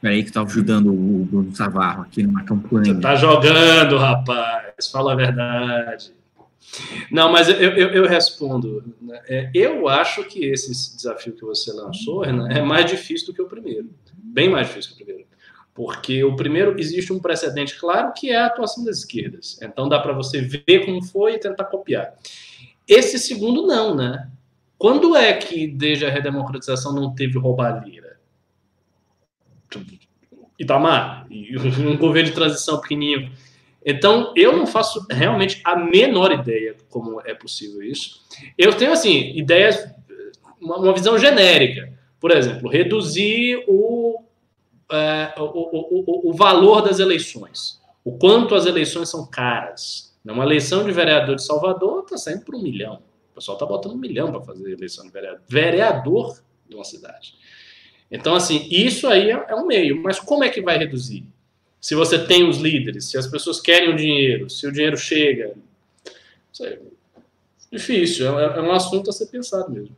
Peraí 0.00 0.24
que 0.24 0.32
tá 0.32 0.42
ajudando 0.42 0.88
o 0.88 1.24
Bruno 1.24 1.54
Savarro 1.54 2.02
aqui 2.02 2.22
numa 2.22 2.42
campanha. 2.42 2.94
Você 2.94 3.00
tá 3.00 3.14
jogando, 3.14 3.96
rapaz. 3.98 4.88
Fala 4.90 5.12
a 5.12 5.14
verdade. 5.14 6.12
Não, 7.10 7.30
mas 7.30 7.48
eu, 7.48 7.56
eu, 7.56 7.88
eu 7.90 8.08
respondo. 8.08 8.82
Né? 9.00 9.20
É, 9.28 9.50
eu 9.54 9.88
acho 9.88 10.24
que 10.24 10.44
esse 10.44 10.96
desafio 10.96 11.34
que 11.34 11.44
você 11.44 11.72
lançou, 11.72 12.22
Renan, 12.22 12.48
é 12.48 12.62
mais 12.62 12.86
difícil 12.86 13.28
do 13.28 13.34
que 13.34 13.42
o 13.42 13.46
primeiro. 13.46 13.90
Bem 14.16 14.48
mais 14.48 14.68
difícil 14.68 14.96
que 14.96 15.02
o 15.02 15.06
primeiro. 15.06 15.28
Porque 15.74 16.22
o 16.24 16.34
primeiro 16.36 16.78
existe 16.78 17.12
um 17.12 17.18
precedente 17.18 17.78
claro 17.78 18.12
que 18.12 18.30
é 18.30 18.38
a 18.38 18.46
atuação 18.46 18.84
das 18.84 18.98
esquerdas. 18.98 19.58
Então 19.62 19.88
dá 19.88 20.00
para 20.00 20.12
você 20.12 20.40
ver 20.40 20.84
como 20.84 21.02
foi 21.02 21.34
e 21.34 21.38
tentar 21.38 21.64
copiar. 21.64 22.14
Esse 22.86 23.18
segundo 23.18 23.66
não, 23.66 23.94
né? 23.94 24.28
Quando 24.82 25.14
é 25.14 25.32
que, 25.34 25.68
desde 25.68 26.04
a 26.04 26.10
redemocratização, 26.10 26.92
não 26.92 27.14
teve 27.14 27.38
roubalheira? 27.38 28.18
Itamar, 30.58 31.24
um 31.30 31.96
governo 31.96 32.30
de 32.30 32.34
transição 32.34 32.80
pequenininho. 32.80 33.30
Então, 33.86 34.32
eu 34.34 34.56
não 34.56 34.66
faço 34.66 35.06
realmente 35.08 35.60
a 35.62 35.76
menor 35.76 36.32
ideia 36.32 36.76
como 36.90 37.20
é 37.20 37.32
possível 37.32 37.80
isso. 37.80 38.22
Eu 38.58 38.76
tenho, 38.76 38.90
assim, 38.90 39.30
ideias, 39.36 39.88
uma, 40.60 40.92
visão 40.92 41.16
genérica. 41.16 41.96
Por 42.18 42.32
exemplo, 42.32 42.68
reduzir 42.68 43.64
o, 43.68 44.24
é, 44.90 45.32
o, 45.38 45.42
o, 45.44 46.30
o, 46.30 46.32
valor 46.32 46.80
das 46.80 46.98
eleições. 46.98 47.80
O 48.04 48.18
quanto 48.18 48.56
as 48.56 48.66
eleições 48.66 49.08
são 49.08 49.30
caras. 49.30 50.12
Uma 50.24 50.42
eleição 50.42 50.84
de 50.84 50.90
vereador 50.90 51.36
de 51.36 51.46
Salvador 51.46 52.02
está 52.02 52.16
saindo 52.16 52.44
por 52.44 52.56
um 52.56 52.62
milhão. 52.62 53.00
O 53.32 53.34
pessoal 53.36 53.56
está 53.56 53.66
botando 53.66 53.92
um 53.92 53.98
milhão 53.98 54.30
para 54.30 54.42
fazer 54.42 54.70
eleição 54.70 55.06
de 55.06 55.10
vereador, 55.10 55.40
vereador 55.48 56.42
de 56.68 56.74
uma 56.74 56.84
cidade. 56.84 57.34
Então, 58.10 58.34
assim, 58.34 58.68
isso 58.70 59.08
aí 59.08 59.30
é, 59.30 59.46
é 59.48 59.54
um 59.54 59.66
meio. 59.66 60.02
Mas 60.02 60.20
como 60.20 60.44
é 60.44 60.50
que 60.50 60.60
vai 60.60 60.76
reduzir? 60.76 61.24
Se 61.80 61.94
você 61.94 62.18
tem 62.18 62.46
os 62.48 62.58
líderes, 62.58 63.10
se 63.10 63.16
as 63.16 63.26
pessoas 63.26 63.58
querem 63.58 63.88
o 63.88 63.96
dinheiro, 63.96 64.50
se 64.50 64.66
o 64.66 64.72
dinheiro 64.72 64.98
chega. 64.98 65.54
Sei, 66.52 66.78
difícil, 67.70 68.38
é, 68.38 68.58
é 68.58 68.60
um 68.60 68.70
assunto 68.70 69.08
a 69.08 69.12
ser 69.12 69.26
pensado 69.26 69.72
mesmo. 69.72 69.96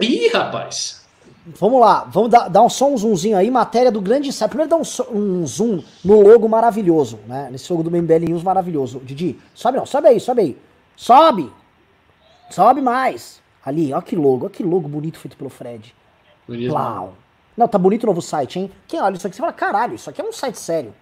Ih, 0.00 0.28
rapaz! 0.28 1.06
Vamos 1.46 1.80
lá, 1.80 2.04
vamos 2.04 2.30
dar, 2.30 2.48
dar 2.48 2.62
um, 2.62 2.68
só 2.68 2.92
um 2.92 2.96
zoomzinho 2.96 3.36
aí, 3.36 3.50
matéria 3.50 3.90
do 3.90 4.00
grande 4.00 4.28
insight. 4.28 4.48
Primeiro 4.48 4.68
dá 4.68 4.76
um, 4.76 4.82
um, 5.16 5.46
zoom 5.46 5.82
no 6.04 6.20
logo 6.20 6.48
maravilhoso, 6.48 7.18
né? 7.26 7.48
Nesse 7.50 7.72
logo 7.72 7.88
do 7.88 7.90
MBL 7.90 8.26
News 8.28 8.42
maravilhoso. 8.42 9.00
Didi, 9.04 9.38
sobe 9.54 9.78
não, 9.78 9.86
sobe 9.86 10.08
aí, 10.08 10.20
sobe 10.20 10.42
aí. 10.42 10.58
Sobe! 10.96 11.50
Sobe 12.50 12.80
mais. 12.80 13.40
Ali, 13.64 13.92
ó 13.92 14.00
que 14.00 14.16
logo, 14.16 14.46
ó 14.46 14.48
que 14.48 14.62
logo 14.62 14.88
bonito 14.88 15.18
feito 15.18 15.36
pelo 15.36 15.50
Fred. 15.50 15.94
Plau. 16.46 17.14
Não, 17.56 17.68
tá 17.68 17.78
bonito 17.78 18.04
o 18.04 18.06
novo 18.06 18.22
site, 18.22 18.58
hein? 18.58 18.70
Quem 18.88 19.00
olha 19.00 19.16
isso 19.16 19.26
aqui, 19.26 19.36
você 19.36 19.40
fala, 19.40 19.52
caralho, 19.52 19.94
isso 19.94 20.08
aqui 20.08 20.20
é 20.20 20.24
um 20.24 20.32
site 20.32 20.58
sério. 20.58 20.94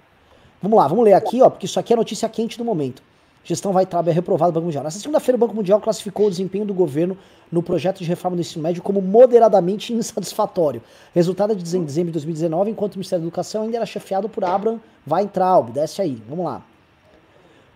Vamos 0.60 0.76
lá, 0.76 0.88
vamos 0.88 1.04
ler 1.04 1.14
aqui, 1.14 1.40
ó, 1.40 1.48
porque 1.48 1.66
isso 1.66 1.78
aqui 1.78 1.92
é 1.92 1.96
notícia 1.96 2.28
quente 2.28 2.58
do 2.58 2.64
momento. 2.64 3.02
Gestão 3.44 3.72
vai 3.72 3.86
é 4.06 4.10
reprovada 4.10 4.52
do 4.52 4.54
Banco 4.56 4.66
Mundial. 4.66 4.84
Nessa 4.84 4.98
segunda-feira, 4.98 5.36
o 5.36 5.38
Banco 5.38 5.54
Mundial 5.54 5.80
classificou 5.80 6.26
o 6.26 6.30
desempenho 6.30 6.66
do 6.66 6.74
governo 6.74 7.16
no 7.50 7.62
projeto 7.62 7.98
de 7.98 8.04
reforma 8.04 8.36
do 8.36 8.40
ensino 8.40 8.62
médio 8.62 8.82
como 8.82 9.00
moderadamente 9.00 9.92
insatisfatório. 9.94 10.82
Resultado 11.14 11.56
de 11.56 11.62
dezembro 11.62 12.08
de 12.08 12.12
2019, 12.12 12.70
enquanto 12.70 12.96
o 12.96 12.98
Ministério 12.98 13.22
da 13.22 13.26
Educação 13.26 13.62
ainda 13.62 13.76
era 13.76 13.86
chefiado 13.86 14.28
por 14.28 14.44
Abraham 14.44 14.78
Weintraub. 15.10 15.70
Desce 15.70 16.02
aí, 16.02 16.22
vamos 16.28 16.44
lá. 16.44 16.62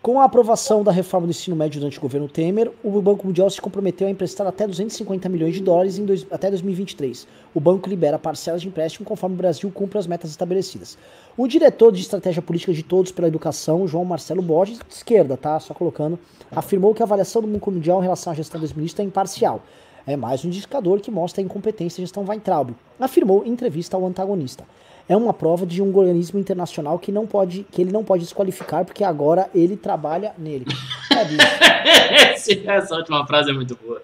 Com 0.02 0.20
a 0.20 0.24
aprovação 0.24 0.82
da 0.82 0.90
reforma 0.90 1.28
do 1.28 1.30
ensino 1.30 1.54
médio 1.54 1.78
durante 1.78 1.96
o 1.96 2.00
governo 2.00 2.28
Temer, 2.28 2.72
o 2.82 3.00
Banco 3.00 3.24
Mundial 3.24 3.48
se 3.48 3.60
comprometeu 3.60 4.08
a 4.08 4.10
emprestar 4.10 4.44
até 4.44 4.66
250 4.66 5.28
milhões 5.28 5.54
de 5.54 5.62
dólares 5.62 5.96
dois, 5.96 6.26
até 6.28 6.50
2023. 6.50 7.24
O 7.54 7.60
banco 7.60 7.88
libera 7.88 8.18
parcelas 8.18 8.62
de 8.62 8.66
empréstimo 8.66 9.06
conforme 9.06 9.36
o 9.36 9.38
Brasil 9.38 9.70
cumpre 9.70 10.00
as 10.00 10.08
metas 10.08 10.32
estabelecidas. 10.32 10.98
O 11.36 11.46
diretor 11.46 11.92
de 11.92 12.00
estratégia 12.00 12.42
política 12.42 12.72
de 12.72 12.82
todos 12.82 13.12
pela 13.12 13.28
educação, 13.28 13.86
João 13.86 14.04
Marcelo 14.04 14.42
Borges, 14.42 14.78
de 14.78 14.92
esquerda, 14.92 15.36
tá? 15.36 15.60
Só 15.60 15.72
colocando, 15.72 16.18
afirmou 16.50 16.92
que 16.92 17.02
a 17.04 17.06
avaliação 17.06 17.40
do 17.40 17.46
Banco 17.46 17.70
Mundial 17.70 18.00
em 18.00 18.02
relação 18.02 18.32
à 18.32 18.34
gestão 18.34 18.60
dos 18.60 18.72
ministros 18.72 19.04
é 19.04 19.06
imparcial. 19.06 19.62
É 20.04 20.16
mais 20.16 20.44
um 20.44 20.48
indicador 20.48 21.00
que 21.00 21.12
mostra 21.12 21.40
a 21.40 21.44
incompetência 21.44 21.98
da 21.98 22.06
gestão 22.06 22.24
Weintraub, 22.26 22.74
afirmou 22.98 23.44
em 23.46 23.50
entrevista 23.50 23.96
ao 23.96 24.04
antagonista 24.04 24.64
é 25.08 25.16
uma 25.16 25.32
prova 25.32 25.66
de 25.66 25.82
um 25.82 25.96
organismo 25.96 26.38
internacional 26.38 26.98
que 26.98 27.10
não 27.10 27.26
pode, 27.26 27.66
que 27.70 27.82
ele 27.82 27.92
não 27.92 28.04
pode 28.04 28.24
desqualificar, 28.24 28.84
porque 28.84 29.04
agora 29.04 29.48
ele 29.54 29.76
trabalha 29.76 30.32
nele. 30.38 30.66
É 31.10 32.32
Essa 32.76 32.94
última 32.94 33.26
frase 33.26 33.50
é 33.50 33.52
muito 33.52 33.76
boa. 33.76 34.00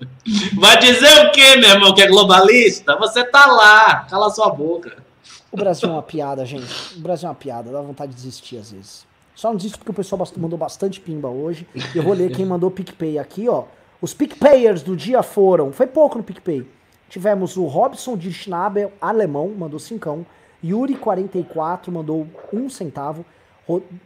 Vai 0.58 0.78
dizer 0.78 1.26
o 1.26 1.32
quê, 1.32 1.56
meu 1.56 1.70
irmão, 1.70 1.94
que 1.94 2.02
é 2.02 2.06
globalista? 2.06 2.96
Você 2.96 3.24
tá 3.24 3.46
lá, 3.46 4.06
cala 4.08 4.30
sua 4.30 4.50
boca. 4.50 5.02
O 5.50 5.56
Brasil 5.56 5.88
é 5.88 5.92
uma 5.92 6.02
piada, 6.02 6.44
gente. 6.44 6.96
O 6.96 7.00
Brasil 7.00 7.26
é 7.26 7.30
uma 7.30 7.34
piada, 7.34 7.70
dá 7.70 7.80
vontade 7.80 8.12
de 8.12 8.16
desistir 8.16 8.58
às 8.58 8.70
vezes. 8.70 9.06
Só 9.34 9.48
não 9.48 9.56
desisto 9.56 9.78
porque 9.78 9.92
o 9.92 9.94
pessoal 9.94 10.20
mandou 10.36 10.58
bastante 10.58 11.00
pimba 11.00 11.28
hoje. 11.28 11.66
Eu 11.94 12.02
vou 12.02 12.12
ler 12.12 12.32
quem 12.32 12.44
mandou 12.44 12.70
PicPay 12.70 13.18
aqui, 13.18 13.48
ó. 13.48 13.64
Os 14.00 14.12
PicPayers 14.12 14.82
do 14.82 14.96
dia 14.96 15.22
foram. 15.22 15.72
Foi 15.72 15.86
pouco 15.86 16.18
no 16.18 16.24
PicPay. 16.24 16.66
Tivemos 17.08 17.56
o 17.56 17.64
Robson 17.64 18.16
de 18.16 18.32
Schnabel, 18.32 18.92
alemão, 19.00 19.48
mandou 19.56 19.78
cincão. 19.78 20.26
Yuri44 20.64 21.90
mandou 21.90 22.26
um 22.52 22.68
centavo. 22.68 23.24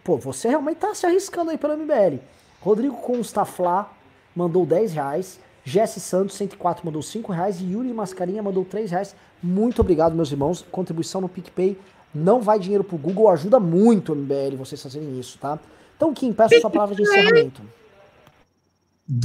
Pô, 0.02 0.16
você 0.16 0.48
realmente 0.48 0.78
tá 0.78 0.94
se 0.94 1.06
arriscando 1.06 1.50
aí 1.50 1.58
pelo 1.58 1.76
MBL. 1.76 2.18
Rodrigo 2.60 2.96
Constaflá 2.96 3.92
mandou 4.34 4.66
10 4.66 4.92
reais. 4.92 5.40
Jesse 5.64 6.00
Santos, 6.00 6.36
104, 6.36 6.84
mandou 6.84 7.02
5 7.02 7.32
reais. 7.32 7.60
E 7.60 7.72
Yuri 7.72 7.92
Mascarinha 7.92 8.42
mandou 8.42 8.64
3 8.64 8.90
reais. 8.90 9.14
Muito 9.42 9.80
obrigado, 9.80 10.14
meus 10.14 10.30
irmãos. 10.30 10.64
Contribuição 10.70 11.20
no 11.20 11.28
PicPay. 11.28 11.78
Não 12.14 12.42
vai 12.42 12.58
dinheiro 12.58 12.84
pro 12.84 12.98
Google, 12.98 13.30
ajuda 13.30 13.58
muito 13.58 14.12
o 14.12 14.16
MBL 14.16 14.56
vocês 14.58 14.82
fazerem 14.82 15.18
isso, 15.18 15.38
tá? 15.38 15.58
Então, 15.96 16.12
Kim, 16.12 16.32
peço 16.32 16.56
a 16.56 16.60
sua 16.60 16.68
palavra 16.68 16.94
de 16.94 17.02
encerramento. 17.02 17.62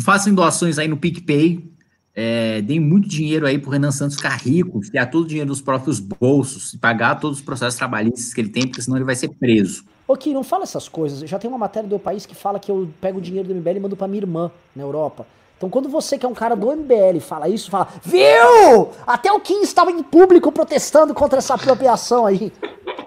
Façam 0.04 0.34
doações 0.34 0.78
aí 0.80 0.88
no 0.88 0.96
PicPay. 0.96 1.70
É, 2.20 2.64
deem 2.64 2.80
muito 2.80 3.08
dinheiro 3.08 3.46
aí 3.46 3.60
pro 3.60 3.70
Renan 3.70 3.92
Santos 3.92 4.16
ficar 4.16 4.36
rico, 4.38 4.82
tirar 4.82 5.06
todo 5.06 5.26
o 5.26 5.28
dinheiro 5.28 5.50
dos 5.50 5.62
próprios 5.62 6.00
bolsos 6.00 6.74
e 6.74 6.78
pagar 6.80 7.20
todos 7.20 7.38
os 7.38 7.44
processos 7.44 7.76
trabalhistas 7.76 8.34
que 8.34 8.42
ele 8.42 8.50
tem, 8.50 8.64
porque 8.64 8.82
senão 8.82 8.98
ele 8.98 9.06
vai 9.06 9.14
ser 9.14 9.30
preso. 9.30 9.84
Ok, 10.08 10.34
não 10.34 10.44
fala 10.44 10.64
essas 10.64 10.90
coisas. 10.90 11.20
Já 11.30 11.38
tem 11.38 11.48
uma 11.48 11.60
matéria 11.60 11.88
do 11.88 12.00
país 12.00 12.26
que 12.26 12.34
fala 12.34 12.60
que 12.60 12.72
eu 12.72 12.90
pego 13.00 13.20
o 13.20 13.22
dinheiro 13.22 13.48
do 13.48 13.54
MBL 13.54 13.70
e 13.70 13.80
mando 13.82 13.96
pra 13.96 14.08
minha 14.08 14.22
irmã 14.22 14.50
na 14.76 14.82
Europa. 14.82 15.28
Então, 15.58 15.70
quando 15.70 15.90
você 15.90 16.18
que 16.18 16.26
é 16.26 16.30
um 16.30 16.34
cara 16.34 16.56
do 16.56 16.76
MBL 16.76 17.20
fala 17.20 17.48
isso, 17.48 17.70
fala, 17.70 17.88
viu? 18.04 18.90
Até 19.06 19.32
o 19.32 19.40
Kim 19.40 19.62
estava 19.62 19.92
em 19.92 20.02
público 20.02 20.52
protestando 20.52 21.14
contra 21.14 21.38
essa 21.38 21.54
apropriação 21.54 22.26
aí. 22.26 22.52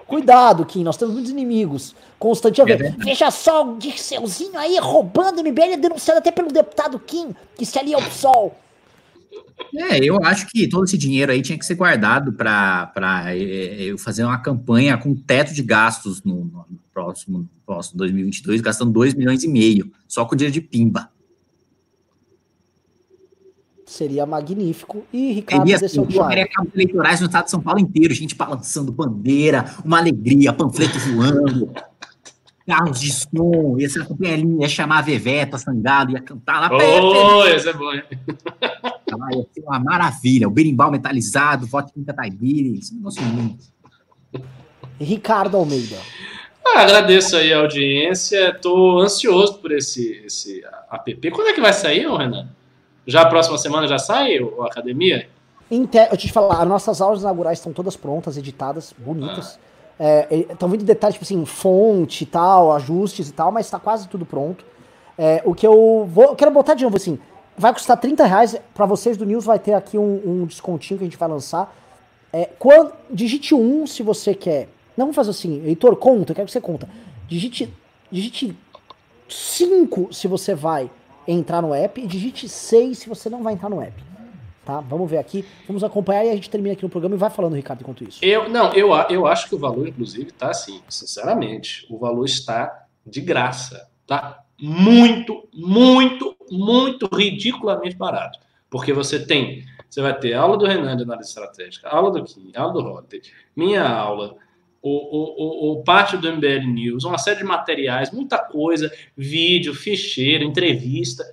Cuidado, 0.07 0.65
Kim, 0.65 0.85
nós 0.85 0.95
temos 0.95 1.13
muitos 1.13 1.31
inimigos. 1.31 1.93
Constantemente. 2.17 2.83
É 2.83 2.91
Veja 2.91 3.29
só 3.29 3.65
o 3.65 3.77
Dirceuzinho 3.77 4.57
aí 4.57 4.77
roubando 4.79 5.39
o 5.39 5.43
MBL, 5.43 5.77
denunciado 5.81 6.19
até 6.19 6.31
pelo 6.31 6.49
deputado 6.49 6.97
Kim, 6.97 7.35
que 7.57 7.65
se 7.65 7.77
alia 7.77 7.97
ao 7.97 8.01
PSOL. 8.01 8.55
É, 9.75 10.03
eu 10.03 10.17
acho 10.23 10.47
que 10.47 10.67
todo 10.67 10.83
esse 10.83 10.97
dinheiro 10.97 11.31
aí 11.31 11.41
tinha 11.41 11.57
que 11.57 11.65
ser 11.65 11.75
guardado 11.75 12.33
para 12.33 12.91
é, 13.27 13.89
é 13.89 13.97
fazer 13.97 14.23
uma 14.23 14.37
campanha 14.37 14.97
com 14.97 15.15
teto 15.15 15.53
de 15.53 15.63
gastos 15.63 16.23
no, 16.23 16.45
no 16.45 16.79
próximo, 16.93 17.49
próximo 17.65 17.97
2022, 17.97 18.59
gastando 18.61 18.91
2 18.91 19.13
milhões 19.13 19.43
e 19.43 19.47
meio, 19.47 19.91
só 20.07 20.25
com 20.25 20.35
dinheiro 20.35 20.53
de 20.53 20.61
pimba. 20.61 21.09
Seria 23.85 24.25
magnífico. 24.25 25.05
E 25.11 25.33
Ricardo 25.33 25.67
Seria, 25.67 25.85
assim, 25.85 26.05
colocaria 26.05 26.47
cabos 26.47 26.73
eleitorais 26.73 27.19
no 27.19 27.25
estado 27.25 27.45
de 27.45 27.51
São 27.51 27.61
Paulo 27.61 27.79
inteiro, 27.79 28.13
gente 28.13 28.35
balançando 28.35 28.91
bandeira, 28.91 29.65
uma 29.83 29.97
alegria, 29.97 30.53
panfleto 30.53 30.97
voando, 30.99 31.73
carros 32.65 33.01
de 33.01 33.11
som, 33.11 33.77
ia 33.77 33.89
ser 33.89 34.07
uma 34.09 34.61
ia 34.61 34.69
chamar 34.69 34.99
a 34.99 35.01
Veveta, 35.01 35.57
Sangado, 35.57 36.13
ia 36.13 36.21
cantar 36.21 36.61
lá. 36.61 36.69
Oh, 36.71 37.45
isso 37.45 37.67
é 37.67 37.73
bom, 37.73 37.91
hein? 37.93 38.03
Vai 39.17 39.33
ia 39.33 39.45
ser 39.53 39.61
uma 39.61 39.79
maravilha. 39.79 40.47
O 40.47 40.51
berimbau 40.51 40.91
metalizado, 40.91 41.65
voto 41.67 41.91
em 41.95 42.03
Cataibiri, 42.03 42.79
isso 42.79 42.93
é 42.93 42.95
um 42.95 42.97
negócio 42.97 43.23
lindo. 43.23 43.57
Ricardo 44.99 45.57
Almeida. 45.57 45.97
Ah, 46.65 46.81
agradeço 46.81 47.35
aí 47.35 47.51
a 47.53 47.59
audiência. 47.59 48.49
Estou 48.49 48.99
ansioso 48.99 49.59
por 49.59 49.71
esse, 49.71 50.23
esse 50.25 50.63
app. 50.91 51.31
Quando 51.31 51.47
é 51.47 51.53
que 51.53 51.61
vai 51.61 51.73
sair, 51.73 52.07
Renan? 52.07 52.47
Já 53.05 53.21
a 53.21 53.25
próxima 53.25 53.57
semana 53.57 53.87
já 53.87 53.97
sai 53.97 54.37
a 54.37 54.65
academia? 54.65 55.27
Inter... 55.69 56.07
Eu 56.11 56.17
te 56.17 56.31
falar, 56.31 56.61
as 56.61 56.67
nossas 56.67 57.01
aulas 57.01 57.21
inaugurais 57.21 57.57
estão 57.57 57.73
todas 57.73 57.95
prontas, 57.95 58.37
editadas, 58.37 58.93
bonitas. 58.97 59.59
Estão 60.49 60.69
ah. 60.69 60.71
é, 60.71 60.71
vindo 60.71 60.85
detalhes, 60.85 61.15
tipo 61.15 61.25
assim, 61.25 61.43
fonte 61.45 62.23
e 62.23 62.27
tal, 62.27 62.71
ajustes 62.73 63.29
e 63.29 63.33
tal, 63.33 63.51
mas 63.51 63.65
está 63.65 63.79
quase 63.79 64.07
tudo 64.07 64.25
pronto. 64.25 64.63
É, 65.17 65.41
o 65.45 65.53
que 65.53 65.65
eu 65.65 66.07
vou. 66.09 66.25
Eu 66.25 66.35
quero 66.35 66.51
botar 66.51 66.73
de 66.73 66.83
novo 66.83 66.95
assim 66.95 67.19
vai 67.57 67.73
custar 67.73 67.97
30 67.97 68.25
reais. 68.25 68.55
Para 68.73 68.85
vocês 68.85 69.17
do 69.17 69.25
News 69.25 69.45
vai 69.45 69.59
ter 69.59 69.73
aqui 69.73 69.97
um, 69.97 70.21
um, 70.25 70.45
descontinho 70.45 70.97
que 70.97 71.03
a 71.03 71.07
gente 71.07 71.17
vai 71.17 71.29
lançar. 71.29 71.75
É, 72.33 72.49
quando, 72.57 72.93
digite 73.09 73.53
1 73.53 73.87
se 73.87 74.03
você 74.03 74.33
quer. 74.33 74.69
Não 74.97 75.05
vamos 75.05 75.15
fazer 75.15 75.31
assim, 75.31 75.65
Heitor, 75.65 75.95
conta, 75.95 76.31
eu 76.31 76.35
quero 76.35 76.45
que 76.45 76.51
você 76.51 76.61
conta. 76.61 76.87
Digite, 77.27 77.73
digite 78.11 78.55
5 79.27 80.13
se 80.13 80.27
você 80.27 80.53
vai 80.53 80.89
entrar 81.27 81.61
no 81.61 81.73
app 81.73 82.01
e 82.01 82.07
digite 82.07 82.47
6 82.49 82.97
se 82.97 83.09
você 83.09 83.29
não 83.29 83.41
vai 83.41 83.53
entrar 83.53 83.69
no 83.69 83.81
app. 83.81 84.11
Tá? 84.65 84.79
Vamos 84.79 85.09
ver 85.09 85.17
aqui, 85.17 85.43
vamos 85.65 85.83
acompanhar 85.83 86.23
e 86.25 86.29
a 86.29 86.35
gente 86.35 86.49
termina 86.49 86.73
aqui 86.73 86.83
no 86.83 86.89
programa 86.89 87.15
e 87.15 87.17
vai 87.17 87.29
falando, 87.29 87.55
Ricardo, 87.55 87.81
enquanto 87.81 88.03
isso. 88.03 88.23
Eu, 88.23 88.47
não, 88.47 88.71
eu, 88.73 88.89
eu 89.09 89.25
acho 89.25 89.49
que 89.49 89.55
o 89.55 89.57
valor, 89.57 89.87
inclusive, 89.87 90.31
tá 90.31 90.49
assim, 90.51 90.81
sinceramente, 90.87 91.87
o 91.89 91.97
valor 91.97 92.25
está 92.25 92.85
de 93.05 93.21
graça, 93.21 93.89
tá? 94.05 94.40
Muito, 94.61 95.47
muito, 95.53 96.35
muito 96.51 97.09
ridiculamente 97.13 97.95
barato. 97.95 98.39
Porque 98.69 98.93
você 98.93 99.25
tem, 99.25 99.65
você 99.89 100.01
vai 100.01 100.17
ter 100.17 100.33
aula 100.33 100.57
do 100.57 100.65
Renan 100.65 100.95
de 100.95 101.03
análise 101.03 101.29
estratégica, 101.29 101.89
aula 101.89 102.11
do 102.11 102.23
Kim, 102.23 102.51
aula 102.55 102.71
do 102.71 102.81
Rotter, 102.81 103.21
minha 103.55 103.83
aula, 103.83 104.37
o, 104.81 104.89
o, 104.89 105.71
o, 105.71 105.83
parte 105.83 106.15
do 106.15 106.31
MBL 106.31 106.65
News, 106.67 107.03
uma 107.03 107.17
série 107.17 107.39
de 107.39 107.43
materiais, 107.43 108.11
muita 108.11 108.37
coisa, 108.37 108.91
vídeo, 109.15 109.73
ficheiro, 109.73 110.43
entrevista, 110.43 111.23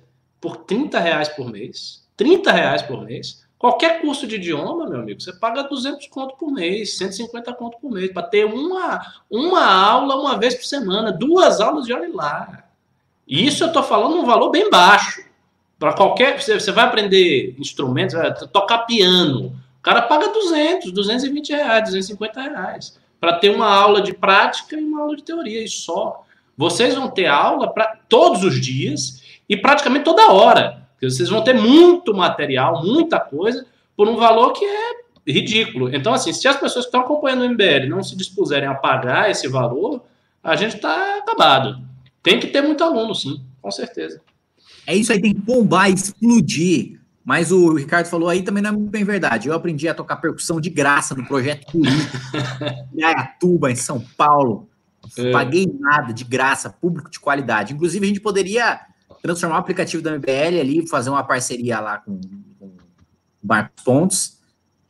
por 0.41 0.57
30 0.57 0.99
reais 0.99 1.29
por 1.29 1.49
mês. 1.49 2.07
30 2.15 2.51
reais 2.51 2.81
por 2.81 3.03
mês. 3.03 3.47
Qualquer 3.57 4.01
curso 4.01 4.25
de 4.25 4.35
idioma, 4.35 4.89
meu 4.89 5.01
amigo, 5.01 5.19
você 5.19 5.33
paga 5.33 5.63
200 5.63 6.07
conto 6.07 6.35
por 6.37 6.51
mês, 6.51 6.97
150 6.97 7.53
conto 7.53 7.77
por 7.79 7.91
mês, 7.91 8.11
para 8.11 8.23
ter 8.23 8.45
uma, 8.45 9.01
uma 9.29 9.65
aula 9.65 10.15
uma 10.15 10.37
vez 10.37 10.55
por 10.55 10.63
semana, 10.63 11.11
duas 11.11 11.59
aulas 11.59 11.85
de 11.85 11.93
olhe 11.93 12.11
lá. 12.11 12.68
E 13.29 13.45
isso 13.45 13.63
eu 13.63 13.67
estou 13.67 13.83
falando 13.83 14.17
um 14.17 14.25
valor 14.25 14.49
bem 14.49 14.69
baixo. 14.71 15.23
Para 15.77 15.93
qualquer. 15.93 16.41
Você 16.41 16.71
vai 16.71 16.85
aprender 16.85 17.55
instrumentos, 17.59 18.15
tocar 18.51 18.79
piano. 18.79 19.55
O 19.79 19.81
cara 19.81 20.01
paga 20.01 20.29
200, 20.29 20.91
220 20.91 21.49
reais, 21.51 21.83
250 21.85 22.41
reais. 22.41 22.99
Para 23.21 23.33
ter 23.33 23.49
uma 23.49 23.67
aula 23.67 24.01
de 24.01 24.13
prática 24.13 24.75
e 24.75 24.83
uma 24.83 25.01
aula 25.01 25.15
de 25.15 25.23
teoria, 25.23 25.63
e 25.63 25.67
só. 25.69 26.25
Vocês 26.57 26.95
vão 26.95 27.09
ter 27.09 27.27
aula 27.27 27.71
para 27.71 27.97
todos 28.09 28.43
os 28.43 28.59
dias 28.59 29.23
e 29.47 29.55
praticamente 29.55 30.03
toda 30.03 30.31
hora. 30.31 30.81
Vocês 31.01 31.29
vão 31.29 31.41
ter 31.41 31.53
muito 31.53 32.13
material, 32.13 32.83
muita 32.83 33.19
coisa, 33.19 33.65
por 33.95 34.09
um 34.09 34.17
valor 34.17 34.51
que 34.51 34.65
é 34.65 34.91
ridículo. 35.25 35.93
Então, 35.95 36.13
assim, 36.13 36.33
se 36.33 36.47
as 36.47 36.57
pessoas 36.57 36.85
que 36.85 36.89
estão 36.89 37.01
acompanhando 37.01 37.43
o 37.43 37.49
MBL 37.49 37.87
não 37.87 38.03
se 38.03 38.17
dispuserem 38.17 38.67
a 38.67 38.75
pagar 38.75 39.31
esse 39.31 39.47
valor, 39.47 40.01
a 40.43 40.57
gente 40.57 40.75
está 40.75 41.19
acabado. 41.19 41.88
Tem 42.21 42.39
que 42.39 42.47
ter 42.47 42.61
muito 42.61 42.83
aluno, 42.83 43.15
sim, 43.15 43.43
com 43.61 43.71
certeza. 43.71 44.21
É 44.85 44.95
isso 44.95 45.11
aí, 45.11 45.21
tem 45.21 45.33
que 45.33 45.39
bombar, 45.39 45.89
explodir. 45.89 46.99
Mas 47.23 47.51
o 47.51 47.75
Ricardo 47.75 48.07
falou 48.07 48.27
aí 48.27 48.41
também 48.41 48.63
não 48.63 48.71
é 48.71 48.73
muito 48.73 48.89
bem 48.89 49.03
verdade. 49.03 49.47
Eu 49.47 49.53
aprendi 49.53 49.87
a 49.87 49.93
tocar 49.93 50.15
percussão 50.15 50.59
de 50.59 50.69
graça 50.69 51.13
no 51.13 51.25
projeto 51.27 51.71
político 51.71 52.17
em 52.95 53.03
Ayatuba, 53.03 53.71
em 53.71 53.75
São 53.75 53.99
Paulo. 54.17 54.67
É. 55.17 55.31
Paguei 55.31 55.71
nada, 55.79 56.11
de 56.11 56.23
graça, 56.23 56.69
público 56.69 57.09
de 57.09 57.19
qualidade. 57.19 57.73
Inclusive, 57.73 58.03
a 58.03 58.07
gente 58.07 58.19
poderia 58.19 58.79
transformar 59.21 59.57
o 59.57 59.59
aplicativo 59.59 60.01
da 60.01 60.17
MBL 60.17 60.59
ali, 60.59 60.87
fazer 60.87 61.09
uma 61.09 61.23
parceria 61.23 61.79
lá 61.79 61.99
com, 61.99 62.19
com 62.57 62.65
o 62.65 62.77
Marcos 63.43 63.83
Pontes. 63.83 64.38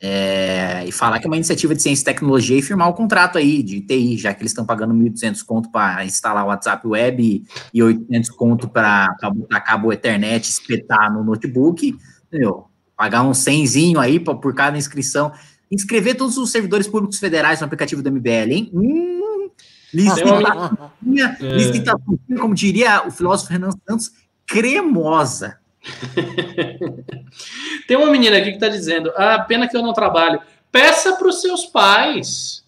É, 0.02 0.86
e 0.88 0.94
falar 0.94 1.20
que 1.20 1.26
é 1.26 1.30
uma 1.30 1.36
iniciativa 1.36 1.76
de 1.76 1.82
ciência 1.82 2.04
e 2.04 2.06
tecnologia 2.06 2.58
e 2.58 2.62
firmar 2.62 2.88
o 2.88 2.94
contrato 2.94 3.38
aí 3.38 3.62
de 3.62 3.82
TI, 3.82 4.18
já 4.18 4.34
que 4.34 4.42
eles 4.42 4.52
estão 4.52 4.66
pagando 4.66 4.94
1.200 4.94 5.44
conto 5.44 5.70
para 5.70 6.06
instalar 6.06 6.46
o 6.46 6.48
WhatsApp 6.48 6.88
Web 6.88 7.44
e 7.74 7.84
800 7.84 8.30
conto 8.30 8.70
para 8.70 9.14
botar 9.36 9.60
cabo 9.60 9.92
Ethernet, 9.92 10.50
espetar 10.50 11.12
no 11.14 11.22
notebook, 11.22 11.98
entendeu? 12.28 12.68
Pagar 12.96 13.24
um 13.24 13.34
100 13.34 13.98
aí 13.98 14.20
pra, 14.22 14.36
por 14.36 14.54
cada 14.56 14.78
inscrição. 14.78 15.34
Inscrever 15.70 16.16
todos 16.16 16.38
os 16.38 16.50
servidores 16.50 16.88
públicos 16.88 17.20
federais 17.20 17.60
no 17.60 17.66
aplicativo 17.66 18.02
do 18.02 18.10
MBL, 18.10 18.52
hein? 18.52 18.72
Hum, 18.74 19.50
licitaçãozinha, 19.94 21.38
é. 21.42 22.36
como 22.40 22.56
diria 22.56 23.06
o 23.06 23.12
filósofo 23.12 23.52
Renan 23.52 23.72
Santos, 23.88 24.12
cremosa. 24.48 25.59
Tem 27.88 27.98
uma 27.98 28.12
menina 28.12 28.38
aqui 28.38 28.50
que 28.50 28.56
está 28.56 28.68
dizendo: 28.68 29.12
ah, 29.16 29.40
pena 29.40 29.68
que 29.68 29.76
eu 29.76 29.82
não 29.82 29.94
trabalho. 29.94 30.40
Peça 30.72 31.16
para 31.16 31.28
os 31.28 31.42
seus 31.42 31.66
pais. 31.66 32.64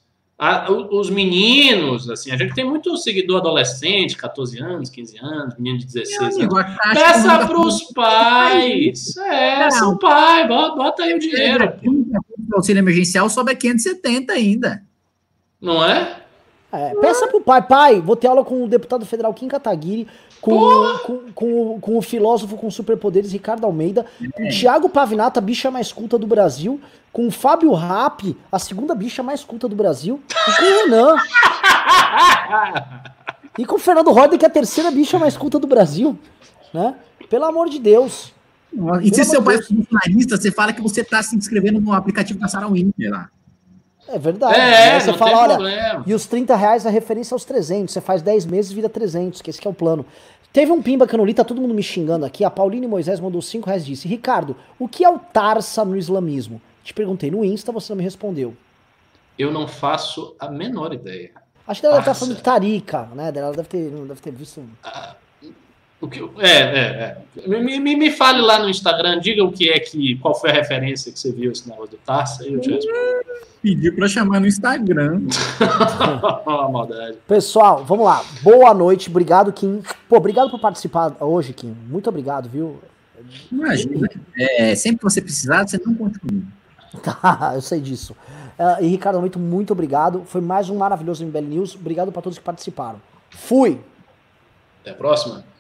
os 0.89 1.09
meninos, 1.09 2.09
assim, 2.09 2.31
a 2.31 2.37
gente 2.37 2.55
tem 2.55 2.65
muito 2.65 2.97
seguidor 2.97 3.37
adolescente, 3.37 4.17
14 4.17 4.59
anos, 4.59 4.89
15 4.89 5.19
anos, 5.19 5.55
menino 5.55 5.77
de 5.77 5.85
16 5.85 6.39
anos. 6.39 6.65
Peça 6.93 7.45
para 7.45 7.59
os 7.59 7.83
pais. 7.93 9.15
É, 9.17 9.69
seu 9.69 9.99
pai, 9.99 10.47
bota, 10.47 10.75
bota 10.75 11.03
aí 11.03 11.13
o 11.13 11.19
dinheiro. 11.19 11.73
O 12.51 12.55
auxílio 12.55 12.79
emergencial 12.79 13.29
sobe 13.29 13.51
a 13.51 13.55
570 13.55 14.33
ainda. 14.33 14.83
Não 15.61 15.85
é? 15.85 16.21
É, 16.73 16.95
peça 16.95 17.27
pro 17.27 17.41
pai, 17.41 17.61
pai, 17.61 17.99
vou 17.99 18.15
ter 18.15 18.27
aula 18.27 18.45
com 18.45 18.63
o 18.63 18.67
deputado 18.67 19.05
federal 19.05 19.33
Kim 19.33 19.49
Kataguiri, 19.49 20.07
com, 20.41 20.97
com, 21.05 21.31
com, 21.33 21.79
com, 21.79 21.97
o 21.97 22.01
filósofo 22.01 22.57
com 22.57 22.69
superpoderes 22.71 23.31
Ricardo 23.31 23.65
Almeida, 23.65 24.05
com 24.33 24.47
o 24.47 24.49
Thiago 24.49 24.89
Pavinato, 24.89 25.37
a 25.39 25.41
bicha 25.41 25.69
mais 25.69 25.93
culta 25.93 26.17
do 26.17 26.25
Brasil, 26.25 26.81
com 27.13 27.27
o 27.27 27.31
Fábio 27.31 27.71
Rapp, 27.73 28.35
a 28.51 28.57
segunda 28.57 28.95
bicha 28.95 29.21
mais 29.21 29.43
culta 29.43 29.67
do 29.67 29.75
Brasil, 29.75 30.19
e 30.29 30.55
com 30.57 30.63
o 30.63 30.83
Renan. 30.83 31.15
e 33.59 33.65
com 33.65 33.75
o 33.75 33.79
Fernando 33.79 34.11
Roder, 34.11 34.39
que 34.39 34.45
é 34.45 34.47
a 34.47 34.51
terceira 34.51 34.89
bicha 34.89 35.19
mais 35.19 35.37
culta 35.37 35.59
do 35.59 35.67
Brasil, 35.67 36.17
né? 36.73 36.95
Pelo 37.29 37.45
amor 37.45 37.69
de 37.69 37.79
Deus. 37.79 38.33
E 39.03 39.13
se 39.13 39.23
seu 39.25 39.43
pai 39.43 39.57
é 39.57 39.61
funcionalista, 39.61 40.37
você 40.37 40.51
fala 40.51 40.73
que 40.73 40.81
você 40.81 41.01
está 41.01 41.21
se 41.21 41.35
inscrevendo 41.35 41.79
no 41.79 41.93
aplicativo 41.93 42.39
da 42.39 42.47
Sarah 42.47 42.67
Winter 42.67 43.11
lá. 43.11 43.29
É 44.07 44.17
verdade. 44.17 44.59
É, 44.59 44.99
você 44.99 45.13
fala, 45.13 45.37
olha, 45.37 45.55
problema. 45.55 46.03
e 46.05 46.13
os 46.13 46.25
30 46.25 46.55
reais 46.55 46.85
a 46.85 46.89
referência 46.89 47.33
aos 47.33 47.45
300. 47.45 47.93
Você 47.93 48.01
faz 48.01 48.21
10 48.21 48.45
meses 48.45 48.71
e 48.71 48.75
vira 48.75 48.89
300, 48.89 49.41
que 49.41 49.49
esse 49.49 49.61
que 49.61 49.67
é 49.67 49.71
o 49.71 49.73
plano. 49.73 50.05
Teve 50.51 50.71
um 50.71 50.81
pimba 50.81 51.07
que 51.07 51.15
eu 51.15 51.17
não 51.17 51.25
li, 51.25 51.33
tá 51.33 51.45
todo 51.45 51.61
mundo 51.61 51.73
me 51.73 51.81
xingando 51.81 52.25
aqui. 52.25 52.43
A 52.43 52.49
Pauline 52.49 52.85
Moisés 52.87 53.19
mandou 53.19 53.41
5 53.41 53.65
reais 53.67 53.83
e 53.83 53.87
disse: 53.87 54.07
Ricardo, 54.07 54.55
o 54.77 54.87
que 54.87 55.03
é 55.03 55.09
o 55.09 55.17
Tarsa 55.17 55.85
no 55.85 55.95
islamismo? 55.95 56.61
Te 56.83 56.93
perguntei 56.93 57.31
no 57.31 57.45
Insta, 57.45 57.71
você 57.71 57.93
não 57.93 57.97
me 57.97 58.03
respondeu. 58.03 58.55
Eu 59.37 59.51
não 59.51 59.67
faço 59.67 60.35
a 60.39 60.49
menor 60.49 60.93
ideia. 60.93 61.31
Acho 61.65 61.79
que 61.79 61.87
ela 61.87 61.95
deve 61.97 62.09
estar 62.09 62.19
falando 62.19 62.35
de 62.35 62.43
Tarica, 62.43 63.07
né? 63.15 63.31
Ela 63.33 63.53
deve 63.53 63.69
ter, 63.69 63.89
deve 63.89 64.19
ter 64.19 64.31
visto. 64.31 64.61
Ah, 64.83 65.15
o 66.01 66.07
que, 66.07 66.19
é, 66.39 66.49
é, 66.49 67.17
é. 67.37 67.47
Me, 67.47 67.79
me, 67.79 67.95
me, 67.95 68.09
fale 68.09 68.41
lá 68.41 68.57
no 68.57 68.67
Instagram, 68.67 69.19
diga 69.19 69.43
o 69.43 69.51
que 69.51 69.69
é 69.69 69.79
que. 69.79 70.15
qual 70.15 70.33
foi 70.33 70.49
a 70.49 70.53
referência 70.53 71.11
que 71.11 71.19
você 71.19 71.31
viu 71.31 71.51
esse 71.51 71.69
negócio 71.69 71.91
do 71.91 71.97
Tarsa 71.97 72.43
eu 72.43 72.59
te. 72.59 72.79
Pediu 73.61 73.95
para 73.95 74.07
chamar 74.07 74.39
no 74.39 74.47
Instagram. 74.47 75.21
Maldade. 76.71 77.17
Pessoal, 77.27 77.85
vamos 77.85 78.05
lá. 78.05 78.25
Boa 78.41 78.73
noite, 78.73 79.11
obrigado, 79.11 79.53
Kim. 79.53 79.83
Pô, 80.09 80.17
obrigado 80.17 80.49
por 80.49 80.59
participar 80.59 81.15
hoje, 81.19 81.53
Kim. 81.53 81.77
Muito 81.87 82.09
obrigado, 82.09 82.49
viu? 82.49 82.81
Imagina. 83.51 84.09
É, 84.35 84.73
sempre 84.73 84.97
que 84.97 85.03
você 85.03 85.21
precisar, 85.21 85.67
você 85.67 85.79
não 85.85 85.93
conta 85.93 86.17
comigo. 86.19 86.47
Tá, 87.03 87.51
eu 87.53 87.61
sei 87.61 87.79
disso. 87.79 88.15
Uh, 88.57 88.83
e 88.83 88.87
Ricardo, 88.87 89.19
muito, 89.19 89.37
muito 89.37 89.71
obrigado. 89.73 90.23
Foi 90.25 90.41
mais 90.41 90.67
um 90.67 90.77
maravilhoso 90.77 91.23
MBL 91.23 91.41
News. 91.41 91.75
Obrigado 91.75 92.11
para 92.11 92.23
todos 92.23 92.39
que 92.39 92.43
participaram. 92.43 92.99
Fui! 93.29 93.79
Até 94.81 94.89
a 94.89 94.95
próxima. 94.95 95.50